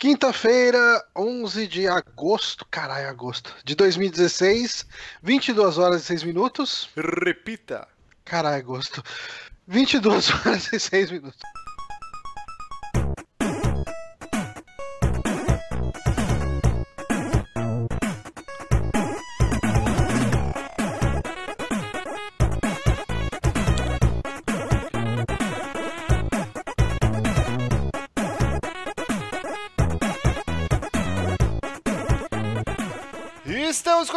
Quinta-feira, 0.00 1.04
11 1.14 1.66
de 1.66 1.86
agosto, 1.86 2.66
caralho, 2.70 3.06
agosto, 3.06 3.54
de 3.62 3.74
2016, 3.74 4.86
22 5.22 5.76
horas 5.76 6.00
e 6.00 6.06
6 6.06 6.22
minutos. 6.22 6.88
Repita. 6.96 7.86
Caralho, 8.24 8.56
agosto. 8.56 9.04
22 9.66 10.30
horas 10.40 10.72
e 10.72 10.80
6 10.80 11.10
minutos. 11.10 11.38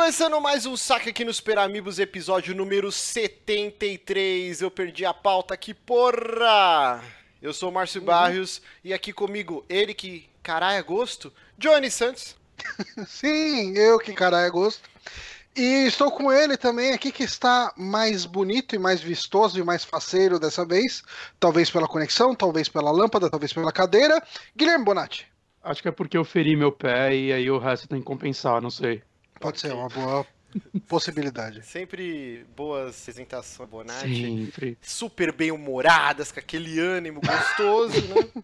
Começando 0.04 0.42
mais 0.42 0.66
um 0.66 0.76
saque 0.76 1.12
aqui 1.12 1.24
no 1.24 1.34
Super 1.34 1.58
Amigos, 1.58 1.98
episódio 1.98 2.54
número 2.54 2.92
73. 2.92 4.62
Eu 4.62 4.70
perdi 4.70 5.06
a 5.06 5.14
pauta 5.14 5.54
aqui, 5.54 5.74
porra! 5.74 7.02
Eu 7.42 7.54
sou 7.54 7.70
o 7.70 7.72
Márcio 7.72 8.02
Barrios 8.02 8.62
e 8.84 8.94
aqui 8.94 9.14
comigo, 9.14 9.64
ele 9.70 9.94
que 9.94 10.30
caralho 10.44 10.78
é 10.78 10.84
gosto, 10.84 11.32
Johnny 11.58 11.90
Santos. 11.90 12.36
Sim, 13.08 13.78
eu 13.78 13.98
que 13.98 14.12
caralho 14.12 14.46
é 14.46 14.50
gosto. 14.50 14.82
E 15.56 15.86
estou 15.88 16.12
com 16.12 16.30
ele 16.30 16.58
também 16.58 16.92
aqui 16.92 17.10
que 17.10 17.24
está 17.24 17.74
mais 17.78 18.26
bonito 18.26 18.76
e 18.76 18.80
mais 18.80 19.00
vistoso 19.00 19.58
e 19.58 19.64
mais 19.64 19.86
faceiro 19.86 20.38
dessa 20.38 20.66
vez. 20.66 21.02
Talvez 21.40 21.72
pela 21.72 21.88
conexão, 21.88 22.36
talvez 22.36 22.68
pela 22.68 22.92
lâmpada, 22.92 23.30
talvez 23.30 23.54
pela 23.54 23.72
cadeira. 23.72 24.22
Guilherme 24.54 24.84
Bonatti. 24.84 25.26
Acho 25.64 25.82
que 25.82 25.88
é 25.88 25.92
porque 25.92 26.18
eu 26.18 26.26
feri 26.26 26.58
meu 26.58 26.74
pé 26.74 27.16
e 27.16 27.32
aí 27.32 27.50
o 27.50 27.58
resto 27.58 27.88
tem 27.88 28.00
que 28.00 28.06
compensar, 28.06 28.62
não 28.62 28.70
sei. 28.70 29.02
Pode 29.40 29.60
ser 29.60 29.74
uma 29.74 29.90
boa 29.90 30.26
possibilidade. 30.88 31.64
Sempre 31.66 32.46
boas 32.56 33.02
apresentações, 33.02 33.70
Bonatti. 33.70 34.22
Sempre. 34.22 34.78
Super 34.82 35.32
bem-humoradas, 35.32 36.32
com 36.32 36.40
aquele 36.40 36.80
ânimo 36.80 37.22
gostoso, 37.22 38.02
né? 38.08 38.44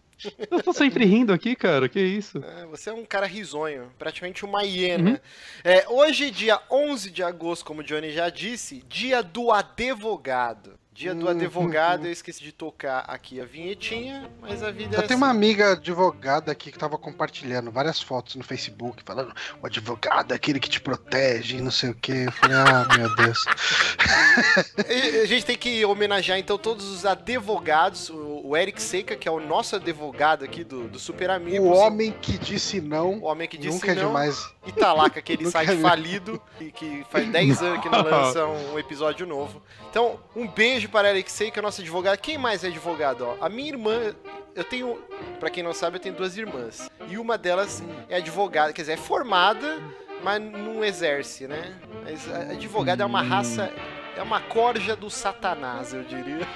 Eu 0.50 0.62
tô 0.62 0.70
sempre 0.74 1.06
rindo 1.06 1.32
aqui, 1.32 1.56
cara, 1.56 1.88
que 1.88 1.98
isso? 1.98 2.44
É, 2.44 2.66
você 2.66 2.90
é 2.90 2.92
um 2.92 3.06
cara 3.06 3.26
risonho, 3.26 3.90
praticamente 3.98 4.44
uma 4.44 4.62
hiena. 4.62 5.18
É, 5.64 5.88
hoje, 5.88 6.30
dia 6.30 6.60
11 6.70 7.10
de 7.10 7.22
agosto, 7.22 7.64
como 7.64 7.80
o 7.80 7.82
Johnny 7.82 8.12
já 8.12 8.28
disse, 8.28 8.84
dia 8.86 9.22
do 9.22 9.50
advogado. 9.50 10.78
Dia 11.00 11.14
do 11.14 11.30
advogado, 11.30 12.04
eu 12.04 12.12
esqueci 12.12 12.44
de 12.44 12.52
tocar 12.52 13.06
aqui 13.08 13.40
a 13.40 13.46
vinhetinha, 13.46 14.30
mas 14.38 14.62
a 14.62 14.70
vida 14.70 14.96
Eu 14.96 15.00
é 15.00 15.06
tenho 15.06 15.06
assim. 15.06 15.14
uma 15.14 15.30
amiga 15.30 15.72
advogada 15.72 16.52
aqui 16.52 16.70
que 16.70 16.78
tava 16.78 16.98
compartilhando 16.98 17.70
várias 17.70 18.02
fotos 18.02 18.36
no 18.36 18.44
Facebook, 18.44 19.02
falando 19.02 19.32
o 19.62 19.66
advogado 19.66 20.32
é 20.32 20.34
aquele 20.34 20.60
que 20.60 20.68
te 20.68 20.78
protege 20.78 21.58
não 21.58 21.70
sei 21.70 21.88
o 21.88 21.94
que. 21.94 22.12
Eu 22.12 22.32
falei, 22.32 22.54
ah, 22.54 22.86
meu 22.98 23.16
Deus. 23.16 23.38
A 25.22 25.24
gente 25.24 25.46
tem 25.46 25.56
que 25.56 25.82
homenagear 25.86 26.38
então 26.38 26.58
todos 26.58 26.86
os 26.90 27.06
advogados, 27.06 28.10
o 28.10 28.54
Eric 28.54 28.82
Seika, 28.82 29.16
que 29.16 29.26
é 29.26 29.30
o 29.32 29.40
nosso 29.40 29.76
advogado 29.76 30.44
aqui 30.44 30.62
do, 30.62 30.86
do 30.86 30.98
Super 30.98 31.30
Amigos. 31.30 31.66
O 31.66 31.72
homem 31.72 32.12
que 32.20 32.36
disse 32.36 32.78
não, 32.78 33.20
O 33.20 33.24
homem 33.24 33.48
que 33.48 33.56
disse 33.56 33.72
nunca 33.72 33.92
é 33.92 33.94
não. 33.94 34.08
demais. 34.08 34.38
E 34.66 34.72
tá 34.72 34.92
lá 34.92 35.08
com 35.08 35.18
aquele 35.18 35.44
Nunca 35.48 35.64
site 35.64 35.80
falido 35.80 36.38
e 36.60 36.70
que 36.70 37.06
faz 37.10 37.26
10 37.26 37.62
anos 37.62 37.80
que 37.80 37.88
não 37.88 38.02
lança 38.04 38.44
um 38.44 38.78
episódio 38.78 39.26
novo. 39.26 39.62
Então, 39.88 40.20
um 40.36 40.46
beijo 40.46 40.89
para 40.90 41.08
a 41.08 41.10
Alexei, 41.10 41.50
que 41.50 41.58
é 41.58 41.62
nossa 41.62 41.80
advogada. 41.82 42.16
Quem 42.16 42.36
mais 42.36 42.64
é 42.64 42.68
advogado? 42.68 43.22
Ó? 43.26 43.36
A 43.44 43.48
minha 43.48 43.68
irmã, 43.68 44.14
eu 44.54 44.64
tenho, 44.64 44.98
pra 45.38 45.48
quem 45.50 45.62
não 45.62 45.72
sabe, 45.72 45.96
eu 45.96 46.00
tenho 46.00 46.14
duas 46.14 46.36
irmãs. 46.36 46.90
E 47.08 47.16
uma 47.16 47.38
delas 47.38 47.82
é 48.08 48.16
advogada, 48.16 48.72
quer 48.72 48.82
dizer, 48.82 48.92
é 48.92 48.96
formada, 48.96 49.78
mas 50.22 50.40
não 50.42 50.84
exerce, 50.84 51.46
né? 51.46 51.74
Mas 52.04 52.28
advogada 52.50 53.02
é 53.02 53.06
uma 53.06 53.22
raça, 53.22 53.72
é 54.16 54.22
uma 54.22 54.40
corja 54.40 54.94
do 54.96 55.08
satanás, 55.08 55.94
eu 55.94 56.02
diria. 56.02 56.46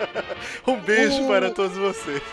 um 0.66 0.78
beijo 0.80 1.24
O- 1.24 1.28
para 1.28 1.50
todos 1.50 1.76
vocês. 1.76 2.22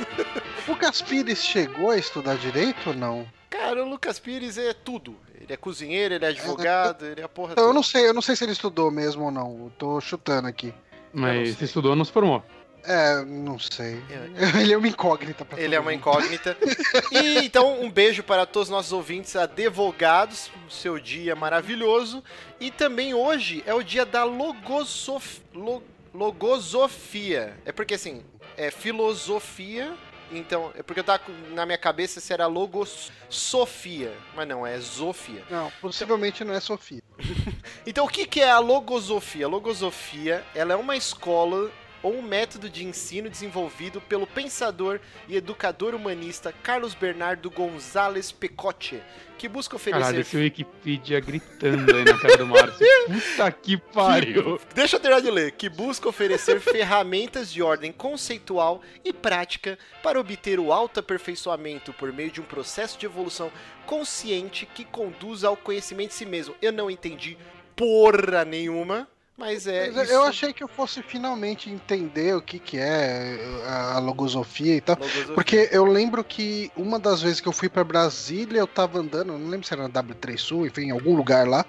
O 0.66 0.76
Gaspires 0.76 1.44
chegou 1.44 1.90
a 1.92 1.98
estudar 1.98 2.38
direito 2.38 2.92
ou 2.92 2.96
não? 2.96 3.28
Cara, 3.50 3.84
o 3.84 3.90
Lucas 3.90 4.18
Pires 4.18 4.58
é 4.58 4.72
tudo. 4.74 5.14
Ele 5.36 5.52
é 5.52 5.58
cozinheiro, 5.58 6.14
ele 6.14 6.24
é 6.24 6.30
advogado, 6.30 7.06
ele 7.06 7.20
é 7.20 7.24
a 7.26 7.28
porra 7.28 7.52
eu 7.52 7.56
toda. 7.56 7.74
não 7.74 7.84
sei, 7.84 8.08
eu 8.08 8.14
não 8.14 8.22
sei 8.22 8.34
se 8.34 8.46
ele 8.46 8.54
estudou 8.54 8.90
mesmo 8.90 9.26
ou 9.26 9.32
não. 9.32 9.66
Eu 9.66 9.72
tô 9.78 10.00
chutando 10.00 10.48
aqui. 10.48 10.74
Eu 11.14 11.20
não 11.20 11.28
Mas 11.28 11.50
sei. 11.50 11.58
se 11.58 11.66
estudou, 11.66 11.96
não 11.96 12.04
se 12.06 12.12
formou. 12.12 12.44
É, 12.86 13.24
não 13.24 13.58
sei. 13.58 14.02
É. 14.10 14.60
Ele 14.62 14.74
é 14.74 14.78
uma 14.78 14.88
incógnita 14.88 15.46
pra 15.46 15.58
Ele 15.62 15.74
é 15.74 15.80
uma 15.80 15.94
incógnita. 15.94 16.58
E 17.12 17.46
então, 17.46 17.82
um 17.82 17.90
beijo 17.90 18.24
para 18.24 18.46
todos 18.46 18.68
os 18.68 18.72
nossos 18.74 18.92
ouvintes 18.92 19.36
advogados, 19.36 20.52
seu 20.70 21.00
dia 21.00 21.36
maravilhoso. 21.36 22.22
E 22.60 22.70
também 22.72 23.14
hoje 23.14 23.64
é 23.66 23.74
o 23.74 23.82
dia 23.84 24.06
da 24.06 24.24
logosof... 24.26 25.40
lo- 25.54 25.84
logosofia. 26.14 27.56
É 27.66 27.72
porque 27.72 27.94
assim, 27.94 28.24
é 28.58 28.70
filosofia. 28.72 29.94
Então, 30.34 30.72
é 30.76 30.82
porque 30.82 31.00
eu 31.00 31.04
tava 31.04 31.22
na 31.52 31.66
minha 31.66 31.78
cabeça 31.78 32.20
se 32.20 32.34
era 32.34 32.48
logosofia, 32.48 34.12
mas 34.36 34.48
não, 34.48 34.66
é 34.66 34.80
zofia. 34.80 35.44
Não, 35.50 35.72
possivelmente 35.82 36.44
não 36.44 36.54
é 36.54 36.60
Sofia. 36.60 37.02
Então, 37.86 38.06
o 38.06 38.10
que, 38.10 38.26
que 38.26 38.40
é 38.40 38.50
a 38.50 38.60
logosofia? 38.60 39.46
A 39.46 39.50
logosofia, 39.50 40.44
ela 40.56 40.74
é 40.74 40.76
uma 40.76 40.96
escola 40.96 41.70
ou 42.04 42.14
um 42.14 42.22
método 42.22 42.70
de 42.70 42.86
ensino 42.86 43.30
desenvolvido 43.30 44.02
pelo 44.02 44.28
pensador 44.28 45.00
e 45.28 45.38
educador 45.38 45.96
humanista 45.96 46.54
Carlos 46.62 46.94
Bernardo 46.94 47.50
Gonzalez 47.50 48.32
Pecote, 48.32 49.02
que 49.38 49.48
busca 49.48 49.80
Caralho, 49.80 50.04
oferecer... 50.04 50.20
esse 50.20 50.38
Wikipedia 50.38 51.20
gritando 51.20 51.96
aí 51.96 52.04
na 52.04 52.20
cara 52.20 52.38
do 52.38 52.46
Márcio. 52.46 52.86
Puta 53.08 53.52
que 53.52 53.78
pariu. 53.78 54.60
Deixa 54.76 54.98
eu 54.98 55.00
terminar 55.00 55.22
de 55.22 55.32
ler. 55.32 55.52
Que 55.54 55.70
busca 55.70 56.08
oferecer 56.08 56.60
ferramentas 56.62 57.52
de 57.52 57.62
ordem 57.62 57.92
conceitual 57.92 58.82
e 59.04 59.12
prática 59.12 59.80
para 60.02 60.20
obter 60.20 60.60
o 60.60 60.72
autoaperfeiçoamento 60.72 61.94
por 61.94 62.12
meio 62.12 62.32
de 62.32 62.42
um 62.42 62.46
processo 62.46 63.00
de 63.00 63.06
evolução 63.06 63.52
consciente 63.86 64.66
que 64.66 64.86
conduza 64.86 65.48
ao 65.48 65.58
conhecimento 65.58 66.10
de 66.10 66.16
si 66.16 66.26
mesmo. 66.26 66.56
Eu 66.62 66.72
não 66.72 66.90
entendi 66.90 67.38
porra 67.76 68.46
nenhuma, 68.46 69.08
mas 69.38 69.66
é 69.68 69.90
Mas 69.90 70.04
isso. 70.04 70.14
Eu 70.14 70.24
achei 70.24 70.54
que 70.54 70.64
eu 70.64 70.68
fosse 70.68 71.02
finalmente 71.02 71.70
entender 71.70 72.36
o 72.36 72.42
que, 72.42 72.60
que 72.60 72.78
é 72.78 73.40
a 73.68 74.00
logosofia 74.00 74.76
e 74.76 74.82
tal. 74.82 74.96
Logosofia. 74.96 75.34
Porque 75.34 75.70
eu 75.72 75.86
lembro 75.86 76.24
que 76.24 76.72
uma 76.76 77.00
das 77.00 77.22
vezes 77.22 77.40
que 77.42 77.48
eu 77.48 77.54
fui 77.54 77.70
pra 77.70 77.84
Brasília, 77.84 78.60
eu 78.60 78.68
tava 78.68 79.00
andando, 79.00 79.38
não 79.38 79.50
lembro 79.50 79.66
se 79.66 79.74
era 79.74 79.84
na 79.84 79.90
W3 79.90 80.38
Sul, 80.38 80.68
enfim, 80.68 80.84
em 80.84 80.92
algum 80.92 81.16
lugar 81.16 81.48
lá. 81.48 81.66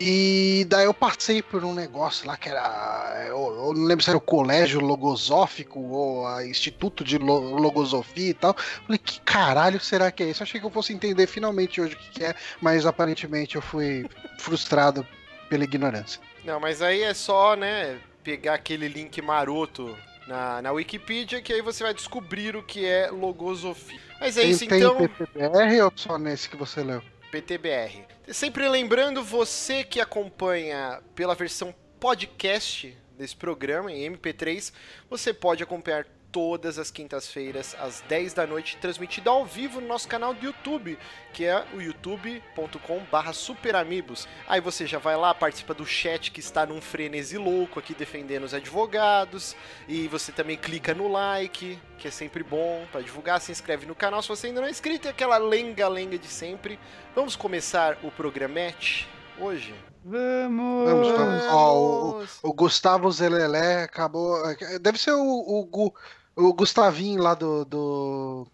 E 0.00 0.64
daí 0.68 0.84
eu 0.84 0.94
passei 0.94 1.42
por 1.42 1.64
um 1.64 1.74
negócio 1.74 2.24
lá 2.26 2.36
que 2.36 2.48
era. 2.48 3.24
Eu, 3.26 3.36
eu 3.36 3.74
não 3.74 3.84
lembro 3.84 4.04
se 4.04 4.08
era 4.10 4.16
o 4.16 4.20
Colégio 4.20 4.80
Logosófico 4.80 5.80
ou 5.80 6.24
a 6.26 6.46
Instituto 6.46 7.02
de 7.02 7.18
Lo- 7.18 7.56
Logosofia 7.58 8.30
e 8.30 8.34
tal. 8.34 8.54
Falei, 8.56 8.98
que 8.98 9.20
caralho 9.22 9.80
será 9.80 10.12
que 10.12 10.22
é 10.22 10.30
isso? 10.30 10.42
Achei 10.42 10.60
que 10.60 10.66
eu 10.66 10.70
fosse 10.70 10.92
entender 10.92 11.26
finalmente 11.26 11.80
hoje 11.80 11.94
o 11.94 11.98
que, 11.98 12.10
que 12.10 12.24
é, 12.24 12.34
mas 12.60 12.86
aparentemente 12.86 13.56
eu 13.56 13.62
fui 13.62 14.06
frustrado 14.38 15.04
pela 15.48 15.64
ignorância. 15.64 16.20
Não, 16.44 16.58
mas 16.60 16.80
aí 16.82 17.02
é 17.02 17.14
só, 17.14 17.56
né, 17.56 18.00
pegar 18.22 18.54
aquele 18.54 18.88
link 18.88 19.20
maroto 19.20 19.96
na, 20.26 20.60
na 20.62 20.72
Wikipedia 20.72 21.40
que 21.40 21.52
aí 21.52 21.62
você 21.62 21.82
vai 21.82 21.94
descobrir 21.94 22.54
o 22.56 22.62
que 22.62 22.84
é 22.84 23.10
logosofia. 23.10 24.00
Mas 24.20 24.36
é 24.36 24.42
Tem, 24.42 24.50
isso 24.50 24.66
tem 24.66 24.78
então, 24.78 24.96
PTBR 24.96 25.82
ou 25.82 25.92
só 25.94 26.18
nesse 26.18 26.48
que 26.48 26.56
você 26.56 26.82
leu? 26.82 27.02
PTBR. 27.30 28.04
Sempre 28.28 28.68
lembrando 28.68 29.22
você 29.22 29.84
que 29.84 30.00
acompanha 30.00 31.00
pela 31.14 31.34
versão 31.34 31.74
podcast 31.98 32.96
desse 33.16 33.34
programa 33.34 33.90
em 33.90 34.10
MP3, 34.12 34.72
você 35.10 35.34
pode 35.34 35.62
acompanhar 35.62 36.06
todas 36.38 36.78
as 36.78 36.88
quintas-feiras 36.88 37.74
às 37.80 38.00
10 38.02 38.32
da 38.32 38.46
noite 38.46 38.76
transmitido 38.76 39.28
ao 39.28 39.44
vivo 39.44 39.80
no 39.80 39.88
nosso 39.88 40.06
canal 40.06 40.32
do 40.32 40.46
YouTube, 40.46 40.96
que 41.32 41.44
é 41.44 41.64
o 41.74 41.80
youtube.com/superamigos. 41.80 44.28
Aí 44.46 44.60
você 44.60 44.86
já 44.86 45.00
vai 45.00 45.16
lá, 45.16 45.34
participa 45.34 45.74
do 45.74 45.84
chat 45.84 46.30
que 46.30 46.38
está 46.38 46.64
num 46.64 46.80
frenesi 46.80 47.36
louco 47.36 47.80
aqui 47.80 47.92
defendendo 47.92 48.44
os 48.44 48.54
advogados, 48.54 49.56
e 49.88 50.06
você 50.06 50.30
também 50.30 50.56
clica 50.56 50.94
no 50.94 51.08
like, 51.08 51.76
que 51.98 52.06
é 52.06 52.10
sempre 52.12 52.44
bom 52.44 52.86
para 52.92 53.00
divulgar, 53.00 53.40
se 53.40 53.50
inscreve 53.50 53.84
no 53.84 53.96
canal 53.96 54.22
se 54.22 54.28
você 54.28 54.46
ainda 54.46 54.60
não 54.60 54.68
é 54.68 54.70
inscrito, 54.70 55.08
e 55.08 55.10
aquela 55.10 55.38
lenga-lenga 55.38 56.16
de 56.16 56.28
sempre. 56.28 56.78
Vamos 57.16 57.34
começar 57.34 57.98
o 58.04 58.12
programete 58.12 59.08
hoje? 59.40 59.74
Vamos. 60.04 60.88
Vamos, 60.88 61.08
vamos. 61.08 61.42
Ó, 61.50 61.76
o- 61.76 62.12
Vamos. 62.12 62.38
O 62.44 62.52
Gustavo 62.52 63.10
Zelelé 63.10 63.82
acabou. 63.82 64.40
Deve 64.80 64.96
ser 64.98 65.10
o, 65.12 65.20
o, 65.22 65.64
Gu- 65.66 65.92
o 66.38 66.54
Gustavinho 66.54 67.20
lá 67.20 67.34
do, 67.34 67.64
do, 67.64 68.46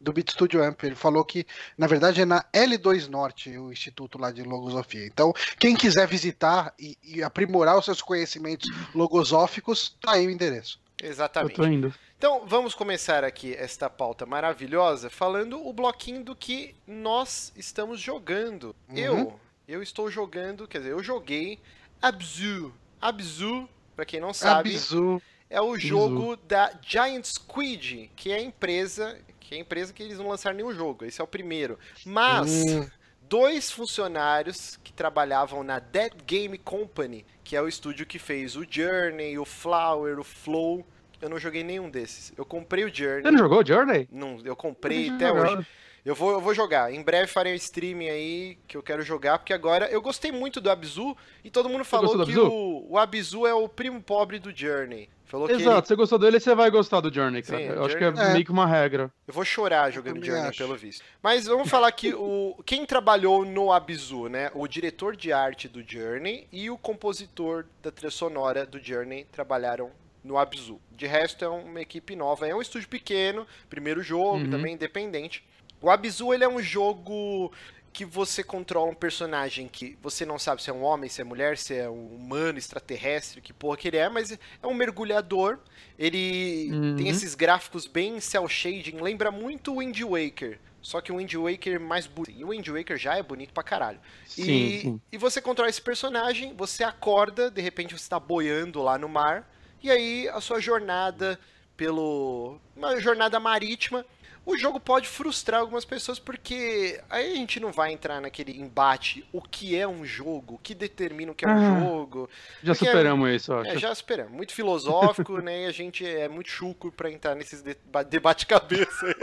do 0.00 0.12
Beat 0.12 0.30
Studio 0.30 0.64
Amp. 0.64 0.82
Ele 0.84 0.94
falou 0.94 1.24
que, 1.24 1.46
na 1.76 1.86
verdade, 1.86 2.22
é 2.22 2.24
na 2.24 2.42
L2 2.52 3.08
Norte, 3.08 3.56
o 3.58 3.70
instituto 3.70 4.18
lá 4.18 4.32
de 4.32 4.42
logosofia. 4.42 5.06
Então, 5.06 5.34
quem 5.58 5.76
quiser 5.76 6.08
visitar 6.08 6.72
e, 6.78 6.96
e 7.04 7.22
aprimorar 7.22 7.76
os 7.78 7.84
seus 7.84 8.00
conhecimentos 8.00 8.68
logosóficos, 8.94 9.94
tá 10.00 10.12
aí 10.12 10.26
o 10.26 10.30
endereço. 10.30 10.80
Eu 11.00 11.10
Exatamente. 11.10 11.54
tô 11.54 11.66
indo. 11.66 11.94
Então, 12.16 12.46
vamos 12.46 12.74
começar 12.74 13.22
aqui 13.22 13.54
esta 13.54 13.90
pauta 13.90 14.24
maravilhosa 14.24 15.10
falando 15.10 15.64
o 15.66 15.70
bloquinho 15.74 16.24
do 16.24 16.34
que 16.34 16.74
nós 16.86 17.52
estamos 17.54 18.00
jogando. 18.00 18.74
Uhum. 18.88 18.96
Eu, 18.96 19.40
eu 19.68 19.82
estou 19.82 20.10
jogando, 20.10 20.66
quer 20.66 20.78
dizer, 20.78 20.92
eu 20.92 21.02
joguei 21.02 21.58
Abzu. 22.00 22.72
Abzu, 22.98 23.68
pra 23.94 24.06
quem 24.06 24.18
não 24.18 24.32
sabe, 24.32 24.70
Abzu. 24.70 25.20
É 25.48 25.60
o 25.60 25.78
jogo 25.78 26.36
da 26.36 26.72
Giant 26.82 27.24
Squid, 27.24 28.10
que 28.16 28.30
é 28.32 28.36
a 28.36 28.40
empresa, 28.42 29.18
que 29.40 29.54
é 29.54 29.58
a 29.58 29.60
empresa 29.60 29.92
que 29.92 30.02
eles 30.02 30.18
não 30.18 30.28
lançaram 30.28 30.56
nenhum 30.56 30.72
jogo. 30.72 31.04
Esse 31.04 31.20
é 31.20 31.24
o 31.24 31.26
primeiro. 31.26 31.78
Mas 32.04 32.64
Hum. 32.66 32.86
dois 33.22 33.70
funcionários 33.70 34.78
que 34.82 34.92
trabalhavam 34.92 35.62
na 35.62 35.78
Dead 35.78 36.12
Game 36.26 36.58
Company, 36.58 37.24
que 37.44 37.54
é 37.56 37.62
o 37.62 37.68
estúdio 37.68 38.06
que 38.06 38.18
fez 38.18 38.56
o 38.56 38.64
Journey, 38.68 39.38
o 39.38 39.44
Flower, 39.44 40.18
o 40.18 40.24
Flow. 40.24 40.84
Eu 41.20 41.30
não 41.30 41.38
joguei 41.38 41.64
nenhum 41.64 41.88
desses. 41.88 42.32
Eu 42.36 42.44
comprei 42.44 42.84
o 42.84 42.94
Journey. 42.94 43.22
Você 43.22 43.30
não 43.30 43.38
jogou 43.38 43.64
Journey? 43.64 44.08
Não, 44.12 44.38
eu 44.44 44.54
comprei 44.54 45.08
até 45.10 45.32
hoje. 45.32 45.66
Eu 46.04 46.14
vou, 46.14 46.30
eu 46.32 46.40
vou 46.40 46.54
jogar. 46.54 46.92
Em 46.92 47.02
breve 47.02 47.26
farei 47.26 47.52
um 47.52 47.56
streaming 47.56 48.08
aí 48.08 48.58
que 48.68 48.76
eu 48.76 48.82
quero 48.82 49.02
jogar, 49.02 49.38
porque 49.38 49.52
agora 49.52 49.86
eu 49.90 50.00
gostei 50.00 50.30
muito 50.30 50.60
do 50.60 50.70
Abzu 50.70 51.16
e 51.42 51.50
todo 51.50 51.68
mundo 51.68 51.84
falou 51.84 52.14
que 52.14 52.22
Abzu? 52.22 52.46
o, 52.46 52.92
o 52.92 52.98
Abzu 52.98 53.44
é 53.46 53.52
o 53.54 53.68
primo 53.68 54.00
pobre 54.00 54.38
do 54.38 54.54
Journey. 54.54 55.08
Falou 55.26 55.46
que 55.48 55.54
ele 55.54 55.62
Exato, 55.62 55.88
você 55.88 55.96
gostou 55.96 56.18
dele, 56.18 56.38
você 56.38 56.54
vai 56.54 56.70
gostar 56.70 57.00
do 57.00 57.12
Journey, 57.12 57.42
cara. 57.42 57.58
Sim, 57.58 57.64
eu 57.68 57.82
o 57.82 57.84
acho 57.84 57.96
que 57.98 58.04
é, 58.04 58.06
Journey- 58.14 58.32
meio 58.32 58.44
que 58.44 58.52
uma 58.52 58.66
regra. 58.66 59.10
Eu 59.26 59.34
vou 59.34 59.44
chorar 59.44 59.90
jogando 59.90 60.24
Journey, 60.24 60.48
acho. 60.48 60.58
pelo 60.58 60.76
visto. 60.76 61.04
Mas 61.22 61.46
vamos 61.46 61.68
falar 61.68 61.90
que 61.92 62.14
o 62.14 62.56
quem 62.64 62.86
trabalhou 62.86 63.44
no 63.44 63.72
Abzu, 63.72 64.28
né? 64.28 64.50
O 64.54 64.68
diretor 64.68 65.16
de 65.16 65.32
arte 65.32 65.68
do 65.68 65.82
Journey 65.86 66.46
e 66.52 66.70
o 66.70 66.78
compositor 66.78 67.64
da 67.82 67.90
trilha 67.90 68.10
sonora 68.10 68.64
do 68.64 68.78
Journey 68.78 69.24
trabalharam 69.32 69.90
no 70.22 70.38
Abzu. 70.38 70.80
De 70.92 71.06
resto, 71.06 71.44
é 71.44 71.48
uma 71.48 71.80
equipe 71.80 72.14
nova. 72.16 72.46
É 72.46 72.54
um 72.54 72.62
estúdio 72.62 72.88
pequeno, 72.88 73.46
primeiro 73.68 74.02
jogo, 74.02 74.38
Uhum. 74.38 74.50
também 74.50 74.74
independente. 74.74 75.44
O 75.80 75.90
Abzu, 75.90 76.32
ele 76.32 76.42
é 76.44 76.48
um 76.48 76.60
jogo 76.62 77.52
que 77.96 78.04
você 78.04 78.42
controla 78.44 78.90
um 78.90 78.94
personagem 78.94 79.66
que 79.66 79.96
você 80.02 80.26
não 80.26 80.38
sabe 80.38 80.62
se 80.62 80.68
é 80.68 80.72
um 80.72 80.82
homem, 80.82 81.08
se 81.08 81.22
é 81.22 81.24
mulher, 81.24 81.56
se 81.56 81.74
é 81.74 81.88
um 81.88 82.08
humano, 82.08 82.58
extraterrestre, 82.58 83.40
que 83.40 83.54
porra 83.54 83.78
que 83.78 83.88
ele 83.88 83.96
é, 83.96 84.06
mas 84.06 84.32
é 84.32 84.66
um 84.66 84.74
mergulhador. 84.74 85.58
Ele 85.98 86.68
Uhum. 86.70 86.96
tem 86.96 87.08
esses 87.08 87.34
gráficos 87.34 87.86
bem 87.86 88.20
cel 88.20 88.46
shading, 88.46 89.00
lembra 89.00 89.30
muito 89.30 89.72
o 89.72 89.78
Wind 89.78 89.98
Waker. 90.02 90.58
Só 90.82 91.00
que 91.00 91.10
o 91.10 91.16
Wind 91.16 91.32
Waker 91.34 91.80
mais 91.80 92.06
bonito. 92.06 92.38
E 92.38 92.44
o 92.44 92.48
Wind 92.50 92.68
Waker 92.68 92.98
já 92.98 93.16
é 93.16 93.22
bonito 93.22 93.54
pra 93.54 93.62
caralho. 93.62 93.98
Sim, 94.26 94.42
e, 94.42 94.80
sim. 94.82 95.00
e 95.10 95.16
você 95.16 95.40
controla 95.40 95.70
esse 95.70 95.80
personagem, 95.80 96.52
você 96.54 96.84
acorda, 96.84 97.50
de 97.50 97.62
repente 97.62 97.96
você 97.96 98.08
tá 98.10 98.20
boiando 98.20 98.82
lá 98.82 98.98
no 98.98 99.08
mar, 99.08 99.50
e 99.82 99.90
aí 99.90 100.28
a 100.28 100.40
sua 100.42 100.60
jornada 100.60 101.40
pelo. 101.76 102.58
Uma 102.76 103.00
jornada 103.00 103.40
marítima. 103.40 104.04
O 104.46 104.56
jogo 104.56 104.78
pode 104.78 105.08
frustrar 105.08 105.60
algumas 105.60 105.84
pessoas 105.84 106.20
porque 106.20 107.00
aí 107.10 107.32
a 107.32 107.34
gente 107.34 107.58
não 107.58 107.72
vai 107.72 107.92
entrar 107.92 108.20
naquele 108.20 108.52
embate 108.60 109.26
o 109.32 109.42
que 109.42 109.76
é 109.76 109.86
um 109.88 110.04
jogo, 110.04 110.54
o 110.54 110.58
que 110.58 110.72
determina 110.72 111.32
o 111.32 111.34
que 111.34 111.44
é 111.44 111.48
um 111.48 111.50
Ah. 111.76 111.80
jogo. 111.80 112.30
Já 112.62 112.70
é- 112.70 112.74
superamos 112.76 113.28
isso, 113.30 113.52
eu 113.52 113.58
acho. 113.58 113.70
É, 113.72 113.78
já 113.78 113.90
esperamos. 113.92 114.32
Muito 114.32 114.54
filosófico, 114.54 115.38
né? 115.42 115.64
E 115.64 115.66
a 115.66 115.72
gente 115.72 116.06
é 116.06 116.28
muito 116.28 116.48
chuco 116.48 116.92
pra 116.92 117.10
entrar 117.10 117.34
nesses 117.34 117.60
deba- 117.60 118.04
debate-cabeça. 118.04 119.06
aí. 119.06 119.14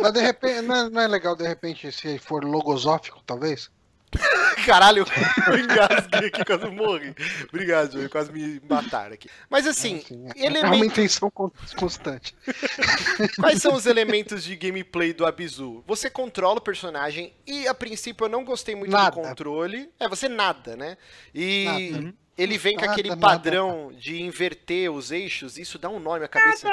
Mas 0.00 0.12
de 0.14 0.20
repente, 0.20 0.62
não 0.62 0.74
é, 0.74 0.88
não 0.90 1.00
é 1.02 1.06
legal 1.06 1.36
de 1.36 1.46
repente 1.46 1.92
se 1.92 2.18
for 2.18 2.42
logosófico, 2.42 3.22
talvez? 3.26 3.70
Caralho, 4.66 5.04
eu 5.46 5.58
engasguei 5.58 6.26
aqui, 6.28 6.44
quase 6.44 6.66
morri. 6.66 7.14
Obrigado, 7.48 7.92
Joey, 7.92 8.08
quase 8.08 8.32
me 8.32 8.60
mataram 8.68 9.14
aqui. 9.14 9.28
Mas 9.48 9.66
assim, 9.66 10.02
é- 10.36 10.46
é 10.46 10.64
uma 10.66 10.76
intenção 10.76 11.30
con- 11.30 11.50
constante. 11.76 12.34
quais 13.38 13.62
são 13.62 13.74
os 13.74 13.86
elementos 13.86 14.42
de 14.44 14.56
gameplay 14.56 15.12
do 15.12 15.24
Abzu? 15.24 15.84
Você 15.86 16.10
controla 16.10 16.58
o 16.58 16.62
personagem 16.62 17.32
e, 17.46 17.66
a 17.68 17.74
princípio, 17.74 18.24
eu 18.24 18.28
não 18.28 18.44
gostei 18.44 18.74
muito 18.74 18.90
Nada. 18.90 19.10
do 19.16 19.22
controle. 19.22 19.88
É, 19.98 20.08
você 20.08 20.28
nada, 20.28 20.76
né? 20.76 20.96
E 21.34 21.64
Nada. 21.92 22.14
Ele 22.42 22.56
vem 22.58 22.74
com 22.74 22.80
Nada, 22.82 22.92
aquele 22.92 23.08
nada. 23.10 23.20
padrão 23.20 23.92
de 23.98 24.22
inverter 24.22 24.90
os 24.90 25.10
eixos, 25.10 25.58
isso 25.58 25.78
dá 25.78 25.88
um 25.88 25.98
nome 25.98 26.24
à 26.24 26.28
cabeça. 26.28 26.68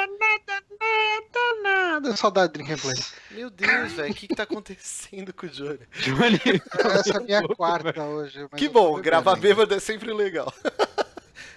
Nada, 1.63 2.15
saudade 2.15 2.53
de 2.53 2.63
Dream 2.63 2.77
Play. 2.77 2.95
Meu 3.31 3.49
Deus, 3.49 3.93
velho, 3.93 4.11
o 4.11 4.15
que, 4.15 4.27
que 4.27 4.35
tá 4.35 4.43
acontecendo 4.43 5.33
com 5.33 5.45
o 5.45 5.49
Johnny? 5.49 5.79
Johnny, 5.93 6.39
Essa 6.93 7.13
é 7.13 7.17
a 7.17 7.19
minha 7.19 7.39
louco, 7.41 7.55
quarta 7.55 8.03
hoje. 8.03 8.47
mas 8.51 8.59
Que 8.59 8.69
bom, 8.69 8.99
gravar 9.01 9.31
ainda. 9.35 9.41
bêbado 9.41 9.73
é 9.73 9.79
sempre 9.79 10.13
legal. 10.13 10.53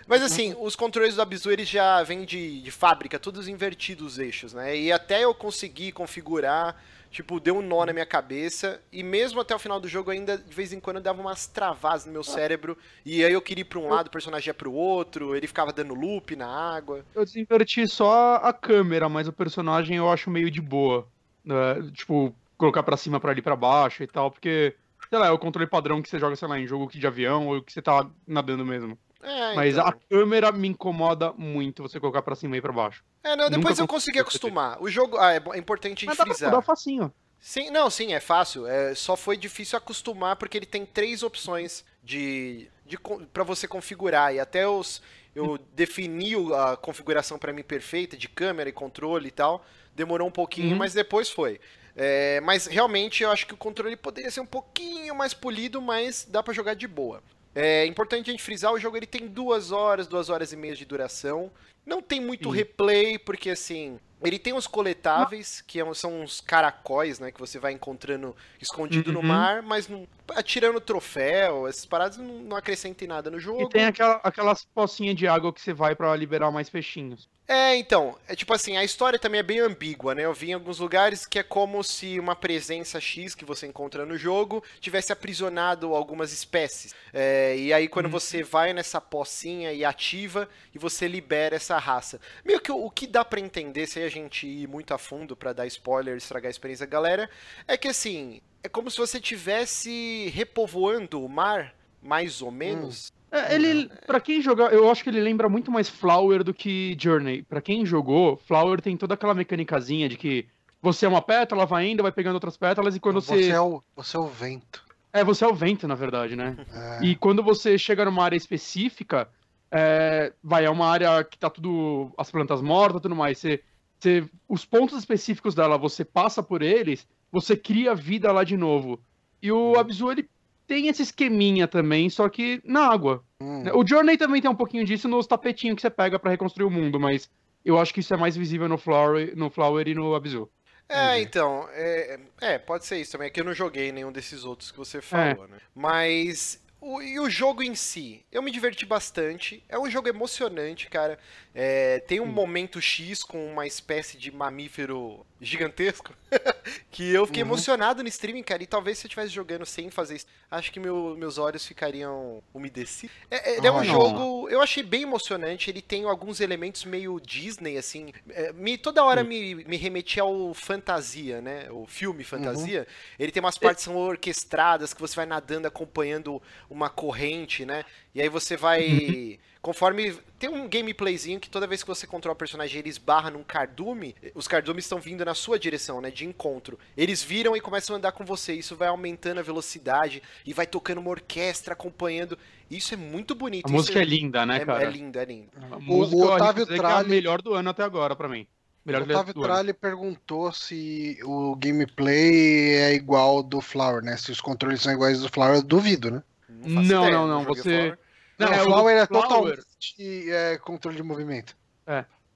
Mas 0.07 0.23
assim, 0.23 0.57
os 0.59 0.75
controles 0.75 1.15
do 1.15 1.23
Abzu 1.23 1.53
eles 1.53 1.69
já 1.69 2.03
vêm 2.03 2.25
de, 2.25 2.61
de 2.63 2.71
fábrica, 2.73 3.17
todos 3.17 3.47
invertidos 3.47 4.15
os 4.15 4.19
eixos, 4.19 4.53
né? 4.53 4.77
E 4.77 4.91
até 4.91 5.23
eu 5.23 5.33
conseguir 5.33 5.93
configurar, 5.93 6.75
tipo, 7.11 7.41
deu 7.41 7.57
um 7.57 7.63
nó 7.63 7.85
na 7.85 7.93
minha 7.93 8.07
cabeça. 8.07 8.81
E 8.93 9.03
mesmo 9.03 9.41
até 9.41 9.55
o 9.55 9.59
final 9.59 9.81
do 9.81 9.89
jogo, 9.89 10.11
ainda 10.11 10.39
de 10.39 10.55
vez 10.55 10.73
em 10.73 10.81
quando 10.81 11.01
dava 11.01 11.21
umas 11.21 11.47
travadas 11.47 12.07
no 12.07 12.13
meu 12.13 12.23
cérebro. 12.23 12.77
E 13.05 13.25
aí 13.25 13.33
eu 13.33 13.43
queria 13.43 13.63
ir 13.63 13.65
pra 13.65 13.79
um 13.79 13.89
lado, 13.89 14.07
o 14.07 14.11
personagem 14.11 14.49
ia 14.49 14.55
pro 14.55 14.73
outro, 14.73 15.35
ele 15.35 15.47
ficava 15.47 15.73
dando 15.73 15.95
loop 15.95 16.37
na 16.37 16.47
água. 16.47 17.05
eu 17.15 17.25
desinverti 17.25 17.87
só 17.89 18.37
a 18.37 18.53
câmera, 18.53 19.09
mas 19.09 19.27
o 19.29 19.33
personagem 19.33 19.97
eu 19.97 20.11
acho 20.11 20.31
meio 20.31 20.51
de 20.51 20.61
boa. 20.61 21.07
né? 21.45 21.91
Tipo, 21.93 22.35
colocar 22.57 22.83
pra 22.83 22.97
cima, 22.97 23.19
pra 23.19 23.31
ali, 23.33 23.43
pra 23.43 23.57
baixo 23.57 24.03
e 24.03 24.07
tal, 24.07 24.31
porque, 24.31 24.77
sei 25.09 25.19
lá, 25.19 25.27
é 25.29 25.31
o 25.31 25.39
controle 25.39 25.67
padrão 25.67 26.03
que 26.03 26.09
você 26.09 26.19
joga, 26.19 26.37
sei 26.37 26.47
lá, 26.47 26.59
em 26.59 26.67
jogo 26.67 26.91
de 26.93 27.07
avião 27.07 27.49
ou 27.49 27.63
que 27.63 27.73
você 27.73 27.81
tá 27.83 28.07
nadando 28.27 28.65
mesmo. 28.65 28.99
É, 29.23 29.55
Mas 29.55 29.75
então. 29.75 29.87
a 29.87 29.93
câmera 29.93 30.51
me 30.53 30.69
incomoda 30.69 31.33
muito 31.35 31.83
você 31.83 32.01
colocar 32.01 32.23
pra 32.23 32.35
cima 32.35 32.57
e 32.57 32.61
pra 32.61 32.73
baixo. 32.73 33.05
É, 33.23 33.37
não, 33.37 33.51
depois 33.51 33.79
nunca 33.79 33.83
eu 33.83 33.89
consegui 33.89 34.19
acostumar. 34.19 34.83
O 34.83 34.89
jogo. 34.89 35.19
Ah, 35.19 35.35
é, 35.35 35.43
é 35.55 35.59
importante 35.59 36.07
Mas 36.07 36.17
dá 36.17 36.25
pra 36.25 36.35
frisar. 36.35 36.63
facinho. 36.63 37.13
Sim, 37.39 37.71
não, 37.71 37.89
sim, 37.91 38.13
é 38.15 38.21
fácil. 38.21 38.67
É, 38.67 38.95
só 38.95 39.17
foi 39.17 39.37
difícil 39.37 39.77
acostumar 39.77 40.37
porque 40.37 40.57
ele 40.57 40.67
tem 40.67 40.85
três 40.87 41.23
opções 41.23 41.85
de, 42.03 42.69
de 42.87 42.99
para 43.33 43.45
você 43.45 43.67
configurar 43.69 44.35
e 44.35 44.41
até 44.41 44.67
os 44.67 45.03
eu 45.35 45.59
defini 45.75 46.35
a 46.55 46.77
configuração 46.77 47.39
para 47.39 47.53
mim 47.53 47.63
perfeita 47.63 48.17
de 48.17 48.29
câmera 48.29 48.69
e 48.69 48.73
controle 48.73 49.29
e 49.29 49.31
tal. 49.31 49.65
Demorou 49.95 50.29
um 50.29 50.33
pouquinho, 50.33 50.73
Uhum. 50.73 50.77
mas 50.77 50.93
depois 50.95 51.31
foi. 51.31 51.61
É, 51.97 52.41
mas 52.41 52.67
realmente 52.67 53.23
eu 53.23 53.31
acho 53.31 53.47
que 53.47 53.55
o 53.55 53.57
controle 53.57 53.97
poderia 53.97 54.31
ser 54.31 54.41
um 54.41 54.47
pouquinho 54.47 55.15
mais 55.15 55.35
polido, 55.35 55.81
mas 55.83 56.27
dá 56.29 56.43
pra 56.43 56.55
jogar 56.55 56.75
de 56.75 56.87
boa. 56.89 57.23
É 57.55 57.85
importante 57.87 58.31
a 58.31 58.33
gente 58.33 58.43
frisar, 58.43 58.73
o 58.73 58.79
jogo 58.79 58.97
ele 58.97 59.07
tem 59.07 59.27
duas 59.27 59.73
horas, 59.73 60.07
duas 60.07 60.29
horas 60.29 60.53
e 60.53 60.57
meia 60.57 60.75
de 60.77 60.85
duração. 60.85 61.51
Não 61.85 62.01
tem 62.01 62.21
muito 62.21 62.51
Sim. 62.51 62.57
replay, 62.57 63.19
porque 63.19 63.51
assim, 63.51 63.99
ele 64.23 64.39
tem 64.39 64.53
os 64.53 64.67
coletáveis, 64.67 65.61
que 65.67 65.81
é 65.81 65.95
são 65.95 66.21
uns 66.23 66.41
caracóis, 66.41 67.19
né, 67.19 67.33
que 67.33 67.41
você 67.41 67.59
vai 67.59 67.73
encontrando 67.73 68.37
escondido 68.61 69.13
no 69.13 69.21
Uhum. 69.21 69.27
mar, 69.27 69.63
mas 69.63 69.89
não, 69.89 70.07
atirando 70.35 70.81
troféu, 70.81 71.67
essas 71.67 71.87
paradas 71.87 72.19
não, 72.19 72.41
não 72.41 72.57
acrescentem 72.57 73.07
nada 73.07 73.31
no 73.31 73.39
jogo. 73.39 73.63
E 73.63 73.69
tem 73.69 73.85
aquela, 73.85 74.21
aquelas 74.23 74.65
pocinhas 74.65 75.17
de 75.17 75.27
água 75.27 75.53
que 75.53 75.61
você 75.61 75.73
vai 75.73 75.95
pra 75.95 76.15
liberar 76.17 76.51
mais 76.51 76.69
peixinhos. 76.69 77.29
É, 77.53 77.75
então, 77.77 78.17
é 78.29 78.37
tipo 78.37 78.55
assim, 78.55 78.77
a 78.77 78.85
história 78.85 79.19
também 79.19 79.41
é 79.41 79.43
bem 79.43 79.59
ambígua, 79.59 80.15
né? 80.15 80.25
Eu 80.25 80.33
vi 80.33 80.51
em 80.51 80.53
alguns 80.53 80.79
lugares 80.79 81.27
que 81.27 81.37
é 81.37 81.43
como 81.43 81.83
se 81.83 82.17
uma 82.21 82.37
presença 82.37 83.01
X 83.01 83.35
que 83.35 83.45
você 83.45 83.67
encontra 83.67 84.07
no 84.07 84.17
jogo 84.17 84.63
tivesse 84.79 85.13
aprisionado 85.13 85.93
algumas 85.93 86.33
espécies. 86.33 86.95
É, 87.13 87.57
e 87.57 87.73
aí 87.73 87.89
quando 87.89 88.09
você 88.09 88.45
vai 88.45 88.73
nessa 88.73 89.01
pocinha 89.01 89.73
e 89.73 89.85
ativa 89.85 90.49
e 90.73 90.79
você 90.79 91.09
libera 91.09 91.57
essa 91.57 91.77
raça. 91.77 92.21
Meio 92.45 92.61
que 92.61 92.71
o, 92.71 92.85
o 92.85 92.89
que 92.89 93.05
dá 93.05 93.25
pra 93.25 93.41
entender, 93.41 93.89
sem 93.89 94.05
a 94.05 94.09
gente 94.09 94.47
ir 94.47 94.69
muito 94.69 94.95
a 94.95 94.99
fundo 94.99 95.35
pra 95.35 95.53
dar 95.53 95.67
spoiler 95.67 96.15
e 96.15 96.19
estragar 96.19 96.47
a 96.47 96.51
experiência 96.51 96.87
da 96.87 96.91
galera, 96.93 97.29
é 97.67 97.77
que 97.77 97.89
assim, 97.89 98.41
é 98.63 98.69
como 98.69 98.91
se 98.91 98.99
você 98.99 99.21
tivesse 99.21 100.31
repovoando 100.35 101.25
o 101.25 101.29
mar, 101.29 101.75
mais 102.03 102.43
ou 102.43 102.51
menos. 102.51 103.13
É, 103.31 103.55
ele, 103.55 103.89
pra 104.07 104.21
quem 104.21 104.43
jogar, 104.43 104.73
eu 104.73 104.91
acho 104.91 105.05
que 105.05 105.11
ele 105.11 105.21
lembra 105.21 105.49
muito 105.49 105.71
mais 105.71 105.89
Flower 105.89 106.43
do 106.43 106.53
que 106.53 106.97
Journey. 107.01 107.43
Pra 107.43 107.61
quem 107.61 107.87
jogou, 107.87 108.37
Flower 108.37 108.81
tem 108.81 108.97
toda 108.97 109.15
aquela 109.15 109.35
mecânicazinha 109.35 110.09
de 110.09 110.17
que 110.17 110.47
você 110.83 111.07
é 111.07 111.09
uma 111.09 111.23
pétala, 111.23 111.65
vai 111.67 111.87
indo, 111.89 112.03
vai 112.03 112.11
pegando 112.13 112.35
outras 112.35 112.57
pétalas 112.57 112.97
e 112.97 113.01
quando 113.01 113.21
você. 113.21 113.37
Você 113.45 113.51
é 113.51 113.61
o, 113.61 113.83
você 113.95 114.17
é 114.17 114.21
o 114.21 114.27
vento. 114.27 114.85
É, 115.13 115.23
você 115.25 115.45
é 115.45 115.49
o 115.49 115.55
vento, 115.55 115.87
na 115.87 115.95
verdade, 115.95 116.35
né? 116.37 116.57
É. 117.01 117.05
E 117.05 117.15
quando 117.17 117.43
você 117.43 117.79
chega 117.79 118.05
numa 118.05 118.25
área 118.25 118.37
específica, 118.37 119.29
é, 119.71 120.33
vai, 120.43 120.65
é 120.65 120.71
uma 120.71 120.87
área 120.89 121.23
que 121.23 121.39
tá 121.39 121.49
tudo. 121.49 122.13
as 122.19 122.31
plantas 122.31 122.61
mortas 122.61 122.99
e 122.99 123.03
tudo 123.03 123.15
mais. 123.15 123.39
Você, 123.39 123.63
você- 123.99 124.25
os 124.49 124.65
pontos 124.65 124.99
específicos 124.99 125.55
dela, 125.55 125.79
você 125.79 126.05
passa 126.05 126.43
por 126.43 126.63
eles, 126.63 127.07
você 127.33 127.57
cria 127.57 127.95
vida 127.95 128.31
lá 128.33 128.45
de 128.45 128.57
novo. 128.57 129.01
E 129.43 129.51
o 129.51 129.79
Abzu, 129.79 130.11
ele 130.11 130.29
tem 130.67 130.89
esse 130.89 131.03
esqueminha 131.03 131.67
também, 131.67 132.09
só 132.11 132.29
que 132.29 132.61
na 132.65 132.87
água. 132.87 133.25
Hum. 133.43 133.65
O 133.75 133.87
Journey 133.87 134.17
também 134.17 134.41
tem 134.41 134.51
um 134.51 134.55
pouquinho 134.55 134.85
disso 134.85 135.09
nos 135.09 135.27
tapetinhos 135.27 135.77
que 135.77 135.83
você 135.83 135.91
pega 135.91 136.19
pra 136.19 136.31
reconstruir 136.31 136.67
o 136.67 136.71
mundo, 136.71 137.01
mas 137.01 137.29
eu 137.65 137.79
acho 137.79 137.93
que 137.93 138.01
isso 138.01 138.13
é 138.15 138.17
mais 138.17 138.37
visível 138.37 138.69
no 138.69 138.79
Flower, 138.79 139.33
no 139.37 139.51
Flower 139.51 139.89
e 139.89 139.95
no 139.95 140.15
Abzu. 140.15 140.49
É, 140.89 141.21
então, 141.21 141.69
é, 141.73 142.19
é, 142.41 142.59
pode 142.59 142.85
ser 142.85 143.01
isso 143.01 143.13
também, 143.13 143.29
é 143.29 143.31
que 143.31 143.41
eu 143.41 143.45
não 143.45 143.55
joguei 143.55 143.93
nenhum 143.93 144.11
desses 144.11 144.45
outros 144.45 144.71
que 144.73 144.79
você 144.79 145.01
falou, 145.01 145.47
né? 145.47 145.59
Mas 145.75 146.61
O- 146.83 147.03
e 147.03 147.21
o 147.21 147.29
jogo 147.29 147.63
em 147.63 147.75
si? 147.75 148.25
Eu 148.33 148.41
me 148.43 148.51
diverti 148.51 148.87
bastante. 148.87 149.63
É 149.69 149.79
um 149.79 149.91
jogo 149.91 150.09
emocionante, 150.09 150.89
cara. 150.89 151.19
É, 151.55 151.99
tem 152.01 152.21
um 152.21 152.27
momento 152.27 152.81
X 152.81 153.23
com 153.23 153.53
uma 153.53 153.67
espécie 153.67 154.17
de 154.17 154.33
mamífero 154.35 155.27
gigantesco 155.41 156.13
que 156.91 157.13
eu 157.13 157.27
fiquei 157.27 157.43
Uhum. 157.43 157.49
emocionado 157.49 158.03
no 158.03 158.09
streaming, 158.09 158.43
cara. 158.43 158.63
E 158.63 158.67
talvez 158.67 158.99
se 158.99 159.07
eu 159.07 159.09
estivesse 159.09 159.33
jogando 159.33 159.65
sem 159.65 159.91
fazer 159.91 160.17
isso, 160.17 160.27
acho 160.51 160.71
que 160.71 160.79
meu- 160.79 161.17
meus 161.17 161.39
olhos 161.39 161.67
ficariam 161.67 162.43
umedecidos. 162.53 163.15
É, 163.31 163.53
é- 163.53 163.57
ele 163.59 163.67
é 163.67 163.73
um 163.73 163.79
Ah, 163.79 163.85
não. 163.85 163.93
jogo, 163.93 164.49
eu 164.51 164.61
achei 164.61 164.83
bem 164.83 165.03
emocionante. 165.03 165.71
Ele 165.71 165.81
tem 165.83 166.05
alguns 166.05 166.41
elementos 166.41 166.85
meio 166.85 167.19
Disney, 167.21 167.79
assim. 167.79 168.13
É, 168.31 168.53
me, 168.53 168.77
toda 168.77 169.03
hora 169.05 169.25
me, 169.25 169.55
me 169.65 169.77
remetia 169.77 170.23
ao 170.23 170.53
Fantasia, 170.53 171.41
né? 171.41 171.69
O 171.71 171.87
filme 171.87 172.23
Fantasia. 172.25 172.87
Ele 173.19 173.33
tem 173.33 173.41
umas 173.43 173.57
partes 173.59 173.85
que 173.85 173.91
são 173.91 173.97
orquestradas 173.97 174.93
que 174.93 175.01
você 175.01 175.17
vai 175.17 175.27
nadando 175.27 175.67
acompanhando 175.67 176.43
uma 176.69 176.91
corrente, 176.91 177.65
né? 177.65 177.85
E 178.15 178.21
aí 178.21 178.29
você 178.29 178.57
vai. 178.57 179.39
Conforme. 179.63 180.17
Tem 180.39 180.49
um 180.49 180.67
gameplayzinho 180.67 181.39
que 181.39 181.51
toda 181.51 181.67
vez 181.67 181.83
que 181.83 181.87
você 181.89 182.07
controla 182.07 182.33
o 182.33 182.37
personagem 182.39 182.79
ele 182.79 182.89
esbarra 182.89 183.31
num 183.31 183.43
cardume, 183.43 184.17
os 184.35 184.49
cardumes 184.49 184.87
estão 184.87 184.99
vindo 184.99 185.23
na 185.23 185.35
sua 185.35 185.59
direção, 185.59 186.01
né? 186.01 186.11
De 186.11 186.25
encontro. 186.25 186.79
Eles 186.97 187.23
viram 187.23 187.55
e 187.55 187.61
começam 187.61 187.95
a 187.95 187.99
andar 187.99 188.13
com 188.13 188.25
você. 188.25 188.55
Isso 188.55 188.75
vai 188.75 188.89
aumentando 188.89 189.39
a 189.39 189.43
velocidade 189.43 190.23
e 190.47 190.55
vai 190.55 190.67
tocando 190.67 190.99
uma 190.99 191.11
orquestra 191.11 191.75
acompanhando. 191.75 192.39
Isso 192.71 192.95
é 192.95 192.97
muito 192.97 193.35
bonito. 193.35 193.67
A 193.67 193.71
música 193.71 194.01
é 194.01 194.05
linda, 194.05 194.47
né, 194.47 194.57
é, 194.57 194.65
cara? 194.65 194.85
é 194.85 194.91
lindo, 194.91 195.19
é 195.19 195.25
lindo. 195.27 195.49
A 195.71 195.79
música 195.79 196.17
eu 196.17 196.33
Otávio 196.33 196.67
que 196.67 196.73
é 196.73 196.77
a 196.77 196.79
Tralli- 196.79 197.11
melhor 197.11 197.43
do 197.43 197.53
ano 197.53 197.69
até 197.69 197.83
agora 197.83 198.17
pra 198.17 198.29
mim. 198.29 198.47
Melhor 198.83 199.03
O 199.03 199.05
Otávio. 199.05 199.35
Tralli 199.35 199.75
perguntou 199.75 200.51
se 200.53 201.19
o 201.23 201.55
gameplay 201.57 202.77
é 202.77 202.95
igual 202.95 203.37
ao 203.37 203.43
do 203.43 203.61
Flower, 203.61 204.03
né? 204.03 204.17
Se 204.17 204.33
os 204.33 204.41
controles 204.41 204.81
são 204.81 204.93
iguais 204.93 205.19
ao 205.19 205.27
do 205.27 205.33
Flower, 205.33 205.57
eu 205.57 205.63
duvido, 205.63 206.11
né? 206.11 206.23
Não, 206.49 206.83
ideia, 206.83 207.11
não, 207.11 207.27
não, 207.29 207.45
joguei 207.45 207.63
você- 207.63 207.71
Flower. 207.77 207.99
Não, 208.47 208.53
é, 208.53 208.63
o 208.63 208.65
Flower 208.65 208.97
é 208.97 209.07
Flower. 209.07 209.29
totalmente 209.29 210.31
é, 210.31 210.59
controle 210.59 210.97
de 210.97 211.03
movimento. 211.03 211.57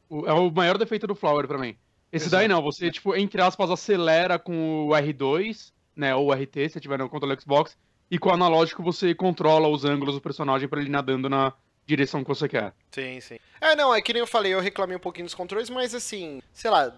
O- 0.08 0.26
É 0.26 0.32
o 0.32 0.50
maior 0.50 0.76
defeito 0.78 1.06
do 1.06 1.14
Flower 1.14 1.46
pra 1.48 1.58
mim. 1.58 1.76
Esse 2.12 2.26
Exato. 2.26 2.40
daí 2.40 2.48
não, 2.48 2.62
você, 2.62 2.90
tipo, 2.90 3.14
entre 3.16 3.40
aspas, 3.42 3.70
acelera 3.70 4.38
com 4.38 4.86
o 4.86 4.90
R2, 4.90 5.72
né, 5.96 6.14
ou 6.14 6.32
RT, 6.32 6.68
se 6.70 6.80
tiver 6.80 6.98
no 6.98 7.08
controle 7.08 7.40
Xbox, 7.40 7.76
e 8.10 8.18
com 8.18 8.28
o 8.28 8.32
analógico 8.32 8.82
você 8.82 9.14
controla 9.14 9.66
os 9.68 9.84
ângulos 9.84 10.14
do 10.14 10.20
personagem 10.20 10.68
pra 10.68 10.80
ele 10.80 10.90
nadando 10.90 11.28
na 11.28 11.52
direção 11.86 12.22
que 12.22 12.28
você 12.28 12.48
quer. 12.48 12.72
Sim, 12.92 13.20
sim. 13.20 13.36
É, 13.60 13.74
não, 13.74 13.94
é 13.94 14.00
que 14.00 14.12
nem 14.12 14.20
eu 14.20 14.26
falei, 14.26 14.54
eu 14.54 14.60
reclamei 14.60 14.96
um 14.96 15.00
pouquinho 15.00 15.26
dos 15.26 15.34
controles, 15.34 15.68
mas 15.68 15.94
assim, 15.94 16.40
sei 16.52 16.70
lá, 16.70 16.94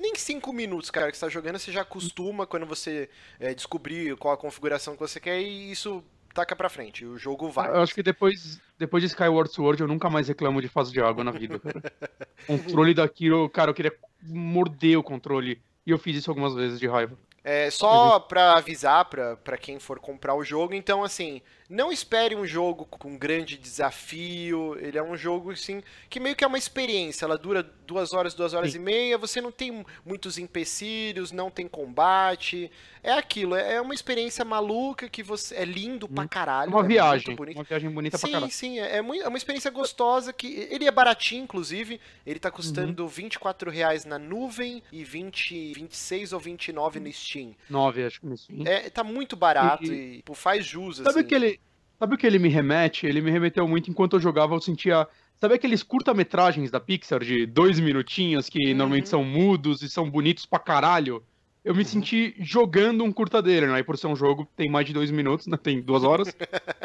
nem 0.00 0.14
cinco 0.14 0.52
minutos, 0.52 0.90
cara, 0.90 1.10
que 1.10 1.16
você 1.16 1.24
tá 1.26 1.30
jogando, 1.30 1.58
você 1.58 1.72
já 1.72 1.82
acostuma 1.82 2.46
quando 2.46 2.66
você 2.66 3.08
é, 3.40 3.54
descobrir 3.54 4.16
qual 4.16 4.34
a 4.34 4.36
configuração 4.38 4.94
que 4.94 5.00
você 5.00 5.18
quer 5.18 5.40
e 5.40 5.70
isso 5.70 6.04
taca 6.34 6.56
pra 6.56 6.68
frente. 6.68 7.04
O 7.04 7.16
jogo 7.16 7.48
vai. 7.48 7.68
Eu 7.70 7.80
acho 7.80 7.94
que 7.94 8.02
depois, 8.02 8.60
depois 8.78 9.02
de 9.02 9.06
Skyward 9.06 9.50
Sword 9.50 9.80
eu 9.80 9.88
nunca 9.88 10.10
mais 10.10 10.28
reclamo 10.28 10.60
de 10.60 10.68
fase 10.68 10.92
de 10.92 11.00
água 11.00 11.24
na 11.24 11.30
vida, 11.30 11.58
cara. 11.58 11.80
controle 12.46 12.92
daquilo, 12.92 13.48
cara, 13.48 13.70
eu 13.70 13.74
queria 13.74 13.94
morder 14.22 14.98
o 14.98 15.02
controle. 15.02 15.62
E 15.86 15.90
eu 15.90 15.98
fiz 15.98 16.16
isso 16.16 16.30
algumas 16.30 16.54
vezes 16.54 16.80
de 16.80 16.86
raiva. 16.86 17.16
É, 17.46 17.70
só 17.70 18.18
pra 18.18 18.54
avisar 18.54 19.04
pra, 19.04 19.36
pra 19.36 19.58
quem 19.58 19.78
for 19.78 20.00
comprar 20.00 20.34
o 20.34 20.42
jogo, 20.42 20.72
então 20.72 21.04
assim, 21.04 21.42
não 21.74 21.90
espere 21.92 22.36
um 22.36 22.46
jogo 22.46 22.84
com 22.86 23.08
um 23.10 23.18
grande 23.18 23.56
desafio, 23.58 24.76
ele 24.78 24.96
é 24.98 25.02
um 25.02 25.16
jogo 25.16 25.50
assim, 25.50 25.82
que 26.08 26.20
meio 26.20 26.36
que 26.36 26.44
é 26.44 26.46
uma 26.46 26.58
experiência, 26.58 27.24
ela 27.24 27.36
dura 27.36 27.62
duas 27.62 28.12
horas, 28.12 28.32
duas 28.34 28.54
horas 28.54 28.72
Sim. 28.72 28.78
e 28.78 28.80
meia, 28.80 29.18
você 29.18 29.40
não 29.40 29.50
tem 29.52 29.84
muitos 30.04 30.38
empecilhos, 30.38 31.32
não 31.32 31.50
tem 31.50 31.66
combate, 31.68 32.70
é 33.02 33.12
aquilo, 33.12 33.54
é 33.54 33.74
é 33.74 33.80
uma 33.80 33.94
experiência 33.94 34.44
maluca 34.44 35.08
que 35.08 35.22
você, 35.22 35.54
é 35.56 35.64
lindo 35.64 36.08
pra 36.08 36.24
É 36.24 36.28
caralho, 36.28 36.70
uma 36.70 36.84
é 36.84 36.86
viagem. 36.88 37.36
Uma 37.36 37.64
viagem 37.64 37.90
bonita 37.90 38.18
pra 38.18 38.26
Sim, 38.28 38.32
caralho. 38.32 38.52
sim, 38.52 38.78
é, 38.78 38.96
é 38.96 39.02
mui- 39.02 39.18
é 39.20 39.26
uma 39.28 39.36
experiência 39.36 39.70
gostosa 39.70 40.32
que 40.32 40.46
ele 40.70 40.86
é 40.86 40.90
baratinho, 40.90 41.42
inclusive. 41.44 42.00
Ele 42.24 42.38
tá 42.38 42.50
custando 42.50 43.02
Uhum. 43.02 43.08
24 43.08 43.70
reais 43.70 44.04
na 44.04 44.18
nuvem 44.18 44.82
e 44.92 45.02
20, 45.02 45.72
26 45.74 46.32
ou 46.32 46.38
29 46.40 47.00
no 47.00 47.12
Steam. 47.12 47.54
9, 47.68 48.04
acho 48.04 48.20
que 48.20 48.26
no 48.26 48.36
Steam. 48.36 48.62
É, 48.66 48.88
tá 48.90 49.02
muito 49.02 49.34
barato 49.36 49.84
E- 49.92 50.18
e, 50.18 50.22
pô, 50.22 50.34
faz 50.34 50.64
jus, 50.64 50.98
Sabe 50.98 51.08
assim. 51.10 51.20
o 51.20 51.24
que 51.24 51.34
ele. 51.34 51.60
Sabe 52.04 52.16
o 52.16 52.18
que 52.18 52.26
ele 52.26 52.38
me 52.38 52.50
remete? 52.50 53.06
Ele 53.06 53.22
me 53.22 53.30
remeteu 53.30 53.66
muito 53.66 53.90
enquanto 53.90 54.16
eu 54.16 54.20
jogava, 54.20 54.54
eu 54.54 54.60
sentia. 54.60 55.08
Sabe 55.36 55.54
aqueles 55.54 55.82
curta-metragens 55.82 56.70
da 56.70 56.78
Pixar 56.78 57.24
de 57.24 57.46
dois 57.46 57.80
minutinhos 57.80 58.50
que 58.50 58.58
Uhum. 58.58 58.76
normalmente 58.76 59.08
são 59.08 59.24
mudos 59.24 59.80
e 59.80 59.88
são 59.88 60.10
bonitos 60.10 60.44
pra 60.44 60.58
caralho? 60.58 61.22
Eu 61.64 61.72
me 61.74 61.80
Uhum. 61.80 61.88
senti 61.88 62.34
jogando 62.38 63.02
um 63.04 63.10
curta 63.10 63.40
dele, 63.40 63.68
né? 63.68 63.78
E 63.78 63.82
por 63.82 63.96
ser 63.96 64.08
um 64.08 64.14
jogo 64.14 64.44
que 64.44 64.52
tem 64.54 64.70
mais 64.70 64.86
de 64.86 64.92
dois 64.92 65.10
minutos, 65.10 65.46
né? 65.46 65.56
Tem 65.56 65.80
duas 65.80 66.04
horas. 66.04 66.28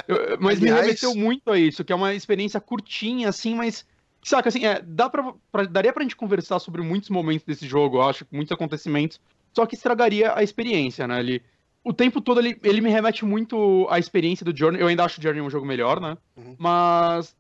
Eu- 0.08 0.38
mas 0.40 0.58
me 0.62 0.70
Aliás- 0.70 0.86
remeteu 0.86 1.14
muito 1.14 1.52
a 1.52 1.60
isso, 1.60 1.84
que 1.84 1.92
é 1.92 1.96
uma 1.98 2.14
experiência 2.14 2.62
curtinha, 2.62 3.28
assim, 3.28 3.54
mas. 3.56 3.86
Saca, 4.24 4.48
assim, 4.48 4.64
é, 4.66 4.82
dá 4.82 5.10
pra, 5.10 5.34
pra- 5.52 5.64
daria 5.66 5.92
pra 5.92 6.04
gente 6.04 6.16
conversar 6.16 6.60
sobre 6.60 6.82
muitos 6.82 7.10
momentos 7.10 7.44
desse 7.46 7.68
jogo, 7.68 7.98
eu 7.98 8.04
acho, 8.04 8.26
muitos 8.32 8.54
acontecimentos, 8.54 9.20
só 9.54 9.66
que 9.66 9.76
estragaria 9.76 10.34
a 10.34 10.42
experiência, 10.44 11.06
né? 11.06 11.20
Ele, 11.20 11.42
o 11.84 11.94
tempo 11.94 12.22
todo 12.22 12.40
ele, 12.40 12.60
ele 12.64 12.82
me 12.82 12.90
remete 12.90 13.26
muito 13.26 13.88
à 13.90 14.00
experiência 14.00 14.46
do 14.46 14.56
Journey. 14.56 14.82
Eu 14.82 14.88
ainda 14.88 15.04
acho 15.04 15.20
o 15.20 15.24
Journey 15.24 15.42
um 15.42 15.50
jogo 15.50 15.66
melhor, 15.66 16.00
né? 16.00 16.18
Uhum. 16.36 16.56
Mas, 16.58 17.36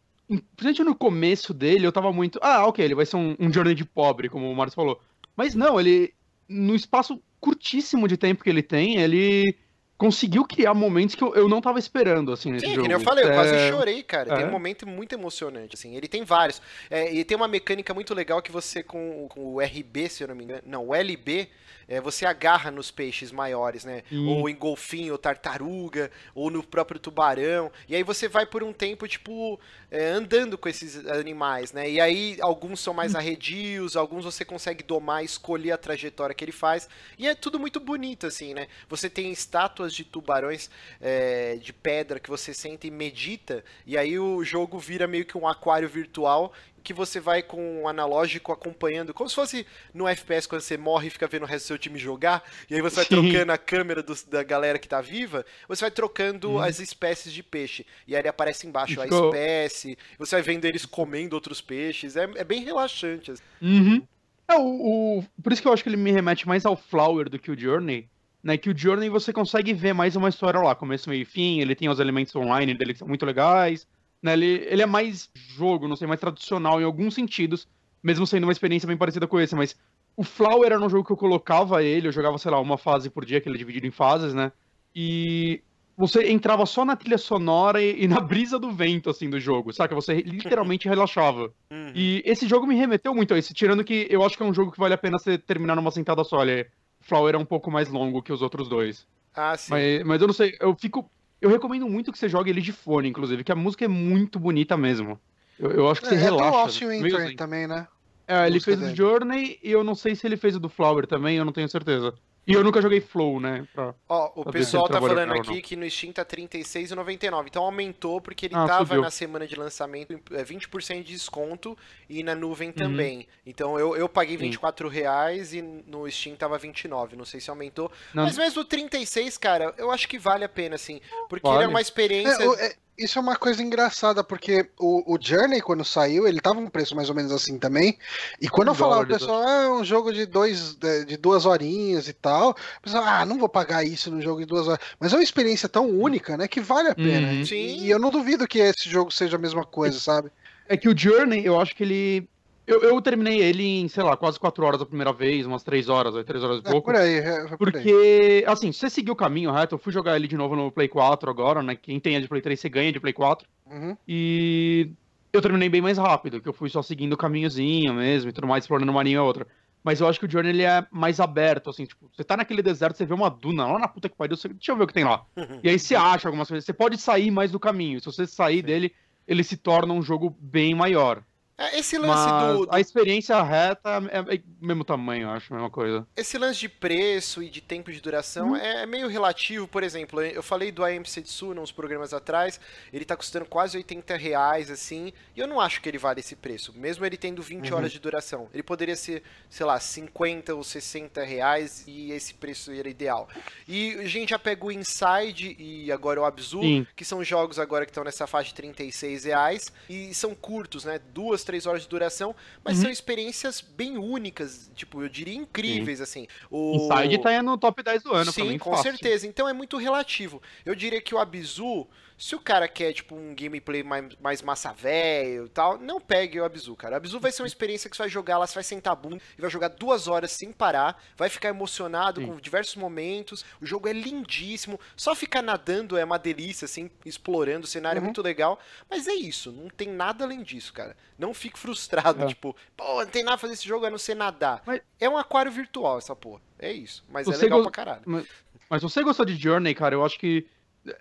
principalmente 0.55 0.83
no 0.83 0.95
começo 0.95 1.53
dele, 1.53 1.85
eu 1.85 1.91
tava 1.91 2.11
muito. 2.11 2.39
Ah, 2.41 2.65
ok, 2.65 2.83
ele 2.83 2.95
vai 2.95 3.05
ser 3.05 3.17
um, 3.17 3.35
um 3.39 3.51
Journey 3.51 3.75
de 3.75 3.85
pobre, 3.85 4.29
como 4.29 4.49
o 4.49 4.55
Marcos 4.55 4.75
falou. 4.75 4.99
Mas 5.35 5.55
não, 5.55 5.79
ele. 5.79 6.13
No 6.47 6.73
espaço 6.73 7.21
curtíssimo 7.39 8.07
de 8.07 8.17
tempo 8.17 8.43
que 8.43 8.49
ele 8.49 8.63
tem, 8.63 8.97
ele 8.97 9.55
conseguiu 9.99 10.45
criar 10.45 10.73
momentos 10.73 11.13
que 11.13 11.21
eu, 11.21 11.35
eu 11.35 11.49
não 11.49 11.59
tava 11.59 11.77
esperando, 11.77 12.31
assim, 12.31 12.53
nesse 12.53 12.65
Sim, 12.65 12.71
jogo. 12.71 12.83
que 12.83 12.87
nem 12.87 12.97
eu 12.97 13.03
falei, 13.03 13.25
eu 13.25 13.33
quase 13.33 13.53
É, 13.53 13.69
chorei, 13.69 14.01
cara. 14.01 14.33
Tem 14.33 14.45
é. 14.45 14.47
um 14.47 14.51
momento 14.51 14.87
muito 14.87 15.13
emocionante, 15.13 15.75
assim. 15.75 15.93
Ele 15.93 16.07
tem 16.07 16.23
vários. 16.23 16.61
É, 16.89 17.13
e 17.13 17.25
tem 17.25 17.35
uma 17.35 17.49
mecânica 17.49 17.93
muito 17.93 18.13
legal 18.13 18.41
que 18.41 18.49
você, 18.49 18.81
com, 18.81 19.27
com 19.27 19.55
o 19.55 19.59
RB, 19.59 20.07
se 20.07 20.23
eu 20.23 20.29
não 20.29 20.35
me 20.35 20.45
engano, 20.45 20.61
não, 20.65 20.87
o 20.87 20.95
LB, 20.95 21.49
é, 21.89 21.99
você 21.99 22.25
agarra 22.25 22.69
nos 22.69 22.91
peixes 22.91 23.31
maiores, 23.31 23.83
né? 23.83 24.03
Sim. 24.07 24.25
Ou 24.27 24.47
em 24.47 24.55
golfinho, 24.55 25.11
ou 25.11 25.17
tartaruga, 25.17 26.11
ou 26.35 26.49
no 26.51 26.63
próprio 26.63 26.99
tubarão. 26.99 27.71
E 27.87 27.95
aí 27.95 28.03
você 28.03 28.27
vai 28.29 28.45
por 28.45 28.63
um 28.63 28.71
tempo, 28.71 29.07
tipo, 29.07 29.59
é, 29.89 30.09
andando 30.09 30.55
com 30.57 30.69
esses 30.69 31.05
animais, 31.07 31.73
né? 31.73 31.89
E 31.89 31.99
aí 31.99 32.37
alguns 32.41 32.79
são 32.79 32.93
mais 32.93 33.15
arredios, 33.15 33.97
alguns 33.97 34.23
você 34.23 34.45
consegue 34.45 34.83
domar, 34.83 35.25
escolher 35.25 35.71
a 35.71 35.77
trajetória 35.77 36.35
que 36.35 36.45
ele 36.45 36.51
faz. 36.51 36.87
E 37.17 37.27
é 37.27 37.33
tudo 37.33 37.59
muito 37.59 37.79
bonito, 37.79 38.27
assim, 38.27 38.53
né? 38.53 38.67
Você 38.87 39.09
tem 39.09 39.31
estátuas 39.31 39.88
de 39.93 40.03
tubarões 40.03 40.69
é, 41.01 41.55
de 41.57 41.71
pedra 41.73 42.19
que 42.19 42.29
você 42.29 42.53
senta 42.53 42.87
e 42.87 42.91
medita, 42.91 43.63
e 43.85 43.97
aí 43.97 44.17
o 44.19 44.43
jogo 44.43 44.77
vira 44.79 45.07
meio 45.07 45.25
que 45.25 45.37
um 45.37 45.47
aquário 45.47 45.87
virtual 45.89 46.51
que 46.81 46.93
você 46.93 47.19
vai 47.19 47.43
com 47.43 47.81
um 47.81 47.87
analógico 47.89 48.53
acompanhando, 48.53 49.13
como 49.13 49.29
se 49.29 49.35
fosse 49.35 49.67
no 49.93 50.07
FPS 50.07 50.47
quando 50.47 50.61
você 50.61 50.77
morre 50.77 51.07
e 51.07 51.09
fica 51.09 51.27
vendo 51.27 51.43
o 51.43 51.45
resto 51.45 51.65
do 51.65 51.67
seu 51.67 51.77
time 51.77 51.99
jogar, 51.99 52.41
e 52.69 52.73
aí 52.75 52.81
você 52.81 52.95
vai 52.95 53.05
trocando 53.05 53.51
a 53.51 53.57
câmera 53.57 54.01
dos- 54.01 54.23
da 54.23 54.41
galera 54.43 54.79
que 54.79 54.87
tá 54.87 55.01
viva, 55.01 55.45
você 55.67 55.81
vai 55.81 55.91
trocando 55.91 56.57
as 56.57 56.79
espécies 56.79 57.33
de 57.33 57.43
peixe, 57.43 57.85
e 58.07 58.15
aí 58.15 58.21
ele 58.21 58.29
aparece 58.29 58.65
embaixo 58.65 58.93
E 58.93 58.99
a 58.99 59.03
ficou- 59.03 59.25
espécie, 59.27 59.97
você 60.17 60.37
vai 60.37 60.41
vendo 60.41 60.63
eles 60.65 60.85
comendo 60.85 61.35
outros 61.35 61.59
peixes, 61.59 62.15
é, 62.15 62.23
é 62.35 62.43
bem 62.45 62.63
relaxante. 62.63 63.31
assim. 63.31 63.43
Uhum. 63.61 64.01
É, 64.47 64.55
o, 64.57 65.19
o- 65.19 65.23
por 65.43 65.51
isso 65.51 65.61
que 65.61 65.67
eu 65.67 65.73
acho 65.73 65.83
que 65.83 65.89
ele 65.89 65.97
me 65.97 66.11
remete 66.11 66.47
mais 66.47 66.65
ao 66.65 66.77
Flower 66.77 67.29
do 67.29 67.37
que 67.37 67.51
o 67.51 67.59
Journey. 67.59 68.09
Né, 68.41 68.57
que 68.57 68.69
o 68.69 68.77
Journey 68.77 69.09
você 69.09 69.33
consegue 69.33 69.73
ver 69.73 69.93
mais 69.93 70.15
uma 70.15 70.29
história 70.29 70.61
lá, 70.61 70.73
começo, 70.73 71.09
meio 71.09 71.23
e 71.23 71.25
fim, 71.25 71.59
ele 71.59 71.75
tem 71.75 71.89
os 71.89 71.99
elementos 71.99 72.33
online 72.35 72.73
dele 72.73 72.93
que 72.93 72.99
são 72.99 73.07
muito 73.07 73.25
legais. 73.25 73.85
Né, 74.23 74.33
ele, 74.33 74.65
ele 74.69 74.81
é 74.81 74.85
mais 74.85 75.29
jogo, 75.33 75.87
não 75.87 75.95
sei, 75.95 76.07
mais 76.07 76.21
tradicional 76.21 76.79
em 76.79 76.85
alguns 76.85 77.13
sentidos, 77.13 77.67
mesmo 78.01 78.25
sendo 78.25 78.45
uma 78.45 78.53
experiência 78.53 78.87
bem 78.87 78.95
parecida 78.95 79.27
com 79.27 79.39
esse, 79.39 79.55
mas 79.55 79.75
o 80.15 80.23
Flower 80.23 80.71
era 80.71 80.81
um 80.81 80.89
jogo 80.89 81.05
que 81.05 81.11
eu 81.11 81.17
colocava 81.17 81.83
ele, 81.83 82.07
eu 82.07 82.11
jogava, 82.11 82.37
sei 82.37 82.51
lá, 82.51 82.59
uma 82.59 82.77
fase 82.77 83.09
por 83.09 83.25
dia, 83.25 83.39
que 83.39 83.47
ele 83.47 83.55
é 83.55 83.59
dividido 83.59 83.87
em 83.87 83.91
fases, 83.91 84.33
né? 84.33 84.51
E 84.95 85.61
você 85.99 86.29
entrava 86.31 86.65
só 86.65 86.85
na 86.85 86.95
trilha 86.95 87.17
sonora 87.17 87.81
e, 87.81 88.03
e 88.03 88.07
na 88.07 88.21
brisa 88.21 88.57
do 88.57 88.71
vento, 88.71 89.09
assim, 89.09 89.29
do 89.29 89.39
jogo, 89.39 89.73
saca? 89.73 89.93
Você 89.93 90.21
literalmente 90.21 90.87
relaxava. 90.89 91.53
Uhum. 91.71 91.91
E 91.93 92.21
esse 92.25 92.47
jogo 92.47 92.65
me 92.65 92.75
remeteu 92.75 93.13
muito 93.13 93.33
a 93.33 93.37
isso, 93.37 93.53
tirando 93.53 93.83
que 93.83 94.07
eu 94.09 94.23
acho 94.23 94.37
que 94.37 94.43
é 94.43 94.45
um 94.45 94.53
jogo 94.53 94.71
que 94.71 94.79
vale 94.79 94.93
a 94.93 94.97
pena 94.97 95.19
você 95.19 95.37
terminar 95.37 95.75
numa 95.75 95.91
sentada 95.91 96.23
só. 96.23 96.41
Ele, 96.41 96.67
Flower 97.09 97.35
é 97.35 97.37
um 97.37 97.45
pouco 97.45 97.69
mais 97.71 97.89
longo 97.89 98.21
que 98.21 98.31
os 98.31 98.41
outros 98.41 98.69
dois. 98.69 99.05
Ah, 99.35 99.57
sim. 99.57 99.71
Mas, 99.71 100.03
mas 100.03 100.21
eu 100.21 100.27
não 100.27 100.33
sei, 100.33 100.55
eu 100.59 100.75
fico. 100.75 101.09
Eu 101.41 101.49
recomendo 101.49 101.87
muito 101.89 102.11
que 102.11 102.17
você 102.19 102.29
jogue 102.29 102.49
ele 102.49 102.61
de 102.61 102.71
fone, 102.71 103.09
inclusive, 103.09 103.43
que 103.43 103.51
a 103.51 103.55
música 103.55 103.85
é 103.85 103.87
muito 103.87 104.37
bonita 104.39 104.77
mesmo. 104.77 105.19
Eu, 105.57 105.71
eu 105.71 105.89
acho 105.89 106.01
que 106.01 106.07
você 106.07 106.15
É, 106.15 106.17
é 106.17 106.21
relaxa. 106.21 106.51
do 106.51 106.57
Austin 106.57 106.87
Winter 106.87 107.21
assim. 107.21 107.35
também, 107.35 107.67
né? 107.67 107.87
É, 108.27 108.45
ele 108.45 108.59
fez 108.59 108.77
o 108.77 108.81
dele. 108.83 108.95
Journey 108.95 109.57
e 109.63 109.71
eu 109.71 109.83
não 109.83 109.95
sei 109.95 110.15
se 110.15 110.27
ele 110.27 110.37
fez 110.37 110.55
o 110.55 110.59
do 110.59 110.69
Flower 110.69 111.07
também, 111.07 111.37
eu 111.37 111.43
não 111.45 111.51
tenho 111.51 111.67
certeza. 111.67 112.13
E 112.49 112.53
eu 112.53 112.63
nunca 112.63 112.81
joguei 112.81 112.99
Flow, 112.99 113.39
né? 113.39 113.67
Ó, 114.09 114.31
o 114.41 114.51
pessoal 114.51 114.87
tá 114.89 114.99
falando 114.99 115.33
aqui 115.33 115.61
que 115.61 115.75
no 115.75 115.87
Steam 115.87 116.11
tá 116.11 116.23
R$36,99. 116.23 117.45
Então 117.45 117.63
aumentou 117.63 118.19
porque 118.19 118.47
ele 118.47 118.55
Ah, 118.55 118.65
tava 118.65 118.85
subiu. 118.87 119.01
na 119.03 119.11
semana 119.11 119.45
de 119.45 119.55
lançamento 119.55 120.19
é, 120.31 120.43
20% 120.43 121.03
de 121.03 121.13
desconto 121.13 121.77
e 122.09 122.23
na 122.23 122.33
Uhum. 122.33 122.39
nuvem 122.39 122.71
também. 122.71 123.27
Então 123.45 123.77
eu, 123.79 123.95
eu 123.95 124.09
paguei 124.09 124.35
Sim. 124.35 124.45
24 124.45 124.89
reais 124.89 125.53
e 125.53 125.61
no 125.61 126.09
Steam 126.09 126.35
tava 126.35 126.57
29. 126.57 127.15
Não 127.15 127.23
sei 127.25 127.39
se 127.39 127.51
aumentou. 127.51 127.91
Não, 128.15 128.23
Mas 128.23 128.35
mesmo 128.35 128.61
o 128.61 128.65
36, 128.65 129.37
cara, 129.37 129.71
eu 129.77 129.91
acho 129.91 130.07
que 130.07 130.17
vale 130.17 130.43
a 130.43 130.49
pena, 130.49 130.73
assim. 130.73 130.99
Porque 131.29 131.47
Vale. 131.47 131.59
ele 131.59 131.65
é 131.65 131.67
uma 131.67 131.81
experiência. 131.81 132.43
É, 132.43 132.65
é, 132.65 132.75
isso 133.03 133.17
é 133.17 133.21
uma 133.21 133.35
coisa 133.35 133.61
engraçada, 133.63 134.23
porque 134.23 134.69
o, 134.79 135.15
o 135.15 135.17
Journey, 135.19 135.61
quando 135.61 135.83
saiu, 135.85 136.27
ele 136.27 136.39
tava 136.41 136.59
um 136.59 136.69
preço 136.69 136.95
mais 136.95 137.09
ou 137.09 137.15
menos 137.15 137.31
assim 137.31 137.57
também. 137.57 137.97
E 138.41 138.47
quando 138.49 138.67
Um 138.69 138.71
eu 138.71 138.75
falava 138.75 139.05
pro 139.05 139.17
pessoal, 139.17 139.41
ah, 139.47 139.63
é 139.63 139.69
um 139.69 139.83
jogo 139.83 140.11
de, 140.13 140.25
dois, 140.25 140.75
de 140.75 141.05
de 141.05 141.17
duas 141.17 141.45
horinhas 141.45 142.07
e 142.07 142.13
tal, 142.13 142.51
o 142.51 142.81
pessoal, 142.81 143.03
ah, 143.05 143.25
não 143.25 143.37
vou 143.37 143.49
pagar 143.49 143.83
isso 143.83 144.11
num 144.11 144.21
jogo 144.21 144.39
de 144.41 144.45
duas 144.45 144.67
horas. 144.67 144.79
Mas 144.99 145.13
é 145.13 145.15
uma 145.17 145.23
experiência 145.23 145.67
tão 145.69 145.89
única, 145.89 146.37
né, 146.37 146.47
que 146.47 146.59
vale 146.61 146.89
a 146.89 146.95
pena. 146.95 147.27
Uhum. 147.29 147.41
E- 147.41 147.45
Sim. 147.45 147.55
E, 147.55 147.89
eu 147.89 147.99
não 147.99 148.09
duvido 148.11 148.47
que 148.47 148.59
esse 148.59 148.89
jogo 148.89 149.11
seja 149.11 149.37
a 149.37 149.39
mesma 149.39 149.65
coisa, 149.65 149.99
sabe? 149.99 150.29
É 150.67 150.77
que 150.77 150.87
o 150.89 150.97
Journey, 150.97 151.45
eu 151.45 151.59
acho 151.59 151.75
que 151.75 151.83
ele. 151.83 152.29
Eu, 152.69 152.81
eu 152.83 153.01
terminei 153.01 153.41
ele 153.41 153.63
em, 153.63 153.87
sei 153.87 154.03
lá, 154.03 154.15
quase 154.15 154.39
4 154.39 154.63
horas 154.63 154.79
a 154.81 154.85
primeira 154.85 155.11
vez, 155.11 155.45
umas 155.45 155.63
3 155.63 155.89
horas, 155.89 156.15
aí 156.15 156.23
3 156.23 156.43
horas 156.43 156.57
e 156.57 156.67
É 156.67 156.71
pouco. 156.71 156.91
por 156.91 156.95
aí, 156.95 157.15
é 157.15 157.41
por 157.41 157.51
aí. 157.51 157.57
Porque, 157.57 158.43
assim, 158.45 158.71
se 158.71 158.79
você 158.79 158.89
seguir 158.91 159.09
o 159.09 159.15
caminho 159.15 159.51
reto, 159.51 159.73
eu 159.73 159.79
fui 159.79 159.91
jogar 159.91 160.15
ele 160.15 160.27
de 160.27 160.37
novo 160.37 160.55
no 160.55 160.71
Play 160.71 160.87
4 160.87 161.29
agora, 161.31 161.63
né? 161.63 161.75
Quem 161.75 161.99
tem 161.99 162.15
a 162.15 162.19
de 162.19 162.27
Play 162.27 162.41
3, 162.41 162.59
você 162.59 162.69
ganha 162.69 162.91
de 162.91 162.99
Play 162.99 163.11
4. 163.11 163.47
Uhum. 163.65 163.97
E 164.07 164.91
eu 165.33 165.41
terminei 165.41 165.67
bem 165.67 165.81
mais 165.81 165.97
rápido, 165.97 166.39
que 166.39 166.47
eu 166.47 166.53
fui 166.53 166.69
só 166.69 166.83
seguindo 166.83 167.13
o 167.13 167.17
caminhozinho 167.17 167.93
mesmo 167.93 168.29
e 168.29 168.33
tudo 168.33 168.45
mais, 168.45 168.63
explorando 168.63 168.91
uma 168.91 169.01
linha 169.01 169.15
e 169.17 169.19
outra. 169.19 169.47
Mas 169.83 169.99
eu 169.99 170.07
acho 170.07 170.19
que 170.19 170.25
o 170.27 170.31
Journey 170.31 170.51
ele 170.51 170.63
é 170.63 170.85
mais 170.91 171.19
aberto, 171.19 171.69
assim, 171.69 171.85
tipo, 171.85 172.07
você 172.15 172.23
tá 172.23 172.37
naquele 172.37 172.61
deserto, 172.61 172.97
você 172.97 173.05
vê 173.05 173.13
uma 173.13 173.29
duna 173.29 173.65
lá 173.65 173.79
na 173.79 173.87
puta 173.87 174.09
que 174.09 174.15
pariu, 174.15 174.35
você... 174.37 174.49
deixa 174.49 174.71
eu 174.71 174.75
ver 174.75 174.83
o 174.83 174.87
que 174.87 174.93
tem 174.93 175.05
lá. 175.05 175.25
E 175.63 175.69
aí 175.69 175.79
você 175.79 175.95
acha 175.95 176.27
algumas 176.27 176.47
coisas. 176.47 176.65
Você 176.65 176.73
pode 176.73 176.97
sair 176.97 177.31
mais 177.31 177.51
do 177.51 177.59
caminho. 177.59 177.99
Se 177.99 178.05
você 178.05 178.27
sair 178.27 178.61
dele, 178.61 178.93
ele 179.27 179.43
se 179.43 179.57
torna 179.57 179.93
um 179.93 180.01
jogo 180.01 180.35
bem 180.39 180.75
maior. 180.75 181.23
É, 181.59 181.77
Esse 181.79 181.97
lance 181.97 182.29
do, 182.57 182.65
do- 182.65 182.73
a 182.73 182.79
experiência 182.79 183.41
reta 183.43 184.01
é, 184.11 184.35
é 184.35 184.41
mesmo 184.61 184.83
tamanho, 184.85 185.23
eu 185.23 185.29
acho, 185.31 185.53
a 185.53 185.57
mesma 185.57 185.69
coisa. 185.69 186.07
Esse 186.15 186.37
lance 186.37 186.59
de 186.59 186.69
preço 186.69 187.43
e 187.43 187.49
de 187.49 187.59
tempo 187.59 187.91
de 187.91 187.99
duração 187.99 188.55
é 188.55 188.85
meio 188.85 189.07
relativo. 189.09 189.67
Por 189.67 189.83
exemplo, 189.83 190.21
eu 190.21 190.41
falei 190.41 190.71
do 190.71 190.83
AM 190.85 191.05
Setsuna 191.05 191.59
uns 191.59 191.71
programas 191.71 192.13
atrás, 192.13 192.59
ele 192.93 193.03
tá 193.03 193.15
custando 193.17 193.45
quase 193.45 193.75
80 193.77 194.15
reais, 194.15 194.71
assim, 194.71 195.11
e 195.35 195.39
eu 195.39 195.47
não 195.47 195.59
acho 195.59 195.81
que 195.81 195.89
ele 195.89 195.97
vale 195.97 196.21
esse 196.21 196.35
preço, 196.35 196.73
mesmo 196.77 197.05
ele 197.05 197.17
tendo 197.17 197.41
20 197.41 197.69
Uhum. 197.71 197.77
horas 197.77 197.91
de 197.91 197.99
duração. 197.99 198.47
Ele 198.53 198.63
poderia 198.63 198.95
ser, 198.95 199.21
sei 199.49 199.65
lá, 199.65 199.79
50 199.79 200.55
ou 200.55 200.63
60 200.63 201.23
reais 201.23 201.83
e 201.87 202.11
esse 202.11 202.33
preço 202.33 202.71
era 202.71 202.87
ideal. 202.89 203.27
E 203.67 203.95
a 203.95 204.05
gente 204.07 204.29
já 204.29 204.39
pega 204.39 204.65
o 204.65 204.71
Inside 204.71 205.55
e 205.59 205.91
agora 205.91 206.21
o 206.21 206.25
Abzu, 206.25 206.61
Sim. 206.61 206.87
que 206.95 207.03
são 207.03 207.21
jogos 207.23 207.59
agora 207.59 207.85
que 207.85 207.91
estão 207.91 208.03
nessa 208.03 208.25
faixa 208.25 208.49
de 208.49 208.55
36 208.55 209.25
reais 209.25 209.73
e 209.89 210.13
são 210.13 210.33
curtos, 210.33 210.85
né? 210.85 210.99
Duas, 211.13 211.43
três 211.49 211.65
horas 211.65 211.81
de 211.81 211.89
duração, 211.89 212.35
mas 212.63 212.77
Uhum. 212.77 212.83
são 212.83 212.91
experiências 212.91 213.59
bem 213.59 213.97
únicas, 213.97 214.69
tipo, 214.75 215.01
eu 215.01 215.09
diria 215.09 215.33
incríveis, 215.33 215.99
assim. 215.99 216.27
O... 216.51 216.75
Inside 216.75 217.17
tá 217.23 217.41
no 217.41 217.57
top 217.57 217.81
10 217.81 218.03
do 218.03 218.13
ano, 218.13 218.31
Sim, 218.31 218.49
mim, 218.49 218.57
com 218.59 218.69
fácil. 218.69 218.91
certeza. 218.91 219.25
Então 219.25 219.49
é 219.49 219.53
muito 219.53 219.75
relativo. 219.77 220.39
Eu 220.63 220.75
diria 220.75 221.01
que 221.01 221.15
o 221.15 221.17
Abzu, 221.17 221.87
se 222.19 222.35
o 222.35 222.39
cara 222.39 222.67
quer, 222.67 222.91
tipo, 222.93 223.15
um 223.15 223.33
gameplay 223.33 223.81
mais, 223.81 224.15
mais 224.17 224.41
massa 224.41 224.73
velho 224.73 225.45
e 225.45 225.49
tal, 225.49 225.77
não 225.79 225.99
pegue 226.01 226.39
o 226.39 226.43
Abzu, 226.43 226.75
cara. 226.75 226.93
O 226.95 226.97
Abzu 226.97 227.19
vai 227.19 227.31
ser 227.31 227.41
uma 227.41 227.47
experiência 227.47 227.89
que 227.89 227.95
você 227.95 228.03
vai 228.03 228.09
jogar 228.09 228.37
lá, 228.37 228.45
você 228.45 228.53
vai 228.55 228.63
sentar 228.63 228.93
a 228.93 228.95
bunda 228.95 229.17
e 229.37 229.41
vai 229.41 229.49
jogar 229.49 229.69
duas 229.69 230.07
horas 230.07 230.31
sem 230.31 230.51
parar, 230.51 231.01
vai 231.15 231.29
ficar 231.29 231.49
emocionado 231.49 232.19
Sim. 232.19 232.27
com 232.27 232.35
diversos 232.35 232.75
momentos. 232.75 233.45
O 233.61 233.65
jogo 233.65 233.87
é 233.87 233.93
lindíssimo. 233.93 234.79
Só 234.97 235.15
ficar 235.15 235.41
nadando 235.41 235.97
é 235.97 236.03
uma 236.03 236.19
delícia, 236.19 236.65
assim, 236.65 236.91
explorando. 237.05 237.65
O 237.65 237.69
cenário 237.69 237.97
é 237.97 238.01
Uhum. 238.01 238.05
muito 238.07 238.21
legal. 238.21 238.59
Mas 238.89 239.07
é 239.07 239.13
isso, 239.13 239.51
não 239.51 239.69
tem 239.69 239.87
nada 239.87 240.25
além 240.25 240.43
disso, 240.43 240.73
cara. 240.73 240.95
Não 241.17 241.33
fique 241.33 241.57
frustrado, 241.57 242.23
É. 242.23 242.27
tipo, 242.27 242.55
pô, 242.75 243.03
não 243.03 243.09
tem 243.09 243.23
nada 243.23 243.37
pra 243.37 243.41
fazer 243.41 243.53
esse 243.53 243.67
jogo 243.67 243.85
a 243.85 243.89
não 243.89 243.97
ser 243.97 244.15
nadar. 244.15 244.61
Mas- 244.65 244.81
É 244.99 245.07
um 245.07 245.17
aquário 245.17 245.49
virtual 245.51 245.97
essa 245.97 246.13
porra. 246.13 246.41
É 246.59 246.71
isso. 246.73 247.05
Mas 247.09 247.25
é 247.27 247.37
legal 247.37 247.59
go- 247.59 247.63
pra 247.63 247.71
caralho. 247.71 248.01
Mas 248.05 248.81
se 248.81 248.89
você 248.89 249.01
gostou 249.01 249.25
de 249.25 249.35
Journey, 249.37 249.73
cara, 249.73 249.95
eu 249.95 250.03
acho 250.03 250.19
que. 250.19 250.45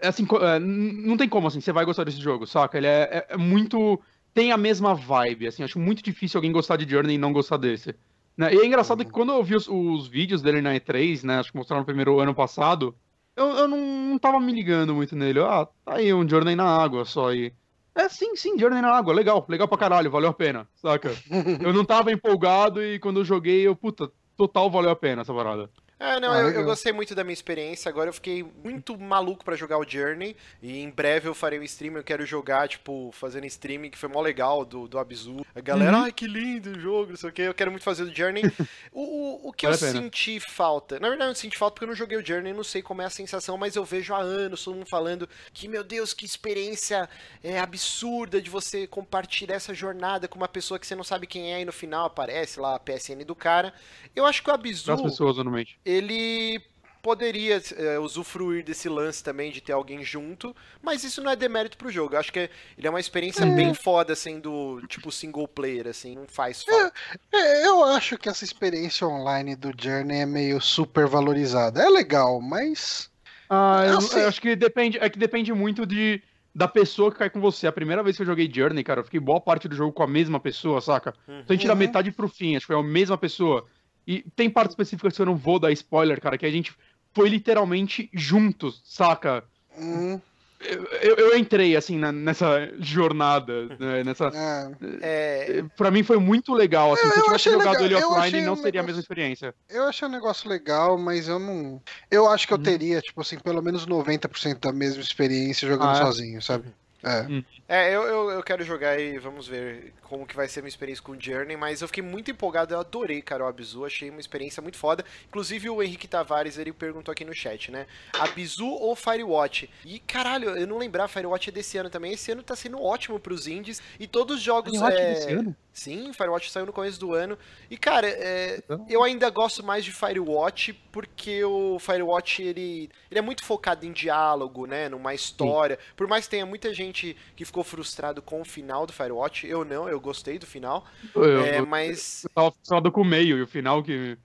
Assim, 0.02 0.26
é, 0.42 0.59
não 0.59 1.16
tem 1.16 1.28
como, 1.28 1.47
assim, 1.47 1.61
você 1.61 1.73
vai 1.73 1.85
gostar 1.85 2.04
desse 2.04 2.21
jogo, 2.21 2.47
saca? 2.47 2.76
Ele 2.78 2.87
é, 2.87 3.02
é- 3.30 3.35
é 3.35 3.37
muito. 3.37 4.00
Tem 4.35 4.52
a 4.52 4.57
mesma 4.57 4.95
vibe, 4.95 5.47
assim, 5.49 5.62
acho 5.62 5.78
muito 5.78 6.02
difícil 6.02 6.38
alguém 6.38 6.52
gostar 6.52 6.76
de 6.76 6.88
Journey 6.88 7.14
e 7.16 7.18
não 7.18 7.33
gostar 7.33 7.57
desse. 7.57 7.95
Né? 8.37 8.54
E 8.54 8.59
é 8.59 8.66
engraçado 8.66 9.04
que 9.04 9.11
quando 9.11 9.33
eu 9.33 9.42
vi 9.42 9.57
os, 9.57 9.66
os 9.68 10.07
vídeos 10.07 10.40
dele 10.42 10.61
na 10.61 10.75
E3, 10.75 11.25
né, 11.25 11.38
acho 11.38 11.50
que 11.50 11.57
mostraram 11.59 11.80
no 11.80 11.87
primeiro 11.87 12.21
ano 12.21 12.35
passado, 12.35 12.95
eu, 13.35 13.47
eu 13.47 13.68
não, 13.68 13.78
não 13.78 14.18
tava 14.18 14.38
me 14.38 14.52
ligando 14.52 14.95
muito 14.95 15.16
nele. 15.16 15.40
Ah, 15.40 15.66
tá 15.85 15.95
aí 15.95 16.12
um 16.14 16.28
Journey 16.28 16.54
na 16.54 16.64
água 16.64 17.04
só 17.04 17.30
aí. 17.30 17.52
É, 17.97 18.08
sim, 18.08 18.36
sim, 18.36 18.56
Journey 18.56 18.80
na 18.80 18.93
água, 18.93 19.12
legal, 19.12 19.45
legal 19.49 19.67
pra 19.67 19.76
caralho, 19.76 20.10
valeu 20.10 20.30
a 20.30 20.34
pena, 20.34 20.69
saca? 20.76 21.10
eu 21.60 21.73
não 21.73 21.84
tava 21.84 22.12
empolgado 22.12 22.80
e 22.80 23.00
quando 23.00 23.19
eu 23.21 23.25
joguei, 23.25 23.67
eu, 23.67 23.75
puta, 23.75 24.08
total 24.36 24.71
valeu 24.71 24.91
a 24.91 24.97
pena 24.97 25.23
essa 25.23 25.34
parada. 25.34 25.69
É, 26.00 26.21
não, 26.21 26.32
Ah, 26.32 26.39
eu, 26.43 26.50
eu 26.50 26.65
gostei 26.65 26.93
muito 26.93 27.15
da 27.15 27.25
minha 27.25 27.32
experiência. 27.32 27.89
Agora 27.89 28.08
eu 28.08 28.13
fiquei 28.13 28.45
muito 28.63 28.97
maluco 28.99 29.45
pra 29.45 29.56
jogar 29.56 29.78
o 29.78 29.89
Journey. 29.89 30.37
E 30.63 30.78
em 30.80 30.91
breve 30.91 31.28
eu 31.28 31.34
farei 31.34 31.58
um 31.58 31.63
stream. 31.65 31.97
Eu 31.97 32.04
quero 32.04 32.25
jogar, 32.25 32.69
tipo, 32.69 33.11
fazendo 33.13 33.47
streaming, 33.47 33.91
que 33.91 33.99
foi 33.99 34.08
mó 34.08 34.21
legal 34.21 34.65
do, 34.65 34.87
do 34.87 34.99
Abzu. 34.99 35.45
A 35.54 35.61
galera, 35.61 35.97
Uhum. 35.97 36.04
ai 36.04 36.13
que 36.13 36.26
lindo 36.26 36.71
o 36.71 36.78
jogo, 36.80 37.11
não 37.11 37.17
sei 37.17 37.30
o 37.30 37.32
que. 37.32 37.43
Eu 37.43 37.54
quero 37.54 37.71
muito 37.73 37.82
fazer 37.82 38.04
o 38.04 38.15
Journey. 38.15 38.43
O, 38.91 39.02
o, 39.02 39.49
o 39.49 39.52
que 39.52 39.67
Vale 39.67 39.76
eu 39.76 39.93
senti 39.93 40.41
falta. 40.41 40.99
Na 40.99 41.08
verdade, 41.08 41.30
eu 41.30 41.34
senti 41.34 41.56
falta 41.58 41.75
porque 41.75 41.84
eu 41.84 41.89
não 41.89 41.95
joguei 41.95 42.17
o 42.19 42.25
Journey, 42.25 42.52
não 42.52 42.65
sei 42.65 42.82
como 42.82 43.00
é 43.02 43.04
a 43.04 43.11
sensação, 43.11 43.56
mas 43.56 43.76
eu 43.76 43.84
vejo 43.84 44.13
há 44.15 44.19
anos 44.19 44.65
todo 44.65 44.75
mundo 44.75 44.89
falando 44.89 45.28
que, 45.52 45.69
meu 45.69 45.84
Deus, 45.84 46.13
que 46.13 46.25
experiência 46.25 47.08
é, 47.45 47.61
absurda 47.61 48.41
de 48.41 48.50
você 48.50 48.87
compartilhar 48.87 49.54
essa 49.54 49.73
jornada 49.75 50.26
com 50.26 50.37
uma 50.37 50.49
pessoa 50.49 50.78
que 50.80 50.87
você 50.87 50.95
não 50.97 51.04
sabe 51.04 51.26
quem 51.26 51.52
é 51.54 51.61
e 51.61 51.65
no 51.65 51.73
final 51.73 52.06
aparece 52.06 52.58
lá 52.58 52.75
a 52.75 52.78
PSN 52.80 53.25
do 53.25 53.34
cara. 53.37 53.73
Eu 54.17 54.25
acho 54.26 54.43
que 54.43 54.50
o 54.50 54.54
Abzu 54.54 54.87
Das 54.87 55.02
pessoas, 55.02 55.37
normalmente. 55.37 55.78
Ele 55.88 56.60
poderia 57.00 57.62
é, 57.76 57.98
usufruir 57.98 58.62
desse 58.64 58.88
lance 58.88 59.22
também 59.22 59.50
de 59.50 59.60
ter 59.60 59.72
alguém 59.72 60.04
junto, 60.04 60.54
mas 60.82 61.04
isso 61.04 61.22
não 61.22 61.30
é 61.30 61.36
demérito 61.36 61.78
pro 61.78 61.90
jogo. 61.90 62.14
Eu 62.14 62.18
acho 62.20 62.32
que 62.32 62.50
ele 62.76 62.86
é 62.86 62.90
uma 62.90 63.00
experiência 63.00 63.46
bem 63.46 63.72
foda 63.72 64.14
sendo 64.14 64.82
tipo 64.88 65.10
single 65.10 65.48
player 65.48 65.86
assim, 65.86 66.16
não 66.16 66.26
faz 66.26 66.62
falta. 66.64 66.92
É, 67.32 67.66
eu 67.66 67.84
acho 67.84 68.18
que 68.18 68.28
essa 68.28 68.44
experiência 68.44 69.06
online 69.06 69.56
do 69.56 69.70
Journey 69.80 70.18
é 70.20 70.26
meio 70.26 70.60
super 70.60 71.06
valorizada. 71.06 71.80
É 71.82 71.88
legal, 71.88 72.40
mas. 72.40 73.10
Ah, 73.48 73.84
eu, 73.86 74.00
sei. 74.02 74.24
eu 74.24 74.28
acho 74.28 74.42
que 74.42 74.54
depende, 74.54 74.98
é 74.98 75.08
que 75.08 75.18
depende 75.18 75.52
muito 75.54 75.86
de 75.86 76.20
da 76.54 76.66
pessoa 76.66 77.12
que 77.12 77.18
cai 77.18 77.30
com 77.30 77.40
você. 77.40 77.68
A 77.68 77.72
primeira 77.72 78.02
vez 78.02 78.16
que 78.16 78.22
eu 78.22 78.26
joguei 78.26 78.50
Journey, 78.52 78.82
cara, 78.82 79.00
eu 79.00 79.04
fiquei 79.04 79.20
boa 79.20 79.40
parte 79.40 79.68
do 79.68 79.76
jogo 79.76 79.92
com 79.92 80.02
a 80.02 80.08
mesma 80.08 80.40
pessoa, 80.40 80.80
saca? 80.80 81.14
Então 81.26 81.44
a 81.48 81.52
gente 81.54 81.66
da 81.66 81.72
Uhum. 81.72 81.78
metade 81.78 82.10
pro 82.10 82.28
fim, 82.28 82.56
acho 82.56 82.66
que 82.66 82.72
foi 82.72 82.82
a 82.82 82.82
mesma 82.82 83.16
pessoa. 83.16 83.64
E 84.10 84.25
tem 84.34 84.49
partes 84.49 84.73
específicas 84.73 85.14
que 85.14 85.21
eu 85.21 85.26
não 85.26 85.36
vou 85.36 85.58
dar 85.58 85.71
spoiler, 85.73 86.18
cara, 86.18 86.38
que 86.38 86.47
a 86.47 86.50
gente 86.50 86.73
foi 87.12 87.28
literalmente 87.28 88.08
juntos, 88.14 88.80
saca? 88.86 89.44
Hum, 89.76 90.18
Eu, 90.60 91.14
eu- 91.14 91.38
entrei, 91.38 91.76
assim, 91.76 91.97
na- 91.97 92.10
nessa 92.10 92.68
jornada, 92.80 93.66
né, 93.78 94.02
nessa... 94.02 94.26
é, 94.34 95.58
É, 95.60 95.62
Pra 95.76 95.88
mim 95.90 96.02
foi 96.02 96.18
muito 96.18 96.52
legal, 96.52 96.92
assim, 96.94 97.06
Eu- 97.06 97.12
se 97.12 97.18
eu 97.21 97.25
tivesse 97.25 97.50
jogado 97.50 97.80
legal, 97.80 97.84
ele 97.84 97.94
offline, 97.94 98.44
não 98.44 98.54
um 98.54 98.56
seria 98.56 98.80
a 98.80 98.82
negócio- 98.82 98.86
mesma 98.86 99.00
experiência. 99.00 99.54
eu 99.71 99.84
achei 99.84 100.08
um 100.08 100.10
negócio 100.10 100.49
legal, 100.50 100.99
mas 100.99 101.28
eu 101.28 101.38
não. 101.38 101.80
Eu 102.10 102.28
acho 102.28 102.44
que 102.49 102.52
eu 102.52 102.56
Uhum. 102.56 102.62
teria, 102.64 103.00
tipo 103.00 103.21
assim, 103.21 103.38
pelo 103.38 103.62
menos 103.62 103.86
90% 103.86 104.58
da 104.60 104.73
mesma 104.73 105.00
experiência 105.02 105.68
jogando 105.68 105.90
Ah, 105.90 105.99
é? 106.00 106.02
sozinho, 106.02 106.42
sabe? 106.42 106.75
É. 107.02 107.45
é 107.69 107.95
eu, 107.95 108.02
eu, 108.02 108.30
eu 108.30 108.43
quero 108.43 108.65
jogar 108.65 108.99
e 108.99 109.19
vamos 109.19 109.47
ver 109.47 109.93
como 110.02 110.26
que 110.26 110.34
vai 110.34 110.49
ser 110.49 110.61
a 110.61 110.63
minha 110.63 110.69
experiência 110.69 111.02
com 111.02 111.13
o 111.13 111.21
Journey, 111.21 111.56
mas 111.56 111.80
eu 111.80 111.89
fiquei 111.89 112.02
muito 112.02 112.30
empolgado, 112.30 112.75
eu 112.75 112.80
adorei, 112.80 113.23
cara, 113.23 113.45
o 113.45 113.47
Abzu, 113.47 113.84
achei 113.84 114.11
uma 114.11 114.21
experiência 114.21 114.63
muito 114.63 114.76
foda. 114.76 115.04
Inclusive 115.28 115.71
o 115.71 115.82
Henrique 115.82 116.08
Tavares, 116.08 116.58
ele 116.58 116.73
perguntou 116.73 117.13
aqui 117.13 117.25
no 117.25 117.34
chat, 117.34 117.71
né? 117.71 117.87
Abzu 118.19 118.67
ou 118.67 118.97
Firewatch? 118.97 119.71
E 119.84 119.99
caralho, 120.00 120.50
eu 120.50 120.67
não 120.67 120.78
lembrava, 120.78 121.08
Firewatch 121.08 121.50
é 121.50 121.52
desse 121.52 121.78
ano 121.78 121.91
também. 121.91 122.13
Esse 122.13 122.32
ano 122.32 122.43
tá 122.43 122.56
sendo 122.56 122.82
ótimo 122.82 123.21
pros 123.21 123.47
indies 123.47 123.80
e 124.00 124.06
todos 124.06 124.37
os 124.37 124.43
jogos 124.43 124.73
Firewatch 124.73 125.00
é... 125.00 125.15
desse 125.15 125.32
ano? 125.32 125.56
Sim, 125.78 126.13
Firewatch 126.13 126.50
saiu 126.50 126.67
no 126.67 126.73
começo 126.73 126.99
do 126.99 127.15
ano. 127.15 127.39
E, 127.71 127.76
cara, 127.76 128.08
é, 128.08 128.56
Então. 128.65 128.84
eu 128.89 129.04
ainda 129.04 129.30
gosto 129.30 129.65
mais 129.65 129.84
de 129.84 129.93
Firewatch 129.93 130.73
porque 130.91 131.45
o 131.45 131.78
Firewatch, 131.78 132.43
ele, 132.43 132.91
ele 133.08 133.19
é 133.19 133.23
muito 133.23 133.45
focado 133.45 133.87
em 133.87 133.93
diálogo, 133.93 134.67
né? 134.67 134.89
Numa 134.89 135.15
história. 135.15 135.78
Por 135.97 136.08
mais 136.08 136.25
que 136.25 136.32
tenha 136.32 136.45
muita 136.45 136.75
gente 136.75 136.87
que 136.92 137.44
ficou 137.44 137.64
frustrado 137.64 138.22
com 138.22 138.40
o 138.40 138.44
final 138.44 138.86
do 138.86 138.92
Firewatch, 138.92 139.46
eu 139.46 139.64
não, 139.64 139.88
eu 139.88 140.00
gostei 140.00 140.38
do 140.38 140.46
final. 140.46 140.84
Eu, 141.14 141.44
É, 141.44 141.58
eu, 141.58 141.66
mas... 141.66 142.24
eu 142.24 142.30
tava 142.30 142.52
frustrado 142.52 142.92
com 142.92 143.02
o 143.02 143.04
meio 143.04 143.38
e 143.38 143.42
o 143.42 143.46
final 143.46 143.82
que 143.82 144.16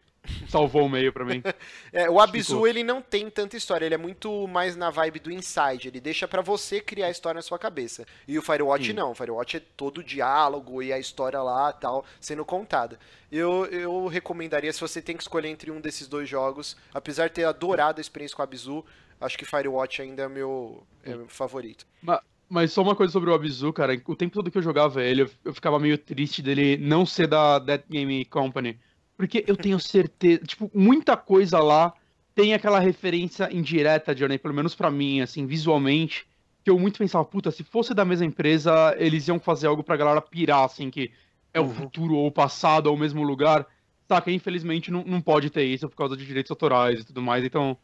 salvou 0.48 0.86
o 0.86 0.90
meio 0.90 1.12
pra 1.12 1.26
mim. 1.26 1.42
É, 1.92 2.10
o 2.10 2.20
Abzu, 2.20 2.66
ele 2.66 2.84
não 2.84 3.04
tem 3.04 3.30
tanta 3.30 3.56
história, 3.56 3.86
ele 3.86 3.94
é 3.94 4.00
muito 4.00 4.48
mais 4.48 4.76
na 4.76 4.90
vibe 4.90 5.20
do 5.20 5.32
Inside, 5.32 5.90
ele 5.90 6.02
deixa 6.02 6.28
para 6.28 6.42
você 6.42 6.82
criar 6.82 7.06
a 7.06 7.12
história 7.12 7.38
na 7.38 7.42
sua 7.44 7.60
cabeça. 7.60 8.04
E 8.28 8.36
o 8.40 8.42
Firewatch 8.42 8.88
Sim. 8.88 8.94
não, 8.94 9.12
o 9.12 9.14
Firewatch 9.14 9.58
é 9.58 9.60
todo 9.60 10.00
o 10.00 10.04
diálogo 10.04 10.82
e 10.82 10.92
a 10.92 10.98
história 10.98 11.40
lá 11.40 11.72
tal, 11.72 12.04
sendo 12.20 12.44
contada. 12.44 12.98
Eu, 13.32 13.68
eu 13.68 14.08
recomendaria, 14.08 14.74
se 14.74 14.82
você 14.82 15.04
tem 15.04 15.16
que 15.16 15.22
escolher 15.22 15.50
entre 15.50 15.70
um 15.70 15.80
desses 15.80 16.08
dois 16.08 16.28
jogos, 16.28 16.76
apesar 16.92 17.28
de 17.28 17.34
ter 17.36 17.44
adorado 17.44 18.00
a 18.00 18.02
experiência 18.02 18.36
com 18.36 18.42
o 18.42 18.44
Abzu, 18.44 18.84
acho 19.22 19.38
que 19.38 19.46
Firewatch 19.46 20.02
ainda 20.02 20.24
é 20.24 20.28
meu, 20.28 20.84
é 21.04 21.14
meu 21.14 21.28
favorito. 21.28 21.86
Mas, 22.02 22.20
mas 22.54 22.72
só 22.72 22.84
uma 22.84 22.96
coisa 22.96 23.12
sobre 23.12 23.32
o 23.32 23.34
Abzu, 23.34 23.74
cara, 23.74 24.00
o 24.06 24.16
tempo 24.16 24.36
todo 24.36 24.52
que 24.52 24.58
eu 24.60 24.62
jogava 24.62 25.04
ele, 25.04 25.28
eu, 25.44 25.54
ficava 25.56 25.80
meio 25.80 25.98
triste 25.98 26.40
dele 26.40 26.78
não 26.78 27.04
ser 27.04 27.26
da 27.26 27.58
Dead 27.58 27.82
Game 27.90 28.24
Company. 28.26 28.80
Porque 29.18 29.44
eu 29.48 29.58
tenho 29.58 29.80
certeza, 29.80 30.44
tipo, 30.46 30.70
muita 30.72 31.18
coisa 31.18 31.58
lá 31.58 31.94
tem 32.36 32.54
aquela 32.54 32.78
referência 32.78 33.50
indireta, 33.52 34.14
Johnny, 34.14 34.38
pelo 34.38 34.54
menos 34.54 34.76
para 34.76 34.92
mim, 34.92 35.20
assim, 35.22 35.48
visualmente, 35.48 36.28
que 36.64 36.70
eu 36.70 36.78
muito 36.78 37.00
pensava, 37.00 37.26
puta, 37.26 37.50
se 37.50 37.64
fosse 37.64 37.92
da 37.92 38.06
mesma 38.06 38.28
empresa, 38.28 38.96
eles 39.00 39.28
iam 39.28 39.40
fazer 39.40 39.66
algo 39.66 39.84
pra 39.84 39.98
galera 39.98 40.22
pirar, 40.22 40.64
assim, 40.64 40.92
que 40.92 41.12
é 41.52 41.60
o 41.60 41.64
uhum. 41.64 41.74
futuro 41.74 42.14
ou 42.14 42.28
o 42.28 42.32
passado 42.32 42.86
ou 42.86 42.96
o 42.96 43.00
mesmo 43.00 43.24
lugar. 43.24 43.66
Saca, 44.08 44.30
infelizmente 44.30 44.92
não, 44.92 45.04
não 45.04 45.22
pode 45.22 45.50
ter 45.50 45.64
isso 45.64 45.90
por 45.90 45.96
causa 45.96 46.16
de 46.16 46.24
direitos 46.24 46.52
autorais 46.52 47.00
e 47.00 47.04
tudo 47.04 47.22
mais, 47.22 47.44
então. 47.44 47.76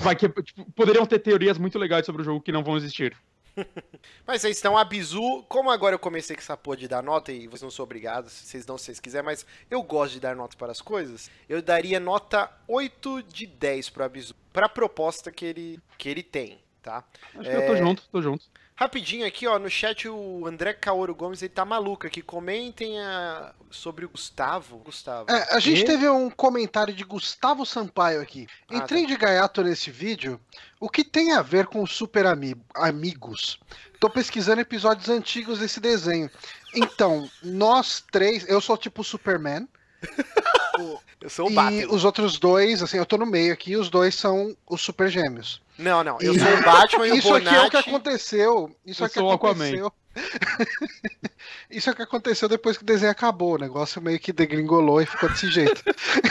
Vai 0.00 0.16
que, 0.16 0.26
tipo, 0.30 0.64
poderiam 0.72 1.04
ter 1.04 1.18
teorias 1.18 1.58
muito 1.58 1.78
legais 1.78 2.06
sobre 2.06 2.22
o 2.22 2.24
jogo 2.24 2.40
que 2.40 2.50
não 2.50 2.64
vão 2.64 2.78
existir. 2.78 3.14
mas 4.26 4.42
vocês 4.42 4.56
estão 4.56 4.76
a 4.76 4.84
bizu. 4.84 5.44
Como 5.48 5.70
agora 5.70 5.94
eu 5.94 5.98
comecei 5.98 6.34
com 6.34 6.42
essa 6.42 6.56
porra 6.56 6.76
de 6.76 6.88
dar 6.88 7.02
nota 7.02 7.32
e 7.32 7.46
vocês 7.46 7.62
não 7.62 7.70
são 7.70 7.84
obrigados, 7.84 8.32
vocês 8.32 8.64
dão 8.64 8.78
se 8.78 8.86
vocês 8.86 9.00
quiserem, 9.00 9.24
mas 9.24 9.46
eu 9.70 9.82
gosto 9.82 10.14
de 10.14 10.20
dar 10.20 10.34
nota 10.34 10.56
para 10.56 10.72
as 10.72 10.80
coisas. 10.80 11.30
Eu 11.48 11.62
daria 11.62 12.00
nota 12.00 12.50
8 12.66 13.22
de 13.22 13.46
10 13.46 13.90
pro 13.90 14.04
Abizu. 14.04 14.34
Pra 14.52 14.68
proposta 14.68 15.30
que 15.30 15.44
ele, 15.44 15.80
que 15.98 16.08
ele 16.08 16.22
tem, 16.22 16.63
tá? 16.84 17.02
Acho 17.34 17.48
é... 17.48 17.50
que 17.50 17.62
eu 17.62 17.66
tô 17.66 17.74
é, 17.74 17.78
junto, 17.78 18.02
tô 18.12 18.22
junto. 18.22 18.44
Rapidinho 18.76 19.24
aqui, 19.24 19.46
ó, 19.46 19.56
no 19.56 19.70
chat 19.70 20.08
o 20.08 20.46
André 20.46 20.72
Kaoru 20.72 21.14
Gomes, 21.14 21.40
ele 21.42 21.48
tá 21.48 21.64
maluco 21.64 22.06
aqui. 22.06 22.20
Comentem 22.20 23.00
a... 23.00 23.52
sobre 23.70 24.04
o 24.04 24.08
Gustavo. 24.08 24.78
Gustavo. 24.78 25.30
É, 25.30 25.54
a 25.54 25.60
gente 25.60 25.82
e? 25.82 25.84
teve 25.84 26.08
um 26.08 26.28
comentário 26.28 26.92
de 26.92 27.04
Gustavo 27.04 27.64
Sampaio 27.64 28.20
aqui. 28.20 28.48
Ah, 28.68 28.76
Entrei 28.76 29.02
tá. 29.02 29.08
de 29.08 29.16
gaiato 29.16 29.62
nesse 29.62 29.90
vídeo. 29.92 30.40
O 30.80 30.90
que 30.90 31.04
tem 31.04 31.32
a 31.32 31.40
ver 31.40 31.66
com 31.66 31.86
Super 31.86 32.26
Ami 32.26 32.56
Amigos? 32.74 33.60
Tô 34.00 34.10
pesquisando 34.10 34.60
episódios 34.60 35.08
antigos 35.08 35.60
desse 35.60 35.78
desenho. 35.78 36.28
Então, 36.74 37.30
nós 37.42 38.04
três, 38.10 38.46
eu 38.48 38.60
sou 38.60 38.76
tipo 38.76 39.04
Superman. 39.04 39.68
eu 41.22 41.30
sou 41.30 41.46
o 41.46 41.50
e 41.50 41.54
Batman. 41.54 41.94
os 41.94 42.04
outros 42.04 42.40
dois, 42.40 42.82
assim, 42.82 42.98
eu 42.98 43.06
tô 43.06 43.16
no 43.16 43.24
meio 43.24 43.52
aqui, 43.52 43.76
os 43.76 43.88
dois 43.88 44.16
são 44.16 44.56
os 44.68 44.80
Super 44.82 45.08
Gêmeos. 45.08 45.62
Não, 45.78 46.04
não. 46.04 46.18
Eu 46.20 46.38
sou 46.38 46.48
o 46.48 46.62
Batman 46.62 47.08
e 47.08 47.12
o 47.12 47.16
Isso 47.16 47.28
Bonatti... 47.28 47.48
aqui 47.48 47.56
é 47.56 47.66
o 47.66 47.70
que 47.70 47.76
aconteceu. 47.76 48.76
Isso 48.86 49.02
eu 49.02 49.06
é 49.06 49.10
que 49.10 49.18
aconteceu. 49.18 49.92
Isso 51.70 51.90
é 51.90 51.92
o 51.92 51.96
que 51.96 52.02
aconteceu 52.02 52.48
depois 52.48 52.76
que 52.76 52.84
o 52.84 52.86
desenho 52.86 53.10
acabou. 53.10 53.54
O 53.54 53.58
negócio 53.58 54.00
meio 54.00 54.20
que 54.20 54.32
degringolou 54.32 55.02
e 55.02 55.06
ficou 55.06 55.28
desse 55.28 55.50
jeito. 55.50 55.82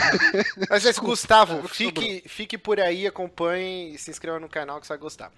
Mas 0.70 0.84
esse 0.84 1.00
Gustavo, 1.00 1.68
fique, 1.68 2.22
fique 2.26 2.56
por 2.56 2.80
aí, 2.80 3.06
acompanhe 3.06 3.94
e 3.94 3.98
se 3.98 4.10
inscreva 4.10 4.40
no 4.40 4.48
canal 4.48 4.80
que 4.80 4.86
você 4.86 4.92
vai 4.92 4.98
gostar. 4.98 5.30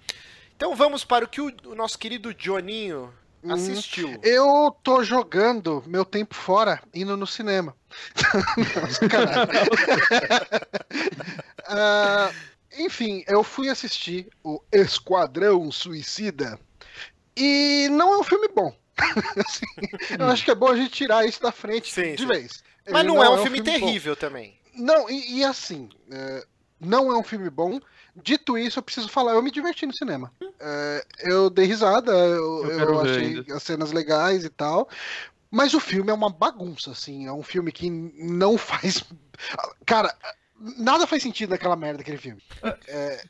Então 0.55 0.75
vamos 0.75 1.03
para 1.03 1.25
o 1.25 1.27
que 1.27 1.41
o, 1.41 1.51
o 1.65 1.75
nosso 1.75 1.99
querido 1.99 2.33
Joninho 2.37 3.13
hum, 3.43 3.53
assistiu. 3.53 4.17
Eu 4.23 4.75
tô 4.81 5.03
jogando 5.03 5.83
meu 5.85 6.05
tempo 6.05 6.33
fora, 6.33 6.81
indo 6.93 7.17
no 7.17 7.27
cinema. 7.27 7.75
uh, 11.67 12.33
enfim, 12.79 13.23
eu 13.27 13.43
fui 13.43 13.69
assistir 13.69 14.27
o 14.43 14.61
Esquadrão 14.71 15.71
Suicida 15.71 16.59
e 17.35 17.87
não 17.91 18.13
é 18.13 18.17
um 18.17 18.23
filme 18.23 18.47
bom. 18.47 18.75
assim, 19.45 19.65
eu 20.17 20.27
acho 20.27 20.43
que 20.43 20.51
é 20.51 20.55
bom 20.55 20.69
a 20.69 20.75
gente 20.75 20.89
tirar 20.89 21.25
isso 21.25 21.41
da 21.41 21.51
frente 21.51 21.93
sim, 21.93 22.15
de 22.15 22.23
sim. 22.23 22.27
vez. 22.27 22.63
Mas 22.89 23.05
não, 23.05 23.15
não, 23.15 23.23
é 23.23 23.29
um, 23.29 23.33
é 23.33 23.35
um 23.35 23.43
filme, 23.43 23.61
filme, 23.61 23.79
terrível 23.79 24.15
bom. 24.15 24.19
também. 24.19 24.59
Não, 24.73 25.09
e, 25.09 25.39
e 25.39 25.43
assim, 25.43 25.89
é, 26.11 26.45
não 26.79 27.11
é 27.11 27.17
um 27.17 27.23
filme 27.23 27.49
bom. 27.49 27.79
Dito 28.15 28.57
isso, 28.57 28.79
eu 28.79 28.83
preciso 28.83 29.09
falar, 29.09 29.33
eu 29.33 29.43
me 29.43 29.51
diverti 29.51 29.85
no 29.85 29.93
cinema. 29.93 30.31
É, 30.59 31.05
eu 31.21 31.49
dei 31.49 31.65
risada, 31.65 32.11
eu, 32.11 32.65
eu, 32.65 32.79
eu 32.79 33.01
achei 33.01 33.45
as 33.51 33.61
cenas 33.61 33.91
legais 33.91 34.43
e 34.43 34.49
tal. 34.49 34.89
Mas 35.51 35.73
o 35.73 35.79
filme 35.79 36.09
é 36.09 36.13
uma 36.13 36.29
bagunça, 36.29 36.91
assim. 36.91 37.27
É 37.27 37.31
um 37.31 37.43
filme 37.43 37.71
que 37.71 37.89
não 37.89 38.57
faz. 38.57 39.03
Cara, 39.85 40.15
nada 40.77 41.07
faz 41.07 41.23
sentido 41.23 41.51
naquela 41.51 41.75
merda 41.75 41.99
daquele 41.99 42.17
filme. 42.17 42.41
É, 42.63 42.77
é, 42.87 43.21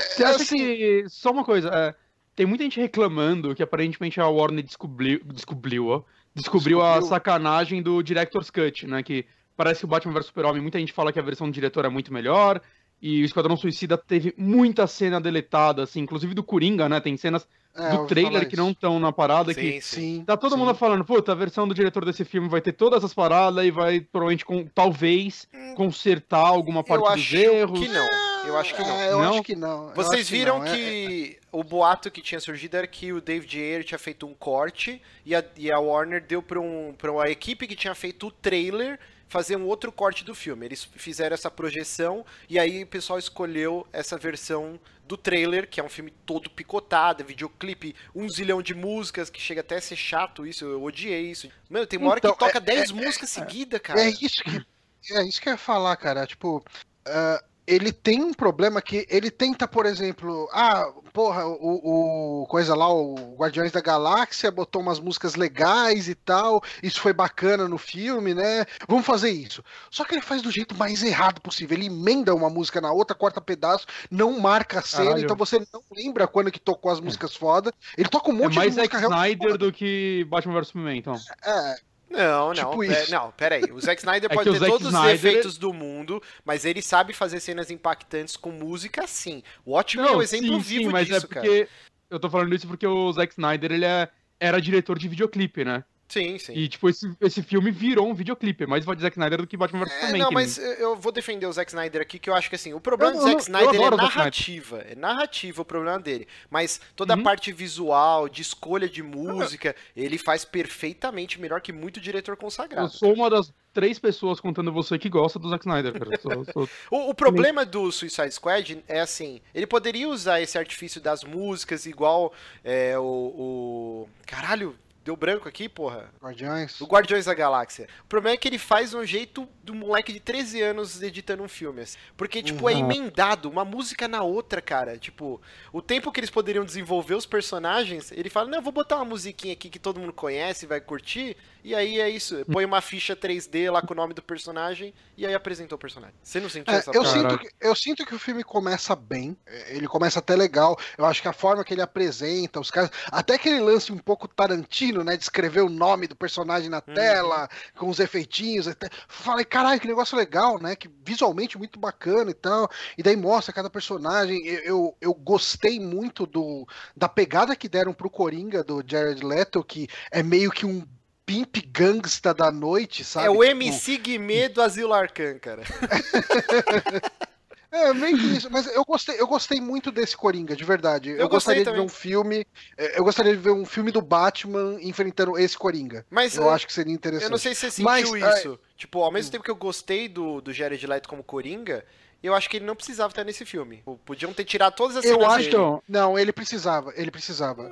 Você 0.00 0.24
acha 0.24 0.42
assim... 0.42 0.58
que. 0.58 1.04
Só 1.08 1.30
uma 1.30 1.44
coisa. 1.44 1.68
É, 1.68 1.94
tem 2.34 2.46
muita 2.46 2.64
gente 2.64 2.80
reclamando 2.80 3.54
que 3.54 3.62
aparentemente 3.62 4.20
a 4.20 4.28
Warner 4.28 4.64
descobriu. 4.64 5.20
Descobriu, 5.24 5.86
ó. 5.88 6.02
Descobriu, 6.34 6.78
descobriu. 6.78 6.82
a 6.82 7.02
sacanagem 7.02 7.82
do 7.82 8.02
Director's 8.02 8.50
Cut, 8.50 8.86
né? 8.86 9.02
Que 9.02 9.26
parece 9.56 9.80
que 9.80 9.86
o 9.86 9.88
Batman 9.88 10.14
vs 10.14 10.26
Super-Homem, 10.26 10.62
muita 10.62 10.78
gente 10.78 10.92
fala 10.92 11.12
que 11.12 11.18
a 11.18 11.22
versão 11.22 11.48
do 11.48 11.52
diretor 11.52 11.84
é 11.84 11.88
muito 11.88 12.12
melhor. 12.12 12.60
E 13.00 13.22
o 13.22 13.24
Esquadrão 13.24 13.56
Suicida 13.56 13.96
teve 13.96 14.34
muita 14.36 14.86
cena 14.86 15.20
deletada, 15.20 15.84
assim, 15.84 16.00
inclusive 16.00 16.34
do 16.34 16.42
Coringa, 16.42 16.88
né? 16.88 17.00
Tem 17.00 17.16
cenas 17.16 17.46
é, 17.76 17.90
do 17.90 18.06
trailer 18.06 18.48
que 18.48 18.56
não 18.56 18.70
estão 18.70 18.98
na 18.98 19.12
parada 19.12 19.54
sim, 19.54 19.60
que 19.60 19.80
sim, 19.80 20.24
tá 20.26 20.36
todo 20.36 20.52
sim. 20.52 20.58
mundo 20.58 20.74
falando, 20.74 21.04
puta, 21.04 21.30
a 21.30 21.34
versão 21.34 21.68
do 21.68 21.74
diretor 21.74 22.04
desse 22.04 22.24
filme 22.24 22.48
vai 22.48 22.60
ter 22.60 22.72
todas 22.72 23.04
as 23.04 23.14
paradas 23.14 23.64
e 23.64 23.70
vai 23.70 24.00
provavelmente 24.00 24.44
com, 24.44 24.66
talvez 24.66 25.46
hum, 25.54 25.74
consertar 25.76 26.46
alguma 26.46 26.82
parte 26.82 27.04
eu 27.06 27.14
dos 27.14 27.32
erros. 27.32 27.78
Que 27.78 27.88
não. 27.88 28.08
Eu 28.46 28.56
acho 28.56 28.74
que 28.74 28.82
não. 28.82 29.00
É, 29.00 29.12
eu 29.12 29.18
não? 29.18 29.30
acho 29.30 29.42
que 29.42 29.54
não. 29.54 29.92
Vocês 29.94 30.28
viram 30.28 30.60
que, 30.62 30.70
que, 30.70 30.76
é, 30.76 31.32
é... 31.32 31.38
o 31.52 31.62
boato 31.62 32.10
que 32.10 32.20
tinha 32.20 32.40
surgido 32.40 32.76
era 32.76 32.86
que 32.86 33.12
o 33.12 33.20
David 33.20 33.58
Ayer 33.58 33.84
tinha 33.84 33.98
feito 33.98 34.26
um 34.26 34.34
corte 34.34 35.00
e 35.24 35.34
a, 35.34 35.44
e 35.56 35.70
a 35.70 35.78
Warner 35.78 36.24
deu 36.26 36.42
para 36.42 36.58
um, 36.58 36.94
pra 36.96 37.12
uma 37.12 37.28
equipe 37.28 37.66
que 37.66 37.76
tinha 37.76 37.94
feito 37.94 38.26
o 38.26 38.30
trailer 38.30 38.98
fazer 39.28 39.56
um 39.56 39.66
outro 39.66 39.92
corte 39.92 40.24
do 40.24 40.34
filme. 40.34 40.66
Eles 40.66 40.84
fizeram 40.96 41.34
essa 41.34 41.50
projeção 41.50 42.24
e 42.48 42.58
aí 42.58 42.82
o 42.82 42.86
pessoal 42.86 43.18
escolheu 43.18 43.86
essa 43.92 44.16
versão 44.16 44.80
do 45.06 45.16
trailer, 45.16 45.68
que 45.68 45.80
é 45.80 45.84
um 45.84 45.88
filme 45.88 46.12
todo 46.26 46.50
picotado, 46.50 47.24
videoclipe, 47.24 47.96
um 48.14 48.28
zilhão 48.28 48.60
de 48.60 48.74
músicas, 48.74 49.30
que 49.30 49.40
chega 49.40 49.62
até 49.62 49.76
a 49.76 49.80
ser 49.80 49.96
chato 49.96 50.46
isso, 50.46 50.66
eu 50.66 50.82
odiei 50.82 51.30
isso. 51.30 51.50
Mano, 51.68 51.86
tem 51.86 51.98
uma 51.98 52.10
hora 52.10 52.18
então, 52.18 52.32
que 52.32 52.38
toca 52.38 52.60
10 52.60 52.78
é, 52.78 52.92
é, 52.92 52.94
músicas 52.94 53.36
é, 53.36 53.40
seguidas, 53.40 53.80
cara. 53.80 54.00
É 54.00 54.10
isso 54.10 54.42
que, 54.44 54.66
é 55.14 55.22
isso 55.26 55.40
que 55.40 55.48
eu 55.48 55.52
ia 55.52 55.58
falar, 55.58 55.96
cara. 55.96 56.26
Tipo, 56.26 56.58
uh, 56.58 57.44
ele 57.68 57.92
tem 57.92 58.24
um 58.24 58.32
problema 58.32 58.80
que 58.80 59.06
ele 59.10 59.30
tenta, 59.30 59.68
por 59.68 59.84
exemplo, 59.84 60.48
ah, 60.52 60.90
porra, 61.12 61.46
o, 61.46 62.42
o, 62.42 62.46
coisa 62.46 62.74
lá, 62.74 62.90
o 62.90 63.36
Guardiões 63.36 63.70
da 63.70 63.82
Galáxia 63.82 64.50
botou 64.50 64.80
umas 64.80 64.98
músicas 64.98 65.34
legais 65.34 66.08
e 66.08 66.14
tal, 66.14 66.62
isso 66.82 66.98
foi 66.98 67.12
bacana 67.12 67.68
no 67.68 67.76
filme, 67.76 68.32
né? 68.32 68.64
Vamos 68.88 69.04
fazer 69.04 69.28
isso. 69.28 69.62
Só 69.90 70.02
que 70.04 70.14
ele 70.14 70.22
faz 70.22 70.40
do 70.40 70.50
jeito 70.50 70.74
mais 70.74 71.02
errado 71.02 71.42
possível. 71.42 71.76
Ele 71.76 71.88
emenda 71.88 72.34
uma 72.34 72.48
música 72.48 72.80
na 72.80 72.90
outra, 72.90 73.14
corta 73.14 73.38
pedaço, 73.38 73.86
não 74.10 74.40
marca 74.40 74.78
a 74.78 74.82
cena, 74.82 75.04
Caralho. 75.04 75.24
então 75.24 75.36
você 75.36 75.58
não 75.70 75.82
lembra 75.92 76.26
quando 76.26 76.50
que 76.50 76.58
tocou 76.58 76.90
as 76.90 77.00
músicas 77.00 77.36
foda. 77.36 77.70
Ele 77.98 78.08
toca 78.08 78.30
um 78.30 78.34
monte 78.34 78.54
é 78.54 78.56
mais 78.56 78.74
de 78.74 78.80
música 78.80 78.98
Snyder 78.98 79.58
do 79.58 79.70
que 79.70 80.26
Batman 80.30 80.54
vs 80.54 80.68
Superman, 80.68 80.98
então. 80.98 81.16
É, 81.44 81.76
não, 82.10 82.48
não, 82.48 82.54
tipo 82.54 82.84
é, 82.84 83.06
não, 83.08 83.30
peraí. 83.32 83.64
O 83.72 83.80
Zack 83.80 84.00
Snyder 84.00 84.30
é 84.30 84.34
pode 84.34 84.50
ter 84.50 84.66
todos 84.66 84.88
Snyder... 84.88 85.14
os 85.14 85.24
efeitos 85.24 85.58
do 85.58 85.72
mundo, 85.72 86.22
mas 86.44 86.64
ele 86.64 86.80
sabe 86.82 87.12
fazer 87.12 87.40
cenas 87.40 87.70
impactantes 87.70 88.36
com 88.36 88.50
música 88.50 89.06
sim. 89.06 89.42
O 89.64 89.72
Watchmen 89.72 90.06
não, 90.06 90.14
é 90.14 90.16
o 90.16 90.22
exemplo 90.22 90.54
sim, 90.54 90.60
vivo 90.60 90.84
sim, 90.84 90.90
mas 90.90 91.06
disso, 91.06 91.18
é 91.18 91.20
porque 91.20 91.64
cara. 91.64 91.68
Eu 92.10 92.18
tô 92.18 92.30
falando 92.30 92.54
isso 92.54 92.66
porque 92.66 92.86
o 92.86 93.12
Zack 93.12 93.34
Snyder, 93.34 93.70
ele 93.70 93.84
é, 93.84 94.08
era 94.40 94.60
diretor 94.60 94.98
de 94.98 95.08
videoclipe, 95.08 95.64
né? 95.64 95.84
Sim, 96.08 96.38
sim. 96.38 96.54
E, 96.54 96.68
tipo, 96.68 96.88
esse, 96.88 97.10
esse 97.20 97.42
filme 97.42 97.70
virou 97.70 98.08
um 98.08 98.14
videoclipe, 98.14 98.64
é 98.64 98.66
mais 98.66 98.84
de 98.84 99.02
Zack 99.02 99.14
Snyder 99.14 99.42
do 99.42 99.46
que 99.46 99.56
Batman 99.56 99.84
vs 99.84 99.92
é, 99.92 99.94
Superman. 99.94 100.22
Não, 100.22 100.30
mas 100.30 100.58
eu 100.58 100.96
vou 100.96 101.12
defender 101.12 101.46
o 101.46 101.52
Zack 101.52 101.70
Snyder 101.70 102.00
aqui, 102.00 102.18
que 102.18 102.30
eu 102.30 102.34
acho 102.34 102.48
que, 102.48 102.54
assim, 102.54 102.72
o 102.72 102.80
problema 102.80 103.12
eu, 103.12 103.18
do 103.18 103.24
Zack 103.24 103.42
Snyder 103.42 103.74
é 103.74 103.90
narrativa. 103.96 104.78
É 104.88 104.94
narrativa 104.94 105.60
o 105.60 105.64
problema 105.64 105.98
dele. 105.98 106.26
Mas 106.48 106.80
toda 106.96 107.14
uhum. 107.14 107.20
a 107.20 107.22
parte 107.22 107.52
visual, 107.52 108.28
de 108.28 108.40
escolha 108.40 108.88
de 108.88 109.02
música, 109.02 109.76
ele 109.94 110.16
faz 110.16 110.44
perfeitamente 110.46 111.38
melhor 111.38 111.60
que 111.60 111.72
muito 111.72 112.00
diretor 112.00 112.36
consagrado. 112.36 112.86
Eu 112.86 112.90
sou 112.90 113.12
uma 113.12 113.28
das 113.28 113.52
três 113.74 113.98
pessoas 113.98 114.40
contando 114.40 114.72
você 114.72 114.98
que 114.98 115.10
gosta 115.10 115.38
do 115.38 115.50
Zack 115.50 115.62
Snyder, 115.62 115.92
cara. 115.92 116.18
Sou, 116.18 116.44
sou... 116.52 116.68
o, 116.90 117.10
o, 117.10 117.14
problema 117.14 117.66
do 117.66 117.92
Suicide 117.92 118.32
Squad 118.32 118.82
é 118.88 119.00
assim, 119.00 119.40
ele 119.54 119.66
poderia 119.66 120.08
usar 120.08 120.40
esse 120.40 120.56
artifício 120.56 121.00
das 121.00 121.22
músicas 121.22 121.84
igual 121.84 122.32
é, 122.64 122.98
o, 122.98 123.02
o... 123.04 124.08
Caralho, 124.26 124.74
Deu 125.08 125.16
branco 125.16 125.48
aqui, 125.48 125.70
porra. 125.70 126.12
Guardiões. 126.22 126.78
Do 126.78 126.84
Guardiões 126.84 127.24
da 127.24 127.32
Galáxia. 127.32 127.88
O 128.04 128.08
problema 128.08 128.34
é 128.34 128.36
que 128.36 128.46
ele 128.46 128.58
faz 128.58 128.92
um 128.92 129.02
jeito 129.06 129.48
do 129.64 129.74
moleque 129.74 130.12
de 130.12 130.20
13 130.20 130.60
anos 130.60 131.00
editando 131.02 131.42
um 131.42 131.48
filme. 131.48 131.80
assim. 131.80 131.96
Porque, 132.14 132.42
tipo, 132.42 132.68
é 132.68 132.74
Uhum. 132.74 132.80
emendado, 132.80 133.48
uma 133.48 133.64
música 133.64 134.06
na 134.06 134.22
outra, 134.22 134.60
cara. 134.60 134.98
Tipo, 134.98 135.40
o 135.72 135.80
tempo 135.80 136.12
que 136.12 136.20
eles 136.20 136.28
poderiam 136.28 136.62
desenvolver 136.62 137.14
os 137.14 137.24
personagens, 137.24 138.12
ele 138.12 138.28
fala, 138.28 138.50
não, 138.50 138.60
vou 138.60 138.70
botar 138.72 138.96
uma 138.96 139.06
musiquinha 139.06 139.54
aqui 139.54 139.70
que 139.70 139.78
todo 139.78 139.98
mundo 139.98 140.12
conhece, 140.12 140.66
vai 140.66 140.78
curtir. 140.80 141.34
E 141.64 141.74
aí 141.74 142.00
é 142.00 142.08
isso. 142.10 142.44
Põe 142.52 142.64
uma 142.66 142.80
ficha 142.82 143.16
3D 143.16 143.70
lá 143.70 143.80
com 143.82 143.92
o 143.94 143.96
nome 143.96 144.12
do 144.14 144.22
personagem 144.22 144.92
e 145.16 145.26
aí 145.26 145.34
apresentou 145.34 145.76
o 145.76 145.78
personagem. 145.78 146.14
Você 146.22 146.38
não 146.38 146.48
sentiu 146.48 146.72
É, 146.72 146.76
essa 146.78 146.90
eu, 146.94 147.04
sinto 147.04 147.38
que, 147.38 147.48
eu 147.60 147.74
sinto 147.74 148.06
que 148.06 148.14
o 148.14 148.18
filme 148.18 148.44
começa 148.44 148.94
bem, 148.94 149.36
é, 149.46 149.74
ele 149.76 149.86
começa 149.88 150.18
até 150.18 150.36
legal. 150.36 150.78
Eu 150.96 151.04
acho 151.04 151.20
que 151.20 151.28
a 151.28 151.32
forma 151.32 151.64
que 151.64 151.74
ele 151.74 151.82
apresenta 151.82 152.60
os 152.60 152.70
caras, 152.70 152.90
até 153.10 153.36
que 153.38 153.48
ele 153.48 153.60
lance 153.60 153.92
um 153.92 153.98
pouco 153.98 154.26
Tarantino, 154.28 154.97
né? 155.04 155.16
De 155.16 155.22
escrever 155.22 155.62
o 155.62 155.68
nome 155.68 156.06
do 156.06 156.16
personagem 156.16 156.68
na 156.68 156.82
Uhum. 156.86 156.94
tela, 156.94 157.48
com 157.76 157.88
os 157.88 157.98
efeitinhos. 158.00 158.66
Até, 158.68 158.88
falei, 159.08 159.44
caralho, 159.44 159.80
que 159.80 159.86
negócio 159.86 160.16
legal, 160.16 160.60
né? 160.60 160.74
Que 160.76 160.88
visualmente 161.04 161.58
muito 161.58 161.78
bacana 161.78 162.30
e 162.30 162.34
tal. 162.34 162.70
E 162.96 163.02
daí 163.02 163.16
mostra 163.16 163.52
cada 163.52 163.68
personagem. 163.70 164.44
Eu, 164.46 164.60
eu, 164.64 164.96
eu 165.00 165.14
gostei 165.14 165.78
muito 165.80 166.26
do, 166.26 166.66
da 166.96 167.08
pegada 167.08 167.54
que 167.56 167.68
deram 167.68 167.92
pro 167.92 168.10
Coringa 168.10 168.62
do 168.64 168.82
Jared 168.86 169.24
Leto, 169.24 169.62
que 169.64 169.88
é 170.10 170.22
meio 170.22 170.50
que 170.50 170.64
um 170.66 170.86
pimp 171.26 171.56
gangsta 171.70 172.32
da 172.32 172.50
noite, 172.50 173.04
sabe? 173.04 173.26
É 173.26 173.30
o 173.30 173.34
Tipo, 173.34 173.44
MC 173.44 173.98
Guimê 173.98 174.48
do 174.48 174.62
Asilo 174.62 174.94
Arcan, 174.94 175.38
cara. 175.38 175.62
É, 177.70 177.92
meio 177.92 178.16
que 178.16 178.24
isso, 178.36 178.50
mas 178.50 178.66
eu 178.66 178.82
gostei, 178.84 179.20
eu 179.20 179.26
gostei 179.26 179.60
muito 179.60 179.90
desse 179.92 180.16
Coringa, 180.16 180.56
de 180.56 180.64
verdade. 180.64 181.10
Eu, 181.10 181.16
Eu 181.18 181.28
gostaria 181.28 181.62
de 181.62 181.70
ver 181.70 181.70
também. 181.76 181.86
um 181.86 181.88
filme. 181.88 182.46
é, 182.76 182.98
Eu 182.98 183.04
gostaria 183.04 183.32
de 183.36 183.38
ver 183.42 183.50
um 183.50 183.66
filme 183.66 183.92
do 183.92 184.00
Batman 184.00 184.78
enfrentando 184.80 185.38
esse 185.38 185.56
Coringa. 185.56 186.06
Mas 186.08 186.36
Eu 186.36 186.44
eu, 186.44 186.50
acho 186.50 186.66
que 186.66 186.72
seria 186.72 186.92
interessante. 186.94 187.24
eu 187.24 187.30
não 187.30 187.38
sei 187.38 187.54
se 187.54 187.70
você 187.70 187.82
Mas, 187.82 188.08
sentiu 188.08 188.26
é, 188.26 188.38
isso. 188.38 188.58
Tipo, 188.76 189.02
ao 189.02 189.12
mesmo 189.12 189.30
tempo 189.32 189.44
que 189.44 189.50
eu 189.50 189.56
gostei 189.56 190.08
do, 190.08 190.40
do 190.40 190.52
Jared 190.52 190.86
Leto 190.86 191.08
como 191.08 191.22
Coringa, 191.22 191.84
eu 192.22 192.34
acho 192.34 192.48
que 192.48 192.56
ele 192.56 192.64
não 192.64 192.74
precisava 192.74 193.10
estar 193.10 193.22
nesse 193.22 193.44
filme. 193.44 193.76
Tipo, 193.76 193.98
Podiam 194.04 194.32
ter 194.32 194.44
tirado 194.44 194.74
todas 194.74 194.96
as 194.96 195.04
Eu 195.04 195.16
cenas 195.16 195.32
acho 195.34 195.50
dele. 195.50 195.78
Não, 195.86 196.18
ele 196.18 196.32
precisava, 196.32 196.92
ele 196.96 197.10
precisava. 197.10 197.70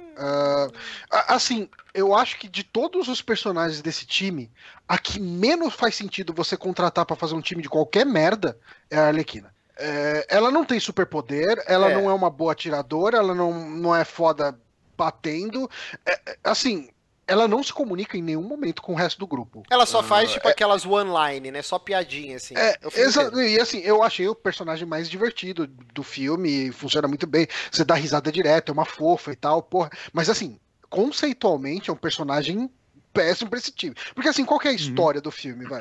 A- 1.11 1.35
assim, 1.35 1.69
eu 1.95 2.15
acho 2.15 2.39
que 2.39 2.49
de 2.49 2.63
todos 2.63 3.09
os 3.09 3.23
personagens 3.23 3.81
desse 3.81 4.05
time, 4.07 4.51
a 4.87 4.99
que 4.99 5.19
menos 5.19 5.75
faz 5.75 5.95
sentido 5.95 6.33
você 6.35 6.57
contratar 6.57 7.07
pra 7.07 7.17
fazer 7.17 7.35
um 7.35 7.41
time 7.41 7.63
de 7.63 7.69
qualquer 7.69 8.05
merda 8.05 8.59
é 8.91 8.99
a 8.99 9.07
Arlequina. 9.07 9.56
É, 9.79 10.27
ela 10.29 10.51
não 10.51 10.65
tem 10.65 10.81
superpoder, 10.81 11.63
ela 11.67 11.91
É. 11.91 11.95
não 11.95 12.09
é 12.09 12.13
uma 12.15 12.31
boa 12.31 12.53
atiradora, 12.53 13.19
ela 13.19 13.35
não, 13.35 13.69
não 13.69 13.95
é 13.95 14.05
foda 14.05 14.59
batendo. 14.97 15.69
É, 16.05 16.13
é, 16.27 16.39
assim, 16.43 16.89
ela 17.27 17.47
não 17.49 17.63
se 17.63 17.73
comunica 17.73 18.17
em 18.17 18.23
nenhum 18.23 18.43
momento 18.43 18.81
com 18.81 18.93
o 18.93 18.97
resto 18.97 19.19
do 19.19 19.27
grupo. 19.27 19.63
Ela 19.71 19.85
só 19.85 20.03
faz, 20.03 20.31
tipo, 20.31 20.47
aquelas 20.49 20.87
one-line, 20.87 21.51
né? 21.51 21.61
Só 21.61 21.79
piadinha, 21.79 22.37
assim. 22.37 22.55
É, 22.57 22.79
o 22.85 22.91
filme 22.91 23.07
exa- 23.09 23.25
inteiro. 23.25 23.43
e 23.49 23.61
assim, 23.61 23.79
eu 23.81 24.03
achei 24.03 24.27
o 24.29 24.35
personagem 24.35 24.87
mais 24.87 25.11
divertido 25.11 25.67
do 25.67 26.03
filme, 26.03 26.71
funciona 26.73 27.07
muito 27.09 27.27
bem. 27.27 27.47
Você 27.71 27.85
dá 27.85 27.95
risada 27.95 28.31
direto, 28.33 28.71
é 28.71 28.73
uma 28.73 28.85
fofa 28.87 29.33
e 29.33 29.37
tal, 29.37 29.61
porra. 29.63 29.91
Mas 30.13 30.31
assim, 30.31 30.59
conceitualmente 30.89 31.91
é 31.91 31.93
um 31.93 31.97
personagem 31.97 32.71
péssimo 33.13 33.51
pra 33.51 33.59
esse 33.59 33.73
time. 33.73 33.95
Porque 34.15 34.29
assim, 34.29 34.45
qual 34.45 34.61
que 34.61 34.69
é 34.69 34.71
a 34.71 34.75
história 34.75 35.21
do 35.21 35.31
filme, 35.31 35.65
vai? 35.67 35.81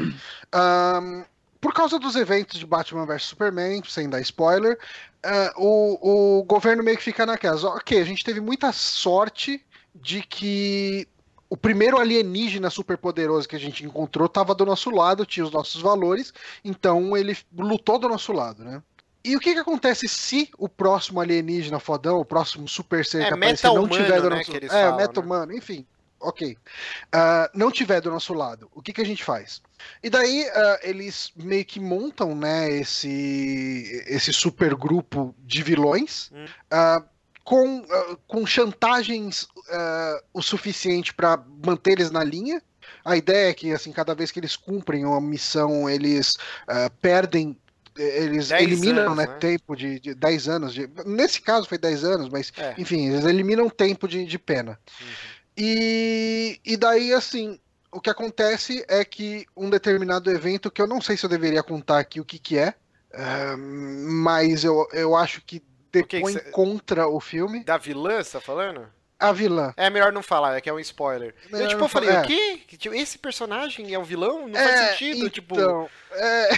Ahn, 0.51 1.23
por 1.65 1.73
causa 1.73 1.97
dos 1.97 2.15
eventos 2.15 2.59
de 2.59 2.65
Batman 2.67 3.07
vs 3.07 3.23
Superman, 3.23 3.81
sem 3.87 4.07
dar 4.07 4.21
spoiler, 4.21 4.77
ah, 5.23 5.51
o, 5.57 6.39
o 6.39 6.43
governo 6.43 6.83
meio 6.83 6.95
que 6.95 7.03
fica 7.03 7.25
naquelas. 7.25 7.63
Ok, 7.63 7.99
a 7.99 8.03
gente 8.03 8.23
teve 8.23 8.39
muita 8.39 8.71
sorte 8.71 9.65
de 9.95 10.21
que 10.21 11.07
o 11.49 11.57
primeiro 11.57 11.99
alienígena 11.99 12.69
superpoderoso 12.69 13.49
que 13.49 13.55
a 13.55 13.59
gente 13.59 13.83
encontrou 13.83 14.27
estava 14.27 14.53
do 14.53 14.63
nosso 14.63 14.91
lado, 14.91 15.25
tinha 15.25 15.43
os 15.43 15.51
nossos 15.51 15.81
valores, 15.81 16.31
então 16.63 17.17
ele 17.17 17.35
lutou 17.57 17.97
do 17.97 18.07
nosso 18.07 18.31
lado, 18.31 18.63
né? 18.63 18.83
E 19.23 19.35
o 19.35 19.39
que, 19.39 19.53
que 19.53 19.59
acontece 19.59 20.07
se 20.07 20.51
o 20.59 20.69
próximo 20.69 21.19
alienígena 21.19 21.79
fodão, 21.79 22.19
o 22.19 22.25
próximo 22.25 22.67
super 22.67 23.03
ser 23.03 23.23
É, 23.23 23.27
que 23.29 23.33
aparecer 23.33 23.73
não 23.73 23.87
tiver 23.87 24.21
do 24.21 24.29
né, 24.29 24.35
nosso 24.35 24.55
É, 24.55 24.69
falam, 24.69 24.97
meta-humano, 24.97 25.51
enfim. 25.51 25.83
Ok. 26.19 26.57
Ah, 27.11 27.49
não 27.53 27.71
tiver 27.71 28.01
do 28.01 28.09
nosso 28.09 28.33
lado, 28.33 28.69
o 28.73 28.81
que, 28.81 28.93
que 28.93 29.01
a 29.01 29.05
gente 29.05 29.23
faz? 29.23 29.61
E 30.01 30.09
daí 30.09 30.47
ah, 30.49 30.79
eles 30.83 31.31
meio 31.35 31.63
que 31.65 31.79
montam, 31.79 32.33
né, 32.35 32.71
esse, 32.71 34.03
esse 34.07 34.33
super 34.33 34.75
grupo 34.75 35.35
de 35.39 35.61
vilões 35.61 36.31
Hum. 36.33 36.45
ah, 36.71 37.03
com, 37.43 37.85
com 38.27 38.45
chantagens 38.45 39.47
o 40.33 40.41
suficiente 40.41 41.13
para 41.13 41.37
manter 41.63 41.91
eles 41.93 42.09
na 42.09 42.23
linha. 42.23 42.59
A 43.03 43.15
ideia 43.15 43.49
é 43.49 43.53
que, 43.53 43.71
assim, 43.71 43.91
cada 43.91 44.15
vez 44.15 44.31
que 44.31 44.39
eles 44.39 44.55
cumprem 44.55 45.05
uma 45.05 45.21
missão, 45.21 45.87
eles 45.87 46.37
perdem. 47.01 47.55
Eles 47.97 48.49
10 48.49 48.61
eliminam 48.63 49.03
anos, 49.05 49.17
né, 49.17 49.27
né? 49.27 49.37
tempo 49.39 49.73
de, 49.75 49.99
de 50.01 50.13
10 50.15 50.49
anos. 50.49 50.73
de- 50.73 50.89
nesse 51.05 51.39
caso 51.39 51.65
foi 51.67 51.77
10 51.77 52.03
anos, 52.03 52.29
mas 52.29 52.51
É. 52.57 52.73
enfim, 52.77 53.07
eles 53.09 53.23
eliminam 53.25 53.69
tempo 53.69 54.05
de, 54.07 54.25
de 54.25 54.37
pena. 54.37 54.77
Uhum. 54.99 55.07
E, 55.57 56.59
e 56.65 56.77
daí, 56.77 57.13
assim, 57.13 57.59
o 57.91 58.01
que 58.01 58.09
acontece 58.09 58.83
é 58.87 59.03
que 59.05 59.45
um 59.55 59.69
determinado 59.69 60.29
evento, 60.31 60.69
que 60.71 60.81
eu 60.81 60.87
não 60.87 60.99
sei 61.01 61.15
se 61.17 61.25
eu 61.25 61.29
deveria 61.29 61.63
contar 61.63 61.99
aqui 61.99 62.19
o 62.19 62.25
que, 62.25 62.37
que 62.37 62.57
é, 62.57 62.73
ah, 63.13 63.55
mas 63.57 64.63
eu, 64.63 64.87
eu 64.91 65.15
acho 65.15 65.41
que 65.41 65.63
depõe 65.91 66.33
cê- 66.33 66.51
contra 66.51 67.07
o 67.07 67.19
filme. 67.21 67.63
Da 67.63 67.77
vilã, 67.77 68.21
você 68.21 68.31
tá 68.33 68.41
falando? 68.41 68.85
A 69.17 69.31
vilã. 69.31 69.73
É 69.77 69.89
melhor 69.89 70.11
não 70.11 70.21
falar, 70.21 70.57
é 70.57 70.61
que 70.61 70.69
é 70.69 70.73
um 70.73 70.79
spoiler. 70.79 71.33
eu, 71.45 71.51
Melhor 71.51 71.67
tipo, 71.69 71.79
não 71.79 71.85
eu 71.85 71.89
falei, 71.89 72.09
falar, 72.09 72.23
o 72.25 72.27
quê? 72.27 72.59
Tipo, 72.77 72.93
Esse 72.93 73.17
personagem 73.17 73.93
é 73.93 73.97
o 73.97 74.03
vilão? 74.03 74.45
Não 74.49 74.59
É, 74.59 74.63
faz 74.63 74.89
sentido, 74.89 75.29
tipo... 75.29 75.55
Então, 75.55 75.89
é... 76.11 76.49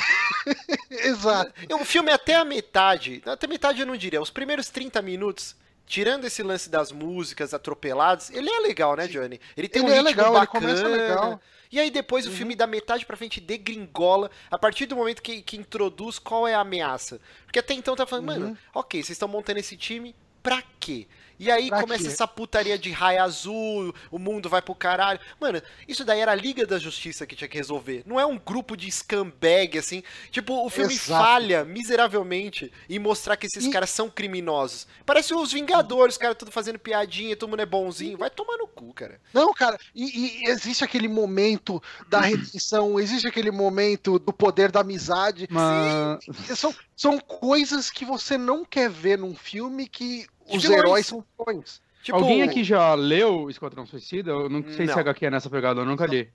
Exato. 1.07 1.53
O 1.79 1.85
filme 1.85 2.09
é 2.09 2.13
até 2.15 2.33
a 2.35 2.43
metade, 2.43 3.21
até 3.27 3.45
metade 3.45 3.79
eu 3.81 3.85
não 3.85 3.95
diria, 3.95 4.19
os 4.19 4.31
primeiros 4.31 4.69
30 4.69 5.01
minutos, 5.03 5.55
tirando 5.87 6.25
esse 6.25 6.43
lance 6.43 6.69
das 6.69 6.91
músicas 6.91 7.53
atropeladas, 7.53 8.29
ele 8.29 8.49
é 8.49 8.59
legal, 8.59 8.95
né, 8.95 9.07
Johnny? 9.07 9.39
Ele 9.55 9.67
tem 9.69 9.81
Ele 9.81 9.89
um 9.89 9.93
é 9.93 9.95
ritmo 9.95 10.09
legal, 10.09 10.27
ele 10.33 10.39
bacana. 10.41 10.67
começa 10.67 10.87
legal. 10.87 11.41
E 11.71 11.79
aí 11.79 11.89
depois 11.89 12.27
o 12.27 12.31
filme 12.31 12.55
da 12.55 12.67
metade 12.67 13.05
pra 13.05 13.17
frente 13.17 13.41
degringola, 13.41 14.29
a 14.51 14.57
partir 14.57 14.85
do 14.85 14.95
momento 14.95 15.21
que, 15.21 15.41
que 15.41 15.57
introduz 15.57 16.19
qual 16.19 16.47
é 16.47 16.53
a 16.53 16.59
ameaça. 16.61 17.19
Porque 17.45 17.59
até 17.59 17.73
então 17.73 17.95
tá 17.95 18.05
falando, 18.05 18.29
Uhum. 18.29 18.39
mano, 18.39 18.57
ok, 18.73 19.01
vocês 19.01 19.15
estão 19.15 19.27
montando 19.27 19.59
esse 19.59 19.75
time 19.75 20.15
pra 20.43 20.61
quê? 20.79 21.07
E 21.39 21.51
aí 21.51 21.69
Pra 21.69 21.81
começa 21.81 22.03
quê? 22.03 22.09
essa 22.09 22.27
putaria 22.27 22.77
de 22.77 22.91
raio 22.91 23.21
azul, 23.23 23.93
o 24.11 24.17
mundo 24.17 24.49
vai 24.49 24.61
pro 24.61 24.73
caralho. 24.73 25.19
Mano, 25.39 25.61
isso 25.87 26.03
daí 26.03 26.19
era 26.19 26.31
a 26.31 26.35
Liga 26.35 26.65
da 26.65 26.79
Justiça 26.79 27.25
que 27.27 27.35
tinha 27.35 27.47
que 27.47 27.57
resolver. 27.57 28.03
Não 28.05 28.19
é 28.19 28.25
um 28.25 28.37
grupo 28.37 28.75
de 28.75 28.89
scumbag, 28.91 29.77
assim. 29.77 30.01
Tipo, 30.31 30.65
o 30.65 30.69
filme 30.69 30.93
Exato. 30.93 31.23
falha 31.23 31.63
miseravelmente 31.65 32.71
em 32.89 32.99
mostrar 32.99 33.35
que 33.37 33.45
esses 33.47 33.65
E- 33.65 33.69
caras 33.69 33.89
são 33.89 34.09
criminosos. 34.09 34.87
Parece 35.05 35.33
os 35.33 35.51
Vingadores, 35.51 36.15
os 36.15 36.17
caras 36.17 36.37
tudo 36.37 36.51
fazendo 36.51 36.79
piadinha, 36.79 37.35
todo 37.35 37.49
mundo 37.49 37.61
é 37.61 37.65
bonzinho. 37.65 38.17
Vai 38.17 38.29
tomar 38.29 38.57
no 38.57 38.67
cu, 38.67 38.93
cara. 38.93 39.19
Não, 39.33 39.53
cara, 39.53 39.77
e, 39.95 40.43
e 40.45 40.49
existe 40.49 40.83
aquele 40.83 41.07
momento 41.07 41.81
da 42.09 42.19
redenção, 42.21 42.99
existe 42.99 43.27
aquele 43.27 43.51
momento 43.51 44.19
do 44.19 44.31
poder 44.33 44.71
da 44.71 44.81
amizade. 44.81 45.47
mas... 45.49 46.19
São, 46.57 46.73
são 46.95 47.19
coisas 47.19 47.89
que 47.89 48.05
você 48.05 48.37
não 48.37 48.63
quer 48.65 48.89
ver 48.89 49.17
num 49.17 49.35
filme 49.35 49.87
que 49.87 50.25
os 50.55 50.61
vilões. 50.63 50.79
heróis 50.79 51.05
são 51.05 51.23
vilões. 51.37 51.81
Tipo, 52.03 52.17
Alguém 52.19 52.41
aqui 52.41 52.63
já 52.63 52.93
leu 52.93 53.49
Esquadrão 53.49 53.85
Suicida? 53.85 54.31
Eu 54.31 54.47
não 54.49 54.63
sei 54.71 54.85
Não. 54.85 54.93
se 54.93 54.99
a 54.99 55.01
HQ 55.01 55.25
é 55.25 55.29
nessa 55.31 55.49
pegada, 55.49 55.81
eu 55.81 55.85
nunca 55.85 56.05
li. 56.05 56.29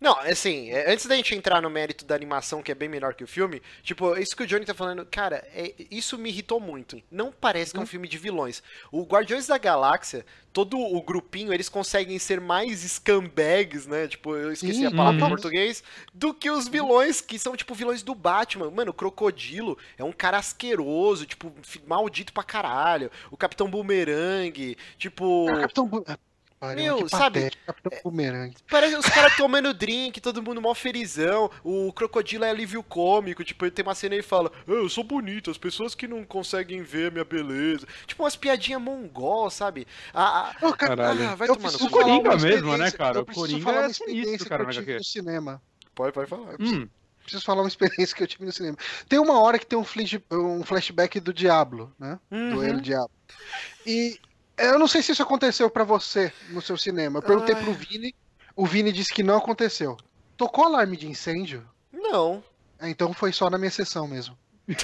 Não, 0.00 0.18
assim, 0.18 0.70
é, 0.70 0.92
antes 0.92 1.06
da 1.06 1.16
gente 1.16 1.34
entrar 1.34 1.62
no 1.62 1.70
mérito 1.70 2.04
da 2.04 2.14
animação, 2.14 2.62
que 2.62 2.70
é 2.72 2.74
bem 2.74 2.88
melhor 2.88 3.14
que 3.14 3.24
o 3.24 3.26
filme, 3.28 3.62
tipo, 3.82 4.16
isso 4.16 4.36
que 4.36 4.42
o 4.42 4.46
Johnny 4.46 4.64
tá 4.64 4.74
falando, 4.74 5.06
cara, 5.06 5.36
é- 5.54 5.74
isso 5.90 6.18
me 6.18 6.28
irritou 6.30 6.60
muito. 6.60 7.00
Não 7.10 7.32
parece 7.32 7.72
que 7.72 7.78
é 7.78 7.82
um 7.82 7.86
filme 7.86 8.08
de 8.08 8.18
vilões. 8.18 8.62
O 8.90 9.04
Guardiões 9.04 9.46
da 9.46 9.56
Galáxia, 9.56 10.26
todo 10.52 10.78
o 10.78 11.00
grupinho, 11.02 11.52
eles 11.52 11.68
conseguem 11.68 12.18
ser 12.18 12.40
mais 12.40 12.80
scumbags, 12.80 13.86
né? 13.86 14.08
Tipo, 14.08 14.34
eu 14.36 14.52
esqueci 14.52 14.80
Sim, 14.80 14.86
a 14.86 14.90
palavra 14.90 15.20
em 15.20 15.22
uhum. 15.22 15.28
português, 15.28 15.82
do 16.12 16.34
que 16.34 16.50
os 16.50 16.66
vilões, 16.68 17.20
que 17.20 17.38
são, 17.38 17.56
tipo, 17.56 17.74
vilões 17.74 18.02
do 18.02 18.14
Batman. 18.14 18.70
Mano, 18.70 18.90
o 18.90 18.94
Crocodilo 18.94 19.78
é 19.96 20.04
um 20.04 20.12
cara 20.12 20.38
asqueroso, 20.38 21.26
tipo, 21.26 21.52
maldito 21.86 22.32
pra 22.32 22.42
caralho. 22.42 23.10
O 23.30 23.36
Capitão 23.36 23.70
Boomerang, 23.70 24.76
tipo. 24.98 25.48
Ah, 25.48 25.60
Capitão 25.60 25.86
Bu- 25.86 26.04
pariu, 26.60 26.98
Meu, 26.98 27.08
sabe, 27.08 27.50
Capitão 27.66 27.92
Boomerang. 28.04 28.54
Parece 28.70 28.96
os 28.96 29.06
caras 29.06 29.34
tomando 29.36 29.72
drink, 29.74 30.20
todo 30.20 30.42
mundo 30.42 30.60
mó 30.60 30.74
felizão. 30.74 31.50
O 31.62 31.92
crocodilo 31.92 32.44
é 32.44 32.50
alívio 32.50 32.82
cômico. 32.82 33.44
Tipo, 33.44 33.64
ele 33.64 33.70
tem 33.70 33.82
uma 33.84 33.94
cena 33.94 34.14
e 34.14 34.18
ele 34.18 34.22
fala: 34.22 34.50
"Ah, 34.66 34.70
Eu 34.70 34.88
sou 34.88 35.04
bonito, 35.04 35.50
as 35.50 35.58
pessoas 35.58 35.94
que 35.94 36.06
não 36.08 36.24
conseguem 36.24 36.82
ver 36.82 37.08
a 37.08 37.10
minha 37.10 37.24
beleza. 37.24 37.86
Tipo, 38.06 38.22
umas 38.22 38.36
piadinhas 38.36 38.80
mongol, 38.80 39.50
sabe? 39.50 39.86
Ah, 40.12 40.54
ah, 40.62 40.72
Caralho. 40.72 41.28
ah, 41.28 41.34
vai 41.34 41.48
eu 41.48 41.56
tomar 41.56 41.72
no. 41.72 41.78
O 41.86 41.90
Coringa 41.90 42.36
mesmo, 42.36 42.76
né, 42.76 42.90
cara? 42.90 43.20
O 43.20 43.26
Coringa 43.26 43.70
é 43.70 43.86
experiência 43.90 44.46
cara, 44.48 44.64
que 44.64 44.70
eu 44.70 44.74
tive 44.74 44.92
HQ. 44.92 44.98
no 44.98 45.04
cinema. 45.04 45.62
Pode, 45.94 46.12
pode 46.12 46.28
falar. 46.28 46.56
Hum, 46.60 46.88
Preciso 47.22 47.44
falar 47.44 47.62
uma 47.62 47.68
experiência 47.68 48.14
que 48.16 48.22
eu 48.22 48.26
tive 48.28 48.44
no 48.44 48.52
cinema. 48.52 48.76
Tem 49.08 49.18
uma 49.18 49.40
hora 49.40 49.58
que 49.58 49.66
tem 49.66 49.76
um, 49.76 49.82
flash, 49.82 50.16
um 50.30 50.62
flashback 50.62 51.18
do 51.18 51.32
Diablo, 51.34 51.92
né? 51.98 52.20
Do 52.30 52.36
Uhum. 52.36 52.62
El 52.62 52.80
Diablo. 52.80 53.10
E 53.84 54.16
Eu 54.58 54.78
não 54.78 54.88
sei 54.88 55.02
se 55.02 55.12
isso 55.12 55.22
aconteceu 55.22 55.68
pra 55.70 55.84
você 55.84 56.32
no 56.50 56.62
seu 56.62 56.76
cinema. 56.78 57.18
Eu 57.18 57.22
perguntei 57.22 57.54
Ai. 57.54 57.62
pro 57.62 57.72
Vini, 57.74 58.14
o 58.54 58.64
Vini 58.66 58.90
disse 58.92 59.12
que 59.12 59.22
não 59.22 59.36
aconteceu. 59.36 59.96
Tocou 60.36 60.64
alarme 60.64 60.96
de 60.96 61.06
incêndio? 61.08 61.66
Não. 61.92 62.42
É, 62.78 62.88
então 62.88 63.12
foi 63.12 63.32
só 63.32 63.48
na 63.50 63.58
minha 63.58 63.70
sessão 63.70 64.06
mesmo. 64.08 64.36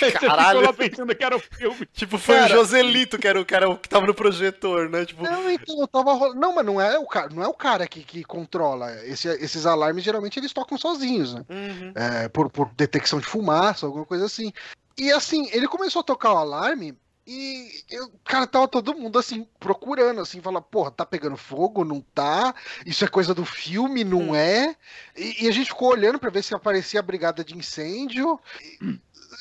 Você 0.00 0.12
Caralho. 0.12 0.60
ficou 0.60 0.62
lá 0.62 0.72
pensando 0.72 1.14
que 1.14 1.22
era 1.22 1.36
o 1.36 1.40
filme. 1.40 1.86
Tipo, 1.92 2.16
foi 2.16 2.36
Cara- 2.36 2.54
o 2.54 2.56
Joselito 2.56 3.18
que 3.18 3.28
era 3.28 3.38
o 3.38 3.44
cara 3.44 3.76
que 3.76 3.88
tava 3.88 4.06
no 4.06 4.14
projetor, 4.14 4.88
né? 4.88 5.04
Tipo, 5.04 5.22
Não, 5.24 5.50
então 5.50 5.78
eu 5.78 5.86
tava 5.86 6.14
rolando. 6.14 6.40
Não, 6.40 6.54
mas 6.54 6.64
não 6.64 6.80
é 6.80 6.98
o 6.98 7.06
cara, 7.06 7.28
não 7.28 7.42
é 7.42 7.46
o 7.48 7.52
cara 7.52 7.86
que, 7.86 8.02
que 8.02 8.24
controla. 8.24 8.90
Esse- 9.04 9.28
esses 9.28 9.66
alarmes 9.66 10.02
geralmente 10.02 10.38
eles 10.38 10.52
tocam 10.54 10.78
sozinhos, 10.78 11.34
né? 11.34 11.44
uhum. 11.50 11.92
É, 11.94 12.28
por, 12.30 12.48
por 12.48 12.70
detecção 12.74 13.20
de 13.20 13.26
fumaça, 13.26 13.84
alguma 13.84 14.06
coisa 14.06 14.24
assim. 14.24 14.52
E 14.96 15.12
assim, 15.12 15.50
ele 15.52 15.68
começou 15.68 16.00
a 16.00 16.04
tocar 16.04 16.32
o 16.32 16.38
alarme 16.38 16.96
e, 17.26 17.84
eu, 17.90 18.10
cara, 18.24 18.46
tava 18.46 18.66
todo 18.66 18.94
mundo 18.94 19.18
assim, 19.18 19.46
procurando, 19.58 20.20
assim, 20.20 20.40
fala, 20.40 20.60
porra, 20.60 20.90
tá 20.90 21.06
pegando 21.06 21.36
fogo? 21.36 21.84
Não 21.84 22.00
tá? 22.00 22.54
Isso 22.84 23.04
é 23.04 23.08
coisa 23.08 23.34
do 23.34 23.44
filme? 23.44 24.02
Não 24.02 24.30
Hum. 24.30 24.34
é? 24.34 24.74
E, 25.16 25.44
e 25.44 25.48
a 25.48 25.52
gente 25.52 25.68
ficou 25.68 25.90
olhando 25.90 26.18
pra 26.18 26.30
ver 26.30 26.42
se 26.42 26.54
aparecia 26.54 26.98
a 27.00 27.02
brigada 27.04 27.44
de 27.44 27.56
incêndio. 27.56 28.40
E, 28.60 28.78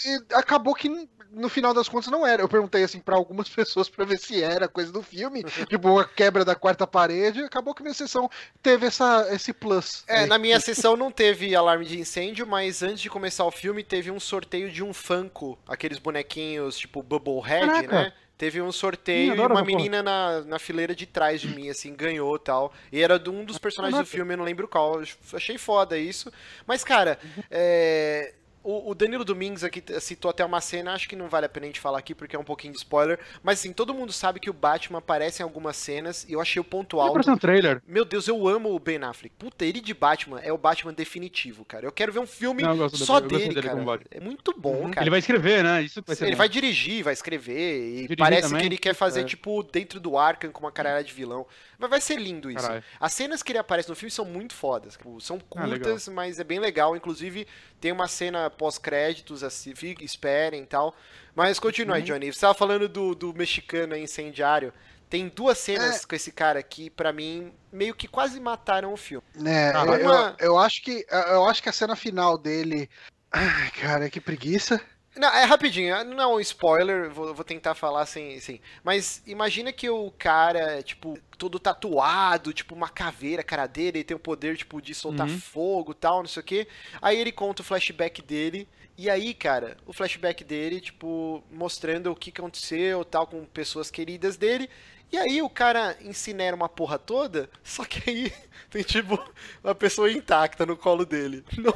e 0.05 0.33
acabou 0.35 0.75
que 0.75 0.89
no 1.31 1.49
final 1.49 1.73
das 1.73 1.87
contas 1.87 2.09
não 2.11 2.25
era. 2.25 2.41
Eu 2.41 2.49
perguntei 2.49 2.83
assim 2.83 2.99
pra 2.99 3.15
algumas 3.15 3.47
pessoas 3.49 3.89
pra 3.89 4.05
ver 4.05 4.19
se 4.19 4.41
era 4.41 4.67
coisa 4.67 4.91
do 4.91 5.01
filme, 5.01 5.43
tipo 5.67 5.99
a 5.99 6.05
quebra 6.05 6.43
da 6.43 6.55
quarta 6.55 6.85
parede. 6.85 7.41
Acabou 7.41 7.73
que 7.73 7.81
minha 7.81 7.93
sessão 7.93 8.29
teve 8.61 8.87
essa, 8.87 9.27
esse 9.31 9.53
plus. 9.53 10.03
É, 10.07 10.19
aí. 10.19 10.25
na 10.27 10.37
minha 10.37 10.59
sessão 10.59 10.95
não 10.95 11.11
teve 11.11 11.55
alarme 11.55 11.85
de 11.85 11.99
incêndio, 11.99 12.45
mas 12.47 12.81
antes 12.83 13.01
de 13.01 13.09
começar 13.09 13.45
o 13.45 13.51
filme 13.51 13.83
teve 13.83 14.11
um 14.11 14.19
sorteio 14.19 14.71
de 14.71 14.83
um 14.83 14.93
Funko, 14.93 15.57
aqueles 15.67 15.99
bonequinhos 15.99 16.77
tipo 16.77 17.01
Bubblehead, 17.01 17.67
Caraca. 17.67 18.03
né? 18.03 18.13
Teve 18.39 18.61
um 18.61 18.71
sorteio 18.71 19.33
Ih, 19.33 19.37
e 19.37 19.41
uma 19.41 19.65
menina 19.65 20.01
na, 20.01 20.39
na 20.45 20.57
fileira 20.57 20.95
de 20.95 21.05
trás 21.05 21.41
de 21.41 21.49
mim, 21.49 21.69
assim, 21.69 21.93
ganhou 21.93 22.37
e 22.37 22.39
tal. 22.39 22.71
E 22.89 23.01
era 23.01 23.19
de 23.19 23.29
um 23.29 23.43
dos 23.43 23.57
personagens 23.57 23.99
do 23.99 24.05
filme, 24.05 24.33
eu 24.33 24.37
não 24.37 24.45
lembro 24.45 24.65
qual. 24.65 25.01
Achei 25.33 25.57
foda 25.57 25.97
isso. 25.97 26.31
Mas, 26.65 26.81
cara, 26.81 27.19
é, 27.51 28.33
O, 28.63 28.91
o 28.91 28.95
Danilo 28.95 29.23
Domingues 29.23 29.63
aqui 29.63 29.81
citou 30.01 30.29
até 30.29 30.43
uma 30.43 30.59
cena, 30.59 30.93
acho 30.93 31.07
que 31.07 31.15
não 31.15 31.29
vale 31.29 31.45
a 31.45 31.49
pena 31.49 31.65
a 31.65 31.67
gente 31.69 31.79
falar 31.79 31.97
aqui 31.99 32.13
porque 32.13 32.35
é 32.35 32.39
um 32.39 32.43
pouquinho 32.43 32.73
de 32.73 32.79
spoiler, 32.79 33.17
mas 33.41 33.59
assim, 33.59 33.71
todo 33.71 33.93
mundo 33.93 34.11
sabe 34.11 34.39
que 34.39 34.49
o 34.49 34.53
Batman 34.53 34.99
aparece 34.99 35.41
em 35.41 35.43
algumas 35.43 35.77
cenas 35.77 36.25
e 36.27 36.33
eu 36.33 36.41
achei 36.41 36.59
o 36.59 36.63
ponto 36.63 36.99
alto. 36.99 37.11
apareceu 37.11 37.33
no 37.33 37.39
trailer. 37.39 37.81
Meu 37.87 38.03
Deus, 38.03 38.27
eu 38.27 38.47
amo 38.47 38.73
o 38.75 38.79
Ben 38.79 39.01
Affleck. 39.03 39.33
Puta, 39.39 39.63
ele 39.65 39.79
de 39.79 39.93
Batman 39.93 40.39
é 40.41 40.51
o 40.51 40.57
Batman 40.57 40.93
definitivo, 40.93 41.63
cara. 41.63 41.85
Eu 41.85 41.91
quero 41.91 42.11
ver 42.11 42.19
um 42.19 42.27
filme 42.27 42.61
Não, 42.63 42.75
dele, 42.77 42.89
só 42.97 43.19
dele, 43.19 43.47
dele 43.53 43.61
cara. 43.61 43.81
Batman. 43.81 44.07
É 44.11 44.19
muito 44.19 44.53
bom, 44.57 44.89
cara. 44.91 45.03
Ele 45.03 45.09
vai 45.09 45.19
escrever, 45.19 45.63
né? 45.63 45.81
Isso 45.83 46.03
vai 46.05 46.15
ser 46.15 46.25
Ele 46.25 46.31
bom. 46.31 46.37
vai 46.39 46.49
dirigir, 46.49 47.03
vai 47.03 47.13
escrever, 47.13 47.79
e 47.79 47.93
Dirigir 48.01 48.17
parece 48.17 48.47
também? 48.49 48.59
que 48.61 48.67
ele 48.67 48.77
quer 48.77 48.93
fazer, 48.93 49.21
É. 49.21 49.23
tipo, 49.23 49.63
dentro 49.63 49.99
do 49.99 50.17
Arkham 50.17 50.51
com 50.51 50.59
uma 50.59 50.71
caralhada 50.71 51.03
de 51.03 51.13
vilão. 51.13 51.47
Mas 51.77 51.89
vai 51.89 52.01
ser 52.01 52.17
lindo 52.19 52.51
isso. 52.51 52.67
As 52.99 53.13
cenas 53.13 53.41
que 53.41 53.51
ele 53.53 53.59
aparece 53.59 53.87
no 53.87 53.95
filme 53.95 54.11
são 54.11 54.25
muito 54.25 54.53
fodas. 54.53 54.99
São 55.21 55.37
Ah, 55.55 55.65
curtas, 55.65 56.07
mas 56.09 56.39
é 56.39 56.43
bem 56.43 56.59
legal. 56.59 56.95
Inclusive, 56.95 57.47
tem 57.79 57.91
uma 57.93 58.07
cena 58.07 58.48
pós-créditos, 58.49 59.43
assim, 59.43 59.73
fiquem, 59.75 60.05
esperem 60.05 60.63
e 60.63 60.65
tal. 60.65 60.95
Mas 61.35 61.59
continua 61.59 61.95
Uhum. 61.95 62.01
aí, 62.01 62.03
Johnny. 62.03 62.33
Você 62.33 62.41
tava 62.41 62.53
falando 62.53 62.87
do, 62.89 63.13
do 63.15 63.33
mexicano 63.33 63.93
aí, 63.93 64.03
incendiário. 64.03 64.73
Tem 65.09 65.27
duas 65.27 65.57
É. 65.57 65.61
cenas 65.61 66.05
com 66.05 66.15
esse 66.15 66.31
cara 66.31 66.59
aqui, 66.59 66.89
pra 66.89 67.11
mim, 67.11 67.51
meio 67.71 67.95
que 67.95 68.07
quase 68.07 68.39
mataram 68.39 68.93
o 68.93 68.97
filme. 68.97 69.25
É, 69.45 69.71
Ah, 69.75 69.83
eu, 69.85 70.05
uma- 70.05 70.35
eu, 70.39 70.45
eu 70.47 70.57
acho 70.59 70.83
que 70.83 71.05
eu 71.09 71.45
acho 71.45 71.63
que 71.63 71.69
a 71.69 71.73
cena 71.73 71.95
final 71.95 72.37
dele. 72.37 72.89
Ai, 73.31 73.71
cara, 73.71 74.09
que 74.09 74.19
preguiça. 74.21 74.79
Não, 75.15 75.27
é 75.35 75.43
rapidinho, 75.43 76.03
não 76.05 76.21
é 76.21 76.27
um 76.27 76.39
spoiler, 76.39 77.09
vou, 77.09 77.33
vou 77.33 77.43
tentar 77.43 77.75
falar 77.75 78.05
sem, 78.05 78.35
assim. 78.37 78.59
Mas 78.83 79.21
imagina 79.25 79.73
que 79.73 79.89
o 79.89 80.11
cara, 80.11 80.81
tipo, 80.83 81.17
todo 81.37 81.59
tatuado, 81.59 82.53
tipo 82.53 82.73
uma 82.75 82.87
caveira, 82.87 83.43
cara 83.43 83.67
dele, 83.67 83.97
ele 83.99 84.03
tem 84.03 84.15
o 84.15 84.19
poder, 84.19 84.55
tipo, 84.55 84.81
de 84.81 84.93
soltar 84.93 85.27
Uhum. 85.27 85.37
fogo 85.37 85.91
e 85.91 85.95
tal, 85.95 86.19
não 86.21 86.27
sei 86.29 86.41
o 86.41 86.45
quê. 86.45 86.67
Aí 87.01 87.17
ele 87.17 87.31
conta 87.31 87.61
o 87.61 87.65
flashback 87.65 88.21
dele. 88.21 88.67
E 88.97 89.09
aí, 89.09 89.33
cara, 89.33 89.77
o 89.85 89.93
flashback 89.93 90.43
dele, 90.43 90.79
tipo, 90.79 91.43
mostrando 91.51 92.11
o 92.11 92.15
que 92.15 92.29
aconteceu, 92.29 93.03
tal, 93.03 93.25
com 93.27 93.43
pessoas 93.45 93.89
queridas 93.89 94.37
dele. 94.37 94.69
E 95.11 95.17
aí 95.17 95.41
o 95.41 95.49
cara 95.49 95.97
incinera 96.01 96.55
uma 96.55 96.69
porra 96.69 96.99
toda, 96.99 97.49
só 97.63 97.83
que 97.83 98.09
aí 98.09 98.33
tem, 98.69 98.83
tipo, 98.83 99.19
uma 99.63 99.73
pessoa 99.73 100.11
intacta 100.11 100.65
no 100.65 100.77
colo 100.77 101.05
dele. 101.05 101.43
Não, 101.57 101.73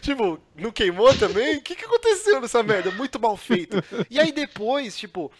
tipo, 0.00 0.38
não 0.54 0.70
queimou 0.70 1.16
também? 1.16 1.56
O 1.56 1.62
que, 1.62 1.74
que 1.74 1.84
aconteceu 1.84 2.40
nessa 2.40 2.62
merda? 2.62 2.90
Muito 2.90 3.18
mal 3.18 3.36
feito. 3.36 3.76
E 4.10 4.20
aí 4.20 4.32
depois, 4.32 4.96
tipo, 4.96 5.32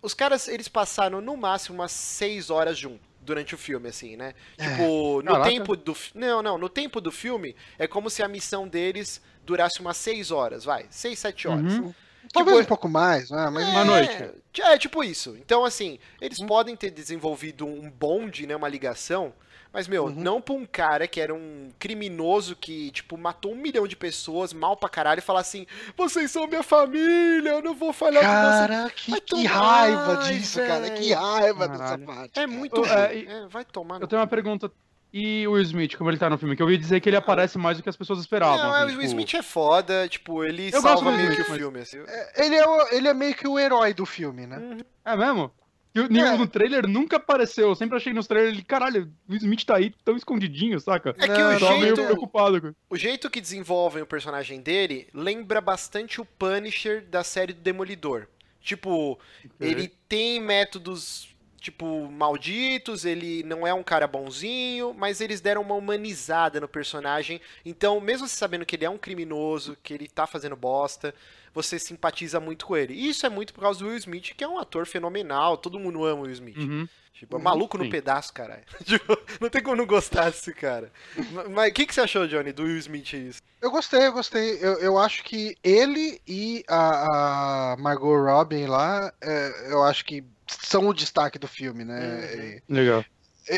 os 0.00 0.14
caras, 0.14 0.46
eles 0.46 0.68
passaram 0.68 1.20
no 1.20 1.36
máximo 1.36 1.78
umas 1.78 1.92
seis 1.92 2.50
horas 2.50 2.78
juntos. 2.78 3.14
Durante 3.20 3.54
o 3.54 3.58
filme, 3.58 3.88
assim, 3.88 4.16
né? 4.16 4.34
Tipo, 4.58 5.22
no 5.22 5.32
Caraca. 5.32 5.48
tempo 5.48 5.74
do. 5.74 5.96
Não, 6.14 6.42
não, 6.42 6.58
no 6.58 6.68
tempo 6.68 7.00
do 7.00 7.10
filme 7.10 7.56
é 7.78 7.86
como 7.86 8.10
se 8.10 8.22
a 8.22 8.28
missão 8.28 8.68
deles 8.68 9.18
durasse 9.42 9.80
umas 9.80 9.96
seis 9.96 10.30
horas, 10.30 10.62
vai. 10.62 10.86
Seis, 10.90 11.20
sete 11.20 11.48
horas. 11.48 11.72
Uhum. 11.72 11.94
Talvez 12.32 12.56
Tipo, 12.56 12.64
um 12.66 12.68
pouco 12.68 12.88
mais, 12.88 13.30
né? 13.30 13.50
Mas 13.50 13.68
Uma 13.68 13.84
noite. 13.84 14.30
É, 14.60 14.78
tipo 14.78 15.02
isso. 15.02 15.36
Então, 15.38 15.64
assim, 15.64 15.98
eles 16.20 16.40
podem 16.40 16.76
ter 16.76 16.90
desenvolvido 16.90 17.66
um 17.66 17.90
bonde, 17.90 18.46
né? 18.46 18.54
Uma 18.54 18.68
ligação. 18.68 19.32
Mas, 19.72 19.88
meu, 19.88 20.08
não 20.08 20.40
pra 20.40 20.54
um 20.54 20.64
cara 20.64 21.08
que 21.08 21.20
era 21.20 21.34
um 21.34 21.68
criminoso 21.80 22.54
que, 22.54 22.92
tipo, 22.92 23.18
matou 23.18 23.50
um 23.50 23.56
milhão 23.56 23.88
de 23.88 23.96
pessoas, 23.96 24.52
mal 24.52 24.76
pra 24.76 24.88
caralho, 24.88 25.18
e 25.18 25.20
falar 25.20 25.40
assim: 25.40 25.66
vocês 25.96 26.30
são 26.30 26.46
minha 26.46 26.62
família, 26.62 27.50
eu 27.50 27.60
não 27.60 27.74
vou 27.74 27.92
falhar 27.92 28.22
com 28.22 28.28
Cara, 28.30 28.90
que, 28.90 29.10
Vai 29.10 29.20
que 29.20 29.26
tomar, 29.26 29.48
raiva 29.50 30.16
disso, 30.18 30.60
cara. 30.60 30.90
Que 30.90 31.12
raiva 31.12 31.66
dessa 31.66 31.82
Caralho. 31.82 32.06
parte. 32.06 32.30
você. 32.34 32.40
É 32.40 32.46
cara. 32.46 32.48
muito 32.56 32.76
Eu- 32.76 32.84
é, 32.86 33.18
É, 33.18 33.46
vai 33.48 33.64
tomar. 33.64 34.00
Eu 34.00 34.06
tenho 34.06 34.20
uma 34.20 34.28
pergunta. 34.28 34.70
E 35.16 35.46
o 35.46 35.52
Will 35.52 35.62
Smith, 35.62 35.96
como 35.96 36.10
ele 36.10 36.18
tá 36.18 36.28
no 36.28 36.36
filme? 36.36 36.56
Que 36.56 36.62
eu 36.62 36.66
ouvi 36.66 36.76
dizer 36.76 37.00
que 37.00 37.08
ele 37.08 37.14
aparece 37.16 37.56
mais 37.56 37.76
do 37.76 37.84
que 37.84 37.88
as 37.88 37.96
pessoas 37.96 38.18
esperavam. 38.18 38.56
Não, 38.58 38.76
é, 38.76 38.82
assim, 38.82 38.96
o 38.96 38.98
Will 38.98 39.08
tipo- 39.08 39.20
Smith 39.20 39.34
é 39.34 39.42
foda, 39.44 40.08
tipo, 40.08 40.42
ele 40.42 40.66
Eu 40.66 40.82
gosto 40.82 40.82
salva 40.82 41.10
do 41.12 41.16
meio 41.16 41.28
Will 41.28 41.36
que 41.36 41.42
o 41.42 41.44
Smith, 41.44 41.58
filme, 41.60 41.78
assim. 41.78 41.98
É, 42.04 42.44
Ele 42.46 42.56
é, 42.56 42.66
o- 42.66 42.88
ele 42.90 43.06
é 43.08 43.14
meio 43.14 43.32
que 43.32 43.46
o 43.46 43.56
herói 43.56 43.94
do 43.94 44.04
filme, 44.04 44.44
né? 44.44 44.78
É 45.04 45.16
mesmo? 45.16 45.52
E 45.94 46.00
o, 46.00 46.06
É. 46.06 46.36
no 46.36 46.48
trailer 46.48 46.88
nunca 46.88 47.18
apareceu. 47.18 47.68
Eu 47.68 47.76
sempre 47.76 47.96
achei 47.96 48.12
nos 48.12 48.26
trailers 48.26 48.54
ele, 48.54 48.64
caralho, 48.64 49.08
o 49.28 49.30
Will 49.32 49.38
Smith 49.40 49.64
tá 49.64 49.76
aí 49.76 49.94
tão 50.04 50.16
escondidinho, 50.16 50.80
saca? 50.80 51.10
É 51.16 51.28
que 51.28 51.40
o 51.40 51.52
Eu 51.52 51.60
tava 51.60 51.72
meio 51.74 51.84
jeito, 51.94 52.02
preocupado. 52.02 52.60
com- 52.60 52.74
o 52.90 52.96
jeito 52.96 53.30
que 53.30 53.40
desenvolvem 53.40 54.02
o 54.02 54.06
personagem 54.06 54.60
dele 54.60 55.06
lembra 55.14 55.60
bastante 55.60 56.20
o 56.20 56.24
Punisher 56.24 57.06
da 57.06 57.22
série 57.22 57.52
do 57.52 57.60
Demolidor. 57.60 58.26
Tipo, 58.60 59.16
ele 59.60 59.86
tem 60.08 60.40
métodos, 60.40 61.28
tipo, 61.64 62.10
malditos, 62.12 63.06
ele 63.06 63.42
não 63.44 63.66
é 63.66 63.72
um 63.72 63.82
cara 63.82 64.06
bonzinho, 64.06 64.92
mas 64.92 65.22
eles 65.22 65.40
deram 65.40 65.62
uma 65.62 65.74
humanizada 65.74 66.60
no 66.60 66.68
personagem. 66.68 67.40
Então, 67.64 67.98
mesmo 68.02 68.28
você 68.28 68.36
sabendo 68.36 68.66
que 68.66 68.76
ele 68.76 68.84
é 68.84 68.90
um 68.90 68.98
criminoso, 68.98 69.74
que 69.82 69.94
ele 69.94 70.06
tá 70.06 70.26
fazendo 70.26 70.54
bosta, 70.54 71.14
você 71.54 71.78
simpatiza 71.78 72.38
muito 72.38 72.66
com 72.66 72.76
ele. 72.76 72.92
E 72.92 73.08
isso 73.08 73.24
é 73.24 73.30
muito 73.30 73.54
por 73.54 73.62
causa 73.62 73.78
do 73.78 73.86
Will 73.86 73.96
Smith, 73.96 74.34
que 74.36 74.44
é 74.44 74.48
um 74.48 74.58
ator 74.58 74.84
fenomenal, 74.84 75.56
todo 75.56 75.80
mundo 75.80 76.04
ama 76.04 76.20
o 76.20 76.24
Will 76.24 76.32
Smith. 76.32 76.58
Uhum. 76.58 76.86
Tipo, 77.14 77.38
é 77.38 77.40
maluco 77.40 77.78
no 77.78 77.84
Sim. 77.84 77.90
pedaço, 77.90 78.30
caralho. 78.34 78.64
Tipo, 78.84 79.16
não 79.40 79.48
tem 79.48 79.62
como 79.62 79.76
não 79.76 79.86
gostar 79.86 80.28
desse 80.30 80.52
cara. 80.52 80.92
Ma- 81.30 81.44
Mas 81.48 81.70
o 81.70 81.72
que, 81.72 81.86
que 81.86 81.94
você 81.94 82.02
achou, 82.02 82.26
Johnny, 82.28 82.52
do 82.52 82.64
Will 82.64 82.76
Smith 82.76 83.10
isso? 83.14 83.40
Eu 83.62 83.70
gostei, 83.70 84.06
eu 84.06 84.12
gostei. 84.12 84.58
Eu, 84.60 84.74
eu 84.80 84.98
acho 84.98 85.24
que 85.24 85.56
ele 85.64 86.20
e 86.28 86.62
a, 86.68 87.72
a 87.72 87.76
Margot 87.78 88.20
Robin 88.22 88.66
lá, 88.66 89.10
é, 89.22 89.72
eu 89.72 89.82
acho 89.84 90.04
que 90.04 90.22
são 90.46 90.88
o 90.88 90.94
destaque 90.94 91.38
do 91.38 91.48
filme, 91.48 91.84
né? 91.84 92.60
Legal. 92.68 93.04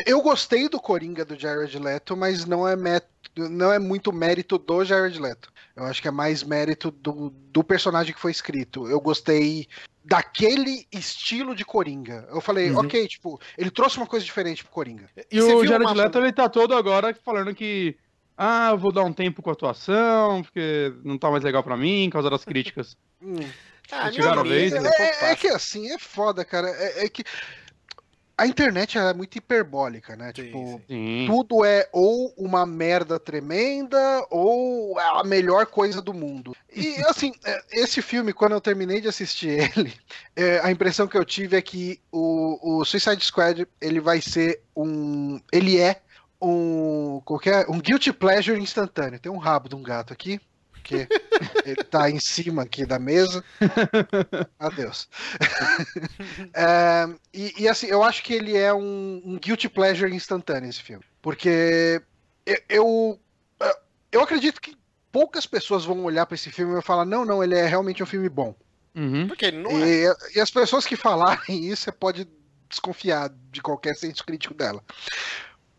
Eu 0.05 0.21
gostei 0.21 0.67
do 0.67 0.81
Coringa 0.81 1.23
do 1.23 1.39
Jared 1.39 1.77
Leto, 1.79 2.15
mas 2.17 2.43
não 2.45 2.67
é, 2.67 2.75
mé- 2.75 3.01
não 3.37 3.71
é 3.71 3.79
muito 3.79 4.11
mérito 4.11 4.57
do 4.57 4.83
Jared 4.83 5.17
Leto. 5.17 5.49
Eu 5.75 5.85
acho 5.85 6.01
que 6.01 6.07
é 6.09 6.11
mais 6.11 6.43
mérito 6.43 6.91
do, 6.91 7.29
do 7.29 7.63
personagem 7.63 8.13
que 8.13 8.19
foi 8.19 8.31
escrito. 8.31 8.85
Eu 8.89 8.99
gostei 8.99 9.65
daquele 10.03 10.85
estilo 10.91 11.55
de 11.55 11.63
Coringa. 11.63 12.27
Eu 12.29 12.41
falei, 12.41 12.69
Uhum. 12.71 12.79
ok, 12.79 13.07
tipo, 13.07 13.39
ele 13.57 13.69
trouxe 13.71 13.95
uma 13.97 14.07
coisa 14.07 14.25
diferente 14.25 14.63
pro 14.63 14.73
Coringa. 14.73 15.09
E 15.31 15.39
Você 15.39 15.53
o 15.53 15.65
Jared 15.65 15.85
uma- 15.85 15.93
Leto, 15.93 16.17
ele 16.17 16.33
tá 16.33 16.49
todo 16.49 16.75
agora 16.75 17.15
falando 17.23 17.53
que. 17.55 17.95
Ah, 18.39 18.69
eu 18.71 18.77
vou 18.77 18.91
dar 18.91 19.03
um 19.03 19.11
tempo 19.13 19.41
com 19.41 19.49
a 19.49 19.53
atuação, 19.53 20.43
porque 20.43 20.93
não 21.03 21.17
tá 21.17 21.31
mais 21.31 21.43
legal 21.43 21.63
pra 21.63 21.75
mim, 21.77 22.07
por 22.09 22.13
causa 22.13 22.29
das 22.29 22.43
críticas. 22.45 22.95
Ah, 23.91 24.09
vez, 24.43 24.73
né? 24.73 24.81
pô, 24.81 25.03
É, 25.03 25.07
é 25.07 25.11
passa. 25.11 25.35
que 25.35 25.47
assim, 25.47 25.91
é 25.91 25.97
foda, 25.97 26.43
cara. 26.43 26.69
É, 26.69 27.05
é 27.05 27.09
que 27.09 27.23
a 28.37 28.45
internet 28.45 28.97
é 28.99 29.13
muito 29.13 29.35
hiperbólica, 29.35 30.15
né? 30.15 30.31
Sim, 30.35 30.43
tipo, 30.43 30.81
sim. 30.87 31.25
Tudo 31.27 31.65
é 31.65 31.89
ou 31.91 32.31
uma 32.37 32.67
merda 32.67 33.19
tremenda 33.19 33.97
ou 34.29 34.99
é 34.99 35.19
a 35.19 35.23
melhor 35.23 35.65
coisa 35.65 36.01
do 36.01 36.13
mundo. 36.13 36.55
E 36.71 36.97
assim, 37.09 37.31
é, 37.43 37.61
esse 37.71 37.99
filme, 37.99 38.31
quando 38.31 38.51
eu 38.51 38.61
terminei 38.61 39.01
de 39.01 39.07
assistir 39.07 39.71
ele, 39.75 39.93
é, 40.35 40.59
a 40.59 40.69
impressão 40.69 41.07
que 41.07 41.17
eu 41.17 41.25
tive 41.25 41.57
é 41.57 41.61
que 41.61 41.99
o, 42.11 42.79
o 42.79 42.85
Suicide 42.85 43.25
Squad 43.25 43.67
ele 43.81 43.99
vai 43.99 44.21
ser 44.21 44.61
um. 44.75 45.41
Ele 45.51 45.79
é 45.79 45.99
um. 46.39 47.19
Qualquer, 47.25 47.65
um 47.67 47.79
guilty 47.79 48.13
pleasure 48.13 48.61
instantâneo. 48.61 49.19
Tem 49.19 49.31
um 49.31 49.37
rabo 49.37 49.67
de 49.67 49.75
um 49.75 49.81
gato 49.81 50.13
aqui. 50.13 50.39
Porque 50.87 51.07
ele 51.65 51.83
tá 51.83 52.09
em 52.09 52.19
cima 52.19 52.63
aqui 52.63 52.85
da 52.85 52.97
mesa. 52.97 53.43
Adeus. 54.57 55.09
é, 56.53 57.07
e, 57.33 57.63
e, 57.63 57.67
assim, 57.67 57.87
eu 57.87 58.01
acho 58.01 58.23
que 58.23 58.33
ele 58.33 58.55
é 58.55 58.73
um, 58.73 59.21
um 59.25 59.37
guilty 59.37 59.67
pleasure 59.67 60.13
instantâneo 60.13 60.69
esse 60.69 60.81
filme. 60.81 61.03
Porque 61.21 62.01
eu, 62.45 62.61
eu, 62.69 63.19
eu 64.11 64.21
acredito 64.21 64.61
que 64.61 64.77
poucas 65.11 65.45
pessoas 65.45 65.83
vão 65.83 66.03
olhar 66.05 66.25
para 66.25 66.35
esse 66.35 66.49
filme 66.49 66.79
e 66.79 66.81
falar: 66.81 67.05
não, 67.05 67.25
não, 67.25 67.43
ele 67.43 67.55
é 67.55 67.65
realmente 67.65 68.01
um 68.01 68.07
filme 68.07 68.29
bom. 68.29 68.55
Uhum. 68.95 69.27
Porque 69.27 69.51
não 69.51 69.71
e, 69.85 70.05
é. 70.05 70.13
e 70.35 70.39
as 70.39 70.49
pessoas 70.49 70.85
que 70.85 70.95
falarem 70.95 71.65
isso, 71.65 71.83
você 71.83 71.91
pode 71.91 72.27
desconfiar 72.69 73.29
de 73.51 73.61
qualquer 73.61 73.95
senso 73.95 74.25
crítico 74.25 74.53
dela. 74.53 74.83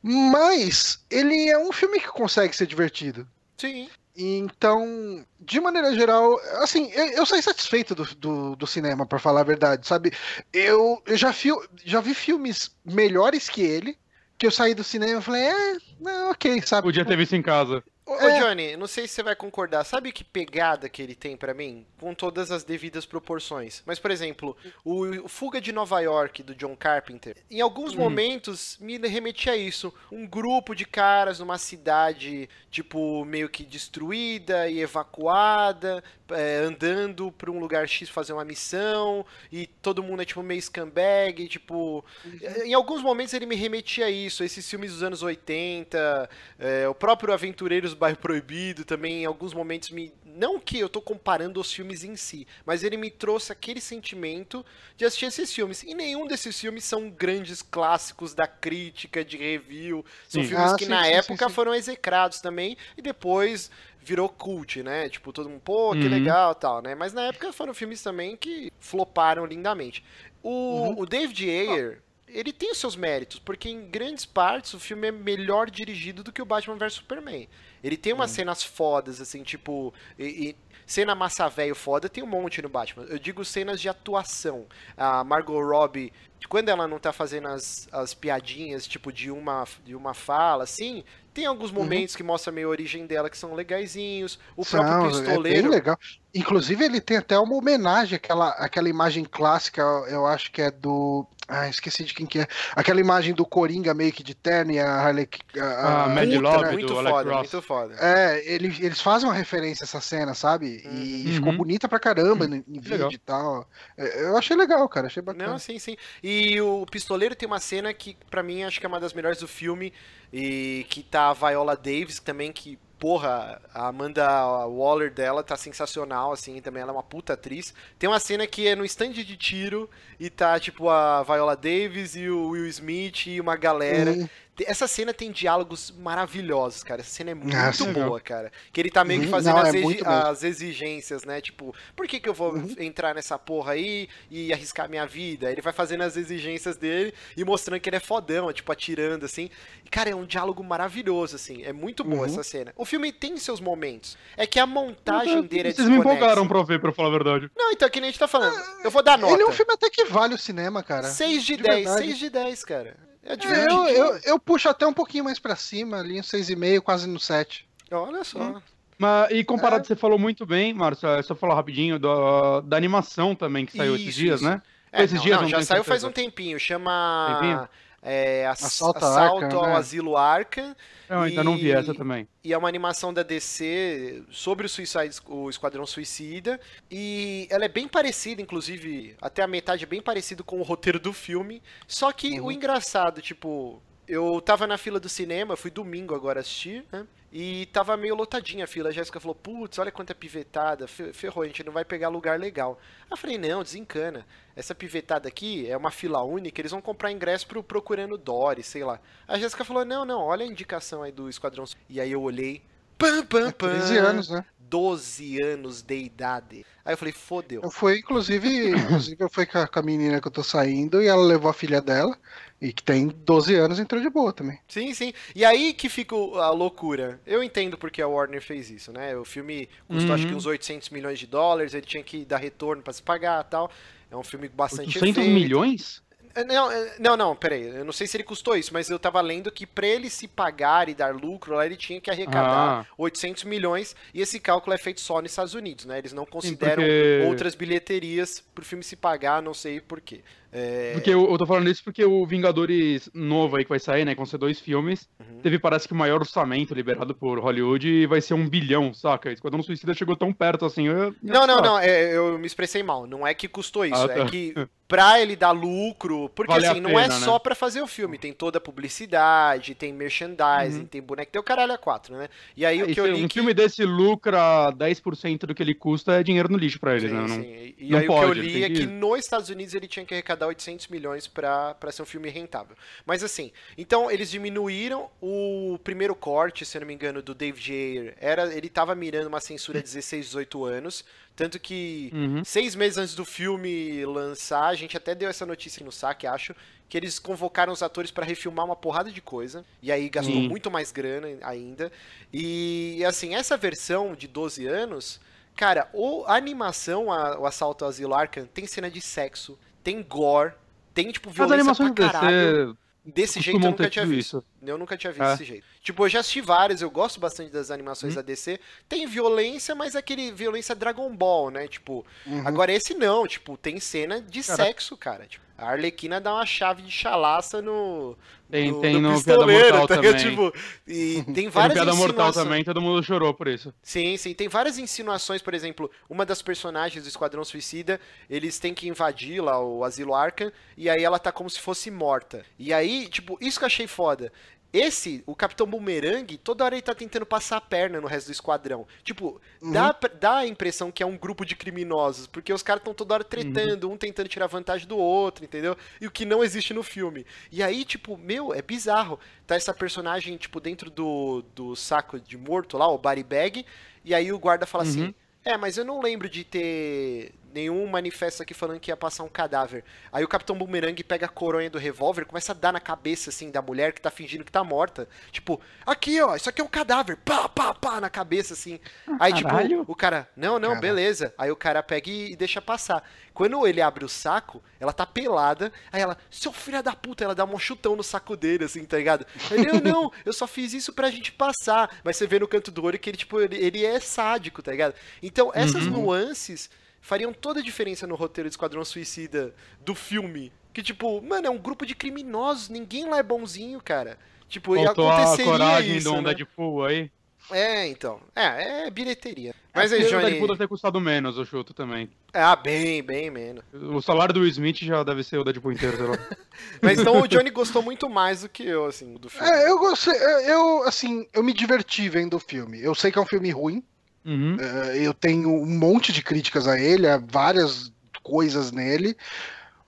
Mas 0.00 1.04
ele 1.10 1.48
é 1.48 1.58
um 1.58 1.72
filme 1.72 1.98
que 1.98 2.06
consegue 2.08 2.54
ser 2.54 2.66
divertido. 2.66 3.26
Sim. 3.58 3.90
Então, 4.20 5.24
de 5.38 5.60
maneira 5.60 5.94
geral, 5.94 6.40
assim, 6.60 6.90
eu, 6.92 7.06
eu 7.10 7.26
saí 7.26 7.40
satisfeito 7.40 7.94
do, 7.94 8.04
do, 8.16 8.56
do 8.56 8.66
cinema, 8.66 9.06
para 9.06 9.20
falar 9.20 9.42
a 9.42 9.44
verdade, 9.44 9.86
sabe? 9.86 10.12
Eu, 10.52 11.00
eu 11.06 11.16
já, 11.16 11.32
fi, 11.32 11.50
já 11.84 12.00
vi 12.00 12.12
filmes 12.14 12.76
melhores 12.84 13.48
que 13.48 13.62
ele, 13.62 13.96
que 14.36 14.44
eu 14.44 14.50
saí 14.50 14.74
do 14.74 14.82
cinema 14.82 15.20
e 15.20 15.22
falei, 15.22 15.42
é, 15.42 15.76
é, 16.08 16.24
ok, 16.30 16.60
sabe? 16.62 16.88
Podia 16.88 17.04
ter 17.04 17.16
visto 17.16 17.36
em 17.36 17.42
casa. 17.42 17.84
Ô, 18.08 18.14
é. 18.14 18.40
Johnny, 18.40 18.74
não 18.74 18.86
sei 18.86 19.06
se 19.06 19.12
você 19.12 19.22
vai 19.22 19.36
concordar. 19.36 19.84
Sabe 19.84 20.12
que 20.12 20.24
pegada 20.24 20.88
que 20.88 21.02
ele 21.02 21.14
tem 21.14 21.36
para 21.36 21.52
mim? 21.52 21.84
Com 22.00 22.14
todas 22.14 22.50
as 22.50 22.64
devidas 22.64 23.04
proporções. 23.04 23.82
Mas, 23.84 23.98
por 23.98 24.10
exemplo, 24.10 24.56
o 24.82 25.28
Fuga 25.28 25.60
de 25.60 25.72
Nova 25.72 26.00
York, 26.00 26.42
do 26.42 26.54
John 26.54 26.74
Carpenter, 26.74 27.36
em 27.50 27.60
alguns 27.60 27.92
hum. 27.92 27.98
momentos 27.98 28.78
me 28.80 28.96
remetia 28.96 29.52
a 29.52 29.56
isso. 29.56 29.92
Um 30.10 30.26
grupo 30.26 30.74
de 30.74 30.86
caras 30.86 31.38
numa 31.38 31.58
cidade, 31.58 32.48
tipo, 32.70 33.26
meio 33.26 33.46
que 33.46 33.62
destruída 33.62 34.70
e 34.70 34.80
evacuada, 34.80 36.02
é, 36.30 36.60
andando 36.60 37.30
pra 37.32 37.50
um 37.50 37.58
lugar 37.58 37.86
X 37.86 38.08
fazer 38.08 38.32
uma 38.32 38.44
missão, 38.44 39.24
e 39.52 39.66
todo 39.66 40.02
mundo 40.02 40.22
é, 40.22 40.24
tipo, 40.24 40.42
meio 40.42 40.62
scumbag, 40.62 41.46
tipo... 41.46 42.02
Uhum. 42.24 42.64
Em 42.64 42.72
alguns 42.72 43.02
momentos 43.02 43.34
ele 43.34 43.44
me 43.44 43.54
remetia 43.54 44.06
a 44.06 44.10
isso, 44.10 44.42
esses 44.42 44.68
filmes 44.68 44.92
dos 44.92 45.02
anos 45.02 45.22
80, 45.22 46.30
é, 46.58 46.88
o 46.88 46.94
próprio 46.94 47.34
Aventureiros 47.34 47.97
Bairro 47.98 48.16
Proibido 48.16 48.84
também 48.84 49.22
em 49.22 49.24
alguns 49.26 49.52
momentos 49.52 49.90
me. 49.90 50.12
Não 50.24 50.60
que 50.60 50.78
eu 50.78 50.88
tô 50.88 51.00
comparando 51.00 51.60
os 51.60 51.72
filmes 51.72 52.04
em 52.04 52.14
si, 52.14 52.46
mas 52.64 52.84
ele 52.84 52.96
me 52.96 53.10
trouxe 53.10 53.50
aquele 53.50 53.80
sentimento 53.80 54.64
de 54.96 55.04
assistir 55.04 55.26
esses 55.26 55.52
filmes. 55.52 55.82
E 55.82 55.94
nenhum 55.94 56.26
desses 56.26 56.58
filmes 56.58 56.84
são 56.84 57.10
grandes 57.10 57.60
clássicos 57.60 58.34
da 58.34 58.46
crítica, 58.46 59.24
de 59.24 59.36
review. 59.36 60.04
São 60.28 60.42
sim. 60.42 60.48
filmes 60.48 60.72
ah, 60.72 60.76
que 60.76 60.84
sim, 60.84 60.90
na 60.90 61.04
sim, 61.04 61.10
época 61.10 61.48
foram 61.48 61.74
execrados 61.74 62.40
também 62.40 62.76
e 62.96 63.02
depois 63.02 63.70
virou 64.00 64.28
cult, 64.28 64.82
né? 64.82 65.08
Tipo, 65.08 65.32
todo 65.32 65.50
mundo, 65.50 65.60
pô, 65.64 65.92
que 65.92 66.04
uhum. 66.04 66.08
legal 66.08 66.54
tal, 66.54 66.80
né? 66.80 66.94
Mas 66.94 67.12
na 67.12 67.22
época 67.22 67.52
foram 67.52 67.74
filmes 67.74 68.02
também 68.02 68.36
que 68.36 68.72
floparam 68.78 69.44
lindamente. 69.44 70.04
O, 70.42 70.50
uhum. 70.50 71.00
o 71.00 71.06
David 71.06 71.50
Ayer 71.50 72.02
ele 72.30 72.52
tem 72.52 72.70
os 72.70 72.78
seus 72.78 72.96
méritos, 72.96 73.38
porque 73.38 73.68
em 73.68 73.88
grandes 73.88 74.24
partes 74.24 74.74
o 74.74 74.80
filme 74.80 75.08
é 75.08 75.12
melhor 75.12 75.70
dirigido 75.70 76.22
do 76.22 76.32
que 76.32 76.42
o 76.42 76.44
Batman 76.44 76.76
vs 76.76 76.94
Superman. 76.94 77.48
Ele 77.82 77.96
tem 77.96 78.12
umas 78.12 78.30
hum. 78.30 78.34
cenas 78.34 78.62
fodas, 78.62 79.20
assim, 79.20 79.42
tipo. 79.42 79.92
E, 80.18 80.24
e, 80.24 80.56
cena 80.86 81.14
massa 81.14 81.48
velho 81.48 81.74
foda 81.74 82.08
tem 82.08 82.24
um 82.24 82.26
monte 82.26 82.62
no 82.62 82.68
Batman. 82.68 83.04
Eu 83.04 83.18
digo 83.18 83.44
cenas 83.44 83.78
de 83.78 83.88
atuação. 83.90 84.66
A 84.96 85.22
Margot 85.22 85.60
Robbie, 85.60 86.12
quando 86.48 86.70
ela 86.70 86.88
não 86.88 86.98
tá 86.98 87.12
fazendo 87.12 87.48
as, 87.48 87.86
as 87.92 88.14
piadinhas, 88.14 88.86
tipo, 88.86 89.12
de 89.12 89.30
uma, 89.30 89.66
de 89.84 89.94
uma 89.94 90.14
fala, 90.14 90.64
assim, 90.64 91.04
tem 91.34 91.44
alguns 91.46 91.70
uhum. 91.70 91.76
momentos 91.76 92.14
uhum. 92.14 92.16
que 92.16 92.22
mostra 92.22 92.50
meio 92.50 92.68
a 92.68 92.70
origem 92.70 93.06
dela 93.06 93.28
que 93.28 93.36
são 93.36 93.54
legaisinhos. 93.54 94.38
O 94.56 94.64
próprio 94.64 95.10
pistoleiro. 95.10 95.58
É 95.58 95.62
bem 95.62 95.70
legal. 95.70 95.98
Inclusive, 96.34 96.84
ele 96.84 97.00
tem 97.00 97.16
até 97.16 97.38
uma 97.38 97.54
homenagem 97.54 98.16
àquela, 98.16 98.50
àquela 98.50 98.88
imagem 98.88 99.24
clássica, 99.24 99.82
eu 100.08 100.26
acho 100.26 100.52
que 100.52 100.60
é 100.60 100.70
do. 100.70 101.26
Ah, 101.48 101.66
esqueci 101.66 102.04
de 102.04 102.12
quem 102.12 102.26
que 102.26 102.40
é. 102.40 102.46
Aquela 102.76 103.00
imagem 103.00 103.32
do 103.32 103.46
Coringa 103.46 103.94
meio 103.94 104.12
que 104.12 104.22
de 104.22 104.34
terno 104.34 104.72
e 104.72 104.78
a 104.78 105.00
Harley. 105.00 105.26
A, 105.58 106.04
ah, 106.04 106.08
Mad 106.10 106.30
Love, 106.30 106.64
né? 106.64 106.72
muito 106.72 106.94
foda, 106.94 107.34
muito 107.34 107.62
foda. 107.62 107.94
É, 107.98 108.42
eles, 108.44 108.78
eles 108.78 109.00
fazem 109.00 109.26
uma 109.26 109.34
referência 109.34 109.84
a 109.84 109.86
essa 109.86 110.02
cena, 110.02 110.34
sabe? 110.34 110.82
E 110.84 111.24
uhum. 111.28 111.32
ficou 111.32 111.52
bonita 111.54 111.88
pra 111.88 111.98
caramba 111.98 112.44
uhum. 112.44 112.62
em 112.68 112.80
vídeo 112.80 112.90
legal. 112.90 113.12
e 113.12 113.18
tal. 113.18 113.68
É, 113.96 114.24
eu 114.24 114.36
achei 114.36 114.54
legal, 114.54 114.86
cara, 114.86 115.06
achei 115.06 115.22
bacana. 115.22 115.52
Não, 115.52 115.58
sim, 115.58 115.78
sim. 115.78 115.96
E 116.22 116.60
o 116.60 116.84
Pistoleiro 116.84 117.34
tem 117.34 117.46
uma 117.46 117.60
cena 117.60 117.94
que, 117.94 118.18
pra 118.28 118.42
mim, 118.42 118.64
acho 118.64 118.78
que 118.78 118.84
é 118.84 118.88
uma 118.88 119.00
das 119.00 119.14
melhores 119.14 119.38
do 119.38 119.48
filme. 119.48 119.94
E 120.30 120.84
que 120.90 121.02
tá 121.02 121.30
a 121.30 121.32
Viola 121.32 121.74
Davis 121.74 122.20
também, 122.20 122.52
que 122.52 122.78
porra, 122.98 123.60
a 123.72 123.88
Amanda 123.88 124.26
Waller 124.66 125.12
dela 125.12 125.42
tá 125.42 125.56
sensacional, 125.56 126.32
assim, 126.32 126.60
também 126.60 126.82
ela 126.82 126.90
é 126.90 126.94
uma 126.94 127.02
puta 127.02 127.34
atriz. 127.34 127.72
Tem 127.98 128.08
uma 128.08 128.18
cena 128.18 128.46
que 128.46 128.66
é 128.66 128.74
no 128.74 128.84
stand 128.84 129.12
de 129.12 129.36
tiro 129.36 129.88
e 130.18 130.28
tá, 130.28 130.58
tipo, 130.58 130.88
a 130.88 131.22
Viola 131.22 131.56
Davis 131.56 132.16
e 132.16 132.28
o 132.28 132.50
Will 132.50 132.66
Smith 132.66 133.26
e 133.26 133.40
uma 133.40 133.56
galera. 133.56 134.12
Uhum. 134.12 134.28
Essa 134.66 134.88
cena 134.88 135.12
tem 135.12 135.30
diálogos 135.30 135.92
maravilhosos, 135.98 136.82
cara. 136.82 137.00
Essa 137.00 137.10
cena 137.10 137.30
é 137.30 137.34
muito 137.34 137.56
ah, 137.56 137.92
boa, 137.92 138.20
cara. 138.20 138.52
Que 138.72 138.80
ele 138.80 138.90
tá 138.90 139.04
meio 139.04 139.20
que 139.20 139.26
uhum. 139.26 139.32
fazendo 139.32 139.54
Não, 139.54 139.62
as, 139.62 139.74
é 139.74 139.78
exi 139.78 140.00
as, 140.04 140.42
exigências, 140.44 141.24
né? 141.24 141.40
Tipo, 141.40 141.74
por 141.94 142.06
que, 142.06 142.18
que 142.18 142.28
eu 142.28 142.34
vou 142.34 142.54
uhum. 142.54 142.74
entrar 142.78 143.14
nessa 143.14 143.38
porra 143.38 143.72
aí 143.72 144.08
e 144.30 144.52
arriscar 144.52 144.88
minha 144.88 145.06
vida? 145.06 145.50
Ele 145.50 145.60
vai 145.60 145.72
fazendo 145.72 146.02
as 146.02 146.16
exigências 146.16 146.76
dele 146.76 147.14
e 147.36 147.44
mostrando 147.44 147.80
que 147.80 147.88
ele 147.88 147.96
é 147.96 148.00
fodão, 148.00 148.52
tipo, 148.52 148.70
atirando, 148.72 149.24
assim. 149.24 149.50
E, 149.84 149.88
cara, 149.88 150.10
é 150.10 150.14
um 150.14 150.24
diálogo 150.24 150.62
maravilhoso, 150.62 151.36
assim. 151.36 151.62
É 151.64 151.72
muito 151.72 152.02
boa 152.02 152.20
uhum. 152.20 152.26
essa 152.26 152.42
cena. 152.42 152.72
O 152.76 152.84
filme 152.84 153.12
tem 153.12 153.36
seus 153.36 153.60
momentos. 153.60 154.16
É 154.36 154.46
que 154.46 154.58
a 154.58 154.66
montagem 154.66 155.42
dele 155.42 155.68
é 155.68 155.72
Vocês 155.72 155.88
me 155.88 155.96
empolgaram 155.96 156.46
pra 156.46 156.62
ver, 156.62 156.80
pra 156.80 156.92
falar 156.92 157.08
a 157.08 157.12
verdade. 157.12 157.50
Não, 157.56 157.72
então, 157.72 157.86
é 157.86 157.90
que 157.90 158.00
nem 158.00 158.08
a 158.08 158.10
gente 158.10 158.20
tá 158.20 158.28
falando. 158.28 158.56
Eu 158.82 158.90
vou 158.90 159.02
dar 159.02 159.18
nota. 159.18 159.32
Ele 159.32 159.42
é 159.42 159.46
um 159.46 159.52
filme 159.52 159.72
até 159.72 159.88
que 159.90 160.04
vale 160.04 160.34
o 160.34 160.38
cinema, 160.38 160.82
cara. 160.82 161.04
6 161.04 161.44
de, 161.44 161.56
de 161.56 161.62
10, 161.62 161.76
verdade. 161.76 162.06
6 162.06 162.18
de 162.18 162.30
10, 162.30 162.64
cara. 162.64 163.07
É, 163.28 163.34
é 163.34 163.66
eu, 163.66 163.86
eu, 163.88 164.20
eu, 164.24 164.38
puxo 164.38 164.70
até 164.70 164.86
um 164.86 164.92
pouquinho 164.92 165.24
mais 165.24 165.38
pra 165.38 165.54
cima, 165.54 165.98
ali, 165.98 166.18
um 166.18 166.22
6,5, 166.22 166.80
quase 166.80 167.06
no 167.06 167.20
7. 167.20 167.68
Olha 167.90 168.24
só. 168.24 168.40
Hum. 168.40 168.62
Mas, 168.96 169.30
e 169.30 169.44
comparado, 169.44 169.82
é. 169.82 169.86
você 169.86 169.94
falou 169.94 170.18
muito 170.18 170.46
bem, 170.46 170.72
Márcio, 170.72 171.08
é 171.08 171.22
só 171.22 171.34
falar 171.34 171.54
rapidinho 171.54 171.98
do, 171.98 172.62
da 172.62 172.76
animação 172.76 173.34
também 173.34 173.66
que 173.66 173.76
saiu 173.76 173.94
isso, 173.94 174.04
esses 174.04 174.14
dias, 174.14 174.40
isso. 174.40 174.50
né? 174.50 174.62
É, 174.90 175.04
esses 175.04 175.16
não, 175.16 175.22
dias, 175.22 175.36
não, 175.36 175.42
não 175.42 175.48
já 175.50 175.56
saiu 175.58 175.84
certeza. 175.84 175.84
faz 175.84 176.04
um 176.04 176.10
tempinho, 176.10 176.58
chama 176.58 177.38
tempinho? 177.38 177.68
É, 178.00 178.46
Assalto, 178.46 179.04
Assalto 179.04 179.56
ao 179.56 179.66
né? 179.66 179.76
Asilo 179.76 180.16
Arkham. 180.16 180.74
Eu 181.08 181.20
ainda 181.20 181.40
e, 181.40 181.44
não 181.44 181.56
vi 181.56 181.72
essa 181.72 181.94
também. 181.94 182.28
E 182.44 182.52
é 182.52 182.58
uma 182.58 182.68
animação 182.68 183.12
da 183.12 183.22
DC 183.22 184.22
sobre 184.30 184.66
o 184.66 184.68
Suicide, 184.68 185.16
o 185.26 185.50
Esquadrão 185.50 185.84
Suicida. 185.84 186.60
E 186.90 187.48
ela 187.50 187.64
é 187.64 187.68
bem 187.68 187.88
parecida, 187.88 188.40
inclusive, 188.40 189.16
até 189.20 189.42
a 189.42 189.48
metade 189.48 189.84
é 189.84 189.86
bem 189.86 190.00
parecido 190.00 190.44
com 190.44 190.60
o 190.60 190.62
roteiro 190.62 191.00
do 191.00 191.12
filme. 191.12 191.62
Só 191.86 192.12
que 192.12 192.38
uhum. 192.38 192.46
o 192.46 192.52
engraçado, 192.52 193.20
tipo, 193.20 193.82
eu 194.08 194.40
tava 194.40 194.66
na 194.66 194.78
fila 194.78 194.98
do 194.98 195.08
cinema, 195.08 195.56
fui 195.56 195.70
domingo 195.70 196.14
agora 196.14 196.40
assistir, 196.40 196.84
né? 196.90 197.06
E 197.30 197.66
tava 197.66 197.94
meio 197.94 198.14
lotadinha 198.14 198.64
a 198.64 198.66
fila. 198.66 198.88
A 198.88 198.92
Jéssica 198.92 199.20
falou: 199.20 199.34
Putz, 199.34 199.78
olha 199.78 199.92
quanta 199.92 200.14
pivetada, 200.14 200.88
ferrou, 200.88 201.44
a 201.44 201.46
gente 201.46 201.62
não 201.62 201.72
vai 201.72 201.84
pegar 201.84 202.08
lugar 202.08 202.40
legal. 202.40 202.78
Eu 203.10 203.16
falei: 203.16 203.36
Não, 203.36 203.62
desencana. 203.62 204.26
Essa 204.56 204.74
pivetada 204.74 205.28
aqui 205.28 205.68
é 205.68 205.76
uma 205.76 205.90
fila 205.90 206.22
única, 206.22 206.60
eles 206.60 206.72
vão 206.72 206.80
comprar 206.80 207.12
ingresso 207.12 207.46
pro 207.46 207.62
Procurando 207.62 208.16
Dory, 208.16 208.62
sei 208.62 208.82
lá. 208.82 208.98
A 209.26 209.38
Jéssica 209.38 209.64
falou: 209.64 209.84
Não, 209.84 210.06
não, 210.06 210.20
olha 210.20 210.44
a 210.44 210.48
indicação 210.48 211.02
aí 211.02 211.12
do 211.12 211.28
Esquadrão. 211.28 211.64
E 211.88 212.00
aí 212.00 212.10
eu 212.10 212.22
olhei: 212.22 212.62
Pam, 212.96 213.24
pam, 213.26 213.52
pam. 213.52 213.78
13 213.78 213.98
anos, 213.98 214.30
né? 214.30 214.44
12 214.68 215.40
anos 215.40 215.82
de 215.82 215.96
idade. 215.96 216.64
Aí 216.84 216.92
eu 216.92 216.96
falei, 216.96 217.12
fodeu. 217.12 217.62
Eu 217.62 217.70
fui, 217.70 217.98
inclusive, 217.98 218.48
inclusive 218.70 219.16
eu 219.20 219.28
fui 219.30 219.46
com 219.46 219.58
a, 219.58 219.66
com 219.66 219.78
a 219.78 219.82
menina 219.82 220.20
que 220.20 220.28
eu 220.28 220.32
tô 220.32 220.42
saindo 220.42 221.02
e 221.02 221.06
ela 221.06 221.22
levou 221.22 221.50
a 221.50 221.54
filha 221.54 221.80
dela. 221.80 222.16
E 222.60 222.72
que 222.72 222.82
tem 222.82 223.06
12 223.08 223.54
anos 223.54 223.78
entrou 223.78 224.00
de 224.00 224.10
boa 224.10 224.32
também. 224.32 224.58
Sim, 224.66 224.92
sim. 224.92 225.12
E 225.34 225.44
aí 225.44 225.72
que 225.72 225.88
fica 225.88 226.16
a 226.16 226.50
loucura. 226.50 227.20
Eu 227.24 227.42
entendo 227.42 227.78
porque 227.78 228.02
a 228.02 228.08
Warner 228.08 228.42
fez 228.42 228.68
isso, 228.68 228.92
né? 228.92 229.16
O 229.16 229.24
filme 229.24 229.68
custou 229.86 230.08
uhum. 230.08 230.14
acho 230.14 230.26
que 230.26 230.34
uns 230.34 230.44
800 230.44 230.90
milhões 230.90 231.18
de 231.18 231.26
dólares, 231.26 231.72
ele 231.72 231.86
tinha 231.86 232.02
que 232.02 232.24
dar 232.24 232.38
retorno 232.38 232.82
para 232.82 232.92
se 232.92 233.02
pagar 233.02 233.44
tal. 233.44 233.70
É 234.10 234.16
um 234.16 234.24
filme 234.24 234.48
bastante 234.48 234.98
800 234.98 235.18
efeito. 235.18 235.30
milhões? 235.30 236.02
É, 236.38 236.44
não, 236.44 236.70
é, 236.70 236.94
não, 237.00 237.16
não, 237.16 237.34
peraí. 237.34 237.68
Eu 237.68 237.84
não 237.84 237.92
sei 237.92 238.06
se 238.06 238.16
ele 238.16 238.24
custou 238.24 238.56
isso, 238.56 238.72
mas 238.72 238.88
eu 238.88 238.98
tava 238.98 239.20
lendo 239.20 239.50
que 239.50 239.66
pra 239.66 239.86
ele 239.86 240.08
se 240.08 240.28
pagar 240.28 240.88
e 240.88 240.94
dar 240.94 241.12
lucro 241.14 241.56
lá, 241.56 241.66
ele 241.66 241.76
tinha 241.76 242.00
que 242.00 242.10
arrecadar 242.10 242.82
ah. 242.82 242.86
800 242.96 243.42
milhões. 243.44 243.96
E 244.14 244.20
esse 244.20 244.38
cálculo 244.38 244.72
é 244.74 244.78
feito 244.78 245.00
só 245.00 245.20
nos 245.20 245.32
Estados 245.32 245.54
Unidos, 245.54 245.84
né? 245.84 245.98
Eles 245.98 246.12
não 246.12 246.24
consideram 246.24 246.82
Sim, 246.82 246.88
porque... 246.88 247.24
outras 247.26 247.54
bilheterias 247.56 248.42
pro 248.54 248.64
filme 248.64 248.84
se 248.84 248.94
pagar, 248.94 249.42
não 249.42 249.52
sei 249.52 249.80
porquê. 249.80 250.20
É... 250.52 250.92
Porque 250.94 251.10
eu, 251.10 251.30
eu 251.30 251.36
tô 251.38 251.46
falando 251.46 251.68
isso 251.68 251.84
porque 251.84 252.04
o 252.04 252.24
Vingadores 252.26 253.10
novo 253.12 253.56
aí 253.56 253.64
que 253.64 253.68
vai 253.68 253.78
sair, 253.78 254.04
né? 254.04 254.14
Com 254.14 254.24
ser 254.24 254.38
dois 254.38 254.58
filmes, 254.58 255.08
uhum. 255.20 255.40
teve 255.42 255.58
parece 255.58 255.86
que 255.86 255.92
o 255.92 255.96
maior 255.96 256.20
orçamento 256.20 256.72
liberado 256.74 257.14
por 257.14 257.38
Hollywood 257.38 257.86
e 257.88 258.06
vai 258.06 258.20
ser 258.20 258.34
um 258.34 258.48
bilhão, 258.48 258.92
saca? 258.94 259.30
Esquadrão 259.30 259.62
Suicida 259.62 259.92
chegou 259.94 260.16
tão 260.16 260.32
perto 260.32 260.64
assim. 260.64 260.86
Eu, 260.86 261.14
não, 261.22 261.46
não, 261.46 261.60
não, 261.60 261.78
é, 261.78 262.16
eu 262.16 262.38
me 262.38 262.46
expressei 262.46 262.82
mal. 262.82 263.06
Não 263.06 263.26
é 263.26 263.34
que 263.34 263.46
custou 263.48 263.84
isso, 263.84 263.94
ah, 263.94 264.04
é 264.04 264.14
tá. 264.16 264.22
é 264.22 264.24
que 264.26 264.54
pra 264.86 265.20
ele 265.20 265.36
dar 265.36 265.50
lucro, 265.50 266.30
porque 266.34 266.50
Vale 266.54 266.66
assim, 266.66 266.80
não 266.80 266.98
é 266.98 267.02
pena, 267.02 267.18
né? 267.18 267.24
só 267.26 267.38
pra 267.38 267.54
fazer 267.54 267.82
o 267.82 267.86
filme, 267.86 268.16
tem 268.16 268.32
toda 268.32 268.56
a 268.56 268.60
publicidade, 268.60 269.74
tem 269.74 269.92
merchandising, 269.92 270.80
Uhum. 270.80 270.86
tem 270.86 271.02
boneco, 271.02 271.30
tem 271.30 271.38
o 271.40 271.44
caralho 271.44 271.72
a 271.74 271.78
quatro, 271.78 272.16
né? 272.16 272.28
E 272.56 272.64
aí 272.64 272.82
o 272.82 272.88
E 272.90 272.94
que 272.94 273.00
eu 273.00 273.04
se 273.04 273.12
li 273.12 273.22
um 273.24 273.28
que... 273.28 273.34
filme 273.34 273.52
desse 273.52 273.84
lucra 273.84 274.72
10% 274.72 275.40
do 275.46 275.54
que 275.54 275.62
ele 275.62 275.74
custa 275.74 276.12
é 276.18 276.22
dinheiro 276.22 276.48
no 276.50 276.56
lixo 276.56 276.80
pra 276.80 276.96
eles, 276.96 277.10
Sim, 277.10 277.16
né? 277.16 277.20
Não- 277.20 277.28
sim. 277.28 277.74
E 277.78 277.90
não 277.90 277.98
aí 277.98 278.04
o 278.04 278.08
que 278.08 278.14
eu 278.14 278.28
pode, 278.28 278.40
li 278.40 278.64
é 278.64 278.68
que- 278.70 278.74
que 278.80 278.86
nos 278.86 279.18
Estados 279.18 279.50
Unidos 279.50 279.74
ele 279.74 279.86
tinha 279.88 280.06
que 280.06 280.14
arrecadar 280.14 280.37
800 280.46 280.88
milhões 280.88 281.26
pra 281.26 281.74
pra 281.74 281.90
ser 281.92 282.02
um 282.02 282.06
filme 282.06 282.28
rentável. 282.30 282.76
Mas 283.04 283.22
assim, 283.24 283.50
então 283.76 284.10
eles 284.10 284.30
diminuíram 284.30 285.10
o 285.20 285.78
primeiro 285.82 286.14
corte, 286.14 286.64
se 286.64 286.76
eu 286.76 286.80
não 286.80 286.86
me 286.86 286.94
engano, 286.94 287.20
do 287.22 287.34
David 287.34 287.72
Ayer. 287.72 288.14
Era, 288.20 288.54
ele 288.54 288.68
tava 288.68 288.94
mirando 288.94 289.26
uma 289.26 289.40
censura 289.40 289.80
16, 289.82 290.26
18 290.26 290.64
anos. 290.64 291.04
Tanto 291.36 291.58
que 291.60 292.10
Uhum. 292.12 292.44
seis 292.44 292.74
meses 292.74 292.98
antes 292.98 293.14
do 293.14 293.24
filme 293.24 294.04
lançar, 294.04 294.66
a 294.66 294.74
gente 294.74 294.96
até 294.96 295.14
deu 295.14 295.28
essa 295.28 295.46
notícia 295.46 295.84
no 295.84 295.92
saque, 295.92 296.26
acho, 296.26 296.52
que 296.88 296.96
eles 296.96 297.18
convocaram 297.20 297.72
os 297.72 297.80
atores 297.82 298.10
pra 298.10 298.24
refilmar 298.24 298.64
uma 298.64 298.74
porrada 298.74 299.10
de 299.12 299.20
coisa. 299.20 299.64
E 299.80 299.92
aí 299.92 300.08
gastou 300.08 300.34
Sim. 300.34 300.48
muito 300.48 300.68
mais 300.68 300.90
grana 300.90 301.28
ainda. 301.42 301.92
E 302.32 303.04
assim, 303.06 303.34
essa 303.36 303.56
versão 303.56 304.14
de 304.14 304.26
12 304.26 304.66
anos, 304.66 305.20
cara, 305.54 305.88
o, 305.92 306.24
a 306.26 306.34
animação, 306.34 307.12
a- 307.12 307.38
o 307.38 307.46
Assalto 307.46 307.84
ao 307.84 307.90
Asilo 307.90 308.14
Arkham, 308.14 308.46
tem 308.46 308.66
cena 308.66 308.90
de 308.90 309.00
sexo, 309.00 309.56
tem 309.88 310.02
gore, 310.02 310.52
tem 310.92 311.10
tipo 311.10 311.30
violência 311.30 311.74
pra 311.74 311.90
caralho. 311.92 312.76
DC 313.04 313.14
Desse 313.14 313.40
jeito 313.40 313.56
eu 313.64 313.70
nunca 313.70 313.88
tinha 313.88 314.04
visto. 314.04 314.18
isso. 314.38 314.44
Eu 314.62 314.76
nunca 314.76 314.94
tinha 314.96 315.10
visto 315.10 315.22
É. 315.24 315.30
desse 315.32 315.44
jeito. 315.44 315.64
Tipo, 315.80 316.04
eu 316.04 316.08
já 316.10 316.20
assisti 316.20 316.42
várias, 316.42 316.82
eu 316.82 316.90
gosto 316.90 317.18
bastante 317.18 317.50
das 317.50 317.70
animações 317.70 318.12
Hum. 318.12 318.16
da 318.16 318.22
DC. 318.22 318.60
Tem 318.86 319.06
violência, 319.06 319.74
mas 319.74 319.94
é 319.94 319.98
aquele 319.98 320.30
violência 320.30 320.74
Dragon 320.74 321.08
Ball, 321.16 321.50
né? 321.50 321.66
Tipo, 321.68 322.04
Uhum. 322.26 322.46
agora 322.46 322.70
esse 322.70 322.92
não, 322.92 323.26
tipo, 323.26 323.56
tem 323.56 323.80
cena 323.80 324.20
de 324.20 324.42
Cara. 324.42 324.62
sexo, 324.62 324.94
cara. 324.94 325.26
Tipo, 325.26 325.42
a 325.58 325.70
Arlequina 325.70 326.20
dá 326.20 326.32
uma 326.32 326.46
chave 326.46 326.82
de 326.82 326.90
chalaça 326.90 327.60
no. 327.60 328.16
Tem- 328.48 328.70
no, 328.70 328.80
tem 328.80 329.00
no 329.00 329.12
no 329.12 329.22
Piada 329.22 329.44
Mortal 329.44 329.88
tá 329.88 329.96
também. 330.00 330.14
Tipo, 330.14 330.52
e 330.86 331.22
tem 331.26 331.34
Tem 331.34 331.48
várias 331.48 331.74
Piada 331.74 331.94
Mortal 331.94 332.32
também, 332.32 332.62
todo 332.62 332.80
mundo 332.80 333.02
chorou 333.02 333.34
por 333.34 333.48
isso. 333.48 333.74
Sim, 333.82 334.16
sim. 334.16 334.32
Tem 334.32 334.46
várias 334.46 334.78
insinuações, 334.78 335.42
por 335.42 335.52
exemplo, 335.54 335.90
uma 336.08 336.24
das 336.24 336.40
personagens 336.40 337.02
do 337.04 337.08
Esquadrão 337.08 337.44
Suicida, 337.44 338.00
eles 338.30 338.60
têm 338.60 338.72
que 338.72 338.88
invadir 338.88 339.42
lá 339.42 339.60
o 339.60 339.82
Asilo 339.82 340.14
Arkham, 340.14 340.52
e 340.76 340.88
aí 340.88 341.02
ela 341.02 341.18
tá 341.18 341.32
como 341.32 341.50
se 341.50 341.60
fosse 341.60 341.90
morta. 341.90 342.46
E 342.56 342.72
aí, 342.72 343.08
tipo, 343.08 343.36
isso 343.40 343.58
que 343.58 343.64
eu 343.64 343.66
achei 343.66 343.88
foda. 343.88 344.32
Esse, 344.70 345.22
o 345.26 345.34
Capitão 345.34 345.66
Boomerang, 345.66 346.36
toda 346.38 346.62
hora 346.62 346.74
ele 346.74 346.82
tá 346.82 346.94
tentando 346.94 347.24
passar 347.24 347.56
a 347.56 347.60
perna 347.60 348.00
no 348.02 348.06
resto 348.06 348.26
do 348.26 348.32
esquadrão. 348.32 348.86
Tipo, 349.02 349.40
dá, 349.66 349.94
pra- 349.94 350.10
dá 350.12 350.36
a 350.38 350.46
impressão 350.46 350.90
que 350.92 351.02
é 351.02 351.06
um 351.06 351.16
grupo 351.16 351.44
de 351.46 351.56
criminosos, 351.56 352.26
porque 352.26 352.52
os 352.52 352.62
caras 352.62 352.80
estão 352.82 352.92
toda 352.92 353.14
hora 353.14 353.24
tretando, 353.24 353.90
um 353.90 353.96
tentando 353.96 354.28
tirar 354.28 354.46
vantagem 354.46 354.86
do 354.86 354.98
outro, 354.98 355.42
entendeu? 355.44 355.74
E 356.00 356.06
o 356.06 356.10
que 356.10 356.26
não 356.26 356.44
existe 356.44 356.74
no 356.74 356.82
filme. 356.82 357.24
E 357.50 357.62
aí, 357.62 357.82
tipo, 357.82 358.16
meu, 358.18 358.52
é 358.52 358.60
bizarro. 358.60 359.18
Tá 359.46 359.56
essa 359.56 359.72
personagem, 359.72 360.36
tipo, 360.36 360.60
dentro 360.60 360.90
do, 360.90 361.42
do 361.54 361.74
saco 361.74 362.20
de 362.20 362.36
morto 362.36 362.76
lá, 362.76 362.86
o 362.88 362.98
body 362.98 363.22
bag, 363.22 363.64
e 364.04 364.14
aí 364.14 364.30
o 364.32 364.38
guarda 364.38 364.66
fala 364.66 364.84
assim: 364.84 365.04
Uhum. 365.04 365.14
É, 365.44 365.56
mas 365.56 365.78
eu 365.78 365.84
não 365.84 366.02
lembro 366.02 366.28
de 366.28 366.44
ter 366.44 367.32
nenhum 367.52 367.86
manifesto 367.86 368.42
aqui 368.42 368.52
falando 368.54 368.78
que 368.80 368.90
ia 368.90 368.96
passar 368.96 369.24
um 369.24 369.28
cadáver. 369.28 369.84
Aí 370.12 370.22
o 370.24 370.28
Capitão 370.28 370.56
Boomerang 370.56 371.02
pega 371.02 371.26
a 371.26 371.28
coronha 371.28 371.70
do 371.70 371.78
revólver, 371.78 372.24
começa 372.24 372.52
a 372.52 372.54
dar 372.54 372.72
na 372.72 372.80
cabeça, 372.80 373.30
assim, 373.30 373.50
da 373.50 373.62
mulher 373.62 373.92
que 373.92 374.00
tá 374.00 374.10
fingindo 374.10 374.44
que 374.44 374.52
tá 374.52 374.62
morta. 374.62 375.08
Tipo, 375.32 375.60
aqui, 375.86 376.20
ó, 376.20 376.36
isso 376.36 376.48
aqui 376.48 376.60
é 376.60 376.64
um 376.64 376.68
cadáver. 376.68 377.16
Pá, 377.24 377.48
pá, 377.48 377.74
pá, 377.74 378.00
na 378.00 378.10
cabeça, 378.10 378.54
assim. 378.54 378.78
Aí, 379.18 379.32
Caralho. 379.42 379.80
tipo, 379.80 379.92
o 379.92 379.96
cara, 379.96 380.28
não, 380.36 380.58
não, 380.58 380.70
Cara. 380.70 380.80
beleza. 380.80 381.34
Aí 381.38 381.50
o 381.50 381.56
cara 381.56 381.82
pega 381.82 382.10
e 382.10 382.32
e 382.32 382.36
deixa 382.36 382.60
passar. 382.60 383.02
Quando 383.32 383.66
ele 383.66 383.80
abre 383.80 384.04
o 384.04 384.08
saco, 384.08 384.62
ela 384.80 384.92
tá 384.92 385.06
pelada. 385.06 385.72
Aí 385.92 386.02
ela, 386.02 386.18
seu 386.30 386.52
filho 386.52 386.82
da 386.82 386.94
puta, 386.94 387.24
ela 387.24 387.34
dá 387.34 387.44
um 387.44 387.58
chutão 387.58 387.94
no 387.96 388.02
saco 388.02 388.36
dele, 388.36 388.64
assim, 388.64 388.84
tá 388.84 388.96
ligado? 388.98 389.24
Ele, 389.50 389.66
não, 389.72 389.80
não, 389.80 390.12
eu 390.26 390.32
só 390.32 390.46
fiz 390.46 390.72
isso 390.74 390.92
pra 390.92 391.10
gente 391.10 391.32
passar. 391.32 392.00
Mas 392.04 392.16
você 392.16 392.26
vê 392.26 392.38
no 392.38 392.48
canto 392.48 392.70
do 392.70 392.84
olho 392.84 392.98
que 392.98 393.08
ele, 393.08 393.16
tipo, 393.16 393.40
ele, 393.40 393.56
ele 393.56 393.84
é 393.86 393.98
sádico, 394.00 394.60
tá 394.62 394.72
ligado? 394.72 394.94
Então, 395.22 395.50
essas 395.54 395.84
Uhum. 395.86 395.90
nuances 395.92 396.68
fariam 397.00 397.32
toda 397.32 397.60
a 397.60 397.62
diferença 397.62 398.06
no 398.06 398.14
roteiro 398.14 398.48
de 398.48 398.52
Esquadrão 398.54 398.84
Suicida 398.84 399.54
do 399.80 399.94
filme. 399.94 400.52
Que, 400.72 400.82
tipo, 400.82 401.20
mano, 401.22 401.46
é 401.46 401.50
um 401.50 401.58
grupo 401.58 401.84
de 401.86 401.94
criminosos, 401.94 402.68
ninguém 402.68 403.08
lá 403.08 403.18
é 403.18 403.22
bonzinho, 403.22 403.80
cara. 403.80 404.18
Tipo, 404.48 404.76
e 404.76 404.84
Faltou 404.84 405.08
a 405.08 405.16
aconteceria 405.22 405.44
coragem 405.52 405.96
isso, 405.96 406.10
do 406.10 406.16
né? 406.22 406.34
Deadpool 406.34 406.84
aí. 406.84 407.10
É, 407.50 407.86
então. 407.86 408.20
É, 408.34 408.86
é 408.86 408.90
bilheteria. 408.90 409.54
Mas 409.74 409.92
aí, 409.92 410.00
Porque 410.00 410.14
O 410.14 410.18
Johnny... 410.18 410.30
Deadpool 410.30 410.48
deve 410.48 410.58
ter 410.58 410.68
custado 410.68 411.00
menos, 411.00 411.36
eu 411.38 411.44
chuto 411.44 411.72
também. 411.72 412.10
Ah, 412.32 412.54
bem, 412.56 413.02
bem 413.02 413.30
menos. 413.30 413.62
O 413.72 414.02
salário 414.02 414.34
do 414.34 414.40
Will 414.40 414.48
Smith 414.50 414.78
já 414.78 415.02
deve 415.02 415.22
ser 415.22 415.38
o 415.38 415.44
Deadpool 415.44 415.72
inteiro, 415.72 415.96
sei 415.96 416.06
lá. 416.06 416.18
Mas 416.82 416.98
então 416.98 417.20
o 417.20 417.26
Johnny 417.28 417.50
gostou 417.50 417.82
muito 417.82 418.08
mais 418.08 418.42
do 418.42 418.48
que 418.48 418.64
eu, 418.64 418.84
assim, 418.86 419.14
do 419.14 419.30
filme. 419.30 419.46
É, 419.48 419.68
eu 419.70 419.78
gostei. 419.78 420.14
eu- 420.14 420.40
Eu, 420.40 420.82
assim, 420.84 421.26
eu 421.32 421.42
me 421.42 421.52
diverti 421.52 422.08
vendo 422.08 422.34
o 422.34 422.40
filme. 422.40 422.80
Eu 422.82 422.94
sei 422.94 423.10
que 423.12 423.18
é 423.18 423.22
um 423.22 423.26
filme 423.26 423.50
ruim. 423.50 423.82
Uhum. 424.28 424.56
eh, 424.60 425.06
Eu 425.06 425.14
tenho 425.14 425.48
um 425.48 425.78
monte 425.78 426.12
de 426.12 426.22
críticas 426.22 426.68
a 426.68 426.78
ele, 426.78 427.08
há 427.08 427.16
várias 427.16 427.90
coisas 428.22 428.70
nele. 428.70 429.16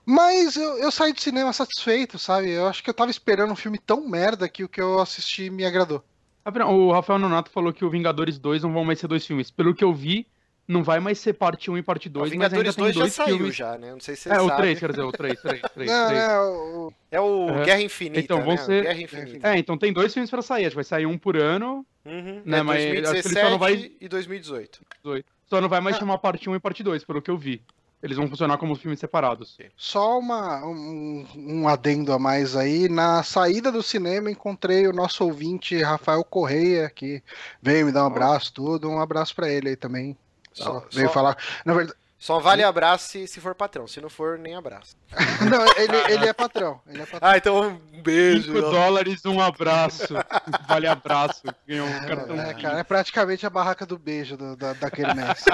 Mas 0.03 0.55
eu, 0.55 0.79
eu 0.79 0.91
saí 0.91 1.13
do 1.13 1.21
cinema 1.21 1.53
satisfeito, 1.53 2.17
sabe? 2.17 2.49
Eu 2.49 2.65
acho 2.67 2.83
que 2.83 2.89
eu 2.89 2.93
tava 2.93 3.11
esperando 3.11 3.51
um 3.51 3.55
filme 3.55 3.77
tão 3.77 4.07
merda 4.09 4.49
que 4.49 4.63
o 4.63 4.69
que 4.69 4.81
eu 4.81 4.99
assisti 4.99 5.49
me 5.51 5.63
agradou. 5.63 6.03
O 6.43 6.91
Rafael 6.91 7.19
Nonato 7.19 7.51
falou 7.51 7.71
que 7.71 7.85
o 7.85 7.89
Vingadores 7.89 8.39
2 8.39 8.63
não 8.63 8.73
vão 8.73 8.83
mais 8.83 8.99
ser 8.99 9.07
dois 9.07 9.25
filmes. 9.25 9.51
Pelo 9.51 9.75
que 9.75 9.83
eu 9.83 9.93
vi, 9.93 10.25
não 10.71 10.83
vai 10.83 10.99
mais 10.99 11.19
ser 11.19 11.33
parte 11.33 11.69
1 11.69 11.77
e 11.77 11.81
parte 11.83 12.07
O 12.07 12.11
2, 12.11 12.23
mas 12.23 12.33
ainda 12.33 12.49
Vingadores 12.49 12.75
tem 12.75 12.83
2 12.83 12.95
já 12.95 13.01
dois 13.01 13.13
saiu 13.13 13.37
filmes. 13.37 13.55
já, 13.55 13.77
né? 13.77 13.91
Não 13.91 13.99
sei 13.99 14.15
se 14.15 14.23
você 14.23 14.29
É, 14.29 14.39
o 14.41 14.47
sabe. 14.47 14.61
3, 14.61 14.79
quer 14.79 14.89
dizer, 14.91 15.01
o 15.03 15.11
3, 15.11 15.41
3, 15.41 15.61
3, 15.73 15.91
Não, 15.91 16.07
3. 16.07 16.19
né, 16.21 16.39
o- 16.39 16.93
É 17.11 17.19
o 17.19 17.25
Uhum. 17.25 17.63
Guerra 17.63 17.81
Infinita, 17.81 18.19
Então, 18.21 18.41
vão 18.41 18.51
né? 18.55 18.57
ser- 18.57 18.83
Guerra 18.83 19.01
Infinita. 19.01 19.47
É, 19.49 19.57
então 19.57 19.77
tem 19.77 19.91
dois 19.91 20.13
filmes 20.13 20.29
pra 20.29 20.41
sair, 20.41 20.61
acho 20.65 20.69
que 20.71 20.75
vai 20.75 20.83
sair 20.83 21.05
um 21.05 21.17
por 21.17 21.35
ano, 21.35 21.85
Uhum. 22.05 22.41
Né, 22.45 22.59
é 22.59 22.63
mas 22.63 22.77
acho 22.77 22.85
que 22.87 22.97
ele 22.97 23.05
só 23.05 23.11
2017 23.11 23.51
não 23.51 23.59
vai- 23.59 23.91
e 23.99 24.07
2018. 24.07 24.79
só 25.45 25.59
não 25.61 25.67
vai 25.69 25.81
mais 25.81 25.97
Ah. 25.97 25.99
chamar 25.99 26.17
parte 26.19 26.49
1 26.49 26.55
e 26.55 26.59
parte 26.59 26.81
2, 26.83 27.03
pelo 27.03 27.21
que 27.21 27.29
eu 27.29 27.37
vi. 27.37 27.61
Eles 28.03 28.17
vão 28.17 28.27
funcionar 28.27 28.57
como 28.57 28.73
filmes 28.75 28.99
separados. 28.99 29.55
Só 29.77 30.17
uma, 30.17 30.65
um, 30.65 31.23
um 31.37 31.67
adendo 31.67 32.11
a 32.11 32.17
mais 32.17 32.55
aí. 32.55 32.89
Na 32.89 33.21
saída 33.21 33.71
do 33.71 33.83
cinema, 33.83 34.31
encontrei 34.31 34.87
o 34.87 34.91
nosso 34.93 35.23
ouvinte 35.23 35.79
Rafael 35.83 36.23
Correia, 36.23 36.89
que 36.89 37.21
veio 37.61 37.85
me 37.85 37.91
dar 37.91 38.03
um 38.03 38.07
abraço, 38.07 38.51
tudo. 38.53 38.89
Um 38.89 38.99
abraço 38.99 39.35
pra 39.35 39.47
ele 39.51 39.69
aí 39.69 39.75
também. 39.75 40.17
Só, 40.53 40.85
veio 40.91 41.07
só- 41.07 41.13
falar. 41.13 41.37
Na 41.65 41.73
verdade, 41.73 41.97
só 42.19 42.39
vale 42.39 42.63
abraço 42.63 43.09
se, 43.09 43.27
se 43.27 43.41
for 43.41 43.55
patrão. 43.55 43.87
Se 43.87 43.99
não 43.99 44.09
for, 44.09 44.37
nem 44.37 44.53
abraço. 44.55 44.95
não, 45.49 45.65
ele, 45.75 46.13
ele 46.13 46.27
é 46.27 46.33
patrão. 46.33 46.79
Ele 46.87 47.01
é 47.01 47.05
patrão. 47.05 47.29
Ah, 47.31 47.37
então 47.37 47.81
um 47.91 48.01
beijo. 48.03 48.53
5 48.53 48.61
dólares, 48.69 49.25
um 49.25 49.41
abraço. 49.41 50.13
vale 50.67 50.85
abraço. 50.87 51.41
Ganhou 51.67 51.87
um 51.87 51.99
cartão. 52.07 52.39
É, 52.39 52.53
cara, 52.53 52.79
é 52.79 52.83
praticamente 52.83 53.43
a 53.45 53.49
barraca 53.49 53.85
do 53.87 53.97
beijo 53.97 54.37
do, 54.37 54.55
da, 54.55 54.73
daquele 54.73 55.13
mês. 55.15 55.43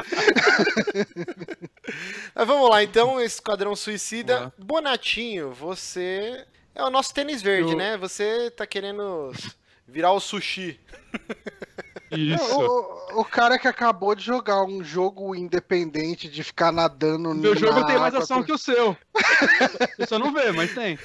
Mas 2.36 2.48
vamos 2.48 2.70
lá, 2.70 2.84
então, 2.84 3.20
Esquadrão 3.22 3.74
Suicida. 3.76 4.52
Bonatinho, 4.58 5.52
você 5.54 6.46
é 6.76 6.84
o 6.84 6.90
nosso 6.90 7.14
tênis 7.14 7.42
verde, 7.42 7.72
Eu- 7.72 7.78
né? 7.78 7.96
Você 7.98 8.52
tá 8.52 8.68
querendo 8.68 9.32
virar 9.88 10.12
o 10.12 10.20
sushi. 10.20 10.78
Isso. 12.12 12.60
O, 12.60 13.22
o 13.22 13.26
cara 13.26 13.58
que 13.60 13.68
acabou 13.68 14.16
de 14.16 14.24
jogar 14.24 14.64
um 14.64 14.84
jogo 14.84 15.36
independente 15.36 16.30
de 16.30 16.44
ficar 16.44 16.72
nadando 16.72 17.34
Meu 17.36 17.54
na 17.54 17.60
jogo 17.60 17.86
tem 17.86 17.98
mais 17.98 18.16
ação 18.16 18.44
que 18.44 18.52
o 18.52 18.58
seu. 18.58 18.96
Você 19.98 20.06
só 20.08 20.18
não 20.20 20.32
vê, 20.34 20.52
mas 20.52 20.74
tem. 20.74 20.98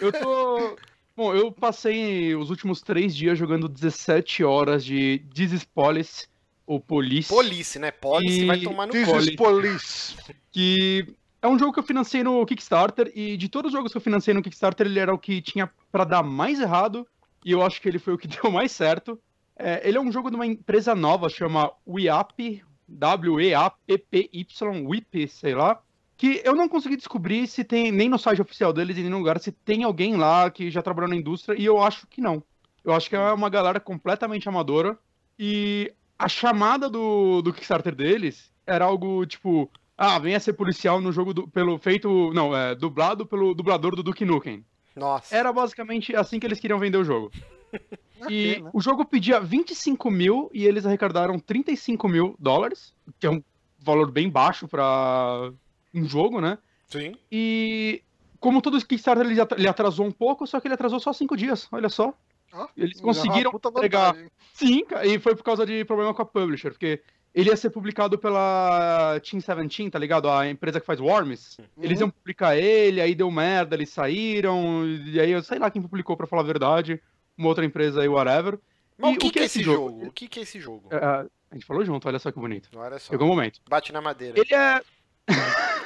Eu 0.00 0.12
tô. 0.12 0.76
Bom, 1.16 1.34
eu 1.34 1.50
passei 1.50 2.36
os 2.36 2.48
últimos 2.50 2.80
três 2.80 3.14
dias 3.16 3.36
jogando 3.36 3.68
17 3.68 4.44
horas 4.44 4.84
de 4.84 5.20
This 5.34 5.52
is 5.52 5.64
Police, 5.64 6.28
ou 6.64 6.78
Police, 6.78 7.28
Police, 7.28 7.78
né? 7.78 7.90
Police 7.90 8.42
E- 8.42 8.46
vai 8.46 8.60
tomar 8.60 8.86
no 8.86 8.92
This 8.92 9.04
colo. 9.06 9.20
is 9.20 9.34
police. 9.34 10.14
que 10.52 11.12
é 11.42 11.48
um 11.48 11.58
jogo 11.58 11.72
que 11.72 11.80
eu 11.80 11.84
financei 11.84 12.22
no 12.22 12.46
Kickstarter, 12.46 13.10
e 13.16 13.36
de 13.36 13.48
todos 13.48 13.70
os 13.70 13.76
jogos 13.76 13.90
que 13.90 13.98
eu 13.98 14.02
financei 14.02 14.32
no 14.32 14.42
Kickstarter, 14.42 14.86
ele 14.86 15.00
era 15.00 15.12
o 15.12 15.18
que 15.18 15.42
tinha 15.42 15.68
pra 15.90 16.04
dar 16.04 16.22
mais 16.22 16.60
errado, 16.60 17.04
e 17.44 17.50
eu 17.50 17.62
acho 17.62 17.80
que 17.82 17.88
ele 17.88 17.98
foi 17.98 18.14
o 18.14 18.18
que 18.18 18.28
deu 18.28 18.48
mais 18.48 18.70
certo. 18.70 19.18
É, 19.58 19.86
ele 19.86 19.98
é 19.98 20.00
um 20.00 20.12
jogo 20.12 20.30
de 20.30 20.36
uma 20.36 20.46
empresa 20.46 20.94
nova, 20.94 21.28
chama 21.28 21.72
WeApp, 21.86 22.62
W-E-A-P-P-Y, 22.88 24.86
WIP, 24.86 25.28
sei 25.28 25.54
lá, 25.54 25.82
que 26.16 26.40
eu 26.44 26.54
não 26.54 26.68
consegui 26.68 26.96
descobrir 26.96 27.46
se 27.46 27.64
tem, 27.64 27.90
nem 27.90 28.08
no 28.08 28.18
site 28.18 28.40
oficial 28.40 28.72
deles, 28.72 28.96
nem 28.96 29.04
em 29.04 29.08
nenhum 29.08 29.18
lugar, 29.18 29.38
se 29.40 29.52
tem 29.52 29.84
alguém 29.84 30.16
lá 30.16 30.50
que 30.50 30.70
já 30.70 30.80
trabalhou 30.80 31.10
na 31.10 31.16
indústria, 31.16 31.58
e 31.58 31.64
eu 31.64 31.82
acho 31.82 32.06
que 32.06 32.20
não. 32.20 32.42
Eu 32.84 32.92
acho 32.92 33.10
que 33.10 33.16
é 33.16 33.32
uma 33.32 33.50
galera 33.50 33.80
completamente 33.80 34.48
amadora, 34.48 34.96
e 35.38 35.92
a 36.18 36.28
chamada 36.28 36.88
do, 36.88 37.42
do 37.42 37.52
Kickstarter 37.52 37.94
deles 37.94 38.52
era 38.66 38.84
algo 38.84 39.26
tipo, 39.26 39.70
ah, 39.96 40.18
venha 40.18 40.40
ser 40.40 40.54
policial 40.54 41.00
no 41.00 41.12
jogo 41.12 41.34
do, 41.34 41.48
pelo 41.48 41.78
feito, 41.78 42.32
não, 42.32 42.56
é, 42.56 42.74
dublado 42.74 43.26
pelo 43.26 43.54
dublador 43.54 43.94
do 43.94 44.02
Duke 44.02 44.24
Nukem. 44.24 44.64
Nossa. 44.96 45.34
Era 45.34 45.52
basicamente 45.52 46.14
assim 46.16 46.40
que 46.40 46.46
eles 46.46 46.58
queriam 46.58 46.78
vender 46.78 46.98
o 46.98 47.04
jogo. 47.04 47.30
E 48.28 48.62
o 48.72 48.80
jogo 48.80 49.04
pedia 49.04 49.40
25 49.40 50.10
mil 50.10 50.50
e 50.52 50.64
eles 50.66 50.84
arrecadaram 50.86 51.38
35 51.38 52.08
mil 52.08 52.34
dólares, 52.38 52.94
que 53.20 53.26
é 53.26 53.30
um 53.30 53.42
valor 53.78 54.10
bem 54.10 54.28
baixo 54.28 54.66
para 54.66 55.50
um 55.94 56.04
jogo, 56.04 56.40
né? 56.40 56.58
Sim. 56.86 57.14
E 57.30 58.02
como 58.40 58.60
todo 58.62 58.78
Kickstarter 58.84 59.26
ele 59.26 59.40
atra- 59.40 59.58
ele 59.58 59.68
atrasou 59.68 60.06
um 60.06 60.12
pouco, 60.12 60.46
só 60.46 60.58
que 60.60 60.66
ele 60.66 60.74
atrasou 60.74 60.98
só 61.00 61.12
cinco 61.12 61.36
dias, 61.36 61.68
olha 61.70 61.88
só. 61.88 62.12
Ó, 62.52 62.66
Eles 62.76 62.98
é 62.98 63.02
conseguiram 63.02 63.50
entregar. 63.54 64.12
vantagem. 64.14 64.30
Sim, 64.54 64.82
e 65.04 65.18
foi 65.18 65.36
por 65.36 65.42
causa 65.44 65.66
de 65.66 65.84
problema 65.84 66.14
com 66.14 66.22
a 66.22 66.26
publisher, 66.26 66.70
porque 66.70 67.02
ele 67.34 67.50
ia 67.50 67.56
ser 67.56 67.68
publicado 67.70 68.18
pela 68.18 69.20
Team 69.20 69.38
17, 69.40 69.90
tá 69.90 69.98
ligado? 69.98 70.30
A 70.30 70.48
empresa 70.48 70.80
que 70.80 70.86
faz 70.86 70.98
Worms. 70.98 71.58
Eles 71.80 71.98
Uhum. 71.98 72.06
iam 72.06 72.10
publicar 72.10 72.56
ele, 72.56 73.00
aí 73.02 73.14
deu 73.14 73.30
merda, 73.30 73.76
eles 73.76 73.90
saíram, 73.90 74.84
e 75.06 75.20
aí 75.20 75.30
eu 75.30 75.42
sei 75.42 75.58
lá 75.58 75.70
quem 75.70 75.82
publicou 75.82 76.16
pra 76.16 76.26
falar 76.26 76.42
a 76.42 76.46
verdade, 76.46 77.00
uma 77.38 77.48
outra 77.48 77.64
empresa 77.64 78.02
aí, 78.02 78.08
whatever. 78.08 78.58
Mas 78.98 79.12
E 79.12 79.16
o 79.16 79.18
que, 79.18 79.30
que 79.30 79.38
é 79.38 79.44
esse 79.44 79.62
jogo? 79.62 80.06
O 80.06 80.10
que, 80.12 80.26
que 80.28 80.40
é 80.40 80.42
esse 80.42 80.60
jogo? 80.60 80.88
É, 80.90 80.96
a 80.96 81.26
gente 81.54 81.64
falou 81.64 81.84
junto, 81.84 82.06
olha 82.08 82.18
só 82.18 82.30
que 82.32 82.38
bonito. 82.40 82.68
Olha 82.76 82.98
só. 82.98 83.12
Chegou 83.12 83.26
o 83.26 83.30
momento. 83.30 83.60
Bate 83.68 83.92
na 83.92 84.00
madeira. 84.00 84.38
Ele 84.38 84.54
é. 84.54 84.82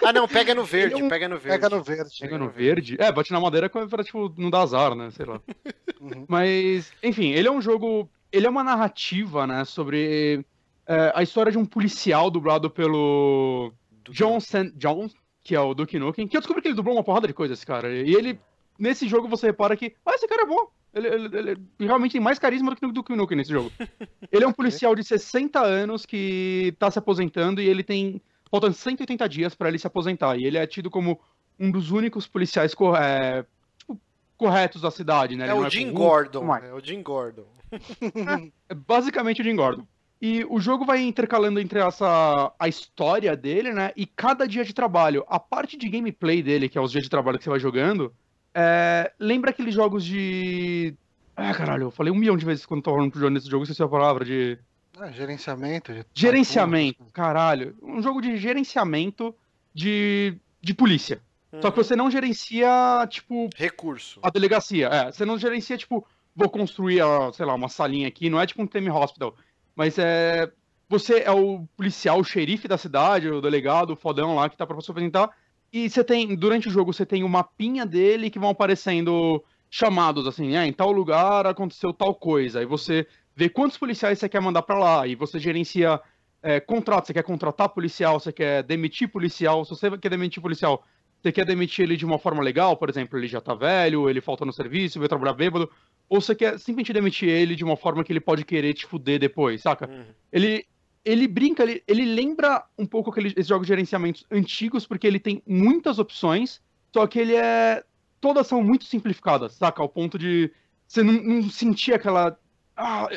Ah, 0.04 0.12
não, 0.12 0.26
pega 0.26 0.54
no 0.54 0.64
verde, 0.64 1.00
é 1.00 1.04
um- 1.04 1.08
pega 1.08 1.28
no 1.28 1.36
verde. 1.36 1.60
Pega 1.60 1.76
no 1.76 1.82
verde. 1.82 2.14
Chega 2.14 2.38
no 2.38 2.48
verde. 2.48 2.96
É, 2.98 3.12
bate 3.12 3.32
na 3.32 3.38
madeira 3.40 3.68
pra, 3.68 4.02
tipo, 4.02 4.32
não 4.38 4.50
dar 4.50 4.62
azar, 4.62 4.94
né? 4.94 5.10
Sei 5.10 5.26
lá. 5.26 5.40
Uhum. 6.02 6.24
Mas, 6.26 6.90
enfim, 7.00 7.30
ele 7.30 7.46
é 7.46 7.50
um 7.50 7.62
jogo. 7.62 8.10
Ele 8.32 8.44
é 8.44 8.50
uma 8.50 8.64
narrativa, 8.64 9.46
né? 9.46 9.64
Sobre 9.64 10.44
é, 10.84 11.12
a 11.14 11.22
história 11.22 11.52
de 11.52 11.58
um 11.58 11.64
policial 11.64 12.28
dublado 12.28 12.68
pelo 12.68 13.72
Do- 14.02 14.10
John 14.12 14.40
St. 14.40 14.72
John, 14.74 15.08
que 15.44 15.54
é 15.54 15.60
o 15.60 15.72
Duke 15.74 15.96
Nukem. 16.00 16.26
Que 16.26 16.36
eu 16.36 16.40
descobri 16.40 16.60
que 16.60 16.66
ele 16.66 16.74
dublou 16.74 16.96
uma 16.96 17.04
porrada 17.04 17.28
de 17.28 17.32
coisas, 17.32 17.62
cara. 17.62 17.94
E 17.94 18.12
ele. 18.16 18.40
Nesse 18.76 19.06
jogo 19.06 19.28
você 19.28 19.46
repara 19.46 19.76
que. 19.76 19.94
Ah, 20.04 20.14
esse 20.16 20.26
cara 20.26 20.42
é 20.42 20.46
bom. 20.46 20.66
Ele, 20.94 21.08
ele- 21.08 21.38
ele 21.38 21.60
realmente 21.80 22.12
tem 22.12 22.20
mais 22.20 22.38
carisma 22.38 22.70
do 22.70 22.76
que 22.76 22.84
o 22.86 22.92
Duke 22.92 23.14
Nukem 23.16 23.36
nesse 23.36 23.50
jogo. 23.50 23.72
Ele 24.30 24.44
é 24.44 24.46
um 24.48 24.52
policial 24.52 24.94
de 24.94 25.02
60 25.04 25.60
anos 25.60 26.04
que 26.06 26.74
tá 26.78 26.90
se 26.90 26.98
aposentando 26.98 27.60
e 27.60 27.68
ele 27.68 27.82
tem. 27.82 28.20
Faltam 28.50 28.72
180 28.72 29.28
dias 29.28 29.54
pra 29.54 29.68
ele 29.68 29.78
se 29.78 29.86
aposentar. 29.86 30.36
E 30.38 30.44
ele 30.44 30.56
é 30.58 30.66
tido 30.66 30.90
como 30.90 31.18
um 31.58 31.70
dos 31.70 31.90
únicos 31.90 32.26
policiais 32.26 32.74
cor- 32.74 32.96
é, 32.96 33.44
tipo, 33.78 33.98
corretos 34.36 34.80
da 34.82 34.90
cidade, 34.90 35.36
né? 35.36 35.48
É 35.48 35.54
o 35.54 35.68
Jim 35.68 35.92
corrupto, 35.92 35.98
Gordon. 36.00 36.30
tudo 36.40 36.44
mais. 36.46 36.64
É 36.64 36.72
o 36.74 36.80
Jim 36.80 37.02
Gordon. 37.02 37.46
É 38.68 38.74
basicamente 38.74 39.40
o 39.40 39.44
Jim 39.44 39.56
Gordon. 39.56 39.86
E 40.20 40.44
o 40.48 40.60
jogo 40.60 40.84
vai 40.84 41.00
intercalando 41.02 41.58
entre 41.58 41.80
essa 41.80 42.52
a 42.58 42.68
história 42.68 43.36
dele, 43.36 43.72
né? 43.72 43.92
E 43.96 44.06
cada 44.06 44.46
dia 44.46 44.64
de 44.64 44.72
trabalho. 44.72 45.24
A 45.28 45.38
parte 45.40 45.76
de 45.76 45.88
gameplay 45.88 46.42
dele, 46.42 46.68
que 46.68 46.78
é 46.78 46.80
os 46.80 46.92
dias 46.92 47.04
de 47.04 47.10
trabalho 47.10 47.38
que 47.38 47.44
você 47.44 47.50
vai 47.50 47.58
jogando, 47.58 48.14
é, 48.54 49.12
lembra 49.18 49.50
aqueles 49.50 49.74
jogos 49.74 50.04
de. 50.04 50.94
Ah, 51.36 51.54
caralho, 51.54 51.84
eu 51.84 51.90
falei 51.90 52.12
um 52.12 52.16
milhão 52.16 52.36
de 52.36 52.44
vezes 52.44 52.66
quando 52.66 52.82
tava 52.82 52.96
falando 52.96 53.10
pro 53.10 53.20
João 53.20 53.30
nesse 53.32 53.48
jogo, 53.50 53.64
esqueci 53.64 53.82
a 53.82 53.88
palavra, 53.88 54.24
de. 54.24 54.58
Ah, 54.98 55.10
gerenciamento. 55.10 55.92
de- 55.92 56.04
Gerenciamento, 56.14 57.04
caralho. 57.12 57.74
Um 57.82 58.02
jogo 58.02 58.20
de 58.20 58.36
gerenciamento 58.36 59.34
de, 59.74 60.36
de 60.60 60.74
polícia. 60.74 61.20
Só 61.60 61.70
que 61.70 61.78
Uhum. 61.78 61.84
você 61.84 61.96
não 61.96 62.10
gerencia, 62.10 62.68
tipo, 63.08 63.48
Recurso. 63.56 64.20
a 64.22 64.30
delegacia. 64.30 64.86
É, 64.88 65.12
você 65.12 65.24
não 65.24 65.38
gerencia, 65.38 65.76
tipo, 65.76 66.06
vou 66.34 66.48
construir, 66.48 67.00
a, 67.02 67.32
sei 67.32 67.44
lá, 67.46 67.54
uma 67.54 67.68
salinha 67.68 68.08
aqui, 68.08 68.28
não 68.30 68.40
é 68.40 68.46
tipo 68.46 68.62
um 68.62 68.66
Teme 68.66 68.90
Hospital. 68.90 69.34
Mas 69.74 69.98
é. 69.98 70.50
Você 70.88 71.20
é 71.20 71.30
o 71.30 71.66
policial, 71.74 72.20
o 72.20 72.24
xerife 72.24 72.68
da 72.68 72.76
cidade, 72.76 73.26
o 73.30 73.40
delegado, 73.40 73.94
o 73.94 73.96
fodão 73.96 74.34
lá 74.34 74.50
que 74.50 74.58
tá 74.58 74.66
pra 74.66 74.76
você 74.76 74.90
apresentar. 74.90 75.30
E 75.72 75.88
você 75.88 76.04
tem, 76.04 76.34
durante 76.36 76.68
o 76.68 76.70
jogo, 76.70 76.92
você 76.92 77.06
tem 77.06 77.24
o 77.24 77.28
mapinha 77.28 77.86
dele 77.86 78.28
que 78.28 78.38
vão 78.38 78.50
aparecendo 78.50 79.42
chamados, 79.70 80.26
assim, 80.26 80.54
é, 80.54 80.66
em 80.66 80.72
tal 80.72 80.92
lugar 80.92 81.46
aconteceu 81.46 81.94
tal 81.94 82.14
coisa. 82.14 82.60
Aí 82.60 82.66
você 82.66 83.06
vê 83.34 83.48
quantos 83.48 83.78
policiais 83.78 84.18
você 84.18 84.28
quer 84.28 84.40
mandar 84.40 84.62
pra 84.62 84.78
lá. 84.78 85.06
E 85.06 85.14
você 85.14 85.38
gerencia 85.38 85.98
é, 86.42 86.60
contrato, 86.60 87.06
você 87.06 87.14
quer 87.14 87.22
contratar 87.22 87.70
policial, 87.70 88.20
você 88.20 88.32
quer 88.32 88.62
demitir 88.62 89.08
policial. 89.08 89.64
Se 89.64 89.70
você 89.70 89.96
quer 89.96 90.10
demitir 90.10 90.42
policial, 90.42 90.84
você 91.22 91.32
quer 91.32 91.46
demitir 91.46 91.84
ele 91.84 91.96
de 91.96 92.04
uma 92.04 92.18
forma 92.18 92.42
legal, 92.42 92.76
por 92.76 92.90
exemplo, 92.90 93.16
ele 93.18 93.28
já 93.28 93.40
tá 93.40 93.54
velho, 93.54 94.10
ele 94.10 94.20
falta 94.20 94.44
no 94.44 94.52
serviço, 94.52 94.98
veio 94.98 95.08
trabalhar 95.08 95.34
bêbado, 95.34 95.70
ou 96.08 96.20
você 96.20 96.34
quer 96.34 96.58
simplesmente 96.58 96.92
demitir 96.92 97.28
ele 97.28 97.54
de 97.54 97.62
uma 97.62 97.76
forma 97.76 98.02
que 98.02 98.12
ele 98.12 98.20
pode 98.20 98.44
querer 98.44 98.74
te 98.74 98.84
fuder 98.84 99.20
depois, 99.20 99.62
saca? 99.62 99.88
Uhum. 99.88 100.04
Ele, 100.32 100.66
ele 101.04 101.26
brinca, 101.26 101.62
ele, 101.62 101.82
ele 101.86 102.04
lembra 102.04 102.64
um 102.78 102.86
pouco 102.86 103.10
aqueles 103.10 103.32
esses 103.32 103.46
jogos 103.48 103.66
de 103.66 103.72
gerenciamentos 103.72 104.24
antigos, 104.30 104.86
porque 104.86 105.06
ele 105.06 105.18
tem 105.18 105.42
muitas 105.46 105.98
opções, 105.98 106.60
só 106.92 107.06
que 107.06 107.18
ele 107.18 107.34
é. 107.34 107.84
Todas 108.20 108.46
são 108.46 108.62
muito 108.62 108.84
simplificadas, 108.84 109.54
saca? 109.54 109.82
Ao 109.82 109.88
ponto 109.88 110.16
de 110.16 110.52
você 110.86 111.02
não, 111.02 111.12
não 111.14 111.50
sentir 111.50 111.92
aquela. 111.94 112.38
Ah, 112.76 113.08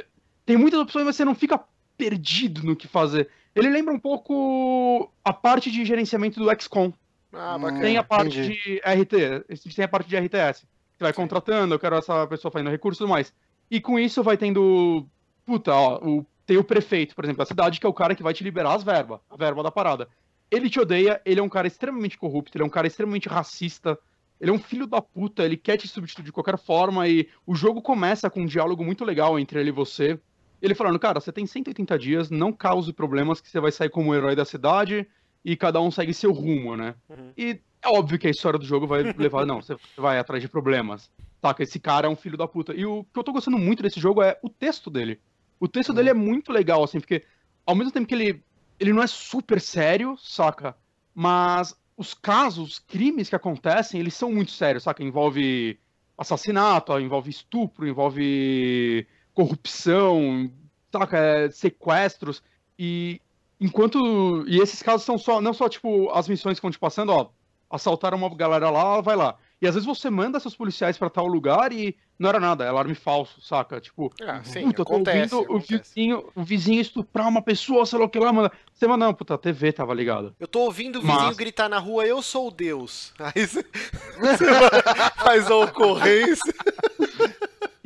tem 0.46 0.58
muitas 0.58 0.80
opções, 0.80 1.06
mas 1.06 1.16
você 1.16 1.24
não 1.26 1.36
fica 1.36 1.64
perdido 1.98 2.64
no 2.64 2.76
que 2.76 2.88
fazer. 2.88 3.30
Ele 3.56 3.70
lembra 3.70 3.94
um 3.94 4.00
pouco 4.00 5.12
a 5.24 5.32
parte 5.32 5.72
de 5.72 5.86
gerenciamento 5.86 6.40
do 6.40 6.62
XCOM, 6.62 6.92
Ah, 7.32 7.58
bacana. 7.58 7.82
tem 7.82 7.98
a 7.98 8.04
parte 8.04 8.40
entendi. 8.40 8.62
de 8.64 8.82
RT, 8.84 9.76
tem 9.76 9.86
a 9.86 9.88
parte 9.88 10.10
de 10.10 10.18
RTS. 10.18 10.66
Você 10.98 11.04
vai 11.04 11.14
contratando, 11.14 11.76
eu 11.76 11.80
quero 11.80 11.96
essa 11.98 12.26
pessoa 12.28 12.52
fazendo 12.52 12.70
recursos 12.70 12.98
e 12.98 13.04
tudo 13.04 13.10
mais. 13.10 13.34
E 13.70 13.80
com 13.80 14.00
isso 14.00 14.24
vai 14.24 14.38
tendo. 14.38 15.06
Puta, 15.46 15.74
ó, 15.74 16.00
o, 16.04 16.26
tem 16.46 16.58
o 16.58 16.64
prefeito, 16.64 17.16
por 17.16 17.26
exemplo, 17.26 17.40
da 17.40 17.46
cidade, 17.46 17.80
que 17.80 17.86
é 17.86 17.90
o 17.90 17.94
cara 17.94 18.16
que 18.16 18.24
vai 18.24 18.34
te 18.34 18.44
liberar 18.44 18.76
as 18.76 18.84
verbas, 18.84 19.20
a 19.30 19.36
verba 19.36 19.64
da 19.64 19.72
parada. 19.72 20.08
Ele 20.52 20.70
te 20.70 20.80
odeia, 20.80 21.22
ele 21.26 21.40
é 21.40 21.44
um 21.44 21.50
cara 21.50 21.68
extremamente 21.68 22.18
corrupto, 22.18 22.56
ele 22.56 22.64
é 22.64 22.68
um 22.68 22.70
cara 22.70 22.88
extremamente 22.88 23.28
racista, 23.28 23.98
ele 24.40 24.52
é 24.52 24.54
um 24.54 24.60
filho 24.60 24.86
da 24.86 25.02
puta, 25.02 25.44
ele 25.44 25.58
quer 25.58 25.78
te 25.78 25.88
substituir 25.88 26.26
de 26.26 26.32
qualquer 26.32 26.58
forma, 26.58 27.08
e 27.08 27.28
o 27.48 27.56
jogo 27.56 27.82
começa 27.82 28.30
com 28.30 28.42
um 28.42 28.46
diálogo 28.46 28.84
muito 28.84 29.04
legal 29.04 29.40
entre 29.40 29.60
ele 29.60 29.70
e 29.70 29.74
você. 29.74 30.20
Ele 30.62 30.76
falando, 30.76 31.00
cara, 31.00 31.20
você 31.20 31.32
tem 31.32 31.46
180 31.46 31.98
dias, 31.98 32.30
não 32.30 32.54
cause 32.54 32.94
problemas, 32.94 33.42
que 33.42 33.50
você 33.50 33.60
vai 33.60 33.72
sair 33.72 33.90
como 33.90 34.14
herói 34.14 34.36
da 34.36 34.46
cidade, 34.46 35.08
e 35.44 35.56
cada 35.56 35.80
um 35.80 35.92
segue 35.92 36.14
seu 36.14 36.32
rumo, 36.32 36.76
né? 36.76 36.96
Uhum. 37.10 37.32
E 37.38 37.60
é 37.82 37.88
óbvio 37.88 38.18
que 38.18 38.28
a 38.28 38.32
história 38.32 38.58
do 38.58 38.66
jogo 38.66 38.88
vai 38.88 39.04
levar. 39.04 39.46
Não, 39.46 39.62
você 39.62 39.76
vai 39.96 40.18
atrás 40.18 40.42
de 40.42 40.50
problemas. 40.50 41.12
Saca? 41.40 41.62
Esse 41.62 41.80
cara 41.80 42.08
é 42.08 42.10
um 42.10 42.16
filho 42.16 42.36
da 42.36 42.48
puta. 42.48 42.74
E 42.74 42.84
o 42.84 43.04
que 43.04 43.20
eu 43.20 43.24
tô 43.24 43.32
gostando 43.32 43.60
muito 43.60 43.84
desse 43.84 44.00
jogo 44.00 44.24
é 44.24 44.40
o 44.42 44.50
texto 44.50 44.90
dele. 44.90 45.20
O 45.66 45.68
texto 45.68 45.92
dele 45.92 46.12
é 46.12 46.14
muito 46.14 46.52
legal, 46.52 46.84
assim, 46.84 47.00
porque 47.00 47.24
ao 47.66 47.74
mesmo 47.74 47.92
tempo 47.92 48.06
que 48.06 48.14
ele, 48.14 48.44
ele 48.80 48.94
não 48.94 49.02
é 49.02 49.08
super 49.08 49.60
sério, 49.60 50.16
saca? 50.18 50.78
Mas 51.14 51.76
os 51.98 52.14
casos, 52.14 52.74
os 52.74 52.80
crimes 52.80 53.30
que 53.30 53.36
acontecem, 53.36 54.00
eles 54.00 54.14
são 54.14 54.32
muito 54.32 54.52
sérios, 54.52 54.84
saca? 54.84 55.04
Envolve 55.04 55.80
assassinato, 56.16 57.00
envolve 57.00 57.32
estupro, 57.32 57.88
envolve 57.88 59.08
corrupção, 59.34 60.52
saca? 60.92 61.18
É, 61.18 61.50
sequestros. 61.50 62.44
E 62.78 63.20
enquanto. 63.60 64.46
E 64.48 64.60
esses 64.60 64.84
casos 64.84 65.04
são 65.04 65.18
só. 65.18 65.42
Não 65.42 65.54
só, 65.54 65.68
tipo, 65.68 66.12
as 66.12 66.28
missões 66.30 66.60
que 66.60 66.64
vão 66.64 66.72
te 66.72 66.78
passando, 66.80 67.12
ó. 67.12 67.32
Assaltaram 67.72 68.20
uma 68.20 68.34
galera 68.36 68.70
lá, 68.70 69.02
vai 69.02 69.16
lá. 69.16 69.36
E 69.66 69.68
às 69.68 69.74
vezes 69.74 69.88
você 69.88 70.12
manda 70.12 70.40
seus 70.40 70.56
policiais 70.56 70.96
pra 70.96 71.10
tal 71.10 71.26
lugar 71.26 71.74
e 71.74 71.96
não 72.20 72.30
era 72.30 72.40
nada, 72.40 72.64
é 72.64 72.68
alarme 72.68 72.94
falso, 72.94 73.42
saca? 73.42 73.82
Tipo, 73.82 74.14
Ah, 74.22 74.44
sim, 74.44 74.62
puta, 74.66 74.82
eu 74.82 74.86
tô 74.86 74.94
acontece, 74.94 75.34
ouvindo 75.36 75.52
o 75.54 75.58
acontece. 75.58 75.84
vizinho, 75.96 76.24
o 76.36 76.44
vizinho 76.44 76.82
estuprar 76.82 77.28
uma 77.28 77.42
pessoa, 77.42 77.84
sei 77.86 77.98
lá 77.98 78.06
o 78.06 78.10
que 78.10 78.20
lá, 78.20 78.32
manda. 78.32 78.52
Você 78.72 78.86
manda, 78.88 79.06
não, 79.08 79.14
puta, 79.14 79.34
a 79.34 79.38
TV 79.40 79.74
tava 79.74 79.94
ligada. 79.94 80.34
Eu 80.40 80.48
tô 80.48 80.60
ouvindo 80.62 80.98
o 81.00 81.02
vizinho 81.02 81.20
Mas- 81.20 81.36
gritar 81.36 81.68
na 81.68 81.80
rua, 81.80 82.06
eu 82.06 82.22
sou 82.22 82.52
Deus. 82.52 83.12
Aí 83.18 83.48
você, 83.48 83.66
faz 85.18 85.50
a 85.50 85.56
ocorrência. 85.56 86.54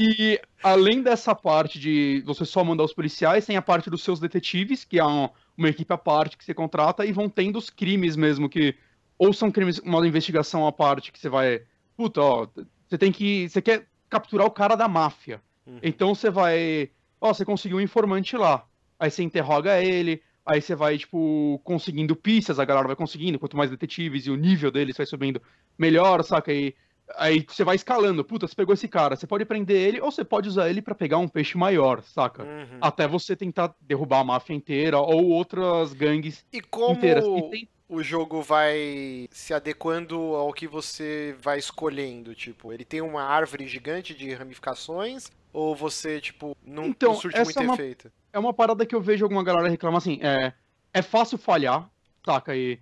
E 0.02 0.40
além 0.64 1.02
dessa 1.02 1.36
parte 1.36 1.78
de 1.78 2.24
você 2.26 2.46
só 2.46 2.64
mandar 2.64 2.86
os 2.86 2.94
policiais, 2.94 3.46
tem 3.46 3.58
a 3.58 3.62
parte 3.62 3.90
dos 3.90 4.02
seus 4.02 4.18
detetives, 4.18 4.86
que 4.86 4.98
é 4.98 5.04
uma, 5.04 5.30
uma 5.58 5.68
equipe 5.68 5.94
à 5.94 5.98
parte 5.98 6.38
que 6.38 6.46
você 6.46 6.54
contrata, 6.54 7.06
e 7.06 7.12
vão 7.12 7.28
tendo 7.28 7.58
os 7.60 7.70
crimes 7.70 8.16
mesmo, 8.16 8.48
que 8.48 8.74
ou 9.20 9.34
são 9.34 9.52
crimes, 9.52 9.80
uma 9.80 10.08
investigação 10.08 10.66
à 10.66 10.72
parte 10.72 11.12
que 11.12 11.20
você 11.20 11.28
vai. 11.28 11.62
Puta, 11.96 12.22
ó, 12.22 12.48
você 12.88 12.98
tem 12.98 13.12
que. 13.12 13.50
Você 13.50 13.62
quer 13.62 13.86
capturar 14.10 14.48
o 14.48 14.52
cara 14.52 14.76
da 14.76 14.88
máfia. 14.88 15.42
Uhum. 15.68 15.80
Então 15.84 16.16
você 16.16 16.32
vai. 16.32 16.90
Ó, 17.20 17.34
você 17.34 17.44
conseguiu 17.44 17.78
um 17.78 17.82
informante 17.82 18.38
lá. 18.38 18.66
Aí 18.98 19.12
você 19.12 19.22
interroga 19.22 19.82
ele, 19.82 20.22
aí 20.46 20.62
você 20.62 20.74
vai, 20.74 20.98
tipo, 20.98 21.60
conseguindo 21.64 22.16
pistas, 22.16 22.60
a 22.60 22.66
galera 22.66 22.88
vai 22.88 22.96
conseguindo, 22.96 23.38
quanto 23.38 23.58
mais 23.58 23.70
detetives 23.70 24.26
e 24.26 24.32
o 24.32 24.36
nível 24.36 24.72
deles 24.72 24.98
vai 24.98 25.06
subindo 25.06 25.42
melhor, 25.78 26.24
saca? 26.24 26.52
E 26.52 26.74
aí 27.16 27.45
você 27.47 27.64
vai 27.64 27.76
escalando. 27.76 28.24
Puta, 28.24 28.47
você 28.47 28.55
pegou 28.55 28.74
esse 28.74 28.88
cara, 28.88 29.16
você 29.16 29.26
pode 29.28 29.45
prender 29.45 29.78
ele 29.78 30.01
ou 30.01 30.12
você 30.12 30.24
pode 30.24 30.47
usar 30.49 30.70
ele 30.70 30.82
pra 30.82 30.95
pegar 30.95 31.18
um 31.18 31.28
peixe 31.28 31.57
maior, 31.57 32.01
saca? 32.03 32.43
Uhum. 32.43 32.78
Até 32.82 33.07
você 33.07 33.36
tentar 33.36 33.74
derrubar 33.82 34.20
a 34.20 34.24
máfia 34.24 34.53
inteira 34.53 34.99
ou 34.99 35.26
outras 35.30 35.93
gangues 35.93 36.45
E 36.51 36.62
como 36.62 36.93
inteiras. 36.95 37.26
E 37.26 37.41
tem- 37.49 37.70
o 37.88 38.03
jogo 38.03 38.41
vai 38.43 39.28
se 39.32 39.51
adequando 39.53 40.16
ao 40.36 40.53
que 40.53 40.68
você 40.68 41.36
vai 41.41 41.57
escolhendo? 41.57 42.36
Tipo, 42.36 42.72
ele 42.72 42.86
tem 42.86 43.01
uma 43.01 43.24
árvore 43.24 43.68
gigante 43.68 44.14
de 44.14 44.32
ramificações? 44.34 45.32
Ou 45.51 45.76
você, 45.76 46.22
tipo, 46.22 46.55
não, 46.64 46.86
Então, 46.86 47.14
não 47.14 47.20
surte 47.20 47.36
essa 47.36 47.45
muito 47.45 47.60
é 47.60 47.64
uma- 47.64 47.74
efeito? 47.74 48.12
é 48.32 48.38
uma 48.38 48.53
parada 48.53 48.86
que 48.86 48.93
eu 48.93 49.01
vejo 49.01 49.26
alguma 49.26 49.43
galera 49.43 49.68
reclamar 49.68 49.97
assim, 49.97 50.20
é, 50.22 50.53
é 50.93 51.01
fácil 51.01 51.39
falhar, 51.39 51.89
saca? 52.24 52.55
E- 52.55 52.78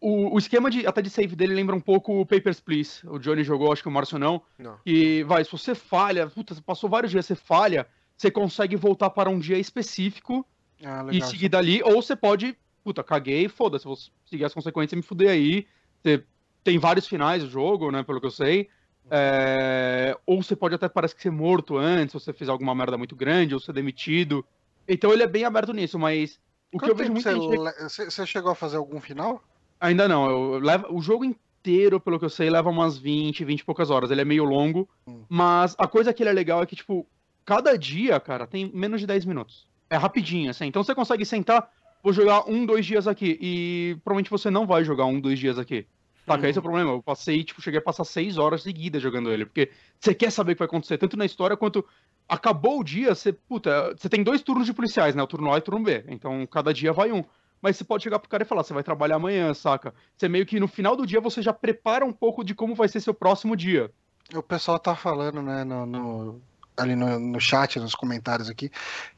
o, 0.00 0.34
o 0.34 0.38
esquema 0.38 0.70
de, 0.70 0.86
até 0.86 1.00
de 1.00 1.10
save 1.10 1.36
dele 1.36 1.54
lembra 1.54 1.76
um 1.76 1.80
pouco 1.80 2.20
o 2.20 2.26
Papers, 2.26 2.60
Please. 2.60 3.06
O 3.06 3.18
Johnny 3.18 3.44
jogou, 3.44 3.72
acho 3.72 3.82
que 3.82 3.88
o 3.88 3.92
Márcio 3.92 4.18
não. 4.18 4.42
Não. 4.58 4.78
E 4.84 5.22
vai, 5.24 5.44
se 5.44 5.52
você 5.52 5.74
falha, 5.74 6.26
puta, 6.26 6.54
você 6.54 6.60
passou 6.60 6.90
vários 6.90 7.12
dias, 7.12 7.26
você 7.26 7.34
falha, 7.36 7.86
você 8.16 8.30
consegue 8.30 8.74
voltar 8.76 9.10
para 9.10 9.30
um 9.30 9.38
dia 9.38 9.58
específico 9.58 10.44
Ah, 10.84 11.06
e 11.12 11.22
seguir 11.22 11.48
dali, 11.48 11.82
ou 11.84 12.02
você 12.02 12.16
pode, 12.16 12.56
puta, 12.82 13.04
caguei, 13.04 13.48
foda-se, 13.48 13.84
vou 13.84 13.96
seguir 14.24 14.44
as 14.44 14.54
consequências 14.54 14.92
e 14.92 14.96
me 14.96 15.02
fuder 15.02 15.30
aí. 15.30 15.66
Você 16.02 16.24
tem 16.64 16.78
vários 16.78 17.06
finais 17.06 17.44
o 17.44 17.48
jogo, 17.48 17.90
né? 17.92 18.02
Pelo 18.02 18.20
que 18.20 18.26
eu 18.26 18.30
sei. 18.30 18.68
É, 19.12 20.16
ou 20.24 20.42
você 20.42 20.54
pode 20.54 20.74
até 20.74 20.88
parece 20.88 21.14
que 21.14 21.22
ser 21.22 21.30
morto 21.30 21.76
antes, 21.76 22.14
ou 22.14 22.20
você 22.20 22.32
fez 22.32 22.48
alguma 22.48 22.74
merda 22.74 22.96
muito 22.96 23.16
grande, 23.16 23.54
ou 23.54 23.60
ser 23.60 23.72
demitido. 23.72 24.44
Então 24.86 25.12
ele 25.12 25.22
é 25.22 25.26
bem 25.26 25.44
aberto 25.44 25.72
nisso, 25.72 25.98
mas 25.98 26.40
o 26.72 26.78
Quanto 26.78 26.84
que 26.84 26.90
eu 26.90 26.96
vejo 26.96 27.12
muita 27.12 27.32
você, 27.32 28.02
gente. 28.04 28.10
você 28.10 28.26
chegou 28.26 28.52
a 28.52 28.54
fazer 28.54 28.76
algum 28.76 29.00
final? 29.00 29.42
Ainda 29.80 30.06
não, 30.06 30.28
eu 30.30 30.58
levo, 30.58 30.86
o 30.94 31.00
jogo 31.00 31.24
inteiro, 31.24 31.98
pelo 31.98 32.18
que 32.18 32.24
eu 32.24 32.30
sei, 32.30 32.50
leva 32.50 32.68
umas 32.68 32.98
20, 32.98 33.44
20 33.44 33.60
e 33.60 33.64
poucas 33.64 33.90
horas. 33.90 34.10
Ele 34.10 34.20
é 34.20 34.24
meio 34.24 34.44
longo, 34.44 34.88
Hum. 35.06 35.24
mas 35.28 35.74
a 35.78 35.86
coisa 35.86 36.12
que 36.12 36.22
ele 36.22 36.30
é 36.30 36.32
legal 36.34 36.62
é 36.62 36.66
que, 36.66 36.76
tipo, 36.76 37.06
cada 37.44 37.76
dia, 37.78 38.20
cara, 38.20 38.46
tem 38.46 38.70
menos 38.74 39.00
de 39.00 39.06
10 39.06 39.24
minutos. 39.24 39.66
É 39.88 39.96
rapidinho, 39.96 40.50
assim. 40.50 40.66
Então 40.66 40.84
você 40.84 40.94
consegue 40.94 41.24
sentar, 41.24 41.68
vou 42.02 42.12
jogar 42.12 42.48
um, 42.48 42.64
dois 42.66 42.84
dias 42.86 43.08
aqui. 43.08 43.38
E 43.40 43.96
provavelmente 44.04 44.30
você 44.30 44.50
não 44.50 44.66
vai 44.66 44.84
jogar 44.84 45.06
um, 45.06 45.18
dois 45.20 45.38
dias 45.38 45.58
aqui. 45.58 45.86
Saca? 46.26 46.48
Esse 46.48 46.58
é 46.58 46.60
o 46.60 46.62
problema. 46.62 46.92
Eu 46.92 47.02
passei, 47.02 47.42
tipo, 47.42 47.60
cheguei 47.60 47.80
a 47.80 47.82
passar 47.82 48.04
seis 48.04 48.38
horas 48.38 48.62
seguidas 48.62 49.02
jogando 49.02 49.32
ele. 49.32 49.44
Porque 49.44 49.70
você 49.98 50.14
quer 50.14 50.30
saber 50.30 50.52
o 50.52 50.54
que 50.54 50.60
vai 50.60 50.66
acontecer, 50.66 50.96
tanto 50.98 51.16
na 51.16 51.24
história 51.24 51.56
quanto. 51.56 51.84
Acabou 52.28 52.78
o 52.78 52.84
dia, 52.84 53.14
você. 53.16 53.32
Puta, 53.32 53.92
você 53.96 54.08
tem 54.08 54.22
dois 54.22 54.40
turnos 54.40 54.66
de 54.66 54.72
policiais, 54.72 55.16
né? 55.16 55.22
O 55.22 55.26
turno 55.26 55.52
A 55.52 55.56
e 55.56 55.58
o 55.58 55.62
turno 55.62 55.82
B. 55.82 56.04
Então 56.06 56.46
cada 56.46 56.72
dia 56.72 56.92
vai 56.92 57.10
um. 57.10 57.24
Mas 57.62 57.76
você 57.76 57.84
pode 57.84 58.02
chegar 58.02 58.18
pro 58.18 58.28
cara 58.28 58.42
e 58.42 58.46
falar, 58.46 58.62
você 58.62 58.72
vai 58.72 58.82
trabalhar 58.82 59.16
amanhã, 59.16 59.52
saca? 59.52 59.94
Você 60.16 60.28
meio 60.28 60.46
que 60.46 60.58
no 60.58 60.68
final 60.68 60.96
do 60.96 61.06
dia 61.06 61.20
você 61.20 61.42
já 61.42 61.52
prepara 61.52 62.04
um 62.04 62.12
pouco 62.12 62.42
de 62.42 62.54
como 62.54 62.74
vai 62.74 62.88
ser 62.88 63.00
seu 63.00 63.12
próximo 63.12 63.54
dia. 63.54 63.90
O 64.34 64.42
pessoal 64.42 64.78
tá 64.78 64.94
falando, 64.94 65.42
né, 65.42 65.64
no, 65.64 65.84
no- 65.84 66.42
ali 66.76 66.94
no, 66.94 67.18
no 67.18 67.40
chat, 67.40 67.78
nos 67.78 67.94
comentários 67.94 68.48
aqui, 68.48 68.70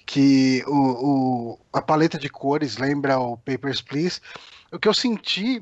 que 0.07 0.65
o, 0.67 1.53
o- 1.53 1.59
a 1.73 1.81
paleta 1.81 2.19
de 2.19 2.29
cores 2.29 2.79
lembra 2.79 3.19
o 3.21 3.37
Papers, 3.37 3.81
Please. 3.81 4.21
O 4.73 4.79
que 4.79 4.89
eu 4.89 4.95
senti, 4.95 5.61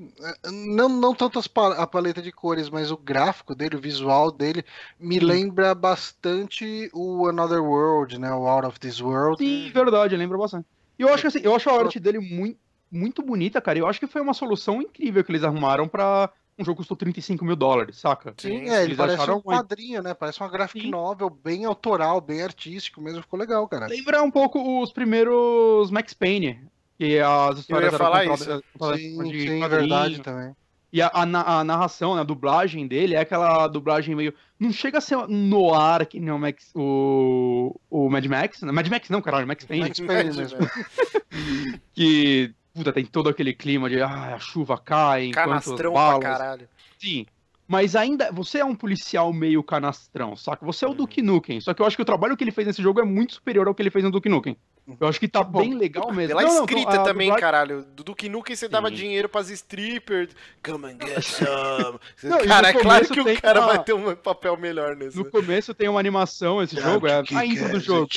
não, 0.73 0.89
não 0.89 1.15
tanto 1.15 1.41
a 1.77 1.87
paleta 1.87 2.23
de 2.23 2.31
cores, 2.31 2.71
mas 2.71 2.93
o 2.93 2.97
gráfico 2.97 3.57
dele, 3.57 3.77
o 3.77 3.81
visual 3.81 4.31
dele, 4.31 4.65
me 5.01 5.19
lembra 5.19 5.75
bastante 5.75 6.89
o 6.95 7.27
Another 7.27 7.61
World, 7.63 8.19
né, 8.19 8.33
o 8.33 8.47
Out 8.47 8.69
of 8.69 8.79
This 8.79 9.01
World. 9.01 9.43
Sim, 9.43 9.71
verdade, 9.73 10.17
lembra 10.17 10.39
bastante. 10.39 10.67
E 10.97 11.03
eu 11.03 11.09
acho 11.09 11.23
que 11.23 11.27
assim, 11.27 11.41
eu 11.43 11.55
acho 11.57 11.69
a 11.69 11.79
arte 11.79 11.99
dele 11.99 12.21
muito, 12.21 12.59
muito 12.91 13.23
bonita, 13.23 13.61
cara. 13.61 13.79
e 13.79 13.81
Eu 13.83 13.87
acho 13.89 14.01
que 14.01 14.07
foi 14.07 14.21
uma 14.21 14.35
solução 14.35 14.81
incrível 14.83 15.23
que 15.25 15.31
eles 15.31 15.45
arrumaram 15.45 15.87
pra 15.89 16.31
um 16.59 16.65
jogo 16.65 16.77
que 16.77 16.81
custou 16.83 16.97
35 16.97 17.45
mil 17.45 17.57
dólares, 17.57 17.97
saca? 17.99 18.35
Sim, 18.37 18.69
é, 18.69 18.85
ele 18.85 18.95
parece 18.95 19.17
acharam 19.17 19.37
um 19.39 19.43
uma- 19.43 19.57
quadrinho, 19.59 20.03
né, 20.03 20.13
parece 20.13 20.41
uma 20.41 20.49
graphic 20.51 20.85
Sim. 20.85 20.91
novel 20.91 21.31
bem 21.31 21.65
autoral, 21.65 22.21
bem 22.21 22.43
artístico 22.43 23.01
mesmo, 23.01 23.23
ficou 23.23 23.39
legal, 23.39 23.67
cara. 23.67 23.87
Lembra 23.87 24.23
um 24.23 24.31
pouco 24.31 24.83
os 24.83 24.93
primeiros 24.93 25.91
Max 25.91 26.13
Payne. 26.13 26.61
Que 26.99 27.19
as 27.19 27.59
histórias 27.61 27.93
ia 27.93 27.99
falar 27.99 28.27
isso. 28.27 28.63
contadas 28.79 29.01
Sim, 29.01 29.23
de 29.31 29.41
sim, 29.49 29.61
verdade 29.69 30.21
também. 30.21 30.55
E 30.93 31.01
a, 31.01 31.07
a 31.07 31.23
a 31.61 31.65
narração, 31.65 32.15
né, 32.17 32.21
a 32.21 32.25
dublagem 32.25 32.87
dele 32.87 33.15
é 33.15 33.21
aquela 33.21 33.67
dublagem 33.69 34.15
meio. 34.15 34.35
Não 34.59 34.71
chega 34.71 34.99
a 34.99 35.01
ser 35.01 35.17
no 35.29 35.73
ar 35.73 36.05
que 36.05 36.21
nem 36.21 36.31
o, 36.31 36.39
Max, 36.39 36.71
o, 36.75 37.75
o 37.89 38.11
Mad 38.11 38.27
Max. 38.27 38.61
né? 38.61 38.71
Mad 38.73 38.87
Max 38.89 39.09
não, 39.09 39.23
caralho, 39.23 39.47
Max 39.47 39.65
Payne. 39.65 39.85
Max 39.85 40.01
Payne 40.01 40.35
mesmo. 40.37 40.59
Que, 41.95 42.53
puta, 42.75 42.93
tem 42.93 43.05
todo 43.05 43.29
aquele 43.29 43.53
clima 43.55 43.89
de 43.89 44.01
ah, 44.01 44.35
a 44.35 44.39
chuva 44.39 44.79
cai, 44.79 45.31
Canastrão 45.31 45.93
pra 45.93 46.19
caralho. 46.19 46.69
Sim. 46.99 47.27
Mas 47.67 47.95
ainda, 47.95 48.33
você 48.33 48.59
é 48.59 48.65
um 48.65 48.75
policial 48.75 49.33
meio 49.33 49.63
canastrão, 49.63 50.35
saca? 50.35 50.67
Você 50.67 50.85
é 50.85 50.89
o 50.89 50.93
Duke 50.95 51.23
Nukem. 51.23 51.61
Só 51.61 51.73
que 51.73 51.81
eu 51.81 51.87
acho 51.87 51.95
que 51.95 52.03
o 52.03 52.05
trabalho 52.05 52.37
que 52.37 52.43
ele 52.43 52.51
fez 52.51 52.67
nesse 52.67 52.83
jogo 52.83 53.01
é 53.01 53.05
muito 53.05 53.35
superior 53.35 53.69
ao 53.69 53.75
que 53.77 53.81
ele 53.81 53.91
fez 53.91 54.05
no 54.05 54.11
Duke 54.11 54.29
Nukem. 54.29 54.57
Eu 55.01 55.07
acho 55.07 55.21
que 55.21 55.29
tá 55.29 55.45
Bom, 55.45 55.61
bem 55.61 55.75
legal 55.77 56.11
mesmo. 56.13 56.37
Pela 56.37 56.43
Não, 56.43 56.53
não, 56.57 56.61
escrita 56.65 57.01
a 57.01 57.05
também, 57.05 57.29
dublagem- 57.29 57.41
caralho. 57.41 57.85
Do 57.95 58.03
Duke 58.03 58.29
Nukem 58.29 58.57
você 58.57 58.67
dava 58.67 58.89
Sim. 58.89 58.95
dinheiro 58.97 59.29
pras 59.29 59.51
strippers. 59.51 60.31
Come 60.65 60.87
and 60.87 60.99
get 61.01 61.23
some. 61.23 62.01
Não, 62.25 62.45
cara, 62.45 62.71
é 62.71 62.73
no 62.73 62.81
claro 62.81 63.07
começo 63.07 63.13
que 63.13 63.21
o 63.39 63.41
cara 63.41 63.61
uma- 63.61 63.67
vai 63.69 63.85
ter 63.85 63.93
um 63.93 64.17
papel 64.17 64.57
melhor 64.57 64.97
nesse. 64.97 65.17
No 65.17 65.25
começo 65.31 65.73
tem 65.73 65.89
uma 65.89 66.01
animação, 66.01 66.61
esse 66.61 66.75
jogo, 66.75 67.07
é 67.07 67.23
a 67.33 67.47
intro 67.47 67.69
do 67.69 67.79
jogo. 67.79 68.09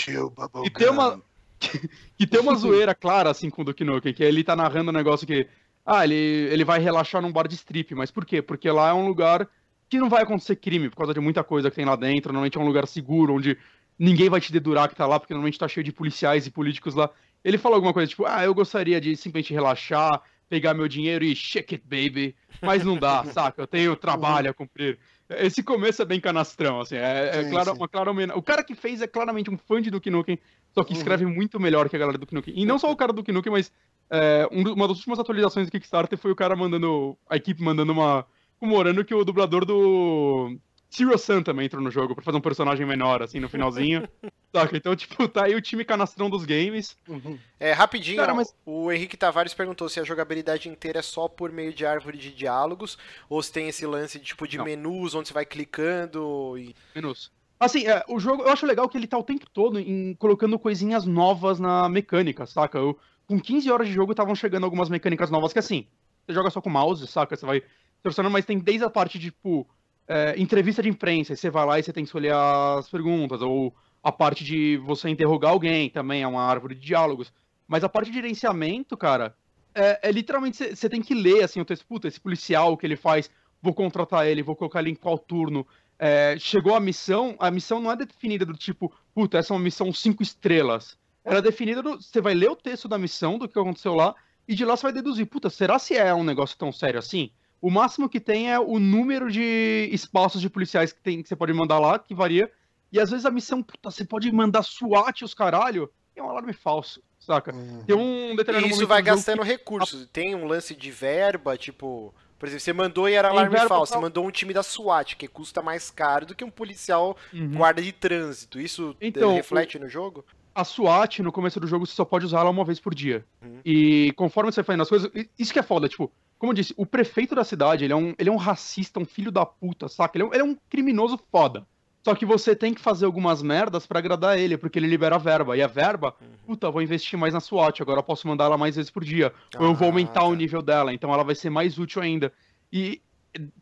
E 0.66 0.70
tem 0.72 0.90
uma. 0.90 1.22
que 2.18 2.28
tem 2.28 2.40
uma 2.40 2.56
zoeira 2.56 2.94
clara, 2.96 3.30
assim, 3.30 3.50
com 3.50 3.62
o 3.62 3.66
Duke 3.66 3.84
Nukem, 3.84 4.14
que 4.14 4.24
ele 4.24 4.44
tá 4.44 4.56
narrando 4.56 4.92
um 4.92 4.94
negócio 4.94 5.28
que. 5.28 5.48
Ah, 5.86 6.04
ele, 6.06 6.16
ele 6.16 6.64
vai 6.64 6.80
relaxar 6.80 7.22
num 7.22 7.32
bar 7.32 7.48
de 7.48 7.56
strip, 7.56 7.94
mas 7.94 8.10
por 8.10 8.26
quê? 8.26 8.42
Porque 8.42 8.70
lá 8.72 8.90
é 8.90 8.94
um 8.94 9.08
lugar 9.08 9.48
que 9.90 10.00
não 10.00 10.10
vai 10.10 10.24
acontecer 10.24 10.56
crime, 10.56 10.90
por 10.90 10.98
causa 10.98 11.14
de 11.14 11.20
muita 11.20 11.44
coisa 11.44 11.70
que 11.70 11.76
tem 11.76 11.86
lá 11.86 11.96
dentro. 11.96 12.32
Normalmente 12.32 12.58
é 12.58 12.62
um 12.62 12.66
lugar 12.66 12.88
seguro, 12.88 13.36
onde 13.36 13.58
ninguém 14.00 14.30
vai 14.30 14.40
te 14.40 14.52
dedurar 14.52 14.90
que 14.90 14.96
tá 14.96 15.06
lá, 15.06 15.20
porque 15.20 15.34
normalmente 15.34 15.60
tá 15.60 15.68
cheio 15.68 15.84
de 15.84 15.92
policiais 15.92 16.48
e 16.48 16.52
políticos 16.52 16.96
lá. 16.96 17.10
Ele 17.44 17.58
fala 17.58 17.76
alguma 17.76 17.94
coisa 17.94 18.10
tipo, 18.10 18.26
ah, 18.26 18.44
eu 18.44 18.54
gostaria 18.54 19.00
de 19.00 19.16
simplesmente 19.16 19.54
relaxar, 19.54 20.22
pegar 20.50 20.74
meu 20.74 20.88
dinheiro 20.88 21.26
e 21.26 21.36
shake 21.36 21.76
it, 21.76 21.86
baby. 21.86 22.36
Mas 22.62 22.84
não 22.84 22.98
dá, 22.98 23.24
saca? 23.32 23.62
Eu 23.62 23.68
tenho 23.68 23.96
trabalho 23.96 24.50
a 24.50 24.54
cumprir. 24.54 24.98
Esse 25.30 25.64
começo 25.64 26.02
é 26.02 26.06
bem 26.06 26.20
canastrão, 26.20 26.80
assim. 26.82 26.96
É, 26.96 27.40
é 27.40 27.44
Sim, 27.44 27.50
claro, 27.50 27.72
sim. 27.72 27.78
uma 27.78 27.88
clara 27.88 28.12
homenagem. 28.12 28.40
O 28.40 28.44
cara 28.44 28.64
que 28.64 28.76
fez 28.76 29.02
é 29.02 29.08
claramente 29.08 29.50
um 29.50 29.58
fã 29.58 29.82
de 29.82 29.90
Duke 29.90 30.10
Nukem, 30.10 30.38
só 30.74 30.84
que 30.84 30.94
Uhum. 30.94 30.98
escreve 30.98 31.26
muito 31.26 31.60
melhor 31.60 31.88
que 31.90 31.96
a 31.96 32.00
galera 32.00 32.18
do 32.18 32.28
Nukem. 32.32 32.54
E 32.58 32.66
não 32.66 32.78
só 32.80 32.92
o 32.92 32.96
cara 32.96 33.14
do 33.14 33.24
Nukem, 33.32 33.52
mas 33.52 33.72
é, 34.10 34.48
um 34.52 34.62
uma 34.74 34.88
das 34.88 34.98
últimas 34.98 35.20
atualizações 35.20 35.68
do 35.68 35.72
Kickstarter 35.72 36.18
foi 36.18 36.32
o 36.32 36.36
cara 36.36 36.56
mandando. 36.56 37.18
A 37.30 37.36
equipe 37.38 37.62
mandando 37.62 37.92
uma. 37.94 38.26
comemorando 38.60 39.04
que 39.06 39.14
o 39.14 39.24
dublador 39.26 39.66
do. 39.66 40.58
Zero 40.96 41.18
Sun 41.18 41.42
também 41.42 41.66
entrou 41.66 41.82
no 41.82 41.90
jogo 41.90 42.14
pra 42.14 42.24
fazer 42.24 42.38
um 42.38 42.42
personagem 42.42 42.86
menor, 42.86 43.24
assim, 43.24 43.40
no 43.40 43.50
finalzinho. 43.50 44.08
Saca? 44.56 44.78
Então, 44.78 44.96
tipo, 44.96 45.28
tá 45.28 45.46
aí 45.46 45.56
o 45.56 45.62
time 45.62 45.84
canastrão 45.84 46.30
dos 46.30 46.46
games. 46.46 46.96
Uhum. 47.10 47.40
É, 47.60 47.72
rapidinho, 47.72 48.18
Cara, 48.18 48.36
mas- 48.36 48.54
o 48.64 48.92
Henrique 48.92 49.18
Tavares 49.18 49.56
perguntou 49.56 49.90
se 49.90 50.00
a 50.00 50.04
jogabilidade 50.04 50.70
inteira 50.70 51.00
é 51.00 51.02
só 51.02 51.28
por 51.28 51.52
meio 51.52 51.74
de 51.74 51.84
árvore 51.84 52.20
de 52.20 52.30
diálogos, 52.32 52.96
ou 53.28 53.42
se 53.42 53.52
tem 53.52 53.68
esse 53.68 53.88
lance 53.88 54.20
de, 54.20 54.26
tipo 54.26 54.48
de 54.48 54.60
Não. 54.60 54.66
menus 54.66 55.16
onde 55.16 55.28
você 55.30 55.34
vai 55.34 55.46
clicando 55.48 56.56
e. 56.60 56.76
Menos. 56.94 57.32
Assim, 57.60 57.86
é, 57.88 58.04
o 58.10 58.20
jogo, 58.20 58.44
eu 58.44 58.50
acho 58.50 58.66
legal 58.66 58.90
que 58.90 58.98
ele 58.98 59.08
tá 59.08 59.18
o 59.18 59.24
tempo 59.24 59.50
todo 59.50 59.80
em, 59.80 60.14
colocando 60.16 60.60
coisinhas 60.60 61.06
novas 61.06 61.60
na 61.60 61.88
mecânica, 61.88 62.46
saca? 62.46 62.78
Eu, 62.78 62.98
com 63.26 63.40
15 63.40 63.72
horas 63.72 63.88
de 63.88 63.94
jogo 63.94 64.12
estavam 64.12 64.36
chegando 64.36 64.66
algumas 64.66 64.90
mecânicas 64.90 65.30
novas 65.30 65.54
que, 65.54 65.60
assim, 65.60 65.88
você 66.26 66.34
joga 66.34 66.50
só 66.50 66.62
com 66.62 66.70
mouse, 66.70 67.08
saca? 67.08 67.36
Você 67.36 67.46
vai 67.46 67.64
torcendo, 68.02 68.30
mas 68.30 68.46
tem 68.46 68.60
desde 68.60 68.84
a 68.84 68.90
parte 68.90 69.18
de, 69.18 69.28
tipo, 69.32 69.68
é, 70.08 70.36
entrevista 70.38 70.84
de 70.84 70.90
imprensa, 70.90 71.36
você 71.36 71.50
vai 71.50 71.66
lá 71.66 71.80
e 71.80 71.84
você 71.84 71.94
tem 71.94 72.04
que 72.04 72.10
escolher 72.10 72.34
as 72.34 72.90
perguntas, 72.90 73.42
ou 73.42 73.74
a 74.02 74.12
parte 74.12 74.44
de 74.44 74.76
você 74.78 75.08
interrogar 75.10 75.52
alguém 75.52 75.90
também, 75.90 76.22
é 76.24 76.28
uma 76.28 76.44
árvore 76.44 76.76
de 76.76 76.82
diálogos. 76.86 77.32
Mas 77.66 77.84
a 77.86 77.90
parte 77.90 78.10
de 78.10 78.16
gerenciamento, 78.16 78.98
cara, 78.98 79.38
é, 79.74 80.10
é 80.10 80.12
literalmente 80.12 80.58
você- 80.76 80.90
tem 80.90 81.02
que 81.02 81.14
ler, 81.14 81.44
assim, 81.44 81.62
o 81.62 81.66
texto, 81.66 81.86
puta, 81.88 82.08
esse 82.10 82.20
policial, 82.20 82.76
que 82.76 82.86
ele 82.86 82.98
faz, 82.98 83.30
vou 83.62 83.74
contratar 83.74 84.28
ele, 84.28 84.44
vou 84.44 84.56
colocar 84.56 84.82
ele 84.82 84.90
em 84.92 84.96
qual 84.96 85.18
turno, 85.18 85.66
é, 86.06 86.38
chegou 86.38 86.76
a 86.76 86.82
missão, 86.82 87.34
a 87.40 87.50
missão 87.50 87.80
não 87.80 87.90
é 87.90 87.96
definida 87.96 88.46
do 88.46 88.54
tipo, 88.54 88.94
puta, 89.16 89.38
essa 89.38 89.54
é 89.54 89.56
uma 89.56 89.64
missão 89.64 89.94
cinco 89.94 90.22
estrelas. 90.22 90.98
Ela 91.24 91.38
é 91.38 91.42
definida 91.42 91.82
do. 91.82 92.02
Você 92.02 92.20
vai 92.20 92.34
ler 92.34 92.52
o 92.52 92.58
texto 92.58 92.90
da 92.90 92.98
missão, 92.98 93.38
do 93.38 93.48
que 93.48 93.58
aconteceu 93.58 93.96
lá, 93.96 94.14
e 94.46 94.54
de 94.54 94.66
lá 94.66 94.76
você 94.76 94.84
vai 94.84 94.92
deduzir, 94.92 95.26
puta, 95.26 95.50
será 95.50 95.80
se 95.80 95.96
é 95.96 96.14
um 96.14 96.26
negócio 96.26 96.58
tão 96.58 96.74
sério 96.74 97.00
assim? 97.00 97.32
O 97.62 97.72
máximo 97.72 98.10
que 98.10 98.20
tem 98.20 98.52
é 98.52 98.60
o 98.60 98.80
número 98.80 99.32
de 99.32 99.88
espaços 99.94 100.42
de 100.42 100.50
policiais 100.50 100.92
que, 100.92 101.00
tem, 101.00 101.24
que 101.24 101.30
você 101.30 101.38
pode 101.38 101.54
mandar 101.54 101.80
lá, 101.80 101.98
que 101.98 102.14
varia. 102.14 102.52
E 102.92 103.00
às 103.00 103.10
vezes 103.10 103.26
a 103.26 103.32
missão, 103.32 103.64
puta, 103.64 103.90
você 103.90 104.04
pode 104.04 104.30
mandar 104.30 104.62
SWAT 104.62 105.24
os 105.24 105.34
caralho, 105.34 105.90
é 106.18 106.22
um 106.22 106.30
alarme 106.30 106.52
falso, 106.52 107.02
saca? 107.18 107.56
Uhum. 107.56 107.86
Tem 107.86 107.96
um 107.96 108.36
determinado 108.36 108.68
E 108.68 108.76
isso 108.76 108.86
vai 108.86 109.02
gastando 109.02 109.42
recursos. 109.42 110.06
Tem 110.12 110.36
um 110.36 110.46
lance 110.46 110.76
de 110.76 110.92
verba, 110.92 111.56
tipo. 111.56 112.14
Por 112.44 112.48
exemplo, 112.48 112.60
você 112.60 112.74
mandou 112.74 113.08
e 113.08 113.14
era 113.14 113.30
alarme 113.30 113.58
falso. 113.70 113.94
Você 113.94 114.00
mandou 114.02 114.28
um 114.28 114.30
time 114.30 114.54
da 114.54 114.62
SWAT, 114.62 115.16
que 115.16 115.30
custa 115.30 115.62
mais 115.62 115.90
caro 115.90 116.26
do 116.26 116.36
que 116.36 116.44
um 116.44 116.52
policial 116.52 117.16
Uhum. 117.34 117.52
guarda 117.52 117.82
de 117.82 117.94
trânsito. 117.94 118.60
Isso 118.60 118.94
eh, 119.00 119.08
Então, 119.08 119.34
reflete 119.34 119.80
no 119.80 119.88
jogo? 119.88 120.26
a 120.54 120.66
SWAT, 120.66 121.20
no 121.24 121.32
começo 121.32 121.58
do 121.58 121.66
jogo, 121.66 121.88
você 121.88 121.94
só 121.94 122.04
pode 122.04 122.26
usar 122.26 122.42
ela 122.42 122.50
uma 122.50 122.66
vez 122.66 122.82
por 122.82 122.94
dia. 122.94 123.24
Uhum. 123.42 123.62
E 123.64 124.12
conforme 124.18 124.52
você 124.52 124.58
vai 124.62 124.66
fazendo 124.66 124.82
as 124.82 124.90
coisas, 124.90 125.10
isso 125.40 125.54
que 125.54 125.60
é 125.60 125.64
foda, 125.64 125.88
tipo, 125.88 126.12
como 126.38 126.52
eu 126.52 126.54
disse, 126.56 126.74
o 126.76 126.86
prefeito 126.86 127.34
da 127.34 127.46
cidade, 127.46 127.86
ele 127.86 127.94
é 127.94 127.96
um, 127.96 128.14
ele 128.20 128.28
é 128.28 128.32
um 128.32 128.36
racista, 128.36 129.00
um 129.00 129.06
filho 129.06 129.32
da 129.32 129.46
puta, 129.46 129.88
saca? 129.88 130.18
Ele 130.18 130.26
é 130.26 130.28
um, 130.28 130.34
ele 130.34 130.42
é 130.42 130.46
um 130.46 130.58
criminoso 130.70 131.18
foda. 131.32 131.66
Só 132.06 132.14
que 132.16 132.26
você 132.26 132.54
tem 132.56 132.74
que 132.74 132.82
fazer 132.82 133.06
algumas 133.06 133.42
merdas 133.42 133.86
pra 133.86 134.00
agradar 134.00 134.38
ele, 134.38 134.58
porque 134.58 134.78
ele 134.78 134.88
libera 134.88 135.16
a 135.16 135.20
verba. 135.20 135.56
E 135.56 135.62
a 135.62 135.68
verba, 135.68 136.14
Uhum. 136.22 136.28
puta, 136.48 136.70
vou 136.70 136.82
investir 136.82 137.18
mais 137.18 137.34
na 137.34 137.40
SWAT, 137.40 137.82
agora 137.82 138.00
eu 138.00 138.04
posso 138.04 138.28
mandar 138.28 138.46
ela 138.46 138.58
mais 138.58 138.76
vezes 138.76 138.92
por 138.92 139.04
dia. 139.04 139.34
ou 139.58 139.66
eu 139.68 139.74
vou 139.74 139.88
Ah, 139.88 139.92
aumentar 139.92 140.24
o 140.26 140.32
tá. 140.32 140.36
nível 140.36 140.62
dela, 140.62 140.94
então 140.94 141.14
ela 141.14 141.24
vai 141.24 141.36
ser 141.36 141.50
mais 141.50 141.78
útil 141.78 142.02
ainda. 142.02 142.32
E 142.72 143.02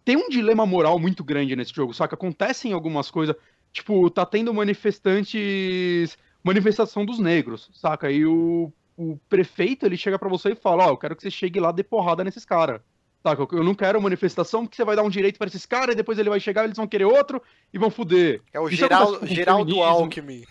tem 0.04 0.18
um 0.18 0.28
dilema 0.28 0.66
moral 0.66 0.98
muito 1.00 1.24
grande 1.24 1.56
nesse 1.56 1.74
jogo, 1.74 1.94
saca? 1.94 2.16
Acontecem 2.16 2.74
algumas 2.74 3.12
coisas, 3.12 3.36
tipo, 3.72 4.10
tá 4.10 4.26
tendo 4.26 4.54
manifestantes. 4.54 6.18
Manifestação 6.44 7.06
dos 7.06 7.20
negros, 7.20 7.70
saca? 7.74 8.10
E 8.12 8.26
o, 8.26 8.74
o 8.98 9.18
prefeito 9.30 9.86
ele 9.86 9.96
chega 9.96 10.18
pra 10.18 10.28
você 10.30 10.54
e 10.54 10.56
fala: 10.56 10.88
Ó, 10.88 10.90
eu 10.90 10.98
quero 10.98 11.16
que 11.16 11.22
você 11.22 11.30
chegue 11.30 11.60
lá 11.60 11.72
de 11.72 11.84
porrada 11.84 12.24
nesses 12.24 12.44
caras. 12.44 12.82
Saca? 13.24 13.48
Eu 13.56 13.64
não 13.64 13.76
quero 13.76 14.02
manifestação 14.02 14.64
porque 14.66 14.76
você 14.76 14.84
vai 14.84 14.96
dar 14.96 15.04
um 15.04 15.10
direito 15.10 15.38
pra 15.38 15.48
esses 15.48 15.66
caras 15.66 15.94
e 15.94 15.98
depois 15.98 16.18
ele 16.18 16.30
vai 16.30 16.40
chegar, 16.40 16.64
eles 16.64 16.78
vão 16.78 16.88
querer 16.88 17.06
outro 17.06 17.42
e 17.72 17.78
vão 17.78 17.92
fuder. 17.92 18.42
É 18.52 18.60
o 18.60 18.68
Isso 18.68 18.78
Geral, 18.78 19.20
Geraldo 19.26 19.72
feminismo. 19.72 19.84
Alckmin. 19.84 20.44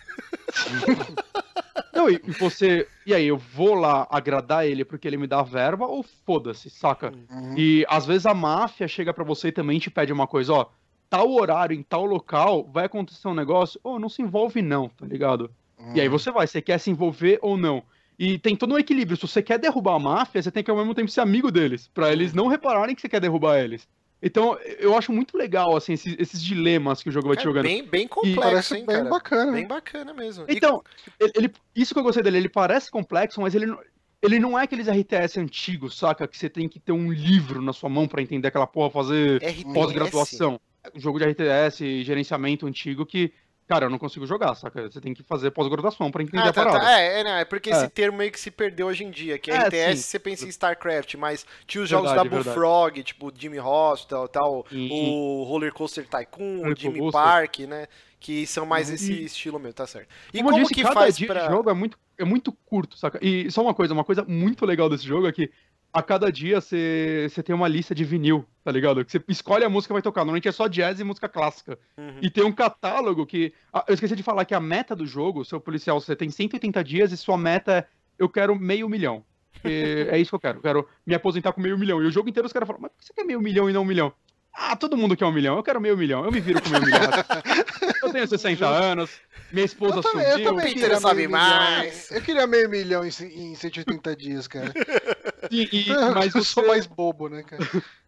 Não, 1.92 2.08
e 2.08 2.18
você. 2.38 2.86
E 3.04 3.12
aí, 3.12 3.26
eu 3.26 3.36
vou 3.36 3.74
lá 3.74 4.06
agradar 4.10 4.66
ele 4.66 4.84
porque 4.84 5.06
ele 5.08 5.16
me 5.16 5.26
dá 5.26 5.42
verba 5.42 5.86
ou 5.86 6.04
foda-se, 6.24 6.70
saca? 6.70 7.12
Uhum. 7.30 7.54
E 7.56 7.84
às 7.88 8.06
vezes 8.06 8.26
a 8.26 8.34
máfia 8.34 8.86
chega 8.86 9.12
pra 9.12 9.24
você 9.24 9.48
e 9.48 9.52
também 9.52 9.78
te 9.78 9.90
pede 9.90 10.12
uma 10.12 10.26
coisa, 10.26 10.52
ó. 10.52 10.66
Tal 11.08 11.28
horário, 11.32 11.76
em 11.76 11.82
tal 11.82 12.04
local, 12.04 12.68
vai 12.72 12.84
acontecer 12.86 13.26
um 13.26 13.34
negócio. 13.34 13.80
Ô, 13.82 13.98
não 13.98 14.08
se 14.08 14.22
envolve, 14.22 14.62
não, 14.62 14.88
tá 14.88 15.04
ligado? 15.04 15.50
E 15.94 16.00
aí 16.00 16.06
Uhum. 16.06 16.12
você 16.18 16.30
vai, 16.30 16.46
você 16.46 16.62
quer 16.62 16.78
se 16.78 16.90
envolver 16.90 17.38
ou 17.42 17.56
não. 17.56 17.82
E 18.22 18.38
tem 18.38 18.54
todo 18.54 18.74
um 18.74 18.78
equilíbrio. 18.78 19.16
Se 19.16 19.26
você 19.26 19.42
quer 19.42 19.58
derrubar 19.58 19.94
a 19.94 19.98
máfia, 19.98 20.42
você 20.42 20.50
tem 20.50 20.62
que 20.62 20.70
ao 20.70 20.76
mesmo 20.76 20.94
tempo 20.94 21.10
ser 21.10 21.22
amigo 21.22 21.50
deles, 21.50 21.88
pra 21.94 22.12
eles 22.12 22.34
não 22.34 22.48
repararem 22.48 22.94
que 22.94 23.00
você 23.00 23.08
quer 23.08 23.18
derrubar 23.18 23.58
eles. 23.58 23.88
Então, 24.22 24.58
eu 24.78 24.94
acho 24.94 25.10
muito 25.10 25.38
legal, 25.38 25.74
assim, 25.74 25.94
esses, 25.94 26.14
esses 26.18 26.42
dilemas 26.42 27.02
que 27.02 27.08
o 27.08 27.12
jogo 27.12 27.28
vai 27.28 27.36
te 27.38 27.40
É 27.40 27.44
jogando. 27.44 27.62
bem, 27.62 27.82
bem 27.82 28.06
complexo, 28.06 28.38
Parece 28.42 28.76
hein, 28.76 28.84
bem 28.84 28.96
cara? 28.98 29.08
bacana. 29.08 29.52
Bem 29.52 29.66
bacana 29.66 30.12
mesmo. 30.12 30.44
E- 30.46 30.54
Então, 30.54 30.82
ele, 31.18 31.32
ele- 31.34 31.52
isso 31.74 31.94
que 31.94 31.98
eu 32.00 32.04
gostei 32.04 32.22
dele, 32.22 32.36
ele 32.36 32.48
parece 32.50 32.90
complexo, 32.90 33.40
mas 33.40 33.54
ele, 33.54 33.64
não- 33.64 33.78
ele 34.20 34.38
não 34.38 34.58
é 34.58 34.64
aqueles 34.64 34.86
RTS 34.88 35.40
antigos, 35.40 35.96
saca? 35.96 36.28
Que 36.28 36.36
você 36.36 36.50
tem 36.50 36.68
que 36.68 36.78
ter 36.78 36.92
um 36.92 37.10
livro 37.10 37.62
na 37.62 37.72
sua 37.72 37.88
mão 37.88 38.06
pra 38.06 38.20
entender 38.20 38.48
aquela 38.48 38.66
porra, 38.66 38.90
fazer 38.90 39.40
pós-graduação. 39.72 40.60
Um 40.94 41.00
jogo 41.00 41.18
de 41.18 41.24
RTS 41.24 41.82
e 41.82 42.04
gerenciamento 42.04 42.66
antigo 42.66 43.06
que, 43.06 43.32
cara, 43.70 43.86
eu 43.86 43.90
não 43.90 43.98
consigo 44.00 44.26
jogar, 44.26 44.52
saca? 44.56 44.90
Você 44.90 45.00
tem 45.00 45.14
que 45.14 45.22
fazer 45.22 45.52
pós-graduação 45.52 46.10
pra 46.10 46.24
entender 46.24 46.42
Ah, 46.42 46.48
a 46.48 46.52
tá, 46.52 46.64
parada. 46.64 46.84
tá. 46.84 47.00
É, 47.00 47.20
é, 47.20 47.24
não, 47.24 47.30
é 47.36 47.44
porque 47.44 47.70
É. 47.70 47.72
esse 47.76 47.88
termo 47.88 48.18
meio 48.18 48.32
que 48.32 48.40
se 48.40 48.50
perdeu 48.50 48.88
hoje 48.88 49.04
em 49.04 49.10
dia, 49.12 49.38
que 49.38 49.48
É, 49.50 49.54
RTS 49.68 49.96
sim. 50.02 50.02
você 50.08 50.18
pensa 50.18 50.44
em 50.44 50.48
StarCraft, 50.48 51.14
mas 51.14 51.46
tinha 51.68 51.82
os 51.84 51.88
jogos 51.88 52.10
Verdade, 52.10 52.28
da 52.28 52.34
verdade. 52.36 52.56
Bullfrog, 52.58 53.02
tipo 53.04 53.32
Jimmy 53.32 53.60
Hospital, 53.60 54.26
tal, 54.26 54.66
E- 54.72 54.88
o 54.90 55.44
Roller 55.44 55.72
Coaster 55.72 56.04
Tycoon, 56.08 56.68
o 56.68 56.76
Jimmy 56.76 56.98
Coaster. 56.98 57.22
Park, 57.22 57.58
né? 57.60 57.86
Que 58.18 58.44
são 58.46 58.66
mais 58.66 58.90
esse 58.90 59.12
E- 59.12 59.24
estilo 59.24 59.58
mesmo, 59.58 59.74
tá 59.74 59.86
certo. 59.86 60.08
E 60.34 60.38
Como, 60.38 60.50
como, 60.50 60.62
disse, 60.62 60.74
que 60.74 60.82
cada 60.82 60.94
faz 60.94 61.16
dia 61.16 61.28
pra. 61.28 61.48
jogo 61.48 61.70
é 61.70 61.74
muito, 61.74 61.96
é 62.18 62.24
muito 62.24 62.52
curto, 62.66 62.98
saca? 62.98 63.18
E 63.24 63.50
só 63.50 63.62
uma 63.62 63.72
coisa, 63.72 63.94
uma 63.94 64.04
coisa 64.04 64.24
muito 64.28 64.66
legal 64.66 64.90
desse 64.90 65.06
jogo 65.06 65.26
é 65.28 65.32
que 65.32 65.48
a 65.92 66.02
cada 66.02 66.30
dia 66.30 66.60
você 66.60 67.42
tem 67.44 67.54
uma 67.54 67.68
lista 67.68 67.94
de 67.94 68.04
vinil, 68.04 68.46
tá 68.64 68.70
ligado? 68.70 69.04
Que 69.04 69.12
você 69.12 69.22
escolhe 69.28 69.64
a 69.64 69.68
música 69.68 69.90
que 69.90 69.94
vai 69.94 70.02
tocar. 70.02 70.20
Normalmente 70.20 70.48
é 70.48 70.52
só 70.52 70.68
jazz 70.68 71.00
e 71.00 71.04
música 71.04 71.28
clássica. 71.28 71.78
Uhum. 71.96 72.18
E 72.22 72.30
tem 72.30 72.44
um 72.44 72.52
catálogo 72.52 73.26
que. 73.26 73.52
Eu 73.88 73.94
esqueci 73.94 74.14
de 74.14 74.22
falar 74.22 74.44
que 74.44 74.54
a 74.54 74.60
meta 74.60 74.94
do 74.94 75.06
jogo, 75.06 75.44
seu 75.44 75.60
policial, 75.60 76.00
você 76.00 76.14
tem 76.14 76.30
180 76.30 76.84
dias 76.84 77.12
e 77.12 77.16
sua 77.16 77.36
meta 77.36 77.72
é 77.72 77.86
eu 78.18 78.28
quero 78.28 78.54
meio 78.54 78.88
milhão. 78.88 79.24
É 79.64 80.16
isso 80.18 80.30
que 80.30 80.36
eu 80.36 80.40
quero. 80.40 80.58
Eu 80.58 80.62
quero 80.62 80.88
me 81.04 81.14
aposentar 81.14 81.52
com 81.52 81.60
meio 81.60 81.78
milhão. 81.78 82.02
E 82.02 82.06
o 82.06 82.10
jogo 82.10 82.28
inteiro 82.28 82.46
os 82.46 82.52
caras 82.52 82.66
falam, 82.66 82.80
mas 82.82 82.92
por 82.92 82.98
que 82.98 83.06
você 83.06 83.12
quer 83.12 83.24
meio 83.24 83.40
milhão 83.40 83.68
e 83.68 83.72
não 83.72 83.82
um 83.82 83.84
milhão? 83.84 84.12
Ah, 84.54 84.74
todo 84.76 84.96
mundo 84.96 85.16
quer 85.16 85.26
um 85.26 85.32
milhão. 85.32 85.56
Eu 85.56 85.62
quero 85.62 85.80
meio 85.80 85.96
milhão. 85.96 86.24
Eu 86.24 86.32
me 86.32 86.40
viro 86.40 86.62
com 86.62 86.70
meio 86.70 86.84
milhão. 86.84 87.00
Eu 88.10 88.14
tenho 88.14 88.28
60 88.28 88.66
anos, 88.66 89.10
minha 89.52 89.64
esposa 89.64 89.96
Eu 89.96 90.02
também, 90.02 90.26
eu 90.26 90.32
sumiu. 90.32 90.44
também 90.48 90.64
Peter 90.66 90.82
queria 90.82 91.00
sabe 91.00 91.14
meio 91.16 91.30
milhão. 91.30 91.42
mais. 91.48 92.10
Eu 92.10 92.22
queria 92.22 92.46
meio 92.46 92.68
milhão 92.68 93.04
em, 93.04 93.08
em 93.08 93.54
180 93.54 94.16
dias, 94.16 94.46
cara. 94.48 94.72
E, 95.50 95.62
e- 95.72 95.86
mas 96.14 96.34
eu 96.34 96.44
sou 96.44 96.62
você- 96.62 96.68
mais 96.68 96.86
bobo, 96.86 97.28
né, 97.28 97.42
cara? 97.42 97.62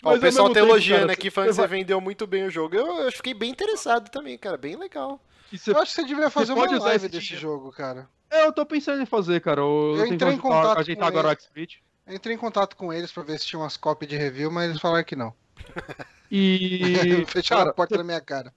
Ó, 0.04 0.14
o 0.14 0.20
pessoal 0.20 0.52
tá 0.52 0.60
elogiando 0.60 1.00
cara, 1.00 1.12
aqui, 1.14 1.30
falando 1.30 1.48
que 1.48 1.54
você 1.54 1.62
você 1.62 1.66
vai- 1.66 1.78
vendeu 1.78 1.98
muito 2.00 2.26
bem 2.26 2.44
o 2.46 2.50
jogo. 2.50 2.76
Eu, 2.76 2.86
eu 2.98 3.10
fiquei 3.10 3.32
bem 3.32 3.50
interessado 3.50 4.10
também, 4.10 4.36
cara. 4.36 4.56
Bem 4.58 4.76
legal. 4.76 5.18
você- 5.50 5.70
Eu 5.72 5.78
acho 5.78 5.92
que 5.94 6.02
você 6.02 6.06
devia 6.06 6.28
fazer 6.28 6.52
uma 6.52 6.60
pode 6.62 6.74
usar 6.74 6.84
live 6.90 7.06
esse 7.06 7.12
desse 7.12 7.26
dinheiro. 7.28 7.40
jogo, 7.48 7.72
cara. 7.72 8.06
É, 8.30 8.46
eu 8.46 8.52
tô 8.52 8.66
pensando 8.66 9.02
em 9.02 9.06
fazer, 9.06 9.40
cara. 9.40 9.60
Eu, 9.62 9.94
Eu 9.96 10.06
entrei 10.06 10.34
em 10.34 10.38
contato 10.38 10.78
ajeitar 10.78 11.10
com 11.10 11.18
agora 11.18 11.36
o. 11.36 11.60
Eu 12.06 12.14
entrei 12.14 12.34
em 12.36 12.38
contato 12.38 12.76
com 12.76 12.92
eles 12.92 13.10
pra 13.10 13.22
ver 13.22 13.38
se 13.40 13.46
tinha 13.46 13.58
umas 13.58 13.76
cópias 13.78 14.10
de 14.10 14.16
review, 14.16 14.50
mas 14.50 14.68
eles 14.68 14.80
falaram 14.80 15.02
que 15.02 15.16
não. 15.16 15.32
E. 16.30 17.24
Fecharam 17.26 17.60
cara, 17.62 17.70
a 17.70 17.74
porta 17.74 17.96
na 17.96 18.04
minha 18.04 18.20
cara. 18.20 18.52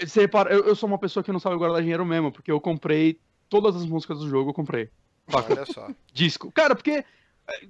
Você 0.00 0.22
repara, 0.22 0.52
eu, 0.52 0.64
eu 0.64 0.74
sou 0.74 0.88
uma 0.88 0.98
pessoa 0.98 1.22
que 1.22 1.32
não 1.32 1.38
sabe 1.40 1.56
guardar 1.56 1.80
dinheiro 1.80 2.04
mesmo, 2.04 2.32
porque 2.32 2.50
eu 2.50 2.60
comprei 2.60 3.20
todas 3.48 3.76
as 3.76 3.84
músicas 3.86 4.18
do 4.18 4.28
jogo, 4.28 4.50
eu 4.50 4.54
comprei. 4.54 4.90
Saca? 5.30 5.52
Olha 5.52 5.66
só. 5.66 5.88
Disco. 6.12 6.50
Cara, 6.52 6.74
porque 6.74 6.90
é, 6.90 7.04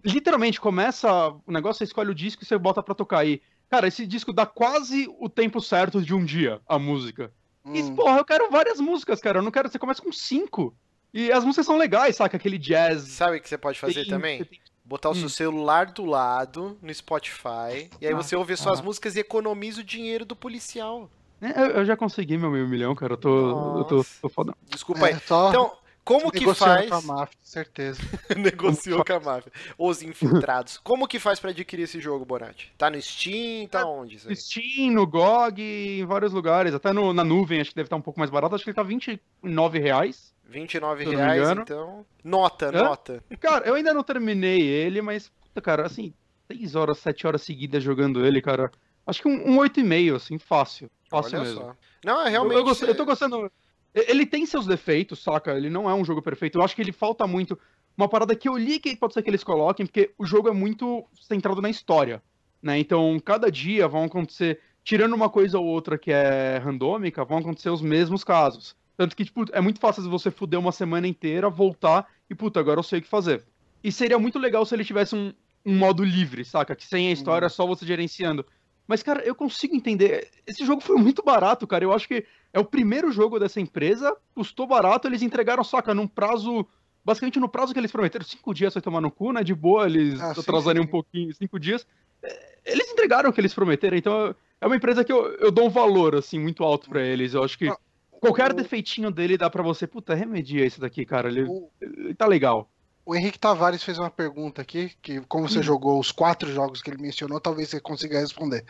literalmente 0.05 0.61
começa 0.61 1.29
o 1.47 1.53
negócio, 1.53 1.79
você 1.79 1.85
escolhe 1.85 2.11
o 2.11 2.15
disco 2.15 2.43
e 2.43 2.47
você 2.47 2.57
bota 2.57 2.83
pra 2.83 2.95
tocar 2.95 3.19
aí. 3.19 3.43
Cara, 3.69 3.87
esse 3.87 4.07
disco 4.07 4.33
dá 4.33 4.47
quase 4.47 5.07
o 5.19 5.29
tempo 5.29 5.61
certo 5.61 6.03
de 6.03 6.15
um 6.15 6.25
dia, 6.25 6.61
a 6.67 6.79
música. 6.79 7.33
E, 7.67 7.83
Hum. 7.83 7.95
porra, 7.95 8.19
eu 8.19 8.25
quero 8.25 8.51
várias 8.51 8.81
músicas, 8.81 9.21
cara. 9.21 9.39
Eu 9.39 9.43
não 9.43 9.51
quero. 9.51 9.69
Você 9.69 9.79
começa 9.79 10.01
com 10.03 10.11
cinco. 10.11 10.75
E 11.13 11.31
as 11.31 11.45
músicas 11.45 11.67
são 11.67 11.77
legais, 11.77 12.17
saca? 12.17 12.37
Aquele 12.37 12.57
jazz. 12.59 13.03
Sabe 13.03 13.37
o 13.37 13.41
que 13.41 13.49
você 13.49 13.59
pode 13.59 13.79
fazer 13.79 14.03
tem- 14.03 14.09
também? 14.09 14.45
tem- 14.45 14.61
Botar 14.85 15.11
o 15.11 15.15
seu 15.15 15.27
Hum. 15.27 15.29
celular 15.29 15.87
do 15.93 16.05
lado 16.05 16.77
no 16.83 16.93
Spotify. 16.93 17.89
E 18.01 18.07
aí 18.07 18.13
Ah, 18.13 18.17
você 18.17 18.35
ouve 18.35 18.57
suas 18.57 18.81
ah. 18.81 18.83
músicas 18.83 19.15
e 19.15 19.21
economiza 19.21 19.83
o 19.83 19.85
dinheiro 19.85 20.25
do 20.25 20.35
policial. 20.35 21.09
É, 21.41 21.61
eu, 21.61 21.67
eu 21.79 21.85
já 21.85 21.97
consegui 21.97 22.37
meu 22.37 22.51
meio 22.51 22.69
milhão, 22.69 22.95
cara. 22.95 23.15
Eu 23.15 23.17
tô. 23.17 23.79
Eu 23.79 23.85
tô, 23.85 24.05
tô 24.23 24.29
fodão. 24.29 24.55
Desculpa 24.69 25.07
aí. 25.07 25.13
É, 25.15 25.19
só 25.21 25.49
Então, 25.49 25.73
como 26.05 26.31
que 26.31 26.45
faz. 26.55 26.89
com 26.89 26.95
a 26.97 27.01
máfia, 27.03 27.39
certeza. 27.43 28.01
Negociou 28.37 29.05
com 29.05 29.13
a 29.13 29.21
máfia. 29.21 29.53
Os 29.79 30.03
infiltrados. 30.03 30.79
Como 30.83 31.07
que 31.09 31.19
faz 31.19 31.41
pra 31.41 31.51
adquirir 31.51 31.85
esse 31.85 32.01
jogo, 32.01 32.25
Bonatti? 32.25 32.73
Tá 32.77 32.91
no 32.91 33.01
Steam? 33.01 33.67
Tá 33.69 33.87
onde 33.87 34.17
isso 34.17 34.29
aí? 34.29 34.37
Steam, 34.37 34.93
no 34.93 35.07
GOG, 35.07 36.01
em 36.01 36.05
vários 36.05 36.33
lugares. 36.33 36.75
Até 36.75 36.93
no- 36.93 37.13
na 37.13 37.25
nuvem, 37.25 37.61
acho 37.61 37.71
que 37.71 37.77
deve 37.77 37.87
estar 37.87 37.97
um 37.97 38.03
pouco 38.03 38.19
mais 38.19 38.31
barato. 38.31 38.55
Acho 38.55 38.65
que 38.65 38.71
ele 38.71 38.77
tá 38.77 38.83
29 38.83 39.79
reais. 39.79 40.35
29 40.49 41.05
Se 41.05 41.09
eu 41.09 41.13
não 41.19 41.27
me 41.27 41.33
reais, 41.33 41.59
então. 41.59 42.05
Nota, 42.25 42.67
Hã? 42.69 42.73
nota. 42.85 43.25
Cara, 43.39 43.67
eu 43.67 43.75
ainda 43.77 43.95
não 43.95 44.03
terminei 44.03 44.61
ele, 44.61 45.01
mas, 45.01 45.29
puta, 45.29 45.61
cara, 45.63 45.87
assim, 45.87 46.13
6 46.51 46.75
horas, 46.75 46.99
7 46.99 47.25
horas 47.27 47.43
seguidas 47.43 47.83
jogando 47.85 48.27
ele, 48.27 48.43
cara. 48.43 48.71
Acho 49.07 49.23
que 49.23 49.29
um, 49.29 49.53
um 49.53 49.59
8,5, 49.61 50.17
assim, 50.17 50.39
fácil. 50.39 50.91
Fácil 51.11 51.39
Olha 51.41 51.45
mesmo. 51.49 51.61
só. 51.61 51.77
Não, 52.05 52.23
é 52.23 52.29
Eu- 52.29 52.31
realmente. 52.31 52.57
Eu, 52.57 52.65
gostei- 52.65 52.89
eu 52.89 52.95
tô 52.95 53.05
gostando. 53.05 53.51
Ele 53.93 54.25
tem 54.25 54.47
seus 54.47 54.67
defeitos, 54.67 55.19
saca? 55.19 55.53
Ele 55.53 55.69
não 55.69 55.91
é 55.91 55.95
um 55.95 56.05
jogo 56.05 56.23
perfeito. 56.23 56.59
Eu 56.59 56.63
acho 56.63 56.77
que 56.77 56.81
ele 56.81 56.93
falta 56.93 57.27
muito. 57.27 57.59
Uma 57.97 58.09
parada 58.09 58.35
que 58.37 58.49
eu 58.49 58.57
li 58.57 58.79
que 58.79 58.95
pode 58.97 59.13
ser 59.13 59.23
que 59.23 59.29
eles 59.29 59.43
coloquem, 59.43 59.85
porque 59.85 60.13
o 60.17 60.25
jogo 60.25 60.49
é 60.49 60.53
muito 60.53 61.05
centrado 61.21 61.61
na 61.61 61.69
história. 61.69 62.23
Né? 62.63 62.79
Então, 62.79 63.21
cada 63.25 63.51
dia 63.51 63.89
vão 63.89 64.05
acontecer. 64.05 64.61
Tirando 64.85 65.13
uma 65.15 65.29
coisa 65.29 65.59
ou 65.59 65.67
outra 65.67 65.99
que 65.99 66.11
é 66.13 66.59
randômica, 66.59 67.25
vão 67.25 67.39
acontecer 67.39 67.69
os 67.69 67.83
mesmos 67.83 68.23
casos. 68.25 68.75
Tanto 68.97 69.17
que, 69.17 69.25
tipo, 69.25 69.45
é 69.53 69.61
muito 69.61 69.81
fácil 69.81 70.09
você 70.09 70.31
fuder 70.31 70.59
uma 70.61 70.73
semana 70.73 71.07
inteira, 71.09 71.51
voltar 71.51 72.07
e, 72.31 72.35
puta, 72.35 72.61
agora 72.61 72.79
eu 72.79 72.85
sei 72.85 73.01
o 73.01 73.03
que 73.03 73.09
fazer. 73.09 73.45
E 73.83 73.91
seria 73.91 74.19
muito 74.19 74.39
legal 74.39 74.65
se 74.65 74.75
ele 74.75 74.85
tivesse 74.85 75.15
um, 75.17 75.33
um 75.67 75.77
modo 75.77 76.05
livre, 76.05 76.45
saca? 76.45 76.77
Que 76.77 76.87
sem 76.87 77.09
a 77.09 77.13
história 77.13 77.47
é 77.47 77.49
só 77.49 77.67
você 77.67 77.85
gerenciando. 77.85 78.45
Mas, 78.87 79.03
cara, 79.03 79.23
eu 79.23 79.35
consigo 79.35 79.75
entender. 79.75 80.29
Esse 80.47 80.65
jogo 80.65 80.81
foi 80.81 80.97
muito 80.97 81.23
barato, 81.23 81.67
cara. 81.67 81.85
Eu 81.85 81.93
acho 81.93 82.09
que 82.09 82.25
é 82.53 82.59
o 82.59 82.65
primeiro 82.65 83.13
jogo 83.13 83.39
dessa 83.39 83.61
empresa, 83.61 84.17
custou 84.35 84.67
barato, 84.67 85.07
eles 85.07 85.23
entregaram, 85.23 85.63
saca, 85.63 85.95
num 85.95 86.09
prazo. 86.09 86.67
Basicamente 87.05 87.41
no 87.41 87.49
prazo 87.49 87.73
que 87.73 87.79
eles 87.79 87.93
prometeram, 87.93 88.25
cinco 88.25 88.53
dias 88.53 88.75
vai 88.75 88.83
tomar 88.83 89.01
no 89.01 89.11
cu, 89.11 89.33
né? 89.33 89.43
De 89.43 89.55
boa, 89.55 89.87
eles 89.87 90.21
Ah, 90.21 90.33
atrasarem 90.33 90.83
sim. 90.83 90.89
um 90.89 90.91
pouquinho, 90.91 91.33
cinco 91.35 91.59
dias. 91.59 91.87
É, 92.23 92.59
Eles 92.67 92.91
entregaram 92.91 93.31
o 93.31 93.33
que 93.33 93.41
eles 93.41 93.55
prometeram, 93.55 93.97
então 93.97 94.35
é 94.61 94.67
uma 94.67 94.77
empresa 94.77 95.03
que 95.03 95.11
eu, 95.13 95.27
eu 95.37 95.51
dou 95.51 95.67
um 95.67 95.71
valor, 95.71 96.15
assim, 96.15 96.39
muito 96.39 96.63
alto 96.63 96.91
pra 96.91 97.01
eles. 97.03 97.33
Eu 97.33 97.43
acho 97.43 97.57
que 97.57 97.69
Ah, 97.69 97.77
qualquer 98.11 98.51
o- 98.51 98.55
defeitinho 98.55 99.11
dele 99.11 99.39
dá 99.39 99.49
pra 99.49 99.63
você, 99.63 99.87
puta, 99.87 100.15
remedia 100.15 100.67
isso 100.67 100.79
daqui, 100.81 101.07
cara. 101.07 101.29
Ele, 101.29 101.45
O, 101.45 101.71
ele 101.81 102.15
tá 102.15 102.27
legal. 102.27 102.69
O 103.05 103.15
Henrique 103.15 103.39
Tavares 103.39 103.83
fez 103.83 103.99
uma 103.99 104.11
pergunta 104.11 104.63
aqui, 104.63 104.93
que 105.03 105.21
como 105.23 105.49
você 105.49 105.61
Hum. 105.61 105.63
jogou 105.65 105.99
os 105.99 106.13
quatro 106.13 106.53
jogos 106.53 106.81
que 106.83 106.91
ele 106.91 107.03
mencionou, 107.03 107.41
talvez 107.41 107.69
você 107.69 107.81
consiga 107.81 108.21
responder. 108.21 108.65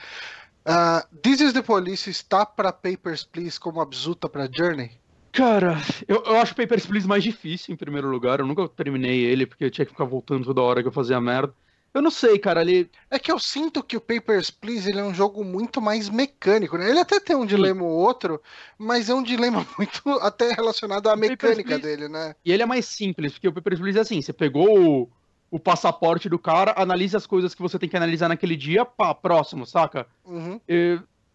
Ah, 0.64 1.06
This 1.22 1.40
is 1.40 1.52
the 1.52 1.62
Police 1.62 2.08
está 2.08 2.44
para 2.44 2.72
Papers, 2.72 3.24
Please 3.24 3.58
como 3.58 3.80
Abzuta 3.80 4.28
para 4.28 4.48
Journey? 4.50 4.90
Cara, 5.32 5.76
eu, 6.08 6.22
eu 6.24 6.36
acho 6.38 6.54
Papers, 6.54 6.86
Please 6.86 7.06
mais 7.06 7.22
difícil, 7.22 7.72
em 7.72 7.76
primeiro 7.76 8.08
lugar. 8.08 8.40
Eu 8.40 8.46
nunca 8.46 8.68
terminei 8.68 9.20
ele, 9.24 9.46
porque 9.46 9.64
eu 9.64 9.70
tinha 9.70 9.84
que 9.84 9.92
ficar 9.92 10.04
voltando 10.04 10.44
toda 10.44 10.60
hora 10.60 10.82
que 10.82 10.88
eu 10.88 10.92
fazia 10.92 11.20
merda. 11.20 11.54
Eu 11.92 12.00
não 12.00 12.10
sei, 12.10 12.38
cara, 12.38 12.62
ele. 12.62 12.88
É 13.10 13.18
que 13.18 13.32
eu 13.32 13.38
sinto 13.38 13.82
que 13.82 13.96
o 13.96 14.00
Papers, 14.00 14.50
Please 14.50 14.88
ele 14.88 15.00
é 15.00 15.04
um 15.04 15.12
jogo 15.12 15.44
muito 15.44 15.80
mais 15.80 16.08
mecânico, 16.08 16.78
né? 16.78 16.88
Ele 16.88 17.00
até 17.00 17.18
tem 17.18 17.34
um 17.34 17.44
dilema 17.44 17.82
ou 17.82 17.90
outro, 17.90 18.40
mas 18.78 19.08
é 19.08 19.14
um 19.14 19.22
dilema 19.22 19.66
muito 19.76 20.08
até 20.20 20.52
relacionado 20.52 21.08
à 21.08 21.16
mecânica 21.16 21.78
Please- 21.78 21.82
dele, 21.82 22.08
né? 22.08 22.34
E 22.44 22.52
ele 22.52 22.62
é 22.62 22.66
mais 22.66 22.86
simples, 22.86 23.32
porque 23.32 23.48
o 23.48 23.52
Papers, 23.52 23.80
Please 23.80 23.98
é 23.98 24.02
assim: 24.02 24.22
você 24.22 24.32
pegou 24.32 25.00
o, 25.02 25.10
o 25.50 25.58
passaporte 25.58 26.28
do 26.28 26.38
cara, 26.38 26.74
analisa 26.76 27.16
as 27.18 27.26
coisas 27.26 27.54
que 27.54 27.62
você 27.62 27.78
tem 27.78 27.88
que 27.88 27.96
analisar 27.96 28.28
naquele 28.28 28.56
dia, 28.56 28.84
pá, 28.84 29.12
próximo, 29.12 29.66
saca? 29.66 30.06
Uhum. 30.24 30.60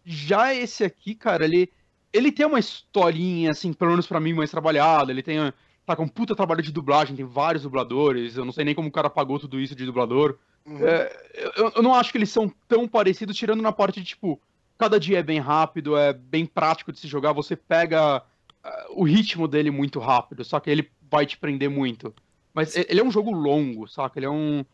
Já 0.04 0.54
esse 0.54 0.84
aqui, 0.84 1.14
cara, 1.14 1.44
ele, 1.44 1.70
ele 2.12 2.30
tem 2.30 2.46
uma 2.46 2.60
historinha, 2.60 3.50
assim, 3.50 3.72
pelo 3.72 3.90
menos 3.90 4.06
pra 4.06 4.20
mim, 4.20 4.32
mais 4.32 4.50
trabalhada. 4.50 5.10
Ele 5.10 5.22
tem, 5.22 5.36
tá 5.36 5.54
com 5.94 6.04
um 6.04 6.08
puta 6.08 6.34
trabalho 6.34 6.62
de 6.62 6.72
dublagem, 6.72 7.14
tem 7.14 7.24
vários 7.24 7.62
dubladores. 7.62 8.36
Eu 8.36 8.44
não 8.44 8.52
sei 8.52 8.64
nem 8.64 8.74
como 8.74 8.88
o 8.88 8.92
cara 8.92 9.08
pagou 9.08 9.38
tudo 9.38 9.60
isso 9.60 9.76
de 9.76 9.86
dublador. 9.86 10.36
uhum. 10.66 10.84
É, 10.84 11.52
eu, 11.56 11.72
eu 11.76 11.82
não 11.82 11.94
acho 11.94 12.10
que 12.10 12.18
eles 12.18 12.30
são 12.30 12.52
tão 12.66 12.88
parecidos, 12.88 13.36
tirando 13.36 13.62
na 13.62 13.70
parte 13.70 14.00
de, 14.00 14.06
tipo, 14.06 14.40
cada 14.76 14.98
dia 14.98 15.20
é 15.20 15.22
bem 15.22 15.38
rápido, 15.38 15.96
é 15.96 16.12
bem 16.12 16.44
prático 16.44 16.92
de 16.92 16.98
se 16.98 17.06
jogar, 17.06 17.32
você 17.32 17.54
pega 17.54 18.22
ah, 18.64 18.86
o 18.90 19.04
ritmo 19.04 19.46
dele 19.46 19.70
muito 19.70 19.98
rápido, 20.00 20.44
só 20.44 20.58
que 20.58 20.70
ele 20.70 20.90
vai 21.10 21.24
te 21.24 21.36
prender 21.36 21.70
muito. 21.70 22.12
Mas 22.52 22.74
ele 22.74 23.00
é 23.00 23.04
um 23.04 23.10
jogo 23.10 23.30
longo, 23.30 23.86
saca? 23.86 24.18
Ele 24.18 24.26
é 24.26 24.30
um. 24.30 24.64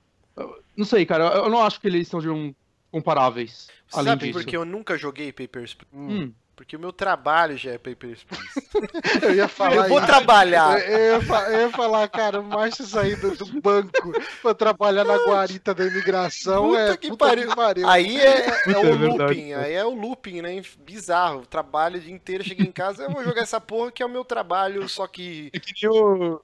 Não 0.76 0.84
sei, 0.84 1.04
cara, 1.04 1.24
eu 1.24 1.50
não 1.50 1.62
acho 1.62 1.80
que 1.80 1.88
eles 1.88 2.08
sejam 2.08 2.54
comparáveis. 2.90 3.68
Sabe 3.88 4.26
disso. 4.26 4.38
por 4.38 4.44
que 4.46 4.56
eu 4.56 4.64
nunca 4.64 4.96
joguei 4.96 5.32
Papers? 5.32 5.76
Hum, 5.92 6.32
Porque 6.54 6.76
o 6.76 6.80
meu 6.80 6.92
trabalho 6.92 7.56
já 7.56 7.72
é 7.72 7.78
Papers, 7.78 8.24
Please. 8.24 8.68
Eu 9.24 9.34
ia 9.34 9.48
falar 9.48 9.84
eu 9.84 9.88
vou 9.88 9.98
isso. 9.98 10.06
trabalhar. 10.06 10.78
Eu, 10.80 11.20
eu 11.20 11.34
eu 11.50 11.60
ia 11.60 11.70
falar, 11.70 12.06
cara, 12.08 12.40
o 12.40 12.44
Márcio 12.44 12.84
sair 12.84 13.16
do, 13.16 13.34
do 13.34 13.60
banco 13.60 14.12
pra 14.42 14.54
trabalhar 14.54 15.04
na 15.04 15.16
guarita 15.16 15.74
da 15.74 15.84
imigração 15.86 16.68
Puta 16.68 16.80
é 16.80 16.96
que 16.96 17.08
puta 17.08 17.26
pariu. 17.26 17.48
que 17.48 17.56
pariu. 17.56 17.88
Aí 17.88 18.16
é, 18.16 18.46
é 18.48 18.76
o 18.76 18.86
é 18.86 18.96
verdade, 18.96 19.04
looping, 19.06 19.50
cara. 19.50 19.62
aí 19.64 19.72
é 19.72 19.84
o 19.84 19.94
looping, 19.94 20.42
né? 20.42 20.62
Bizarro. 20.84 21.46
Trabalho 21.46 21.96
o 21.96 22.00
dia 22.00 22.12
inteiro, 22.14 22.44
cheguei 22.44 22.66
em 22.66 22.72
casa, 22.72 23.04
eu 23.04 23.10
vou 23.10 23.24
jogar 23.24 23.42
essa 23.42 23.60
porra 23.60 23.90
que 23.90 24.02
é 24.02 24.06
o 24.06 24.10
meu 24.10 24.24
trabalho, 24.24 24.86
só 24.88 25.06
que. 25.06 25.50
é 25.54 25.58
que 25.58 25.72
nem 25.82 25.90
o, 25.90 26.34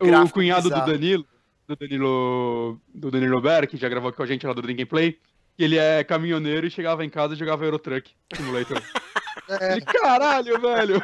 o 0.00 0.30
cunhado 0.30 0.62
bizarro. 0.64 0.86
do 0.86 0.92
Danilo, 0.92 1.26
do 1.66 1.76
Danilo, 1.76 2.80
do 2.94 3.10
Danilo 3.10 3.40
Ber, 3.40 3.66
que 3.68 3.76
já 3.76 3.88
gravou 3.88 4.12
com 4.12 4.22
a 4.22 4.26
gente 4.26 4.46
lá 4.46 4.54
do 4.54 4.62
Gameplay, 4.62 5.18
que 5.56 5.62
ele 5.62 5.76
é 5.76 6.02
caminhoneiro 6.02 6.66
e 6.66 6.70
chegava 6.70 7.04
em 7.04 7.10
casa 7.10 7.34
e 7.34 7.36
jogava 7.36 7.64
Eurotruck 7.64 8.10
Simulator. 8.34 8.82
É. 9.48 9.80
Caralho, 9.80 10.60
velho! 10.60 11.02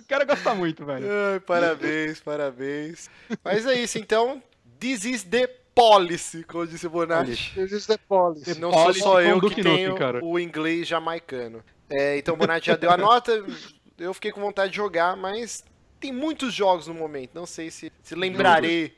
O 0.00 0.04
cara 0.08 0.24
gosta 0.24 0.54
muito, 0.54 0.84
velho. 0.84 1.06
Ai, 1.32 1.40
parabéns, 1.40 2.20
parabéns. 2.20 3.10
Mas 3.44 3.66
é 3.66 3.74
isso, 3.74 3.98
então. 3.98 4.42
This 4.80 5.04
is 5.04 5.24
the 5.24 5.46
policy, 5.74 6.44
como 6.44 6.66
disse 6.66 6.86
o 6.86 6.90
Bonatti. 6.90 7.52
This 7.54 7.72
is 7.72 7.86
the 7.86 7.98
policy. 7.98 8.58
Não 8.58 8.72
sou 8.72 8.82
Policy 8.82 9.00
só 9.00 9.20
eu 9.20 9.40
que 9.40 9.62
tenho 9.62 9.96
cara. 9.96 10.24
o 10.24 10.38
inglês 10.38 10.86
jamaicano. 10.88 11.62
É, 11.90 12.18
então 12.18 12.34
o 12.34 12.36
Bonatti 12.36 12.66
já 12.66 12.76
deu 12.76 12.90
a 12.90 12.96
nota, 12.96 13.44
eu 13.98 14.14
fiquei 14.14 14.30
com 14.30 14.40
vontade 14.40 14.70
de 14.70 14.76
jogar, 14.76 15.16
mas 15.16 15.64
tem 16.00 16.12
muitos 16.12 16.54
jogos 16.54 16.86
no 16.86 16.94
momento. 16.94 17.30
Não 17.34 17.46
sei 17.46 17.70
se, 17.70 17.92
se 18.02 18.14
lembrarei 18.14 18.94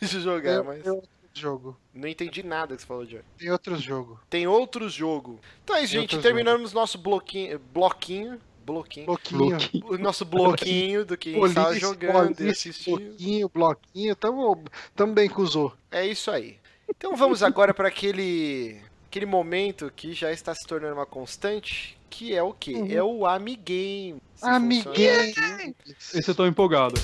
de 0.00 0.20
jogar, 0.20 0.58
Tem, 0.58 0.64
mas 0.64 0.86
outro 0.86 1.08
jogo. 1.40 1.76
não 1.92 2.08
entendi 2.08 2.42
nada 2.42 2.74
que 2.74 2.82
você 2.82 2.86
falou, 2.86 3.04
Johnny. 3.04 3.24
Tem 3.38 3.50
outros 3.50 3.82
jogos. 3.82 4.18
Tem 4.30 4.46
outros 4.46 4.92
jogos. 4.92 5.38
Então 5.62 5.76
é 5.76 5.82
isso, 5.82 5.92
Tem 5.92 6.00
gente. 6.02 6.18
Terminamos 6.18 6.72
nosso 6.72 6.98
bloquinho. 6.98 7.58
Bloquinho. 7.72 8.40
Bloquinho. 8.64 9.06
Bloquinho. 9.06 9.86
O 9.86 9.98
nosso 9.98 10.24
bloquinho 10.24 11.04
do 11.04 11.16
que 11.16 11.30
a 11.30 11.32
gente 11.32 11.46
estava 11.48 11.66
Police, 11.66 11.80
jogando 11.80 12.40
e 12.40 12.48
assistindo. 12.50 12.98
bloquinho, 12.98 13.48
bloquinho. 13.48 14.16
Tamo, 14.16 14.64
tamo 14.96 15.12
bem 15.12 15.28
com 15.28 15.42
o 15.42 15.46
Zô. 15.46 15.72
É 15.90 16.06
isso 16.06 16.30
aí. 16.30 16.58
Então 16.88 17.14
vamos 17.16 17.42
agora 17.42 17.74
para 17.74 17.88
aquele 17.88 18.80
aquele 19.06 19.26
momento 19.26 19.92
que 19.94 20.12
já 20.12 20.32
está 20.32 20.52
se 20.54 20.66
tornando 20.66 20.94
uma 20.94 21.06
constante, 21.06 21.96
que 22.10 22.34
é 22.34 22.42
o 22.42 22.52
quê? 22.52 22.74
Uhum. 22.74 22.90
É 22.90 23.02
o 23.02 23.26
Amigame. 23.26 24.20
Funciona 24.34 24.90
aqui. 24.90 25.76
Esse 26.14 26.28
eu 26.28 26.34
tô 26.34 26.46
empolgado. 26.46 27.00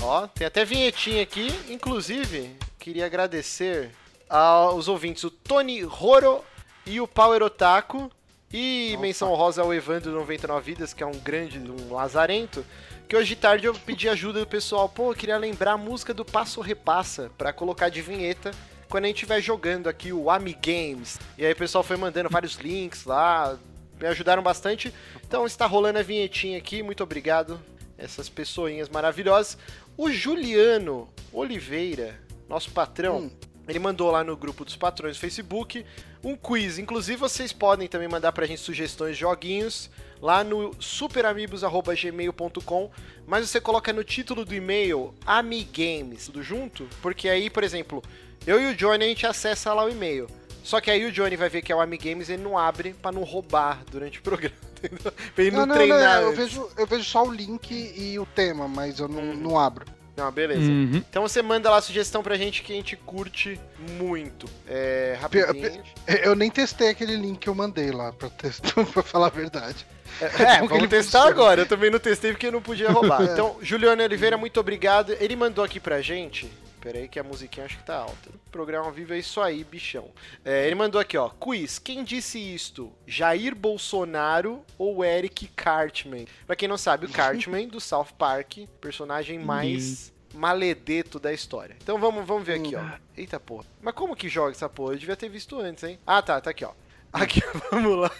Ó, 0.00 0.26
tem 0.28 0.46
até 0.46 0.64
vinhetinha 0.64 1.22
aqui. 1.22 1.48
Inclusive, 1.68 2.50
queria 2.82 3.06
agradecer 3.06 3.90
aos 4.28 4.88
ouvintes, 4.88 5.22
o 5.22 5.30
Tony 5.30 5.82
Roro 5.82 6.44
e 6.84 7.00
o 7.00 7.06
Power 7.06 7.40
Otaku. 7.40 8.10
E 8.52 8.90
Opa. 8.92 9.02
menção 9.02 9.32
honrosa 9.32 9.62
ao 9.62 9.72
Evandro 9.72 10.10
99 10.10 10.72
Vidas, 10.72 10.92
que 10.92 11.02
é 11.02 11.06
um 11.06 11.12
grande, 11.12 11.60
um 11.60 11.94
lazarento. 11.94 12.66
Que 13.08 13.16
hoje 13.16 13.28
de 13.28 13.36
tarde 13.36 13.66
eu 13.66 13.74
pedi 13.74 14.08
ajuda 14.08 14.40
do 14.40 14.46
pessoal. 14.46 14.88
Pô, 14.88 15.12
eu 15.12 15.14
queria 15.14 15.38
lembrar 15.38 15.72
a 15.72 15.76
música 15.76 16.12
do 16.12 16.24
Passo 16.24 16.60
Repassa 16.60 17.30
pra 17.38 17.52
colocar 17.52 17.88
de 17.88 18.02
vinheta 18.02 18.50
quando 18.88 19.04
a 19.04 19.06
gente 19.06 19.16
estiver 19.16 19.40
jogando 19.40 19.88
aqui 19.88 20.12
o 20.12 20.28
Amigames. 20.28 21.20
E 21.38 21.46
aí 21.46 21.52
o 21.52 21.56
pessoal 21.56 21.84
foi 21.84 21.96
mandando 21.96 22.28
vários 22.28 22.56
links 22.56 23.04
lá, 23.04 23.56
me 23.98 24.08
ajudaram 24.08 24.42
bastante. 24.42 24.92
Então 25.24 25.46
está 25.46 25.66
rolando 25.66 26.00
a 26.00 26.02
vinhetinha 26.02 26.58
aqui, 26.58 26.82
muito 26.82 27.02
obrigado. 27.02 27.60
Essas 27.96 28.28
pessoinhas 28.28 28.88
maravilhosas. 28.88 29.56
O 29.96 30.10
Juliano 30.10 31.08
Oliveira, 31.32 32.20
nosso 32.52 32.70
patrão, 32.70 33.20
Hum. 33.22 33.30
ele 33.66 33.78
mandou 33.78 34.10
lá 34.10 34.22
no 34.22 34.36
grupo 34.36 34.62
dos 34.64 34.76
patrões 34.76 35.16
do 35.16 35.20
Facebook 35.20 35.84
um 36.22 36.36
quiz. 36.36 36.78
Inclusive, 36.78 37.16
vocês 37.18 37.52
podem 37.52 37.88
também 37.88 38.08
mandar 38.08 38.32
pra 38.32 38.46
gente 38.46 38.60
sugestões 38.60 39.16
de 39.16 39.20
joguinhos 39.22 39.90
lá 40.20 40.44
no 40.44 40.72
superamigos.gmail.com. 40.78 42.90
Mas 43.26 43.48
você 43.48 43.60
coloca 43.60 43.92
no 43.92 44.04
título 44.04 44.44
do 44.44 44.54
e-mail 44.54 45.14
Amigames, 45.26 46.26
tudo 46.26 46.42
junto, 46.42 46.86
porque 47.00 47.28
aí, 47.28 47.48
por 47.48 47.64
exemplo, 47.64 48.02
eu 48.46 48.60
e 48.60 48.72
o 48.72 48.74
Johnny 48.74 49.04
a 49.04 49.08
gente 49.08 49.26
acessa 49.26 49.72
lá 49.72 49.84
o 49.84 49.88
e-mail. 49.88 50.28
Só 50.64 50.80
que 50.80 50.90
aí 50.90 51.04
o 51.04 51.12
Johnny 51.12 51.36
vai 51.36 51.48
ver 51.48 51.62
que 51.62 51.72
é 51.72 51.76
o 51.76 51.80
Amigames 51.80 52.28
e 52.28 52.34
ele 52.34 52.42
não 52.42 52.56
abre 52.56 52.94
pra 52.94 53.10
não 53.10 53.22
roubar 53.24 53.82
durante 53.90 54.18
o 54.18 54.22
programa. 54.22 54.54
Pra 55.34 55.44
ele 55.44 55.52
não, 55.52 55.60
Não, 55.60 55.66
não, 55.66 55.74
treinar. 55.76 56.00
não, 56.16 56.22
eu 56.22 56.28
antes. 56.30 56.38
vejo, 56.40 56.68
eu 56.76 56.86
vejo 56.88 57.04
só 57.04 57.24
o 57.24 57.32
link 57.32 57.70
e 57.72 58.18
o 58.18 58.26
tema, 58.26 58.66
mas 58.66 58.98
eu 58.98 59.06
não, 59.06 59.22
não 59.34 59.56
abro. 59.58 59.86
Não, 60.22 60.30
beleza. 60.30 60.60
Uhum. 60.60 60.96
Então 60.96 61.22
você 61.22 61.42
manda 61.42 61.68
lá 61.68 61.78
a 61.78 61.82
sugestão 61.82 62.22
pra 62.22 62.36
gente 62.36 62.62
que 62.62 62.72
a 62.72 62.76
gente 62.76 62.96
curte 62.96 63.60
muito. 63.98 64.46
É, 64.68 65.16
rapidinho. 65.20 65.82
Eu 66.06 66.36
nem 66.36 66.48
testei 66.48 66.90
aquele 66.90 67.16
link 67.16 67.40
que 67.40 67.48
eu 67.48 67.54
mandei 67.54 67.90
lá 67.90 68.12
pra 68.12 68.30
testar, 68.30 68.84
pra 68.86 69.02
falar 69.02 69.26
a 69.26 69.30
verdade. 69.30 69.84
É, 70.20 70.60
que 70.62 70.68
vamos 70.68 70.88
testar 70.88 71.22
funciona? 71.22 71.30
agora. 71.30 71.60
Eu 71.62 71.66
também 71.66 71.90
não 71.90 71.98
testei 71.98 72.30
porque 72.32 72.50
não 72.50 72.62
podia 72.62 72.90
roubar. 72.90 73.22
É. 73.22 73.32
Então, 73.32 73.56
Juliano 73.60 74.02
Oliveira, 74.02 74.36
muito 74.36 74.60
obrigado. 74.60 75.12
Ele 75.18 75.34
mandou 75.34 75.64
aqui 75.64 75.80
pra 75.80 76.00
gente. 76.00 76.50
Pera 76.80 76.98
aí 76.98 77.08
que 77.08 77.18
a 77.18 77.22
musiquinha 77.22 77.64
acho 77.64 77.78
que 77.78 77.84
tá 77.84 77.94
alta. 77.94 78.30
Programa 78.50 78.86
ao 78.86 78.92
vivo 78.92 79.14
é 79.14 79.18
isso 79.18 79.40
aí, 79.40 79.62
bichão. 79.62 80.10
É, 80.44 80.66
ele 80.66 80.74
mandou 80.74 81.00
aqui, 81.00 81.16
ó. 81.16 81.28
Quiz. 81.28 81.78
Quem 81.78 82.02
disse 82.02 82.38
isto? 82.38 82.92
Jair 83.06 83.54
Bolsonaro 83.54 84.64
ou 84.76 85.04
Eric 85.04 85.46
Cartman? 85.54 86.26
Pra 86.44 86.56
quem 86.56 86.68
não 86.68 86.76
sabe, 86.76 87.06
o 87.06 87.08
Cartman 87.08 87.68
do 87.68 87.80
South 87.80 88.08
Park, 88.18 88.66
personagem 88.80 89.38
mais 89.38 90.11
maledeto 90.34 91.18
da 91.18 91.32
história. 91.32 91.76
Então 91.82 91.98
vamos, 91.98 92.26
vamos 92.26 92.44
ver 92.44 92.54
aqui, 92.54 92.74
ó. 92.74 92.82
Eita 93.16 93.38
porra. 93.38 93.64
Mas 93.80 93.94
como 93.94 94.16
que 94.16 94.28
joga 94.28 94.52
essa 94.52 94.68
porra? 94.68 94.94
Eu 94.94 94.98
devia 94.98 95.16
ter 95.16 95.28
visto 95.28 95.58
antes, 95.60 95.84
hein? 95.84 95.98
Ah, 96.06 96.22
tá, 96.22 96.40
tá 96.40 96.50
aqui, 96.50 96.64
ó. 96.64 96.72
Aqui, 97.12 97.42
vamos 97.70 97.98
lá. 97.98 98.10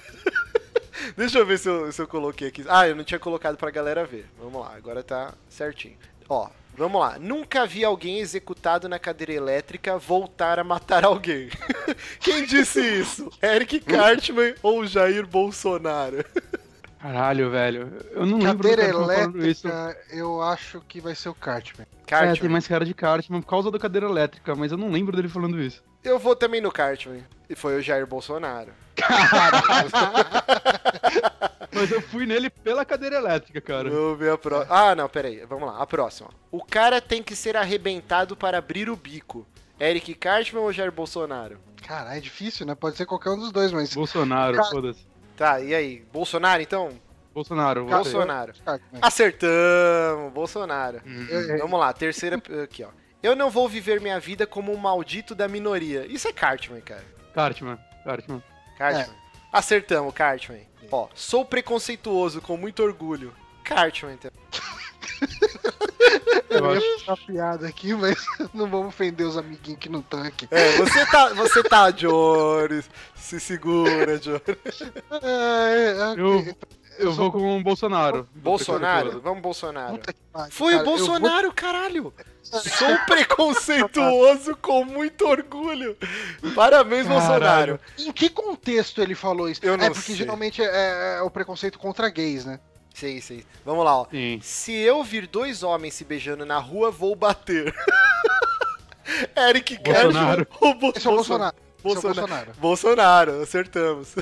Deixa 1.16 1.38
eu 1.38 1.46
ver 1.46 1.58
se 1.58 1.68
eu, 1.68 1.90
se 1.90 2.00
eu 2.00 2.06
coloquei 2.06 2.48
aqui. 2.48 2.64
Ah, 2.68 2.86
eu 2.86 2.94
não 2.94 3.04
tinha 3.04 3.18
colocado 3.18 3.56
pra 3.56 3.70
galera 3.70 4.04
ver. 4.04 4.26
Vamos 4.38 4.60
lá, 4.60 4.74
agora 4.76 5.02
tá 5.02 5.34
certinho. 5.48 5.96
Ó, 6.28 6.48
vamos 6.76 7.00
lá. 7.00 7.18
Nunca 7.18 7.66
vi 7.66 7.84
alguém 7.84 8.20
executado 8.20 8.88
na 8.88 8.98
cadeira 8.98 9.32
elétrica 9.32 9.98
voltar 9.98 10.58
a 10.58 10.64
matar 10.64 11.04
alguém. 11.04 11.48
Quem 12.20 12.44
disse 12.44 12.80
isso? 12.80 13.30
Eric 13.42 13.80
Cartman 13.80 14.54
ou 14.62 14.86
Jair 14.86 15.26
Bolsonaro? 15.26 16.24
Caralho, 17.02 17.50
velho. 17.50 17.92
Eu 18.12 18.24
não 18.24 18.38
lembro 18.38 18.68
do 18.68 18.70
Cadeira 18.70 18.92
cara 18.92 19.04
falando 19.04 19.44
isso. 19.46 19.66
elétrica, 19.66 20.00
eu 20.16 20.40
acho 20.40 20.80
que 20.86 21.00
vai 21.00 21.16
ser 21.16 21.28
o 21.30 21.34
Cartman. 21.34 21.84
É, 21.84 22.06
Cartman. 22.06 22.36
tem 22.36 22.48
mais 22.48 22.68
cara 22.68 22.84
de 22.84 22.94
Cartman 22.94 23.40
por 23.42 23.48
causa 23.48 23.70
da 23.72 23.78
cadeira 23.78 24.06
elétrica, 24.06 24.54
mas 24.54 24.70
eu 24.70 24.78
não 24.78 24.88
lembro 24.90 25.16
dele 25.16 25.28
falando 25.28 25.60
isso. 25.60 25.82
Eu 26.04 26.18
vou 26.18 26.36
também 26.36 26.60
no 26.60 26.70
Cartman. 26.70 27.24
E 27.50 27.56
foi 27.56 27.76
o 27.76 27.82
Jair 27.82 28.06
Bolsonaro. 28.06 28.70
Mas 31.74 31.90
eu 31.90 32.02
fui 32.02 32.26
nele 32.26 32.50
pela 32.50 32.84
cadeira 32.84 33.16
elétrica, 33.16 33.60
cara. 33.60 33.88
Vamos 33.90 34.18
ver 34.18 34.32
a 34.32 34.38
próxima. 34.38 34.74
Ah, 34.90 34.94
não, 34.94 35.08
pera 35.08 35.28
aí. 35.28 35.44
Vamos 35.46 35.66
lá, 35.68 35.82
a 35.82 35.86
próxima. 35.86 36.28
O 36.50 36.62
cara 36.62 37.00
tem 37.00 37.22
que 37.22 37.34
ser 37.34 37.56
arrebentado 37.56 38.36
para 38.36 38.58
abrir 38.58 38.90
o 38.90 38.96
bico. 38.96 39.46
Eric 39.80 40.14
Cartman 40.14 40.60
ou 40.62 40.72
Jair 40.72 40.92
Bolsonaro? 40.92 41.58
Caralho, 41.86 42.18
é 42.18 42.20
difícil, 42.20 42.66
né? 42.66 42.74
Pode 42.74 42.96
ser 42.96 43.06
qualquer 43.06 43.30
um 43.30 43.38
dos 43.38 43.50
dois, 43.50 43.72
mas. 43.72 43.94
Bolsonaro, 43.94 44.56
Ca- 44.56 44.64
foda-se. 44.64 45.04
Tá, 45.36 45.60
e 45.60 45.74
aí? 45.74 46.04
Bolsonaro, 46.12 46.62
então? 46.62 46.90
Bolsonaro. 47.86 48.52
Bolsonaro. 48.52 48.52
Acertamos, 49.00 50.32
Bolsonaro. 50.32 51.00
Eu- 51.30 51.58
Vamos 51.58 51.80
lá, 51.80 51.92
terceira 51.92 52.40
aqui, 52.62 52.84
ó. 52.84 52.88
Eu 53.22 53.34
não 53.36 53.50
vou 53.50 53.68
viver 53.68 54.00
minha 54.00 54.18
vida 54.20 54.46
como 54.46 54.72
um 54.72 54.76
maldito 54.76 55.34
da 55.34 55.48
minoria. 55.48 56.04
Isso 56.06 56.28
é 56.28 56.32
Cartman, 56.32 56.80
cara. 56.80 57.04
Cartman, 57.34 57.78
Cartman. 58.04 58.42
Cartman. 58.76 59.16
Acertamos, 59.52 60.12
Cartman. 60.12 60.66
Ó, 60.90 61.08
sou 61.14 61.44
preconceituoso 61.44 62.40
com 62.42 62.56
muito 62.56 62.82
orgulho. 62.82 63.32
Cartman, 63.64 64.14
então. 64.14 64.30
Eu 66.50 66.58
Eu 66.58 66.72
ia 66.72 66.78
acho. 66.78 66.86
fazer 67.04 67.10
uma 67.10 67.16
piada 67.16 67.66
aqui, 67.66 67.94
mas 67.94 68.16
não 68.52 68.68
vamos 68.68 68.88
ofender 68.88 69.26
os 69.26 69.36
amiguinhos 69.36 69.78
que 69.80 69.88
não 69.88 70.00
estão 70.00 70.22
aqui. 70.22 70.46
É, 70.50 70.76
você 70.76 71.06
tá, 71.06 71.28
você 71.34 71.62
tá, 71.62 71.90
Jones. 71.90 72.88
Se 73.14 73.40
segura, 73.40 74.18
Jones. 74.18 74.42
É, 75.22 75.96
é, 76.16 76.20
Eu- 76.20 76.38
ok. 76.38 76.56
Eu 76.98 77.10
vou 77.14 77.32
com 77.32 77.58
o 77.58 77.62
Bolsonaro. 77.62 78.28
Bolsonaro? 78.34 79.18
Vamos, 79.22 79.40
Bolsonaro. 79.42 79.92
Puta 79.92 80.12
que 80.12 80.18
pariu, 80.30 80.52
Foi 80.52 80.72
cara, 80.72 80.76
o 80.76 80.80
eu 80.82 80.84
vou- 80.84 80.98
Bolsonaro, 80.98 81.52
caralho! 81.52 82.12
Sou 82.42 82.98
preconceituoso 83.06 84.54
com 84.56 84.84
muito 84.84 85.26
orgulho. 85.26 85.96
Parabéns, 86.54 87.06
Caralho. 87.06 87.26
Bolsonaro. 87.28 87.80
Em 87.98 88.12
que 88.12 88.28
contexto 88.28 89.00
ele 89.00 89.14
falou 89.14 89.48
isso? 89.48 89.60
Eu 89.64 89.76
não 89.78 89.86
é 89.86 89.88
porque 89.88 90.02
sei. 90.08 90.16
geralmente 90.16 90.62
é, 90.62 91.16
é 91.18 91.22
o 91.22 91.30
preconceito 91.30 91.78
contra 91.78 92.10
gays, 92.10 92.44
né? 92.44 92.60
Sei, 92.94 93.20
sei. 93.20 93.44
Vamos 93.64 93.84
lá, 93.84 94.00
ó. 94.02 94.06
Sim. 94.10 94.38
Se 94.42 94.72
eu 94.72 95.02
vir 95.02 95.26
dois 95.26 95.62
homens 95.62 95.94
se 95.94 96.04
beijando 96.04 96.44
na 96.46 96.58
rua, 96.58 96.90
vou 96.90 97.14
bater. 97.16 97.74
Eric 99.36 99.76
Cartman 99.78 100.02
Bolsonaro. 100.12 100.46
ou 100.60 100.74
Bo 100.74 100.92
Esse 100.94 101.06
é 101.06 101.10
o 101.10 101.14
Bolsonaro. 101.14 101.56
Esse 101.56 101.86
é 101.86 101.98
o 101.98 102.02
Bolsonaro. 102.02 102.14
Bolsonaro. 102.14 102.52
Bolsonaro, 102.58 103.42
acertamos. 103.42 104.14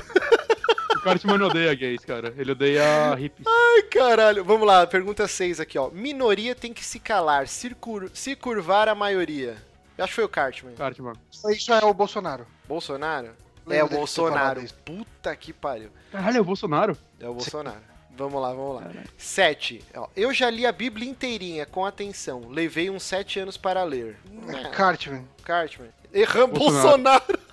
O 0.95 1.01
Cartman 1.03 1.37
não 1.37 1.47
odeia 1.47 1.73
gays, 1.73 2.03
cara. 2.03 2.33
Ele 2.37 2.51
odeia 2.51 3.13
hippies. 3.15 3.45
Ai, 3.47 3.83
caralho. 3.83 4.43
Vamos 4.43 4.67
lá, 4.67 4.85
pergunta 4.87 5.27
6 5.27 5.59
aqui, 5.59 5.77
ó. 5.77 5.89
Minoria 5.89 6.53
tem 6.55 6.73
que 6.73 6.83
se 6.83 6.99
calar, 6.99 7.47
se, 7.47 7.69
cur- 7.75 8.09
se 8.13 8.35
curvar 8.35 8.87
a 8.87 8.95
maioria. 8.95 9.57
Eu 9.97 10.03
acho 10.03 10.11
que 10.11 10.15
foi 10.15 10.23
o 10.25 10.29
Cartman. 10.29 10.73
Cartman. 10.73 11.13
Isso 11.49 11.73
é 11.73 11.83
o 11.85 11.93
Bolsonaro. 11.93 12.45
Bolsonaro? 12.67 13.31
É 13.69 13.83
o 13.83 13.87
Bolsonaro. 13.87 14.61
Puta 14.83 15.35
que 15.35 15.53
pariu. 15.53 15.89
Caralho, 16.11 16.37
é 16.37 16.41
o 16.41 16.43
Bolsonaro. 16.45 16.97
É 17.19 17.27
o 17.29 17.33
Bolsonaro. 17.33 17.90
Vamos 18.15 18.41
lá, 18.41 18.53
vamos 18.53 18.75
lá. 18.75 18.81
Caralho. 18.81 19.09
7. 19.17 19.83
Eu 20.15 20.33
já 20.33 20.49
li 20.49 20.65
a 20.65 20.71
Bíblia 20.71 21.09
inteirinha, 21.09 21.65
com 21.65 21.85
atenção. 21.85 22.49
Levei 22.49 22.89
uns 22.89 23.03
7 23.03 23.39
anos 23.39 23.57
para 23.57 23.83
ler. 23.83 24.17
É, 24.47 24.69
Cartman. 24.69 25.27
Cartman. 25.43 25.89
Erramos 26.13 26.57
Bolsonaro. 26.57 27.25
Bolsonaro. 27.25 27.51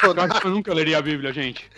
Bolsonaro. 0.00 0.40
Eu 0.44 0.50
nunca 0.50 0.74
leria 0.74 0.98
a 0.98 1.02
Bíblia, 1.02 1.32
gente. 1.32 1.70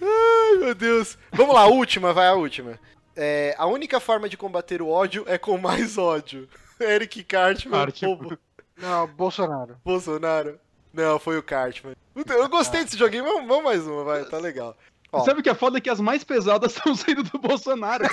Ai, 0.00 0.58
meu 0.58 0.74
Deus. 0.74 1.16
Vamos 1.32 1.54
lá, 1.54 1.62
a 1.62 1.66
última, 1.66 2.12
vai 2.12 2.26
a 2.26 2.34
última. 2.34 2.78
É, 3.16 3.54
a 3.58 3.66
única 3.66 4.00
forma 4.00 4.28
de 4.28 4.36
combater 4.36 4.82
o 4.82 4.88
ódio 4.88 5.24
é 5.26 5.38
com 5.38 5.56
mais 5.56 5.96
ódio. 5.96 6.48
Eric 6.80 7.22
Cartman, 7.24 7.86
Cartman. 7.86 8.38
Não, 8.76 9.06
Bolsonaro. 9.06 9.76
Bolsonaro. 9.84 10.58
Não, 10.92 11.18
foi 11.18 11.38
o 11.38 11.42
Cartman. 11.42 11.94
Eu 12.14 12.48
gostei 12.48 12.84
desse 12.84 12.96
joguinho, 12.96 13.24
vamos, 13.24 13.48
vamos 13.48 13.64
mais 13.64 13.86
uma, 13.86 14.04
vai, 14.04 14.24
tá 14.24 14.38
legal. 14.38 14.76
Ó. 15.14 15.24
Sabe 15.24 15.40
o 15.40 15.42
que 15.42 15.48
é 15.50 15.54
foda? 15.54 15.80
Que 15.80 15.90
as 15.90 16.00
mais 16.00 16.24
pesadas 16.24 16.74
estão 16.76 16.94
saindo 16.94 17.22
do 17.22 17.38
Bolsonaro. 17.38 18.04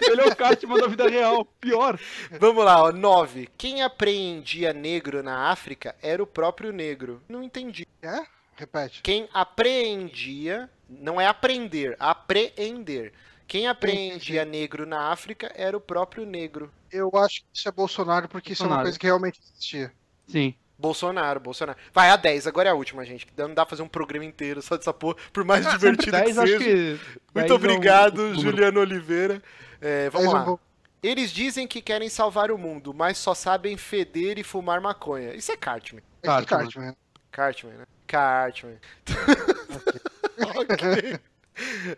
Ele 0.00 0.20
é 0.20 0.26
o 0.26 0.36
Cartman 0.36 0.78
da 0.78 0.86
vida 0.86 1.08
real. 1.08 1.44
Pior. 1.60 1.98
Vamos 2.40 2.64
lá, 2.64 2.82
ó, 2.82 2.92
9. 2.92 3.48
Quem 3.56 3.82
apreendia 3.82 4.72
negro 4.72 5.22
na 5.22 5.50
África 5.50 5.94
era 6.02 6.22
o 6.22 6.26
próprio 6.26 6.72
negro. 6.72 7.22
Não 7.28 7.42
entendi. 7.42 7.86
É? 8.00 8.22
Repete. 8.56 9.02
Quem 9.02 9.28
apreendia, 9.32 10.70
não 10.88 11.20
é 11.20 11.26
aprender, 11.26 11.96
apreender. 11.98 13.12
Quem 13.46 13.66
apreendia 13.66 14.44
negro 14.44 14.86
na 14.86 15.10
África 15.10 15.52
era 15.54 15.76
o 15.76 15.80
próprio 15.80 16.24
negro. 16.24 16.72
Eu 16.90 17.10
acho 17.16 17.40
que 17.40 17.46
isso 17.52 17.68
é 17.68 17.72
Bolsonaro, 17.72 18.28
porque 18.28 18.52
isso 18.52 18.62
é 18.62 18.66
uma 18.66 18.82
coisa 18.82 18.98
que 18.98 19.06
realmente 19.06 19.40
existia. 19.40 19.92
Sim. 20.26 20.54
Bolsonaro, 20.82 21.38
Bolsonaro. 21.40 21.78
Vai, 21.94 22.10
a 22.10 22.16
10, 22.16 22.46
agora 22.46 22.68
é 22.68 22.72
a 22.72 22.74
última, 22.74 23.04
gente. 23.04 23.24
que 23.24 23.32
Não 23.38 23.54
dá 23.54 23.64
pra 23.64 23.70
fazer 23.70 23.82
um 23.82 23.88
programa 23.88 24.24
inteiro 24.24 24.60
só 24.60 24.76
dessa 24.76 24.92
porra, 24.92 25.16
por 25.32 25.44
mais 25.44 25.64
divertido 25.70 26.04
que 26.04 26.10
10, 26.24 26.38
acho 26.38 26.46
seja. 26.52 26.58
que 26.58 26.64
10 26.74 27.00
Muito 27.34 27.48
é 27.48 27.52
um 27.52 27.56
obrigado. 27.56 28.34
Juliano 28.34 28.80
Oliveira. 28.80 29.40
É, 29.80 30.10
vamos 30.10 30.32
lá. 30.32 30.42
vou- 30.44 30.60
Eles 31.02 31.30
dizem 31.30 31.66
que 31.66 31.80
querem 31.80 32.08
salvar 32.08 32.50
o 32.50 32.58
mundo, 32.58 32.92
mas 32.92 33.16
só 33.18 33.32
sabem 33.34 33.76
feder 33.76 34.38
e 34.38 34.42
fumar 34.44 34.80
maconha. 34.80 35.34
Isso 35.34 35.50
é 35.52 35.56
Cartman. 35.56 36.02
É 36.22 36.26
Cartman. 36.26 36.58
Cartman. 36.58 36.96
Cartman, 37.30 37.72
né? 37.74 37.84
Cartman. 38.06 38.76
ok. 40.56 41.18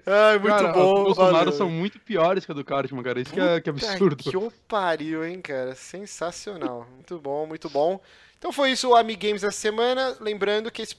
Ai, 0.06 0.38
muito 0.38 0.56
Cara, 0.56 0.72
bom. 0.72 0.92
Os 1.02 1.04
Bolsonaro 1.16 1.34
valeu. 1.36 1.52
são 1.52 1.70
muito 1.70 1.98
piores 2.00 2.44
que 2.44 2.52
a 2.52 2.54
do 2.54 2.64
Cartman, 2.64 3.02
cara. 3.02 3.20
Isso 3.20 3.32
que 3.32 3.40
é, 3.40 3.60
que 3.60 3.68
é 3.68 3.72
absurdo. 3.72 4.16
Que 4.16 4.30
pariu, 4.68 5.24
hein, 5.24 5.40
cara. 5.40 5.74
Sensacional. 5.74 6.86
Muito 6.92 7.18
bom, 7.18 7.46
muito 7.46 7.68
bom. 7.70 8.00
Então 8.44 8.52
foi 8.52 8.72
isso 8.72 8.90
o 8.90 8.94
Amigames 8.94 9.42
essa 9.42 9.58
semana. 9.58 10.18
Lembrando 10.20 10.70
que 10.70 10.82
esse, 10.82 10.94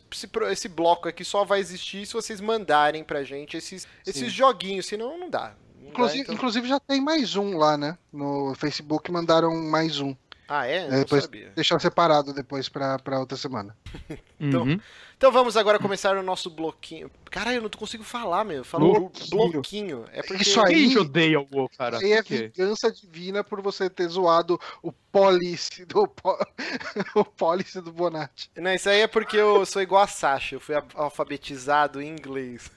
esse, 0.50 0.68
bloco 0.68 1.08
aqui 1.08 1.24
só 1.24 1.46
vai 1.46 1.60
existir 1.60 2.04
se 2.04 2.14
vocês 2.14 2.42
mandarem 2.42 3.04
pra 3.04 3.24
gente 3.24 3.56
esses, 3.56 3.88
esses 4.04 4.34
joguinhos, 4.34 4.88
senão 4.88 5.16
não 5.16 5.30
dá. 5.30 5.54
Não 5.76 5.84
dá, 5.84 5.90
Inclusive, 5.92 6.22
então- 6.22 6.34
inclusive 6.34 6.68
já 6.68 6.80
tem 6.80 7.00
mais 7.00 7.36
um 7.36 7.56
lá, 7.56 7.78
né? 7.78 8.00
No 8.12 8.56
Facebook 8.56 9.12
mandaram 9.12 9.56
mais 9.62 10.00
um. 10.00 10.16
Ah, 10.48 10.68
é? 10.68 10.78
É, 10.86 10.90
Não 10.90 11.00
depois 11.00 11.24
sabia. 11.24 11.52
deixaram 11.56 11.80
separado 11.80 12.34
depois 12.34 12.70
pra, 12.70 13.00
pra 13.00 13.20
outra 13.20 13.38
semana. 13.38 13.76
Então, 14.38 14.64
Uhum. 14.64 14.80
Então 15.18 15.32
vamos 15.32 15.56
agora 15.56 15.80
começar 15.80 16.18
o 16.18 16.22
nosso 16.22 16.50
bloquinho. 16.50 17.10
Caralho, 17.32 17.60
eu 17.60 17.62
não 17.62 17.70
consigo 17.70 18.04
falar, 18.04 18.44
meu. 18.44 18.66
Falou 18.66 19.10
bloquinho. 19.10 19.52
Bloquinho. 19.52 20.06
É 20.12 20.22
porque. 20.22 20.44
Isso 20.44 20.60
aí- 20.60 20.76
gente 20.90 21.00
odeia 21.00 21.40
o 21.40 21.70
cara? 21.70 22.00
Aí 22.00 22.12
é 22.12 22.22
vingança 22.22 22.92
divina 22.92 23.42
por 23.46 23.62
você 23.62 23.90
ter 23.90 24.10
zoado 24.10 24.60
o 24.84 24.92
police 24.92 25.86
do, 25.86 26.06
po- 26.06 26.38
o 27.16 27.24
police 27.24 27.80
do 27.80 27.94
Bonatti. 27.94 28.52
Não, 28.58 28.74
isso 28.74 28.90
aí 28.90 29.00
é 29.02 29.08
porque 29.08 29.38
eu 29.38 29.66
sou 29.66 29.82
igual 29.82 30.04
a 30.04 30.08
Sasha. 30.08 30.56
Eu 30.56 30.60
fui 30.60 30.76
alfabetizado 30.94 32.02
em 32.02 32.10
inglês. 32.10 32.70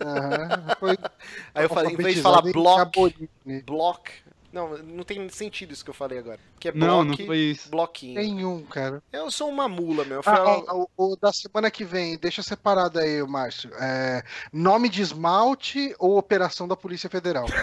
Aham, 0.00 0.76
foi 0.78 0.96
Aí 1.52 1.64
eu 1.64 1.68
falei, 1.68 1.92
em 1.92 1.96
vez 1.96 2.14
de 2.14 2.22
falar 2.22 2.40
block, 2.42 2.78
Gabolini. 2.78 3.62
block. 3.66 4.12
Não, 4.52 4.76
não 4.78 5.04
tem 5.04 5.28
sentido 5.28 5.72
isso 5.72 5.84
que 5.84 5.90
eu 5.90 5.94
falei 5.94 6.18
agora. 6.18 6.40
Que 6.58 6.68
é 6.68 6.72
Não, 6.72 7.04
block, 7.04 7.20
não 7.20 7.26
foi 7.26 7.38
isso. 7.38 7.70
bloquinho. 7.70 8.14
Nenhum, 8.20 8.64
cara. 8.64 9.00
Eu 9.12 9.30
sou 9.30 9.48
uma 9.48 9.68
mula, 9.68 10.04
meu. 10.04 10.20
Ah, 10.26 10.38
ao- 10.38 10.64
ó, 10.68 10.86
o, 10.96 11.12
o 11.12 11.16
da 11.16 11.32
semana 11.32 11.70
que 11.70 11.84
vem, 11.84 12.18
deixa 12.18 12.42
separado 12.42 12.98
aí, 12.98 13.22
Márcio. 13.22 13.70
É, 13.80 14.24
nome 14.52 14.88
de 14.88 15.02
esmalte 15.02 15.94
ou 15.98 16.18
operação 16.18 16.66
da 16.66 16.76
Polícia 16.76 17.08
Federal? 17.08 17.46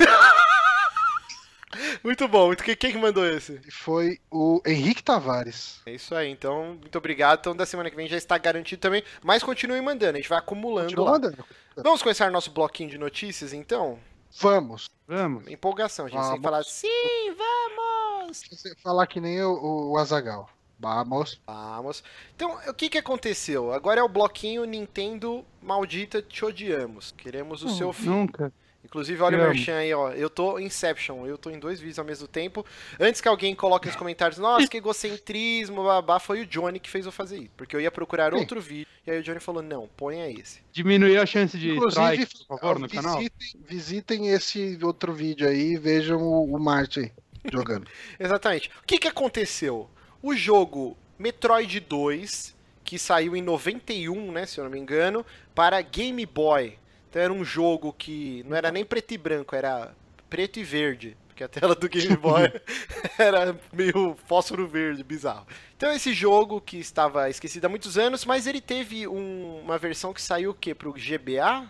Muito 2.04 2.28
bom. 2.28 2.48
Muito- 2.48 2.64
Quem, 2.64 2.76
quem 2.76 2.92
que 2.94 2.98
mandou 2.98 3.26
esse? 3.26 3.60
Foi 3.72 4.20
o 4.32 4.62
Henrique 4.66 5.04
Tavares. 5.04 5.82
É 5.86 5.92
isso 5.92 6.16
aí. 6.16 6.30
Então, 6.30 6.78
muito 6.82 6.98
obrigado. 6.98 7.40
Então, 7.40 7.56
da 7.56 7.66
semana 7.66 7.90
que 7.90 7.96
vem 7.96 8.08
já 8.08 8.16
está 8.18 8.38
garantido 8.38 8.80
também. 8.82 9.04
Mas 9.24 9.44
continue 9.44 9.82
mandando. 9.82 10.14
A 10.18 10.22
gente 10.22 10.30
vai 10.30 10.38
acumulando 10.40 10.88
Continua 10.88 11.06
lá. 11.06 11.12
mandando. 11.12 11.46
Vamos 11.76 12.02
começar 12.02 12.32
nosso 12.32 12.50
bloquinho 12.52 12.90
de 12.90 12.98
notícias, 12.98 13.52
então? 13.54 14.00
Vamos. 14.40 14.90
Vamos. 15.08 15.48
Empolgação, 15.48 16.08
gente. 16.08 16.26
Sem 16.26 16.42
falar, 16.42 16.64
sim, 16.64 17.36
vamos! 17.38 18.44
Você 18.50 18.76
Falar 18.78 19.08
que 19.08 19.20
nem 19.20 19.42
o, 19.42 19.92
o 19.92 19.98
Azagal. 19.98 20.50
Vamos. 20.80 21.42
Vamos. 21.48 22.04
Então, 22.36 22.58
o 22.68 22.74
que 22.74 22.90
que 22.90 22.98
aconteceu? 22.98 23.74
Agora 23.74 24.00
é 24.00 24.04
o 24.04 24.10
bloquinho 24.10 24.66
Nintendo 24.66 25.44
maldita 25.62 26.22
te 26.22 26.46
odiamos. 26.46 27.12
Queremos 27.12 27.64
o 27.64 27.70
seu 27.70 27.92
fim. 27.92 28.10
Nunca. 28.10 28.54
Inclusive, 28.88 29.22
olha 29.22 29.36
o 29.38 29.40
Te 29.40 29.44
amo. 29.44 29.54
merchan 29.54 29.76
aí, 29.76 29.94
ó. 29.94 30.12
Eu 30.12 30.30
tô 30.30 30.58
Inception, 30.58 31.26
eu 31.28 31.38
tô 31.38 31.50
em 31.50 31.60
dois 31.60 31.78
vídeos 31.80 32.00
ao 32.00 32.06
mesmo 32.06 32.26
tempo. 32.28 32.66
Antes 32.98 33.20
que 33.20 33.28
alguém 33.28 33.54
coloque 33.54 33.86
nos 33.88 33.96
comentários, 33.98 34.40
nossa, 34.40 34.66
que 34.66 34.78
egocentrismo, 34.78 35.84
babá, 35.84 36.20
foi 36.20 36.42
o 36.42 36.46
Johnny 36.46 36.80
que 36.80 36.90
fez 36.90 37.06
eu 37.06 37.12
fazer 37.12 37.38
isso. 37.38 37.52
Porque 37.58 37.76
eu 37.76 37.82
ia 37.82 37.92
procurar 37.92 38.32
Sim. 38.32 38.40
outro 38.40 38.62
vídeo, 38.62 38.88
e 39.06 39.12
aí 39.12 39.20
o 39.20 39.24
Johnny 39.24 39.42
falou, 39.42 39.62
não, 39.62 39.88
ponha 39.98 40.30
esse. 40.32 40.62
Diminuir 40.72 41.18
a 41.18 41.26
chance 41.26 41.58
de 41.58 41.72
Inclusive, 41.72 42.24
strike, 42.24 42.48
por 42.48 42.60
favor, 42.60 42.80
no 42.80 42.88
canal. 42.90 43.18
visitem, 43.18 43.62
visitem 43.68 44.28
esse 44.30 44.80
outro 44.82 45.14
vídeo 45.14 45.48
aí 45.48 45.74
e 45.74 45.78
vejam 45.78 46.22
o, 46.22 46.56
o 46.56 46.60
Marte 46.60 47.12
jogando. 47.52 47.88
Exatamente. 48.18 48.70
O 48.82 48.86
que 48.88 48.98
que 48.98 49.08
aconteceu? 49.08 49.90
O 50.24 50.34
jogo 50.34 50.98
Metroid 51.20 51.80
2, 51.82 52.56
que 52.86 52.98
saiu 52.98 53.36
em 53.36 53.42
91, 53.42 54.32
né, 54.32 54.46
se 54.46 54.60
eu 54.60 54.64
não 54.64 54.72
me 54.72 54.80
engano, 54.80 55.26
para 55.54 55.82
Game 55.82 56.26
Boy. 56.26 56.78
Então 57.18 57.24
era 57.24 57.34
um 57.34 57.44
jogo 57.44 57.92
que 57.98 58.46
não 58.48 58.56
era 58.56 58.72
nem 58.72 58.86
preto 58.86 59.12
e 59.12 59.18
branco, 59.18 59.56
era 59.56 59.92
preto 60.30 60.60
e 60.60 60.64
verde. 60.64 61.18
Porque 61.28 61.44
a 61.44 61.48
tela 61.48 61.74
do 61.74 61.90
Game 61.90 62.16
Boy 62.16 62.44
era 63.18 63.60
meio 63.74 64.16
fósforo 64.28 64.68
verde, 64.68 65.04
bizarro. 65.04 65.48
Então 65.76 65.92
esse 65.92 66.14
jogo 66.14 66.62
que 66.62 66.78
estava 66.78 67.28
esquecido 67.28 67.66
há 67.66 67.70
muitos 67.70 67.98
anos, 67.98 68.24
mas 68.24 68.46
ele 68.46 68.62
teve 68.62 69.08
um- 69.08 69.62
uma 69.64 69.80
versão 69.80 70.14
que 70.14 70.22
saiu 70.22 70.52
o 70.52 70.54
quê? 70.54 70.76
Pro 70.76 70.94
GBA? 70.94 71.68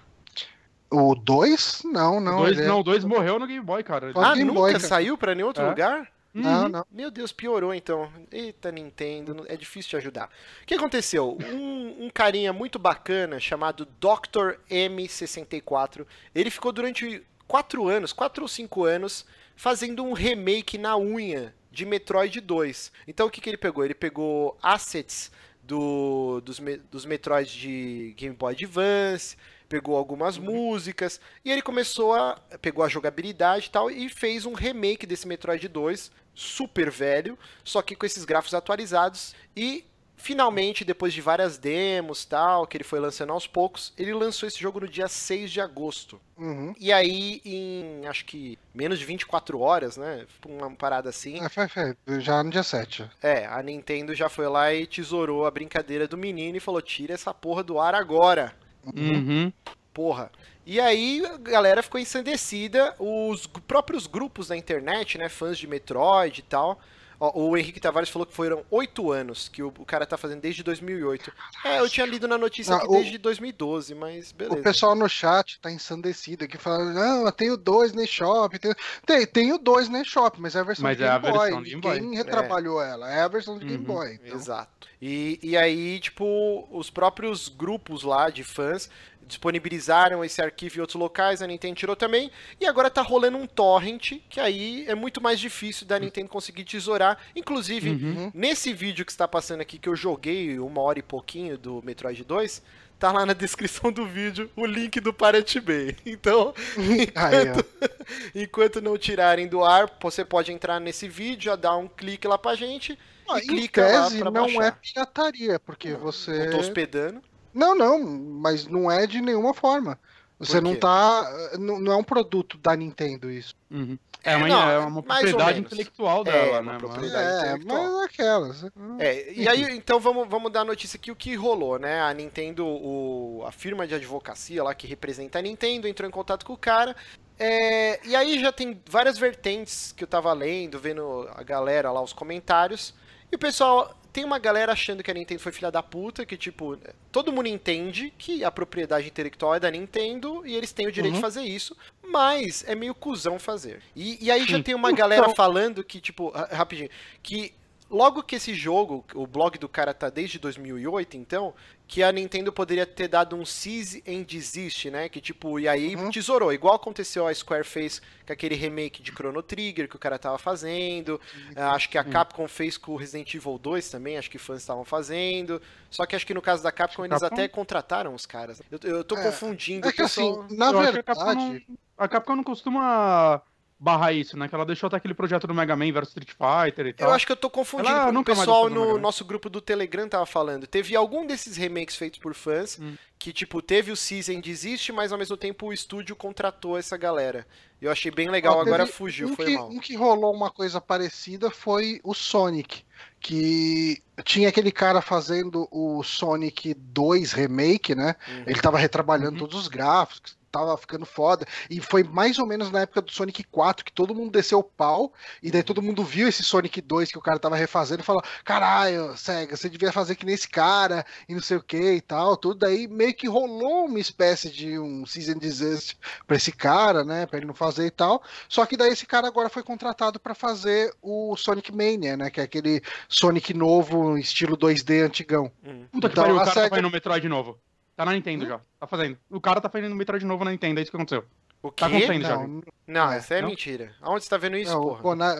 O 0.91 1.15
2? 1.15 1.83
Não, 1.85 2.19
não. 2.19 2.39
dois, 2.39 2.57
ele 2.57 2.65
é- 2.65 2.67
não, 2.67 2.83
dois 2.83 3.05
morreu 3.05 3.39
no 3.39 3.47
Game 3.47 3.63
Boy, 3.63 3.83
cara. 3.83 4.11
Ah, 4.15 4.33
Game 4.33 4.43
nunca 4.45 4.59
Boy, 4.59 4.71
cara. 4.73 4.83
saiu 4.85 5.17
pra 5.17 5.33
nenhum 5.33 5.47
outro 5.47 5.63
É. 5.63 5.69
lugar? 5.69 6.11
Não, 6.33 6.63
Uhum. 6.63 6.69
não. 6.69 6.85
Meu 6.91 7.09
Deus, 7.09 7.31
piorou 7.31 7.73
então. 7.73 8.11
Eita, 8.31 8.71
Nintendo, 8.71 9.45
é 9.47 9.55
difícil 9.55 9.89
te 9.91 9.97
ajudar. 9.97 10.29
O 10.61 10.65
que 10.65 10.75
aconteceu? 10.75 11.37
Um, 11.51 12.05
um 12.05 12.09
carinha 12.09 12.53
muito 12.53 12.77
bacana 12.77 13.39
chamado 13.39 13.85
Dr. 13.99 14.59
M64, 14.69 16.05
ele 16.35 16.49
ficou 16.51 16.71
durante 16.71 17.23
quatro 17.47 17.87
anos, 17.87 18.13
quatro 18.13 18.43
ou 18.43 18.47
cinco 18.47 18.83
anos, 18.83 19.25
fazendo 19.55 20.03
um 20.03 20.13
remake 20.13 20.77
na 20.77 20.97
unha 20.97 21.55
de 21.71 21.85
Metroid 21.85 22.39
2. 22.41 22.91
Então 23.07 23.27
o 23.27 23.31
que, 23.31 23.41
que 23.41 23.49
ele 23.49 23.57
pegou? 23.57 23.83
Ele 23.85 23.93
pegou 23.95 24.57
assets 24.61 25.31
do, 25.63 26.41
dos, 26.41 26.59
dos 26.91 27.05
Metroid 27.05 27.51
de 27.59 28.13
Game 28.17 28.35
Boy 28.35 28.53
Advance, 28.53 29.35
pegou 29.69 29.97
algumas 29.97 30.37
músicas 30.37 31.19
e 31.43 31.51
ele 31.51 31.61
começou 31.61 32.13
a 32.13 32.35
pegou 32.61 32.83
a 32.83 32.89
jogabilidade 32.89 33.67
e 33.67 33.69
tal 33.69 33.89
e 33.91 34.09
fez 34.09 34.45
um 34.45 34.53
remake 34.53 35.05
desse 35.05 35.27
Metroid 35.27 35.67
2 35.67 36.11
super 36.33 36.89
velho, 36.91 37.37
só 37.63 37.81
que 37.81 37.95
com 37.95 38.05
esses 38.05 38.23
gráficos 38.25 38.53
atualizados 38.53 39.33
e 39.55 39.83
finalmente 40.19 40.83
depois 40.83 41.13
de 41.13 41.21
várias 41.21 41.57
demos 41.59 42.25
tal 42.25 42.65
que 42.65 42.75
ele 42.77 42.83
foi 42.83 42.99
lançando 42.99 43.31
aos 43.33 43.45
poucos, 43.45 43.93
ele 43.97 44.13
lançou 44.13 44.47
esse 44.47 44.59
jogo 44.59 44.79
no 44.79 44.87
dia 44.87 45.07
6 45.07 45.51
de 45.51 45.61
agosto. 45.61 46.19
Uhum. 46.37 46.73
E 46.79 46.91
aí 46.91 47.39
em 47.45 48.05
acho 48.07 48.25
que 48.25 48.57
menos 48.73 48.97
de 48.99 49.05
24 49.05 49.59
horas, 49.59 49.95
né, 49.97 50.25
uma 50.47 50.71
parada 50.71 51.09
assim, 51.09 51.39
É, 51.43 51.49
foi, 51.49 51.67
foi, 51.67 51.95
já 52.19 52.43
no 52.43 52.49
dia 52.49 52.63
7. 52.63 53.07
é, 53.21 53.45
a 53.45 53.61
Nintendo 53.61 54.13
já 54.15 54.27
foi 54.29 54.47
lá 54.47 54.73
e 54.73 54.87
tesourou 54.87 55.45
a 55.45 55.51
brincadeira 55.51 56.07
do 56.07 56.17
menino 56.17 56.57
e 56.57 56.61
falou: 56.61 56.81
"Tira 56.81 57.13
essa 57.13 57.33
porra 57.33 57.63
do 57.63 57.79
ar 57.79 57.93
agora". 57.95 58.55
Uhum. 58.95 59.51
Porra. 59.93 60.31
E 60.65 60.79
aí 60.79 61.25
a 61.25 61.37
galera 61.37 61.81
ficou 61.81 61.99
ensandecida, 61.99 62.93
os 62.99 63.47
próprios 63.47 64.05
grupos 64.05 64.49
da 64.49 64.57
internet, 64.57 65.17
né, 65.17 65.29
fãs 65.29 65.57
de 65.57 65.65
Metroid 65.65 66.39
e 66.39 66.43
tal, 66.43 66.79
Ó, 67.19 67.31
o 67.49 67.57
Henrique 67.57 67.79
Tavares 67.79 68.09
falou 68.09 68.25
que 68.25 68.33
foram 68.33 68.63
oito 68.69 69.11
anos 69.11 69.49
que 69.49 69.63
o, 69.63 69.69
o 69.69 69.85
cara 69.85 70.05
tá 70.05 70.17
fazendo 70.17 70.39
desde 70.41 70.61
2008. 70.61 71.31
É, 71.65 71.79
eu 71.79 71.89
tinha 71.89 72.05
lido 72.05 72.27
na 72.27 72.37
notícia 72.37 72.75
Ah, 72.75 72.79
que 72.79 72.85
o- 72.87 72.91
desde 72.91 73.17
2012, 73.17 73.95
mas 73.95 74.31
beleza. 74.31 74.59
O 74.59 74.63
pessoal 74.63 74.93
no 74.95 75.09
chat 75.09 75.59
tá 75.59 75.71
ensandecido 75.71 76.45
aqui, 76.45 76.57
falando, 76.57 76.93
não, 76.93 77.25
eu 77.25 77.31
tenho 77.31 77.57
dois 77.57 77.91
na 77.93 78.03
eShop. 78.03 78.59
Tenho... 78.59 78.75
Tem, 79.05 79.25
tenho 79.25 79.57
dois 79.57 79.89
na 79.89 80.01
eShop, 80.01 80.39
mas 80.39 80.55
é 80.55 80.59
a 80.59 80.63
versão 80.63 80.83
Mas 80.83 80.97
de 80.97 81.03
é 81.03 81.07
Game 81.07 81.27
a 81.27 81.31
Boy. 81.31 81.39
versão 81.41 81.63
de 81.63 81.69
Game 81.71 81.81
Boy. 81.81 81.99
Ninguém 81.99 82.17
retrabalhou 82.17 82.81
ela, 82.81 83.11
é 83.11 83.21
a 83.21 83.27
versão 83.27 83.57
de 83.57 83.65
Game 83.65 83.77
Uhum. 83.79 83.83
Boy. 83.95 84.19
então. 84.23 84.35
Exato. 84.37 84.87
E, 85.01 85.39
e 85.41 85.57
aí, 85.57 85.99
tipo, 85.99 86.67
os 86.71 86.89
próprios 86.89 87.49
grupos 87.49 88.03
lá 88.03 88.29
de 88.29 88.43
fãs 88.43 88.89
disponibilizaram 89.27 90.23
esse 90.23 90.41
arquivo 90.41 90.77
em 90.77 90.81
outros 90.81 90.99
locais, 90.99 91.41
a 91.41 91.47
Nintendo 91.47 91.75
tirou 91.75 91.95
também, 91.95 92.31
e 92.59 92.65
agora 92.65 92.89
tá 92.89 93.01
rolando 93.01 93.37
um 93.37 93.45
torrent, 93.45 94.13
que 94.29 94.39
aí 94.39 94.85
é 94.87 94.95
muito 94.95 95.21
mais 95.21 95.39
difícil 95.39 95.85
da 95.85 95.99
Nintendo 95.99 96.29
conseguir 96.29 96.63
tesourar. 96.63 97.17
Inclusive, 97.35 97.89
Uhum. 97.91 98.31
nesse 98.33 98.73
vídeo 98.73 99.05
que 99.05 99.11
está 99.11 99.27
passando 99.27 99.61
aqui, 99.61 99.77
que 99.77 99.89
eu 99.89 99.95
joguei 99.95 100.57
uma 100.59 100.81
hora 100.81 100.99
e 100.99 101.03
pouquinho 101.03 101.57
do 101.57 101.81
Metroid 101.83 102.23
2, 102.23 102.61
tá 102.99 103.11
lá 103.11 103.25
na 103.25 103.33
descrição 103.33 103.91
do 103.91 104.05
vídeo 104.07 104.49
o 104.55 104.65
link 104.65 104.99
do 104.99 105.13
Pirate 105.13 105.59
Bay. 105.59 105.95
Então, 106.05 106.53
ó. 107.15 107.63
enquanto 108.33 108.81
não 108.81 108.97
tirarem 108.97 109.47
do 109.47 109.63
ar, 109.63 109.89
você 110.01 110.23
pode 110.25 110.51
entrar 110.51 110.79
nesse 110.79 111.07
vídeo, 111.07 111.43
já 111.45 111.55
dar 111.55 111.77
um 111.77 111.87
clique 111.87 112.27
lá 112.27 112.37
pra 112.37 112.55
gente, 112.55 112.97
Ah, 113.29 113.39
e 113.39 113.43
em 113.43 113.47
clica 113.47 113.81
lá 113.87 114.03
tese, 114.05 114.19
pra 114.19 114.31
não 114.31 114.43
baixar. 114.45 114.63
é 114.67 114.71
pirataria, 114.71 115.59
porque 115.59 115.93
você. 115.93 116.47
Eu 116.47 116.51
tô 116.51 116.57
hospedando. 116.57 117.21
Não, 117.53 117.75
não, 117.75 117.99
mas 117.99 118.67
não 118.67 118.91
é 118.91 119.07
de 119.07 119.21
nenhuma 119.21 119.53
forma. 119.53 119.99
Você 120.39 120.61
não 120.61 120.75
tá. 120.75 121.25
Não, 121.59 121.79
não 121.79 121.91
é 121.91 121.95
um 121.95 122.03
produto 122.03 122.57
da 122.57 122.75
Nintendo 122.75 123.29
isso. 123.31 123.55
Uhum. 123.71 123.97
É, 124.23 124.35
uma, 124.35 124.47
não, 124.47 124.69
é 124.69 124.79
uma 124.79 125.01
propriedade 125.01 125.59
intelectual 125.59 126.21
É, 126.21 126.23
dela, 126.25 126.59
uma 126.59 126.73
né? 126.73 126.79
É, 126.81 127.55
intelectual. 127.55 127.83
mas 127.83 128.01
é 128.01 128.05
aquelas. 128.05 128.65
É, 128.99 129.33
e 129.33 129.47
aí, 129.47 129.63
então 129.75 129.99
vamos, 129.99 130.27
vamos 130.27 130.51
dar 130.51 130.61
a 130.61 130.65
notícia 130.65 130.97
aqui 130.97 131.11
o 131.11 131.15
que 131.15 131.33
rolou, 131.35 131.79
né? 131.79 132.01
A 132.01 132.13
Nintendo, 132.13 132.65
o, 132.65 133.43
a 133.47 133.51
firma 133.51 133.87
de 133.87 133.95
advocacia 133.95 134.63
lá 134.63 134.75
que 134.75 134.85
representa 134.85 135.39
a 135.39 135.41
Nintendo, 135.41 135.87
entrou 135.87 136.07
em 136.07 136.11
contato 136.11 136.45
com 136.45 136.53
o 136.53 136.57
cara. 136.57 136.95
É, 137.39 137.99
e 138.05 138.15
aí 138.15 138.39
já 138.39 138.51
tem 138.51 138.81
várias 138.89 139.17
vertentes 139.17 139.91
que 139.95 140.03
eu 140.03 140.07
tava 140.07 140.33
lendo, 140.33 140.77
vendo 140.77 141.27
a 141.33 141.43
galera 141.43 141.91
lá, 141.91 142.01
os 142.01 142.13
comentários. 142.13 142.93
E 143.31 143.35
o 143.35 143.39
pessoal. 143.39 143.95
Tem 144.17 144.25
uma 144.25 144.39
galera 144.39 144.71
achando 144.71 145.03
que 145.03 145.11
a 145.11 145.13
Nintendo 145.13 145.39
foi 145.39 145.51
filha 145.51 145.69
da 145.69 145.83
puta, 145.83 146.25
que 146.25 146.35
tipo, 146.35 146.75
todo 147.11 147.31
mundo 147.31 147.47
entende 147.47 148.11
que 148.17 148.43
a 148.43 148.49
propriedade 148.49 149.05
intelectual 149.07 149.53
é 149.53 149.59
da 149.59 149.69
Nintendo 149.69 150.41
e 150.43 150.55
eles 150.55 150.71
têm 150.71 150.87
o 150.87 150.91
direito 150.91 151.13
Uhum. 151.13 151.19
de 151.19 151.21
fazer 151.21 151.43
isso, 151.43 151.77
mas 152.03 152.63
é 152.67 152.73
meio 152.73 152.95
cuzão 152.95 153.37
fazer. 153.37 153.79
E, 153.95 154.17
e 154.25 154.31
aí 154.31 154.43
já 154.47 154.59
tem 154.63 154.73
uma 154.73 154.91
galera 154.91 155.21
Então- 155.21 155.35
falando 155.35 155.83
que, 155.83 156.01
tipo, 156.01 156.29
ra- 156.31 156.49
rapidinho, 156.51 156.89
que 157.21 157.53
logo 157.89 158.21
que 158.23 158.35
esse 158.35 158.53
jogo, 158.53 159.05
o 159.15 159.25
blog 159.25 159.57
do 159.57 159.69
cara 159.69 159.93
tá 159.93 160.09
desde 160.09 160.37
2008, 160.39 161.15
então, 161.17 161.53
que 161.87 162.03
a 162.03 162.11
Nintendo 162.11 162.51
poderia 162.51 162.85
ter 162.85 163.07
dado 163.07 163.35
um 163.35 163.45
cease 163.45 164.03
and 164.07 164.23
desist, 164.23 164.89
né? 164.89 165.07
Que 165.07 165.21
tipo, 165.21 165.57
e 165.59 165.67
aí 165.67 165.95
Uhum. 165.95 166.09
tesourou, 166.11 166.51
igual 166.51 166.75
aconteceu 166.75 167.25
a 167.25 167.33
Square 167.33 167.63
fez 167.63 168.01
com 168.25 168.33
aquele 168.33 168.55
remake 168.55 169.01
de 169.01 169.11
Chrono 169.11 169.41
Trigger 169.41 169.87
que 169.87 169.95
o 169.95 169.99
cara 169.99 170.19
tava 170.19 170.37
fazendo. 170.37 171.19
Ah, 171.55 171.71
acho 171.71 171.89
que 171.89 171.97
a 171.97 172.03
Capcom 172.03 172.47
fez 172.47 172.77
com 172.77 172.91
o 172.91 172.97
Resident 172.97 173.33
Evil 173.33 173.57
2 173.57 173.89
também, 173.89 174.17
acho 174.17 174.29
que 174.29 174.37
fãs 174.37 174.59
estavam 174.61 174.83
fazendo. 174.83 175.61
Só 175.89 176.05
que 176.05 176.15
acho 176.15 176.27
que 176.27 176.33
no 176.33 176.41
caso 176.41 176.61
da 176.61 176.71
Capcom 176.71 177.05
eles 177.05 177.19
Capcom- 177.21 177.35
até 177.35 177.47
contrataram 177.47 178.13
os 178.13 178.25
caras. 178.25 178.61
Eu, 178.69 178.79
eu 178.83 179.03
tô 179.03 179.15
É, 179.17 179.23
confundindo 179.23 179.87
É 179.87 179.91
que 179.93 180.01
assim, 180.01 180.35
na 180.51 180.71
Eu 180.71 180.79
acho 180.79 180.91
que 180.93 180.99
a 180.99 181.03
Capcom, 181.03 181.25
verdade. 181.25 181.65
não, 181.69 181.77
a 181.97 182.07
Capcom 182.09 182.35
não 182.35 182.43
costuma 182.43 183.41
barrar 183.79 184.11
isso, 184.13 184.37
né? 184.37 184.47
Que 184.47 184.55
ela 184.55 184.65
deixou 184.65 184.87
até 184.87 184.97
aquele 184.97 185.13
projeto 185.13 185.45
do 185.45 185.53
Mega 185.53 185.75
Man 185.75 185.91
versus 185.91 186.09
Street 186.15 186.29
Fighter 186.31 186.87
e 186.87 186.93
tal. 186.93 187.09
Eu 187.09 187.13
acho 187.13 187.25
que 187.25 187.31
eu 187.31 187.35
tô 187.35 187.49
confundindo. 187.49 187.89
Ela 187.89 188.11
porque 188.11 188.31
O 188.31 188.35
pessoal 188.35 188.69
no 188.69 188.97
nosso 188.97 189.23
grupo 189.23 189.49
do 189.49 189.61
Telegram 189.61 190.07
tava 190.09 190.25
falando. 190.25 190.65
Teve 190.65 190.95
algum 190.95 191.25
desses 191.27 191.57
remakes 191.57 191.95
feitos 191.95 192.19
por 192.19 192.33
fãs 192.33 192.79
Hum. 192.79 192.95
que, 193.19 193.31
tipo, 193.31 193.61
teve 193.61 193.91
o 193.91 193.95
Season 193.95 194.39
desiste, 194.39 194.91
mas 194.91 195.11
ao 195.11 195.17
mesmo 195.17 195.37
tempo 195.37 195.67
o 195.67 195.73
estúdio 195.73 196.15
contratou 196.15 196.77
essa 196.77 196.97
galera. 196.97 197.45
Eu 197.79 197.91
achei 197.91 198.09
bem 198.11 198.29
legal, 198.29 198.57
Ó, 198.57 198.61
agora 198.61 198.87
fugiu, 198.87 199.27
um 199.29 199.35
foi 199.35 199.45
que, 199.45 199.53
mal. 199.53 199.69
Um 199.69 199.79
que 199.79 199.95
rolou 199.95 200.33
uma 200.33 200.49
coisa 200.49 200.81
parecida 200.81 201.51
foi 201.51 201.99
o 202.03 202.13
Sonic. 202.13 202.83
Que 203.19 204.01
tinha 204.23 204.49
aquele 204.49 204.71
cara 204.71 205.01
fazendo 205.01 205.67
o 205.71 206.01
Sonic 206.03 206.73
2 206.73 207.31
Remake, 207.33 207.93
né? 207.93 208.15
Uhum. 208.27 208.43
Ele 208.47 208.61
tava 208.61 208.77
retrabalhando 208.77 209.33
Uhum. 209.33 209.39
todos 209.39 209.59
os 209.59 209.67
gráficos, 209.67 210.36
tava 210.51 210.77
ficando 210.77 211.05
foda. 211.05 211.45
E 211.69 211.79
foi 211.81 212.03
mais 212.03 212.39
ou 212.39 212.45
menos 212.45 212.71
na 212.71 212.81
época 212.81 213.01
do 213.01 213.11
Sonic 213.11 213.43
4 213.45 213.85
que 213.85 213.91
todo 213.91 214.15
mundo 214.15 214.31
desceu 214.31 214.59
o 214.59 214.63
pau. 214.63 215.13
E 215.41 215.51
daí 215.51 215.63
todo 215.63 215.81
mundo 215.81 216.03
viu 216.03 216.27
esse 216.27 216.43
Sonic 216.43 216.81
2 216.81 217.11
que 217.11 217.17
o 217.17 217.21
cara 217.21 217.39
tava 217.39 217.55
refazendo 217.55 218.01
e 218.01 218.05
falou: 218.05 218.21
caralho, 218.43 219.15
Sega, 219.17 219.55
você 219.55 219.69
devia 219.69 219.91
fazer 219.91 220.15
que 220.15 220.25
nem 220.25 220.35
esse 220.35 220.47
cara, 220.47 221.05
e 221.27 221.33
não 221.33 221.41
sei 221.41 221.57
o 221.57 221.63
que 221.63 221.77
e 221.93 222.01
tal. 222.01 222.35
Tudo 222.37 222.59
daí 222.59 222.87
meio 222.87 223.13
que 223.13 223.27
rolou 223.27 223.85
uma 223.85 223.99
espécie 223.99 224.49
de 224.49 224.77
um 224.79 225.05
season 225.05 225.37
desist 225.37 225.95
pra 226.25 226.37
esse 226.37 226.51
cara, 226.51 227.03
né? 227.03 227.25
Pra 227.25 227.37
ele 227.37 227.45
não 227.47 227.53
fazer 227.53 227.85
e 227.85 227.91
tal. 227.91 228.21
Só 228.49 228.65
que 228.65 228.77
daí 228.77 228.91
esse 228.91 229.05
cara 229.05 229.27
agora 229.27 229.49
foi 229.49 229.63
contratado 229.63 230.19
pra 230.19 230.33
fazer 230.35 230.93
o 231.01 231.35
Sonic 231.35 231.71
Mania, 231.71 232.15
né? 232.17 232.29
Que 232.29 232.39
é 232.39 232.43
aquele 232.43 232.81
Sonic 233.09 233.53
novo, 233.53 234.17
estilo 234.17 234.57
2D 234.57 235.05
antigão. 235.05 235.51
Uhum. 235.63 235.87
Puta 235.91 236.07
que 236.09 236.13
Então, 236.13 236.23
pariu, 236.23 236.35
o 236.35 236.39
a 236.39 236.43
cara 236.43 236.53
tá 236.53 236.61
SEGA- 236.61 236.69
fazendo 236.69 236.87
um 236.87 236.91
Metroid 236.91 237.27
novo. 237.29 237.59
Tá 237.97 238.05
na 238.05 238.13
Nintendo 238.13 238.45
Hum? 238.45 238.47
já. 238.47 238.61
Tá 238.79 238.85
fazendo. 238.87 239.17
O 239.29 239.41
cara 239.41 239.59
tá 239.59 239.67
fazendo 239.69 239.91
um 239.91 239.95
Metroid 239.95 240.23
novo 240.23 240.45
na 240.45 240.51
Nintendo, 240.51 240.79
é 240.79 240.83
isso 240.83 240.91
que 240.91 240.95
aconteceu. 240.97 241.25
O 241.61 241.71
quê? 241.71 241.81
Tá 241.81 241.87
acontecendo. 241.87 242.23
Não, 242.29 242.63
Não, 242.87 243.11
É, 243.11 243.17
essa 243.17 243.35
é 243.35 243.41
não? 243.41 243.49
mentira. 243.49 243.91
Aonde 244.01 244.23
você 244.23 244.29
tá 244.29 244.37
vendo 244.37 244.55
isso, 244.57 244.71
não, 244.71 244.79
o 244.81 244.95
porra? 244.97 245.35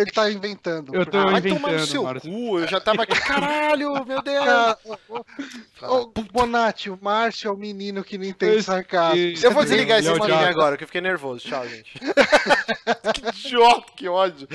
Ele 0.00 0.10
tá 0.10 0.30
inventando. 0.30 0.92
Eu 0.94 1.06
tô 1.06 1.18
Ah, 1.18 1.24
vai 1.26 1.38
inventando, 1.38 1.60
tomar 1.62 1.72
no 1.78 1.86
seu 1.86 2.02
Márcio. 2.02 2.30
cu, 2.32 2.58
eu 2.58 2.66
já 2.66 2.80
tava 2.80 3.02
aqui, 3.04 3.20
caralho, 3.20 3.92
meu 4.06 4.20
Deus. 4.22 4.44
Ô, 5.82 5.86
ô, 5.86 6.06
Bonatti, 6.32 6.90
o 6.90 6.98
Márcio 7.00 7.48
é 7.48 7.52
o 7.52 7.56
menino 7.56 8.02
que 8.02 8.18
não 8.18 8.24
entende 8.24 8.56
Esse- 8.56 8.64
sarcasmo. 8.64 9.16
esse- 9.20 9.44
Eu 9.46 9.52
vou 9.52 9.62
desligar 9.62 9.98
esse 10.00 10.08
é 10.08 10.12
o 10.12 10.16
stream 10.16 10.38
Jato. 10.40 10.50
agora, 10.50 10.76
que 10.76 10.82
eu 10.84 10.88
fiquei 10.88 11.00
nervoso. 11.00 11.46
Tchau, 11.46 11.68
gente. 11.68 11.92
que 13.14 13.28
idiota, 13.46 13.92
que 13.94 14.08
ódio. 14.08 14.48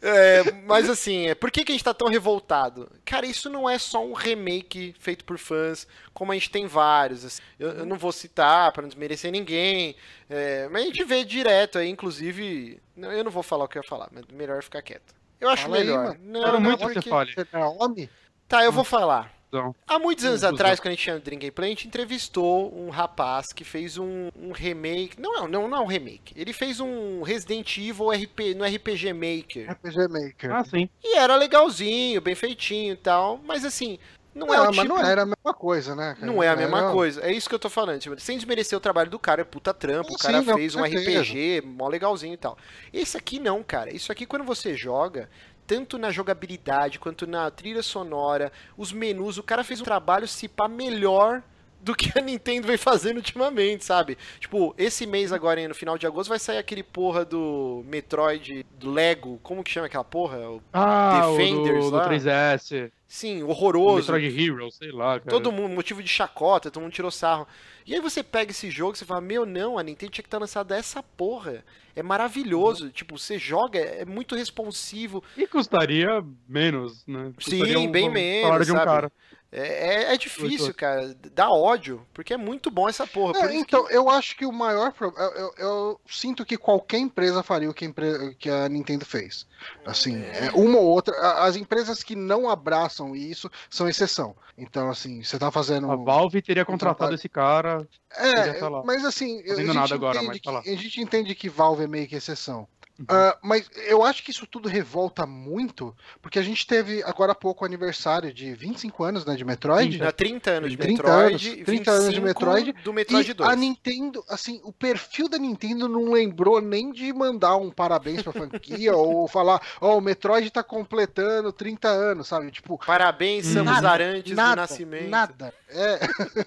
É, 0.00 0.52
mas 0.66 0.88
assim, 0.88 1.28
é, 1.28 1.34
por 1.34 1.50
que, 1.50 1.64
que 1.64 1.72
a 1.72 1.74
gente 1.74 1.84
tá 1.84 1.92
tão 1.92 2.08
revoltado? 2.08 2.90
Cara, 3.04 3.26
isso 3.26 3.50
não 3.50 3.68
é 3.68 3.76
só 3.78 4.02
um 4.04 4.12
remake 4.14 4.94
feito 4.98 5.24
por 5.24 5.36
fãs, 5.38 5.86
como 6.14 6.32
a 6.32 6.34
gente 6.34 6.50
tem 6.50 6.66
vários. 6.66 7.24
assim. 7.24 7.42
Eu, 7.58 7.70
eu 7.70 7.86
não 7.86 7.96
vou 7.98 8.12
citar 8.12 8.72
pra 8.72 8.82
não 8.82 8.88
desmerecer 8.88 9.30
ninguém, 9.30 9.94
é, 10.30 10.68
mas 10.70 10.82
a 10.82 10.86
gente 10.86 11.04
vê 11.04 11.24
direto 11.24 11.78
aí, 11.78 11.88
inclusive. 11.88 12.80
não, 12.96 13.12
Eu 13.12 13.24
não 13.24 13.30
vou 13.30 13.42
falar 13.42 13.64
o 13.64 13.68
que 13.68 13.76
eu 13.76 13.82
ia 13.82 13.88
falar, 13.88 14.08
mas 14.12 14.24
melhor 14.32 14.62
ficar 14.62 14.80
quieto. 14.80 15.14
Eu 15.40 15.48
acho 15.48 15.62
Fala 15.64 15.76
aí, 15.76 15.84
melhor. 15.84 16.04
mano. 16.04 16.20
não, 16.22 16.40
Quero 16.40 16.52
não, 16.52 16.60
muito 16.60 16.78
que 16.78 16.84
porque... 16.84 17.00
você 17.02 17.08
fale. 17.10 17.32
Você 17.34 17.46
é 17.52 17.58
homem? 17.64 18.08
Tá, 18.46 18.64
eu 18.64 18.72
vou 18.72 18.84
falar. 18.84 19.32
Então, 19.48 19.74
Há 19.88 19.98
muitos 19.98 20.24
anos 20.24 20.44
atrás, 20.44 20.78
quando 20.78 20.88
a 20.88 20.90
gente 20.92 21.02
tinha 21.02 21.16
o 21.16 21.20
Dream 21.20 21.40
Gameplay, 21.40 21.70
a 21.70 21.74
gente 21.74 21.88
entrevistou 21.88 22.72
um 22.72 22.88
rapaz 22.88 23.46
que 23.52 23.64
fez 23.64 23.98
um, 23.98 24.28
um 24.36 24.52
remake. 24.52 25.20
Não, 25.20 25.48
não, 25.48 25.66
não 25.66 25.78
é 25.78 25.80
um 25.80 25.86
remake. 25.86 26.32
Ele 26.36 26.52
fez 26.52 26.78
um 26.78 27.22
Resident 27.22 27.76
Evil 27.78 28.10
RP, 28.10 28.54
no 28.54 28.64
RPG 28.64 29.12
Maker. 29.12 29.72
RPG 29.72 30.08
Maker. 30.08 30.52
ah, 30.54 30.64
sim. 30.64 30.88
E 31.02 31.16
era 31.16 31.34
legalzinho, 31.34 32.20
bem 32.20 32.36
feitinho 32.36 32.92
e 32.92 32.96
tal. 32.96 33.40
Mas 33.44 33.64
assim, 33.64 33.98
não 34.34 34.52
é 34.52 34.56
Ah, 34.56 34.62
o 34.68 34.72
tipo. 34.72 34.84
não 34.84 34.98
era 34.98 35.22
a 35.22 35.26
mesma 35.26 35.54
coisa, 35.54 35.94
né? 35.94 36.14
cara? 36.18 36.26
Não 36.26 36.42
é 36.42 36.48
a 36.48 36.56
mesma 36.56 36.78
Era- 36.78 36.92
coisa. 36.92 37.20
É 37.22 37.32
isso 37.32 37.48
que 37.48 37.54
eu 37.54 37.58
tô 37.58 37.68
falando. 37.70 37.98
Tipo, 38.00 38.18
sem 38.20 38.36
desmerecer 38.36 38.76
o 38.76 38.80
trabalho 38.80 39.10
do 39.10 39.18
cara, 39.18 39.40
é 39.40 39.44
puta 39.44 39.72
trampo. 39.74 40.12
O 40.14 40.18
cara 40.18 40.40
sim, 40.40 40.46
não, 40.46 40.54
fez 40.56 40.74
um. 40.74 40.82
RPG 40.84 41.62
mó 41.64 41.88
legalzinho 41.88 42.34
e 42.34 42.36
tal. 42.36 42.56
Esse 42.92 43.16
aqui 43.16 43.38
não, 43.38 43.62
cara. 43.62 43.94
Isso 43.94 44.10
aqui, 44.12 44.26
quando 44.26 44.44
você 44.44 44.74
joga, 44.74 45.28
tanto 45.66 45.98
na 45.98 46.10
jogabilidade 46.10 46.98
quanto 46.98 47.26
na 47.26 47.50
trilha 47.50 47.82
sonora, 47.82 48.50
os 48.76 48.92
menus, 48.92 49.38
o 49.38 49.42
cara 49.42 49.62
fez 49.64 49.80
um 49.80 49.84
trabalho 49.84 50.26
se 50.26 50.48
pá 50.48 50.66
melhor 50.68 51.42
do 51.82 51.94
que 51.94 52.16
a 52.18 52.22
Nintendo 52.22 52.66
vem 52.66 52.76
fazendo 52.76 53.16
ultimamente, 53.16 53.84
sabe? 53.84 54.18
Tipo, 54.38 54.74
esse 54.76 55.06
mês 55.06 55.32
agora, 55.32 55.66
no 55.66 55.74
final 55.74 55.96
de 55.96 56.06
agosto, 56.06 56.28
vai 56.28 56.38
sair 56.38 56.58
aquele 56.58 56.82
porra 56.82 57.24
do 57.24 57.82
Metroid, 57.86 58.64
do 58.78 58.90
Lego, 58.90 59.38
como 59.42 59.64
que 59.64 59.70
chama 59.70 59.86
aquela 59.86 60.04
porra? 60.04 60.38
O- 60.50 60.62
Ah, 60.72 61.30
Defenders 61.30 61.78
o 61.86 61.90
do, 61.90 61.90
do 61.90 61.96
lá. 61.96 62.08
3S. 62.08 62.90
Sim, 63.08 63.42
O 63.42 63.48
horroroso. 63.48 64.12
Metroid 64.12 64.40
Hero, 64.44 64.70
sei 64.70 64.92
lá, 64.92 65.18
cara. 65.18 65.30
Todo 65.30 65.50
mundo, 65.50 65.74
motivo 65.74 66.00
de 66.02 66.08
chacota, 66.08 66.70
todo 66.70 66.82
mundo 66.82 66.92
tirou 66.92 67.10
sarro. 67.10 67.46
E 67.84 67.92
aí 67.94 68.00
você 68.00 68.22
pega 68.22 68.52
esse 68.52 68.70
jogo 68.70 68.94
e 68.94 68.98
você 68.98 69.04
fala, 69.04 69.20
meu 69.20 69.44
não, 69.44 69.78
a 69.78 69.82
Nintendo 69.82 70.12
tinha 70.12 70.22
que 70.22 70.28
estar 70.28 70.38
lançada 70.38 70.76
essa 70.76 71.02
porra. 71.02 71.64
É 71.96 72.04
maravilhoso. 72.04 72.84
Uhum. 72.84 72.90
Tipo, 72.90 73.18
você 73.18 73.36
joga, 73.36 73.80
é 73.80 74.04
muito 74.04 74.36
responsivo. 74.36 75.24
E 75.36 75.44
custaria 75.46 76.22
menos, 76.48 77.04
né? 77.04 77.32
Custaria 77.34 77.78
Sim, 77.78 77.90
bem 77.90 78.08
um 78.08 78.12
menos, 78.12 78.66
de 78.66 78.72
um 78.72 78.76
sabe? 78.76 78.86
cara. 78.86 79.12
É, 79.52 80.04
é- 80.10 80.14
é 80.14 80.16
difícil, 80.16 80.72
cara. 80.72 81.12
Dá 81.34 81.50
ódio, 81.50 82.06
porque 82.14 82.32
é 82.32 82.36
muito 82.36 82.70
bom 82.70 82.88
essa 82.88 83.04
porra. 83.06 83.32
Por 83.34 83.50
É, 83.50 83.54
então, 83.54 83.88
eu 83.90 84.08
acho 84.08 84.36
que 84.36 84.46
o 84.46 84.52
maior 84.52 84.92
problema. 84.92 85.28
Eu, 85.30 85.36
eu- 85.40 85.54
eu 85.58 86.00
sinto 86.08 86.46
que 86.46 86.56
qualquer 86.56 86.98
empresa 86.98 87.42
faria 87.42 87.68
o 87.68 87.74
que 87.74 87.84
a, 87.84 87.88
empre- 87.88 88.34
que 88.38 88.48
a 88.48 88.68
Nintendo 88.68 89.04
fez. 89.04 89.46
Assim, 89.84 90.22
é, 90.22 90.50
uma 90.54 90.78
ou 90.78 90.86
outra. 90.86 91.14
As 91.42 91.56
empresas 91.56 92.02
que 92.04 92.14
não 92.14 92.48
abraçam 92.48 93.16
isso 93.16 93.50
são 93.68 93.88
exceção. 93.88 94.36
Então, 94.56 94.88
assim, 94.88 95.22
você 95.22 95.38
tá 95.38 95.50
fazendo. 95.50 95.90
A 95.90 95.96
Valve 95.96 96.40
teria 96.42 96.64
contratado 96.64 97.14
esse 97.14 97.28
cara. 97.28 97.86
É, 98.16 98.52
tá 98.54 98.68
lá. 98.68 98.82
mas 98.84 99.04
assim, 99.04 99.42
gente, 99.44 99.64
nada 99.74 99.94
agora, 99.94 100.22
mas 100.22 100.36
que, 100.36 100.42
tá 100.42 100.50
lá. 100.50 100.60
a 100.60 100.62
gente 100.64 101.00
entende 101.00 101.34
que 101.34 101.48
Valve 101.48 101.84
é 101.84 101.88
meio 101.88 102.06
que 102.06 102.14
exceção. 102.14 102.68
Uh, 103.02 103.38
mas 103.42 103.70
eu 103.86 104.04
acho 104.04 104.22
que 104.22 104.30
isso 104.30 104.46
tudo 104.46 104.68
revolta 104.68 105.24
muito, 105.26 105.96
porque 106.20 106.38
a 106.38 106.42
gente 106.42 106.66
teve 106.66 107.02
agora 107.04 107.32
há 107.32 107.34
pouco 107.34 107.64
o 107.64 107.66
aniversário 107.66 108.32
de 108.32 108.52
25 108.54 109.04
anos 109.04 109.24
né, 109.24 109.36
de 109.36 109.44
Metroid. 109.44 109.98
30, 109.98 110.12
30 110.12 110.50
anos 110.50 110.70
de 110.70 110.76
30 110.76 111.02
Metroid. 111.02 111.48
anos, 111.48 111.64
30 111.64 111.90
anos 111.90 112.14
de 112.14 112.20
Metroid. 112.20 112.72
Do 112.84 112.92
Metroid 112.92 113.30
e 113.30 113.34
2. 113.34 113.48
a 113.48 113.56
Nintendo, 113.56 114.24
assim, 114.28 114.60
o 114.64 114.72
perfil 114.72 115.28
da 115.28 115.38
Nintendo 115.38 115.88
não 115.88 116.12
lembrou 116.12 116.60
nem 116.60 116.92
de 116.92 117.12
mandar 117.12 117.56
um 117.56 117.70
parabéns 117.70 118.22
pra 118.22 118.32
franquia 118.32 118.94
ou 118.96 119.26
falar, 119.26 119.60
ó, 119.80 119.94
oh, 119.94 119.98
o 119.98 120.00
Metroid 120.00 120.50
tá 120.50 120.62
completando 120.62 121.52
30 121.52 121.88
anos, 121.88 122.28
sabe? 122.28 122.50
Tipo. 122.50 122.78
Parabéns, 122.84 123.46
Samus 123.46 123.72
nada, 123.72 123.90
Arantes 123.90 124.36
nada, 124.36 124.54
do 124.54 124.56
Nascimento. 124.56 125.08
Nada. 125.08 125.54
É. 125.68 126.00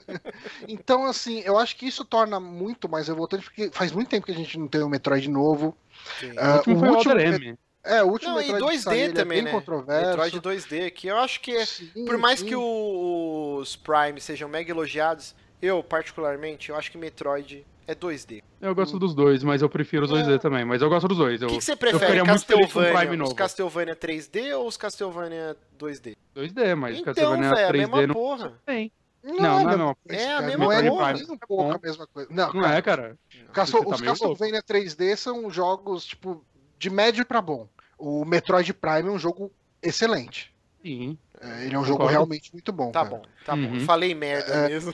então, 0.68 1.06
assim, 1.06 1.42
eu 1.46 1.58
acho 1.58 1.76
que 1.76 1.88
isso 1.88 2.06
torna 2.06 2.40
muito 2.40 2.88
mais 2.88 3.08
revoltante, 3.08 3.44
porque 3.44 3.72
faz 3.72 3.92
muito 3.92 4.10
tempo 4.10 4.26
que 4.26 4.32
a 4.32 4.36
gente 4.36 4.58
não 4.60 4.68
tem 4.68 4.84
um 4.84 4.90
Metroid 4.90 5.28
novo. 5.30 5.76
Sim. 6.20 6.32
Uh, 6.32 6.36
o 6.42 6.56
último 6.58 6.80
foi 6.80 6.90
o 6.90 6.98
Other 6.98 7.58
É, 7.84 8.04
o 8.04 8.08
último 8.08 8.32
não, 8.32 8.38
Metroid 8.40 8.76
e 8.76 8.78
2D 8.80 8.82
sair, 8.82 9.14
também, 9.14 9.40
é 9.40 9.42
né? 9.44 9.52
controverso. 9.52 10.08
Metroid 10.08 10.40
2D, 10.42 10.92
que 10.92 11.08
eu 11.08 11.18
acho 11.18 11.42
que 11.42 11.52
é, 11.56 11.66
sim, 11.66 12.06
por 12.06 12.18
mais 12.18 12.40
sim. 12.40 12.46
que 12.48 12.56
o, 12.56 13.58
os 13.60 13.76
Prime 13.76 14.20
sejam 14.22 14.48
mega 14.48 14.72
elogiados, 14.72 15.36
eu, 15.62 15.84
particularmente, 15.84 16.70
eu 16.70 16.76
acho 16.76 16.92
que 16.92 16.98
Metroid 16.98 17.66
é 17.88 17.94
2D. 17.94 18.42
Eu 18.62 18.74
gosto 18.74 18.98
dos 18.98 19.14
dois, 19.14 19.44
mas 19.44 19.62
eu 19.62 19.70
prefiro 19.70 20.06
os 20.06 20.12
2D 20.12 20.36
É. 20.36 20.38
também. 20.38 20.64
Mas 20.64 20.82
eu 20.82 20.90
gosto 20.90 21.08
dos 21.08 21.18
dois. 21.18 21.42
O 21.42 21.46
Eu, 21.46 21.50
que, 21.50 21.58
que 21.58 21.64
você 21.64 21.74
eu 21.74 21.78
prefere, 21.78 22.22
o 22.22 22.26
Castlevania, 22.26 22.94
Prime 22.94 23.18
os. 23.24 23.34
Castlevania 23.34 23.96
3D 23.96 24.58
ou 24.58 24.68
os 24.68 24.78
Castlevania 24.78 25.58
2D? 25.78 26.16
2D, 26.36 26.76
mas 26.76 26.94
Então, 27.00 27.06
Castlevania 27.14 27.50
velho, 27.50 27.68
a 27.68 27.72
3D 27.72 27.78
mesma 27.78 28.08
não 28.08 28.14
porra. 28.14 28.54
tem. 28.66 28.92
Não, 29.24 29.36
Não, 29.36 29.64
não 29.64 29.70
é 29.70 29.74
é, 29.74 29.78
não. 29.78 29.98
É 30.10 30.26
a 30.26 30.28
cara, 30.36 30.48
mesma 30.48 30.66
não 30.66 30.72
é 30.74 30.82
um 30.82 31.38
pouco 31.48 31.72
a 31.72 31.80
mesma 31.82 32.08
coisa. 32.08 32.30
Não, 32.32 32.52
Não 32.54 32.62
cara, 32.62 32.76
é, 32.78 32.82
cara. 32.82 33.18
Castle- 33.54 33.84
Você 33.84 33.90
tá 33.90 33.96
os. 33.96 34.02
Castlevania 34.20 34.62
3D 34.62 35.16
são 35.16 35.50
jogos, 35.50 36.04
tipo, 36.06 36.44
de 36.78 36.90
médio 36.90 37.26
pra 37.26 37.42
bom. 37.42 37.68
O 37.98 38.26
Metroid 38.26 38.74
Prime 38.74 39.08
é 39.08 39.12
um 39.12 39.20
jogo 39.20 39.50
excelente. 39.82 40.54
Sim. 40.84 41.18
É, 41.40 41.66
ele 41.66 41.76
é 41.76 41.80
um 41.80 41.84
jogo 41.84 42.00
Concordo. 42.00 42.12
realmente 42.12 42.52
muito 42.52 42.74
bom. 42.74 42.92
Tá 42.92 43.06
cara. 43.06 43.16
bom, 43.16 43.22
tá 43.46 43.56
bom. 43.56 43.62
Uhum. 43.62 43.80
Falei 43.86 44.14
merda 44.14 44.68
mesmo. 44.68 44.94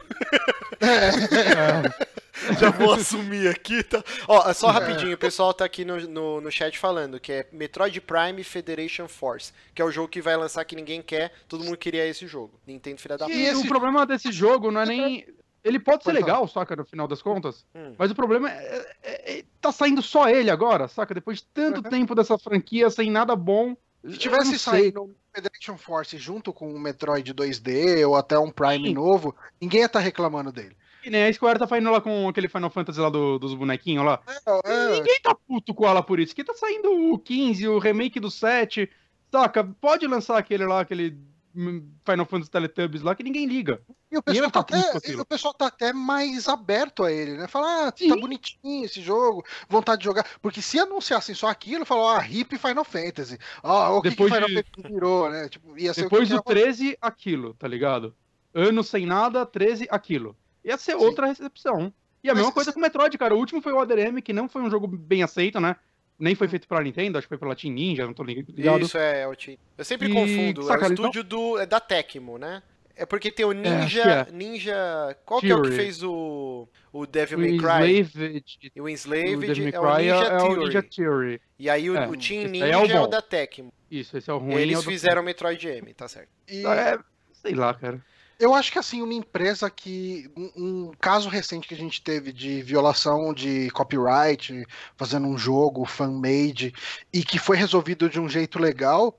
É, 2.47 2.53
Já 2.59 2.69
vou 2.69 2.93
assumir 2.93 3.47
aqui, 3.47 3.83
tá? 3.83 4.03
Ó, 4.27 4.53
só 4.53 4.67
rapidinho, 4.71 5.13
o 5.15 5.17
pessoal 5.17 5.53
tá 5.53 5.65
aqui 5.65 5.83
no, 5.83 5.99
no, 6.07 6.41
no 6.41 6.51
chat 6.51 6.77
falando 6.77 7.19
que 7.19 7.31
é 7.31 7.47
Metroid 7.51 7.99
Prime 8.01 8.43
Federation 8.43 9.07
Force, 9.07 9.51
que 9.73 9.81
é 9.81 9.85
o 9.85 9.91
jogo 9.91 10.07
que 10.07 10.21
vai 10.21 10.35
lançar 10.37 10.63
que 10.65 10.75
ninguém 10.75 11.01
quer, 11.01 11.31
todo 11.47 11.63
mundo 11.63 11.77
queria 11.77 12.05
esse 12.07 12.27
jogo. 12.27 12.59
Nintendo 12.65 12.99
filha 13.01 13.17
da 13.17 13.25
puta. 13.25 13.37
E 13.37 13.43
esse- 13.45 13.65
o 13.65 13.67
problema 13.67 14.05
desse 14.05 14.31
jogo 14.31 14.71
não 14.71 14.81
é 14.81 14.85
nem. 14.85 15.25
Ele 15.61 15.77
pode 15.77 16.05
ser 16.05 16.13
legal, 16.13 16.47
saca, 16.47 16.73
no 16.75 16.85
final 16.85 17.05
das 17.05 17.21
contas. 17.21 17.65
Hum. 17.75 17.93
Mas 17.97 18.09
o 18.11 18.15
problema 18.15 18.49
é, 18.49 18.85
é- 19.03 19.39
é- 19.39 19.43
Tá 19.59 19.73
saindo 19.73 20.01
só 20.01 20.29
ele 20.29 20.49
agora, 20.49 20.87
saca? 20.87 21.13
Depois 21.13 21.39
de 21.39 21.43
tanto 21.53 21.77
Uhum. 21.83 21.89
tempo 21.89 22.15
dessa 22.15 22.37
franquia 22.37 22.89
sem 22.89 23.11
nada 23.11 23.35
bom. 23.35 23.75
Se 24.09 24.17
tivesse 24.17 24.57
saído 24.57 25.03
um 25.03 25.13
Federation 25.35 25.77
Force 25.77 26.17
junto 26.17 26.53
com 26.53 26.73
um 26.73 26.79
Metroid 26.79 27.33
2D 27.33 28.05
ou 28.05 28.15
até 28.15 28.39
um 28.39 28.49
Prime 28.49 28.87
Sim. 28.87 28.93
novo, 28.93 29.35
ninguém 29.59 29.81
ia 29.81 29.87
estar 29.87 29.99
reclamando 29.99 30.49
dele. 30.53 30.77
Que 31.01 31.09
nem 31.09 31.23
a 31.26 31.34
Square 31.34 31.59
tá 31.59 31.67
fazendo 31.67 31.91
lá 31.91 32.01
com 32.01 32.27
aquele 32.27 32.47
Final 32.49 32.69
Fantasy 32.69 32.99
lá 32.99 33.09
do- 33.09 33.39
dos 33.39 33.53
bonequinhos 33.53 34.05
lá. 34.05 34.19
É, 34.65 34.89
Ninguém 34.95 35.19
tá 35.21 35.34
puto 35.35 35.73
com 35.73 35.88
ela 35.88 36.03
por 36.03 36.19
isso. 36.19 36.35
Que 36.35 36.43
tá 36.43 36.53
saindo 36.53 37.13
o 37.13 37.17
15, 37.17 37.67
o 37.67 37.80
remake 37.80 38.19
do 38.19 38.30
7. 38.30 38.89
Saca? 39.31 39.63
Pode 39.80 40.07
lançar 40.07 40.38
aquele 40.38 40.65
lá, 40.65 40.81
aquele 40.81 41.15
hum, 41.55 41.88
Final 42.03 42.26
Fantasy 42.26 42.49
Teletubbies 42.51 43.01
lá, 43.03 43.13
que 43.15 43.23
ninguém 43.23 43.45
liga. 43.45 43.80
E 44.11 44.17
o 44.17 44.23
pessoal, 44.23 44.49
tá 44.49 44.59
até, 44.61 44.97
o 45.17 45.26
pessoal 45.26 45.53
tá 45.53 45.67
até 45.67 45.93
mais 45.93 46.49
aberto 46.49 47.03
a 47.03 47.11
ele, 47.11 47.38
né? 47.38 47.47
Fala, 47.47 47.88
ah, 47.88 47.91
tá 47.91 47.97
Sim. 47.99 48.19
bonitinho 48.19 48.84
esse 48.85 49.01
jogo, 49.01 49.45
vontade 49.69 49.99
de 49.99 50.05
jogar. 50.05 50.26
Porque 50.41 50.61
se 50.63 50.80
anunciassem 50.80 51.35
só 51.35 51.47
aquilo, 51.47 51.85
falou, 51.85 52.09
ah, 52.09 52.27
hip 52.27 52.57
Final 52.57 52.84
Fantasy. 52.84 53.38
Ah, 53.61 53.91
o 53.91 54.01
que, 54.01 54.09
que 54.09 54.15
Depois 54.15 54.34
Final 54.34 54.49
de- 54.49 54.55
Fantasy 54.55 54.93
virou, 54.93 55.30
né? 55.30 55.47
Tipo, 55.47 55.77
ia 55.77 55.93
ser 55.93 56.03
Depois 56.03 56.23
o 56.31 56.31
que 56.31 56.38
do 56.38 56.43
13, 56.43 56.97
aquilo, 56.99 57.53
tá 57.53 57.67
ligado? 57.67 58.15
Anos 58.51 58.88
sem 58.89 59.05
nada, 59.05 59.45
13, 59.45 59.88
aquilo. 59.91 60.35
Ia 60.64 60.77
ser 60.77 60.94
Sim. 60.98 61.03
outra 61.06 61.26
recepção. 61.27 61.94
E 62.23 62.30
a 62.30 62.34
Mas 62.34 62.40
mesma 62.41 62.52
coisa 62.52 62.69
cê- 62.69 62.73
com 62.73 62.80
o 62.80 62.81
Metroid, 62.81 63.18
cara. 63.18 63.34
O 63.34 63.38
último 63.38 63.61
foi 63.61 63.72
o 63.72 63.77
Other 63.80 63.98
M, 63.99 64.22
que 64.22 64.34
não 64.34 64.49
foi 64.49 64.61
um 64.61 64.69
jogo 64.69 64.88
bem 64.88 65.23
aceito, 65.23 65.60
né? 65.60 65.76
Nem 66.18 66.36
foi 66.36 66.49
feito 66.49 66.68
pela 66.68 66.81
Nintendo, 66.81 67.18
acho 67.18 67.26
que 67.27 67.30
foi 67.30 67.38
pela 67.38 67.56
Team 67.56 67.73
Ninja, 67.73 68.06
não 68.06 68.14
tô 68.14 68.23
ligado. 68.23 68.81
Isso 68.81 68.98
é, 68.98 69.22
é 69.22 69.27
o 69.27 69.34
Team. 69.36 69.57
Eu 69.77 69.86
sempre 69.86 70.10
E, 70.10 70.14
confundo, 70.14 70.64
saca, 70.64 70.86
é 70.86 70.90
o 70.90 70.91
então- 70.91 71.06
estúdio 71.06 71.23
do, 71.23 71.57
é 71.57 71.65
da 71.65 71.80
Tecmo, 71.80 72.38
né? 72.38 72.61
É 72.94 73.06
porque 73.06 73.31
tem 73.31 73.45
o 73.45 73.52
acho 73.52 73.60
Ninja. 73.61 74.26
que 74.26 74.34
Ninja. 74.34 75.18
Qual 75.26 75.40
que 75.40 75.49
é 75.49 75.56
o 75.56 75.61
que 75.61 75.69
Theory. 75.69 75.81
fez 75.81 76.03
o. 76.03 76.68
O 76.91 77.06
Devil 77.06 77.38
O 77.38 77.41
May 77.41 77.52
Cry? 77.57 77.99
Enslaved, 78.02 78.72
o 78.76 78.84
o 78.84 78.90
Enslaved 78.90 79.38
May 79.38 79.72
é 79.72 79.80
o 79.80 79.81
Cry 79.81 80.02
Ninja 80.03 80.14
é, 80.15 80.27
é 80.27 80.36
o 80.36 80.40
Theory. 80.40 80.65
Ninja 80.65 80.84
Theory. 80.84 81.41
E 81.57 81.69
aí 81.69 81.90
o, 81.90 81.95
É, 81.95 82.07
o 82.10 82.18
Team 82.18 82.49
Ninja 82.49 82.65
é 82.65 82.77
o 82.77 82.86
é 82.86 82.99
o 82.99 83.07
da 83.07 83.22
Tecmo. 83.22 83.72
Isso, 83.90 84.18
esse 84.18 84.30
é 84.30 84.34
o 84.34 84.38
ruim. 84.38 84.56
é 84.56 84.61
Eles 84.64 84.80
o 84.80 84.84
fizeram 84.84 85.22
o 85.22 85.26
Metroid 85.26 85.65
M, 85.65 85.94
tá 85.94 86.10
certo. 86.10 86.27
E 86.49 86.65
É, 86.68 86.99
sei 87.31 87.56
lá, 87.56 87.73
cara. 87.73 88.03
Eu 88.39 88.53
acho 88.55 88.71
que 88.71 88.79
assim, 88.79 89.01
uma 89.01 89.13
empresa 89.13 89.69
que. 89.69 90.31
Um, 90.35 90.51
um 90.55 90.91
caso 90.99 91.27
recente 91.29 91.67
que 91.67 91.73
a 91.73 91.77
gente 91.77 92.01
teve 92.01 92.31
de 92.31 92.61
violação 92.61 93.33
de 93.33 93.69
copyright, 93.71 94.65
fazendo 94.95 95.27
um 95.27 95.37
jogo 95.37 95.85
fan-made, 95.85 96.73
e 97.11 97.23
que 97.23 97.37
foi 97.37 97.57
resolvido 97.57 98.09
de 98.09 98.19
um 98.19 98.29
jeito 98.29 98.57
legal. 98.59 99.17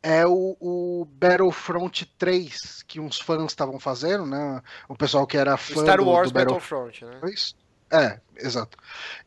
É 0.00 0.24
o, 0.24 0.56
o 0.60 1.08
Battlefront 1.10 2.06
3, 2.16 2.84
que 2.86 3.00
uns 3.00 3.20
fãs 3.20 3.50
estavam 3.50 3.80
fazendo, 3.80 4.24
né? 4.24 4.62
O 4.88 4.94
pessoal 4.94 5.26
que 5.26 5.36
era 5.36 5.56
fã 5.56 5.82
Star 5.82 5.98
do, 5.98 6.06
Wars 6.06 6.30
do 6.30 6.34
Battle- 6.34 6.54
Battlefront, 6.54 7.04
né? 7.04 7.18
Dois? 7.20 7.56
É, 7.90 8.20
exato. 8.36 8.78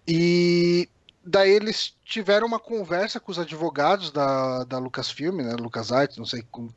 E 0.08 0.88
daí 1.24 1.52
eles 1.52 1.94
tiveram 2.04 2.48
uma 2.48 2.60
conversa 2.60 3.20
com 3.20 3.32
os 3.32 3.40
advogados 3.40 4.12
da, 4.12 4.64
da 4.64 4.78
Lucasfilm, 4.80 5.38
né? 5.42 5.56
LucasArts, 5.60 6.18
não 6.18 6.26
sei 6.26 6.44
com- 6.52 6.70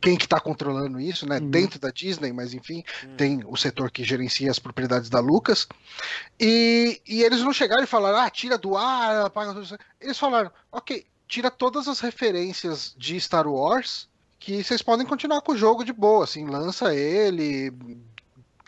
quem 0.00 0.16
que 0.16 0.26
tá 0.28 0.38
controlando 0.40 1.00
isso, 1.00 1.26
né? 1.26 1.38
Uhum. 1.38 1.50
Dentro 1.50 1.78
da 1.78 1.90
Disney, 1.90 2.32
mas 2.32 2.54
enfim, 2.54 2.84
Hum. 3.04 3.16
tem 3.16 3.42
o 3.46 3.56
setor 3.56 3.90
que 3.90 4.04
gerencia 4.04 4.50
as 4.50 4.58
propriedades 4.58 5.08
da 5.10 5.20
Lucas. 5.20 5.66
E, 6.40 7.00
e 7.06 7.22
eles 7.22 7.40
não 7.40 7.52
chegaram 7.52 7.82
e 7.82 7.86
falaram, 7.86 8.18
ah, 8.18 8.30
tira 8.30 8.56
do 8.58 8.76
ar, 8.76 9.26
apaga 9.26 9.52
tudo 9.52 9.64
isso. 9.64 9.78
Eles 10.00 10.18
falaram, 10.18 10.50
ok, 10.70 11.04
tira 11.26 11.50
todas 11.50 11.88
as 11.88 12.00
referências 12.00 12.94
de 12.96 13.20
Star 13.20 13.46
Wars 13.46 14.08
que 14.38 14.62
vocês 14.62 14.80
podem 14.80 15.04
continuar 15.06 15.40
com 15.42 15.52
o 15.52 15.56
jogo 15.58 15.84
de 15.84 15.92
boa, 15.92 16.24
assim, 16.24 16.46
lança 16.46 16.94
ele. 16.94 17.72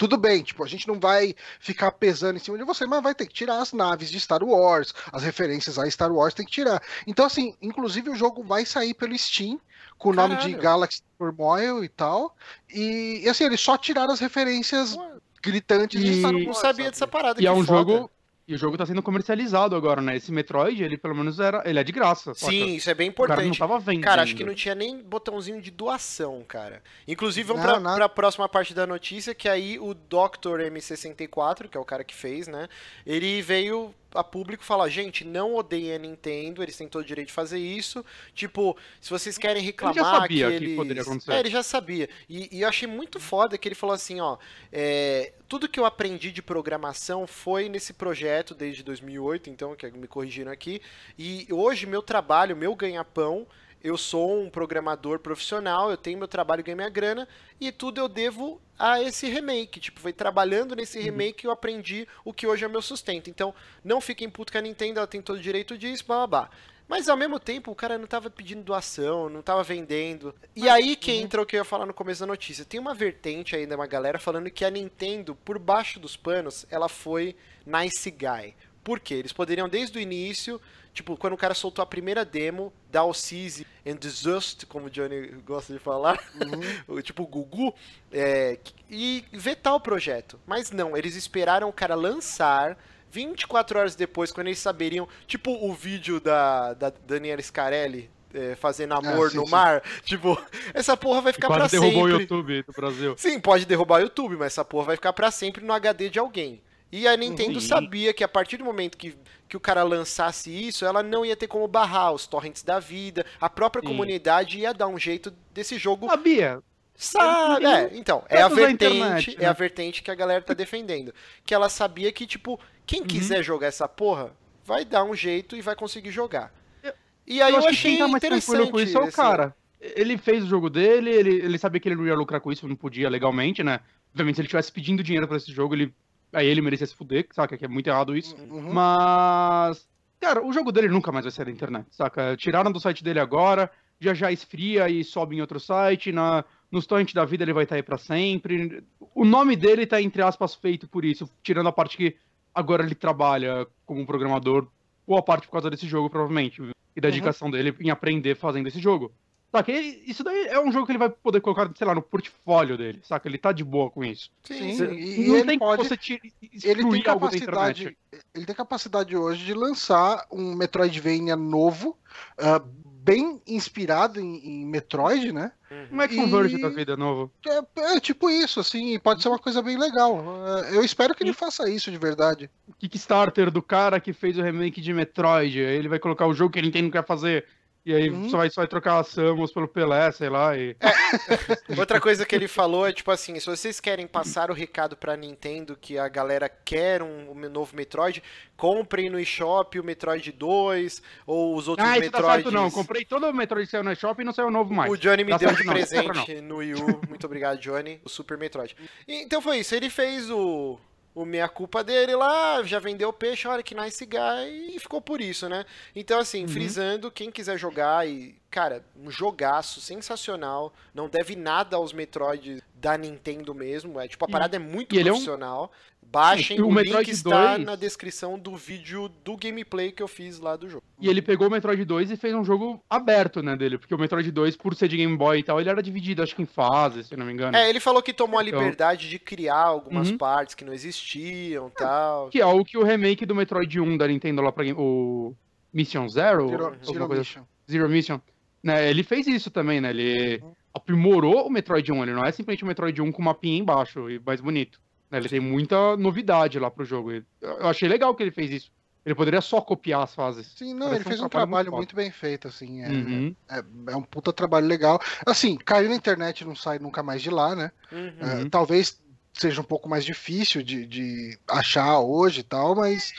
Tudo 0.01 0.16
bem, 0.16 0.43
tipo, 0.43 0.64
a 0.64 0.66
gente 0.66 0.89
não 0.89 0.98
vai 0.98 1.35
ficar 1.60 1.93
pesando 1.93 2.36
em 2.36 2.39
cima 2.39 2.56
de 2.56 2.64
você, 2.64 2.86
mas 2.86 3.02
vai 3.02 3.14
ter 3.14 3.27
que 3.27 3.35
tirar 3.35 3.59
as 3.60 3.74
naves 3.74 4.10
de 4.10 4.18
Star 4.18 4.43
Wars, 4.43 4.94
as 5.12 5.22
referências 5.22 5.78
a 5.78 5.89
Star 5.90 6.10
Wars 6.10 6.32
tem 6.32 6.47
que 6.47 6.51
tirar. 6.52 6.82
Então, 7.06 7.27
assim, 7.27 7.55
inclusive 7.60 8.09
o 8.09 8.14
jogo 8.14 8.43
vai 8.43 8.64
sair 8.64 8.94
pelo 8.94 9.14
Steam, 9.18 9.60
com 9.98 10.09
o 10.09 10.12
nome 10.14 10.36
de. 10.36 10.55
Galaxy 10.55 11.02
Turmoil 11.18 11.85
e 11.85 11.89
tal. 11.90 12.35
E, 12.72 13.20
e, 13.24 13.28
assim, 13.28 13.44
eles 13.44 13.60
só 13.60 13.77
tiraram 13.77 14.10
as 14.14 14.20
referências 14.20 14.97
Ué, 14.97 15.10
gritantes 15.43 16.02
de 16.02 16.12
E- 16.12 16.18
Star 16.20 16.32
Não 16.32 16.44
Wars. 16.47 16.56
sabia 16.56 16.85
sabe? 16.86 16.90
dessa 16.93 17.06
parada. 17.06 17.43
E 17.43 17.47
é 17.47 17.52
um 17.52 17.62
foda. 17.62 17.66
jogo. 17.66 18.10
E 18.51 18.55
o 18.55 18.59
jogo 18.59 18.77
tá 18.77 18.85
sendo 18.85 19.01
comercializado 19.01 19.77
agora, 19.77 20.02
né? 20.02 20.16
Esse 20.16 20.32
Metroid, 20.32 20.82
ele 20.82 20.98
pelo 20.98 21.14
menos 21.14 21.39
era. 21.39 21.62
Ele 21.64 21.78
é 21.78 21.85
de 21.85 21.93
graça. 21.93 22.35
Sim, 22.35 22.74
isso 22.74 22.90
é 22.90 22.94
bem 22.94 23.09
O 23.10 23.12
cara 23.14 23.28
não 23.28 23.35
importante. 23.43 23.59
tava 23.60 23.78
vendendo. 23.78 24.02
Cara, 24.02 24.22
acho 24.22 24.35
que 24.35 24.43
não 24.43 24.55
tinha 24.55 24.74
nem 24.74 25.01
botãozinho 25.01 25.62
de 25.62 25.70
doação, 25.70 26.43
cara. 26.48 26.82
Inclusive, 27.06 27.47
vamos 27.47 27.62
Não, 27.62 27.70
pra, 27.70 27.78
nada. 27.81 27.97
pra 27.98 28.09
próxima 28.09 28.48
parte 28.48 28.74
da 28.74 28.89
notícia, 28.89 29.36
que 29.36 29.48
aí 29.48 29.78
o 29.78 29.94
Dr. 29.94 30.62
M64, 30.68 31.68
que 31.68 31.77
é 31.78 31.81
o 31.81 31.85
cara 31.85 32.02
que 32.02 32.12
fez, 32.12 32.48
né? 32.48 32.66
Ele 33.06 33.40
veio 33.40 33.94
a 34.15 34.24
público 34.24 34.65
falar, 34.65 34.89
gente, 34.89 35.24
não 35.24 35.55
odeiem 35.55 35.95
a 35.95 35.99
Nintendo, 35.99 36.62
eles 36.62 36.77
têm 36.77 36.89
todo 36.89 37.03
o 37.03 37.07
direito 37.07 37.28
de 37.28 37.35
fazer 37.35 37.59
isso. 37.59 38.05
Tipo, 38.35 38.77
se 39.01 39.11
vocês 39.11 39.39
querem 39.39 39.62
reclamar 39.62 40.05
sabia 40.05 40.49
que 40.49 40.55
eles... 40.55 40.77
poderia 40.77 41.03
acontecer. 41.03 41.32
É, 41.32 41.41
ele 41.41 41.51
já 41.51 41.62
sabia. 41.62 42.09
E, 42.28 42.57
e 42.57 42.62
eu 42.62 42.69
achei 42.69 42.89
muito 42.89 43.20
foda 43.20 43.57
que 43.57 43.69
ele 43.69 43.74
falou 43.74 43.95
assim, 43.95 44.20
ó, 44.20 44.37
é, 44.73 45.32
tudo 45.49 45.69
que 45.69 45.78
eu 45.78 45.85
aprendi 45.85 46.31
de 46.31 46.43
programação 46.43 47.27
foi 47.27 47.69
nesse 47.69 47.93
projeto 47.93 48.55
desde 48.55 48.82
2008, 48.82 49.51
então, 49.51 49.74
que 49.74 49.91
me 49.91 50.07
corrigiram 50.07 50.53
aqui, 50.53 50.81
e 51.19 51.47
hoje 51.51 51.87
meu 51.87 52.03
trabalho, 52.03 52.57
meu 52.57 52.74
ganha-pão, 52.74 53.47
eu 53.82 53.97
sou 53.97 54.43
um 54.43 54.51
programador 54.51 55.19
profissional, 55.19 55.90
eu 55.90 55.97
tenho 55.97 56.19
meu 56.19 56.28
trabalho 56.28 56.62
ganho 56.62 56.77
minha 56.77 56.89
grana, 56.89 57.27
e 57.61 57.73
tudo 57.73 58.01
eu 58.01 58.09
devo 58.09 58.61
a 58.78 59.02
esse 59.02 59.28
remake. 59.28 59.81
Tipo, 59.81 60.01
foi 60.01 60.12
trabalhando 60.12 60.74
nesse 60.77 60.98
Uhum. 60.98 61.05
remake 61.05 61.39
que 61.40 61.47
eu 61.47 61.51
aprendi 61.51 62.07
o 62.24 62.32
que 62.32 62.47
hoje 62.47 62.65
é 62.65 62.69
meu 62.69 62.82
sustento. 62.82 63.28
Então, 63.31 63.55
não 63.85 64.01
fiquem 64.01 64.28
puto 64.28 64.52
com 64.52 64.59
a 64.59 64.62
Nintendo, 64.62 64.98
ela 65.01 65.07
tem 65.07 65.23
todo 65.23 65.36
o 65.36 65.40
direito 65.40 65.77
disso, 65.78 66.05
blá 66.07 66.27
blá 66.27 66.27
blá. 66.27 66.51
Mas 66.89 67.09
ao 67.09 67.16
mesmo 67.16 67.39
tempo, 67.39 67.70
o 67.70 67.74
cara 67.74 67.97
não 67.97 68.07
tava 68.09 68.28
pedindo 68.28 68.65
doação, 68.65 69.28
não 69.28 69.43
tava 69.43 69.62
vendendo. 69.62 70.35
E 70.57 70.69
aí 70.69 70.97
que 70.97 71.12
entra 71.12 71.40
o 71.40 71.47
que 71.47 71.55
eu 71.55 71.61
ia 71.61 71.65
falar 71.65 71.86
no 71.86 71.94
começo 71.94 72.19
da 72.20 72.27
notícia. 72.27 72.65
Tem 72.65 72.81
uma 72.81 72.93
vertente 72.94 73.55
ainda, 73.55 73.77
uma 73.77 73.86
galera 73.86 74.19
falando 74.19 74.51
que 74.51 74.65
a 74.65 74.70
Nintendo, 74.70 75.36
por 75.36 75.57
baixo 75.57 76.01
dos 76.01 76.16
panos, 76.16 76.66
ela 76.69 76.89
foi 76.89 77.36
nice 77.65 78.11
guy. 78.11 78.57
Por 78.82 78.98
quê? 78.98 79.15
Eles 79.15 79.32
poderiam 79.32 79.69
desde 79.69 79.98
o 79.98 80.01
início, 80.01 80.61
tipo, 80.92 81.16
quando 81.16 81.34
o 81.34 81.36
cara 81.36 81.54
soltou 81.54 81.82
a 81.82 81.86
primeira 81.86 82.24
demo, 82.24 82.72
da 82.90 83.00
Alcise 83.00 83.66
and 83.86 83.96
Desust, 83.96 84.66
como 84.66 84.86
o 84.86 84.90
Johnny 84.90 85.28
gosta 85.46 85.72
de 85.72 85.78
falar, 85.78 86.18
o 86.88 87.00
tipo 87.00 87.22
o 87.22 87.26
Gugu, 87.26 87.74
é, 88.12 88.58
e 88.88 89.24
vetar 89.32 89.74
o 89.74 89.80
projeto. 89.80 90.38
Mas 90.46 90.70
não, 90.70 90.96
eles 90.96 91.14
esperaram 91.16 91.68
o 91.68 91.72
cara 91.72 91.94
lançar, 91.94 92.76
24 93.10 93.78
horas 93.78 93.94
depois, 93.94 94.30
quando 94.32 94.48
eles 94.48 94.58
saberiam, 94.58 95.08
tipo 95.26 95.52
o 95.52 95.72
vídeo 95.72 96.20
da, 96.20 96.74
da 96.74 96.90
Daniela 96.90 97.42
Scarelli 97.42 98.10
é, 98.32 98.54
fazendo 98.54 98.94
amor 98.94 99.26
Ah, 99.26 99.30
sim, 99.30 99.36
no 99.36 99.44
sim. 99.44 99.50
mar, 99.50 99.82
tipo, 100.04 100.40
essa 100.72 100.96
porra 100.96 101.20
vai 101.20 101.32
ficar 101.32 101.48
pra 101.48 101.58
Quase 101.60 101.78
derrubou 101.80 102.02
sempre. 102.08 102.16
o 102.16 102.20
YouTube 102.20 102.62
do 102.62 102.72
Brasil. 102.72 103.14
Sim, 103.16 103.40
pode 103.40 103.66
derrubar 103.66 103.98
o 103.98 104.02
YouTube, 104.02 104.36
mas 104.36 104.48
essa 104.52 104.64
porra 104.64 104.86
vai 104.86 104.96
ficar 104.96 105.12
pra 105.12 105.30
sempre 105.30 105.64
no 105.64 105.72
HD 105.72 106.08
de 106.08 106.18
alguém. 106.18 106.60
E 106.92 107.06
a 107.06 107.16
Nintendo 107.16 107.60
Sim. 107.60 107.68
sabia 107.68 108.12
que 108.12 108.24
a 108.24 108.28
partir 108.28 108.56
do 108.56 108.64
momento 108.64 108.96
que, 108.98 109.16
que 109.48 109.56
o 109.56 109.60
cara 109.60 109.82
lançasse 109.82 110.50
isso, 110.50 110.84
ela 110.84 111.02
não 111.02 111.24
ia 111.24 111.36
ter 111.36 111.46
como 111.46 111.66
barrar 111.68 112.12
os 112.12 112.26
torrents 112.26 112.62
da 112.62 112.80
vida, 112.80 113.24
a 113.40 113.48
própria 113.48 113.80
Sim. 113.80 113.88
comunidade 113.88 114.58
ia 114.58 114.74
dar 114.74 114.88
um 114.88 114.98
jeito 114.98 115.32
desse 115.52 115.78
jogo 115.78 116.08
Sabia. 116.08 116.60
Sabe, 117.02 117.64
é, 117.64 117.90
então, 117.94 118.22
é 118.28 118.42
a 118.42 118.48
vertente, 118.48 118.84
internet, 118.94 119.36
é 119.40 119.46
a 119.46 119.48
né? 119.48 119.54
vertente 119.54 120.02
que 120.02 120.10
a 120.10 120.14
galera 120.14 120.42
tá 120.42 120.52
defendendo. 120.52 121.14
Que 121.46 121.54
ela 121.54 121.70
sabia 121.70 122.12
que, 122.12 122.26
tipo, 122.26 122.60
quem 122.84 123.02
quiser 123.02 123.42
jogar 123.42 123.68
essa 123.68 123.88
porra, 123.88 124.32
vai 124.66 124.84
dar 124.84 125.04
um 125.04 125.14
jeito 125.14 125.56
e 125.56 125.62
vai 125.62 125.74
conseguir 125.74 126.10
jogar. 126.10 126.52
Eu- 126.82 126.92
E 127.26 127.40
aí 127.40 127.54
eu, 127.54 127.60
que 127.62 127.68
achei 127.68 127.92
quem 127.92 127.98
tá 128.00 128.06
mais 128.08 128.22
interessante. 128.22 128.70
com 128.70 128.78
isso 128.80 128.98
é 128.98 129.00
o 129.00 129.10
cara. 129.10 129.56
Ele 129.80 130.18
fez 130.18 130.44
o 130.44 130.46
jogo 130.46 130.68
dele, 130.68 131.08
ele, 131.08 131.36
ele 131.36 131.58
sabia 131.58 131.80
que 131.80 131.88
ele 131.88 131.96
não 131.96 132.06
ia 132.06 132.14
lucrar 132.14 132.38
com 132.38 132.52
isso, 132.52 132.68
não 132.68 132.76
podia 132.76 133.08
legalmente, 133.08 133.62
né? 133.64 133.80
Obviamente, 134.12 134.34
se 134.34 134.40
ele 134.42 134.46
estivesse 134.48 134.70
pedindo 134.70 135.02
dinheiro 135.02 135.26
pra 135.26 135.38
esse 135.38 135.50
jogo, 135.50 135.74
ele, 135.74 135.94
aí 136.32 136.47
ele 136.47 136.61
merecia 136.62 136.86
se 136.86 136.94
fuder, 136.94 137.27
saca? 137.32 137.57
Que 137.57 137.65
é 137.65 137.69
muito 137.69 137.86
errado 137.89 138.16
isso. 138.16 138.36
Uhum. 138.36 138.73
Mas, 138.73 139.89
cara, 140.20 140.44
o 140.44 140.52
jogo 140.52 140.73
dele 140.73 140.89
nunca 140.89 141.11
mais 141.12 141.24
vai 141.24 141.32
ser 141.32 141.44
da 141.44 141.51
internet, 141.51 141.86
saca? 141.90 142.36
Tiraram 142.36 142.73
do 142.73 142.81
site 142.81 143.02
dele 143.05 143.20
agora, 143.20 143.70
já 144.01 144.15
já 144.15 144.31
esfria 144.32 144.89
e 144.89 145.02
sobe 145.05 145.36
em 145.36 145.40
outro 145.40 145.59
site, 145.61 146.12
na, 146.12 146.44
nos 146.70 146.86
torrents 146.86 147.15
da 147.15 147.24
vida 147.24 147.44
ele 147.44 147.52
vai 147.52 147.65
estar 147.65 147.77
aí 147.77 147.82
pra 147.82 147.98
sempre. 147.98 148.82
O 149.15 149.24
nome 149.24 149.57
dele 149.57 149.86
tá, 149.86 150.01
entre 150.01 150.23
aspas, 150.23 150.55
feito 150.55 150.89
por 150.89 151.05
isso, 151.05 151.28
tirando 151.43 151.69
a 151.69 151.73
parte 151.73 151.97
que 151.97 152.16
agora 152.55 152.82
ele 152.82 152.94
trabalha 152.94 153.66
como 153.86 154.07
programador, 154.07 154.66
boa 155.07 155.23
parte 155.23 155.47
por 155.47 155.52
causa 155.52 155.70
desse 155.70 155.86
jogo, 155.86 156.09
provavelmente, 156.11 156.62
e 156.97 157.01
da 157.01 157.09
Uhum. 157.09 157.12
dedicação 157.12 157.51
dele 157.51 157.74
em 157.81 157.90
aprender 157.90 158.35
fazendo 158.36 158.66
esse 158.69 158.81
jogo. 158.81 159.12
Saca? 159.52 159.72
Ele- 159.72 160.02
isso 160.06 160.22
daí 160.22 160.47
é 160.47 160.60
um 160.60 160.70
jogo 160.70 160.86
que 160.86 160.93
ele 160.93 160.98
vai 160.98 161.10
poder 161.10 161.40
colocar, 161.40 161.68
sei 161.77 161.86
lá, 161.86 161.94
no 161.94 162.02
portfolio 162.02 162.77
dele, 162.78 163.01
saca? 163.02 163.28
Ele 163.28 163.36
tá 163.39 163.51
de 163.51 163.64
boa 163.64 163.90
com 163.90 164.05
isso. 164.05 164.31
Sim, 164.44 164.70
e, 164.94 165.28
não 165.28 165.36
ele 165.36 165.44
tem 165.44 165.59
pode. 165.59 165.77
como 165.78 165.89
você 165.89 166.20
Ele 166.68 166.89
tem 166.89 167.02
capacidade. 167.02 167.97
Ele 168.35 168.47
tem 168.47 168.55
capacidade 168.55 169.16
hoje 169.16 169.44
de 169.44 169.55
lançar 169.55 170.24
um 170.31 170.55
Metroidvania 170.55 171.35
novo, 171.35 171.98
ah, 172.39 172.62
bem 173.02 173.40
inspirado 173.47 174.20
em, 174.20 174.36
em 174.62 174.66
Metroid, 174.66 175.32
né? 175.32 175.51
Um 175.90 176.01
Action 176.01 176.27
Verge 176.28 176.56
E- 176.56 176.60
da 176.62 176.68
vida 176.68 176.97
novo. 176.97 177.32
É, 177.47 177.97
é 177.97 178.01
tipo 178.01 178.28
isso, 178.31 178.60
assim, 178.60 178.94
e 178.94 178.98
pode 178.98 179.22
ser 179.22 179.28
uma 179.28 179.39
coisa 179.39 179.62
bem 179.62 179.77
legal. 179.78 180.22
Ah, 180.44 180.68
eu 180.72 180.85
espero 180.85 181.14
que 181.14 181.22
ele 181.24 181.32
faça 181.32 181.68
isso 181.68 181.90
de 181.90 181.98
verdade. 181.98 182.51
Kickstarter 182.78 183.51
do 183.51 183.62
cara 183.62 183.98
que 184.01 184.12
fez 184.12 184.36
o 184.39 184.43
remake 184.43 184.81
de 184.81 184.93
Metroid. 184.93 185.59
Aí 185.60 185.77
ele 185.77 185.89
vai 185.89 185.98
colocar 185.98 186.27
o 186.27 186.35
jogo 186.35 186.52
que 186.52 186.59
ele 186.59 186.66
Nintendo 186.68 186.90
quer 186.90 187.05
fazer. 187.05 187.47
E 187.85 187.94
aí 187.94 188.11
Uhum. 188.11 188.28
só, 188.28 188.36
vai, 188.36 188.51
só 188.51 188.61
vai 188.61 188.69
trocar 188.69 188.98
a 188.98 189.05
Samus 189.05 189.52
pelo 189.52 189.66
Pelé, 189.66 190.12
sei 190.12 190.28
lá. 190.28 190.55
E... 190.57 190.77
Outra 191.78 191.98
coisa 192.01 192.27
que 192.27 192.35
ele 192.35 192.47
falou 192.47 192.86
é 192.86 192.93
tipo 192.93 193.11
assim, 193.11 193.39
se 193.40 193.47
vocês 193.47 193.81
querem 193.81 194.07
passar 194.07 194.51
o 194.51 194.55
recado 194.55 194.97
pra 194.97 195.16
Nintendo 195.16 195.77
que 195.81 195.97
a 195.98 196.07
galera 196.09 196.48
quer 196.48 197.02
um, 197.02 197.31
um 197.31 197.48
novo 197.48 197.74
Metroid, 197.74 198.23
comprem 198.57 199.09
no 199.09 199.19
eShop 199.19 199.78
o 199.81 199.85
Metroid 199.85 200.31
2 200.31 201.02
ou 201.27 201.57
os 201.57 201.69
outros 201.69 201.89
Ah, 201.89 201.98
isso 201.98 202.11
tá 202.11 202.19
Metroids. 202.19 202.43
certo 202.44 202.51
não. 202.55 202.70
Comprei 202.70 203.05
todo 203.05 203.27
o 203.27 203.32
Metroid 203.32 203.65
que 203.66 203.70
saiu 203.70 203.82
no 203.85 203.97
shopping 203.97 204.23
e 204.23 204.24
não 204.27 204.32
saiu 204.32 204.51
novo 204.51 204.73
mais. 204.74 204.93
O 204.93 204.97
Johnny 204.98 205.24
me 205.24 205.31
Tá 205.32 205.39
deu 205.39 205.48
certo 205.48 205.61
de 205.61 205.66
não, 205.66 205.73
presente 205.73 206.40
no 206.43 206.57
Wii 206.59 206.74
U. 206.74 207.01
Muito 207.09 207.24
obrigado, 207.24 207.59
Johnny. 207.59 207.98
O 208.05 208.09
Super 208.11 208.36
Metroid. 208.36 208.77
E, 209.09 209.23
então 209.23 209.40
foi 209.40 209.59
isso. 209.59 209.74
Ele 209.74 209.89
fez 209.89 210.31
o, 210.31 210.78
o 211.15 211.24
meia-culpa 211.24 211.82
dele 211.82 212.15
lá, 212.15 212.62
já 212.62 212.78
vendeu 212.78 213.09
o 213.09 213.12
peixe, 213.12 213.49
olha 213.49 213.62
que 213.62 213.74
nice 213.74 214.07
guy, 214.07 214.74
e 214.74 214.78
ficou 214.78 215.01
por 215.01 215.20
isso, 215.20 215.49
né? 215.49 215.65
Então, 215.95 216.19
assim, 216.19 216.43
Uhum. 216.43 216.49
frisando, 216.49 217.11
quem 217.11 217.31
quiser 217.31 217.59
jogar 217.59 218.07
e. 218.07 218.39
Cara, 218.51 218.85
um 218.97 219.11
jogaço 219.11 219.81
sensacional. 219.81 220.73
Não 220.95 221.09
deve 221.09 221.37
nada 221.37 221.77
aos 221.77 221.93
Metroids 221.93 222.61
da 222.74 222.97
Nintendo 222.99 223.55
mesmo. 223.55 224.01
É, 224.01 224.09
tipo, 224.09 224.24
a 224.24 224.28
E- 224.28 224.32
parada 224.32 224.57
é 224.57 224.59
muito 224.59 224.95
e 224.95 224.99
ele 224.99 225.09
é 225.09 225.12
um- 225.12 225.15
profissional. 225.16 225.70
Baixem, 226.11 226.61
o 226.61 226.65
o, 226.65 226.69
link 226.69 226.74
Metroid 226.87 227.11
está 227.11 227.57
2 227.57 227.66
na 227.66 227.77
descrição 227.77 228.39
do 228.39 228.57
vídeo 228.57 229.09
do 229.24 229.37
gameplay 229.37 229.93
que 229.93 230.03
eu 230.03 230.09
fiz 230.09 230.41
lá 230.41 230.57
do 230.57 230.69
jogo. 230.69 230.82
E 231.01 231.09
ele 231.09 231.23
pegou 231.23 231.47
o 231.47 231.51
Metroid 231.51 231.85
2 231.85 232.11
e 232.11 232.16
fez 232.16 232.35
um 232.35 232.45
jogo 232.45 232.82
aberto, 232.91 233.43
né, 233.43 233.57
dele. 233.57 233.78
Porque 233.78 233.95
o 233.95 233.99
Metroid 233.99 234.31
2, 234.31 234.57
por 234.57 234.74
ser 234.74 234.89
de 234.89 234.97
Game 234.97 235.16
Boy 235.16 235.39
e 235.39 235.43
tal, 235.45 235.61
ele 235.61 235.70
era 235.70 235.81
dividido, 235.82 236.23
acho 236.23 236.35
que 236.35 236.43
em 236.43 236.47
fases, 236.47 237.07
se 237.07 237.16
não 237.16 237.24
me 237.24 237.32
engano. 237.32 237.57
É, 237.57 237.69
ele 237.70 237.78
falou 237.81 238.03
que 238.03 238.12
tomou 238.12 238.41
a 238.41 238.43
Então- 238.45 238.59
liberdade 238.59 239.09
de 239.09 239.19
criar 239.19 239.62
algumas 239.62 240.11
Uhum. 240.11 240.19
partes 240.19 240.55
que 240.55 240.65
não 240.65 240.73
existiam 240.73 241.69
e 241.69 241.70
tal. 241.73 242.28
Que 242.28 242.41
é 242.41 242.47
o 242.47 242.65
que 242.65 242.77
o 242.77 242.82
remake 242.82 243.24
do 243.24 243.35
Metroid 243.35 243.78
1 243.81 243.97
da 243.97 244.09
Nintendo 244.09 244.43
lá 244.43 244.51
pra 244.51 244.65
Game... 244.65 244.77
O 244.78 245.35
Mission 245.73 246.09
Zero? 246.09 246.49
Zero, 246.49 246.77
Zero 246.85 247.07
coisa 247.07 247.20
Mission. 247.20 247.43
Zero 247.70 247.89
Mission. 247.89 248.20
Né, 248.62 248.91
ele 248.91 249.03
fez 249.05 249.27
isso 249.28 249.51
também, 249.51 249.81
né? 249.81 249.91
Ele 249.91 250.43
aprimorou 250.74 251.47
o 251.47 251.51
Metroid 251.51 251.91
1. 251.93 252.03
Ele 252.03 252.12
não 252.12 252.24
é 252.24 252.32
simplesmente 252.32 252.65
o 252.65 252.66
Metroid 252.66 253.01
1 253.01 253.12
com 253.12 253.23
mapinha 253.23 253.59
embaixo 253.59 254.11
e 254.11 254.19
mais 254.19 254.41
bonito. 254.41 254.81
Né, 255.11 255.19
Ele 255.19 255.28
tem 255.28 255.41
muita 255.41 255.97
novidade 255.97 256.59
lá 256.59 256.70
pro 256.70 256.85
jogo. 256.85 257.12
Eu 257.12 257.66
achei 257.66 257.89
legal 257.89 258.15
que 258.15 258.23
ele 258.23 258.31
fez 258.31 258.51
isso. 258.51 258.70
Ele 259.05 259.15
poderia 259.15 259.41
só 259.41 259.61
copiar 259.61 260.03
as 260.03 260.15
fases. 260.15 260.47
Sim, 260.57 260.74
não, 260.74 260.87
Parece 260.89 260.97
ele 260.97 261.05
fez 261.05 261.20
um 261.20 261.24
um 261.24 261.28
trabalho 261.28 261.49
trabalho 261.51 261.73
muito 261.73 261.77
muito 261.77 261.97
bem 261.97 262.11
feito, 262.11 262.49
assim. 262.49 262.82
É, 262.82 262.89
Uhum. 262.89 263.35
é, 263.51 263.65
é 263.93 263.97
um 263.97 264.03
puta 264.03 264.32
trabalho 264.32 264.66
legal. 264.66 265.01
Assim, 265.27 265.57
caiu 265.57 265.89
na 265.89 265.95
internet 265.97 266.41
e 266.43 266.45
não 266.45 266.55
sai 266.55 266.78
nunca 266.78 267.03
mais 267.03 267.23
de 267.23 267.31
lá, 267.31 267.55
né? 267.57 267.73
Uhum. 267.91 268.12
É, 268.20 268.35
Uhum. 268.43 268.51
talvez 268.51 269.01
seja 269.32 269.61
um 269.61 269.65
pouco 269.65 269.89
mais 269.89 270.05
difícil 270.05 270.62
de, 270.62 270.85
de 270.87 271.39
achar 271.49 271.99
hoje 272.01 272.41
e 272.41 272.45
tal, 272.45 272.74
mas. 272.74 273.12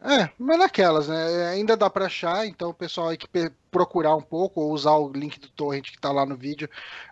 É, 0.00 0.28
mas 0.36 0.58
naquelas, 0.58 1.06
né? 1.06 1.48
Ainda 1.50 1.76
dá 1.76 1.88
pra 1.88 2.06
achar, 2.06 2.44
então 2.44 2.70
o 2.70 2.74
pessoal 2.74 3.10
aí 3.10 3.16
que 3.16 3.28
procurar 3.70 4.16
um 4.16 4.20
pouco 4.22 4.60
ou 4.60 4.72
usar 4.72 4.96
o 4.96 5.12
link 5.12 5.38
do 5.38 5.48
torrent 5.50 5.90
que 5.92 5.98
tá 6.00 6.10
lá 6.10 6.26
no 6.26 6.36
vídeo 6.36 6.68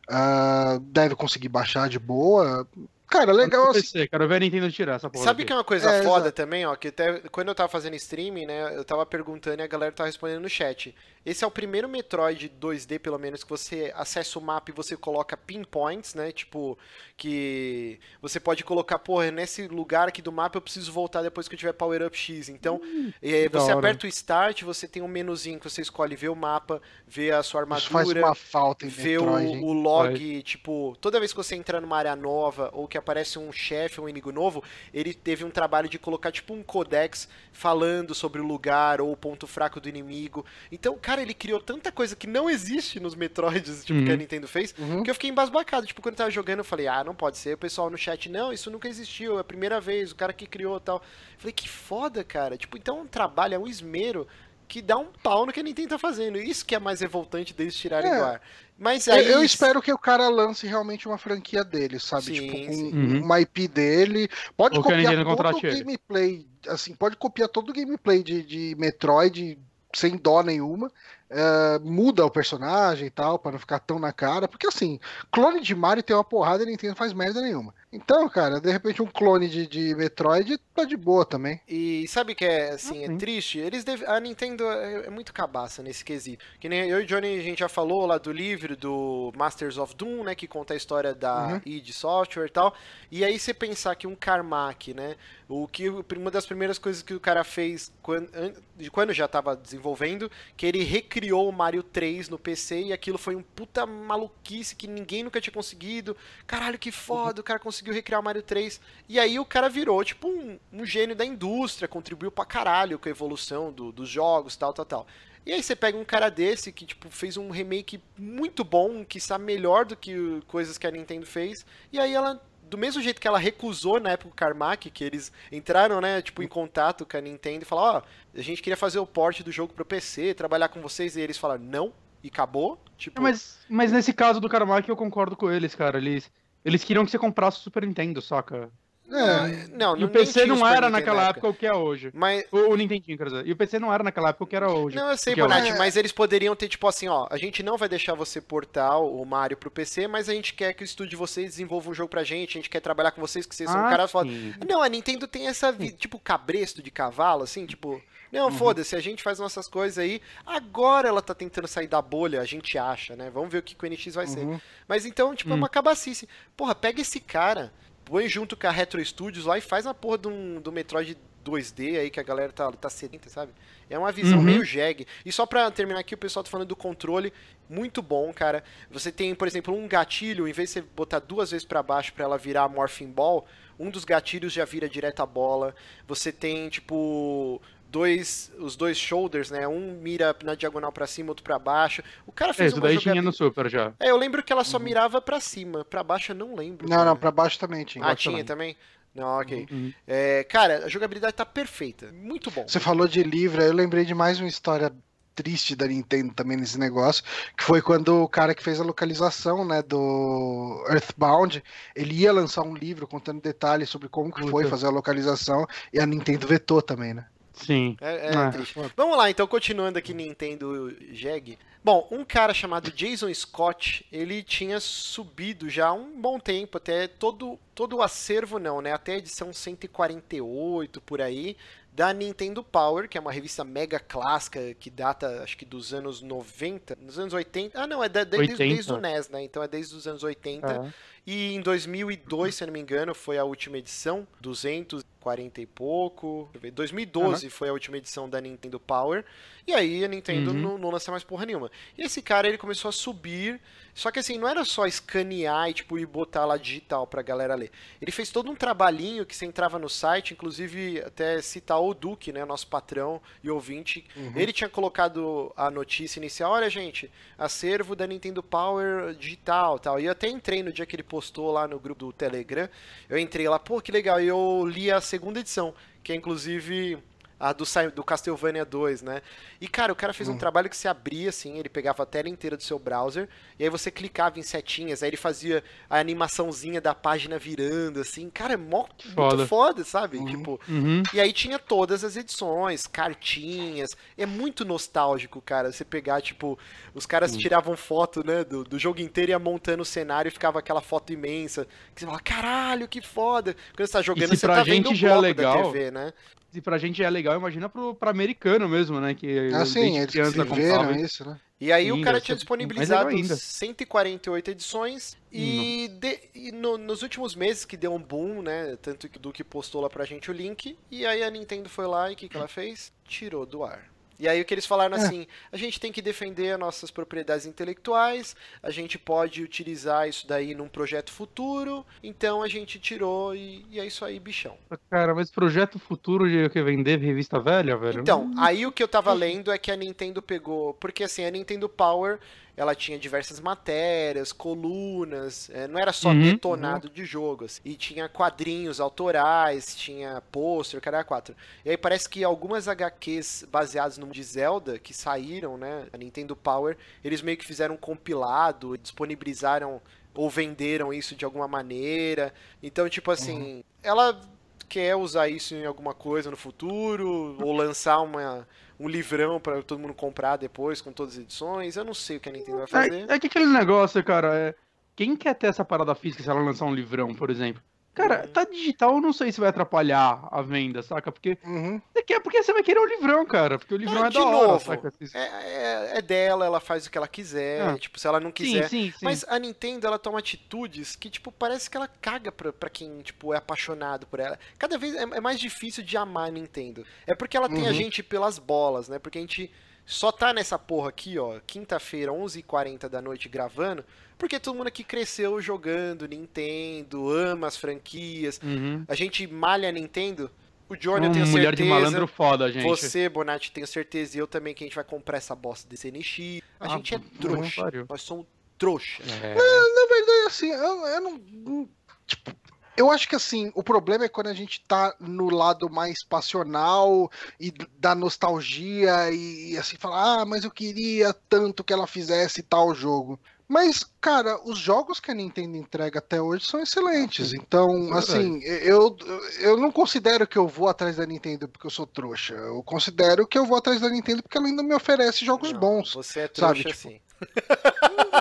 ah, 0.08 0.78
deve 0.82 1.14
conseguir 1.14 1.48
baixar 1.48 1.88
de 1.88 1.98
boa. 2.00 2.66
Cara, 3.10 3.32
legal 3.32 3.70
assim. 3.70 3.82
PC, 3.82 4.08
quero 4.08 4.28
ver 4.28 4.36
a 4.36 4.38
Nintendo 4.40 4.70
tirar 4.72 4.94
essa 4.96 5.10
porra. 5.10 5.24
Sabe 5.24 5.44
daqui. 5.44 5.46
que 5.46 5.52
é 5.52 5.56
uma 5.56 5.64
coisa 5.64 5.90
É, 5.90 6.02
foda 6.02 6.28
exato. 6.28 6.36
também, 6.36 6.64
ó? 6.66 6.76
Que 6.76 6.88
até 6.88 7.20
quando 7.30 7.48
eu 7.48 7.54
tava 7.54 7.68
fazendo 7.68 7.94
streaming, 7.96 8.46
né? 8.46 8.76
Eu 8.76 8.84
tava 8.84 9.04
perguntando 9.04 9.60
e 9.60 9.64
a 9.64 9.66
galera 9.66 9.92
tava 9.92 10.06
respondendo 10.08 10.40
no 10.42 10.48
chat. 10.48 10.94
Esse 11.26 11.44
é 11.44 11.46
o 11.46 11.50
primeiro 11.50 11.88
Metroid 11.88 12.48
2D, 12.48 12.98
pelo 12.98 13.18
menos, 13.18 13.44
que 13.44 13.50
você 13.50 13.92
acessa 13.94 14.38
o 14.38 14.42
mapa 14.42 14.70
e 14.70 14.74
você 14.74 14.96
coloca 14.96 15.36
pinpoints, 15.36 16.14
né? 16.14 16.32
Tipo, 16.32 16.78
que 17.16 17.98
você 18.22 18.40
pode 18.40 18.64
colocar, 18.64 18.98
porra, 18.98 19.30
nesse 19.30 19.66
lugar 19.68 20.08
aqui 20.08 20.22
do 20.22 20.32
mapa 20.32 20.56
eu 20.56 20.62
preciso 20.62 20.92
voltar 20.92 21.22
depois 21.22 21.48
que 21.48 21.54
eu 21.54 21.58
tiver 21.58 21.72
Power 21.74 22.06
Up 22.06 22.16
X. 22.16 22.48
Então, 22.48 22.80
eh, 23.20 23.48
da 23.48 23.60
você 23.60 23.70
aperta 23.70 24.06
o 24.06 24.08
Start, 24.08 24.62
você 24.62 24.88
tem 24.88 25.02
um 25.02 25.08
menuzinho 25.08 25.58
que 25.58 25.68
você 25.68 25.82
escolhe 25.82 26.16
ver 26.16 26.28
o 26.30 26.36
mapa, 26.36 26.80
ver 27.06 27.32
a 27.34 27.42
sua 27.42 27.62
Isso 27.70 27.90
faz 27.90 28.10
armadura. 28.10 28.20
uma 28.20 28.34
falta 28.34 28.86
em 28.86 28.88
ver 28.88 29.18
o, 29.20 29.26
Metroid, 29.26 29.56
hein? 29.56 29.60
o 29.60 29.72
log, 29.72 30.42
tipo, 30.42 30.96
toda 31.00 31.18
vez 31.18 31.32
que 31.32 31.36
você 31.36 31.54
entra 31.54 31.80
numa 31.80 31.96
área 31.98 32.16
nova 32.16 32.70
ou 32.72 32.88
que 32.88 32.96
aparece 33.00 33.38
um 33.38 33.50
chefe, 33.52 34.00
um 34.00 34.08
inimigo 34.08 34.30
novo, 34.32 34.62
ele 34.94 35.12
teve 35.12 35.44
um 35.44 35.50
trabalho 35.50 35.88
de 35.88 35.98
colocar 35.98 36.30
tipo 36.30 36.54
um 36.54 36.62
codex 36.62 37.28
falando 37.52 38.14
sobre 38.14 38.40
o 38.40 38.44
lugar 38.46 39.00
ou 39.00 39.12
o 39.12 39.16
ponto 39.16 39.46
fraco 39.46 39.80
do 39.80 39.88
inimigo. 39.88 40.44
Então, 40.70 40.96
cara, 40.96 41.20
ele 41.22 41.34
criou 41.34 41.60
tanta 41.60 41.90
coisa 41.92 42.14
que 42.16 42.26
não 42.26 42.48
existe 42.48 42.98
nos 43.00 43.14
Metroids, 43.14 43.84
tipo, 43.84 43.98
Uhum. 43.98 44.04
que 44.06 44.12
a 44.12 44.16
Nintendo 44.16 44.46
fez, 44.48 44.74
Uhum. 44.78 45.02
que 45.02 45.10
eu 45.10 45.14
fiquei 45.14 45.30
embasbacado. 45.30 45.86
Tipo, 45.86 46.00
quando 46.02 46.14
eu 46.14 46.18
tava 46.18 46.30
jogando, 46.30 46.58
eu 46.60 46.64
falei, 46.64 46.86
ah, 46.88 47.02
não 47.04 47.14
pode 47.14 47.36
ser. 47.38 47.54
O 47.54 47.58
pessoal 47.58 47.90
no 47.90 47.98
chat, 47.98 48.28
não, 48.28 48.52
isso 48.52 48.70
nunca 48.70 48.88
existiu, 48.88 49.36
é 49.38 49.40
a 49.40 49.44
primeira 49.44 49.80
vez, 49.80 50.12
o 50.12 50.16
cara 50.16 50.32
que 50.32 50.46
criou 50.46 50.76
e 50.76 50.80
tal. 50.80 50.96
Eu 50.98 51.38
falei, 51.38 51.52
que 51.52 51.68
foda, 51.68 52.22
cara. 52.24 52.56
Tipo, 52.56 52.76
então 52.76 52.98
é 52.98 53.02
um 53.02 53.06
trabalho, 53.06 53.54
é 53.54 53.58
um 53.58 53.66
esmero 53.66 54.26
que 54.68 54.80
dá 54.80 54.96
um 54.96 55.06
pau 55.22 55.44
no 55.44 55.52
que 55.52 55.58
a 55.58 55.62
Nintendo 55.64 55.88
tá 55.88 55.98
fazendo. 55.98 56.38
Isso 56.38 56.64
que 56.64 56.76
é 56.76 56.78
mais 56.78 57.00
revoltante 57.00 57.52
deles 57.52 57.74
tirarem 57.74 58.08
É. 58.08 58.16
do 58.16 58.22
ar. 58.24 58.40
Mas 58.80 59.06
Eu- 59.06 59.14
aí. 59.14 59.30
Eu 59.30 59.44
espero 59.44 59.82
que 59.82 59.92
o 59.92 59.98
cara 59.98 60.26
lance 60.30 60.66
realmente 60.66 61.06
uma 61.06 61.18
franquia 61.18 61.62
dele, 61.62 62.00
sabe? 62.00 62.24
Sim, 62.24 62.32
tipo, 62.32 62.66
com 62.66 62.72
sim. 62.72 62.92
Uhum. 62.94 63.22
uma 63.22 63.38
IP 63.40 63.68
dele. 63.68 64.26
Pode 64.56 64.78
Ou 64.78 64.82
copiar 64.82 65.12
todo 65.14 65.20
o 65.22 65.24
contrate 65.26 65.66
ele. 65.66 65.80
gameplay, 65.84 66.46
assim, 66.66 66.94
pode 66.94 67.16
copiar 67.16 67.48
todo 67.50 67.68
o 67.68 67.72
gameplay 67.74 68.22
de, 68.22 68.42
de 68.42 68.74
Metroid 68.78 69.58
sem 69.94 70.16
dó 70.16 70.42
nenhuma. 70.42 70.90
É, 71.30 71.78
muda 71.78 72.26
o 72.26 72.30
personagem 72.30 73.06
e 73.06 73.10
tal, 73.10 73.38
pra 73.38 73.52
não 73.52 73.58
ficar 73.58 73.78
tão 73.78 73.98
na 73.98 74.12
cara. 74.12 74.48
Porque 74.48 74.66
assim, 74.66 74.98
clone 75.30 75.60
de 75.60 75.74
Mario 75.74 76.02
tem 76.02 76.14
uma 76.16 76.24
porrada 76.24 76.62
e 76.62 76.66
a 76.66 76.70
Nintendo 76.70 76.90
não 76.90 76.96
faz 76.96 77.12
merda 77.12 77.40
nenhuma. 77.40 77.72
Então, 77.92 78.28
cara, 78.28 78.60
de 78.60 78.70
repente 78.70 79.02
um 79.02 79.06
clone 79.06 79.48
de, 79.48 79.66
de 79.66 79.94
Metroid 79.96 80.58
tá 80.74 80.84
de 80.84 80.96
boa 80.96 81.24
também. 81.24 81.60
E 81.68 82.06
sabe 82.06 82.34
que 82.36 82.44
é 82.44 82.70
assim, 82.70 83.02
é 83.02 83.06
sim. 83.08 83.18
triste? 83.18 83.58
Eles 83.58 83.82
deve... 83.82 84.06
A 84.06 84.20
Nintendo 84.20 84.64
é, 84.64 85.06
é 85.06 85.10
muito 85.10 85.32
cabaça 85.32 85.82
nesse 85.82 86.04
quesito. 86.04 86.44
Que 86.60 86.68
nem 86.68 86.88
eu 86.88 87.00
e 87.00 87.04
o 87.04 87.06
Johnny, 87.06 87.38
a 87.38 87.42
gente 87.42 87.58
já 87.60 87.68
falou 87.68 88.06
lá 88.06 88.16
do 88.18 88.30
livro 88.32 88.76
do 88.76 89.32
Masters 89.36 89.76
of 89.76 89.94
Doom, 89.96 90.24
né? 90.24 90.34
Que 90.34 90.46
conta 90.46 90.74
a 90.74 90.76
história 90.76 91.14
da 91.14 91.54
Uhum. 91.54 91.60
id 91.66 91.90
Software 91.90 92.46
e 92.46 92.50
tal. 92.50 92.74
E 93.10 93.24
aí 93.24 93.38
você 93.38 93.52
pensar 93.52 93.94
que 93.96 94.06
um 94.06 94.14
Carmack, 94.14 94.94
né? 94.94 95.16
O 95.48 95.66
que 95.66 95.88
uma 95.88 96.30
das 96.30 96.46
primeiras 96.46 96.78
coisas 96.78 97.02
que 97.02 97.12
o 97.14 97.18
cara 97.18 97.42
fez 97.42 97.92
quando, 98.02 98.30
de 98.76 98.88
quando 98.88 99.12
já 99.12 99.24
estava 99.24 99.56
desenvolvendo, 99.56 100.30
que 100.56 100.64
ele 100.64 100.84
recriou 100.84 101.19
o 101.32 101.52
Mario 101.52 101.82
3 101.82 102.28
no 102.28 102.38
PC 102.38 102.84
e 102.84 102.92
aquilo 102.92 103.18
foi 103.18 103.36
um 103.36 103.42
puta 103.42 103.84
maluquice 103.84 104.74
que 104.74 104.86
ninguém 104.86 105.22
nunca 105.22 105.40
tinha 105.40 105.52
conseguido. 105.52 106.16
Caralho, 106.46 106.78
que 106.78 106.90
foda, 106.90 107.40
o 107.40 107.44
cara 107.44 107.58
conseguiu 107.58 107.92
recriar 107.92 108.20
o 108.20 108.24
Mario 108.24 108.42
3. 108.42 108.80
E 109.08 109.18
aí 109.18 109.38
o 109.38 109.44
cara 109.44 109.68
virou 109.68 110.02
tipo 110.02 110.28
um, 110.28 110.58
um 110.72 110.84
gênio 110.84 111.14
da 111.14 111.24
indústria, 111.24 111.86
contribuiu 111.88 112.30
pra 112.30 112.44
caralho 112.44 112.98
com 112.98 113.08
a 113.08 113.10
evolução 113.10 113.72
do, 113.72 113.92
dos 113.92 114.08
jogos, 114.08 114.56
tal, 114.56 114.72
tal, 114.72 114.84
tal. 114.84 115.06
E 115.44 115.52
aí 115.52 115.62
você 115.62 115.74
pega 115.74 115.96
um 115.96 116.04
cara 116.04 116.28
desse 116.28 116.70
que 116.70 116.84
tipo 116.84 117.10
fez 117.10 117.36
um 117.36 117.50
remake 117.50 118.00
muito 118.16 118.62
bom, 118.62 119.04
que 119.04 119.18
está 119.18 119.38
melhor 119.38 119.84
do 119.84 119.96
que 119.96 120.40
coisas 120.46 120.76
que 120.76 120.86
a 120.86 120.90
Nintendo 120.90 121.24
fez, 121.24 121.64
e 121.90 121.98
aí 121.98 122.14
ela 122.14 122.40
do 122.70 122.78
mesmo 122.78 123.02
jeito 123.02 123.20
que 123.20 123.26
ela 123.26 123.38
recusou 123.38 124.00
na 124.00 124.10
época 124.10 124.30
o 124.30 124.34
Carmack, 124.34 124.88
que 124.90 125.04
eles 125.04 125.32
entraram, 125.50 126.00
né, 126.00 126.22
tipo, 126.22 126.42
em 126.42 126.48
contato 126.48 127.04
com 127.04 127.16
a 127.16 127.20
Nintendo 127.20 127.64
e 127.64 127.66
falaram, 127.66 127.98
ó, 127.98 128.02
oh, 128.02 128.38
a 128.38 128.42
gente 128.42 128.62
queria 128.62 128.76
fazer 128.76 129.00
o 129.00 129.06
port 129.06 129.42
do 129.42 129.50
jogo 129.50 129.74
pro 129.74 129.84
PC, 129.84 130.32
trabalhar 130.34 130.68
com 130.68 130.80
vocês, 130.80 131.16
e 131.16 131.20
eles 131.20 131.36
falaram, 131.36 131.64
não, 131.64 131.92
e 132.22 132.28
acabou. 132.28 132.78
Tipo... 132.96 133.20
Mas, 133.20 133.58
mas 133.68 133.90
nesse 133.90 134.12
caso 134.12 134.40
do 134.40 134.48
Carmack 134.48 134.88
eu 134.88 134.96
concordo 134.96 135.36
com 135.36 135.50
eles, 135.50 135.74
cara. 135.74 135.98
Eles, 135.98 136.30
eles 136.64 136.84
queriam 136.84 137.04
que 137.04 137.10
você 137.10 137.18
comprasse 137.18 137.58
o 137.58 137.62
Super 137.62 137.86
Nintendo, 137.86 138.22
saca? 138.22 138.70
É, 139.12 139.68
não, 139.76 139.96
e 139.96 140.04
o 140.04 140.08
PC 140.08 140.46
não 140.46 140.66
era 140.66 140.88
naquela 140.88 141.22
época. 141.24 141.38
época 141.38 141.48
o 141.48 141.54
que 141.54 141.66
é 141.66 141.74
hoje. 141.74 142.10
Mas... 142.14 142.44
O, 142.52 142.58
o 142.58 142.76
Nintendinho, 142.76 143.18
quer 143.18 143.24
dizer. 143.24 143.46
E 143.46 143.52
o 143.52 143.56
PC 143.56 143.78
não 143.78 143.92
era 143.92 144.04
naquela 144.04 144.28
época 144.28 144.44
o 144.44 144.46
que 144.46 144.56
era 144.56 144.70
hoje. 144.70 144.96
Não, 144.96 145.10
eu 145.10 145.16
sei, 145.16 145.34
Bonatti, 145.34 145.70
é 145.70 145.78
mas 145.78 145.96
eles 145.96 146.12
poderiam 146.12 146.54
ter, 146.54 146.68
tipo 146.68 146.86
assim, 146.86 147.08
ó, 147.08 147.26
a 147.30 147.36
gente 147.36 147.62
não 147.62 147.76
vai 147.76 147.88
deixar 147.88 148.14
você 148.14 148.40
portar 148.40 149.00
o 149.00 149.24
Mario 149.24 149.56
pro 149.56 149.70
PC, 149.70 150.06
mas 150.06 150.28
a 150.28 150.34
gente 150.34 150.54
quer 150.54 150.72
que 150.72 150.82
o 150.82 150.84
estúdio 150.84 151.10
de 151.10 151.16
vocês 151.16 151.50
desenvolva 151.50 151.90
um 151.90 151.94
jogo 151.94 152.08
pra 152.08 152.22
gente, 152.22 152.56
a 152.56 152.60
gente 152.60 152.70
quer 152.70 152.80
trabalhar 152.80 153.10
com 153.10 153.20
vocês, 153.20 153.46
que 153.46 153.54
vocês 153.54 153.68
são 153.68 153.84
ah, 153.84 153.90
caras 153.90 154.10
foda. 154.10 154.30
Não, 154.68 154.82
a 154.82 154.88
Nintendo 154.88 155.26
tem 155.26 155.48
essa 155.48 155.72
vida, 155.72 155.96
tipo, 155.96 156.18
cabresto 156.18 156.82
de 156.82 156.90
cavalo, 156.90 157.42
assim, 157.42 157.66
tipo... 157.66 158.00
Não, 158.32 158.44
uhum. 158.44 158.52
foda-se, 158.52 158.94
a 158.94 159.00
gente 159.00 159.24
faz 159.24 159.40
nossas 159.40 159.66
coisas 159.66 159.98
aí. 159.98 160.22
Agora 160.46 161.08
ela 161.08 161.20
tá 161.20 161.34
tentando 161.34 161.66
sair 161.66 161.88
da 161.88 162.00
bolha, 162.00 162.40
a 162.40 162.44
gente 162.44 162.78
acha, 162.78 163.16
né? 163.16 163.28
Vamos 163.28 163.50
ver 163.50 163.58
o 163.58 163.62
que 163.62 163.74
o 163.74 163.90
NX 163.90 164.14
vai 164.14 164.26
uhum. 164.26 164.32
ser. 164.32 164.62
Mas 164.86 165.04
então, 165.04 165.34
tipo, 165.34 165.50
uhum. 165.50 165.56
é 165.56 165.58
uma 165.58 165.66
hum. 165.66 165.70
cabacice. 165.70 166.28
Porra, 166.56 166.72
pega 166.72 167.00
esse 167.00 167.18
cara 167.18 167.72
põe 168.10 168.28
junto 168.28 168.56
com 168.56 168.66
a 168.66 168.70
Retro 168.70 169.02
Studios 169.04 169.46
lá 169.46 169.56
e 169.56 169.60
faz 169.60 169.86
uma 169.86 169.94
porra 169.94 170.18
do, 170.18 170.60
do 170.60 170.72
Metroid 170.72 171.16
2D 171.44 171.98
aí 171.98 172.10
que 172.10 172.18
a 172.18 172.22
galera 172.24 172.52
tá, 172.52 172.70
tá 172.72 172.90
sedenta, 172.90 173.30
sabe? 173.30 173.52
É 173.88 173.96
uma 173.96 174.10
visão 174.10 174.38
uhum. 174.38 174.44
meio 174.44 174.64
jegue. 174.64 175.06
E 175.24 175.30
só 175.30 175.46
pra 175.46 175.70
terminar 175.70 176.00
aqui, 176.00 176.14
o 176.14 176.18
pessoal 176.18 176.42
tá 176.42 176.50
falando 176.50 176.68
do 176.68 176.76
controle, 176.76 177.32
muito 177.68 178.02
bom, 178.02 178.32
cara. 178.32 178.64
Você 178.90 179.12
tem, 179.12 179.34
por 179.34 179.46
exemplo, 179.46 179.74
um 179.74 179.86
gatilho, 179.86 180.48
em 180.48 180.52
vez 180.52 180.68
de 180.68 180.74
você 180.74 180.82
botar 180.82 181.20
duas 181.20 181.52
vezes 181.52 181.64
para 181.64 181.82
baixo 181.82 182.12
para 182.12 182.24
ela 182.24 182.36
virar 182.36 182.68
Morphing 182.68 183.10
Ball, 183.10 183.46
um 183.78 183.90
dos 183.90 184.04
gatilhos 184.04 184.52
já 184.52 184.64
vira 184.64 184.88
direto 184.88 185.20
a 185.20 185.26
bola. 185.26 185.74
Você 186.06 186.32
tem, 186.32 186.68
tipo, 186.68 187.62
dois, 187.90 188.52
os 188.58 188.76
dois 188.76 188.96
shoulders, 188.96 189.50
né? 189.50 189.66
Um 189.66 189.98
mira 190.00 190.34
na 190.44 190.54
diagonal 190.54 190.92
para 190.92 191.06
cima, 191.06 191.30
outro 191.30 191.42
para 191.42 191.58
baixo. 191.58 192.02
O 192.26 192.32
cara 192.32 192.54
fez 192.54 192.72
é, 192.72 192.74
isso 192.74 192.80
daí 192.80 192.98
tinha 192.98 193.20
no 193.20 193.32
Super 193.32 193.68
já. 193.68 193.92
É, 193.98 194.10
eu 194.10 194.16
lembro 194.16 194.42
que 194.42 194.52
ela 194.52 194.64
só 194.64 194.78
uhum. 194.78 194.84
mirava 194.84 195.20
para 195.20 195.40
cima, 195.40 195.84
para 195.84 196.02
baixo 196.02 196.32
eu 196.32 196.36
não 196.36 196.54
lembro. 196.54 196.88
Não, 196.88 196.96
cara. 196.96 197.10
não, 197.10 197.16
para 197.16 197.30
baixo 197.30 197.58
também 197.58 197.84
tinha. 197.84 198.04
Ah, 198.04 198.14
tinha 198.14 198.44
também. 198.44 198.74
também? 198.74 198.76
Não, 199.14 199.40
ok. 199.40 199.66
Uhum. 199.70 199.92
É, 200.06 200.44
cara, 200.44 200.84
a 200.84 200.88
jogabilidade 200.88 201.34
tá 201.34 201.44
perfeita. 201.44 202.12
Muito 202.12 202.50
bom. 202.50 202.66
Você 202.66 202.78
falou 202.78 203.08
de 203.08 203.22
livro, 203.22 203.60
eu 203.60 203.72
lembrei 203.72 204.04
de 204.04 204.14
mais 204.14 204.38
uma 204.38 204.48
história 204.48 204.92
triste 205.34 205.74
da 205.74 205.86
Nintendo 205.86 206.34
também 206.34 206.56
nesse 206.56 206.78
negócio, 206.78 207.24
que 207.56 207.64
foi 207.64 207.80
quando 207.80 208.22
o 208.22 208.28
cara 208.28 208.54
que 208.54 208.62
fez 208.62 208.78
a 208.80 208.84
localização, 208.84 209.64
né, 209.64 209.82
do 209.82 210.84
Earthbound, 210.88 211.62
ele 211.96 212.14
ia 212.14 212.32
lançar 212.32 212.62
um 212.62 212.74
livro 212.74 213.06
contando 213.06 213.40
detalhes 213.40 213.88
sobre 213.88 214.08
como 214.08 214.32
que 214.32 214.46
foi 214.48 214.66
fazer 214.66 214.86
a 214.86 214.90
localização 214.90 215.66
e 215.92 215.98
a 215.98 216.04
Nintendo 216.04 216.46
vetou 216.46 216.82
também, 216.82 217.14
né? 217.14 217.26
Sim. 217.64 217.96
É, 218.00 218.28
é 218.28 218.36
ah. 218.36 218.50
triste. 218.50 218.74
Vamos 218.96 219.16
lá, 219.16 219.30
então, 219.30 219.46
continuando 219.46 219.98
aqui 219.98 220.14
Nintendo 220.14 220.94
Jeg. 221.12 221.58
Bom, 221.82 222.06
um 222.10 222.24
cara 222.24 222.52
chamado 222.52 222.92
Jason 222.92 223.32
Scott, 223.32 224.06
ele 224.12 224.42
tinha 224.42 224.78
subido 224.80 225.70
já 225.70 225.88
há 225.88 225.92
um 225.94 226.20
bom 226.20 226.38
tempo, 226.38 226.76
até 226.76 227.08
todo, 227.08 227.58
todo 227.74 227.96
o 227.96 228.02
acervo 228.02 228.58
não, 228.58 228.82
né? 228.82 228.92
Até 228.92 229.14
a 229.14 229.18
edição 229.18 229.50
148 229.50 231.00
por 231.00 231.22
aí, 231.22 231.56
da 231.90 232.12
Nintendo 232.12 232.62
Power, 232.62 233.08
que 233.08 233.18
é 233.18 233.20
uma 233.20 233.32
revista 233.32 233.64
mega 233.64 233.98
clássica 233.98 234.74
que 234.78 234.90
data, 234.90 235.42
acho 235.42 235.56
que 235.56 235.64
dos 235.64 235.92
anos 235.92 236.20
90, 236.20 236.98
nos 237.00 237.18
anos 237.18 237.32
80. 237.32 237.80
Ah, 237.80 237.86
não, 237.86 238.04
é 238.04 238.08
de, 238.08 238.24
desde, 238.24 238.56
desde, 238.56 238.92
o 238.92 239.00
NES, 239.00 239.28
né? 239.28 239.42
Então 239.42 239.62
é 239.62 239.68
desde 239.68 239.94
os 239.94 240.06
anos 240.06 240.22
80. 240.22 240.94
E 241.26 241.54
em 241.54 241.60
2002, 241.60 242.54
se 242.54 242.62
eu 242.62 242.66
não 242.66 242.72
me 242.72 242.80
engano, 242.80 243.14
foi 243.14 243.38
a 243.38 243.44
última 243.44 243.78
edição, 243.78 244.26
240 244.40 245.60
e 245.60 245.66
pouco. 245.66 246.50
2012 246.72 247.44
uhum. 247.44 247.50
foi 247.50 247.68
a 247.68 247.72
última 247.72 247.98
edição 247.98 248.28
da 248.28 248.40
Nintendo 248.40 248.80
Power. 248.80 249.24
E 249.66 249.72
aí 249.72 250.04
a 250.04 250.08
Nintendo 250.08 250.50
uhum. 250.50 250.58
não, 250.58 250.78
não 250.78 250.90
lança 250.90 251.10
mais 251.10 251.22
porra 251.22 251.46
nenhuma. 251.46 251.70
E 251.96 252.02
esse 252.02 252.22
cara, 252.22 252.48
ele 252.48 252.58
começou 252.58 252.88
a 252.88 252.92
subir 252.92 253.60
só 253.94 254.10
que 254.10 254.18
assim, 254.18 254.38
não 254.38 254.48
era 254.48 254.64
só 254.64 254.86
escanear 254.86 255.68
e 255.68 255.74
tipo, 255.74 255.98
ir 255.98 256.06
botar 256.06 256.44
lá 256.44 256.56
digital 256.56 257.06
pra 257.06 257.22
galera 257.22 257.54
ler. 257.54 257.70
Ele 258.00 258.10
fez 258.10 258.30
todo 258.30 258.50
um 258.50 258.54
trabalhinho 258.54 259.26
que 259.26 259.34
você 259.36 259.44
entrava 259.44 259.78
no 259.78 259.88
site, 259.88 260.32
inclusive 260.32 261.00
até 261.00 261.40
citar 261.42 261.80
o 261.80 261.92
Duque, 261.92 262.32
né, 262.32 262.44
nosso 262.44 262.66
patrão 262.66 263.20
e 263.42 263.50
ouvinte. 263.50 264.04
Uhum. 264.16 264.32
Ele 264.36 264.52
tinha 264.52 264.68
colocado 264.68 265.52
a 265.56 265.70
notícia 265.70 266.18
inicial, 266.18 266.52
olha 266.52 266.70
gente, 266.70 267.10
acervo 267.36 267.94
da 267.94 268.06
Nintendo 268.06 268.42
Power 268.42 269.14
digital 269.14 269.78
tal. 269.78 270.00
E 270.00 270.06
eu 270.06 270.12
até 270.12 270.28
entrei 270.28 270.62
no 270.62 270.72
dia 270.72 270.86
que 270.86 270.96
ele 270.96 271.02
postou 271.10 271.50
lá 271.50 271.66
no 271.66 271.80
grupo 271.80 272.06
do 272.06 272.12
Telegram. 272.12 272.68
Eu 273.08 273.18
entrei 273.18 273.48
lá, 273.48 273.58
pô, 273.58 273.80
que 273.80 273.90
legal. 273.90 274.20
E 274.20 274.28
eu 274.28 274.64
li 274.64 274.92
a 274.92 275.00
segunda 275.00 275.40
edição, 275.40 275.74
que 276.04 276.12
é 276.12 276.14
inclusive 276.14 276.96
a 277.40 277.54
do, 277.54 277.64
do 277.94 278.04
Castlevania 278.04 278.66
2, 278.66 279.00
né? 279.00 279.22
E, 279.58 279.66
cara, 279.66 279.90
o 279.90 279.96
cara 279.96 280.12
fez 280.12 280.28
um 280.28 280.34
hum. 280.34 280.38
trabalho 280.38 280.68
que 280.68 280.76
se 280.76 280.86
abria, 280.86 281.30
assim, 281.30 281.58
ele 281.58 281.70
pegava 281.70 282.02
a 282.02 282.06
tela 282.06 282.28
inteira 282.28 282.54
do 282.54 282.62
seu 282.62 282.78
browser, 282.78 283.30
e 283.58 283.64
aí 283.64 283.70
você 283.70 283.90
clicava 283.90 284.38
em 284.38 284.42
setinhas, 284.42 285.02
aí 285.02 285.08
ele 285.08 285.16
fazia 285.16 285.64
a 285.88 285.98
animaçãozinha 285.98 286.82
da 286.82 286.94
página 286.94 287.38
virando, 287.38 288.00
assim, 288.00 288.28
cara, 288.28 288.52
é 288.52 288.56
mó, 288.58 288.84
foda. 289.14 289.36
muito 289.36 289.48
foda, 289.48 289.84
sabe? 289.84 290.18
Uhum. 290.18 290.26
Tipo, 290.26 290.60
uhum. 290.68 291.02
e 291.14 291.20
aí 291.20 291.32
tinha 291.32 291.58
todas 291.58 292.04
as 292.04 292.14
edições, 292.14 292.86
cartinhas, 292.86 293.96
é 294.18 294.26
muito 294.26 294.62
nostálgico, 294.62 295.40
cara, 295.40 295.72
você 295.72 295.84
pegar, 295.84 296.20
tipo, 296.20 296.58
os 296.94 297.06
caras 297.06 297.32
uhum. 297.32 297.38
tiravam 297.38 297.74
foto, 297.74 298.22
né, 298.22 298.44
do, 298.44 298.64
do 298.64 298.78
jogo 298.78 299.00
inteiro 299.00 299.30
e 299.30 299.32
ia 299.32 299.38
montando 299.38 299.82
o 299.82 299.86
cenário 299.86 300.28
e 300.28 300.32
ficava 300.32 300.58
aquela 300.58 300.82
foto 300.82 301.10
imensa, 301.10 301.66
que 301.94 302.00
você 302.00 302.06
fala, 302.06 302.20
caralho, 302.20 302.86
que 302.86 303.00
foda! 303.00 303.56
Quando 303.74 303.86
você 303.86 303.92
tá 303.92 304.02
jogando, 304.02 304.36
você 304.36 304.46
tá 304.46 304.62
vendo 304.62 304.90
o 304.90 304.98
bloco 304.98 305.24
é 305.24 305.28
legal, 305.28 305.56
da 305.56 305.62
TV, 305.64 305.90
né? 305.90 306.12
E 306.54 306.60
pra 306.60 306.78
gente 306.78 307.02
é 307.02 307.08
legal, 307.08 307.36
imagina 307.36 307.68
pro, 307.68 307.94
pra 307.94 308.10
americano 308.10 308.68
mesmo, 308.68 309.00
né? 309.00 309.14
Que 309.14 309.50
ah, 309.54 309.64
sim, 309.64 309.98
eles 309.98 310.12
viram 310.32 310.92
isso, 310.96 311.28
né? 311.28 311.38
E 311.60 311.70
aí 311.70 311.92
o 311.92 312.00
cara 312.00 312.20
tinha 312.20 312.34
disponibilizado 312.34 313.10
148 313.36 314.50
edições 314.50 315.16
e, 315.30 315.88
de, 316.00 316.18
e 316.34 316.52
no, 316.52 316.78
nos 316.78 317.02
últimos 317.02 317.34
meses 317.34 317.66
que 317.66 317.76
deu 317.76 317.92
um 317.92 318.02
boom, 318.02 318.40
né? 318.40 318.76
Tanto 318.80 319.08
do 319.18 319.30
que 319.30 319.44
postou 319.44 319.82
lá 319.82 319.90
pra 319.90 320.06
gente 320.06 320.30
o 320.30 320.34
link, 320.34 320.78
e 320.90 321.04
aí 321.04 321.22
a 321.22 321.30
Nintendo 321.30 321.68
foi 321.68 321.86
lá 321.86 322.10
e 322.10 322.14
o 322.14 322.16
que, 322.16 322.28
que 322.28 322.36
ela 322.36 322.48
fez? 322.48 322.90
Tirou 323.04 323.44
do 323.44 323.62
ar. 323.62 323.90
E 324.20 324.28
aí 324.28 324.40
o 324.40 324.44
que 324.44 324.52
eles 324.52 324.66
falaram 324.66 324.96
é. 324.96 325.00
assim, 325.00 325.26
a 325.50 325.56
gente 325.56 325.80
tem 325.80 325.90
que 325.90 326.02
defender 326.02 326.52
as 326.52 326.60
nossas 326.60 326.90
propriedades 326.90 327.46
intelectuais, 327.46 328.36
a 328.62 328.70
gente 328.70 328.98
pode 328.98 329.42
utilizar 329.42 330.06
isso 330.06 330.28
daí 330.28 330.54
num 330.54 330.68
projeto 330.68 331.10
futuro, 331.10 331.86
então 332.02 332.42
a 332.42 332.48
gente 332.48 332.78
tirou 332.78 333.34
e, 333.34 333.64
e 333.70 333.80
é 333.80 333.86
isso 333.86 334.04
aí, 334.04 334.20
bichão. 334.20 334.58
Cara, 334.90 335.14
mas 335.14 335.30
projeto 335.30 335.78
futuro 335.78 336.28
de 336.28 336.50
que 336.50 336.62
vender 336.62 337.00
revista 337.00 337.40
velha, 337.40 337.76
velho? 337.76 338.00
Então, 338.00 338.30
aí 338.36 338.66
o 338.66 338.72
que 338.72 338.82
eu 338.82 338.88
tava 338.88 339.12
lendo 339.14 339.50
é 339.50 339.56
que 339.56 339.70
a 339.70 339.76
Nintendo 339.76 340.20
pegou, 340.20 340.74
porque 340.74 341.02
assim, 341.02 341.24
a 341.24 341.30
Nintendo 341.30 341.68
Power 341.68 342.18
ela 342.56 342.74
tinha 342.74 342.98
diversas 342.98 343.40
matérias, 343.40 344.32
colunas, 344.32 345.50
é, 345.52 345.66
não 345.66 345.80
era 345.80 345.92
só 345.92 346.10
uhum, 346.10 346.22
detonado 346.22 346.88
uhum. 346.88 346.94
de 346.94 347.04
jogos. 347.04 347.60
E 347.64 347.74
tinha 347.74 348.08
quadrinhos 348.08 348.80
autorais, 348.80 349.74
tinha 349.74 350.22
pôster, 350.32 350.80
cara 350.80 351.04
quatro. 351.04 351.34
E 351.64 351.70
aí 351.70 351.76
parece 351.76 352.08
que 352.08 352.22
algumas 352.22 352.68
HQs 352.68 353.46
baseadas 353.50 353.98
no 353.98 354.06
de 354.10 354.22
Zelda 354.22 354.78
que 354.78 354.92
saíram, 354.92 355.56
né, 355.56 355.86
a 355.92 355.96
Nintendo 355.96 356.36
Power, 356.36 356.76
eles 357.02 357.22
meio 357.22 357.36
que 357.38 357.46
fizeram 357.46 357.74
um 357.74 357.78
compilado, 357.78 358.76
disponibilizaram 358.76 359.80
ou 360.14 360.28
venderam 360.28 360.92
isso 360.92 361.14
de 361.14 361.24
alguma 361.24 361.48
maneira. 361.48 362.34
Então, 362.62 362.88
tipo 362.88 363.10
assim, 363.10 363.40
uhum. 363.40 363.64
ela 363.82 364.20
quer 364.68 364.94
usar 364.94 365.28
isso 365.28 365.54
em 365.54 365.66
alguma 365.66 365.92
coisa 365.92 366.30
no 366.30 366.36
futuro, 366.36 367.36
ou 367.40 367.52
lançar 367.52 368.00
uma, 368.00 368.46
um 368.80 368.88
livrão 368.88 369.38
para 369.38 369.62
todo 369.62 369.78
mundo 369.78 369.92
comprar 369.92 370.38
depois 370.38 370.80
com 370.80 370.90
todas 370.90 371.12
as 371.12 371.20
edições. 371.20 371.76
Eu 371.76 371.84
não 371.84 371.92
sei 371.92 372.16
o 372.16 372.20
que 372.20 372.30
a 372.30 372.32
Nintendo 372.32 372.56
vai 372.56 372.64
é, 372.64 372.66
fazer. 372.66 373.10
É, 373.10 373.14
é 373.14 373.18
que 373.18 373.26
aquele 373.26 373.46
negócio, 373.46 374.02
cara, 374.02 374.34
é... 374.34 374.54
quem 374.96 375.14
quer 375.14 375.34
ter 375.34 375.48
essa 375.48 375.62
parada 375.62 375.94
física 375.94 376.22
se 376.22 376.30
ela 376.30 376.40
lançar 376.40 376.64
um 376.64 376.74
livrão, 376.74 377.14
por 377.14 377.28
exemplo? 377.28 377.62
Cara, 377.94 378.26
tá 378.28 378.44
digital, 378.44 378.94
eu 378.94 379.00
não 379.00 379.12
sei 379.12 379.32
se 379.32 379.40
vai 379.40 379.48
atrapalhar 379.48 380.28
a 380.30 380.40
venda, 380.42 380.80
saca? 380.82 381.10
Porque 381.10 381.36
Uhum. 381.44 381.80
você 381.92 382.02
quer, 382.02 382.20
porque 382.20 382.42
você 382.42 382.52
vai 382.52 382.62
querer 382.62 382.78
o 382.78 382.86
livrão, 382.86 383.26
cara. 383.26 383.58
Porque 383.58 383.74
o 383.74 383.76
livrão 383.76 384.06
é 384.06 384.08
de 384.08 384.14
da 384.14 384.24
hora, 384.24 384.46
novo, 384.48 384.64
saca? 384.64 384.92
É, 385.12 385.18
é- 385.18 385.98
é 385.98 386.02
dela, 386.02 386.46
ela 386.46 386.60
faz 386.60 386.86
o 386.86 386.90
que 386.90 386.96
ela 386.96 387.08
quiser. 387.08 387.62
Ah. 387.62 387.76
Tipo, 387.78 387.98
se 387.98 388.06
ela 388.06 388.20
não 388.20 388.30
quiser. 388.30 388.68
Sim, 388.68 388.86
sim, 388.86 388.92
sim. 388.92 389.04
Mas 389.04 389.24
a 389.28 389.38
Nintendo, 389.38 389.86
ela 389.86 389.98
toma 389.98 390.20
atitudes 390.20 390.94
que, 390.94 391.10
tipo, 391.10 391.32
parece 391.32 391.68
que 391.68 391.76
ela 391.76 391.88
caga 391.88 392.30
pra, 392.30 392.52
pra 392.52 392.70
quem, 392.70 393.00
tipo, 393.02 393.34
é 393.34 393.38
apaixonado 393.38 394.06
por 394.06 394.20
ela. 394.20 394.38
Cada 394.56 394.78
vez 394.78 394.94
é, 394.94 395.02
é 395.02 395.20
mais 395.20 395.38
difícil 395.40 395.82
de 395.82 395.96
amar 395.96 396.28
a 396.28 396.30
Nintendo. 396.30 396.86
É 397.06 397.14
porque 397.14 397.36
ela 397.36 397.48
tem 397.48 397.66
a 397.66 397.70
Uhum. 397.70 397.74
gente 397.74 398.02
pelas 398.04 398.38
bolas, 398.38 398.88
né? 398.88 398.98
Porque 399.00 399.18
a 399.18 399.20
gente 399.20 399.50
só 399.84 400.12
tá 400.12 400.32
nessa 400.32 400.56
porra 400.56 400.88
aqui, 400.90 401.18
ó, 401.18 401.40
quinta-feira, 401.44 402.12
11h40 402.12 402.88
da 402.88 403.02
noite 403.02 403.28
gravando, 403.28 403.84
porque 404.20 404.38
todo 404.38 404.54
mundo 404.56 404.68
aqui 404.68 404.84
cresceu 404.84 405.40
jogando 405.40 406.06
Nintendo, 406.06 407.10
ama 407.10 407.46
as 407.48 407.56
franquias. 407.56 408.38
Uhum. 408.42 408.84
A 408.86 408.94
gente 408.94 409.26
malha 409.26 409.72
Nintendo. 409.72 410.30
O 410.68 410.76
Johnny, 410.76 411.06
eu 411.06 411.08
Uma 411.10 411.14
tenho 411.14 411.26
mulher 411.26 411.48
certeza. 411.48 411.62
de 411.64 411.68
malandro 411.68 412.06
foda, 412.06 412.52
gente. 412.52 412.62
Você, 412.62 413.08
Bonatti, 413.08 413.50
tenho 413.50 413.66
certeza, 413.66 414.16
e 414.16 414.20
eu 414.20 414.26
também, 414.28 414.54
que 414.54 414.62
a 414.62 414.66
gente 414.68 414.76
vai 414.76 414.84
comprar 414.84 415.16
essa 415.18 415.34
bosta 415.34 415.68
desse 415.68 415.90
NX. 415.90 416.40
A 416.60 416.66
Ah, 416.66 416.68
gente 416.76 416.94
é 416.94 417.00
trouxa. 417.20 417.64
Nós 417.88 418.02
somos 418.02 418.24
trouxa. 418.56 419.02
É. 419.02 419.34
Na 419.34 419.86
verdade, 419.96 420.26
assim, 420.28 420.50
eu, 420.52 420.86
eu 420.86 421.00
não. 421.00 421.18
não- 421.32 421.68
Tipo, 422.06 422.30
eu 422.76 422.90
acho 422.90 423.08
que 423.08 423.16
assim, 423.16 423.50
o 423.54 423.62
problema 423.64 424.04
é 424.04 424.08
quando 424.08 424.28
a 424.28 424.34
gente 424.34 424.60
tá 424.66 424.94
no 425.00 425.28
lado 425.28 425.68
mais 425.68 426.04
passional 426.04 427.10
e 427.38 427.52
da 427.78 427.94
nostalgia 427.94 429.10
e, 429.12 429.56
assim, 429.58 429.76
falar, 429.76 430.20
ah, 430.20 430.24
mas 430.24 430.44
eu 430.44 430.50
queria 430.50 431.12
tanto 431.28 431.64
que 431.64 431.72
ela 431.72 431.86
fizesse 431.86 432.42
tal 432.44 432.72
jogo. 432.74 433.18
Mas, 433.50 433.84
cara, 434.00 434.40
os 434.44 434.56
jogos 434.56 435.00
que 435.00 435.10
a 435.10 435.14
Nintendo 435.14 435.56
entrega 435.56 435.98
até 435.98 436.22
hoje 436.22 436.46
são 436.46 436.62
excelentes. 436.62 437.32
Então, 437.32 437.86
Isso 437.86 437.94
é 437.94 437.98
assim, 437.98 438.44
eu, 438.44 438.96
eu 439.40 439.56
não 439.56 439.72
considero 439.72 440.24
que 440.24 440.38
eu 440.38 440.46
vou 440.46 440.68
atrás 440.68 440.98
da 440.98 441.04
Nintendo 441.04 441.48
porque 441.48 441.66
eu 441.66 441.70
sou 441.70 441.84
trouxa. 441.84 442.34
Eu 442.34 442.62
considero 442.62 443.26
que 443.26 443.36
eu 443.36 443.44
vou 443.44 443.58
atrás 443.58 443.80
da 443.80 443.90
Nintendo 443.90 444.22
porque 444.22 444.38
ela 444.38 444.46
ainda 444.46 444.62
me 444.62 444.72
oferece 444.72 445.24
jogos 445.24 445.52
Não, 445.52 445.58
bons. 445.58 445.94
Você 445.94 446.20
é 446.20 446.28
trouxa 446.28 446.62
sabe, 446.62 446.72
tipo, 446.72 446.80
sim. 446.80 447.00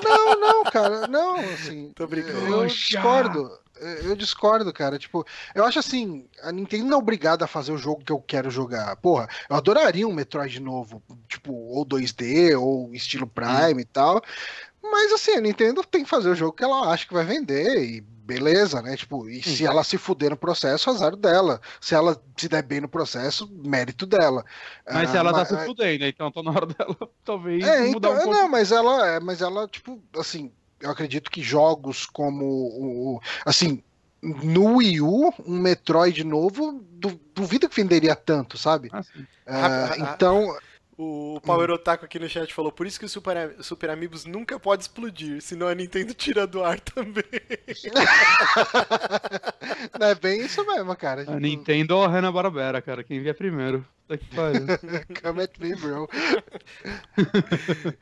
Não, 0.03 0.39
não, 0.39 0.63
cara, 0.63 1.07
não, 1.07 1.35
assim. 1.37 1.91
Tô 1.95 2.07
brincando. 2.07 2.51
Eu 2.51 2.65
discordo. 2.65 3.59
Eu 4.03 4.15
discordo, 4.15 4.73
cara. 4.73 4.97
Tipo, 4.97 5.25
eu 5.55 5.63
acho 5.63 5.79
assim, 5.79 6.27
a 6.41 6.51
Nintendo 6.51 6.85
não 6.85 6.97
é 6.97 6.99
obrigada 6.99 7.45
a 7.45 7.47
fazer 7.47 7.71
o 7.71 7.77
jogo 7.77 8.03
que 8.03 8.11
eu 8.11 8.19
quero 8.19 8.51
jogar. 8.51 8.95
Porra, 8.97 9.29
eu 9.49 9.55
adoraria 9.55 10.07
um 10.07 10.11
Metroid 10.11 10.59
novo, 10.59 11.01
tipo, 11.29 11.53
ou 11.53 11.85
2D, 11.85 12.59
ou 12.59 12.93
estilo 12.93 13.25
Prime 13.25 13.81
e 13.81 13.85
tal. 13.85 14.21
Mas 14.91 15.11
assim, 15.13 15.31
a 15.31 15.41
Nintendo 15.41 15.83
tem 15.83 16.03
que 16.03 16.09
fazer 16.09 16.29
o 16.29 16.35
jogo 16.35 16.53
que 16.53 16.63
ela 16.63 16.91
acha 16.91 17.07
que 17.07 17.13
vai 17.13 17.23
vender 17.25 17.83
e 17.83 18.01
beleza, 18.01 18.81
né? 18.81 18.95
Tipo, 18.95 19.27
e 19.27 19.41
se 19.41 19.65
ela 19.65 19.83
se 19.83 19.97
fuder 19.97 20.29
no 20.29 20.37
processo, 20.37 20.89
azar 20.89 21.15
dela. 21.15 21.59
Se 21.81 21.95
ela 21.95 22.21
se 22.37 22.47
der 22.47 22.61
bem 22.61 22.79
no 22.81 22.87
processo, 22.87 23.49
mérito 23.65 24.05
dela. 24.05 24.45
Mas 24.85 25.09
Ah, 25.09 25.11
se 25.11 25.17
ela 25.17 25.31
tá 25.33 25.37
mas- 25.39 25.47
se 25.61 25.65
fudendo, 25.65 26.05
então 26.05 26.31
tá 26.31 26.43
na 26.43 26.51
hora 26.51 26.65
dela 26.77 26.97
talvez 27.25 27.63
é, 27.65 27.81
mudar 27.89 28.09
então, 28.09 28.11
um 28.13 28.23
pouco. 28.25 28.33
não, 28.33 28.47
mas 28.49 28.71
ela, 28.71 29.07
é, 29.07 29.19
mas 29.19 29.41
ela, 29.41 29.67
tipo, 29.67 29.99
assim, 30.15 30.51
eu 30.79 30.91
acredito 30.91 31.31
que 31.31 31.41
jogos 31.41 32.05
como 32.05 32.45
o, 32.45 33.15
o- 33.15 33.21
assim, 33.45 33.81
no 34.21 34.75
Wii 34.77 35.01
U, 35.01 35.33
um 35.47 35.57
Metroid 35.59 36.23
novo, 36.23 36.83
du- 36.91 37.19
duvido 37.33 37.67
que 37.67 37.75
venderia 37.81 38.15
tanto, 38.15 38.57
sabe? 38.57 38.89
Ah. 38.93 39.01
Ah, 39.47 39.65
Ah, 39.65 39.89
ah, 39.93 39.97
então, 39.97 40.55
O 41.01 41.39
Power 41.39 41.71
Otaku 41.71 42.03
aqui 42.03 42.19
no 42.19 42.27
chat 42.27 42.53
falou, 42.53 42.73
por 42.73 42.85
isso 42.85 42.99
que 42.99 43.05
o 43.05 43.09
Super, 43.09 43.55
Super 43.61 43.89
Amigos 43.89 44.25
nunca 44.25 44.59
pode 44.59 44.81
explodir, 44.83 45.41
senão 45.41 45.69
a 45.69 45.73
Nintendo 45.73 46.13
tira 46.13 46.45
do 46.45 46.61
ar 46.61 46.77
também. 46.77 47.23
é 49.97 50.15
bem 50.15 50.41
isso 50.41 50.61
mesmo, 50.65 50.93
cara. 50.97 51.21
A 51.21 51.25
Tipo, 51.25 51.39
Nintendo 51.39 51.95
ou 51.95 52.03
a 52.03 52.07
Hanna-Barbera, 52.09 52.81
cara, 52.81 53.01
quem 53.01 53.21
vier 53.21 53.33
primeiro. 53.33 53.85
Puta 54.05 54.17
que 54.17 54.35
pariu. 54.35 54.65
come 55.23 55.41
at 55.43 55.57
me, 55.57 55.73
bro. 55.77 56.09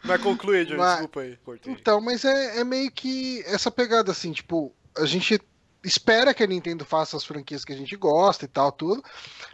Mas 0.03 0.21
conclui, 0.23 0.65
Johnny, 0.65 0.77
Mas- 0.77 0.91
desculpa 0.93 1.19
aí, 1.21 1.37
cortei. 1.45 1.71
Então, 1.73 2.01
mas 2.01 2.25
é, 2.25 2.61
é 2.61 2.63
meio 2.63 2.89
que 2.91 3.43
essa 3.45 3.69
pegada 3.69 4.11
assim, 4.11 4.31
tipo, 4.31 4.73
a 4.97 5.05
gente 5.05 5.39
espera 5.87 6.33
que 6.33 6.43
a 6.43 6.47
Nintendo 6.47 6.83
faça 6.85 7.15
as 7.17 7.23
franquias 7.23 7.63
que 7.65 7.73
a 7.73 7.77
gente 7.77 7.95
gosta 7.95 8.45
e 8.45 8.47
tal, 8.47 8.71
tudo, 8.71 9.03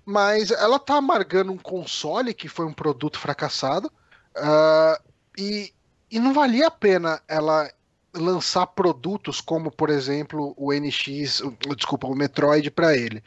mas 0.06 0.52
ela 0.52 0.80
tá 0.80 0.96
amargando 0.96 1.52
um 1.52 1.58
console 1.58 2.34
que 2.34 2.48
foi 2.48 2.66
um 2.66 2.74
produto 2.74 3.20
fracassado 3.20 3.92
ah, 4.36 5.00
e, 5.38 5.74
e 6.10 6.20
não 6.20 6.34
valia 6.34 6.68
a 6.68 6.72
pena 6.72 7.22
ela 7.28 7.72
lançar 8.16 8.68
produtos 8.68 9.42
como, 9.42 9.72
por 9.72 9.90
exemplo, 9.90 10.54
o 10.56 10.72
NX, 10.72 11.42
o- 11.42 11.52
desculpa, 11.76 12.06
o 12.08 12.16
Metroid 12.16 12.70
pra 12.70 12.96
ele. 12.96 13.24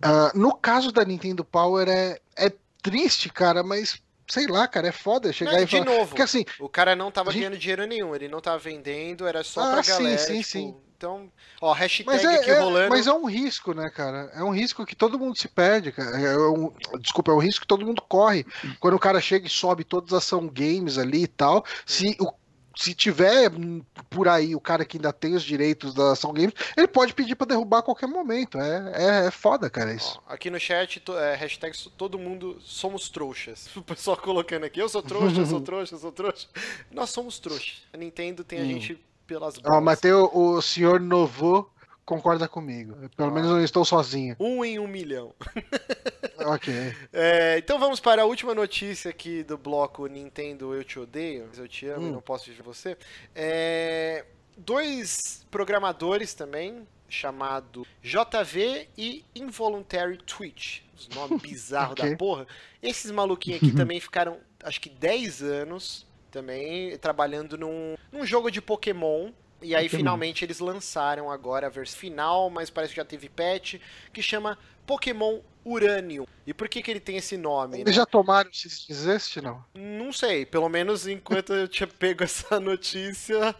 Ah, 0.00 0.32
no 0.34 0.54
caso 0.54 0.90
da 0.90 1.04
Nintendo 1.04 1.44
Power 1.44 1.86
é, 1.88 2.18
é 2.36 2.50
triste, 2.82 3.28
cara, 3.28 3.62
mas 3.62 4.00
sei 4.26 4.46
lá, 4.46 4.66
cara, 4.68 4.88
é 4.88 4.92
foda 4.92 5.32
chegar 5.32 5.52
Não, 5.52 5.60
e 5.60 5.64
de 5.66 5.70
falar. 5.72 5.84
novo, 5.84 6.06
Porque 6.08 6.22
assim, 6.22 6.44
o 6.58 6.68
cara 6.68 6.94
não 6.96 7.10
tava 7.10 7.32
gente- 7.32 7.40
ganhando 7.42 7.58
dinheiro 7.58 7.86
nenhum, 7.86 8.14
ele 8.14 8.28
não 8.28 8.40
tava 8.40 8.58
vendendo, 8.58 9.26
era 9.26 9.42
só 9.44 9.60
Ah, 9.62 9.70
pra 9.72 9.82
sim, 9.82 9.90
galera, 9.90 10.18
sim, 10.18 10.34
tipo, 10.40 10.44
sim. 10.48 10.76
Então, 11.00 11.32
ó, 11.62 11.72
hashtag 11.72 12.06
Mas 12.06 12.22
é, 12.22 12.34
aqui 12.36 12.50
é- 12.50 12.60
rolando, 12.60 12.90
mas 12.90 13.06
é 13.06 13.12
um 13.12 13.24
risco, 13.24 13.72
né, 13.72 13.88
cara? 13.88 14.30
É 14.34 14.44
um 14.44 14.50
risco 14.50 14.84
que 14.84 14.94
todo 14.94 15.18
mundo 15.18 15.34
se 15.38 15.48
perde, 15.48 15.90
cara. 15.92 16.20
É 16.20 16.36
um- 16.36 16.70
desculpa, 17.00 17.32
é 17.32 17.34
um 17.34 17.38
risco 17.38 17.62
que 17.62 17.66
todo 17.66 17.86
mundo 17.86 18.02
corre. 18.06 18.44
Quando 18.78 18.94
o 18.94 18.98
cara 18.98 19.18
chega 19.18 19.46
e 19.46 19.50
sobe 19.50 19.82
todas 19.82 20.12
as 20.12 20.24
ação 20.24 20.46
games 20.46 20.98
ali 20.98 21.22
e 21.22 21.26
tal, 21.26 21.64
se 21.86 22.14
o 22.20 22.30
se 22.76 22.94
tiver 22.94 23.50
hum, 23.50 23.82
por 24.08 24.28
aí 24.28 24.54
o 24.54 24.60
cara 24.60 24.84
que 24.84 24.96
ainda 24.96 25.12
tem 25.12 25.34
os 25.34 25.42
direitos 25.42 25.92
da 25.92 26.12
ação 26.12 26.32
games, 26.32 26.54
ele 26.76 26.86
pode 26.86 27.12
pedir 27.12 27.34
pra 27.34 27.46
derrubar 27.46 27.78
a 27.78 27.82
qualquer 27.82 28.06
momento. 28.06 28.58
É, 28.58 28.92
é, 28.94 29.26
é 29.26 29.30
foda, 29.30 29.68
cara, 29.68 29.92
isso. 29.92 30.20
Ó, 30.26 30.32
aqui 30.32 30.48
no 30.48 30.58
chat, 30.58 31.00
to- 31.00 31.18
é, 31.18 31.34
hashtag 31.34 31.76
todo 31.96 32.18
mundo 32.18 32.58
somos 32.62 33.08
trouxas. 33.08 33.68
O 33.76 33.82
pessoal 33.82 34.16
colocando 34.16 34.64
aqui, 34.64 34.80
eu 34.80 34.88
sou 34.88 35.02
trouxa, 35.02 35.40
eu 35.40 35.46
sou 35.46 35.60
trouxa, 35.62 35.94
eu 35.94 35.98
sou 35.98 36.12
trouxa. 36.12 36.46
Nós 36.90 37.10
somos 37.10 37.38
trouxas. 37.38 37.82
A 37.92 37.96
Nintendo 37.96 38.44
tem 38.44 38.60
a 38.60 38.64
gente 38.64 38.98
pelas 39.34 39.56
bolas. 39.58 39.82
mas 39.82 40.00
tem 40.00 40.12
o, 40.12 40.30
o 40.32 40.60
senhor 40.62 40.98
Novo 41.00 41.70
concorda 42.04 42.48
comigo. 42.48 42.94
Pelo 43.16 43.30
Ah. 43.30 43.32
menos 43.32 43.48
eu 43.50 43.56
não 43.56 43.64
estou 43.64 43.84
sozinho. 43.84 44.34
Um 44.40 44.64
em 44.64 44.78
um 44.78 44.88
milhão. 44.88 45.32
ok. 46.46 46.94
É, 47.12 47.56
então 47.58 47.78
vamos 47.78 48.00
para 48.00 48.22
a 48.22 48.24
última 48.24 48.54
notícia 48.54 49.10
aqui 49.10 49.42
do 49.44 49.56
bloco 49.56 50.06
Nintendo 50.06 50.74
Eu 50.74 50.82
Te 50.84 50.98
Odeio, 50.98 51.46
mas 51.48 51.58
eu 51.58 51.68
te 51.68 51.86
amo 51.86 52.06
e 52.06 52.10
Hum. 52.10 52.12
não 52.12 52.20
posso 52.20 52.46
viver 52.46 52.62
você. 52.62 52.96
É, 53.34 54.24
dois 54.56 55.46
programadores 55.50 56.34
também, 56.34 56.86
chamado 57.08 57.86
JV 58.02 58.88
e 58.98 59.24
Involuntary 59.34 60.16
Twitch. 60.18 60.80
Os 60.96 61.08
nomes 61.08 61.40
bizarros 61.42 61.92
Ok. 61.92 62.10
da 62.10 62.16
porra. 62.16 62.46
Esses 62.82 63.10
maluquinhos 63.10 63.62
aqui 63.62 63.72
também 63.76 64.00
ficaram, 64.00 64.38
acho 64.64 64.80
que 64.80 64.88
10 64.90 65.42
anos 65.42 66.06
também 66.30 66.96
trabalhando 66.98 67.58
num, 67.58 67.96
num 68.10 68.24
jogo 68.24 68.50
de 68.50 68.62
Pokémon. 68.62 69.30
E 69.62 69.74
aí, 69.74 69.84
Pokémon. 69.84 69.98
finalmente, 69.98 70.44
eles 70.44 70.58
lançaram 70.58 71.30
agora 71.30 71.66
a 71.66 71.70
versão 71.70 71.98
final, 71.98 72.48
mas 72.48 72.70
parece 72.70 72.94
que 72.94 72.96
já 72.96 73.04
teve 73.04 73.28
patch, 73.28 73.76
que 74.12 74.22
chama 74.22 74.58
Pokémon 74.86 75.40
Uranium. 75.64 76.26
E 76.46 76.54
por 76.54 76.68
que, 76.68 76.82
que 76.82 76.90
ele 76.90 76.98
tem 77.00 77.16
esse 77.16 77.36
nome? 77.36 77.76
né? 77.76 77.80
Eles 77.82 77.94
já 77.94 78.04
tomaram 78.04 78.50
se 78.52 78.66
existe, 78.90 79.40
não? 79.40 79.62
Não 79.74 80.12
sei, 80.12 80.44
pelo 80.44 80.68
menos 80.68 81.06
enquanto 81.06 81.52
eu 81.52 81.68
tinha 81.68 81.86
pego 81.86 82.24
essa 82.24 82.58
notícia, 82.58 83.54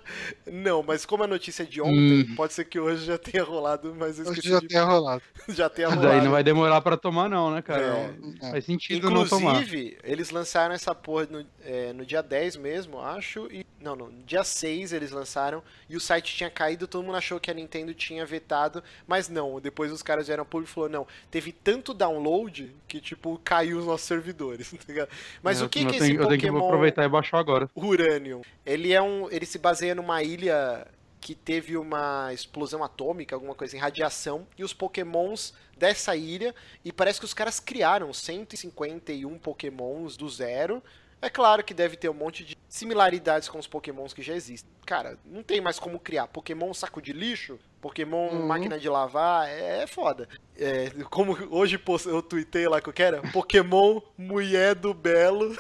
não. 0.47 0.83
Mas 0.83 1.07
como 1.07 1.23
a 1.23 1.27
notícia 1.27 1.63
é 1.63 1.67
de 1.67 1.81
ontem, 1.81 2.23
Hum. 2.31 2.35
pode 2.35 2.53
ser 2.53 2.65
que 2.65 2.81
hoje 2.81 3.05
já 3.05 3.17
tenha 3.19 3.45
rolado, 3.45 3.95
mas 3.95 4.19
eu 4.19 4.25
Hoje 4.25 4.41
esqueci 4.41 4.49
já 4.49 4.61
de... 4.61 4.67
tenha 4.69 4.83
rolado. 4.85 5.23
já 5.51 5.69
tenha 5.69 5.89
Daí 5.89 5.97
rolado. 5.99 6.25
não 6.25 6.31
vai 6.33 6.43
demorar 6.43 6.81
pra 6.81 6.97
tomar, 6.97 7.29
não, 7.29 7.51
né, 7.53 7.63
cara? 7.63 7.83
É. 7.83 8.15
É. 8.47 8.51
Faz 8.51 8.65
sentido 8.65 9.11
não 9.11 9.27
tomar. 9.29 9.53
Inclusive, 9.63 9.99
eles 10.03 10.31
lançaram 10.31 10.75
essa 10.75 10.95
porra 10.95 11.29
no, 11.31 11.47
é, 11.65 11.93
no 11.93 12.05
dia 12.05 12.23
10 12.23 12.57
mesmo, 12.57 12.99
acho. 13.01 13.47
E, 13.53 13.65
não, 13.81 13.95
não, 13.95 14.07
no 14.11 14.23
dia 14.25 14.43
6 14.43 14.93
eles 14.93 15.11
lançaram 15.13 15.63
e 15.89 15.97
o 15.97 16.01
site 16.01 16.35
tinha 16.35 16.51
caído, 16.51 16.89
todo 16.89 17.05
mundo 17.05 17.17
achou 17.17 17.39
que 17.39 17.51
a 17.51 17.55
Nintendo 17.55 17.95
tinha 17.95 18.27
vetado, 18.27 18.83
mas 19.07 19.29
não. 19.29 19.61
Depois 19.61 19.93
os 19.93 20.03
caras 20.03 20.27
vieram 20.27 20.43
ao 20.43 20.47
público 20.47 20.71
e 20.71 20.75
falaram, 20.75 20.93
não, 20.93 21.07
teve 21.31 21.53
tanto 21.53 21.90
download 21.95 22.75
que, 22.87 23.01
tipo, 23.01 23.41
caiu 23.45 23.79
os 23.79 23.87
nossos 23.87 24.07
servidores, 24.07 24.71
tá 24.73 24.85
ligado? 24.89 25.09
Mas 25.43 25.61
É, 25.61 25.65
o 25.65 25.69
que, 25.69 25.85
que 25.85 25.93
tenho, 25.93 26.03
esse 26.03 26.15
Eu 26.15 26.29
tenho 26.29 26.41
que 26.41 26.47
Pokémon 26.47 26.67
aproveitar 26.67 27.05
e 27.05 27.09
baixar 27.09 27.39
agora. 27.39 27.71
Uranium? 27.75 28.43
Ele 28.65 28.93
é 28.93 29.01
um. 29.01 29.31
Ele 29.31 29.47
se 29.47 29.59
baseia 29.59 29.95
numa 29.95 30.23
ilha 30.23 30.87
que 31.21 31.35
teve 31.35 31.77
uma 31.77 32.33
explosão 32.33 32.83
atômica, 32.83 33.37
alguma 33.37 33.55
coisa 33.55 33.77
em 33.77 33.79
radiação, 33.79 34.47
e 34.57 34.65
os 34.65 34.73
pokémons 34.73 35.53
dessa 35.77 36.17
ilha, 36.17 36.55
e 36.85 36.91
parece 36.91 37.19
que 37.19 37.27
os 37.27 37.35
caras 37.35 37.61
criaram 37.61 38.13
151 38.13 39.39
pokémons 39.39 40.17
do 40.17 40.29
zero. 40.29 40.83
É 41.23 41.29
claro 41.29 41.63
que 41.63 41.75
deve 41.75 41.97
ter 41.97 42.09
um 42.09 42.15
monte 42.15 42.43
de 42.43 42.57
similaridades 42.67 43.49
com 43.49 43.59
os 43.59 43.67
pokémons 43.67 44.15
que 44.15 44.23
já 44.23 44.35
existem. 44.35 44.71
Cara, 44.87 45.19
não 45.25 45.43
tem 45.43 45.61
mais 45.61 45.79
como 45.79 46.01
criar. 46.01 46.27
Pokémon 46.29 46.73
saco 46.73 47.03
de 47.03 47.13
lixo, 47.13 47.59
Pokémon 47.81 48.29
Uhum. 48.29 48.47
máquina 48.47 48.79
de 48.79 48.89
lavar, 48.89 49.49
é, 49.49 49.83
é 49.83 49.87
foda. 49.87 50.29
É, 50.57 50.91
como 51.09 51.37
hoje 51.51 51.81
eu 52.07 52.23
tuitei 52.23 52.69
lá 52.69 52.81
que 52.81 52.89
eu 52.89 52.93
quero, 52.93 53.23
Pokémon 53.33 54.01
mulher 54.17 54.75
do 54.75 54.93
Belo, 54.93 55.57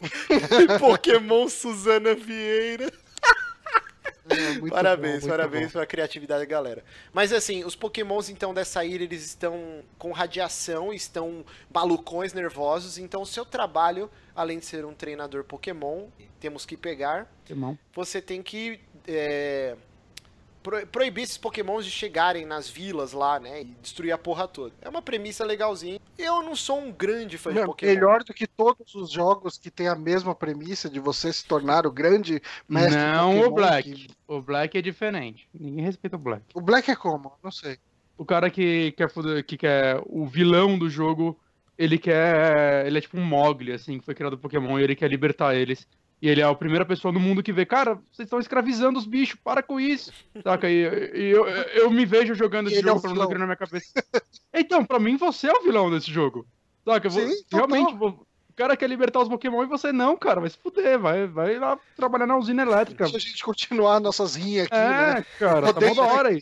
Pokémon 0.80 1.48
Suzana 1.48 2.14
Vieira. 2.14 2.92
É, 4.26 4.70
parabéns, 4.70 5.22
bom, 5.22 5.28
parabéns 5.28 5.66
bom. 5.66 5.72
pela 5.72 5.86
criatividade 5.86 6.40
da 6.40 6.46
galera. 6.46 6.82
Mas 7.12 7.30
assim, 7.32 7.62
os 7.62 7.76
pokémons 7.76 8.30
então 8.30 8.54
dessa 8.54 8.82
ilha, 8.84 9.04
eles 9.04 9.24
estão 9.24 9.82
com 9.98 10.12
radiação, 10.12 10.92
estão 10.94 11.44
malucões, 11.72 12.32
nervosos, 12.32 12.96
então 12.96 13.20
o 13.22 13.26
seu 13.26 13.44
trabalho, 13.44 14.10
além 14.34 14.58
de 14.58 14.64
ser 14.64 14.84
um 14.84 14.94
treinador 14.94 15.44
pokémon, 15.44 16.06
temos 16.40 16.64
que 16.64 16.76
pegar, 16.76 17.30
você 17.94 18.20
tem 18.20 18.42
que 18.42 18.80
é, 19.06 19.76
proibir 20.90 21.22
esses 21.22 21.36
pokémons 21.36 21.84
de 21.84 21.90
chegarem 21.90 22.46
nas 22.46 22.68
vilas 22.68 23.12
lá, 23.12 23.38
né, 23.38 23.60
e 23.62 23.64
destruir 23.82 24.12
a 24.12 24.18
porra 24.18 24.48
toda. 24.48 24.72
É 24.80 24.88
uma 24.88 25.02
premissa 25.02 25.44
legalzinha. 25.44 26.00
Eu 26.18 26.42
não 26.42 26.56
sou 26.56 26.78
um 26.80 26.90
grande 26.90 27.36
fã 27.36 27.50
de 27.50 27.56
Meu, 27.56 27.66
pokémon. 27.66 27.92
melhor 27.92 28.24
do 28.24 28.32
que 28.32 28.46
todos 28.46 28.94
os 28.94 29.10
jogos 29.10 29.58
que 29.58 29.70
tem 29.70 29.88
a 29.88 29.94
mesma 29.94 30.34
premissa 30.34 30.88
de 30.88 30.98
você 30.98 31.32
se 31.32 31.44
tornar 31.44 31.86
o 31.86 31.90
grande 31.92 32.40
mestre 32.68 32.96
Não 33.00 33.34
Pokémon 33.34 33.46
o 33.48 33.54
Black. 33.54 33.92
que- 33.92 34.08
O 34.26 34.40
Black 34.40 34.78
é 34.78 34.82
diferente. 34.82 35.46
Ninguém 35.52 35.84
respeita 35.84 36.16
o 36.16 36.18
Black. 36.18 36.42
O 36.54 36.60
Black 36.60 36.90
é 36.90 36.96
como? 36.96 37.32
Não 37.42 37.50
sei. 37.50 37.76
O 38.16 38.24
cara 38.24 38.48
que 38.48 38.92
quer, 38.92 39.10
foder- 39.10 39.44
que 39.44 39.56
quer 39.56 40.00
o 40.06 40.24
vilão 40.26 40.78
do 40.78 40.88
jogo, 40.88 41.38
ele 41.76 41.98
quer. 41.98 42.86
Ele 42.86 42.96
é 42.98 43.00
tipo 43.00 43.18
um 43.18 43.24
Mogli, 43.24 43.72
assim, 43.72 43.98
que 43.98 44.04
foi 44.04 44.14
criado 44.14 44.38
Pokémon, 44.38 44.78
e 44.78 44.82
ele 44.84 44.94
quer 44.96 45.10
libertar 45.10 45.54
eles. 45.54 45.86
E 46.24 46.28
ele 46.30 46.40
é 46.40 46.44
a 46.44 46.54
primeira 46.54 46.86
pessoa 46.86 47.12
no 47.12 47.20
mundo 47.20 47.42
que 47.42 47.52
vê, 47.52 47.66
cara, 47.66 47.96
vocês 48.10 48.24
estão 48.24 48.38
escravizando 48.38 48.98
os 48.98 49.04
bichos, 49.04 49.38
para 49.44 49.62
com 49.62 49.78
isso. 49.78 50.10
Saca? 50.42 50.70
E, 50.70 51.10
e 51.14 51.30
eu, 51.30 51.46
eu 51.46 51.90
me 51.90 52.06
vejo 52.06 52.34
jogando 52.34 52.68
esse 52.68 52.78
Ele 52.78 52.86
é 52.88 52.88
jogo, 52.88 52.98
o 52.98 53.02
falando 53.02 53.14
vilão. 53.16 53.26
aquilo 53.26 53.40
na 53.40 53.44
minha 53.46 53.56
cabeça. 53.58 53.92
Então, 54.54 54.82
pra 54.86 54.98
mim, 54.98 55.18
você 55.18 55.48
é 55.48 55.52
o 55.52 55.62
vilão 55.62 55.90
desse 55.90 56.10
jogo. 56.10 56.46
Saca? 56.82 57.08
Eu 57.08 57.10
vou- 57.10 57.28
Sim, 57.28 57.42
total. 57.50 57.68
realmente, 57.68 57.94
vou- 57.98 58.26
o 58.48 58.54
cara 58.56 58.74
quer 58.74 58.88
libertar 58.88 59.20
os 59.20 59.28
Pokémon 59.28 59.64
e 59.64 59.66
você 59.66 59.92
não, 59.92 60.16
cara. 60.16 60.40
Vai 60.40 60.48
se 60.48 60.56
fuder, 60.56 60.98
vai, 60.98 61.26
vai 61.26 61.58
lá 61.58 61.78
trabalhar 61.94 62.26
na 62.26 62.38
usina 62.38 62.62
elétrica. 62.62 63.04
Deixa 63.04 63.18
a 63.18 63.20
gente 63.20 63.44
continuar 63.44 64.00
nossas 64.00 64.34
rinhas 64.34 64.66
aqui, 64.68 64.76
né? 64.76 65.18
É, 65.18 65.22
cara, 65.38 65.60
tá 65.60 65.72
mó 65.72 65.76
Odeio 65.76 65.94
da 65.94 66.02
hora 66.04 66.28
aí. 66.30 66.40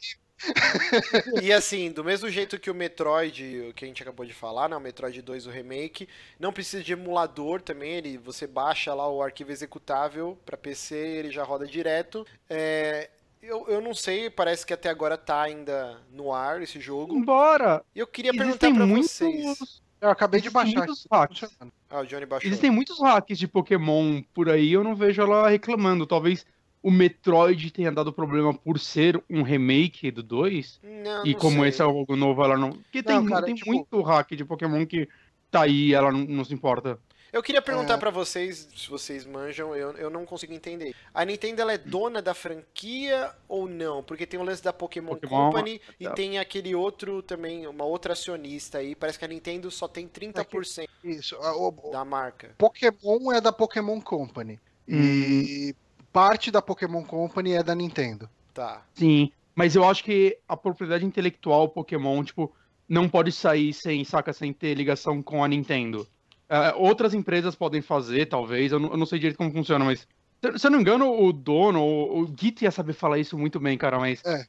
E 1.42 1.52
assim, 1.52 1.90
do 1.90 2.04
mesmo 2.04 2.28
jeito 2.28 2.58
que 2.58 2.70
o 2.70 2.74
Metroid, 2.74 3.68
o 3.70 3.74
que 3.74 3.84
a 3.84 3.88
gente 3.88 4.02
acabou 4.02 4.26
de 4.26 4.32
falar, 4.32 4.68
né, 4.68 4.76
o 4.76 4.80
Metroid 4.80 5.20
2, 5.22 5.46
o 5.46 5.50
remake, 5.50 6.08
não 6.38 6.52
precisa 6.52 6.82
de 6.82 6.92
emulador 6.92 7.60
também, 7.60 7.94
ele, 7.94 8.18
você 8.18 8.46
baixa 8.46 8.92
lá 8.94 9.08
o 9.08 9.22
arquivo 9.22 9.52
executável 9.52 10.38
para 10.44 10.56
PC, 10.56 10.94
ele 10.96 11.30
já 11.30 11.44
roda 11.44 11.66
direto. 11.66 12.26
É, 12.48 13.10
eu, 13.42 13.66
eu 13.68 13.80
não 13.80 13.94
sei, 13.94 14.30
parece 14.30 14.64
que 14.64 14.72
até 14.72 14.88
agora 14.88 15.18
tá 15.18 15.42
ainda 15.42 16.00
no 16.12 16.32
ar 16.32 16.62
esse 16.62 16.80
jogo. 16.80 17.14
Embora. 17.14 17.84
E 17.94 17.98
eu 17.98 18.06
queria 18.06 18.32
perguntar 18.32 18.72
pra 18.72 18.86
muitos. 18.86 19.10
vocês. 19.10 19.82
Eu 20.00 20.10
acabei 20.10 20.40
de 20.40 20.48
Existem 20.48 20.64
baixar. 20.64 20.78
muitos 20.78 21.06
aqui, 21.06 21.14
hacks. 21.14 21.56
Ah, 21.88 22.00
o 22.00 22.06
Johnny 22.06 22.26
baixou. 22.26 22.48
Existem 22.48 22.70
muitos 22.70 23.00
hacks 23.00 23.38
de 23.38 23.46
Pokémon 23.46 24.22
por 24.34 24.48
aí, 24.48 24.72
eu 24.72 24.82
não 24.82 24.96
vejo 24.96 25.22
ela 25.22 25.48
reclamando. 25.48 26.06
Talvez 26.06 26.44
o 26.82 26.90
Metroid 26.90 27.70
tenha 27.70 27.92
dado 27.92 28.12
problema 28.12 28.52
por 28.52 28.78
ser 28.78 29.22
um 29.30 29.42
remake 29.42 30.10
do 30.10 30.22
2. 30.22 30.80
Não, 30.82 31.24
e 31.26 31.32
não 31.32 31.38
como 31.38 31.60
sei. 31.60 31.68
esse 31.68 31.80
é 31.82 31.84
jogo 31.84 32.16
novo, 32.16 32.42
ela 32.44 32.56
não. 32.56 32.72
Porque 32.72 33.02
tem, 33.02 33.16
Não, 33.16 33.26
cara, 33.26 33.46
tem 33.46 33.54
tipo- 33.54 33.70
muito 33.72 34.00
hack 34.02 34.30
de 34.34 34.44
Pokémon 34.44 34.84
que 34.86 35.08
tá 35.50 35.62
aí 35.62 35.94
ela 35.94 36.10
não, 36.10 36.20
não 36.20 36.44
se 36.44 36.52
importa. 36.54 36.98
Eu 37.32 37.42
queria 37.42 37.62
perguntar 37.62 37.94
É. 37.94 37.96
pra 37.96 38.10
vocês, 38.10 38.68
se 38.76 38.90
vocês 38.90 39.24
manjam, 39.24 39.74
eu, 39.74 39.92
eu 39.92 40.10
não 40.10 40.26
consigo 40.26 40.52
entender. 40.52 40.94
A 41.14 41.24
Nintendo 41.24 41.62
ela 41.62 41.72
é 41.72 41.78
dona 41.78 42.20
da 42.20 42.34
franquia 42.34 43.30
ou 43.48 43.66
não? 43.66 44.02
Porque 44.02 44.26
tem 44.26 44.38
o 44.38 44.42
lance 44.42 44.62
da 44.62 44.70
Pokémon, 44.70 45.14
Pokémon, 45.14 45.46
Company 45.46 45.80
e 45.98 46.06
é. 46.06 46.10
tem 46.10 46.38
aquele 46.38 46.74
outro 46.74 47.22
também, 47.22 47.66
uma 47.66 47.84
outra 47.84 48.12
acionista 48.12 48.78
aí. 48.78 48.94
Parece 48.94 49.18
que 49.18 49.24
a 49.24 49.28
Nintendo 49.28 49.70
só 49.70 49.88
tem 49.88 50.06
30% 50.06 50.86
Isso. 51.02 51.34
a- 51.36 51.56
O, 51.56 51.68
o 51.68 51.90
da 51.90 52.04
marca. 52.04 52.54
Pokémon 52.58 53.32
é 53.32 53.40
da 53.40 53.50
Pokémon 53.50 53.98
Company. 53.98 54.60
E 54.86 55.74
parte 56.12 56.50
da 56.50 56.60
Pokémon 56.60 57.02
Company 57.02 57.52
é 57.52 57.62
da 57.62 57.74
Nintendo. 57.74 58.28
Tá. 58.52 58.82
Sim. 58.94 59.30
Mas 59.54 59.74
eu 59.74 59.84
acho 59.88 60.04
que 60.04 60.38
a 60.48 60.56
propriedade 60.56 61.04
intelectual 61.04 61.68
Pokémon, 61.68 62.22
tipo, 62.24 62.52
não 62.88 63.08
pode 63.08 63.32
sair 63.32 63.72
sem, 63.72 64.04
saca, 64.04 64.32
sem 64.32 64.52
ter 64.52 64.74
ligação 64.74 65.22
com 65.22 65.42
a 65.42 65.48
Nintendo. 65.48 66.06
É, 66.48 66.72
outras 66.74 67.14
empresas 67.14 67.54
podem 67.54 67.80
fazer, 67.80 68.26
talvez, 68.26 68.72
eu 68.72 68.78
não, 68.78 68.90
eu 68.90 68.96
não 68.96 69.06
sei 69.06 69.18
direito 69.18 69.38
como 69.38 69.52
funciona, 69.52 69.84
mas. 69.84 70.06
Se 70.44 70.58
se 70.58 70.66
eu 70.66 70.70
não 70.72 70.78
me 70.78 70.82
engano, 70.82 71.08
o 71.22 71.32
dono, 71.32 71.80
o, 71.80 72.22
o 72.22 72.34
Git 72.36 72.64
ia 72.64 72.70
saber 72.70 72.94
falar 72.94 73.18
isso 73.18 73.38
muito 73.38 73.60
bem, 73.60 73.78
cara, 73.78 73.98
mas 73.98 74.20
É. 74.24 74.44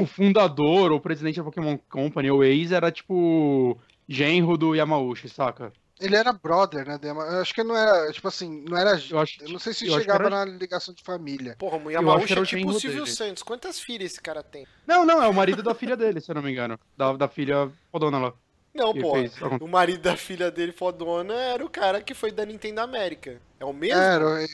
o 0.00 0.04
fundador, 0.06 0.92
o 0.92 1.00
presidente 1.00 1.36
da 1.38 1.44
Pokémon 1.44 1.78
Company, 1.88 2.30
o 2.30 2.44
ex, 2.44 2.72
era 2.72 2.92
tipo 2.92 3.78
genro 4.08 4.58
do 4.58 4.74
Yamauchi, 4.74 5.28
saca? 5.28 5.72
Ele 6.00 6.16
era 6.16 6.32
brother, 6.32 6.86
né? 6.86 6.98
Dema? 6.98 7.22
Eu 7.24 7.42
acho 7.42 7.54
que 7.54 7.62
não 7.62 7.76
era, 7.76 8.10
tipo 8.12 8.26
assim, 8.26 8.64
não 8.68 8.76
era. 8.76 8.98
Eu 9.10 9.18
acho, 9.18 9.42
Eu 9.42 9.50
não 9.50 9.58
sei 9.58 9.72
se 9.74 9.86
chegava 9.86 10.24
era- 10.24 10.30
na 10.30 10.44
ligação 10.46 10.94
de 10.94 11.02
família. 11.02 11.56
Porra, 11.58 11.76
o 11.76 11.90
Yamauchi 11.90 12.32
era 12.32 12.40
é 12.40 12.42
o 12.42 12.46
tipo 12.46 12.68
o 12.70 12.80
Silvio 12.80 13.04
dele. 13.04 13.14
Santos. 13.16 13.42
Quantas 13.42 13.78
filhas 13.78 14.12
esse 14.12 14.20
cara 14.20 14.42
tem? 14.42 14.66
Não, 14.86 15.04
não, 15.04 15.22
é 15.22 15.28
o 15.28 15.34
marido 15.34 15.62
da 15.62 15.74
filha 15.74 15.96
dele, 15.96 16.20
se 16.20 16.30
eu 16.30 16.34
não 16.34 16.42
me 16.42 16.50
engano. 16.50 16.78
Da, 16.96 17.12
da 17.12 17.28
filha 17.28 17.70
fodona 17.92 18.18
lá. 18.18 18.32
Não, 18.74 18.94
pô. 18.94 19.14
fez. 19.14 19.34
O 19.60 19.66
marido 19.66 20.00
da 20.00 20.16
filha 20.16 20.50
dele, 20.50 20.72
fodona, 20.72 21.34
era 21.34 21.64
o 21.64 21.68
cara 21.68 22.00
que 22.00 22.14
foi 22.14 22.30
da 22.30 22.46
Nintendo 22.46 22.80
América. 22.80 23.40
É 23.58 23.64
o 23.64 23.72
mesmo? 23.72 24.00
Era, 24.00 24.46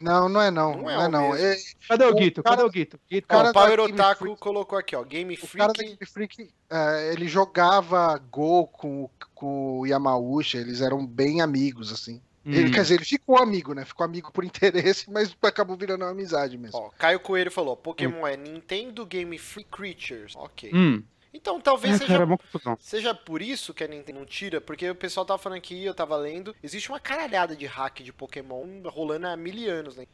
não, 0.00 0.28
não 0.28 0.40
é 0.40 0.50
não. 0.50 0.72
Não 0.76 0.82
Não 0.82 0.90
é 0.90 0.94
é 0.94 0.98
o 0.98 1.10
não. 1.10 1.34
É- 1.34 1.56
Cadê 1.88 2.04
o 2.04 2.10
O 2.10 2.14
Guito? 2.14 2.42
cara- 2.42 2.56
Cadê 2.56 2.68
o 2.68 2.70
Guito? 2.70 3.00
Guito. 3.10 3.26
Ó, 3.30 3.34
cara 3.36 3.50
o 3.50 3.52
Power 3.52 3.80
Otaku 3.80 4.24
Freak- 4.24 4.40
colocou 4.40 4.78
aqui, 4.78 4.94
ó. 4.96 5.02
Game 5.02 5.34
o 5.34 5.48
cara 5.56 5.72
da 5.72 5.74
Freak. 5.74 5.96
Game 5.96 6.06
Freak, 6.10 6.50
é, 6.70 7.12
ele 7.12 7.26
jogava 7.28 8.16
Go 8.30 8.66
com, 8.66 9.08
com 9.34 9.80
o 9.80 9.86
Yamauchi, 9.86 10.56
eles 10.58 10.80
eram 10.80 11.06
bem 11.06 11.40
amigos, 11.40 11.92
assim. 11.92 12.20
Ele, 12.44 12.70
Hum. 12.70 12.72
quer 12.72 12.82
dizer, 12.82 12.94
ele 12.94 13.04
ficou 13.04 13.38
amigo, 13.38 13.72
né? 13.72 13.84
Ficou 13.84 14.04
amigo 14.04 14.32
por 14.32 14.42
interesse, 14.44 15.08
mas 15.08 15.32
acabou 15.42 15.76
virando 15.76 16.02
uma 16.04 16.10
amizade 16.10 16.58
mesmo. 16.58 16.76
Ó, 16.76 16.90
Caio 16.98 17.20
Coelho 17.20 17.52
falou: 17.52 17.76
Pokémon 17.76 18.26
é 18.26 18.36
Nintendo 18.36 19.06
Game 19.06 19.38
Free 19.38 19.62
Creatures. 19.64 20.34
Ok. 20.34 20.70
Hum. 20.74 21.04
Então 21.34 21.60
talvez 21.60 21.94
É, 21.94 21.98
seja 21.98 22.18
cara, 22.18 22.34
é. 22.34 22.76
Seja 22.78 23.14
por 23.14 23.40
isso 23.40 23.72
que 23.72 23.82
a 23.82 23.88
Nintendo 23.88 24.18
não 24.18 24.26
tira, 24.26 24.60
porque 24.60 24.88
o 24.90 24.94
pessoal 24.94 25.24
tava 25.24 25.38
falando 25.42 25.58
aqui, 25.58 25.82
eu 25.84 25.94
tava 25.94 26.16
lendo, 26.16 26.54
existe 26.62 26.90
uma 26.90 27.00
caralhada 27.00 27.56
de 27.56 27.64
hack 27.66 28.00
de 28.02 28.12
Pokémon 28.12 28.82
rolando 28.86 29.26
há 29.26 29.36
mil 29.36 29.70
anos, 29.70 29.96
né? 29.96 30.06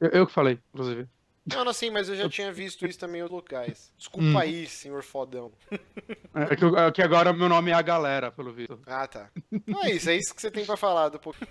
Eu, 0.00 0.10
eu 0.10 0.26
que 0.26 0.32
falei, 0.32 0.58
inclusive. 0.72 1.06
Não, 1.46 1.64
não, 1.64 1.72
sim, 1.72 1.90
mas 1.90 2.08
eu 2.08 2.14
já 2.14 2.28
tinha 2.28 2.52
visto 2.52 2.86
isso 2.86 2.98
também 2.98 3.20
em 3.20 3.22
outros 3.22 3.40
lugares. 3.42 3.92
Desculpa 3.96 4.24
Hum. 4.26 4.38
aí, 4.38 4.66
senhor 4.66 5.02
fodão. 5.02 5.50
É 6.34 6.54
que, 6.54 6.64
eu- 6.64 6.76
é 6.76 6.92
que 6.92 7.02
agora 7.02 7.32
meu 7.32 7.48
nome 7.48 7.70
é 7.70 7.74
a 7.74 7.82
galera, 7.82 8.30
pelo 8.30 8.52
visto. 8.52 8.78
Ah, 8.86 9.06
tá. 9.06 9.30
Então 9.50 9.82
é 9.82 9.90
isso, 9.92 10.10
é 10.10 10.16
isso 10.16 10.34
que 10.34 10.40
você 10.40 10.50
tem 10.50 10.64
pra 10.64 10.76
falar 10.76 11.08
do 11.08 11.18
Pokémon. 11.18 11.50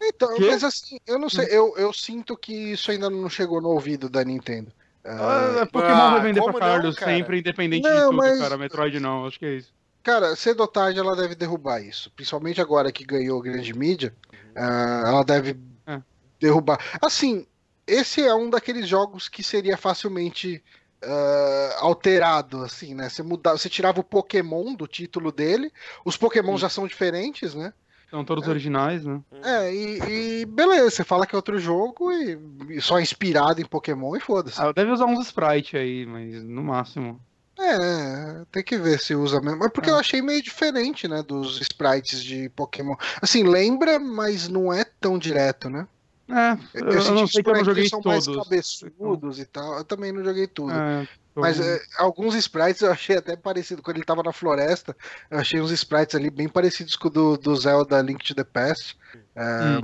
Então, 0.00 0.34
Quê? 0.36 0.46
mas 0.46 0.62
assim, 0.62 0.98
eu 1.06 1.18
não 1.18 1.28
sei, 1.28 1.46
eu, 1.50 1.74
eu 1.76 1.92
sinto 1.92 2.36
que 2.36 2.52
isso 2.52 2.90
ainda 2.90 3.10
não 3.10 3.28
chegou 3.28 3.60
no 3.60 3.70
ouvido 3.70 4.08
da 4.08 4.24
Nintendo. 4.24 4.72
Ah, 5.08 5.62
Ah, 5.62 5.66
Pokémon 5.66 5.94
ah, 5.94 6.10
vai 6.10 6.20
vender 6.20 6.42
pra 6.42 6.52
não, 6.52 6.58
Carlos 6.58 6.96
cara? 6.96 7.12
sempre, 7.12 7.38
independente 7.38 7.82
de 7.82 7.88
Não, 7.94 8.10
tudo, 8.10 8.16
mas- 8.18 8.38
cara. 8.38 8.58
Metroid 8.58 9.00
não, 9.00 9.26
acho 9.26 9.38
que 9.38 9.46
é 9.46 9.54
isso. 9.54 9.72
Cara, 10.02 10.34
cedo 10.36 10.60
ou 10.60 10.68
tarde 10.68 10.98
ela 10.98 11.16
deve 11.16 11.34
derrubar 11.34 11.80
isso. 11.82 12.10
Principalmente 12.12 12.60
agora 12.60 12.92
que 12.92 13.04
ganhou 13.04 13.40
grande 13.42 13.72
mídia, 13.74 14.14
ah, 14.54 15.04
ela 15.06 15.24
deve 15.24 15.56
É. 15.86 16.00
derrubar. 16.40 16.78
Assim, 17.02 17.46
esse 17.86 18.22
é 18.24 18.34
um 18.34 18.48
daqueles 18.50 18.86
jogos 18.88 19.28
que 19.28 19.42
seria 19.42 19.76
facilmente 19.76 20.62
ah, 21.02 21.76
alterado, 21.78 22.62
assim, 22.64 22.94
né? 22.94 23.08
Você 23.08 23.22
mudava, 23.22 23.56
você 23.56 23.68
tirava 23.68 24.00
o 24.00 24.04
Pokémon 24.04 24.74
do 24.74 24.86
título 24.86 25.30
dele, 25.30 25.72
os 26.04 26.16
Pokémon 26.16 26.52
Sim. 26.56 26.58
já 26.62 26.68
são 26.68 26.86
diferentes, 26.86 27.54
né? 27.54 27.72
São 28.10 28.24
todos 28.24 28.48
originais, 28.48 29.04
né? 29.04 29.20
É, 29.42 29.74
e, 29.74 30.40
e 30.40 30.46
beleza, 30.46 30.90
você 30.90 31.04
fala 31.04 31.26
que 31.26 31.34
é 31.34 31.38
outro 31.38 31.58
jogo 31.58 32.10
e, 32.10 32.38
e 32.70 32.80
só 32.80 32.98
inspirado 32.98 33.60
em 33.60 33.66
Pokémon 33.66 34.16
e 34.16 34.20
foda-se. 34.20 34.60
Ah, 34.60 34.72
deve 34.72 34.90
usar 34.90 35.04
uns 35.04 35.26
sprites 35.26 35.78
aí, 35.78 36.06
mas 36.06 36.42
no 36.42 36.62
máximo. 36.62 37.20
É, 37.60 38.44
tem 38.52 38.62
que 38.62 38.78
ver 38.78 38.98
se 39.00 39.14
usa 39.14 39.40
mesmo. 39.40 39.64
É 39.64 39.68
porque 39.68 39.90
É. 39.90 39.92
eu 39.92 39.96
achei 39.96 40.22
meio 40.22 40.40
diferente, 40.42 41.06
né, 41.08 41.22
dos 41.22 41.60
sprites 41.60 42.22
de 42.22 42.48
Pokémon. 42.50 42.94
Assim, 43.20 43.42
lembra, 43.42 43.98
mas 43.98 44.48
não 44.48 44.72
é 44.72 44.84
tão 45.00 45.18
direto, 45.18 45.68
né? 45.68 45.86
É, 46.30 46.58
eu, 46.74 46.86
eu 46.86 47.00
senti 47.02 47.14
não 47.14 47.26
sei 47.26 47.42
que 47.42 47.50
eu 47.50 47.54
não 47.54 47.64
joguei 47.64 47.88
são 47.88 48.00
todos. 48.02 48.26
mais 48.28 48.38
cabeçudos 48.44 49.38
e 49.38 49.44
tal. 49.46 49.78
Eu 49.78 49.84
também 49.84 50.12
não 50.12 50.22
joguei 50.22 50.46
tudo. 50.46 50.72
É, 50.72 51.08
Mas 51.40 51.60
é, 51.60 51.80
alguns 51.98 52.34
sprites 52.34 52.82
eu 52.82 52.90
achei 52.90 53.16
até 53.16 53.36
parecido. 53.36 53.82
Quando 53.82 53.96
ele 53.96 54.04
tava 54.04 54.22
na 54.22 54.32
floresta, 54.32 54.96
eu 55.30 55.38
achei 55.38 55.60
uns 55.60 55.70
sprites 55.70 56.14
ali 56.14 56.30
bem 56.30 56.48
parecidos 56.48 56.96
com 56.96 57.08
o 57.08 57.10
do, 57.10 57.36
do 57.36 57.54
Zelda 57.56 58.00
Link 58.00 58.24
to 58.24 58.34
the 58.34 58.44
Past. 58.44 58.96
É, 59.36 59.80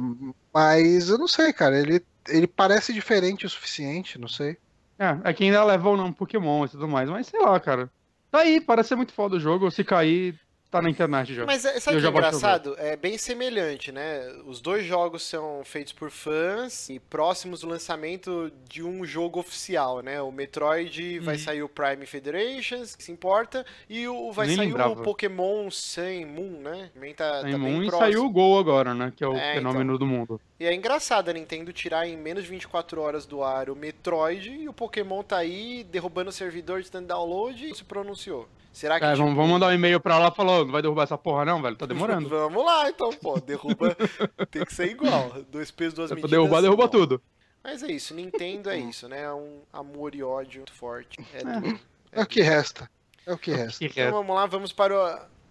Mas 0.53 1.09
eu 1.09 1.19
não 1.19 1.29
sei, 1.29 1.53
cara. 1.53 1.79
Ele, 1.79 2.05
ele 2.29 2.47
parece 2.47 2.93
diferente 2.93 3.47
o 3.47 3.51
suficiente, 3.51 4.19
não 4.19 4.29
sei. 4.29 4.57
É, 4.99 5.19
é 5.25 5.33
que 5.33 5.45
ainda 5.45 5.65
leva 5.65 5.89
ou 5.89 5.97
não 5.97 6.13
Pokémon 6.13 6.65
e 6.65 6.69
tudo 6.69 6.87
mais, 6.89 7.09
mas 7.09 7.27
sei 7.27 7.41
lá, 7.41 7.59
cara. 7.59 7.91
Tá 8.31 8.41
aí, 8.41 8.61
parece 8.61 8.91
ser 8.91 8.97
muito 8.97 9.13
foda 9.13 9.37
o 9.37 9.41
jogo. 9.41 9.71
Se 9.71 9.85
cair, 9.85 10.39
tá 10.79 10.83
na 10.83 10.91
internet 10.91 11.35
já. 11.35 11.47
Mas 11.47 11.65
é, 11.65 11.79
sabe 11.81 12.01
que 12.01 12.07
é 12.07 12.09
engraçado? 12.09 12.75
É 12.79 12.97
bem 12.97 13.17
semelhante, 13.17 13.93
né? 13.93 14.21
Os 14.47 14.61
dois 14.61 14.85
jogos 14.85 15.23
são 15.23 15.63
feitos 15.65 15.93
por 15.93 16.11
fãs 16.11 16.89
e 16.91 16.99
próximos 16.99 17.61
do 17.61 17.69
lançamento 17.69 18.51
de 18.69 18.83
um 18.83 19.05
jogo 19.05 19.41
oficial, 19.41 20.01
né? 20.01 20.21
O 20.21 20.31
Metroid 20.33 21.19
vai 21.21 21.35
Uhum. 21.37 21.41
sair 21.41 21.63
o 21.63 21.69
Prime 21.69 22.07
Federations, 22.07 22.95
que 22.97 23.03
se 23.05 23.13
importa, 23.13 23.65
e 23.89 24.07
o, 24.09 24.33
vai 24.33 24.47
Nem 24.49 24.57
sair 24.57 24.67
lembrava. 24.69 24.93
o 25.01 25.03
Pokémon 25.03 25.71
Sun 25.71 26.27
Moon, 26.27 26.61
né? 26.61 26.91
Também 26.95 27.15
tá, 27.15 27.43
tá 27.43 27.59
Moon 27.59 27.83
e 27.83 27.87
próximo. 27.87 27.99
saiu 28.13 28.25
o 28.25 28.31
Gol 28.31 28.59
agora, 28.59 28.95
né? 28.95 29.13
Que 29.17 29.23
é 29.25 29.29
o 29.29 29.35
É, 29.37 29.55
fenômeno 29.55 29.97
do 29.99 30.07
mundo. 30.07 30.41
E 30.59 30.67
é 30.67 30.75
engraçado 30.75 31.29
a 31.29 31.33
Nintendo 31.33 31.73
tirar 31.73 32.07
em 32.09 32.17
menos 32.17 32.45
de 32.45 32.51
24 32.51 33.01
horas 33.01 33.27
do 33.27 33.43
ar 33.43 33.69
o 33.71 33.77
Metroid 33.77 34.51
e 34.51 34.69
o 34.69 34.73
Pokémon 34.73 35.23
tá 35.23 35.39
aí 35.39 35.85
derrubando 35.85 36.31
o 36.31 36.33
servidor 36.33 36.83
de 36.83 36.91
download 36.91 37.69
e 37.71 37.75
se 37.75 37.85
pronunciou. 37.85 38.49
Será 38.75 38.99
que 38.99 39.07
É, 39.07 39.13
tipo, 39.15 39.25
vamos, 39.35 39.49
mandar 39.51 39.69
um 39.69 39.73
e-mail 39.73 40.01
pra 40.01 40.19
lá 40.19 40.29
e 40.29 40.35
falar, 40.35 40.59
"Ô, 40.61 40.65
não 40.65 40.73
vai 40.73 40.83
derrubar 40.83 41.05
essa 41.05 41.17
porra 41.17 41.45
não, 41.45 41.63
velho, 41.63 41.77
tá 41.77 41.87
demorando. 41.87 42.29
Vamos 42.29 42.65
lá, 42.65 42.91
então, 42.91 43.11
pô. 43.13 43.39
Derruba. 43.41 43.97
Tem 44.51 44.65
que 44.65 44.75
ser 44.75 44.91
igual. 44.91 45.31
Dois 45.49 45.71
pesos, 45.71 45.95
duas 45.95 46.11
medidas. 46.11 46.31
derrubar, 46.31 46.61
derruba 46.61 46.83
bom. 46.85 46.89
tudo. 46.91 47.23
Mas 47.63 47.83
é 47.85 47.93
isso. 47.93 48.13
Nintendo 48.15 48.69
é 48.69 48.77
isso, 48.77 49.09
né? 49.09 49.23
É 49.23 49.33
um 49.33 49.61
amor 49.73 50.15
e 50.15 50.23
ódio 50.25 50.59
muito 50.59 50.73
forte. 50.75 51.19
É 51.33 51.39
É. 51.39 51.61
duro. 51.61 51.81
É 52.13 52.23
o 52.23 52.27
que 52.27 52.43
resta. 52.43 52.91
É 53.25 53.33
o 53.33 53.39
que 53.39 53.53
resta. 53.53 53.79
Que 53.79 54.01
Então 54.01 54.11
vamos 54.13 54.35
lá, 54.35 54.45
vamos 54.47 54.73
para 54.73 54.93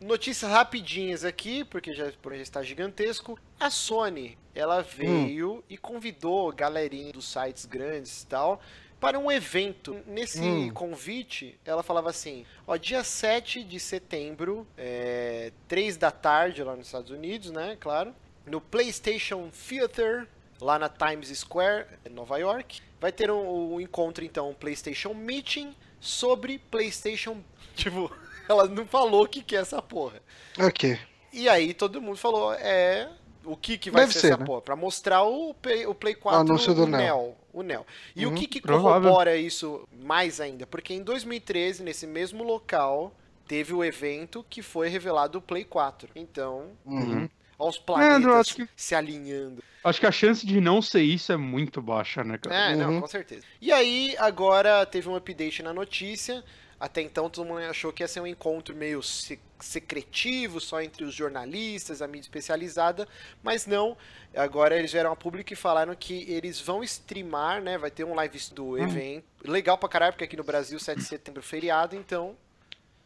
o- 0.02 0.06
notícias 0.06 0.52
rapidinhas 0.52 1.24
aqui, 1.24 1.64
porque 1.64 1.94
já, 1.94 2.12
por 2.22 2.36
já 2.36 2.42
está 2.42 2.62
gigantesco. 2.62 3.40
A 3.60 3.70
Sony, 3.70 4.38
ela 4.54 4.82
veio 4.82 5.64
e 5.70 5.78
convidou 5.78 6.52
galerinha 6.52 7.14
dos 7.14 7.26
sites 7.32 7.66
grandes 7.66 8.24
e 8.24 8.28
tal 8.28 8.60
para 9.04 9.20
um 9.20 9.30
evento. 9.30 9.98
Nesse 10.08 10.40
Hum. 10.40 10.72
convite, 10.74 11.60
ela 11.66 11.84
falava 11.84 12.10
assim: 12.10 12.46
ó, 12.66 12.78
dia 12.78 13.04
7 13.04 13.62
de 13.62 13.78
setembro, 13.78 14.66
é, 14.78 15.52
3 15.68 15.98
da 15.98 16.10
tarde 16.10 16.64
lá 16.64 16.74
nos 16.74 16.86
Estados 16.86 17.12
Unidos, 17.12 17.52
né? 17.52 17.76
Claro. 17.82 18.16
No 18.46 18.62
PlayStation 18.62 19.50
Theater, 19.68 20.26
lá 20.62 20.80
na 20.80 20.88
Times 20.88 21.28
Square, 21.38 21.86
em 22.06 22.10
Nova 22.10 22.38
York. 22.38 22.82
Vai 23.02 23.12
ter 23.12 23.30
um, 23.30 23.74
um 23.74 23.82
encontro, 23.82 24.24
então, 24.24 24.50
um 24.50 24.54
PlayStation 24.54 25.14
Meeting 25.14 25.76
sobre 26.00 26.58
PlayStation. 26.58 27.44
Tipo, 27.76 28.10
ela 28.48 28.68
não 28.68 28.86
falou 28.86 29.24
o 29.24 29.28
que, 29.28 29.42
que 29.44 29.56
é 29.56 29.60
essa 29.60 29.82
porra. 29.82 30.22
Ok. 30.60 30.98
E 31.34 31.50
aí 31.50 31.74
todo 31.74 32.02
mundo 32.02 32.18
falou, 32.18 32.54
é. 32.54 33.10
O 33.46 33.58
que, 33.58 33.78
que 33.78 33.92
vai 33.92 34.02
Deve 34.04 34.14
ser, 34.14 34.20
ser, 34.20 34.28
essa 34.28 34.38
né? 34.38 34.46
porra? 34.46 34.62
Pra 34.62 34.76
mostrar 34.76 35.24
o 35.24 35.54
Play, 35.54 35.86
o 35.86 35.94
Play 35.94 36.16
4 36.16 36.40
anúncio 36.42 36.74
do 36.74 36.84
o 36.84 36.88
Neo. 36.88 37.00
Neo. 37.02 37.36
O 37.52 37.62
Neo. 37.64 37.86
E 38.16 38.26
Uhum, 38.26 38.32
o 38.32 38.36
que, 38.36 38.48
que 38.48 38.62
provável. 38.62 39.02
corrobora 39.02 39.36
isso 39.38 39.88
mais 40.02 40.40
ainda? 40.40 40.66
Porque 40.66 40.94
em 40.94 41.04
2013, 41.04 41.84
nesse 41.84 42.08
mesmo 42.08 42.44
local, 42.44 43.14
teve 43.48 43.74
o 43.74 43.84
evento 43.84 44.46
que 44.50 44.62
foi 44.62 44.88
revelado 44.88 45.38
o 45.38 45.42
Play 45.42 45.64
4. 45.66 46.10
Então, 46.16 46.72
Uhum. 46.86 47.28
aos 47.60 47.76
É, 47.76 47.80
planetas 47.82 48.36
acho 48.36 48.56
que- 48.56 48.68
se 48.76 48.96
alinhando. 48.96 49.62
Acho 49.84 50.00
que 50.00 50.06
a 50.08 50.12
chance 50.12 50.46
de 50.48 50.62
não 50.62 50.82
ser 50.82 51.02
isso 51.02 51.32
é 51.34 51.38
muito 51.38 51.82
baixa, 51.82 52.24
né, 52.24 52.38
cara? 52.38 52.72
É, 52.72 52.76
não, 52.76 52.94
Uhum. 52.94 53.02
com 53.02 53.08
certeza. 53.08 53.44
E 53.62 53.72
aí, 53.72 54.16
agora 54.18 54.86
teve 54.86 55.10
um 55.10 55.16
update 55.18 55.62
na 55.62 55.74
notícia. 55.74 56.42
Até 56.84 57.02
então 57.02 57.30
todo 57.30 57.48
mundo 57.48 57.62
achou 57.62 57.94
que 57.94 58.04
ia 58.04 58.08
ser 58.10 58.20
um 58.20 58.28
encontro 58.28 58.76
meio 58.76 59.02
se- 59.02 59.40
secretivo, 59.58 60.60
só 60.60 60.82
entre 60.82 61.06
os 61.06 61.14
jornalistas, 61.16 62.02
a 62.02 62.08
mídia 62.08 62.26
especializada, 62.26 63.08
mas 63.42 63.66
não. 63.66 63.96
Agora 64.36 64.78
eles 64.78 64.92
vieram 64.92 65.10
a 65.14 65.16
público 65.16 65.54
e 65.54 65.56
falaram 65.56 65.96
que 65.96 66.30
eles 66.30 66.60
vão 66.60 66.84
streamar, 66.84 67.62
né? 67.62 67.78
Vai 67.78 67.90
ter 67.90 68.04
um 68.04 68.14
live 68.14 68.38
do 68.54 68.78
evento. 68.78 69.24
Legal 69.46 69.78
pra 69.78 69.88
caralho, 69.88 70.12
porque 70.12 70.26
aqui 70.26 70.36
no 70.36 70.44
Brasil, 70.44 70.78
7 70.78 70.98
de 70.98 71.06
setembro, 71.06 71.40
é 71.40 71.44
feriado, 71.44 71.96
então. 71.96 72.36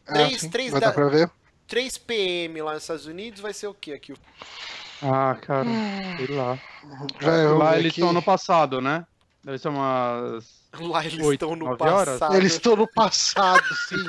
Ah, 0.04 0.14
Três- 0.14 0.40
sim. 0.40 0.50
três 0.50 0.72
Vai 0.72 0.80
da- 0.80 0.88
dar 0.88 0.92
pra 0.94 1.08
ver? 1.08 1.30
3 1.68 1.96
PM 1.98 2.60
lá 2.60 2.72
nos 2.74 2.82
Estados 2.82 3.06
Unidos 3.06 3.40
vai 3.40 3.52
ser 3.54 3.68
o 3.68 3.74
quê 3.74 3.92
aqui? 3.92 4.12
Ah, 5.00 5.36
cara, 5.40 5.68
sei 6.16 6.34
lá. 6.34 6.58
Já 7.20 7.36
eu 7.36 7.56
Lá 7.56 7.78
eles 7.78 7.92
estão 7.92 8.12
no 8.12 8.22
passado, 8.22 8.80
né? 8.80 9.06
Deve 9.44 9.58
ser 9.58 9.68
umas. 9.68 10.57
Lá 10.80 11.04
eles 11.04 11.24
Oito, 11.24 11.44
estão 11.44 11.56
no 11.56 11.66
nove 11.66 11.82
horas? 11.84 12.18
passado. 12.18 12.36
Eles 12.36 12.52
estão 12.52 12.76
no 12.76 12.86
passado, 12.86 13.64
sim. 13.88 14.04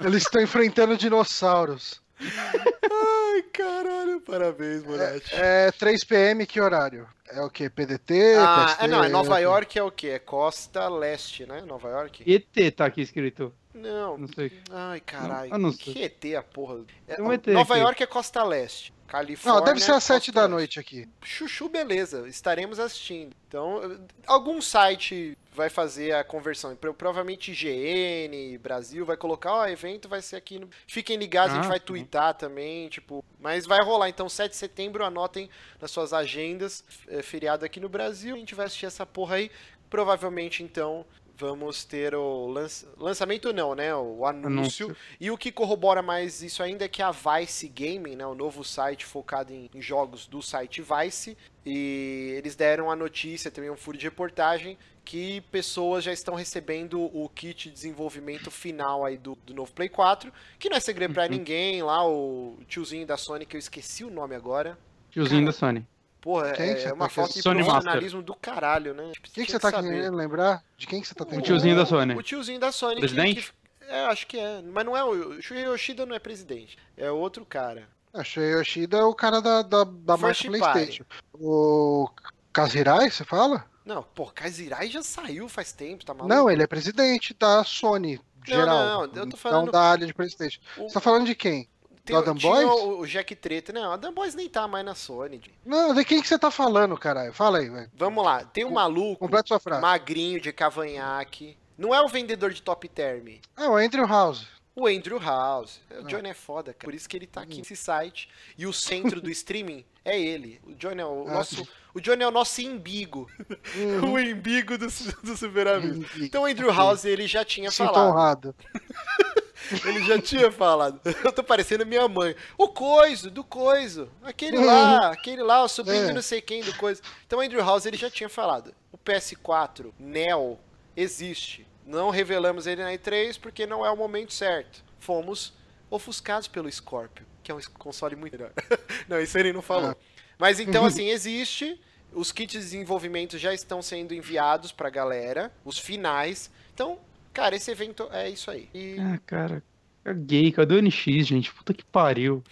Eles 0.00 0.22
estão 0.22 0.42
enfrentando 0.42 0.96
dinossauros. 0.96 2.00
Ai, 2.20 3.42
caralho, 3.52 4.20
parabéns, 4.20 4.84
Moretti. 4.84 5.34
É 5.34 5.72
3 5.72 6.04
PM, 6.04 6.46
que 6.46 6.60
horário? 6.60 7.08
É 7.28 7.40
o 7.40 7.50
quê? 7.50 7.68
PDT? 7.70 8.36
Ah, 8.38 8.66
PST? 8.66 8.84
é, 8.84 8.88
não, 8.88 9.02
é 9.02 9.08
Nova 9.08 9.38
York 9.38 9.78
é 9.78 9.82
o 9.82 9.90
quê? 9.90 10.08
É 10.08 10.18
costa 10.18 10.86
leste, 10.88 11.46
né? 11.46 11.62
Nova 11.62 11.88
York? 11.88 12.22
ET 12.30 12.74
tá 12.76 12.84
aqui 12.84 13.00
escrito. 13.00 13.52
Não. 13.74 14.18
Não 14.18 14.28
sei. 14.28 14.52
Ai, 14.70 15.00
caralho. 15.00 15.56
não. 15.58 15.72
Que 15.72 16.02
ET 16.02 16.24
a 16.36 16.42
porra? 16.42 16.84
É, 17.08 17.20
um 17.22 17.32
ET 17.32 17.46
Nova 17.46 17.74
aqui. 17.74 17.82
York 17.82 18.02
é 18.02 18.06
costa 18.06 18.42
leste. 18.44 18.92
Califórnia. 19.06 19.60
Não, 19.60 19.66
deve 19.66 19.80
ser 19.80 19.92
é 19.92 19.94
às 19.94 20.04
7 20.04 20.26
costa 20.26 20.40
da 20.40 20.48
noite 20.48 20.80
aqui. 20.80 21.06
Chuchu, 21.22 21.68
beleza. 21.68 22.26
Estaremos 22.28 22.78
assistindo. 22.78 23.36
Então, 23.46 24.00
algum 24.26 24.60
site 24.62 25.36
vai 25.54 25.68
fazer 25.68 26.12
a 26.14 26.24
conversão. 26.24 26.74
Pro- 26.74 26.94
Provavelmente 26.94 27.50
IGN, 27.52 28.56
Brasil, 28.58 29.04
vai 29.04 29.18
colocar, 29.18 29.52
ó, 29.52 29.66
evento 29.66 30.08
vai 30.08 30.22
ser 30.22 30.36
aqui 30.36 30.58
no... 30.58 30.68
Fiquem 30.86 31.18
ligados, 31.18 31.52
a 31.52 31.56
gente 31.56 31.66
Ah, 31.66 31.68
vai 31.68 31.78
sim. 31.78 31.84
twittar 31.84 32.32
também, 32.34 32.88
tipo... 32.88 33.22
Mas 33.38 33.66
vai 33.66 33.82
rolar, 33.84 34.08
então 34.08 34.30
7 34.30 34.52
de 34.52 34.56
setembro, 34.56 35.04
anotem 35.04 35.50
nas 35.78 35.90
suas 35.90 36.14
agendas, 36.14 36.82
é, 37.08 37.20
feriado 37.20 37.66
aqui 37.66 37.80
no 37.80 37.90
Brasil, 37.90 38.34
a 38.34 38.38
gente 38.38 38.54
vai 38.54 38.64
assistir 38.64 38.86
essa 38.86 39.04
porra 39.04 39.36
aí. 39.36 39.50
Provavelmente, 39.90 40.62
então, 40.62 41.04
vamos 41.42 41.84
ter 41.84 42.14
o 42.14 42.46
lanç- 42.46 42.86
lançamento 42.96 43.52
não, 43.52 43.74
né? 43.74 43.94
O 43.94 44.24
anúncio. 44.24 44.86
Anúncio. 44.86 44.96
E 45.20 45.30
o 45.30 45.36
que 45.36 45.50
corrobora 45.50 46.00
mais 46.02 46.40
isso 46.42 46.62
ainda 46.62 46.84
é 46.84 46.88
que 46.88 47.02
a 47.02 47.10
Vice 47.10 47.68
Gaming, 47.68 48.16
né, 48.16 48.24
o 48.26 48.34
novo 48.34 48.62
site 48.64 49.04
focado 49.04 49.52
em, 49.52 49.68
em 49.74 49.82
jogos 49.82 50.26
do 50.26 50.40
site 50.40 50.82
Vice, 50.82 51.36
e 51.66 52.34
eles 52.38 52.54
deram 52.56 52.90
a 52.90 52.96
notícia, 52.96 53.50
também 53.50 53.70
um 53.70 53.76
furo 53.76 53.98
de 53.98 54.04
reportagem, 54.04 54.78
que 55.04 55.40
pessoas 55.50 56.04
já 56.04 56.12
estão 56.12 56.34
recebendo 56.34 57.00
o 57.00 57.28
kit 57.28 57.68
de 57.68 57.74
desenvolvimento 57.74 58.50
final 58.50 59.04
aí 59.04 59.16
do, 59.18 59.36
do 59.44 59.52
novo 59.52 59.72
Play 59.72 59.88
4, 59.88 60.32
que 60.60 60.68
não 60.68 60.76
é 60.76 60.80
segredo 60.80 61.18
Uhum. 61.18 61.28
ninguém, 61.28 61.82
lá 61.82 62.06
o 62.08 62.56
tiozinho 62.68 63.04
da 63.06 63.16
Sony, 63.16 63.44
que 63.44 63.56
eu 63.56 63.58
esqueci 63.58 64.04
o 64.04 64.10
nome 64.10 64.34
agora. 64.36 64.78
Tiozinho 65.10 65.40
Cara, 65.40 65.46
da 65.46 65.58
Sony. 65.58 65.86
Porra, 66.22 66.52
Quem 66.52 66.66
que 66.66 66.70
é 66.72 66.76
você 66.88 66.92
uma 66.92 67.04
tá 67.06 67.10
falta 67.10 67.32
de 67.34 67.42
Sony 67.42 67.58
Master. 67.58 67.72
profissionalismo 67.72 68.22
do 68.22 68.34
caralho, 68.36 68.94
né? 68.94 69.08
O 69.10 69.20
que, 69.20 69.44
que 69.44 69.50
você 69.52 69.58
tá 69.58 69.70
saber. 69.72 69.88
querendo 69.90 70.16
lembrar? 70.16 70.62
De 70.78 70.86
quem 70.86 71.00
que 71.02 71.08
você 71.08 71.14
tá 71.14 71.24
O 71.24 71.26
tentando? 71.26 71.44
tiozinho 71.44 71.74
da 71.76 71.84
Sony. 71.84 72.14
O 72.14 72.22
tiozinho 72.22 72.60
da 72.60 72.70
Sony. 72.72 72.94
que- 72.94 73.00
Presidente? 73.00 73.52
que- 73.80 73.84
é, 73.90 74.04
acho 74.06 74.26
que 74.28 74.38
é. 74.38 74.62
Mas 74.62 74.86
não 74.86 74.96
é 74.96 75.02
o. 75.04 75.10
O 75.30 75.42
Shuhei 75.42 75.64
Yoshida 75.64 76.06
não 76.06 76.14
é 76.14 76.18
presidente. 76.20 76.78
É 76.96 77.10
outro 77.10 77.44
cara. 77.44 77.88
A 78.14 78.22
Shuei 78.22 78.52
Yoshida 78.52 78.98
é 78.98 79.02
o 79.02 79.12
cara 79.14 79.42
da, 79.42 79.62
da, 79.62 79.82
da 79.84 80.16
marca 80.16 80.44
Playstation. 80.44 81.04
O 81.34 82.08
Kazirai, 82.52 83.10
você 83.10 83.24
fala? 83.24 83.64
Não, 83.84 84.02
pô, 84.02 84.26
Kazirai 84.26 84.86
já 84.88 85.02
saiu 85.02 85.48
faz 85.48 85.72
tempo, 85.72 86.04
tá 86.04 86.14
maluco? 86.14 86.32
Não, 86.32 86.48
ele 86.48 86.62
é 86.62 86.66
presidente 86.68 87.34
da 87.34 87.64
Sony, 87.64 88.20
Não, 88.48 88.56
geral. 88.56 89.08
não, 89.08 89.22
eu 89.22 89.28
tô 89.28 89.36
falando- 89.36 89.64
Não 89.66 89.72
da 89.72 89.80
área 89.82 90.06
de 90.06 90.14
Playstation. 90.14 90.60
O- 90.78 90.82
Você 90.88 90.94
tá 90.94 91.00
falando 91.00 91.26
de 91.26 91.34
quem? 91.34 91.68
Tem, 92.04 92.16
do 92.16 92.20
Adam 92.22 92.34
Boys? 92.34 92.68
O, 92.68 92.98
o 93.00 93.06
Jack 93.06 93.34
Treta. 93.36 93.72
Não, 93.72 93.90
o 93.90 93.92
Adam 93.92 94.12
Boys 94.12 94.34
nem 94.34 94.48
tá 94.48 94.66
mais 94.66 94.84
na 94.84 94.94
Sony. 94.94 95.40
Não, 95.64 95.94
de 95.94 96.04
quem 96.04 96.20
que 96.20 96.26
você 96.28 96.38
tá 96.38 96.50
falando, 96.50 96.96
caralho? 96.96 97.32
Fala 97.32 97.58
aí, 97.58 97.68
velho. 97.70 97.90
Vamos 97.94 98.24
lá, 98.24 98.44
tem 98.44 98.64
um 98.64 98.68
Com- 98.68 98.74
maluco, 98.74 99.18
Completa 99.20 99.48
sua 99.48 99.60
frase. 99.60 99.80
magrinho 99.82 100.40
de 100.40 100.52
cavanhaque. 100.52 101.56
Não 101.78 101.94
é 101.94 102.00
o 102.02 102.08
vendedor 102.08 102.52
de 102.52 102.60
top 102.62 102.88
term. 102.88 103.28
Ah, 103.56 103.68
o 103.70 103.76
Andrew 103.76 104.06
House. 104.06 104.46
O 104.74 104.86
Andrew 104.86 105.18
House. 105.18 105.80
O 105.90 106.00
Ah. 106.00 106.02
Johnny 106.02 106.30
é 106.30 106.34
foda, 106.34 106.72
cara. 106.72 106.84
Por 106.84 106.94
isso 106.94 107.08
que 107.08 107.16
ele 107.16 107.26
tá 107.26 107.42
aqui 107.42 107.58
nesse 107.58 107.76
site. 107.76 108.28
E 108.56 108.66
o 108.66 108.72
centro 108.72 109.20
do 109.20 109.30
streaming 109.30 109.84
é 110.04 110.18
ele. 110.18 110.60
O 110.64 110.74
Johnny 110.74 111.00
é 111.00 111.04
o 111.06 111.24
Ah, 111.28 111.34
nosso. 111.34 111.68
O 111.94 112.00
Johnny 112.00 112.22
é 112.22 112.26
o 112.26 112.30
nosso 112.30 112.60
imbigo. 112.62 113.30
Uhum. 113.76 114.12
o 114.14 114.18
imbigo 114.18 114.78
do, 114.78 114.86
do 114.86 115.36
Super 115.36 115.68
Amigos. 115.68 115.96
Imbigo, 115.98 116.24
Então 116.24 116.42
o 116.42 116.46
Andrew. 116.46 116.72
House, 116.72 117.04
ele 117.04 117.26
já 117.26 117.44
tinha 117.44 117.70
Sinto 117.70 117.92
falado. 117.92 118.10
honrado. 118.10 118.54
Ele 119.84 120.04
já 120.04 120.20
tinha 120.20 120.50
falado. 120.52 121.00
Eu 121.24 121.32
tô 121.32 121.42
parecendo 121.42 121.84
minha 121.86 122.06
mãe. 122.08 122.34
O 122.58 122.68
Coiso, 122.68 123.30
do 123.30 123.42
Coiso. 123.44 124.08
Aquele 124.22 124.58
Uhum. 124.58 124.64
lá, 124.66 125.12
aquele 125.12 125.42
lá, 125.42 125.62
o 125.64 125.68
sobrinho 125.68 126.10
É. 126.10 126.12
não 126.12 126.22
sei 126.22 126.40
quem 126.40 126.62
do 126.62 126.74
Coiso. 126.76 127.00
Então 127.26 127.38
o 127.38 127.42
Andrew 127.42 127.60
House, 127.64 127.86
ele 127.86 127.96
já 127.96 128.10
tinha 128.10 128.28
falado. 128.28 128.74
O 128.90 128.98
PS4 128.98 129.92
Neo 129.98 130.58
existe. 130.96 131.66
Não 131.86 132.10
revelamos 132.10 132.66
ele 132.66 132.82
na 132.82 132.92
E3 132.92 133.38
porque 133.40 133.66
não 133.66 133.84
é 133.84 133.90
o 133.90 133.96
momento 133.96 134.32
certo. 134.32 134.82
Fomos 134.98 135.52
ofuscados 135.90 136.46
pelo 136.48 136.70
Scorpio, 136.70 137.26
que 137.42 137.50
é 137.50 137.54
um 137.54 137.60
console 137.78 138.14
muito 138.16 138.32
melhor. 138.32 138.52
não, 139.08 139.20
isso 139.20 139.36
ele 139.36 139.52
não 139.52 139.62
falou. 139.62 139.90
Ah. 139.90 139.96
Mas 140.38 140.60
então, 140.60 140.84
assim, 140.86 141.08
existe. 141.08 141.80
Os 142.14 142.30
kits 142.30 142.52
de 142.52 142.58
desenvolvimento 142.58 143.38
já 143.38 143.54
estão 143.54 143.80
sendo 143.80 144.12
enviados 144.12 144.70
pra 144.70 144.90
galera, 144.90 145.50
os 145.64 145.78
finais. 145.78 146.50
Então, 146.74 146.98
cara, 147.32 147.56
esse 147.56 147.70
evento 147.70 148.08
é 148.12 148.28
isso 148.30 148.50
aí. 148.50 148.68
E 148.74 148.96
Ah, 148.98 149.18
cara. 149.26 149.62
Caguei, 150.04 150.50
cadê 150.50 150.74
o 150.74 150.82
NX, 150.82 151.24
gente? 151.28 151.54
Puta 151.54 151.72
que 151.72 151.84
pariu. 151.84 152.42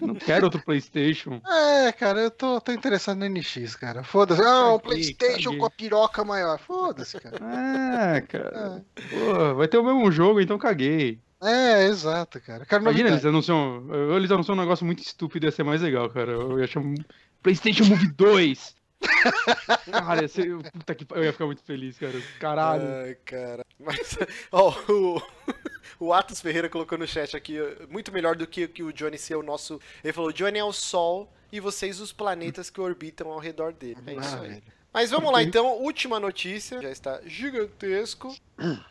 Não 0.00 0.14
quero 0.14 0.46
outro 0.46 0.62
PlayStation. 0.64 1.38
É, 1.82 1.92
cara, 1.92 2.20
eu 2.20 2.30
tô, 2.30 2.58
tô 2.60 2.72
interessado 2.72 3.18
no 3.18 3.26
NX, 3.28 3.74
cara. 3.74 4.02
Foda-se. 4.02 4.40
Ah, 4.42 4.72
um 4.74 4.78
Caguei, 4.78 4.94
Playstation 5.14 5.44
caguei. 5.50 5.58
com 5.58 5.66
a 5.66 5.70
piroca 5.70 6.24
maior. 6.24 6.58
Foda-se, 6.58 7.18
cara. 7.20 7.36
Ah, 7.42 8.20
cara. 8.22 8.84
Pô, 9.10 9.54
vai 9.56 9.68
ter 9.68 9.76
o 9.78 9.84
mesmo 9.84 10.10
jogo, 10.10 10.40
então 10.40 10.56
caguei. 10.58 11.18
É, 11.42 11.84
exato, 11.86 12.40
cara. 12.40 12.64
Cara, 12.66 12.82
Imagina, 12.82 13.10
eles 13.10 13.24
anunciam. 13.24 13.84
Eles 14.16 14.30
anunciam 14.30 14.54
um 14.56 14.60
negócio 14.60 14.84
muito 14.86 15.02
estúpido, 15.02 15.46
ia 15.46 15.52
ser 15.52 15.62
mais 15.64 15.80
legal, 15.82 16.08
cara. 16.10 16.32
Eu 16.32 16.58
ia 16.60 16.66
chamar 16.66 16.94
PlayStation 17.42 17.84
Move 17.84 18.08
2. 18.12 18.74
Cara, 19.90 20.28
ser, 20.28 20.56
puta 20.72 20.94
que, 20.94 21.06
eu 21.14 21.24
ia 21.24 21.32
ficar 21.32 21.46
muito 21.46 21.62
feliz, 21.62 21.98
cara. 21.98 22.20
Caralho. 22.38 22.84
Ai, 23.04 23.14
cara. 23.24 23.64
Mas, 23.78 24.18
ó, 24.52 24.70
o, 24.88 25.22
o 25.98 26.12
Atos 26.12 26.40
Ferreira 26.40 26.68
colocou 26.68 26.98
no 26.98 27.06
chat 27.06 27.36
aqui, 27.36 27.56
muito 27.88 28.12
melhor 28.12 28.36
do 28.36 28.46
que, 28.46 28.66
que 28.68 28.82
o 28.82 28.92
Johnny 28.92 29.18
ser 29.18 29.36
o 29.36 29.42
nosso. 29.42 29.80
Ele 30.02 30.12
falou: 30.12 30.32
Johnny 30.32 30.58
é 30.58 30.64
o 30.64 30.72
Sol 30.72 31.32
e 31.52 31.60
vocês 31.60 32.00
os 32.00 32.12
planetas 32.12 32.70
que 32.70 32.80
orbitam 32.80 33.30
ao 33.30 33.38
redor 33.38 33.72
dele. 33.72 33.98
É 34.06 34.12
isso 34.14 34.36
Ah, 34.36 34.40
aí. 34.42 34.48
velho. 34.48 34.62
Mas 34.92 35.10
vamos 35.10 35.32
lá 35.32 35.40
então, 35.40 35.66
última 35.78 36.18
notícia, 36.18 36.82
já 36.82 36.90
está 36.90 37.20
gigantesco. 37.24 38.34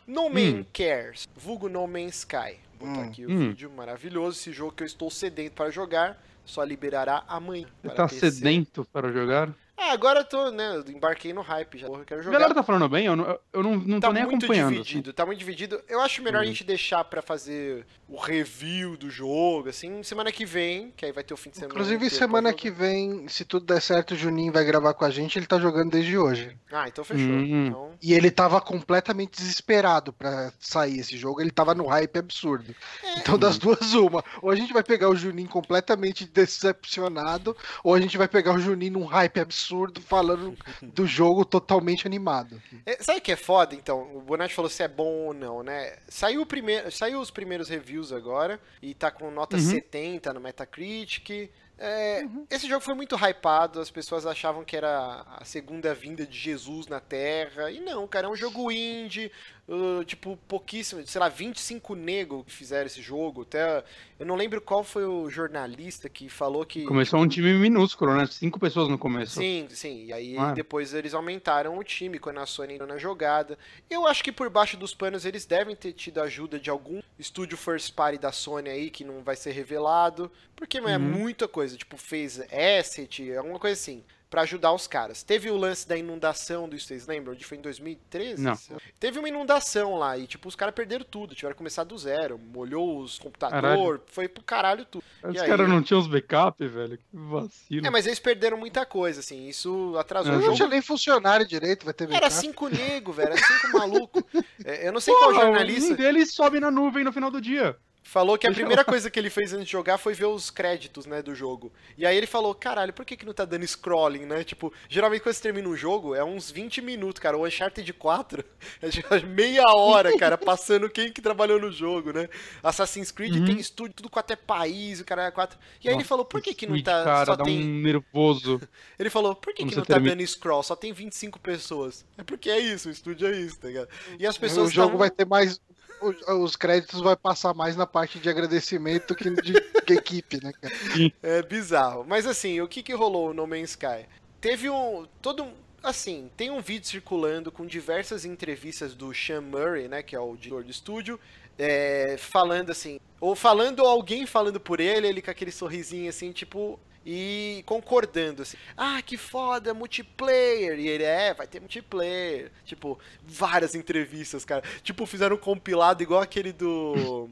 No 0.08 0.30
Man 0.30 0.60
Hum. 0.62 0.66
Cares, 0.74 1.28
vulgo 1.36 1.68
No 1.68 1.86
Man's 1.88 2.20
Sky. 2.20 2.58
Vou 2.80 2.88
botar 2.88 3.02
Hum. 3.02 3.10
aqui 3.10 3.26
o 3.26 3.30
Hum. 3.32 3.50
vídeo 3.50 3.70
maravilhoso, 3.70 4.40
esse 4.40 4.54
jogo 4.54 4.72
que 4.72 4.82
eu 4.84 4.88
estou 4.88 5.12
sedento 5.12 5.56
para 5.56 5.70
jogar, 5.70 6.18
só 6.46 6.64
liberará 6.64 7.26
amanhã. 7.28 7.68
Você 7.84 7.94
tá 7.94 8.08
PC. 8.08 8.32
sedento 8.32 8.86
para 8.94 9.12
jogar? 9.12 9.54
Ah, 9.82 9.94
agora 9.94 10.20
eu 10.20 10.26
tô, 10.26 10.52
né, 10.52 10.76
eu 10.76 10.92
embarquei 10.92 11.32
no 11.32 11.42
hype 11.42 11.78
já, 11.78 11.88
porra, 11.88 12.02
eu 12.02 12.06
quero 12.06 12.20
A 12.20 12.24
jogar. 12.24 12.38
galera 12.38 12.54
tá 12.54 12.64
falando 12.64 12.90
bem? 12.90 13.06
Eu 13.06 13.16
não, 13.16 13.40
eu 13.54 13.64
não, 13.64 13.76
não 13.78 14.00
Tá 14.00 14.08
tô 14.08 14.14
nem 14.14 14.24
muito 14.26 14.46
acompanhando. 14.46 14.72
dividido, 14.74 15.14
tá 15.14 15.26
muito 15.26 15.40
dividido. 15.40 15.82
Eu 15.88 16.02
acho 16.02 16.22
melhor 16.22 16.40
a 16.40 16.42
Uhum. 16.42 16.48
gente 16.48 16.64
deixar 16.66 17.04
pra 17.06 17.22
fazer 17.22 17.86
o 18.08 18.18
review 18.20 18.98
do 18.98 19.10
jogo, 19.10 19.70
assim, 19.70 20.04
semana 20.04 20.32
que 20.32 20.46
vem, 20.46 20.92
que 20.98 21.06
aí 21.06 21.12
vai 21.14 21.24
ter 21.24 21.34
o 21.34 21.38
fim 21.38 21.50
de 21.50 21.58
semana. 21.58 21.74
Inclusive, 21.74 22.10
semana 22.10 22.52
que 22.52 22.70
vem, 22.70 23.28
se 23.30 23.46
tudo 23.46 23.66
der 23.66 23.82
certo, 23.82 24.12
o 24.12 24.18
Juninho 24.18 24.52
vai 24.52 24.66
gravar 24.66 24.94
com 24.94 25.06
a 25.06 25.10
gente. 25.10 25.40
Ele 25.40 25.46
tá 25.46 25.58
jogando 25.60 25.92
desde 25.92 26.18
hoje. 26.18 26.58
Ah, 26.72 26.88
então 26.88 27.04
fechou. 27.06 27.26
Hum. 27.26 27.68
Então, 27.68 27.92
E 28.02 28.14
ele 28.14 28.30
tava 28.32 28.60
completamente 28.60 29.32
desesperado 29.38 30.12
pra 30.12 30.52
sair 30.60 31.00
esse 31.00 31.18
jogo. 31.18 31.40
Ele 31.40 31.52
tava 31.52 31.74
no 31.74 31.86
hype 31.88 32.18
absurdo. 32.20 32.76
Então, 33.18 33.38
das 33.38 33.58
duas, 33.58 33.94
uma. 33.94 34.24
Ou 34.42 34.50
a 34.52 34.56
gente 34.56 34.74
vai 34.74 34.84
pegar 34.84 35.10
o 35.10 35.16
Juninho 35.16 35.48
completamente 35.50 36.26
decepcionado, 36.26 37.56
ou 37.84 37.94
a 37.94 38.00
gente 38.02 38.18
vai 38.18 38.28
pegar 38.28 38.54
o 38.54 38.60
Juninho 38.60 38.94
num 38.94 39.06
hype 39.06 39.40
absurdo 39.40 39.69
falando 40.02 40.56
do 40.82 41.06
jogo 41.08 41.44
totalmente 41.46 42.06
animado. 42.08 42.62
é, 42.86 43.02
sabe 43.02 43.20
o 43.20 43.22
que 43.22 43.32
é 43.32 43.36
foda, 43.36 43.76
então? 43.76 44.16
O 44.16 44.22
Bonatti 44.22 44.54
falou 44.54 44.70
se 44.70 44.84
é 44.84 44.88
bom 44.88 45.28
ou 45.28 45.34
não, 45.34 45.64
né? 45.64 45.98
Saiu, 46.08 46.42
o 46.42 46.46
primeiro, 46.46 46.92
saiu 46.92 47.20
os 47.20 47.32
primeiros 47.32 47.70
reviews 47.70 48.12
agora, 48.12 48.60
e 48.82 48.94
tá 48.94 49.10
com 49.12 49.30
nota 49.32 49.58
Uhum. 49.58 49.62
70 49.64 50.34
no 50.34 50.40
Metacritic. 50.40 51.50
É, 51.82 52.26
Esse 52.50 52.68
jogo 52.68 52.82
foi 52.84 52.94
muito 52.94 53.16
hypado, 53.16 53.80
as 53.80 53.90
pessoas 53.90 54.26
achavam 54.26 54.66
que 54.66 54.76
era 54.76 55.26
a 55.38 55.46
segunda 55.46 55.94
vinda 55.94 56.26
de 56.26 56.38
Jesus 56.38 56.88
na 56.88 57.00
Terra. 57.00 57.72
E 57.72 57.80
não, 57.80 58.06
cara, 58.06 58.28
é 58.28 58.30
um 58.30 58.36
jogo 58.36 58.70
indie, 58.70 59.32
uh, 59.70 60.04
tipo, 60.04 60.38
pouquíssimo, 60.48 61.06
sei 61.06 61.20
lá, 61.22 61.30
25 61.30 61.96
negros 61.96 62.44
que 62.46 62.52
fizeram 62.52 62.88
esse 62.88 63.02
jogo. 63.02 63.44
Até, 63.44 63.84
eu 64.20 64.26
não 64.26 64.36
lembro 64.36 64.60
qual 64.60 64.84
foi 64.84 65.06
o 65.06 65.30
jornalista 65.30 66.10
que 66.10 66.28
falou 66.28 66.66
que. 66.66 66.84
Começou 66.84 67.20
um 67.22 67.28
time 67.28 67.54
minúsculo, 67.54 68.16
né? 68.16 68.26
Cinco 68.28 68.60
pessoas 68.60 68.90
no 68.90 68.98
começo. 68.98 69.36
Sim, 69.40 69.68
sim. 69.70 70.06
E 70.06 70.14
aí 70.14 70.38
Ah. 70.38 70.52
depois 70.54 70.94
eles 70.94 71.14
aumentaram 71.14 71.78
o 71.78 71.84
time 71.84 72.18
quando 72.20 72.40
a 72.40 72.46
Sony 72.46 72.74
entrou 72.74 72.88
na 72.90 72.98
jogada. 72.98 73.58
Eu 73.90 74.08
acho 74.08 74.24
que 74.24 74.32
por 74.32 74.50
baixo 74.50 74.76
dos 74.76 74.94
panos 74.94 75.26
eles 75.26 75.46
devem 75.46 75.76
ter 75.76 75.94
tido 75.94 76.20
ajuda 76.22 76.60
de 76.60 76.70
algum 76.70 77.02
estúdio 77.18 77.58
first 77.58 77.94
party 77.94 78.18
da 78.18 78.32
Sony 78.32 78.70
aí 78.70 78.90
que 78.90 79.04
não 79.04 79.22
vai 79.24 79.36
ser 79.36 79.52
revelado. 79.52 80.32
Porque 80.56 80.78
é 80.78 80.82
Uhum. 80.82 81.00
muita 81.00 81.48
coisa, 81.48 81.78
tipo, 81.78 81.96
fez 81.98 82.42
asset, 82.52 83.34
alguma 83.36 83.60
coisa 83.60 83.74
assim. 83.80 84.04
Pra 84.30 84.42
ajudar 84.44 84.72
os 84.74 84.86
caras. 84.86 85.24
Teve 85.24 85.50
o 85.50 85.58
lance 85.58 85.88
da 85.88 85.98
inundação 85.98 86.70
do 86.70 86.80
vocês 86.80 87.08
lembram? 87.08 87.36
Foi 87.40 87.58
em 87.58 87.62
2013? 87.62 88.44
Não. 88.44 88.56
Teve 89.00 89.18
uma 89.18 89.28
inundação 89.28 89.96
lá 89.96 90.18
e, 90.20 90.28
tipo, 90.28 90.48
os 90.48 90.56
caras 90.56 90.76
perderam 90.76 91.04
tudo. 91.04 91.34
Tiveram 91.34 91.54
que 91.54 91.58
começar 91.58 91.84
do 91.84 91.98
zero. 91.98 92.38
Molhou 92.38 93.00
os 93.00 93.18
computadores, 93.18 94.02
foi 94.06 94.28
pro 94.28 94.44
caralho 94.44 94.86
tudo. 94.86 95.04
Os 95.24 95.42
aí? 95.42 95.48
caras 95.50 95.68
não 95.68 95.82
tinham 95.82 96.00
os 96.00 96.06
backup, 96.08 96.64
velho. 96.68 96.98
Que 96.98 97.04
vacilo. 97.12 97.88
É, 97.88 97.90
mas 97.90 98.06
eles 98.06 98.20
perderam 98.20 98.56
muita 98.58 98.86
coisa, 98.86 99.20
assim. 99.20 99.48
Isso 99.48 99.96
atrasou 99.98 100.32
Uhum. 100.34 100.38
o 100.38 100.40
Não 100.42 100.46
jogo. 100.48 100.58
tinha 100.58 100.68
nem 100.70 100.82
funcionário 100.82 101.48
direito, 101.48 101.84
vai 101.84 101.94
ter 101.96 102.04
Era 102.04 102.14
backup. 102.22 102.34
cinco 102.36 102.68
nego, 102.68 103.12
velho. 103.12 103.30
Era 103.34 103.38
cinco 103.38 103.72
maluco. 103.80 104.24
É, 104.64 104.88
eu 104.88 104.92
não 104.94 105.00
sei 105.00 105.12
Porra, 105.14 105.26
qual 105.34 105.42
jornalista 105.46 105.94
Um 105.94 105.96
deles 105.98 106.34
sobe 106.36 106.60
na 106.60 106.70
nuvem 106.70 107.04
no 107.04 107.12
final 107.12 107.32
do 107.32 107.42
dia. 107.42 107.76
Falou 108.02 108.38
que 108.40 108.48
a 108.48 108.52
primeira 108.52 108.84
coisa 108.84 109.10
que 109.10 109.20
ele 109.20 109.30
fez 109.30 109.54
antes 109.54 109.66
de 109.68 109.72
jogar 109.72 109.98
foi 110.00 110.14
ver 110.16 110.26
os 110.26 110.50
créditos, 110.50 111.06
né, 111.06 111.22
do 111.22 111.36
jogo. 111.36 111.72
E 111.96 112.06
aí 112.08 112.18
ele 112.18 112.26
falou, 112.26 112.56
caralho, 112.56 112.92
por 112.92 113.06
que 113.06 113.16
que 113.16 113.26
não 113.26 113.34
tá 113.34 113.46
dando 113.46 113.68
scrolling, 113.68 114.26
né? 114.26 114.44
Tipo, 114.44 114.74
geralmente 114.90 115.22
quando 115.22 115.36
você 115.36 115.42
termina 115.44 115.70
um 115.70 115.76
jogo, 115.76 116.16
é 116.16 116.24
uns 116.24 116.50
20 116.50 116.82
minutos, 116.82 117.20
cara. 117.22 117.38
O 117.38 117.46
Uncharted 117.46 117.94
4 117.94 118.44
é 118.82 118.90
já 118.90 119.04
meia 119.28 119.64
hora, 119.76 120.18
cara, 120.18 120.38
passando 120.38 120.90
quem 120.90 121.12
que 121.12 121.22
trabalhou 121.22 121.60
no 121.60 121.72
jogo, 121.72 122.12
né? 122.12 122.28
Assassin's 122.64 123.12
Creed 123.12 123.36
Uhum. 123.36 123.46
tem 123.46 123.60
estúdio, 123.60 123.94
tudo 123.96 124.10
quanto 124.10 124.32
é 124.32 124.36
país, 124.36 125.00
o 125.02 125.06
cara 125.06 125.26
é 125.26 125.32
4. 125.32 125.60
E 125.84 125.88
aí 125.88 125.94
ele 125.94 125.96
Nossa, 125.98 126.08
falou, 126.08 126.26
por 126.26 126.42
que 126.42 126.54
que 126.56 126.66
não 126.66 126.82
tá... 126.82 127.04
Cara, 127.04 127.26
só 127.28 127.36
dá 127.36 127.44
tem... 127.44 127.62
um 127.64 127.82
nervoso. 127.82 128.60
Ele 128.98 129.10
falou, 129.10 129.36
por 129.36 129.54
que, 129.54 129.64
que 129.66 129.76
não 129.76 129.84
tá 129.84 129.94
termina- 129.94 130.16
dando 130.16 130.28
scroll? 130.28 130.62
Só 130.64 130.76
tem 130.76 130.92
25 130.92 131.40
pessoas. 131.40 132.04
É 132.18 132.24
porque 132.24 132.50
é 132.50 132.60
isso, 132.60 132.90
o 132.90 132.92
estúdio 132.92 133.28
é 133.28 133.40
isso, 133.40 133.60
tá 133.60 133.68
ligado? 133.68 133.88
E 134.20 134.26
as 134.28 134.36
o 134.36 134.40
pessoas 134.40 134.72
jogo 134.74 134.88
tavam- 134.88 135.00
vai 135.00 135.10
ter 135.10 135.26
mais. 135.26 135.62
Os 136.02 136.56
créditos 136.56 137.02
vai 137.02 137.16
passar 137.16 137.54
mais 137.54 137.76
na 137.76 137.86
parte 137.86 138.20
de 138.20 138.30
agradecimento 138.30 139.16
que 139.16 139.30
de 139.30 139.54
que 139.86 139.94
equipe, 139.94 140.44
né, 140.44 140.52
cara? 140.54 140.74
É 141.22 141.42
bizarro. 141.42 142.06
Mas 142.08 142.26
assim, 142.26 142.62
o 142.62 142.68
que 142.68 142.82
que 142.84 142.94
rolou 142.94 143.34
no 143.34 143.46
Man's 143.48 143.72
Sky? 143.72 144.06
Teve 144.40 144.70
um. 144.70 145.08
Todo. 145.22 145.48
Assim, 145.82 146.30
tem 146.36 146.52
um 146.52 146.62
vídeo 146.62 146.88
circulando 146.88 147.52
com 147.52 147.66
diversas 147.66 148.26
entrevistas 148.26 148.94
do 148.94 149.14
Sean 149.14 149.42
Murray, 149.42 149.88
né? 149.88 150.04
Que 150.04 150.16
é 150.16 150.20
o 150.20 150.36
diretor 150.36 150.64
do 150.64 150.72
estúdio. 150.72 151.20
é, 151.58 152.16
falando 152.18 152.70
assim. 152.72 153.00
Ou 153.20 153.36
falando, 153.36 153.86
alguém 153.86 154.26
falando 154.26 154.60
por 154.60 154.80
ele, 154.80 155.08
ele 155.08 155.22
com 155.22 155.30
aquele 155.32 155.52
sorrisinho 155.52 156.10
assim, 156.10 156.32
tipo. 156.32 156.80
E 157.12 157.64
concordando 157.66 158.44
assim, 158.44 158.56
ah, 158.78 159.02
que 159.02 159.18
foda, 159.18 159.74
multiplayer. 159.74 160.78
E 160.78 160.88
ele, 160.88 161.04
é, 161.04 161.34
vai 161.34 161.48
ter 161.48 161.60
multiplayer. 161.60 162.52
Tipo, 162.64 163.00
várias 163.26 163.74
entrevistas, 163.74 164.46
cara. 164.46 164.62
Tipo, 164.84 165.08
fizeram 165.08 165.36
um 165.36 165.40
compilado 165.40 166.04
igual 166.04 166.22
aquele 166.22 166.54
do. 166.54 167.28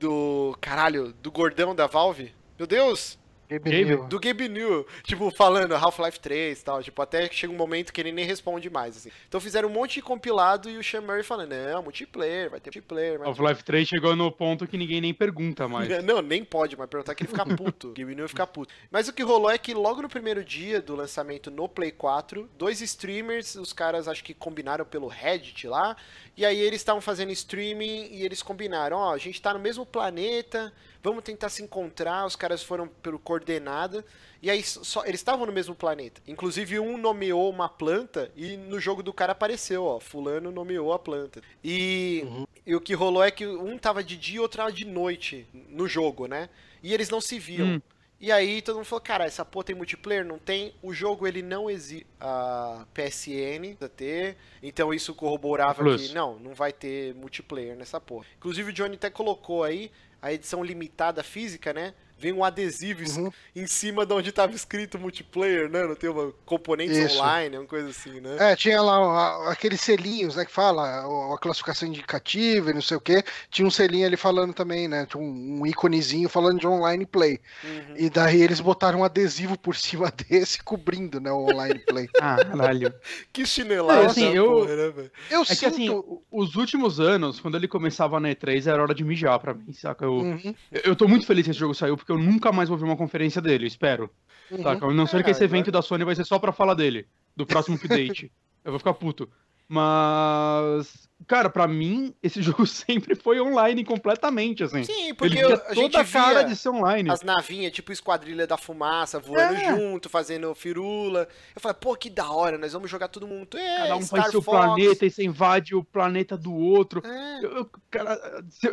Do. 0.00 0.58
Caralho, 0.60 1.12
do 1.22 1.30
gordão 1.30 1.76
da 1.76 1.86
Valve. 1.86 2.34
Meu 2.58 2.66
Deus! 2.66 3.16
Gabe 3.48 3.84
Gabe? 3.84 4.08
Do 4.08 4.20
Gabe 4.20 4.48
New, 4.48 4.86
tipo, 5.02 5.30
falando 5.30 5.74
Half-Life 5.74 6.20
3 6.20 6.60
e 6.60 6.64
tal, 6.64 6.82
tipo, 6.82 7.00
até 7.00 7.28
chega 7.30 7.52
um 7.52 7.56
momento 7.56 7.92
que 7.92 8.00
ele 8.00 8.12
nem 8.12 8.24
responde 8.24 8.68
mais, 8.70 8.96
assim. 8.96 9.10
Então 9.28 9.40
fizeram 9.40 9.68
um 9.68 9.72
monte 9.72 9.94
de 9.94 10.02
compilado 10.02 10.68
e 10.70 10.76
o 10.76 10.84
Sean 10.84 11.02
Murray 11.02 11.22
falando, 11.22 11.50
não, 11.50 11.82
multiplayer, 11.82 12.50
vai 12.50 12.60
ter 12.60 12.70
multiplayer, 12.70 13.20
Half-Life 13.22 13.64
3 13.64 13.88
chegou 13.88 14.16
no 14.16 14.30
ponto 14.30 14.66
que 14.66 14.76
ninguém 14.76 15.00
nem 15.00 15.14
pergunta 15.14 15.68
mais. 15.68 15.88
Não, 16.04 16.20
nem 16.20 16.44
pode 16.44 16.76
mais 16.76 16.88
perguntar 16.88 17.14
que 17.14 17.22
ele 17.22 17.30
fica 17.30 17.46
puto. 17.46 17.92
Gabe 17.96 18.14
New 18.14 18.28
fica 18.28 18.46
puto. 18.46 18.72
Mas 18.90 19.08
o 19.08 19.12
que 19.12 19.22
rolou 19.22 19.50
é 19.50 19.56
que 19.56 19.72
logo 19.72 20.02
no 20.02 20.08
primeiro 20.08 20.44
dia 20.44 20.80
do 20.80 20.94
lançamento 20.94 21.50
no 21.50 21.68
Play 21.68 21.90
4, 21.90 22.48
dois 22.58 22.80
streamers, 22.80 23.54
os 23.54 23.72
caras 23.72 24.08
acho 24.08 24.22
que 24.22 24.34
combinaram 24.34 24.84
pelo 24.84 25.08
Reddit 25.08 25.66
lá, 25.66 25.96
e 26.36 26.44
aí 26.44 26.58
eles 26.58 26.80
estavam 26.80 27.00
fazendo 27.00 27.30
streaming 27.32 28.08
e 28.10 28.24
eles 28.24 28.42
combinaram, 28.42 28.96
ó, 28.96 29.14
a 29.14 29.18
gente 29.18 29.40
tá 29.40 29.54
no 29.54 29.60
mesmo 29.60 29.86
planeta, 29.86 30.72
vamos 31.04 31.22
tentar 31.22 31.50
se 31.50 31.62
encontrar, 31.62 32.24
os 32.24 32.34
caras 32.34 32.62
foram 32.62 32.88
pelo 32.88 33.18
coordenada, 33.18 34.02
e 34.42 34.48
aí 34.48 34.62
só, 34.62 35.04
eles 35.04 35.20
estavam 35.20 35.44
no 35.44 35.52
mesmo 35.52 35.74
planeta. 35.74 36.22
Inclusive 36.26 36.80
um 36.80 36.96
nomeou 36.96 37.50
uma 37.50 37.68
planta 37.68 38.32
e 38.34 38.56
no 38.56 38.80
jogo 38.80 39.02
do 39.02 39.12
cara 39.12 39.32
apareceu, 39.32 39.84
ó, 39.84 40.00
fulano 40.00 40.50
nomeou 40.50 40.94
a 40.94 40.98
planta. 40.98 41.42
E, 41.62 42.24
e 42.66 42.74
o 42.74 42.80
que 42.80 42.94
rolou 42.94 43.22
é 43.22 43.30
que 43.30 43.46
um 43.46 43.76
tava 43.76 44.02
de 44.02 44.16
dia 44.16 44.36
e 44.36 44.40
outro 44.40 44.58
tava 44.58 44.72
de 44.72 44.86
noite 44.86 45.46
no 45.68 45.86
jogo, 45.86 46.26
né? 46.26 46.48
E 46.82 46.94
eles 46.94 47.10
não 47.10 47.20
se 47.20 47.38
viam. 47.38 47.68
Hum. 47.68 47.82
E 48.24 48.32
aí 48.32 48.62
todo 48.62 48.76
mundo 48.76 48.86
falou, 48.86 49.02
cara, 49.02 49.26
essa 49.26 49.44
porra 49.44 49.64
tem 49.66 49.76
multiplayer? 49.76 50.24
Não 50.24 50.38
tem. 50.38 50.72
O 50.82 50.94
jogo 50.94 51.26
ele 51.26 51.42
não 51.42 51.68
existe 51.68 52.06
a 52.18 52.86
PSN 52.94 53.76
da 53.78 53.86
ter, 53.86 54.38
então 54.62 54.94
isso 54.94 55.14
corroborava 55.14 55.82
Plus. 55.82 56.08
que 56.08 56.14
não, 56.14 56.38
não 56.38 56.54
vai 56.54 56.72
ter 56.72 57.14
multiplayer 57.14 57.76
nessa 57.76 58.00
porra. 58.00 58.24
Inclusive 58.38 58.70
o 58.70 58.72
Johnny 58.72 58.94
até 58.94 59.10
colocou 59.10 59.62
aí 59.62 59.90
a 60.24 60.32
edição 60.32 60.64
limitada 60.64 61.22
física, 61.22 61.74
né? 61.74 61.92
Vem 62.24 62.32
um 62.32 62.42
adesivo 62.42 63.02
es- 63.02 63.18
Uhum. 63.18 63.30
em 63.54 63.66
cima 63.66 64.06
de 64.06 64.14
onde 64.14 64.32
tava 64.32 64.54
escrito 64.54 64.98
multiplayer, 64.98 65.68
né? 65.68 65.86
Não 65.86 65.94
tem 65.94 66.08
uma 66.08 66.32
componentes 66.46 66.96
Isso. 66.96 67.16
online, 67.18 67.58
uma 67.58 67.66
coisa 67.66 67.90
assim, 67.90 68.18
né? 68.18 68.36
É, 68.40 68.56
tinha 68.56 68.80
lá 68.80 69.50
aqueles 69.52 69.82
selinhos, 69.82 70.34
né, 70.36 70.46
que 70.46 70.50
fala 70.50 71.04
a 71.34 71.38
classificação 71.38 71.86
indicativa 71.86 72.70
e 72.70 72.74
não 72.74 72.80
sei 72.80 72.96
o 72.96 73.00
quê. 73.00 73.22
Tinha 73.50 73.68
um 73.68 73.70
selinho 73.70 74.06
ali 74.06 74.16
falando 74.16 74.54
também, 74.54 74.88
né? 74.88 75.04
Tinha 75.04 75.22
um, 75.22 75.60
um 75.60 75.66
íconezinho 75.66 76.26
falando 76.30 76.58
de 76.60 76.66
online 76.66 77.04
play. 77.04 77.38
Uhum. 77.62 77.94
E 77.96 78.08
daí 78.08 78.40
eles 78.40 78.58
botaram 78.58 79.00
um 79.00 79.04
adesivo 79.04 79.58
por 79.58 79.76
cima 79.76 80.10
desse, 80.10 80.62
cobrindo, 80.62 81.20
né, 81.20 81.30
o 81.30 81.44
online 81.52 81.78
play. 81.80 82.08
Caralho. 82.16 82.94
Que 83.34 83.44
chinelada, 83.44 84.06
assim, 84.06 84.32
eu- 84.34 84.46
porra, 84.50 84.76
né, 84.76 84.88
velho? 84.90 85.10
Eu 85.30 85.42
É 85.42 85.44
que 85.44 85.54
sinto... 85.56 85.66
assim, 85.74 85.90
o- 85.90 86.22
os 86.32 86.56
últimos 86.56 86.98
anos, 87.00 87.38
quando 87.38 87.56
ele 87.58 87.68
começava 87.68 88.18
na 88.18 88.30
E3, 88.30 88.66
era 88.66 88.80
hora 88.82 88.94
de 88.94 89.04
mijar 89.04 89.38
pra 89.38 89.52
mim, 89.52 89.70
saca? 89.74 90.06
Eu, 90.06 90.14
Uhum, 90.14 90.54
eu 90.72 90.94
eu 90.94 90.96
tô 90.96 91.08
muito 91.08 91.26
feliz 91.26 91.44
que 91.44 91.50
esse 91.50 91.58
jogo 91.58 91.74
saiu, 91.74 91.96
porque 91.96 92.12
eu 92.14 92.18
nunca 92.18 92.50
mais 92.52 92.68
vou 92.68 92.78
ver 92.78 92.84
uma 92.84 92.96
conferência 92.96 93.40
dele, 93.42 93.66
espero. 93.66 94.10
uhum. 94.50 94.62
Saca? 94.62 94.86
A 94.86 94.92
não 94.94 95.06
ser 95.06 95.22
que 95.22 95.30
É, 95.30 95.32
esse 95.32 95.44
evento 95.44 95.68
agora- 95.68 95.72
da 95.72 95.82
Sony 95.82 96.04
vai 96.04 96.14
ser 96.14 96.24
só 96.24 96.38
pra 96.38 96.52
falar 96.52 96.74
dele, 96.74 97.06
do 97.36 97.46
próximo 97.46 97.76
update. 97.82 98.30
eu 98.64 98.72
vou 98.72 98.78
ficar 98.78 98.94
puto. 98.94 99.28
Mas, 99.68 101.08
cara, 101.26 101.48
pra 101.50 101.66
mim, 101.66 102.14
esse 102.22 102.40
jogo 102.42 102.66
sempre 102.66 103.14
foi 103.14 103.40
online 103.40 103.84
completamente, 103.84 104.62
assim. 104.64 104.84
Sim, 104.84 105.14
porque 105.14 105.38
Ele 105.38 105.52
a 105.52 105.58
toda 105.58 105.74
gente 105.74 105.96
a 105.96 106.04
cara 106.04 106.42
de 106.42 106.54
ser 106.56 106.68
online. 106.70 107.10
as 107.10 107.22
navinhas, 107.22 107.72
tipo 107.72 107.92
Esquadrilha 107.92 108.46
da 108.46 108.56
Fumaça, 108.56 109.18
voando 109.18 109.54
É. 109.60 109.74
junto, 109.76 110.08
fazendo 110.08 110.54
firula. 110.54 111.26
Eu 111.54 111.60
falei, 111.60 111.76
pô, 111.80 111.96
que 111.96 112.08
da 112.10 112.30
hora, 112.30 112.56
nós 112.58 112.72
vamos 112.72 112.90
jogar 112.90 113.08
todo 113.08 113.26
mundo. 113.26 113.56
É, 113.56 113.76
Cada 113.78 113.96
um 113.96 114.02
Star 114.02 114.20
faz 114.20 114.30
seu 114.30 114.42
Fox. 114.42 114.58
planeta 114.58 115.06
e 115.06 115.10
você 115.10 115.24
invade 115.24 115.74
o 115.74 115.82
planeta 115.84 116.36
do 116.36 116.52
outro. 116.54 117.02
É. 117.04 117.44
Eu- 117.44 117.50
eu- 117.58 117.70
cara, 117.90 118.18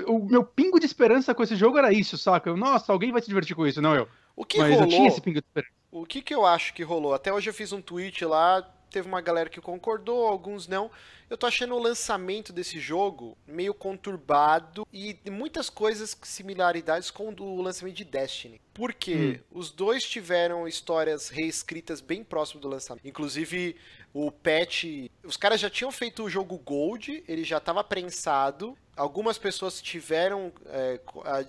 o 0.07 0.19
meu 0.25 0.43
pingo 0.43 0.79
de 0.79 0.85
esperança 0.85 1.33
com 1.35 1.43
esse 1.43 1.55
jogo 1.55 1.77
era 1.77 1.91
isso, 1.93 2.17
saca? 2.17 2.49
Eu, 2.49 2.57
Nossa, 2.57 2.91
alguém 2.91 3.11
vai 3.11 3.21
se 3.21 3.27
divertir 3.27 3.55
com 3.55 3.65
isso, 3.65 3.81
não 3.81 3.95
eu. 3.95 4.07
O 4.35 4.45
que 4.45 4.57
Mas 4.59 4.71
eu 4.71 4.85
tinha 4.87 4.97
rolou, 4.99 5.07
esse 5.07 5.21
pingo 5.21 5.39
de 5.41 5.45
esperança. 5.47 5.73
o 5.91 6.05
que 6.05 6.21
que 6.21 6.33
eu 6.33 6.45
acho 6.45 6.73
que 6.73 6.83
rolou? 6.83 7.13
Até 7.13 7.33
hoje 7.33 7.49
eu 7.49 7.53
fiz 7.53 7.71
um 7.73 7.81
tweet 7.81 8.23
lá, 8.25 8.65
teve 8.91 9.07
uma 9.07 9.21
galera 9.21 9.49
que 9.49 9.61
concordou, 9.61 10.27
alguns 10.27 10.67
não. 10.67 10.91
Eu 11.29 11.37
tô 11.37 11.47
achando 11.47 11.73
o 11.75 11.79
lançamento 11.79 12.51
desse 12.51 12.77
jogo 12.77 13.37
meio 13.47 13.73
conturbado 13.73 14.85
e 14.91 15.17
muitas 15.31 15.69
coisas, 15.69 16.17
similaridades 16.23 17.09
com 17.09 17.33
o 17.39 17.61
lançamento 17.61 17.95
de 17.95 18.03
Destiny. 18.03 18.59
Porque 18.73 19.39
os 19.49 19.71
dois 19.71 20.03
tiveram 20.03 20.67
histórias 20.67 21.29
reescritas 21.29 22.01
bem 22.01 22.21
próximo 22.21 22.59
do 22.59 22.67
lançamento. 22.67 23.07
Inclusive, 23.07 23.77
o 24.13 24.29
patch. 24.29 25.09
Os 25.23 25.37
caras 25.37 25.59
já 25.59 25.69
tinham 25.69 25.91
feito 25.91 26.23
o 26.23 26.29
jogo 26.29 26.57
Gold, 26.57 27.23
ele 27.27 27.43
já 27.43 27.57
estava 27.57 27.83
prensado. 27.83 28.77
Algumas 28.95 29.37
pessoas 29.37 29.81
tiveram. 29.81 30.51
é, 30.65 30.99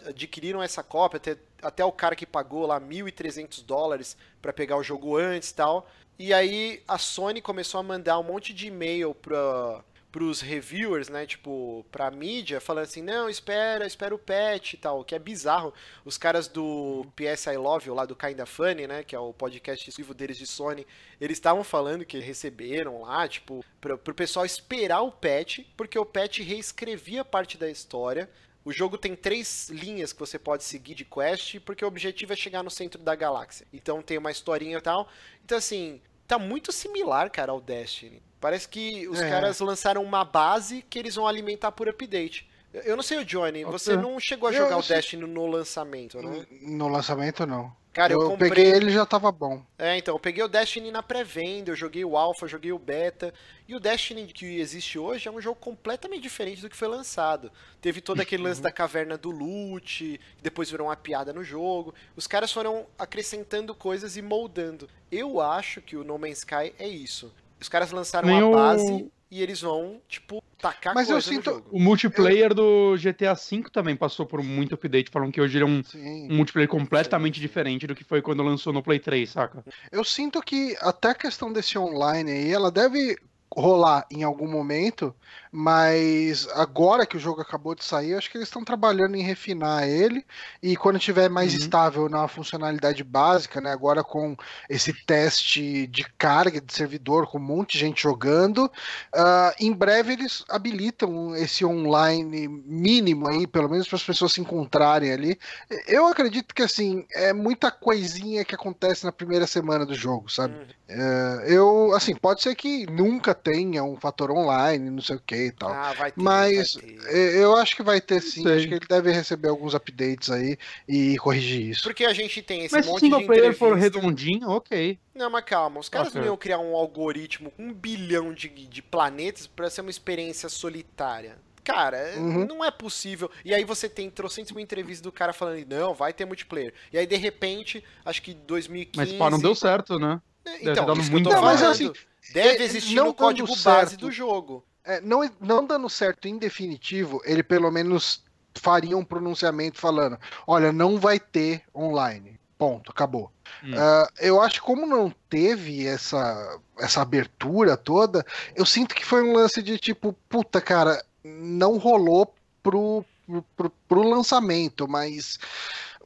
adquiriram 0.09 0.63
essa 0.63 0.83
cópia, 0.83 1.17
até, 1.17 1.37
até 1.61 1.85
o 1.85 1.93
cara 1.93 2.15
que 2.15 2.27
pagou 2.27 2.67
lá 2.67 2.81
1.300 2.81 3.65
dólares 3.65 4.17
para 4.41 4.53
pegar 4.53 4.77
o 4.77 4.83
jogo 4.83 5.17
antes 5.17 5.51
e 5.51 5.55
tal. 5.55 5.89
E 6.25 6.33
aí 6.33 6.81
a 6.87 6.99
Sony 6.99 7.43
começou 7.43 7.81
a 7.81 7.83
mandar 7.83 8.17
um 8.17 8.23
monte 8.23 8.55
de 8.55 8.69
e-mail 8.69 9.13
pra, 9.13 9.85
pros 10.13 10.41
reviewers, 10.41 11.09
né? 11.09 11.27
Tipo, 11.27 11.85
pra 11.91 12.13
mídia, 12.13 12.61
falando 12.61 12.85
assim, 12.85 13.03
não, 13.03 13.29
espera, 13.29 13.85
espera 13.85 14.15
o 14.15 14.19
patch 14.19 14.75
e 14.75 14.77
tal, 14.77 15.05
que 15.05 15.17
é 15.17 15.19
bizarro. 15.19 15.75
Os 16.05 16.17
caras 16.17 16.47
do 16.47 17.05
PS 17.17 17.47
I 17.47 17.57
Love 17.57 17.89
You, 17.89 17.95
lá 17.97 18.07
do 18.07 18.15
Kinda 18.15 18.47
Funny, 18.47 18.87
né? 18.87 19.03
Que 19.03 19.17
é 19.17 19.19
o 19.19 19.33
podcast 19.33 19.91
exclusivo 19.91 20.15
deles 20.15 20.39
de 20.39 20.47
Sony, 20.47 20.87
eles 21.21 21.39
estavam 21.39 21.65
falando 21.65 22.05
que 22.05 22.17
receberam 22.21 23.03
lá, 23.03 23.27
tipo, 23.27 23.65
pra, 23.81 23.99
pro 23.99 24.15
pessoal 24.15 24.47
esperar 24.47 25.01
o 25.01 25.11
patch, 25.11 25.67
porque 25.77 25.99
o 25.99 26.07
patch 26.07 26.39
reescrevia 26.39 27.25
parte 27.25 27.59
da 27.59 27.69
história. 27.69 28.31
O 28.65 28.71
jogo 28.71 28.97
tem 28.97 29.17
três 29.17 29.69
linhas 29.71 30.13
que 30.13 30.21
você 30.21 30.39
pode 30.39 30.63
seguir 30.63 30.95
de 30.95 31.05
quest, 31.05 31.59
porque 31.65 31.85
o 31.85 31.89
objetivo 31.89 32.33
é 32.33 32.37
chegar 32.37 32.63
no 32.63 32.71
centro 32.71 33.03
da 33.03 33.17
galáxia. 33.17 33.67
Então 33.73 34.01
tem 34.01 34.17
uma 34.17 34.31
historinha 34.31 34.79
e 34.79 34.81
tal. 34.81 35.09
Então, 35.45 35.59
assim, 35.59 36.01
tá 36.33 36.39
muito 36.39 36.73
similar, 36.73 37.31
cara, 37.31 37.53
ao 37.53 37.61
Destiny. 37.61 38.23
Parece 38.41 38.69
que 38.69 39.07
os 39.09 39.21
É. 39.21 39.29
caras 39.31 39.61
lançaram 39.61 40.03
uma 40.03 40.25
base 40.25 40.83
que 40.89 40.99
eles 40.99 41.15
vão 41.15 41.27
alimentar 41.27 41.71
por 41.73 41.89
update. 41.89 42.49
Eu- 42.73 42.83
Eu 42.83 42.97
não 42.97 43.03
sei 43.03 43.19
o 43.19 43.25
Johnny, 43.25 43.65
você 43.65 43.97
não 43.97 44.19
chegou 44.19 44.49
a 44.49 44.53
Eu- 44.53 44.59
jogar 44.59 44.73
eu 44.73 44.79
o 44.79 44.83
sei- 44.83 44.97
Destiny 44.97 45.27
no 45.27 45.47
lançamento, 45.47 46.21
né? 46.23 46.47
No 46.63 46.89
lançamento, 46.89 47.47
não. 47.47 47.73
Cara, 47.93 48.13
eu, 48.15 48.23
eu 48.23 48.31
comprei. 48.31 48.51
peguei 48.51 48.73
ele 48.73 48.91
já 48.91 49.05
tava 49.05 49.31
bom. 49.31 49.63
É, 49.79 49.99
então, 49.99 50.15
eu 50.15 50.19
peguei 50.19 50.43
o 50.43 50.49
Destiny 50.49 50.91
na 50.91 51.03
pré-venda, 51.03 51.71
eu 51.71 51.77
joguei 51.77 52.05
o 52.05 52.17
Alpha, 52.17 52.49
joguei 52.49 52.73
o 52.73 52.79
Beta. 52.79 53.35
E 53.69 53.75
o 53.75 53.81
Destiny 53.81 54.27
que 54.27 54.59
existe 54.59 54.99
hoje 54.99 55.29
é 55.29 55.31
um 55.31 55.41
jogo 55.41 55.61
completamente 55.61 56.23
diferente 56.23 56.63
do 56.63 56.71
que 56.71 56.77
foi 56.77 56.89
lançado. 56.89 57.53
Teve 57.83 58.01
todo 58.01 58.21
aquele 58.21 58.43
lance 58.43 58.63
da 58.63 58.73
caverna 58.73 59.19
do 59.19 59.31
loot, 59.31 60.19
depois 60.43 60.71
virou 60.71 60.87
uma 60.87 60.97
piada 60.97 61.33
no 61.33 61.45
jogo. 61.45 61.95
Os 62.17 62.27
caras 62.27 62.51
foram 62.51 62.87
acrescentando 62.99 63.75
coisas 63.75 64.17
e 64.17 64.23
moldando. 64.23 64.89
Eu 65.11 65.41
acho 65.41 65.83
que 65.83 65.97
o 65.97 66.03
No 66.03 66.19
Man's 66.19 66.39
Sky 66.39 66.73
é 66.79 66.89
isso. 66.89 67.33
Os 67.61 67.69
caras 67.69 67.93
lançaram 67.93 68.27
Nem 68.27 68.41
a 68.41 68.51
base 68.51 69.11
e 69.31 69.43
eles 69.43 69.61
vão, 69.61 70.01
tipo, 70.09 70.43
tacar 70.63 70.95
Mas 70.95 71.11
eu 71.11 71.21
sinto- 71.21 71.51
no 71.51 71.57
jogo. 71.57 71.69
O 71.73 71.81
multiplayer 71.81 72.55
do 72.55 72.97
GTA 72.97 73.35
V 73.35 73.65
também 73.73 73.97
passou 73.97 74.25
por 74.25 74.43
muito 74.43 74.75
update, 74.77 75.11
falando 75.11 75.33
que 75.33 75.41
hoje 75.41 75.59
ele 75.59 75.65
é 75.65 75.67
um, 75.67 75.83
um 76.31 76.37
multiplayer 76.37 76.69
completamente 76.69 77.35
sim. 77.35 77.41
diferente 77.41 77.87
do 77.87 77.95
que 77.95 78.05
foi 78.05 78.23
quando 78.23 78.43
lançou 78.43 78.73
no 78.73 78.83
Play 78.83 79.01
3, 79.01 79.29
saca? 79.29 79.65
Eu 79.91 80.05
sinto 80.05 80.41
que 80.41 80.77
até 80.81 81.11
a 81.11 81.15
questão 81.15 81.53
desse 81.53 81.77
online 81.77 82.31
aí, 82.31 82.51
ela 82.53 82.71
deve 82.71 83.17
rolar 83.57 84.07
em 84.11 84.23
algum 84.23 84.49
momento, 84.49 85.15
mas 85.51 86.49
agora 86.55 87.07
que 87.07 87.17
o 87.17 87.21
jogo 87.21 87.41
acabou 87.43 87.75
de 87.75 87.85
sair, 87.85 88.11
eu 88.13 88.19
acho 88.19 88.31
que 88.31 88.39
eles 88.39 88.49
estão 88.49 88.65
trabalhando 88.65 89.15
em 89.17 89.23
refinar 89.23 89.87
ele 89.87 90.25
e 90.63 90.77
quando 90.77 90.99
tiver 90.99 91.29
mais 91.29 91.53
Uhum. 91.53 91.59
estável 91.59 92.09
na 92.09 92.27
funcionalidade 92.29 93.05
básica, 93.05 93.61
né, 93.61 93.71
agora 93.71 94.03
com 94.03 94.35
esse 94.69 94.93
teste 94.95 95.87
de 95.87 96.05
carga 96.17 96.61
de 96.61 96.73
servidor, 96.73 97.27
com 97.27 97.39
um 97.39 97.43
monte 97.43 97.73
de 97.73 97.81
gente 97.81 98.03
jogando, 98.03 98.71
ah, 99.15 99.55
em 99.61 99.73
breve 99.73 100.15
eles 100.15 100.45
habilitam 100.49 101.35
esse 101.37 101.65
online 101.65 102.49
mínimo 102.49 103.29
aí, 103.29 103.47
pelo 103.47 103.69
menos 103.69 103.87
para 103.89 103.97
as 103.97 104.05
pessoas 104.05 104.33
se 104.33 104.41
encontrarem 104.41 105.13
ali. 105.13 105.39
Eu 105.87 106.07
acredito 106.07 106.55
que 106.55 106.63
assim, 106.63 107.05
é 107.15 107.33
muita 107.33 107.71
coisinha 107.71 108.45
que 108.45 108.55
acontece 108.55 109.05
na 109.05 109.13
primeira 109.13 109.47
semana 109.47 109.85
do 109.85 109.95
jogo, 109.95 110.31
sabe? 110.31 110.59
Uhum. 110.59 110.75
É, 110.89 111.45
eu, 111.47 111.93
assim, 111.95 112.15
pode 112.15 112.43
ser 112.43 112.55
que 112.55 112.87
nunca 112.87 113.35
tenha 113.43 113.83
um 113.85 113.97
fator 113.97 114.31
online, 114.31 114.91
não 114.91 115.01
sei 115.03 115.17
o 115.17 115.21
que 115.21 115.47
e 115.47 115.53
tal. 115.53 115.71
Ah, 115.71 115.93
vai 115.93 116.13
ter, 116.13 116.21
Mas 116.23 116.75
vai 116.75 116.83
ter. 116.85 117.07
é, 117.09 117.43
eu 117.45 117.57
acho 117.57 117.75
que 117.77 117.83
vai 117.83 118.01
ter 118.01 118.21
sim, 118.21 118.43
Sei. 118.43 118.57
acho 118.57 118.69
que 118.69 118.75
ele 118.75 118.87
deve 118.89 119.11
receber 119.13 119.49
alguns 119.49 119.75
updates 119.75 120.31
aí 120.31 120.57
e 120.89 121.17
corrigir 121.19 121.71
isso. 121.71 121.83
Porque 121.83 122.05
a 122.05 122.13
gente 122.13 122.41
tem 122.43 122.65
esse 122.65 122.75
Mas 122.75 122.85
se 122.85 122.91
o 122.91 122.93
monte 122.93 123.01
de 123.03 123.07
single 123.07 123.27
player 123.27 123.57
for 123.57 123.77
redondinho, 123.77 124.49
ok. 124.49 124.99
Não, 125.15 125.29
mas 125.31 125.45
calma, 125.45 125.81
os 125.81 125.89
caras 125.89 126.09
Ok. 126.09 126.21
não 126.21 126.27
iam 126.29 126.37
criar 126.37 126.59
um 126.59 126.75
algoritmo 126.77 127.51
com 127.51 127.65
um 127.65 127.73
bilhão 127.73 128.33
de, 128.33 128.49
de 128.49 128.83
planetas 128.83 129.47
pra 129.47 129.69
ser 129.69 129.81
uma 129.83 129.91
experiência 129.91 130.49
solitária. 130.49 131.37
Cara, 131.65 132.15
Uhum. 132.17 132.45
não 132.45 132.65
é 132.65 132.73
possível. 132.73 133.31
E 133.45 133.55
aí 133.55 133.63
você 133.65 133.89
tem 133.89 134.11
trocentos 134.11 134.51
mil 134.51 134.61
entrevistas 134.61 135.01
do 135.01 135.13
cara 135.13 135.33
falando, 135.33 135.65
não, 135.69 135.95
vai 135.95 136.13
ter 136.13 136.25
multiplayer. 136.25 136.75
E 136.93 136.99
aí, 136.99 137.07
de 137.07 137.15
repente, 137.17 137.85
acho 138.05 138.21
que 138.21 138.35
2015... 138.35 138.97
Mas 138.97 139.13
pá, 139.19 139.31
não 139.31 139.39
deu 139.39 139.55
certo, 139.55 139.97
né? 139.97 140.21
É, 140.45 140.71
Então, 140.71 140.87
dado 140.87 141.01
isso 141.01 141.03
que 141.03 141.07
eu 141.07 141.13
muito 141.13 141.29
tô 141.29 141.35
Não, 141.37 141.43
mas 141.43 141.61
falando. 141.61 141.73
assim, 141.75 141.93
Deve 142.33 142.63
é, 142.63 142.63
existir 142.63 142.95
não 142.95 143.07
no 143.07 143.15
código 143.15 143.49
dando 143.49 143.63
base 143.63 143.91
certo. 143.91 144.01
do 144.07 144.11
jogo. 144.11 144.65
É, 144.85 145.01
não, 145.01 145.29
não 145.41 145.65
dando 145.65 145.89
certo 145.89 146.27
em 146.27 146.39
definitivo, 146.39 147.21
ele 147.25 147.43
pelo 147.43 147.71
menos 147.71 148.25
faria 148.55 148.97
um 148.97 149.05
pronunciamento 149.05 149.79
falando: 149.79 150.19
olha, 150.47 150.73
não 150.73 150.99
vai 150.99 151.19
ter 151.21 151.63
online. 151.75 152.41
Ponto, 152.59 152.91
acabou. 152.93 153.31
Hum. 153.65 153.73
Ah, 153.77 154.09
eu 154.21 154.41
acho 154.41 154.61
que 154.61 154.67
como 154.67 154.87
não 154.87 155.13
teve 155.29 155.87
essa, 155.87 156.59
essa 156.79 157.03
abertura 157.03 157.77
toda, 157.77 158.25
eu 158.55 158.65
sinto 158.65 158.95
que 158.95 159.05
foi 159.05 159.23
um 159.23 159.33
lance 159.33 159.61
de 159.63 159.79
tipo, 159.79 160.13
puta, 160.29 160.61
cara, 160.61 161.05
não 161.25 161.77
rolou 161.77 162.33
pro, 162.63 163.05
pro, 163.27 163.45
pro, 163.57 163.71
pro 163.89 164.09
lançamento, 164.09 164.87
mas 164.89 165.39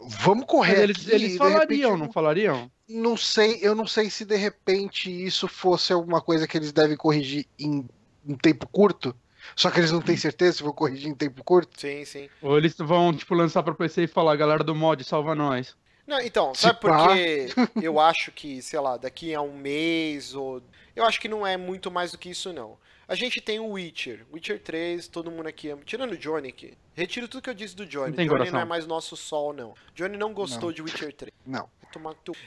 vamos 0.01 0.47
correr. 0.47 0.73
Mas 0.73 0.83
eles, 0.83 1.07
aqui, 1.07 1.15
eles 1.15 1.37
falariam, 1.37 1.91
repente, 1.91 2.07
não 2.07 2.13
falariam? 2.13 2.71
não 2.89 3.17
sei, 3.17 3.59
eu 3.63 3.75
não 3.75 3.87
sei 3.87 4.11
se 4.11 4.25
de 4.25 4.37
repente 4.37 5.11
isso 5.11 5.49
fosse 5.49 5.93
alguma 5.93 6.21
coisa 6.21 6.47
que 6.47 6.57
eles 6.57 6.73
devem 6.73 6.97
corrigir 6.97 7.47
em 7.59 7.87
um 8.27 8.37
tempo 8.37 8.67
curto. 8.67 9.15
Só 9.55 9.71
que 9.71 9.79
eles 9.79 9.93
não 9.93 10.03
têm 10.03 10.17
certeza 10.17 10.57
se 10.57 10.63
vão 10.63 10.73
corrigir 10.73 11.09
em 11.09 11.15
tempo 11.15 11.45
curto. 11.45 11.81
Sim, 11.81 12.05
sim. 12.05 12.29
Ou 12.43 12.59
eles 12.59 12.75
vão, 12.77 13.13
tipo, 13.13 13.35
lançar 13.35 13.63
pra 13.63 13.75
PC 13.75 14.05
e 14.05 14.09
falar, 14.09 14.35
galera 14.35 14.65
do 14.65 14.75
mod, 14.75 15.03
salva 15.05 15.35
nós. 15.37 15.77
Não, 16.07 16.21
então, 16.21 16.55
sabe 16.55 16.81
por 16.81 16.91
pá. 16.91 17.15
que 17.15 17.49
eu 17.81 17.99
acho 17.99 18.31
que, 18.33 18.63
sei 18.63 18.79
lá, 18.81 18.97
daqui 18.97 19.35
a 19.35 19.41
um 19.41 19.57
mês 19.57 20.35
ou. 20.35 20.63
Eu 20.95 21.05
acho 21.05 21.21
que 21.21 21.29
não 21.29 21.47
é 21.47 21.57
muito 21.57 21.91
mais 21.91 22.13
do 22.13 22.19
que 22.19 22.31
isso, 22.31 22.53
não. 22.53 22.77
A 23.09 23.15
gente 23.15 23.41
tem 23.41 23.61
o 23.61 23.71
Witcher. 23.71 24.27
Witcher 24.33 24.61
3, 24.61 25.07
todo 25.09 25.31
mundo 25.31 25.47
aqui 25.47 25.69
ama. 25.71 25.83
Tirando 25.85 26.13
o 26.13 26.17
Johnny 26.17 26.49
aqui. 26.49 26.75
Retiro 26.95 27.29
tudo 27.29 27.43
que 27.43 27.51
eu 27.51 27.55
disse 27.55 27.77
do 27.77 27.87
Johnny. 27.87 28.09
Não 28.09 28.17
tem 28.17 28.27
Johnny 28.27 28.39
coração. 28.39 28.55
não 28.55 28.61
é 28.61 28.65
mais 28.65 28.87
nosso 28.87 29.17
sol, 29.17 29.53
não. 29.53 29.75
Johnny 29.95 30.17
não 30.17 30.33
gostou 30.35 30.71
Não. 30.71 30.73
de 30.75 30.83
Witcher 30.83 31.13
3. 31.13 31.33
Não. 31.47 31.69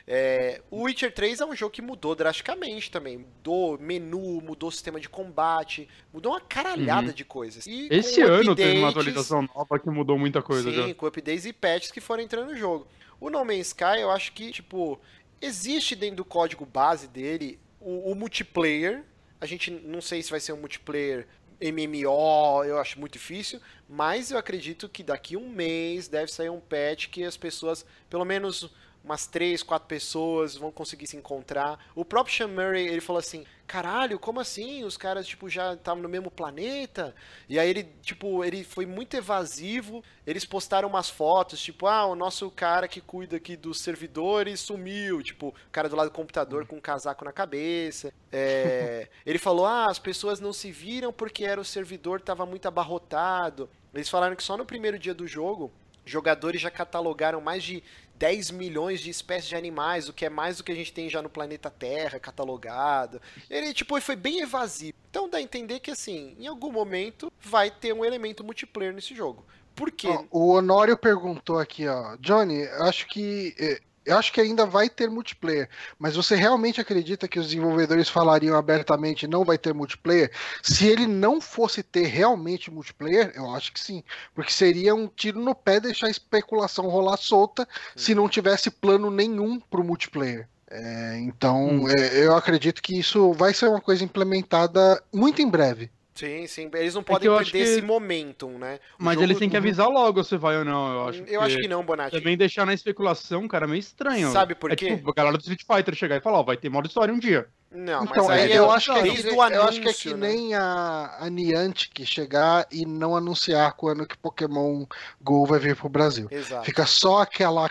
É, 0.06 0.62
o 0.70 0.84
Witcher 0.84 1.12
3 1.12 1.40
é 1.42 1.46
um 1.46 1.56
jogo 1.56 1.72
que 1.72 1.82
mudou 1.82 2.14
drasticamente 2.14 2.92
também. 2.92 3.18
Mudou 3.18 3.80
menu, 3.80 4.42
mudou 4.42 4.70
sistema 4.70 5.00
de 5.00 5.10
combate, 5.10 5.88
mudou 6.14 6.34
uma 6.34 6.42
caralhada 6.42 7.08
Uhum. 7.08 7.14
de 7.14 7.26
coisas. 7.26 7.66
E 7.66 7.88
Esse 7.90 8.22
ano 8.22 8.56
teve 8.56 8.78
uma 8.80 8.90
atualização 8.90 9.42
nova 9.56 9.80
que 9.80 9.90
mudou 9.90 10.20
muita 10.20 10.42
coisa 10.42 10.70
Sim, 10.70 10.90
já. 10.90 10.94
com 10.94 11.06
updates 11.08 11.46
e 11.46 11.54
patches 11.54 11.90
que 11.92 12.02
foram 12.02 12.22
entrando 12.22 12.50
no 12.52 12.56
jogo. 12.56 12.86
O 13.20 13.30
No 13.30 13.44
Man's 13.44 13.68
Sky, 13.68 14.00
eu 14.02 14.12
acho 14.12 14.34
que, 14.34 14.52
tipo, 14.52 15.00
existe 15.42 15.96
dentro 15.96 16.18
do 16.18 16.26
código 16.26 16.66
base 16.66 17.08
dele 17.08 17.58
o, 17.80 18.12
o 18.12 18.16
multiplayer. 18.16 19.04
A 19.42 19.46
gente 19.46 19.72
não 19.72 20.02
sei 20.02 20.22
se 20.22 20.30
vai 20.30 20.40
ser 20.40 20.54
um 20.54 20.58
multiplayer 20.58 21.28
MMO, 21.62 22.64
eu 22.64 22.78
acho 22.78 23.00
muito 23.00 23.14
difícil, 23.14 23.60
mas 23.88 24.32
eu 24.32 24.38
acredito 24.38 24.88
que 24.88 25.04
daqui 25.04 25.36
um 25.36 25.50
mês 25.50 26.08
deve 26.08 26.32
sair 26.32 26.50
um 26.50 26.60
patch 26.60 27.10
que 27.10 27.24
as 27.24 27.36
pessoas, 27.36 27.86
pelo 28.10 28.24
menos 28.24 28.70
umas 29.04 29.26
três, 29.26 29.64
quatro 29.64 29.88
pessoas 29.88 30.56
vão 30.56 30.72
conseguir 30.72 31.08
se 31.08 31.18
encontrar. 31.18 31.80
O 31.96 32.04
próprio 32.04 32.36
Sean 32.36 32.48
Murray, 32.48 32.88
ele 32.88 33.02
falou 33.02 33.20
assim, 33.20 33.46
caralho, 33.66 34.20
como 34.20 34.40
assim? 34.40 34.84
Os 34.84 34.98
caras, 34.98 35.28
tipo, 35.28 35.48
já 35.48 35.74
estavam 35.74 36.02
no 36.02 36.10
mesmo 36.10 36.30
planeta? 36.30 37.16
E 37.48 37.58
aí 37.58 37.70
ele, 37.70 37.84
tipo, 38.02 38.44
ele 38.44 38.64
foi 38.64 38.86
muito 38.86 39.16
evasivo, 39.16 40.04
eles 40.26 40.44
postaram 40.44 40.90
umas 40.90 41.10
fotos, 41.10 41.62
tipo, 41.62 41.88
ah, 41.88 42.06
o 42.06 42.16
nosso 42.16 42.50
cara 42.52 42.88
que 42.88 43.00
cuida 43.00 43.38
aqui 43.38 43.56
dos 43.56 43.80
servidores 43.80 44.60
sumiu, 44.60 45.22
tipo, 45.22 45.50
o 45.50 45.72
cara 45.72 45.88
do 45.88 45.96
lado 45.96 46.10
do 46.10 46.16
computador 46.16 46.66
com 46.66 46.78
um 46.78 46.82
casaco 46.82 47.24
na 47.24 47.32
cabeça. 47.32 48.14
É, 48.32 49.08
ele 49.26 49.40
falou, 49.40 49.66
ah, 49.66 49.88
as 49.90 50.00
pessoas 50.00 50.40
não 50.40 50.52
se 50.52 50.72
viram 50.72 51.14
porque 51.14 51.46
era 51.46 51.62
o 51.62 51.66
servidor 51.66 52.22
tava 52.22 52.46
muito 52.46 52.68
abarrotado. 52.68 53.70
Eles 53.94 54.10
falaram 54.10 54.36
que 54.36 54.44
só 54.44 54.58
no 54.58 54.66
primeiro 54.66 55.00
dia 55.00 55.14
do 55.14 55.28
jogo, 55.28 55.72
jogadores 56.06 56.60
já 56.60 56.72
catalogaram 56.72 57.40
mais 57.40 57.64
de 57.64 57.84
10 58.20 58.52
milhões 58.52 59.00
de 59.00 59.10
espécies 59.10 59.48
de 59.48 59.56
animais, 59.56 60.10
o 60.10 60.14
que 60.14 60.26
é 60.26 60.30
mais 60.30 60.58
do 60.58 60.64
que 60.64 60.72
a 60.74 60.76
gente 60.76 60.92
tem 60.92 61.10
já 61.10 61.22
no 61.22 61.30
planeta 61.30 61.70
Terra 61.70 62.20
catalogado. 62.20 63.22
Ele 63.50 63.74
tipo 63.74 64.00
foi 64.02 64.18
bem 64.18 64.42
evasivo. 64.42 64.98
Então 65.10 65.30
dá 65.30 65.38
a 65.38 65.42
entender 65.42 65.80
que 65.80 65.90
assim, 65.90 66.36
em 66.38 66.46
algum 66.46 66.72
momento 66.72 67.32
vai 67.40 67.72
ter 67.72 67.94
um 67.94 68.04
elemento 68.04 68.44
multiplayer 68.44 68.94
nesse 68.94 69.16
jogo. 69.16 69.46
Por 69.74 69.90
quê? 69.92 70.10
Ó, 70.10 70.26
o 70.30 70.50
Honório 70.50 70.98
perguntou 70.98 71.58
aqui, 71.58 71.88
ó, 71.88 72.18
Johnny, 72.18 72.64
acho 72.80 73.08
que 73.08 73.56
eh, 73.58 73.80
eu 74.10 74.18
acho 74.18 74.34
que 74.34 74.42
ainda 74.42 74.66
vai 74.66 74.90
ter 74.90 75.10
multiplayer, 75.10 75.70
mas 75.98 76.16
você 76.16 76.36
realmente 76.36 76.82
acredita 76.82 77.28
que 77.28 77.40
os 77.40 77.48
desenvolvedores 77.48 78.10
falariam 78.10 78.58
abertamente 78.58 79.28
não 79.28 79.46
vai 79.46 79.58
ter 79.58 79.74
multiplayer? 79.74 80.32
Se 80.64 80.88
ele 80.88 81.06
não 81.06 81.40
fosse 81.40 81.84
ter 81.84 82.08
realmente 82.08 82.72
multiplayer, 82.72 83.32
eu 83.36 83.54
acho 83.54 83.72
que 83.72 83.80
sim, 83.80 84.04
porque 84.34 84.52
seria 84.52 84.96
um 84.96 85.08
tiro 85.08 85.40
no 85.40 85.54
pé 85.54 85.80
deixar 85.80 86.08
a 86.08 86.12
especulação 86.12 86.88
rolar 86.88 87.18
solta 87.18 87.68
se 87.96 88.16
não 88.16 88.28
tivesse 88.28 88.72
plano 88.72 89.12
nenhum 89.12 89.60
pro 89.60 89.84
multiplayer. 89.84 90.48
É, 90.72 91.18
então, 91.20 91.68
hum. 91.68 91.90
é, 91.90 92.26
eu 92.26 92.36
acredito 92.36 92.82
que 92.82 92.98
isso 92.98 93.34
vai 93.34 93.54
ser 93.54 93.68
uma 93.68 93.82
coisa 93.82 94.04
implementada 94.04 95.02
muito 95.14 95.42
em 95.42 95.50
breve. 95.50 95.92
Sim, 96.20 96.48
sim. 96.48 96.70
Eles 96.74 96.94
não 96.94 97.02
é 97.02 97.06
podem 97.06 97.32
é 97.32 97.36
perder 97.38 97.52
que... 97.52 97.58
esse 97.58 97.82
momentum, 97.82 98.58
né? 98.58 98.80
O 99.00 99.04
Mas 99.04 99.22
eles 99.22 99.38
têm 99.38 99.50
que 99.50 99.56
avisar 99.56 99.88
logo 99.88 100.22
se 100.22 100.36
vai 100.36 100.58
ou 100.58 100.66
não, 100.66 100.94
eu 100.94 101.08
acho. 101.08 101.24
Eu 101.24 101.42
acho 101.42 101.58
que 101.58 101.68
não, 101.68 101.82
Bonatti. 101.82 102.18
Também 102.18 102.36
deixar 102.36 102.66
na 102.66 102.74
especulação, 102.74 103.48
cara, 103.48 103.66
é 103.66 103.70
meio 103.70 103.80
estranho. 103.80 104.30
Sabe 104.32 104.54
por 104.54 104.72
é 104.72 104.76
quê? 104.76 104.98
Tipo, 104.98 105.12
a 105.12 105.14
galera 105.14 105.38
do 105.38 105.42
Street 105.42 105.62
Fighter 105.66 105.96
chegar 105.96 106.18
e 106.18 106.22
falar, 106.22 106.40
ó, 106.40 106.44
vai 106.44 106.58
ter 106.58 106.70
modo 106.70 106.88
história 106.88 107.14
um 107.14 107.20
dia. 107.20 107.48
Não, 107.72 108.04
então, 108.04 108.28
mas 108.28 108.42
aí 108.42 108.52
eu, 108.52 108.64
eu 108.64 108.72
acho 108.72 108.92
que 108.92 108.98
é, 108.98 109.02
anúncio, 109.02 109.30
eu 109.30 109.42
acho 109.64 109.82
que 109.82 109.90
é 109.90 109.94
que 109.94 110.14
né? 110.16 110.28
nem 110.28 110.56
a, 110.56 111.18
a 111.20 111.30
Niantic 111.30 112.04
chegar 112.04 112.68
e 112.72 112.84
não 112.84 113.16
anunciar 113.16 113.74
quando 113.74 114.08
que 114.08 114.18
Pokémon 114.18 114.86
GO 115.22 115.46
vai 115.46 115.60
vir 115.60 115.76
pro 115.76 115.88
Brasil. 115.88 116.28
Exato. 116.32 116.66
Fica 116.66 116.86
só 116.88 117.22
aquela 117.22 117.70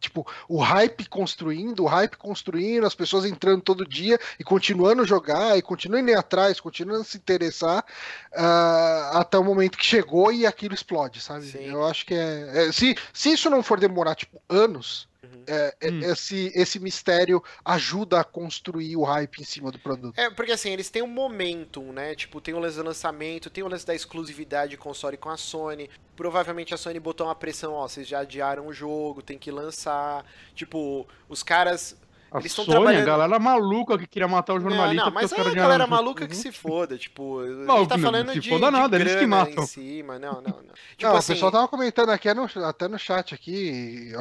tipo, 0.00 0.26
o 0.48 0.58
hype 0.58 1.08
construindo, 1.08 1.84
o 1.84 1.86
hype 1.86 2.16
construindo, 2.16 2.86
as 2.86 2.94
pessoas 2.94 3.24
entrando 3.24 3.62
todo 3.62 3.86
dia 3.86 4.18
e 4.38 4.44
continuando 4.44 5.02
a 5.02 5.06
jogar, 5.06 5.56
e 5.56 5.62
continuando 5.62 6.10
ir 6.10 6.16
atrás, 6.16 6.58
continuando 6.58 7.02
a 7.02 7.04
se 7.04 7.16
interessar, 7.16 7.84
uh, 8.32 9.18
até 9.18 9.38
o 9.38 9.44
momento 9.44 9.78
que 9.78 9.84
chegou 9.84 10.32
e 10.32 10.46
aquilo 10.46 10.74
explode, 10.74 11.20
sabe? 11.20 11.46
Sim. 11.46 11.64
Eu 11.64 11.86
acho 11.86 12.06
que 12.06 12.14
é, 12.14 12.68
é. 12.68 12.72
se, 12.72 12.96
se 13.12 13.32
isso 13.32 13.50
não 13.50 13.62
for 13.62 13.78
demorar, 13.78 14.14
tipo, 14.14 14.40
anos, 14.48 15.09
é, 15.46 15.76
é, 15.80 15.90
hum. 15.90 16.00
esse, 16.00 16.50
esse 16.54 16.78
mistério 16.78 17.42
ajuda 17.64 18.20
a 18.20 18.24
construir 18.24 18.96
o 18.96 19.02
hype 19.02 19.40
em 19.40 19.44
cima 19.44 19.70
do 19.70 19.78
produto. 19.78 20.18
É, 20.18 20.30
porque 20.30 20.52
assim, 20.52 20.70
eles 20.70 20.88
têm 20.88 21.02
um 21.02 21.08
momentum, 21.08 21.92
né? 21.92 22.14
Tipo, 22.14 22.40
tem 22.40 22.54
o 22.54 22.58
lance 22.58 22.76
do 22.76 22.84
lançamento, 22.84 23.50
tem 23.50 23.62
o 23.62 23.68
lance 23.68 23.86
da 23.86 23.94
exclusividade 23.94 24.70
de 24.72 24.76
console 24.76 25.16
com 25.16 25.28
a 25.28 25.36
Sony. 25.36 25.90
Provavelmente 26.16 26.72
a 26.72 26.76
Sony 26.76 26.98
botou 26.98 27.26
uma 27.26 27.34
pressão, 27.34 27.74
ó, 27.74 27.86
vocês 27.86 28.06
já 28.06 28.20
adiaram 28.20 28.66
o 28.66 28.72
jogo, 28.72 29.22
tem 29.22 29.38
que 29.38 29.50
lançar. 29.50 30.24
Tipo, 30.54 31.06
os 31.28 31.42
caras 31.42 31.96
a 32.30 32.38
Eles 32.38 32.52
estão 32.52 32.64
trabalhando. 32.64 33.02
A 33.02 33.06
galera 33.06 33.38
maluca 33.40 33.98
que 33.98 34.06
queria 34.06 34.28
matar 34.28 34.54
o 34.54 34.60
jornalista. 34.60 35.04
Não, 35.04 35.06
não 35.06 35.12
mas 35.12 35.32
é 35.32 35.40
a 35.40 35.50
galera 35.50 35.86
maluca 35.86 36.28
que 36.28 36.36
se 36.36 36.52
foda, 36.52 36.96
tipo. 36.96 37.40
Não, 37.42 37.74
a 37.74 37.78
gente 37.80 37.88
tá 37.88 37.98
falando 37.98 38.26
não, 38.28 38.34
se 38.34 38.40
de, 38.40 38.48
foda 38.48 38.70
nada, 38.70 38.96
de 38.96 39.02
eles 39.02 39.16
que 39.16 39.26
matam. 39.26 39.64
em 39.64 39.66
cima. 39.66 40.18
Não, 40.18 40.34
não, 40.34 40.42
não. 40.42 40.74
Tipo 40.96 41.10
não, 41.10 41.16
assim... 41.16 41.32
O 41.32 41.34
pessoal 41.34 41.50
tava 41.50 41.66
comentando 41.66 42.10
aqui, 42.10 42.28
até 42.28 42.86
no 42.86 42.98
chat 42.98 43.34
aqui, 43.34 44.12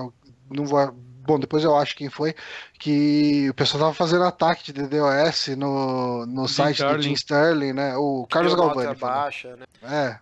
não 0.50 0.66
vou 0.66 0.94
bom, 1.30 1.40
depois 1.40 1.64
eu 1.64 1.76
acho 1.76 1.96
quem 1.96 2.10
foi, 2.10 2.34
que 2.80 3.48
o 3.52 3.54
pessoal 3.54 3.84
tava 3.84 3.94
fazendo 3.94 4.24
ataque 4.24 4.72
de 4.72 4.74
DDoS 4.74 5.50
no, 5.56 6.26
no 6.26 6.48
site 6.48 6.84
do 6.84 7.00
Jim 7.00 7.14
Sterling, 7.14 7.74
né? 7.74 7.96
O 7.98 8.26
Carlos 8.28 8.56
Galvani. 8.56 8.96
baixa, 8.96 9.56
né? 9.56 9.66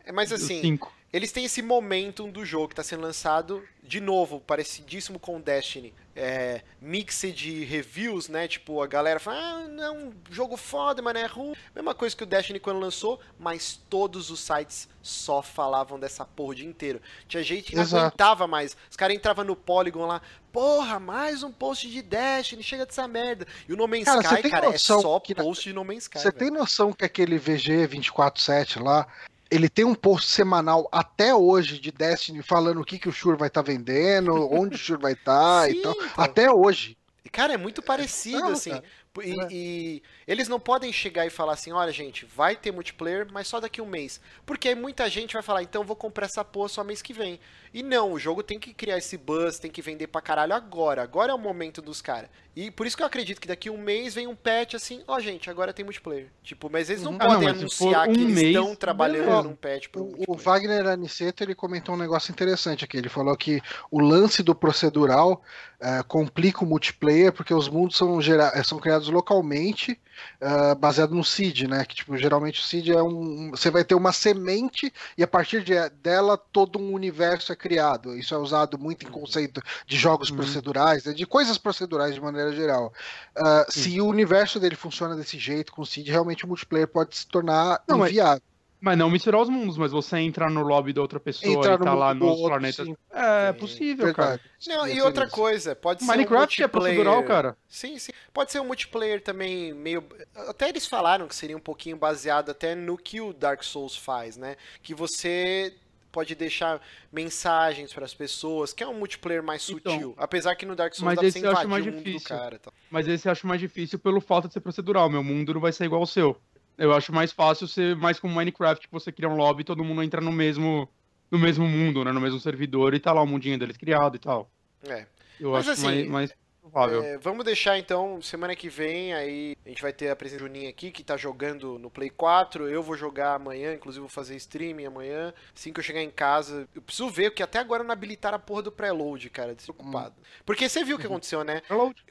É. 0.06 0.12
Mas 0.12 0.34
assim, 0.34 0.60
Cinco. 0.60 0.91
eles 1.14 1.32
têm 1.32 1.45
esse 1.45 1.62
momentum 1.62 2.30
do 2.30 2.44
jogo 2.44 2.70
que 2.70 2.76
tá 2.76 2.84
sendo 2.84 3.04
lançado, 3.04 3.64
de 3.82 4.02
novo, 4.02 4.41
parecidíssimo 4.41 5.18
com 5.18 5.40
Destiny 5.40 5.94
é, 6.18 6.61
mix 6.81 7.22
de 7.34 7.64
reviews, 7.64 8.27
né? 8.27 8.48
Tipo, 8.48 8.81
a 8.81 8.88
galera 8.88 9.19
fala, 9.19 9.38
ah, 9.38 9.68
não, 9.68 10.11
jogo 10.31 10.57
foda, 10.57 11.02
mas 11.02 11.15
é 11.15 11.26
ruim. 11.27 11.53
Mesma 11.76 11.94
coisa 11.94 12.15
que 12.15 12.23
o 12.23 12.26
Destiny 12.26 12.60
quando 12.60 12.80
lançou, 12.80 13.19
mas 13.39 13.80
todos 13.88 14.31
os 14.31 14.39
sites 14.39 14.89
só 15.02 15.41
falavam 15.41 15.99
dessa 15.99 16.26
porra 16.26 16.49
o 16.49 16.56
dia 16.56 16.68
inteiro. 16.68 16.99
Tinha 17.27 17.44
gente 17.44 17.69
que 17.69 17.76
não 17.76 17.84
aguentava 17.84 18.48
mais. 18.48 18.76
Os 18.89 18.98
caras 18.98 19.15
entravam 19.15 19.45
no 19.45 19.56
Polygon 19.56 20.07
lá, 20.07 20.22
porra, 20.52 20.99
mais 20.99 21.44
um 21.44 21.52
post 21.52 21.88
de 21.89 22.02
Destiny, 22.02 22.64
chega 22.64 22.85
dessa 22.85 23.07
merda. 23.07 23.45
E 23.69 23.73
o 23.73 23.77
No 23.77 23.88
Man's 23.88 24.06
cara, 24.06 24.22
Sky, 24.22 24.49
cara, 24.49 24.68
é 24.73 24.77
só 24.77 25.19
post 25.19 25.64
de 25.64 25.73
No 25.73 25.85
Man's 25.85 26.03
Sky. 26.03 26.19
Você 26.19 26.31
tem 26.31 26.49
noção 26.49 26.91
que 26.91 27.06
aquele 27.06 27.38
VG 27.38 27.88
247 27.88 28.80
lá 28.80 29.07
ele 29.49 29.69
tem 29.69 29.86
um 29.86 29.95
post 29.95 30.30
semanal 30.30 30.88
até 30.91 31.34
hoje 31.34 31.80
de 31.80 31.91
Destiny 31.91 32.41
falando 32.41 32.82
o 32.82 32.86
que, 32.86 32.99
que 32.99 33.10
o 33.10 33.11
Shure 33.11 33.38
vai 33.38 33.48
estar 33.48 33.64
tá 33.64 33.72
vendendo, 33.72 34.34
onde 34.53 34.76
o 34.76 34.78
Shure 34.78 35.02
vai 35.02 35.14
estar 35.14 35.61
tá, 35.61 35.69
e 35.69 35.82
tal. 35.82 35.94
Então. 35.94 36.10
Até 36.15 36.52
hoje. 36.52 36.98
Cara, 37.32 37.53
é 37.53 37.57
muito 37.57 37.82
parecido, 37.82 38.49
é, 38.49 38.52
assim. 38.52 38.82
E, 39.24 39.41
é. 39.41 39.48
e, 39.52 40.03
eles 40.28 40.48
não 40.48 40.60
podem 40.60 40.91
chegar 40.94 41.26
e 41.26 41.30
falar 41.30 41.53
assim, 41.53 41.72
olha, 41.72 41.91
gente, 41.91 42.26
vai 42.26 42.56
ter 42.56 42.72
multiplayer, 42.72 43.28
mas 43.32 43.48
só 43.48 43.60
daqui 43.60 43.82
um 43.82 43.86
mês. 43.86 44.22
Porque 44.45 44.69
aí 44.69 44.76
muita 44.76 45.10
gente 45.10 45.34
vai 45.34 45.41
falar, 45.41 45.64
então 45.64 45.84
vou 45.84 45.95
comprar 45.95 46.26
essa 46.26 46.44
porra 46.44 46.69
só 46.69 46.84
mês 46.84 47.02
que 47.02 47.14
vem. 47.14 47.40
E 47.78 47.84
não, 47.84 48.12
o 48.12 48.18
jogo 48.18 48.41
tem 48.41 48.58
que 48.58 48.74
criar 48.74 48.98
esse 48.98 49.16
buzz, 49.16 49.60
tem 49.60 49.70
que 49.70 49.84
vender 49.84 50.08
pra 50.08 50.20
caralho 50.20 50.56
agora. 50.56 51.04
Agora 51.04 51.32
é 51.32 51.36
o 51.36 51.38
momento 51.38 51.80
dos 51.80 52.02
caras. 52.02 52.28
E 52.56 52.72
por 52.72 52.88
isso 52.88 52.98
que 52.98 53.04
eu 53.04 53.06
acredito 53.06 53.40
que 53.40 53.48
daqui 53.48 53.70
um 53.70 53.78
mês 53.78 54.16
vem 54.16 54.26
um 54.26 54.36
patch 54.36 54.74
assim, 54.74 55.04
ó, 55.08 55.16
oh, 55.16 55.20
gente, 55.20 55.48
agora 55.48 55.72
tem 55.72 55.86
multiplayer. 55.86 56.32
Tipo, 56.41 56.72
mas 56.72 56.90
eles 56.90 57.04
não 57.04 57.12
uhum. 57.12 57.20
podem 57.20 57.49
ah, 57.49 57.54
não, 57.54 57.60
anunciar 57.60 58.10
um 58.10 58.14
que 58.14 58.20
eles 58.20 58.38
estão 58.40 58.76
trabalhando 58.76 59.49
num 59.49 59.56
patch 59.56 59.90
pro 59.90 60.06
O, 60.06 60.24
o 60.30 60.36
Wagner 60.36 60.88
Aniceto, 60.88 61.44
ele 61.44 61.54
comentou 61.54 61.94
um 61.94 61.99
negócio 61.99 62.32
interessante 62.32 62.84
aqui. 62.84 62.98
Ele 62.98 63.10
falou 63.10 63.38
que 63.38 63.62
o 63.91 63.99
lance 63.99 64.41
do 64.41 64.56
procedural 64.56 65.44
uh, 65.80 66.04
complica 66.08 66.64
o 66.64 66.68
multiplayer 66.68 67.32
porque 67.32 67.54
os 67.54 67.70
mundos 67.70 67.95
são, 67.95 68.20
gera 68.20 68.52
são 68.64 68.80
criados 68.80 69.08
localmente 69.10 70.02
uh, 70.41 70.76
baseado 70.76 71.14
no 71.14 71.24
seed, 71.24 71.68
né? 71.68 71.86
Que 71.86 71.94
tipo, 71.94 72.18
geralmente 72.18 72.60
o 72.60 72.64
seed 72.64 72.90
é 72.90 73.04
um. 73.04 73.52
Você 73.52 73.70
vai 73.70 73.84
ter 73.84 73.94
uma 73.94 74.12
semente 74.12 74.91
e 75.16 75.22
a 75.22 75.28
partir 75.28 75.64
de, 75.64 75.76
dela 76.02 76.36
todo 76.36 76.80
um 76.80 76.91
universo 76.91 77.54
é 77.54 77.56
criado. 77.56 77.66
Isso 78.15 78.34
é 78.34 78.38
usado 78.38 78.77
muito 78.77 79.06
em 79.06 79.11
conceito 79.11 79.61
de 79.85 79.98
jogos 79.98 80.30
uhum. 80.30 80.38
procedurais, 80.38 81.03
né? 81.06 81.14
de 81.14 81.26
coisas 81.26 81.57
procedurais 81.57 82.14
de 82.15 82.22
maneira 82.22 82.53
geral. 82.53 82.94
Uh, 83.38 83.72
se 83.72 83.99
o 84.02 84.06
universo 84.06 84.60
dele 84.60 84.76
funciona 84.76 85.15
desse 85.15 85.38
jeito, 85.38 85.72
com 85.72 85.81
o 85.81 85.85
seed, 85.85 86.07
realmente 86.07 86.45
o 86.45 86.48
multiplayer 86.48 86.88
pode 86.88 87.15
se 87.15 87.27
tornar 87.27 87.81
Não, 87.88 88.06
inviável. 88.06 88.41
Mas 88.41 88.57
mas 88.80 88.98
não 88.98 89.10
misturar 89.10 89.41
os 89.41 89.49
mundos, 89.49 89.76
mas 89.76 89.91
você 89.91 90.18
entrar 90.18 90.52
no 90.52 90.61
lobby 90.61 90.94
da 90.94 91.02
outra 91.02 91.19
pessoa 91.19 91.52
entrar 91.52 91.76
e 91.76 91.84
tá 91.84 91.94
lá 91.95 92.14
nos 92.14 92.30
outro, 92.30 92.48
planetas. 92.48 92.85
Sim. 92.85 92.95
É, 93.11 93.49
é 93.49 93.53
possível, 93.53 94.06
verdade. 94.06 94.39
cara. 94.39 94.41
Não, 94.68 94.88
e 94.88 95.02
outra 95.02 95.27
coisa, 95.27 95.76
pode 95.76 96.03
Minecraft 96.06 96.56
ser 96.56 96.61
um 96.61 96.65
é 96.65 96.68
procedural, 96.68 97.23
cara. 97.23 97.57
Sim, 97.68 97.98
sim. 97.98 98.11
Pode 98.31 98.52
ser 98.52 98.60
um 98.60 98.65
multiplayer 98.65 99.22
também 99.22 99.73
meio. 99.73 100.03
Até 100.48 100.69
eles 100.69 100.85
falaram 100.85 101.27
que 101.27 101.35
seria 101.35 101.57
um 101.57 101.61
pouquinho 101.61 101.98
baseado 101.98 102.52
até 102.52 102.76
no 102.76 102.98
que 102.98 103.19
o 103.19 103.34
Dark 103.34 103.64
Souls 103.64 103.98
faz, 103.98 104.38
né? 104.38 104.56
Que 104.84 104.94
você 104.94 105.73
pode 106.18 106.34
deixar 106.34 106.81
mensagens 107.11 107.94
para 107.94 108.03
as 108.03 108.11
pessoas, 108.11 108.73
que 108.73 108.84
é 108.84 108.88
um 108.88 108.95
multiplayer 108.95 109.44
mais 109.44 109.69
então, 109.69 109.94
sutil. 109.94 110.10
Então, 110.14 110.23
Apesar 110.23 110.56
que 110.56 110.65
no 110.65 110.76
Dark 110.76 110.91
Souls 110.95 111.14
dá 111.14 111.22
pra 111.22 111.30
você 111.30 111.38
invadir 111.38 111.68
o 111.68 111.69
mundo 111.69 112.03
difícil. 112.03 112.19
do 112.19 112.39
cara. 112.39 112.57
Tá? 112.57 112.72
Mas 112.89 113.07
esse 113.07 113.27
eu 113.27 113.31
acho 113.31 113.45
mais 113.45 113.61
difícil 113.61 113.99
pelo 113.99 114.19
fato 114.19 114.48
de 114.48 114.53
ser 114.56 114.61
procedural. 114.61 115.07
Meu 115.11 115.23
mundo 115.23 115.53
não 115.53 115.61
vai 115.61 115.72
ser 115.72 115.85
igual 115.85 116.02
ao 116.02 116.07
seu. 116.07 116.35
Eu 116.76 116.91
acho 116.91 117.14
mais 117.14 117.31
fácil 117.31 117.68
ser 117.68 117.95
mais 117.95 118.19
como 118.19 118.34
Minecraft, 118.34 118.88
que 118.88 118.91
você 118.91 119.11
cria 119.11 119.30
um 119.30 119.35
lobby 119.35 119.61
e 119.61 119.64
todo 119.64 119.84
mundo 119.84 120.02
entra 120.02 120.19
no 120.19 120.31
mesmo, 120.31 120.89
no 121.30 121.38
mesmo 121.38 121.68
mundo, 121.68 122.03
né? 122.03 122.11
No 122.11 122.19
mesmo 122.19 122.39
servidor 122.39 122.95
e 122.95 122.99
tá 122.99 123.14
lá 123.14 123.22
o 123.22 123.27
mundinho 123.27 123.60
deles 123.60 123.77
criado 123.77 124.15
e 124.15 124.19
tal. 124.19 124.49
É. 124.89 125.06
Eu 125.39 125.52
Mas, 125.52 125.69
acho 125.69 125.72
assim, 125.73 125.85
mais, 125.85 126.07
mais 126.07 126.34
provável. 126.69 127.03
É, 127.03 127.18
vamos 127.18 127.44
deixar 127.45 127.77
então, 127.77 128.22
semana 128.22 128.56
que 128.56 128.69
vem 128.69 129.14
aí 129.14 129.57
A 129.65 129.69
gente 129.69 129.81
vai 129.81 129.94
ter 129.94 130.10
a 130.10 130.15
presença 130.15 130.39
do 130.39 130.48
Juninho 130.48 130.69
aqui, 130.69 130.91
que 130.91 131.03
tá 131.03 131.18
jogando 131.18 131.80
no 131.80 131.89
Play 131.89 132.10
4. 132.10 132.68
Eu 132.69 132.84
vou 132.84 132.95
jogar 132.95 133.35
amanhã, 133.35 133.73
inclusive 133.73 134.02
vou 134.02 134.10
fazer 134.10 134.35
streaming 134.35 134.85
amanhã. 134.85 135.34
Assim 135.56 135.73
que 135.73 135.80
eu 135.80 135.84
chegar 135.84 136.02
em 136.02 136.10
casa. 136.10 136.68
Eu 136.76 136.81
preciso 136.81 137.10
ver, 137.10 137.31
porque 137.31 137.44
até 137.44 137.60
agora 137.60 137.84
não 137.84 137.91
habilitaram 137.91 138.35
a 138.35 138.39
porra 138.39 138.64
do 138.64 138.72
preload, 138.72 139.30
cara. 139.30 139.56
Despreocupado. 139.56 140.15
Porque 140.45 140.68
você 140.68 140.84
viu 140.84 140.98
o 140.98 140.99
que 140.99 141.06
aconteceu, 141.06 141.44
né? 141.44 141.61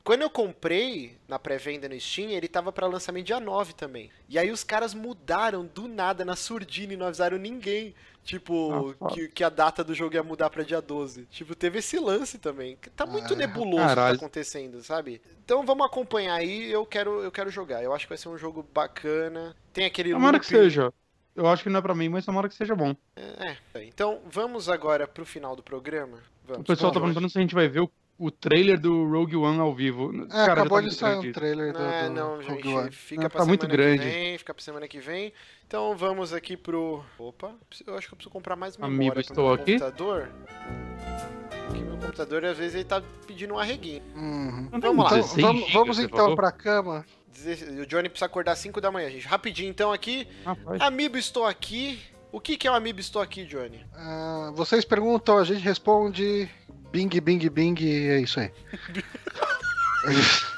Quando 0.05 0.23
eu 0.23 0.31
comprei 0.31 1.17
na 1.29 1.39
pré-venda 1.39 1.89
no 1.89 1.99
Steam, 2.01 2.31
ele 2.31 2.49
tava 2.49 2.73
pra 2.73 2.87
lançamento 2.87 3.27
dia 3.27 3.41
9 3.41 3.73
também. 3.75 4.11
E 4.29 4.39
aí 4.39 4.51
os 4.51 4.65
caras 4.65 4.95
mudaram 4.95 5.65
do 5.65 5.89
nada 5.89 6.25
na 6.25 6.37
surdina 6.37 6.93
e 6.93 6.97
não 6.97 7.07
avisaram 7.07 7.39
ninguém. 7.39 7.95
Tipo, 8.27 8.95
Ah, 9.01 9.07
que, 9.09 9.29
que 9.29 9.45
a 9.45 9.49
data 9.49 9.85
do 9.85 9.95
jogo 9.95 10.17
ia 10.17 10.23
mudar 10.23 10.51
pra 10.51 10.65
dia 10.65 10.83
12. 10.83 11.27
Tipo, 11.27 11.55
teve 11.55 11.79
esse 11.79 11.97
lance 11.99 12.39
também. 12.39 12.77
Tá 12.97 13.07
muito 13.07 13.33
Ah, 13.33 13.37
nebuloso 13.37 13.85
o 13.85 13.89
que 13.89 13.95
tá 13.95 14.11
acontecendo, 14.11 14.83
sabe? 14.83 15.23
Então 15.45 15.65
vamos 15.65 15.87
acompanhar 15.87 16.35
aí, 16.35 16.71
eu 16.71 16.85
quero, 16.85 17.23
eu 17.23 17.31
quero 17.31 17.51
jogar. 17.51 17.85
Eu 17.85 17.95
acho 17.95 18.05
que 18.05 18.09
vai 18.09 18.19
ser 18.19 18.29
um 18.29 18.37
jogo 18.37 18.67
bacana. 18.75 19.55
Tem 19.73 19.85
aquele 19.87 20.11
Tomara 20.11 20.39
loop- 20.39 20.41
que 20.45 20.49
seja. 20.49 20.93
Eu 21.37 21.47
acho 21.47 21.63
que 21.63 21.69
não 21.71 21.79
é 21.79 21.83
pra 21.83 21.95
mim, 21.95 22.09
mas 22.09 22.25
tomara 22.25 22.49
que 22.49 22.55
seja 22.57 22.75
bom. 22.75 22.97
É, 23.15 23.57
então 23.85 24.21
vamos 24.29 24.69
agora 24.69 25.07
pro 25.07 25.25
final 25.25 25.55
do 25.55 25.63
programa. 25.63 26.19
Vamos. 26.45 26.63
O 26.63 26.65
pessoal 26.65 26.91
tá 26.91 26.99
perguntando 26.99 27.31
se 27.31 27.39
a 27.39 27.41
gente 27.41 27.55
vai 27.55 27.69
ver 27.69 27.81
o, 27.81 27.91
o 28.19 28.31
trailer 28.31 28.79
do 28.81 29.09
Rogue 29.11 29.37
One 29.37 29.59
ao 29.61 29.75
vivo. 29.75 30.11
É, 30.25 30.29
Cara, 30.29 30.53
acabou 30.55 30.79
tá 30.79 30.81
de 30.83 30.87
muito 30.87 30.95
sair 30.99 31.17
um 31.17 31.21
grande. 31.21 31.33
trailer 31.33 31.73
do, 31.73 31.83
É, 31.83 32.05
do 32.09 32.15
não, 32.15 32.35
Rogue 32.37 32.45
gente, 32.63 32.69
One. 32.69 32.91
fica 32.93 33.21
pra 33.23 33.29
tá 33.31 33.39
semana 33.39 33.49
muito 33.49 33.67
grande. 33.69 33.99
que 34.03 34.09
vem, 34.11 34.39
fica 34.39 34.55
pra 34.55 34.63
semana 34.65 34.89
que 34.89 34.99
vem. 35.01 35.33
Então 35.67 35.97
vamos 35.97 36.33
aqui 36.33 36.57
pro... 36.57 37.03
Opa, 37.19 37.55
eu 37.87 37.97
acho 37.97 38.09
que 38.09 38.15
eu 38.15 38.17
preciso 38.17 38.31
comprar 38.31 38.57
mais 38.57 38.77
memória 38.77 39.13
pro 39.13 39.21
estou 39.21 39.45
meu 39.47 39.55
aqui. 39.55 39.73
computador. 39.79 40.31
Porque 41.67 41.81
meu 41.83 41.97
computador, 41.99 42.45
às 42.45 42.57
vezes, 42.57 42.75
ele 42.77 42.85
tá 42.85 43.03
pedindo 43.27 43.55
um 43.55 43.59
arreguinho. 43.59 44.03
Uhum. 44.15 44.69
Vamos 44.81 45.05
lá. 45.05 45.19
Então, 45.19 45.21
16 45.21 45.43
vamos, 45.43 45.61
gigas, 45.67 45.73
vamos 45.75 45.99
então 45.99 46.19
falou? 46.19 46.37
pra 46.37 46.53
cama. 46.53 47.05
O 47.83 47.87
Johnny 47.87 48.09
precisa 48.09 48.27
acordar 48.27 48.53
às 48.53 48.59
5 48.61 48.81
da 48.81 48.91
manhã, 48.91 49.11
gente. 49.11 49.27
Rapidinho, 49.27 49.69
então, 49.69 49.93
aqui. 49.93 50.27
Rapaz. 50.45 50.81
Amiibo, 50.81 51.19
estou 51.19 51.45
aqui. 51.45 52.01
O 52.33 52.41
que 52.41 52.57
que 52.57 52.67
é 52.67 52.71
o 52.71 52.75
Amiibo, 52.75 53.01
estou 53.01 53.21
aqui, 53.21 53.45
Johnny? 53.45 53.85
Ah, 53.95 54.53
vocês 54.55 54.85
perguntam, 54.85 55.39
a 55.39 55.45
gente 55.45 55.61
responde. 55.61 56.49
Bing, 56.93 57.09
bing, 57.09 57.49
bing, 57.51 57.77
é 57.81 58.21
isso 58.21 58.41
aí. 58.41 58.51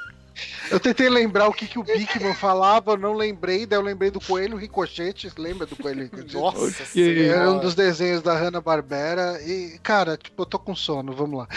Eu 0.70 0.80
tentei 0.80 1.08
lembrar 1.08 1.48
o 1.48 1.52
que, 1.52 1.66
que 1.66 1.78
o 1.78 1.82
Bigman 1.82 2.34
falava, 2.34 2.92
eu 2.92 2.96
não 2.96 3.12
lembrei, 3.14 3.64
daí 3.66 3.78
eu 3.78 3.82
lembrei 3.82 4.10
do 4.10 4.20
Coelho 4.20 4.56
Ricochete. 4.56 5.30
Lembra 5.38 5.66
do 5.66 5.76
Coelho 5.76 6.02
Ricochete? 6.04 6.34
Nossa. 6.36 7.00
Era 7.00 7.50
um 7.50 7.58
dos 7.58 7.74
desenhos 7.74 8.22
da 8.22 8.34
Hanna-Barbera 8.36 9.40
e, 9.42 9.78
cara, 9.82 10.16
tipo, 10.16 10.42
eu 10.42 10.46
tô 10.46 10.58
com 10.58 10.74
sono, 10.74 11.12
vamos 11.12 11.38
lá. 11.38 11.48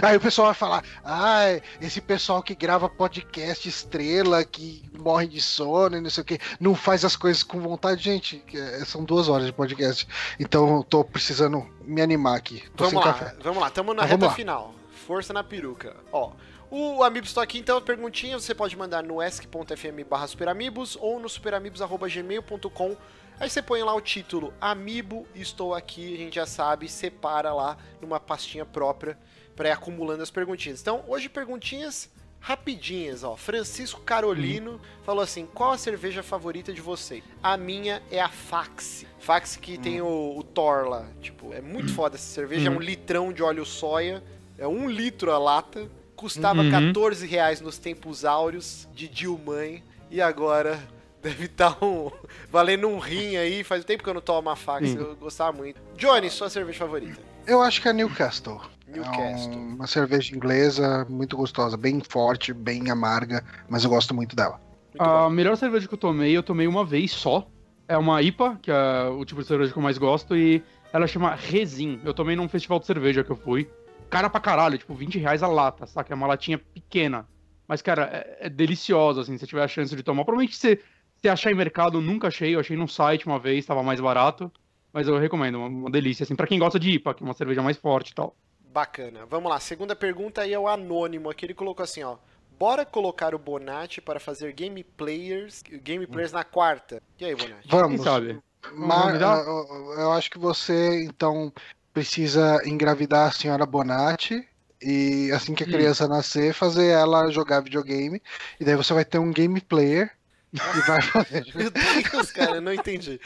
Aí 0.06 0.16
o 0.16 0.20
pessoal 0.20 0.46
vai 0.48 0.54
falar, 0.54 0.84
ai, 1.04 1.62
esse 1.80 2.00
pessoal 2.00 2.42
que 2.42 2.54
grava 2.54 2.88
podcast 2.88 3.68
estrela, 3.68 4.44
que 4.44 4.82
morre 4.98 5.26
de 5.26 5.40
sono 5.40 5.96
e 5.96 6.00
não 6.00 6.10
sei 6.10 6.22
o 6.22 6.24
que, 6.24 6.38
não 6.60 6.74
faz 6.74 7.04
as 7.04 7.16
coisas 7.16 7.42
com 7.42 7.60
vontade. 7.60 8.02
Gente, 8.02 8.42
é, 8.54 8.84
são 8.84 9.04
duas 9.04 9.28
horas 9.28 9.46
de 9.46 9.52
podcast, 9.52 10.06
então 10.38 10.76
eu 10.76 10.82
tô 10.84 11.04
precisando 11.04 11.66
me 11.82 12.00
animar 12.02 12.36
aqui. 12.36 12.62
Tô 12.76 12.84
Vamos 12.84 12.90
sem 12.90 12.98
lá, 12.98 13.04
café. 13.18 13.34
vamos 13.42 13.60
lá, 13.60 13.68
estamos 13.68 13.96
na 13.96 14.02
Mas 14.02 14.10
reta 14.10 14.20
vamos 14.20 14.32
lá. 14.32 14.36
final. 14.36 14.74
Força 15.06 15.32
na 15.32 15.42
peruca. 15.42 15.96
Ó, 16.12 16.32
o 16.70 17.02
Amiibo 17.02 17.26
estou 17.26 17.42
aqui, 17.42 17.58
então, 17.58 17.80
perguntinha 17.80 18.38
você 18.38 18.54
pode 18.54 18.76
mandar 18.76 19.02
no 19.02 19.22
esc.fm 19.22 20.04
barra 20.08 20.26
superamigos 20.26 20.96
ou 21.00 21.18
no 21.18 21.28
superamigos.gmail.com. 21.28 22.96
Aí 23.40 23.48
você 23.48 23.62
põe 23.62 23.82
lá 23.82 23.94
o 23.94 24.00
título 24.00 24.52
Amiibo 24.60 25.26
Estou 25.34 25.72
Aqui, 25.72 26.14
a 26.14 26.16
gente 26.16 26.34
já 26.34 26.46
sabe, 26.46 26.88
separa 26.88 27.52
lá 27.54 27.78
numa 28.00 28.18
pastinha 28.18 28.66
própria 28.66 29.16
para 29.54 29.68
ir 29.68 29.72
acumulando 29.72 30.22
as 30.22 30.30
perguntinhas. 30.30 30.80
Então, 30.80 31.04
hoje 31.06 31.28
perguntinhas 31.28 32.10
rapidinhas, 32.40 33.24
ó. 33.24 33.36
Francisco 33.36 34.00
Carolino 34.00 34.80
falou 35.04 35.22
assim: 35.22 35.46
qual 35.46 35.72
a 35.72 35.78
cerveja 35.78 36.22
favorita 36.22 36.72
de 36.72 36.80
vocês? 36.80 37.22
A 37.42 37.56
minha 37.56 38.02
é 38.10 38.20
a 38.20 38.28
Fax. 38.28 39.04
Fax 39.18 39.56
que 39.56 39.78
tem 39.78 40.00
o, 40.00 40.36
o 40.36 40.42
Thor 40.42 40.88
lá. 40.88 41.06
Tipo, 41.20 41.52
é 41.52 41.60
muito 41.60 41.92
foda 41.92 42.16
essa 42.16 42.26
cerveja. 42.26 42.68
É 42.68 42.70
um 42.70 42.80
litrão 42.80 43.32
de 43.32 43.42
óleo 43.42 43.64
soia. 43.64 44.22
É 44.56 44.66
um 44.66 44.88
litro 44.88 45.30
a 45.32 45.38
lata. 45.38 45.88
Custava 46.18 46.62
Uhum. 46.62 46.70
14 46.92 47.24
reais 47.28 47.60
nos 47.60 47.78
tempos 47.78 48.24
áureos 48.24 48.88
de 48.92 49.06
Dilmãe. 49.06 49.84
E 50.10 50.20
agora 50.20 50.78
deve 51.22 51.44
estar 51.46 51.76
um, 51.82 52.10
valendo 52.50 52.88
um 52.88 52.98
rim 52.98 53.36
aí. 53.36 53.62
Faz 53.62 53.84
tempo 53.84 54.02
que 54.02 54.10
eu 54.10 54.14
não 54.14 54.20
tomo 54.20 54.40
uma 54.40 54.56
Fax. 54.56 54.94
Eu 54.96 55.14
gostava 55.16 55.56
muito. 55.56 55.80
Johnny, 55.96 56.28
sua 56.28 56.50
cerveja 56.50 56.78
favorita? 56.80 57.20
Eu 57.46 57.62
acho 57.62 57.80
que 57.80 57.88
é 57.88 57.92
Newcastle. 57.92 58.60
Newcastle. 58.88 59.52
É 59.52 59.56
um- 59.56 59.74
uma 59.76 59.86
cerveja 59.86 60.34
inglesa 60.34 61.06
muito 61.08 61.36
gostosa, 61.36 61.76
bem 61.76 62.00
forte, 62.06 62.52
bem 62.52 62.90
amarga, 62.90 63.44
mas 63.68 63.84
eu 63.84 63.90
gosto 63.90 64.12
muito 64.14 64.34
dela. 64.34 64.60
Muito 64.88 65.02
A 65.02 65.24
bom. 65.24 65.30
melhor 65.30 65.56
cerveja 65.56 65.86
que 65.86 65.94
eu 65.94 65.98
tomei, 65.98 66.36
eu 66.36 66.42
tomei 66.42 66.66
uma 66.66 66.84
vez 66.84 67.12
só. 67.12 67.46
É 67.86 67.96
uma 67.96 68.20
IPA, 68.20 68.58
que 68.60 68.70
é 68.70 69.04
o 69.08 69.24
tipo 69.24 69.40
de 69.40 69.46
cerveja 69.46 69.72
que 69.72 69.78
eu 69.78 69.82
mais 69.82 69.96
gosto, 69.98 70.34
e 70.36 70.62
ela 70.92 71.06
chama 71.06 71.34
Resin. 71.34 72.00
Eu 72.04 72.12
tomei 72.12 72.34
num 72.34 72.48
festival 72.48 72.80
de 72.80 72.86
cerveja 72.86 73.22
que 73.22 73.30
eu 73.30 73.36
fui. 73.36 73.68
Cara 74.10 74.30
pra 74.30 74.40
caralho, 74.40 74.78
tipo, 74.78 74.94
20 74.94 75.18
reais 75.18 75.42
a 75.42 75.48
lata, 75.48 75.86
saca? 75.86 76.12
É 76.12 76.16
uma 76.16 76.26
latinha 76.26 76.58
pequena. 76.58 77.28
Mas, 77.66 77.82
cara, 77.82 78.08
é, 78.12 78.46
é 78.46 78.48
deliciosa, 78.48 79.20
assim, 79.20 79.34
se 79.34 79.40
você 79.40 79.46
tiver 79.46 79.62
a 79.62 79.68
chance 79.68 79.94
de 79.94 80.02
tomar. 80.02 80.24
Provavelmente 80.24 80.56
se 80.56 80.80
você 81.16 81.28
achar 81.28 81.50
em 81.50 81.54
mercado, 81.54 82.00
nunca 82.00 82.28
achei. 82.28 82.54
Eu 82.54 82.60
achei 82.60 82.76
num 82.76 82.88
site 82.88 83.26
uma 83.26 83.38
vez, 83.38 83.66
tava 83.66 83.82
mais 83.82 84.00
barato. 84.00 84.50
Mas 84.92 85.06
eu 85.06 85.18
recomendo, 85.18 85.58
uma, 85.58 85.68
uma 85.68 85.90
delícia, 85.90 86.24
assim, 86.24 86.34
pra 86.34 86.46
quem 86.46 86.58
gosta 86.58 86.78
de 86.78 86.92
IPA, 86.92 87.14
que 87.14 87.22
é 87.22 87.26
uma 87.26 87.34
cerveja 87.34 87.62
mais 87.62 87.76
forte 87.76 88.10
e 88.10 88.14
tal. 88.14 88.34
Bacana. 88.72 89.26
Vamos 89.26 89.50
lá. 89.50 89.60
Segunda 89.60 89.94
pergunta 89.94 90.40
aí 90.42 90.52
é 90.52 90.58
o 90.58 90.68
anônimo. 90.68 91.28
Aqui 91.28 91.44
ele 91.44 91.54
colocou 91.54 91.84
assim, 91.84 92.02
ó. 92.02 92.16
Bora 92.58 92.84
colocar 92.84 93.34
o 93.34 93.38
Bonatti 93.38 94.00
para 94.00 94.18
fazer 94.18 94.52
game 94.52 94.82
players, 94.82 95.62
game 95.62 96.06
players 96.06 96.32
na 96.32 96.42
quarta. 96.42 97.02
E 97.20 97.24
aí, 97.24 97.34
Bonatti? 97.34 97.68
Vamos. 97.68 97.96
Quem 97.96 98.04
sabe? 98.04 98.40
Mas 98.72 99.20
eu 99.20 100.12
acho 100.12 100.30
que 100.30 100.38
você, 100.38 101.04
então, 101.04 101.52
precisa 101.92 102.60
engravidar 102.64 103.28
a 103.28 103.32
senhora 103.32 103.66
Bonatti 103.66 104.46
e 104.80 105.30
assim 105.32 105.54
que 105.54 105.64
a 105.64 105.66
Hum. 105.66 105.70
criança 105.70 106.06
nascer, 106.06 106.52
fazer 106.54 106.86
ela 106.88 107.30
jogar 107.30 107.60
videogame. 107.60 108.22
E 108.60 108.64
daí 108.64 108.76
você 108.76 108.92
vai 108.94 109.04
ter 109.04 109.18
um 109.18 109.32
game 109.32 109.60
player 109.60 110.10
e 110.52 110.80
vai 110.86 111.02
fazer. 111.02 111.44
Meu 111.54 111.70
Deus, 111.70 112.30
cara, 112.32 112.56
eu 112.56 112.60
não 112.60 112.72
entendi. 112.72 113.20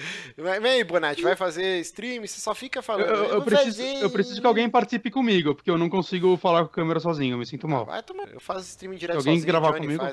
Aí, 0.65 0.83
Bonatti, 0.85 1.23
vai 1.23 1.37
fazer 1.37 1.81
stream? 1.81 2.23
Você 2.27 2.41
só 2.41 2.55
fica 2.55 2.81
falando. 2.83 3.07
eu- 3.07 3.25
eu 3.27 3.43
preciso, 3.43 3.77
fazer- 3.83 4.03
eu 4.03 4.11
preciso 4.11 4.41
que 4.41 4.47
alguém 4.47 4.69
participe 4.71 5.11
comigo, 5.11 5.55
porque 5.55 5.71
eu 5.71 5.79
não 5.79 5.89
consigo 5.91 6.37
falar 6.37 6.61
com 6.61 6.67
a 6.67 6.73
câmera 6.73 6.99
sozinho, 7.01 7.35
eu 7.35 7.39
me 7.39 7.47
sinto 7.47 7.69
mal. 7.69 7.85
Vai 7.85 8.03
tomar. 8.03 8.29
Eu 8.29 8.41
faço 8.41 8.67
stream 8.69 8.95
direto 8.95 9.19
alguém 9.19 9.35
sozinho, 9.35 9.47
gravar 9.47 9.73
Johnny 9.73 9.81
comigo? 9.99 10.05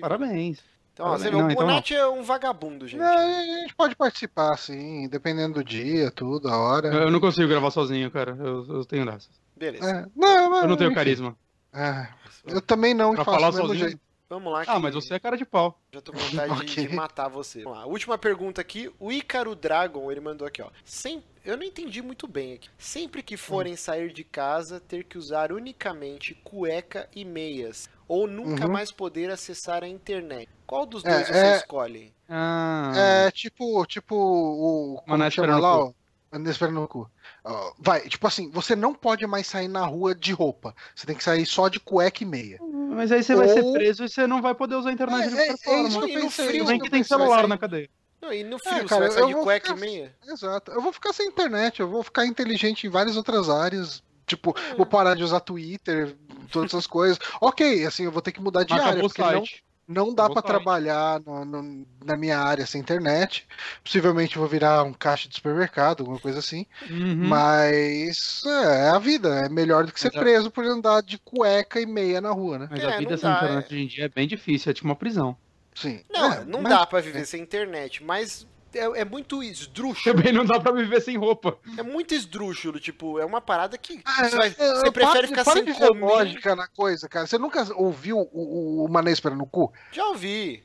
Parabéns. 0.00 0.58
Então, 0.94 1.06
ó, 1.06 1.18
você 1.18 1.28
vê, 1.28 1.36
Não, 1.36 1.48
o 1.48 1.50
então. 1.50 1.66
Bonatti 1.66 1.92
é 1.94 2.06
um 2.06 2.22
vagabundo, 2.22 2.86
gente. 2.86 3.02
É, 3.02 3.04
a 3.04 3.60
gente 3.62 3.74
pode 3.74 3.96
participar, 3.96 4.56
sim, 4.56 5.08
dependendo 5.08 5.54
do 5.54 5.64
dia, 5.64 6.08
tudo, 6.12 6.48
a 6.48 6.56
hora. 6.56 6.86
Eu 6.88 7.10
não 7.10 7.18
consigo 7.18 7.48
gravar 7.48 7.72
sozinho, 7.72 8.08
cara. 8.12 8.36
Eu, 8.38 8.64
eu 8.68 8.84
tenho 8.84 9.04
dessas. 9.04 9.28
Beleza. 9.56 9.90
É, 9.90 10.06
não, 10.14 10.50
mas, 10.50 10.62
Eu 10.62 10.68
não 10.68 10.76
tenho 10.76 10.88
enfim, 10.88 10.94
carisma. 10.94 11.36
é, 11.72 12.06
eu 12.46 12.60
também 12.62 12.94
não 12.94 13.12
Pra 13.14 13.24
faço 13.24 13.36
falar 13.38 13.50
do 13.50 13.56
mesmo 13.56 13.68
sozinho. 13.68 13.88
jeito. 13.88 14.03
Vamos 14.28 14.52
lá. 14.52 14.62
Ah, 14.62 14.76
que- 14.76 14.78
mas 14.80 14.94
você 14.94 15.14
é 15.14 15.18
cara 15.18 15.36
de 15.36 15.44
pau. 15.44 15.78
Já 15.92 16.00
tô 16.00 16.12
com 16.12 16.18
vontade 16.18 16.54
de- 16.54 16.60
Ok. 16.72 16.88
de, 16.88 16.94
matar 16.94 17.28
você. 17.28 17.62
Vamos 17.62 17.78
lá. 17.78 17.86
Última 17.86 18.16
pergunta 18.18 18.60
aqui. 18.60 18.90
O 18.98 19.12
Ícaro 19.12 19.54
Dragon, 19.54 20.10
ele 20.10 20.20
mandou 20.20 20.46
aqui, 20.46 20.62
ó. 20.62 20.70
Sem... 20.84 21.22
Eu 21.44 21.58
não 21.58 21.62
entendi 21.64 22.00
muito 22.00 22.26
bem 22.26 22.54
aqui. 22.54 22.70
Sempre 22.78 23.22
que 23.22 23.36
forem 23.36 23.76
sair 23.76 24.12
de 24.12 24.24
casa, 24.24 24.80
ter 24.80 25.04
que 25.04 25.18
usar 25.18 25.52
unicamente 25.52 26.34
cueca 26.42 27.06
e 27.14 27.22
meias. 27.24 27.88
Ou 28.08 28.26
nunca 28.26 28.64
Uhum. 28.66 28.72
mais 28.72 28.90
poder 28.90 29.30
acessar 29.30 29.84
a 29.84 29.88
internet. 29.88 30.48
Qual 30.66 30.86
dos 30.86 31.04
É, 31.04 31.10
dois 31.10 31.26
você 31.28 31.34
é- 31.34 31.56
escolhe? 31.58 32.12
Ah. 32.26 32.92
É 32.96 33.30
tipo, 33.30 33.84
tipo 33.86 34.14
o. 34.16 34.96
Como 35.04 35.18
Manete 35.18 35.36
chama 35.36 35.48
pera 35.48 35.56
no 35.58 35.62
lá, 35.62 35.78
ó? 35.84 35.92
Manete 36.38 36.58
pera 36.58 36.70
no 36.72 36.86
cu. 36.88 37.10
Ó, 37.44 37.72
Vai, 37.78 38.00
tipo 38.08 38.26
assim, 38.26 38.50
você 38.50 38.74
não 38.76 38.94
pode 38.94 39.26
mais 39.26 39.46
sair 39.46 39.68
na 39.68 39.84
rua 39.84 40.14
de 40.14 40.32
roupa. 40.32 40.74
Você 40.94 41.06
tem 41.06 41.16
que 41.16 41.24
sair 41.24 41.46
só 41.46 41.68
de 41.68 41.78
cueca 41.80 42.22
e 42.22 42.26
meia. 42.26 42.58
Mas 42.62 43.10
aí 43.12 43.22
você 43.22 43.34
vai 43.34 43.48
ser 43.48 43.62
Ou- 43.62 43.72
preso 43.72 44.04
e 44.04 44.08
você 44.08 44.26
não 44.26 44.40
vai 44.42 44.54
poder 44.54 44.74
usar 44.76 44.90
a 44.90 44.92
internet 44.92 45.28
de 45.30 45.36
É, 45.36 45.42
é- 45.42 45.46
qualquer 45.48 45.70
é 45.70 45.82
isso 45.82 45.90
forma. 45.92 46.06
que 46.06 46.12
eu 46.14 46.18
no 46.18 46.24
pensei. 46.26 46.46
frio, 46.48 46.64
bem 46.64 46.74
isso 46.76 46.84
que 46.84 46.90
tem 46.90 47.00
pensei. 47.00 47.16
celular 47.16 47.38
sair- 47.40 47.48
na 47.48 47.58
cadeia. 47.58 47.90
Não, 48.22 48.32
e 48.32 48.42
no 48.44 48.58
frio, 48.58 48.72
É, 48.74 48.80
você 48.82 48.86
cara, 48.88 49.00
vai 49.02 49.10
sair 49.10 49.22
eu 49.22 49.26
de 49.28 49.34
vou 49.34 49.42
cueca 49.42 49.66
ficar- 49.74 49.78
e 49.78 49.80
meia? 49.90 50.16
Exato. 50.28 50.70
Eu 50.72 50.80
vou 50.80 50.92
ficar 50.92 51.12
sem 51.12 51.26
internet, 51.28 51.80
eu 51.80 51.88
vou 51.88 52.02
ficar 52.02 52.24
inteligente 52.26 52.86
em 52.86 52.90
várias 52.90 53.16
outras 53.16 53.50
áreas. 53.50 54.02
Tipo, 54.26 54.56
vou 54.78 54.86
parar 54.86 55.14
de 55.14 55.22
usar 55.22 55.40
Twitter, 55.40 56.16
todas 56.50 56.70
essas 56.70 56.86
coisas. 56.86 57.18
Ok, 57.42 57.84
assim, 57.84 58.04
eu 58.04 58.10
vou 58.10 58.22
ter 58.22 58.32
que 58.32 58.40
mudar 58.40 58.64
de 58.64 58.72
área, 58.72 58.86
Acabou 58.86 59.04
o 59.04 59.08
porque 59.08 59.20
não. 59.20 59.44
Não 59.86 60.14
dá 60.14 60.24
site. 60.26 60.46
trabalhar 60.46 61.20
no- 61.20 61.44
no- 61.44 61.86
na 62.04 62.16
minha 62.16 62.38
área 62.38 62.66
sem 62.66 62.80
internet. 62.80 63.46
Possivelmente 63.82 64.38
vou 64.38 64.46
virar 64.48 64.82
um 64.82 64.92
caixa 64.92 65.28
de 65.28 65.34
supermercado, 65.34 66.00
alguma 66.00 66.18
coisa 66.18 66.38
assim. 66.38 66.66
Uhum. 66.90 67.28
Mas 67.28 68.42
é, 68.46 68.86
é 68.86 68.90
a 68.90 68.98
vida, 68.98 69.28
é 69.44 69.48
melhor 69.48 69.84
do 69.86 69.92
que 69.92 70.00
ser 70.00 70.08
Mas 70.08 70.16
a- 70.16 70.20
preso 70.20 70.50
por 70.50 70.64
andar 70.64 71.02
de 71.02 71.18
cueca 71.18 71.80
e 71.80 71.86
meia 71.86 72.20
na 72.20 72.30
rua, 72.30 72.58
né? 72.58 72.68
Mas 72.70 72.82
É, 72.82 72.94
a 72.94 72.98
vida 72.98 73.16
sem 73.16 73.28
dá, 73.30 73.36
internet 73.36 73.66
hoje 73.66 73.82
em 73.82 73.86
dia 73.86 74.04
é 74.04 74.08
bem 74.08 74.26
difícil, 74.26 74.70
é 74.70 74.74
tipo 74.74 74.86
uma 74.88 74.96
prisão. 74.96 75.36
Sim. 75.74 76.00
Não, 76.10 76.32
É, 76.32 76.44
não 76.44 76.62
mas- 76.62 76.72
dá 76.72 76.86
pra 76.86 77.00
viver 77.00 77.26
sem 77.26 77.42
internet, 77.42 78.02
mas 78.04 78.46
é, 78.74 79.00
é 79.00 79.04
muito 79.04 79.42
esdrúxulo. 79.42 80.16
Também 80.16 80.32
não 80.32 80.44
dá 80.44 80.58
pra 80.60 80.72
viver 80.72 81.00
sem 81.00 81.16
roupa. 81.16 81.56
É 81.78 81.82
muito 81.82 82.14
esdrúxulo, 82.14 82.78
tipo, 82.80 83.18
é 83.18 83.24
uma 83.24 83.40
parada 83.40 83.76
que 83.78 84.00
Ah, 84.04 84.24
você, 84.28 84.36
vai- 84.36 84.48
eu- 84.48 84.52
você 84.76 84.86
eu- 84.88 84.92
prefere 84.92 85.18
para- 85.18 85.28
ficar 85.28 85.44
para 85.44 85.52
sem 85.54 85.64
de 85.64 85.74
comer. 85.74 86.00
lógica 86.00 86.56
na 86.56 86.66
coisa, 86.68 87.08
cara. 87.08 87.26
Você 87.26 87.38
nunca 87.38 87.66
ouviu 87.74 88.18
o, 88.18 88.28
o, 88.32 88.84
o 88.84 88.88
Mané 88.88 89.10
esperando 89.12 89.38
no 89.38 89.46
cu? 89.46 89.72
Já 89.92 90.04
ouvi. 90.06 90.62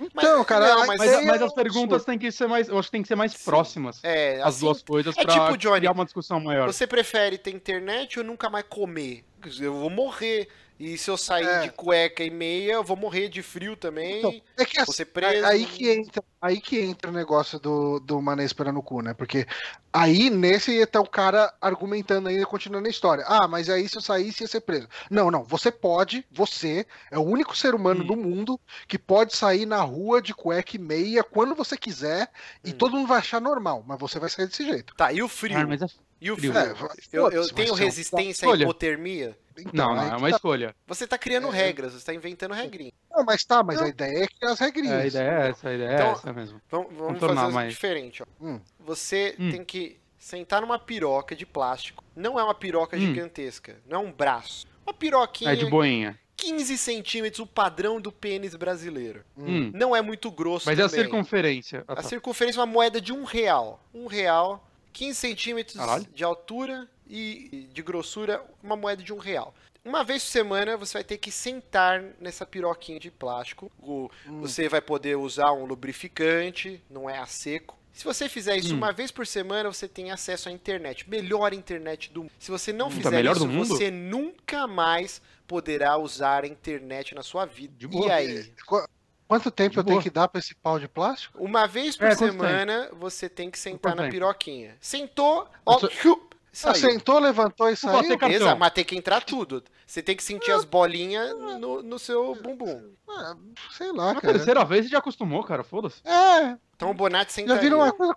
Então, 0.00 0.42
cara, 0.44 0.68
não, 0.74 0.86
mas- 0.86 0.98
Mas, 0.98 1.24
mas 1.26 1.40
é 1.42 1.44
as 1.44 1.52
perguntas 1.52 2.02
têm 2.06 2.18
que 2.18 2.32
ser 2.32 2.46
mais. 2.48 2.68
Eu 2.68 2.78
acho 2.78 2.88
que 2.88 2.92
tem 2.92 3.02
que 3.02 3.08
ser 3.08 3.14
mais 3.16 3.32
Sim. 3.32 3.44
próximas. 3.44 4.00
É, 4.02 4.40
As 4.40 4.54
assim, 4.56 4.64
duas 4.64 4.82
coisas 4.82 5.14
é 5.18 5.22
pra 5.22 5.32
tipo, 5.34 5.58
Johnny, 5.58 5.80
criar 5.80 5.92
uma 5.92 6.04
discussão 6.06 6.40
maior. 6.40 6.66
Você 6.72 6.86
prefere 6.86 7.36
ter 7.36 7.50
internet 7.54 8.18
ou 8.18 8.24
nunca 8.24 8.48
mais 8.48 8.64
comer? 8.66 9.22
Eu 9.60 9.74
vou 9.74 9.90
morrer. 9.90 10.48
E 10.80 10.96
se 10.96 11.10
eu 11.10 11.18
sair 11.18 11.44
É. 11.46 11.60
de 11.60 11.70
cueca 11.72 12.24
e 12.24 12.30
meia, 12.30 12.72
eu 12.72 12.82
vou 12.82 12.96
morrer 12.96 13.28
de 13.28 13.42
frio 13.42 13.76
também. 13.76 14.16
Então, 14.20 14.40
é 14.56 14.64
que 14.64 14.80
assim, 14.80 15.04
preso. 15.04 15.44
aí 15.44 15.66
que 15.66 15.90
entra, 15.90 16.24
aí 16.40 16.58
que 16.58 16.80
entra 16.80 17.10
o 17.10 17.12
negócio 17.14 17.58
do, 17.60 18.00
do 18.00 18.18
Mané 18.22 18.44
esperando 18.46 18.76
no 18.76 18.82
cu, 18.82 19.02
né? 19.02 19.12
Porque 19.12 19.46
aí 19.92 20.30
nesse 20.30 20.86
tá 20.86 20.98
o 20.98 21.06
cara 21.06 21.52
argumentando 21.60 22.30
ainda, 22.30 22.46
continuando 22.46 22.86
a 22.86 22.90
história. 22.90 23.24
Ah, 23.26 23.46
mas 23.46 23.68
aí 23.68 23.86
se 23.90 23.98
eu 23.98 24.00
saísse 24.00 24.42
ia 24.44 24.48
ser 24.48 24.62
preso. 24.62 24.88
Não, 25.10 25.30
não, 25.30 25.44
você 25.44 25.70
pode, 25.70 26.24
você 26.32 26.86
é 27.10 27.18
o 27.18 27.22
único 27.22 27.54
ser 27.54 27.74
humano 27.74 28.02
Hum. 28.02 28.06
do 28.06 28.16
mundo 28.16 28.58
que 28.88 28.98
pode 28.98 29.36
sair 29.36 29.66
na 29.66 29.82
rua 29.82 30.22
de 30.22 30.32
cueca 30.32 30.76
e 30.76 30.78
meia 30.78 31.22
quando 31.22 31.54
você 31.54 31.76
quiser 31.76 32.30
e 32.64 32.70
Hum. 32.70 32.72
todo 32.78 32.96
mundo 32.96 33.06
vai 33.06 33.18
achar 33.18 33.38
normal, 33.38 33.84
mas 33.86 33.98
você 34.00 34.18
vai 34.18 34.30
sair 34.30 34.46
desse 34.46 34.64
jeito. 34.64 34.94
Tá, 34.96 35.12
e 35.12 35.22
o 35.22 35.28
frio? 35.28 35.58
Ah, 35.58 35.66
mas 35.66 35.82
é- 35.82 35.86
E 36.22 36.30
o 36.30 36.36
frio. 36.36 36.56
É, 36.56 36.74
eu, 37.12 37.30
eu 37.30 37.48
tenho 37.52 37.74
resistência 37.74 38.50
à 38.50 38.56
hipotermia? 38.56 39.36
Então, 39.60 39.94
Não, 39.94 39.96
não, 39.96 40.02
é 40.04 40.16
uma 40.16 40.30
tá. 40.30 40.36
escolha. 40.36 40.74
Você 40.86 41.06
tá 41.06 41.16
criando 41.18 41.48
É. 41.48 41.50
regras, 41.56 41.92
você 41.92 42.04
tá 42.06 42.14
inventando 42.14 42.52
regrinha. 42.54 42.92
Não, 43.10 43.24
mas 43.24 43.44
tá, 43.44 43.62
mas 43.62 43.80
a 43.80 43.88
ideia 43.88 44.24
é 44.24 44.26
que 44.26 44.44
as 44.44 44.58
regrinhas. 44.58 44.92
É, 44.92 45.02
a 45.02 45.06
ideia 45.06 45.30
é 45.30 45.48
essa, 45.50 45.68
a 45.68 45.74
ideia 45.74 45.94
Então- 45.94 46.06
é 46.08 46.12
essa 46.12 46.32
mesmo. 46.32 46.60
Vamos, 46.70 46.94
vamos 46.96 47.18
tornar 47.20 47.42
fazer 47.42 47.54
mais- 47.54 47.72
diferente. 47.72 48.22
Ó. 48.22 48.26
Hum. 48.40 48.60
Você 48.80 49.34
Hum. 49.38 49.50
tem 49.50 49.64
que 49.64 49.98
sentar 50.18 50.60
numa 50.60 50.78
piroca 50.78 51.34
de 51.34 51.46
plástico. 51.46 52.04
Não 52.14 52.38
é 52.38 52.44
uma 52.44 52.54
piroca 52.54 52.96
Hum. 52.96 53.00
gigantesca, 53.00 53.76
não 53.88 54.00
é 54.02 54.04
um 54.06 54.12
braço. 54.12 54.66
Uma 54.86 54.92
piroquinha 54.94 55.52
É 55.52 55.56
de 55.56 55.66
boinha. 55.66 56.18
15 56.36 56.78
centímetros, 56.78 57.38
o 57.40 57.46
padrão 57.46 58.00
do 58.00 58.10
pênis 58.10 58.54
brasileiro. 58.54 59.22
Hum. 59.36 59.70
Não 59.74 59.94
é 59.94 60.00
muito 60.00 60.30
grosso 60.30 60.66
Mas 60.66 60.78
é 60.78 60.82
a 60.82 60.88
também. 60.88 61.04
circunferência. 61.04 61.84
Ah, 61.86 61.92
A 61.92 61.96
tá. 61.96 62.02
circunferência 62.02 62.58
é 62.58 62.60
uma 62.62 62.66
moeda 62.72 62.98
de 63.00 63.12
um 63.12 63.24
real. 63.24 63.82
Um 63.92 64.06
real, 64.06 64.66
15 64.92 65.18
centímetros 65.18 65.76
Caralho. 65.76 66.06
de 66.14 66.24
altura 66.24 66.88
e 67.10 67.68
de 67.72 67.82
grossura, 67.82 68.42
uma 68.62 68.76
moeda 68.76 69.02
de 69.02 69.12
um 69.12 69.18
real. 69.18 69.54
Uma 69.84 70.04
vez 70.04 70.22
por 70.24 70.30
semana 70.30 70.76
você 70.76 70.94
vai 70.94 71.04
ter 71.04 71.16
que 71.18 71.30
sentar 71.32 72.02
nessa 72.20 72.44
piroquinha 72.46 73.00
de 73.00 73.10
plástico. 73.10 73.70
O- 73.80 74.10
Hum. 74.26 74.40
Você 74.42 74.68
vai 74.68 74.80
poder 74.80 75.16
usar 75.16 75.52
um 75.52 75.64
lubrificante, 75.64 76.82
não 76.90 77.08
é 77.08 77.18
a 77.18 77.26
seco. 77.26 77.78
Se 77.92 78.04
você 78.04 78.28
fizer 78.28 78.56
isso 78.56 78.72
Hum. 78.74 78.76
uma 78.76 78.92
vez 78.92 79.10
por 79.10 79.26
semana, 79.26 79.70
você 79.72 79.88
tem 79.88 80.10
acesso 80.10 80.48
à 80.48 80.52
internet. 80.52 81.08
Melhor 81.08 81.52
internet 81.52 82.10
do 82.12 82.22
mundo. 82.22 82.32
Se 82.38 82.50
você 82.50 82.72
não 82.72 82.88
Puta, 82.88 82.96
fizer 83.02 83.16
melhor 83.16 83.36
isso, 83.36 83.46
você 83.48 83.90
nunca 83.90 84.66
mais 84.66 85.20
poderá 85.46 85.96
usar 85.98 86.44
a 86.44 86.46
internet 86.46 87.14
na 87.14 87.22
sua 87.22 87.44
vida. 87.46 87.74
De 87.76 87.86
E 87.86 87.88
boa. 87.88 88.12
aí? 88.14 88.52
Qu- 88.66 88.86
Quanto 89.26 89.48
tempo 89.50 89.74
De 89.74 89.78
eu 89.78 89.84
tenho 89.84 89.94
boa. 89.96 90.02
que 90.02 90.10
dar 90.10 90.26
pra 90.28 90.40
esse 90.40 90.54
pau 90.56 90.78
de 90.80 90.88
plástico? 90.88 91.38
Uma 91.42 91.64
vez 91.66 91.96
por 91.96 92.08
É, 92.08 92.14
semana, 92.16 92.90
você 92.98 93.28
tem 93.28 93.48
que 93.48 93.58
sentar 93.60 93.94
na 93.94 94.08
piroquinha. 94.08 94.76
Sentou, 94.80 95.48
ó, 95.64 95.78
sou- 95.78 96.28
saiu. 96.52 96.74
sentou, 96.74 97.18
levantou 97.18 97.68
e 97.68 97.76
saiu? 97.76 98.00
Exato, 98.30 98.58
mas 98.58 98.72
tem 98.72 98.84
que 98.84 98.96
entrar 98.96 99.22
tudo. 99.22 99.62
Você 99.86 100.02
tem 100.02 100.14
que 100.16 100.22
sentir 100.22 100.52
as 100.52 100.64
bolinhas 100.64 101.36
no, 101.58 101.82
no 101.82 101.98
seu 101.98 102.34
bumbum. 102.36 102.92
Ah, 103.08 103.34
sei 103.76 103.92
lá, 103.92 104.14
Na 104.14 104.20
cara. 104.20 104.34
terceira 104.34 104.64
vez 104.64 104.84
você 104.86 104.90
já 104.92 104.98
acostumou, 104.98 105.42
cara. 105.44 105.62
Foda-se. 105.64 106.00
É, 106.06 106.56
Então 106.76 106.90
o 106.90 106.94
Bonatti 106.94 107.30
já 107.32 107.34
sentaria. 107.34 107.60
vira 107.62 107.76
uma 107.76 107.92
coisa 107.92 108.14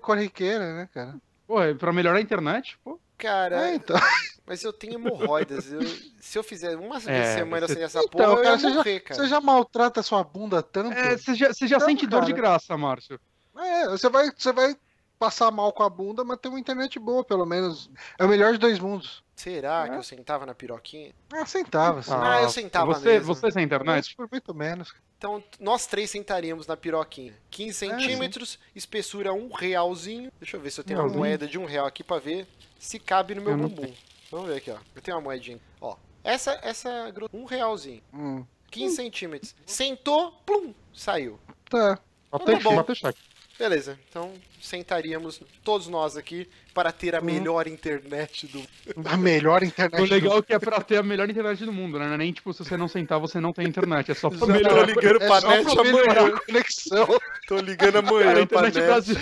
corriqueira, 0.00 0.74
né, 0.74 0.88
cara? 0.92 1.14
Pô, 1.46 1.62
é 1.62 1.74
pra 1.74 1.92
melhorar 1.92 2.18
a 2.18 2.20
internet, 2.20 2.78
pô. 2.84 2.98
Cara, 3.18 3.70
É, 3.70 3.74
então. 3.76 3.96
mas 4.46 4.62
eu 4.62 4.72
tenho 4.72 4.94
hemorroidas. 4.94 5.72
Eu- 5.72 5.80
se 6.20 6.38
eu 6.38 6.42
fizer 6.42 6.76
uma 6.76 6.96
É, 6.98 7.34
semana 7.36 7.66
você- 7.66 7.74
sem 7.74 7.82
essa 7.82 8.00
Então, 8.00 8.10
porra, 8.10 8.24
eu 8.24 8.36
cara, 8.36 8.48
ia 8.50 8.58
você 8.58 8.68
já- 8.68 8.74
morrer, 8.74 9.00
cara. 9.00 9.20
Você 9.22 9.26
já 9.28 9.40
maltrata 9.40 10.00
a 10.00 10.02
sua 10.02 10.22
bunda 10.22 10.62
tanto? 10.62 10.92
É, 10.92 11.16
você 11.16 11.34
já, 11.34 11.52
você 11.52 11.66
já 11.66 11.78
Não, 11.78 11.86
sente 11.86 12.06
dor 12.06 12.24
de 12.26 12.32
cara. 12.32 12.42
graça, 12.42 12.76
Márcio. 12.76 13.18
É, 13.56 13.88
você 13.88 14.08
vai, 14.10 14.30
você 14.36 14.52
vai 14.52 14.76
passar 15.18 15.50
mal 15.50 15.72
com 15.72 15.82
a 15.82 15.88
bunda, 15.90 16.24
mas 16.24 16.38
tem 16.38 16.50
uma 16.50 16.60
internet 16.60 16.98
boa, 16.98 17.24
pelo 17.24 17.46
menos. 17.46 17.90
É 18.18 18.24
o 18.24 18.28
melhor 18.28 18.52
de 18.52 18.58
dois 18.58 18.78
mundos. 18.78 19.22
Será 19.34 19.86
É. 19.86 19.90
que 19.90 19.96
eu 19.96 20.02
sentava 20.02 20.46
na 20.46 20.54
piroquinha? 20.54 21.14
Ah, 21.32 21.44
sentava, 21.46 22.00
assim. 22.00 22.10
Ah, 22.14 22.42
eu 22.42 22.48
sentava 22.48 22.86
você, 22.94 23.04
mesmo. 23.04 23.26
Você 23.34 23.50
sem 23.50 23.62
Mas 23.62 23.64
internet? 23.66 24.16
por 24.16 24.28
muito 24.30 24.54
menos. 24.54 24.94
Então, 25.18 25.42
nós 25.60 25.86
três 25.86 26.10
sentaríamos 26.10 26.66
na 26.66 26.76
piroquinha. 26.76 27.34
15 27.50 27.86
É, 27.86 27.90
centímetros, 27.90 28.58
espessura 28.74 29.32
um 29.32 29.50
realzinho. 29.52 30.30
Deixa 30.38 30.56
eu 30.56 30.60
ver 30.60 30.70
se 30.70 30.80
eu 30.80 30.84
tenho 30.84 31.00
uma 31.00 31.08
moeda 31.08 31.46
de 31.46 31.58
um 31.58 31.64
real 31.64 31.86
aqui 31.86 32.02
pra 32.04 32.18
ver 32.18 32.46
se 32.78 32.98
cabe 32.98 33.34
no 33.34 33.42
meu 33.42 33.52
Eu 33.52 33.56
não 33.56 33.68
bumbum. 33.68 33.92
Vamos 34.30 34.48
ver 34.48 34.56
aqui, 34.56 34.70
ó. 34.70 34.76
Eu 34.94 35.02
tenho 35.02 35.16
uma 35.16 35.22
moedinha. 35.22 35.58
Ó, 35.80 35.96
essa, 36.24 36.58
essa, 36.62 37.12
um 37.32 37.44
realzinho. 37.44 38.02
Hum, 38.12 38.44
15 38.70 38.96
centímetros. 38.96 39.54
Sentou, 39.64 40.32
plum, 40.44 40.74
saiu. 40.92 41.38
tá. 41.70 41.98
Bater, 42.30 42.62
bom. 42.62 42.74
bater 42.76 42.96
cheque. 42.96 43.18
Beleza, 43.58 43.98
então 44.10 44.32
sentaríamos 44.60 45.40
todos 45.64 45.86
nós 45.88 46.14
aqui 46.16 46.46
para 46.74 46.92
ter 46.92 47.14
a 47.14 47.20
Hum. 47.20 47.24
melhor 47.24 47.66
internet 47.66 48.46
do 48.48 48.62
A 49.08 49.16
melhor 49.16 49.62
internet. 49.62 50.02
O 50.02 50.06
do- 50.06 50.12
legal 50.12 50.38
é 50.38 50.42
que 50.42 50.52
é 50.52 50.58
pra 50.58 50.78
ter 50.82 50.98
a 50.98 51.02
melhor 51.02 51.30
internet 51.30 51.64
do 51.64 51.72
mundo, 51.72 51.98
né? 51.98 52.06
Não 52.06 52.14
é 52.14 52.18
nem 52.18 52.32
tipo, 52.32 52.52
se 52.52 52.62
você 52.62 52.76
não 52.76 52.86
sentar, 52.86 53.18
você 53.18 53.40
não 53.40 53.52
tem 53.54 53.66
internet. 53.66 54.10
É 54.10 54.14
só 54.14 54.28
pra 54.28 54.38
Tô 54.40 54.46
melhorar. 54.46 54.84
ligando 54.86 55.22
É 55.22 55.26
pra 55.26 55.40
net 55.40 55.78
amanhã. 55.78 56.34
a 56.36 56.40
conexão. 56.40 57.06
Tô 57.48 57.56
ligando 57.56 57.92
Cara, 57.94 58.06
a 58.06 58.10
amanhã 58.10 58.46
pra 58.46 58.68
internet. 58.68 59.14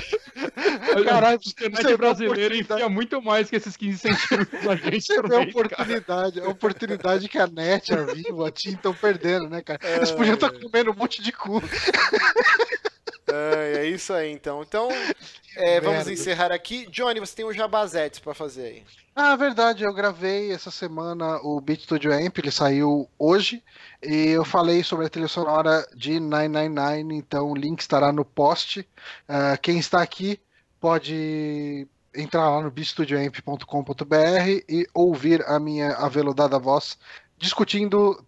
Caralho, 1.05 1.39
a 1.39 1.49
internet 1.49 1.97
brasileira 1.97 2.35
oportunidade. 2.35 2.61
enfia 2.83 2.89
muito 2.89 3.23
mais 3.23 3.49
que 3.49 3.55
esses 3.57 3.77
15 3.77 3.99
centímetros 3.99 4.65
da 4.65 4.75
gente 4.75 5.07
Você 5.07 5.13
a 5.19 5.23
mês, 5.23 5.31
cara. 5.31 5.49
oportunidade, 5.51 6.41
a 6.41 6.49
oportunidade 6.49 7.29
que 7.29 7.39
a 7.39 7.47
NET, 7.47 7.93
a 7.95 8.03
Vivo, 8.03 8.45
a 8.45 8.51
TIM 8.51 8.73
estão 8.73 8.93
perdendo, 8.95 9.49
né, 9.49 9.61
cara? 9.63 9.79
Eles 9.97 10.11
podiam 10.11 10.35
estar 10.35 10.51
comendo 10.51 10.91
um 10.91 10.95
monte 10.95 11.23
de 11.23 11.31
cu. 11.31 11.63
É, 13.27 13.79
é 13.79 13.87
isso 13.87 14.13
aí, 14.13 14.31
então. 14.31 14.63
Então, 14.63 14.89
é, 15.57 15.81
vamos 15.81 16.09
encerrar 16.09 16.53
aqui. 16.53 16.87
Johnny, 16.87 17.21
você 17.21 17.37
tem 17.37 17.45
um 17.45 17.53
jabazetes 17.53 18.21
pra 18.21 18.35
fazer 18.35 18.63
aí. 18.63 18.83
Ah, 19.17 19.37
verdade, 19.37 19.85
eu 19.85 19.95
gravei 19.95 20.51
essa 20.51 20.71
semana 20.71 21.39
o 21.43 21.61
Beat 21.61 21.83
Studio 21.83 22.13
Amp, 22.13 22.37
ele 22.39 22.51
saiu 22.51 23.09
hoje, 23.17 23.63
e 24.03 24.31
eu 24.31 24.45
falei 24.45 24.83
sobre 24.83 25.07
a 25.07 25.09
trilha 25.09 25.29
sonora 25.29 25.87
de 25.95 26.19
999, 26.19 27.15
então 27.15 27.51
o 27.51 27.55
link 27.55 27.81
estará 27.81 28.13
no 28.13 28.25
post. 28.25 28.87
Ah, 29.29 29.57
quem 29.57 29.79
está 29.79 30.03
aqui 30.03 30.41
pode 30.81 31.87
entrar 32.15 32.51
lá 32.51 32.63
no 32.63 32.71
beatstudioamp.com.br 32.71 34.15
e 34.69 34.87
ouvir 34.93 35.45
a 35.47 35.61
minha 35.61 35.93
aveludada 35.93 36.59
voz 36.59 36.99
discutindo, 37.39 38.25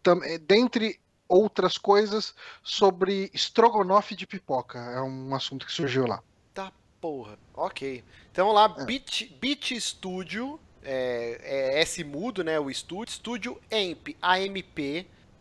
dentre 0.46 1.00
outras 1.28 1.76
coisas, 1.78 2.34
sobre 2.62 3.30
estrogonofe 3.34 4.14
de 4.14 4.26
pipoca. 4.26 4.78
É 4.78 5.00
um 5.02 5.34
assunto 5.34 5.64
que 5.66 5.72
surgiu 5.72 6.06
lá. 6.06 6.22
Tá 6.54 6.72
porra. 7.00 7.38
Ok. 7.54 8.02
Então 8.32 8.52
lá, 8.52 8.74
É. 8.78 8.84
Beat, 8.84 9.30
Beat 9.40 9.72
Studio, 9.80 10.58
é, 10.82 11.40
é 11.76 11.80
S 11.80 12.02
mudo, 12.04 12.42
né? 12.44 12.58
O 12.60 12.70
estúdio, 12.70 13.10
estúdio 13.12 13.60
amp, 13.72 14.08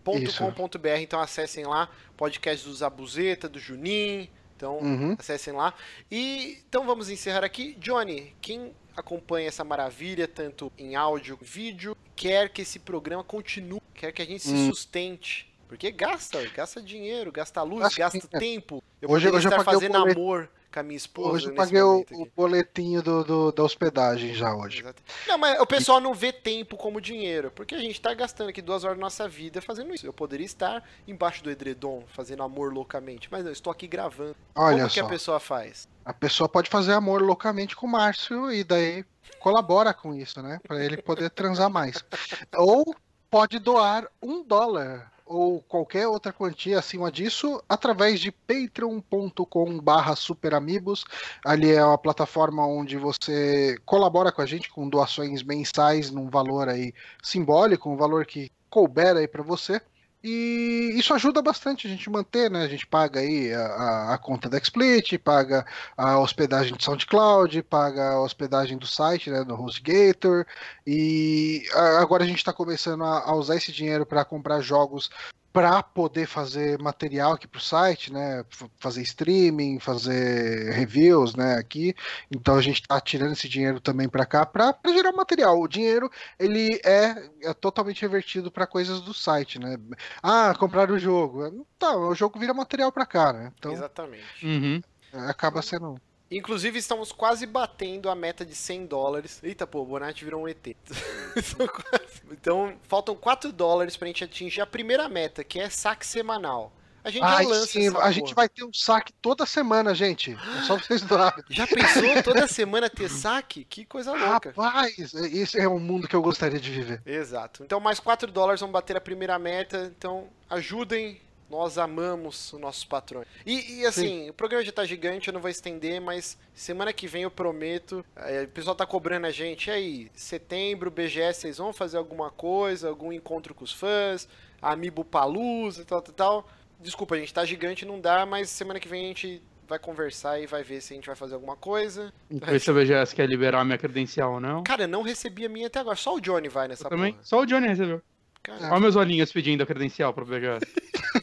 amp.com.br. 0.03 0.88
Então 1.02 1.20
acessem 1.20 1.66
lá, 1.66 1.90
podcast 2.18 2.66
do 2.66 2.74
Zabuzeta, 2.74 3.48
do 3.49 3.60
Junim. 3.60 4.30
Então 4.56 4.78
Uhum. 4.80 5.16
acessem 5.20 5.53
lá. 5.53 5.74
E 6.10 6.60
então 6.68 6.86
vamos 6.86 7.10
encerrar 7.10 7.44
aqui. 7.44 7.76
Johnny, 7.80 8.34
quem 8.41 8.74
acompanha 8.95 9.49
essa 9.49 9.64
maravilha, 9.64 10.28
tanto 10.28 10.72
em 10.78 10.95
áudio, 10.95 11.38
vídeo, 11.41 11.98
quer 12.16 12.48
que 12.49 12.62
esse 12.62 12.80
programa 12.80 13.24
continue, 13.24 13.82
quer 13.94 14.14
que 14.14 14.22
a 14.22 14.26
gente 14.26 14.41
se 14.44 14.53
Hum. 14.53 14.70
sustente. 14.70 15.53
Porque 15.68 15.92
gasta, 15.92 16.42
gasta 16.56 16.82
dinheiro, 16.82 17.32
gasta 17.32 17.62
luz, 17.64 17.82
Gasta 17.82 18.00
gasta 18.00 18.20
dinheiro. 18.20 18.40
tempo. 18.40 18.84
Eu 19.02 19.10
Hoje- 19.10 19.28
hoje 19.30 19.48
eu 19.48 19.50
estar 19.50 19.62
o 19.62 19.64
fazendo 19.64 19.98
amor 19.98 20.50
com 20.72 20.80
a 20.80 20.84
minha 20.84 20.98
esposa 20.98 21.30
Hoje 21.30 21.46
eu 21.46 21.52
nesse 21.54 21.58
paguei 21.66 21.82
o, 21.82 22.02
aqui. 22.02 22.32
boletinho 22.36 23.02
do, 23.02 23.24
do- 23.24 23.52
da 23.52 23.64
hospedagem 23.64 24.34
já 24.34 24.54
hoje. 24.54 24.82
Exato. 24.82 25.02
Não, 25.28 25.38
mas 25.38 25.60
o 25.60 25.66
pessoal 25.66 26.00
não 26.02 26.14
vê 26.14 26.32
tempo 26.34 26.76
como 26.78 27.00
dinheiro, 27.02 27.50
porque 27.50 27.74
a 27.76 27.80
gente 27.80 28.00
tá 28.02 28.14
gastando 28.14 28.50
aqui 28.50 28.62
duas 28.62 28.84
horas 28.84 28.98
da 28.98 29.02
nossa 29.02 29.28
vida 29.28 29.62
fazendo 29.62 29.94
isso. 29.94 30.06
Eu 30.06 30.14
poderia 30.14 30.46
estar 30.46 30.84
embaixo 31.08 31.44
do 31.44 31.50
edredom, 31.50 32.04
fazendo 32.08 32.44
amor 32.44 32.74
loucamente, 32.74 33.28
mas 33.32 33.42
não, 33.44 33.50
eu 33.50 33.54
estou 33.54 33.72
aqui 33.72 33.88
gravando. 33.88 34.36
Olha 34.54 34.78
como 34.80 34.90
que 34.90 35.00
só, 35.00 35.06
a 35.06 35.10
pessoa 35.10 35.40
faz? 35.40 35.88
a 36.04 36.14
pessoa 36.14 36.48
pode 36.50 36.70
fazer 36.70 36.94
amor 36.94 37.22
loucamente 37.22 37.76
com 37.76 37.88
o 37.88 37.90
Márcio 37.90 38.52
e 38.52 38.64
daí 38.64 39.04
colabora 39.40 39.94
com 39.94 40.14
isso, 40.14 40.42
né? 40.44 40.60
Pra 40.68 40.84
ele 40.84 40.98
poder 41.02 41.30
transar 41.32 41.70
mais. 41.70 42.04
Ou 42.56 42.94
pode 43.32 43.60
doar 43.60 44.08
um 44.22 44.44
dólar 44.44 45.12
ou 45.26 45.61
qualquer 45.61 46.07
outra 46.07 46.31
quantia 46.31 46.80
acima 46.80 47.11
disso 47.11 47.61
através 47.68 48.19
de 48.19 48.31
patreon.com 48.31 49.80
barra 49.80 50.15
superamigos. 50.15 51.03
Ali 51.43 51.72
é 51.72 51.84
uma 51.84 51.97
plataforma 51.97 52.65
onde 52.65 52.97
você 52.97 53.77
colabora 53.85 54.31
com 54.31 54.41
a 54.41 54.45
gente 54.45 54.69
com 54.69 54.88
doações 54.88 55.41
mensais 55.41 56.11
num 56.11 56.30
valor 56.30 56.69
aí 56.69 56.93
simbólico, 57.23 57.89
um 57.89 57.97
valor 57.97 58.26
que 58.26 58.52
couber 58.69 59.15
aí 59.18 59.27
para 59.27 59.41
você. 59.41 59.81
E 60.27 60.97
isso 60.97 61.14
ajuda 61.14 61.39
bastante 61.39 61.85
a 61.85 61.89
gente 61.89 62.10
manter, 62.10 62.49
né? 62.49 62.64
A 62.64 62.68
gente 62.68 62.88
paga 62.88 63.19
aí 63.19 63.53
a, 63.53 64.15
a, 64.15 64.18
conta 64.18 64.49
da 64.49 64.57
XSplit, 64.57 65.19
paga 65.19 65.64
a 65.95 66.18
hospedagem 66.18 66.76
de 66.76 66.84
SoundCloud, 66.84 67.61
paga 67.61 68.14
a 68.14 68.22
hospedagem 68.23 68.76
do 68.76 68.88
site, 68.88 69.30
né? 69.30 69.43
Do 69.43 69.53
HostGator. 69.53 70.43
E 70.85 71.64
agora 71.99 72.23
a 72.23 72.27
gente 72.27 72.39
está 72.39 72.52
começando 72.52 73.03
a, 73.03 73.19
a 73.19 73.35
usar 73.35 73.56
esse 73.57 73.72
dinheiro 73.72 74.03
para 74.03 74.26
comprar 74.26 74.61
jogos 74.61 75.11
para 75.56 75.82
poder 75.82 76.27
fazer 76.27 76.77
material 76.80 77.32
aqui 77.32 77.48
para 77.48 77.60
o 77.60 77.61
site, 77.61 78.11
né? 78.11 78.44
Fazer 78.77 79.02
streaming, 79.03 79.80
fazer 79.80 80.73
reviews, 80.73 81.34
né? 81.34 81.56
Aqui. 81.56 81.95
Então 82.30 82.57
a 82.57 82.61
gente 82.61 82.82
está 82.82 82.99
tirando 82.99 83.32
esse 83.32 83.48
dinheiro 83.48 83.80
também 83.80 84.10
para 84.10 84.26
cá 84.26 84.45
para 84.45 84.76
gerar 84.88 85.14
material. 85.14 85.57
O 85.57 85.65
dinheiro 85.65 86.11
ele 86.38 86.82
é, 86.84 87.30
é 87.41 87.53
totalmente 87.53 88.02
revertido 88.02 88.52
para 88.52 88.68
coisas 88.68 88.99
do 88.99 89.14
site, 89.14 89.57
né? 89.57 89.77
Ah, 90.22 90.53
comprar 90.60 90.91
o 90.91 90.99
jogo. 90.99 91.65
Tá, 91.80 91.95
o 91.95 92.14
jogo 92.14 92.38
vira 92.38 92.53
material 92.53 92.91
para 92.91 93.06
cá, 93.06 93.32
né? 93.32 93.53
Então, 93.57 93.72
Exatamente. 93.72 94.45
Uhum. 94.45 94.82
Acaba 95.14 95.61
sendo 95.61 95.95
Inclusive, 96.36 96.78
estamos 96.78 97.14
quase 97.14 97.45
batendo 97.45 98.10
a 98.10 98.16
meta 98.16 98.45
de 98.45 98.53
100 98.53 98.88
dólares. 98.88 99.40
Eita, 99.41 99.66
pô, 99.66 99.82
o 99.82 99.86
Bonatti 99.86 100.26
virou 100.26 100.44
um 100.44 100.48
ET. 100.49 100.68
então, 102.30 102.76
faltam 102.84 103.16
4 103.16 103.53
dólares 103.53 103.95
pra 103.95 104.07
gente 104.07 104.26
atingir 104.26 104.60
a 104.60 104.66
primeira 104.66 105.07
meta, 105.07 105.45
que 105.45 105.60
é 105.60 105.70
saque 105.70 106.06
semanal. 106.06 106.74
A 107.06 107.10
gente 107.10 107.24
Ai, 107.24 107.44
já 107.44 107.49
lança 107.49 107.68
sim, 107.68 107.88
A 107.88 107.91
porra. 107.91 108.12
gente 108.12 108.34
vai 108.34 108.49
ter 108.49 108.66
um 108.66 108.74
saque 108.74 109.14
toda 109.22 109.45
semana, 109.45 109.94
gente. 109.94 110.34
É 110.34 110.64
só 110.64 110.76
vocês 110.76 111.03
doarem. 111.06 111.44
Já 111.52 111.68
pensou 111.68 112.24
toda 112.24 112.48
semana 112.48 112.90
ter 112.90 113.10
saque? 113.10 113.64
Que 113.64 113.86
coisa 113.86 114.12
louca. 114.12 114.49
Rapaz, 114.57 115.14
esse 115.14 115.57
é 115.57 115.70
um 115.70 115.80
mundo 115.80 116.07
que 116.07 116.16
eu 116.16 116.22
gostaria 116.22 116.60
de 116.60 116.72
viver. 116.72 117.02
Exato. 117.06 117.64
Então, 117.64 117.80
mais 117.80 117.99
4 117.99 118.30
dólares 118.30 118.60
vão 118.60 118.72
bater 118.72 118.98
a 118.98 119.02
primeira 119.02 119.38
meta. 119.40 119.94
Então, 119.95 120.28
ajudem 120.49 121.22
nós 121.49 121.77
amamos 121.77 122.51
os 122.53 122.59
nossos 122.59 122.84
patrões. 122.84 123.27
E, 123.45 123.80
e 123.80 123.85
assim, 123.85 124.26
Sim. 124.26 124.30
o 124.30 124.34
programa 124.34 124.63
já 124.63 124.72
tá 124.72 124.85
gigante, 124.85 125.27
eu 125.27 125.34
não 125.34 125.41
vou 125.41 125.49
estender, 125.49 126.01
mas 126.01 126.38
semana 126.53 126.91
que 126.91 127.07
vem 127.07 127.23
eu 127.23 127.31
prometo. 127.31 128.05
É, 128.15 128.43
o 128.43 128.47
pessoal 128.47 128.76
tá 128.76 128.85
cobrando 128.85 129.27
a 129.27 129.31
gente. 129.31 129.67
E 129.67 129.72
aí, 129.72 130.11
setembro, 130.13 130.89
BGS, 130.89 131.41
vocês 131.41 131.57
vão 131.57 131.72
fazer 131.72 131.97
alguma 131.97 132.30
coisa? 132.31 132.89
Algum 132.89 133.13
encontro 133.13 133.53
com 133.53 133.63
os 133.63 133.72
fãs? 133.72 134.27
Amiibo 134.61 135.05
Palusa 135.05 135.81
e 135.81 135.85
tal, 135.85 136.01
tal, 136.01 136.13
tal. 136.13 136.49
Desculpa, 136.80 137.15
a 137.15 137.19
gente 137.19 137.34
tá 137.34 137.45
gigante, 137.45 137.85
não 137.85 137.99
dá, 137.99 138.26
mas 138.26 138.49
semana 138.49 138.80
que 138.80 138.88
vem 138.88 139.05
a 139.05 139.07
gente 139.07 139.41
vai 139.67 139.80
conversar 139.80 140.39
e 140.39 140.45
vai 140.45 140.63
ver 140.63 140.81
se 140.81 140.93
a 140.93 140.95
gente 140.95 141.07
vai 141.07 141.15
fazer 141.15 141.34
alguma 141.34 141.55
coisa. 141.55 142.13
Ver 142.30 142.59
se 142.59 142.69
a 142.69 142.73
BGS 142.73 143.15
quer 143.15 143.27
liberar 143.27 143.61
a 143.61 143.65
minha 143.65 143.77
credencial 143.77 144.34
ou 144.34 144.39
não. 144.39 144.63
Cara, 144.63 144.88
não 144.88 145.01
recebi 145.01 145.45
a 145.45 145.49
minha 145.49 145.67
até 145.67 145.80
agora. 145.80 145.95
Só 145.95 146.15
o 146.15 146.22
Johnny 146.22 146.47
vai 146.49 146.67
nessa 146.67 146.85
eu 146.85 146.89
também? 146.89 147.13
Porra. 147.13 147.26
Só 147.26 147.41
o 147.41 147.45
Johnny 147.45 147.67
recebeu. 147.67 148.01
Caraca. 148.45 148.72
Olha 148.72 148.80
meus 148.80 148.95
olhinhos 148.95 149.31
pedindo 149.31 149.63
a 149.63 149.65
credencial 149.65 150.13
pra 150.13 150.23
pegar. 150.23 150.59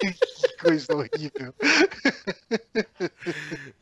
que 0.00 0.56
coisa 0.60 0.92
horrível. 0.92 1.54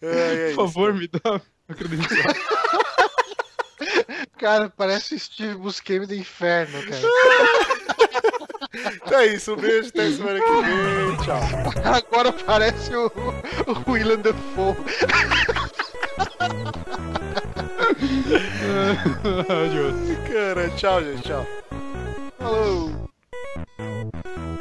É, 0.02 0.50
é 0.50 0.54
Por 0.54 0.66
favor, 0.66 0.92
me 0.92 1.08
dá 1.08 1.40
a 1.68 1.74
credencial. 1.74 2.34
Cara, 4.36 4.68
parece 4.68 5.18
Steve 5.18 5.54
Buscemi 5.54 6.04
do 6.06 6.14
inferno, 6.14 6.82
cara. 6.82 7.00
Então 8.94 9.18
é 9.18 9.26
isso, 9.26 9.54
um 9.54 9.56
beijo, 9.56 9.88
até 9.88 10.10
semana 10.10 10.38
que 10.38 10.46
vem. 10.46 11.16
Tchau. 11.24 11.40
Agora 11.84 12.30
parece 12.32 12.94
o, 12.94 13.06
o 13.06 13.90
William 13.90 14.18
Defoe. 14.18 14.76
Cara, 20.32 20.68
tchau, 20.70 21.02
gente, 21.02 21.22
tchau. 21.22 21.46
Falou! 22.38 23.09
Thank 23.56 24.14
you. 24.36 24.59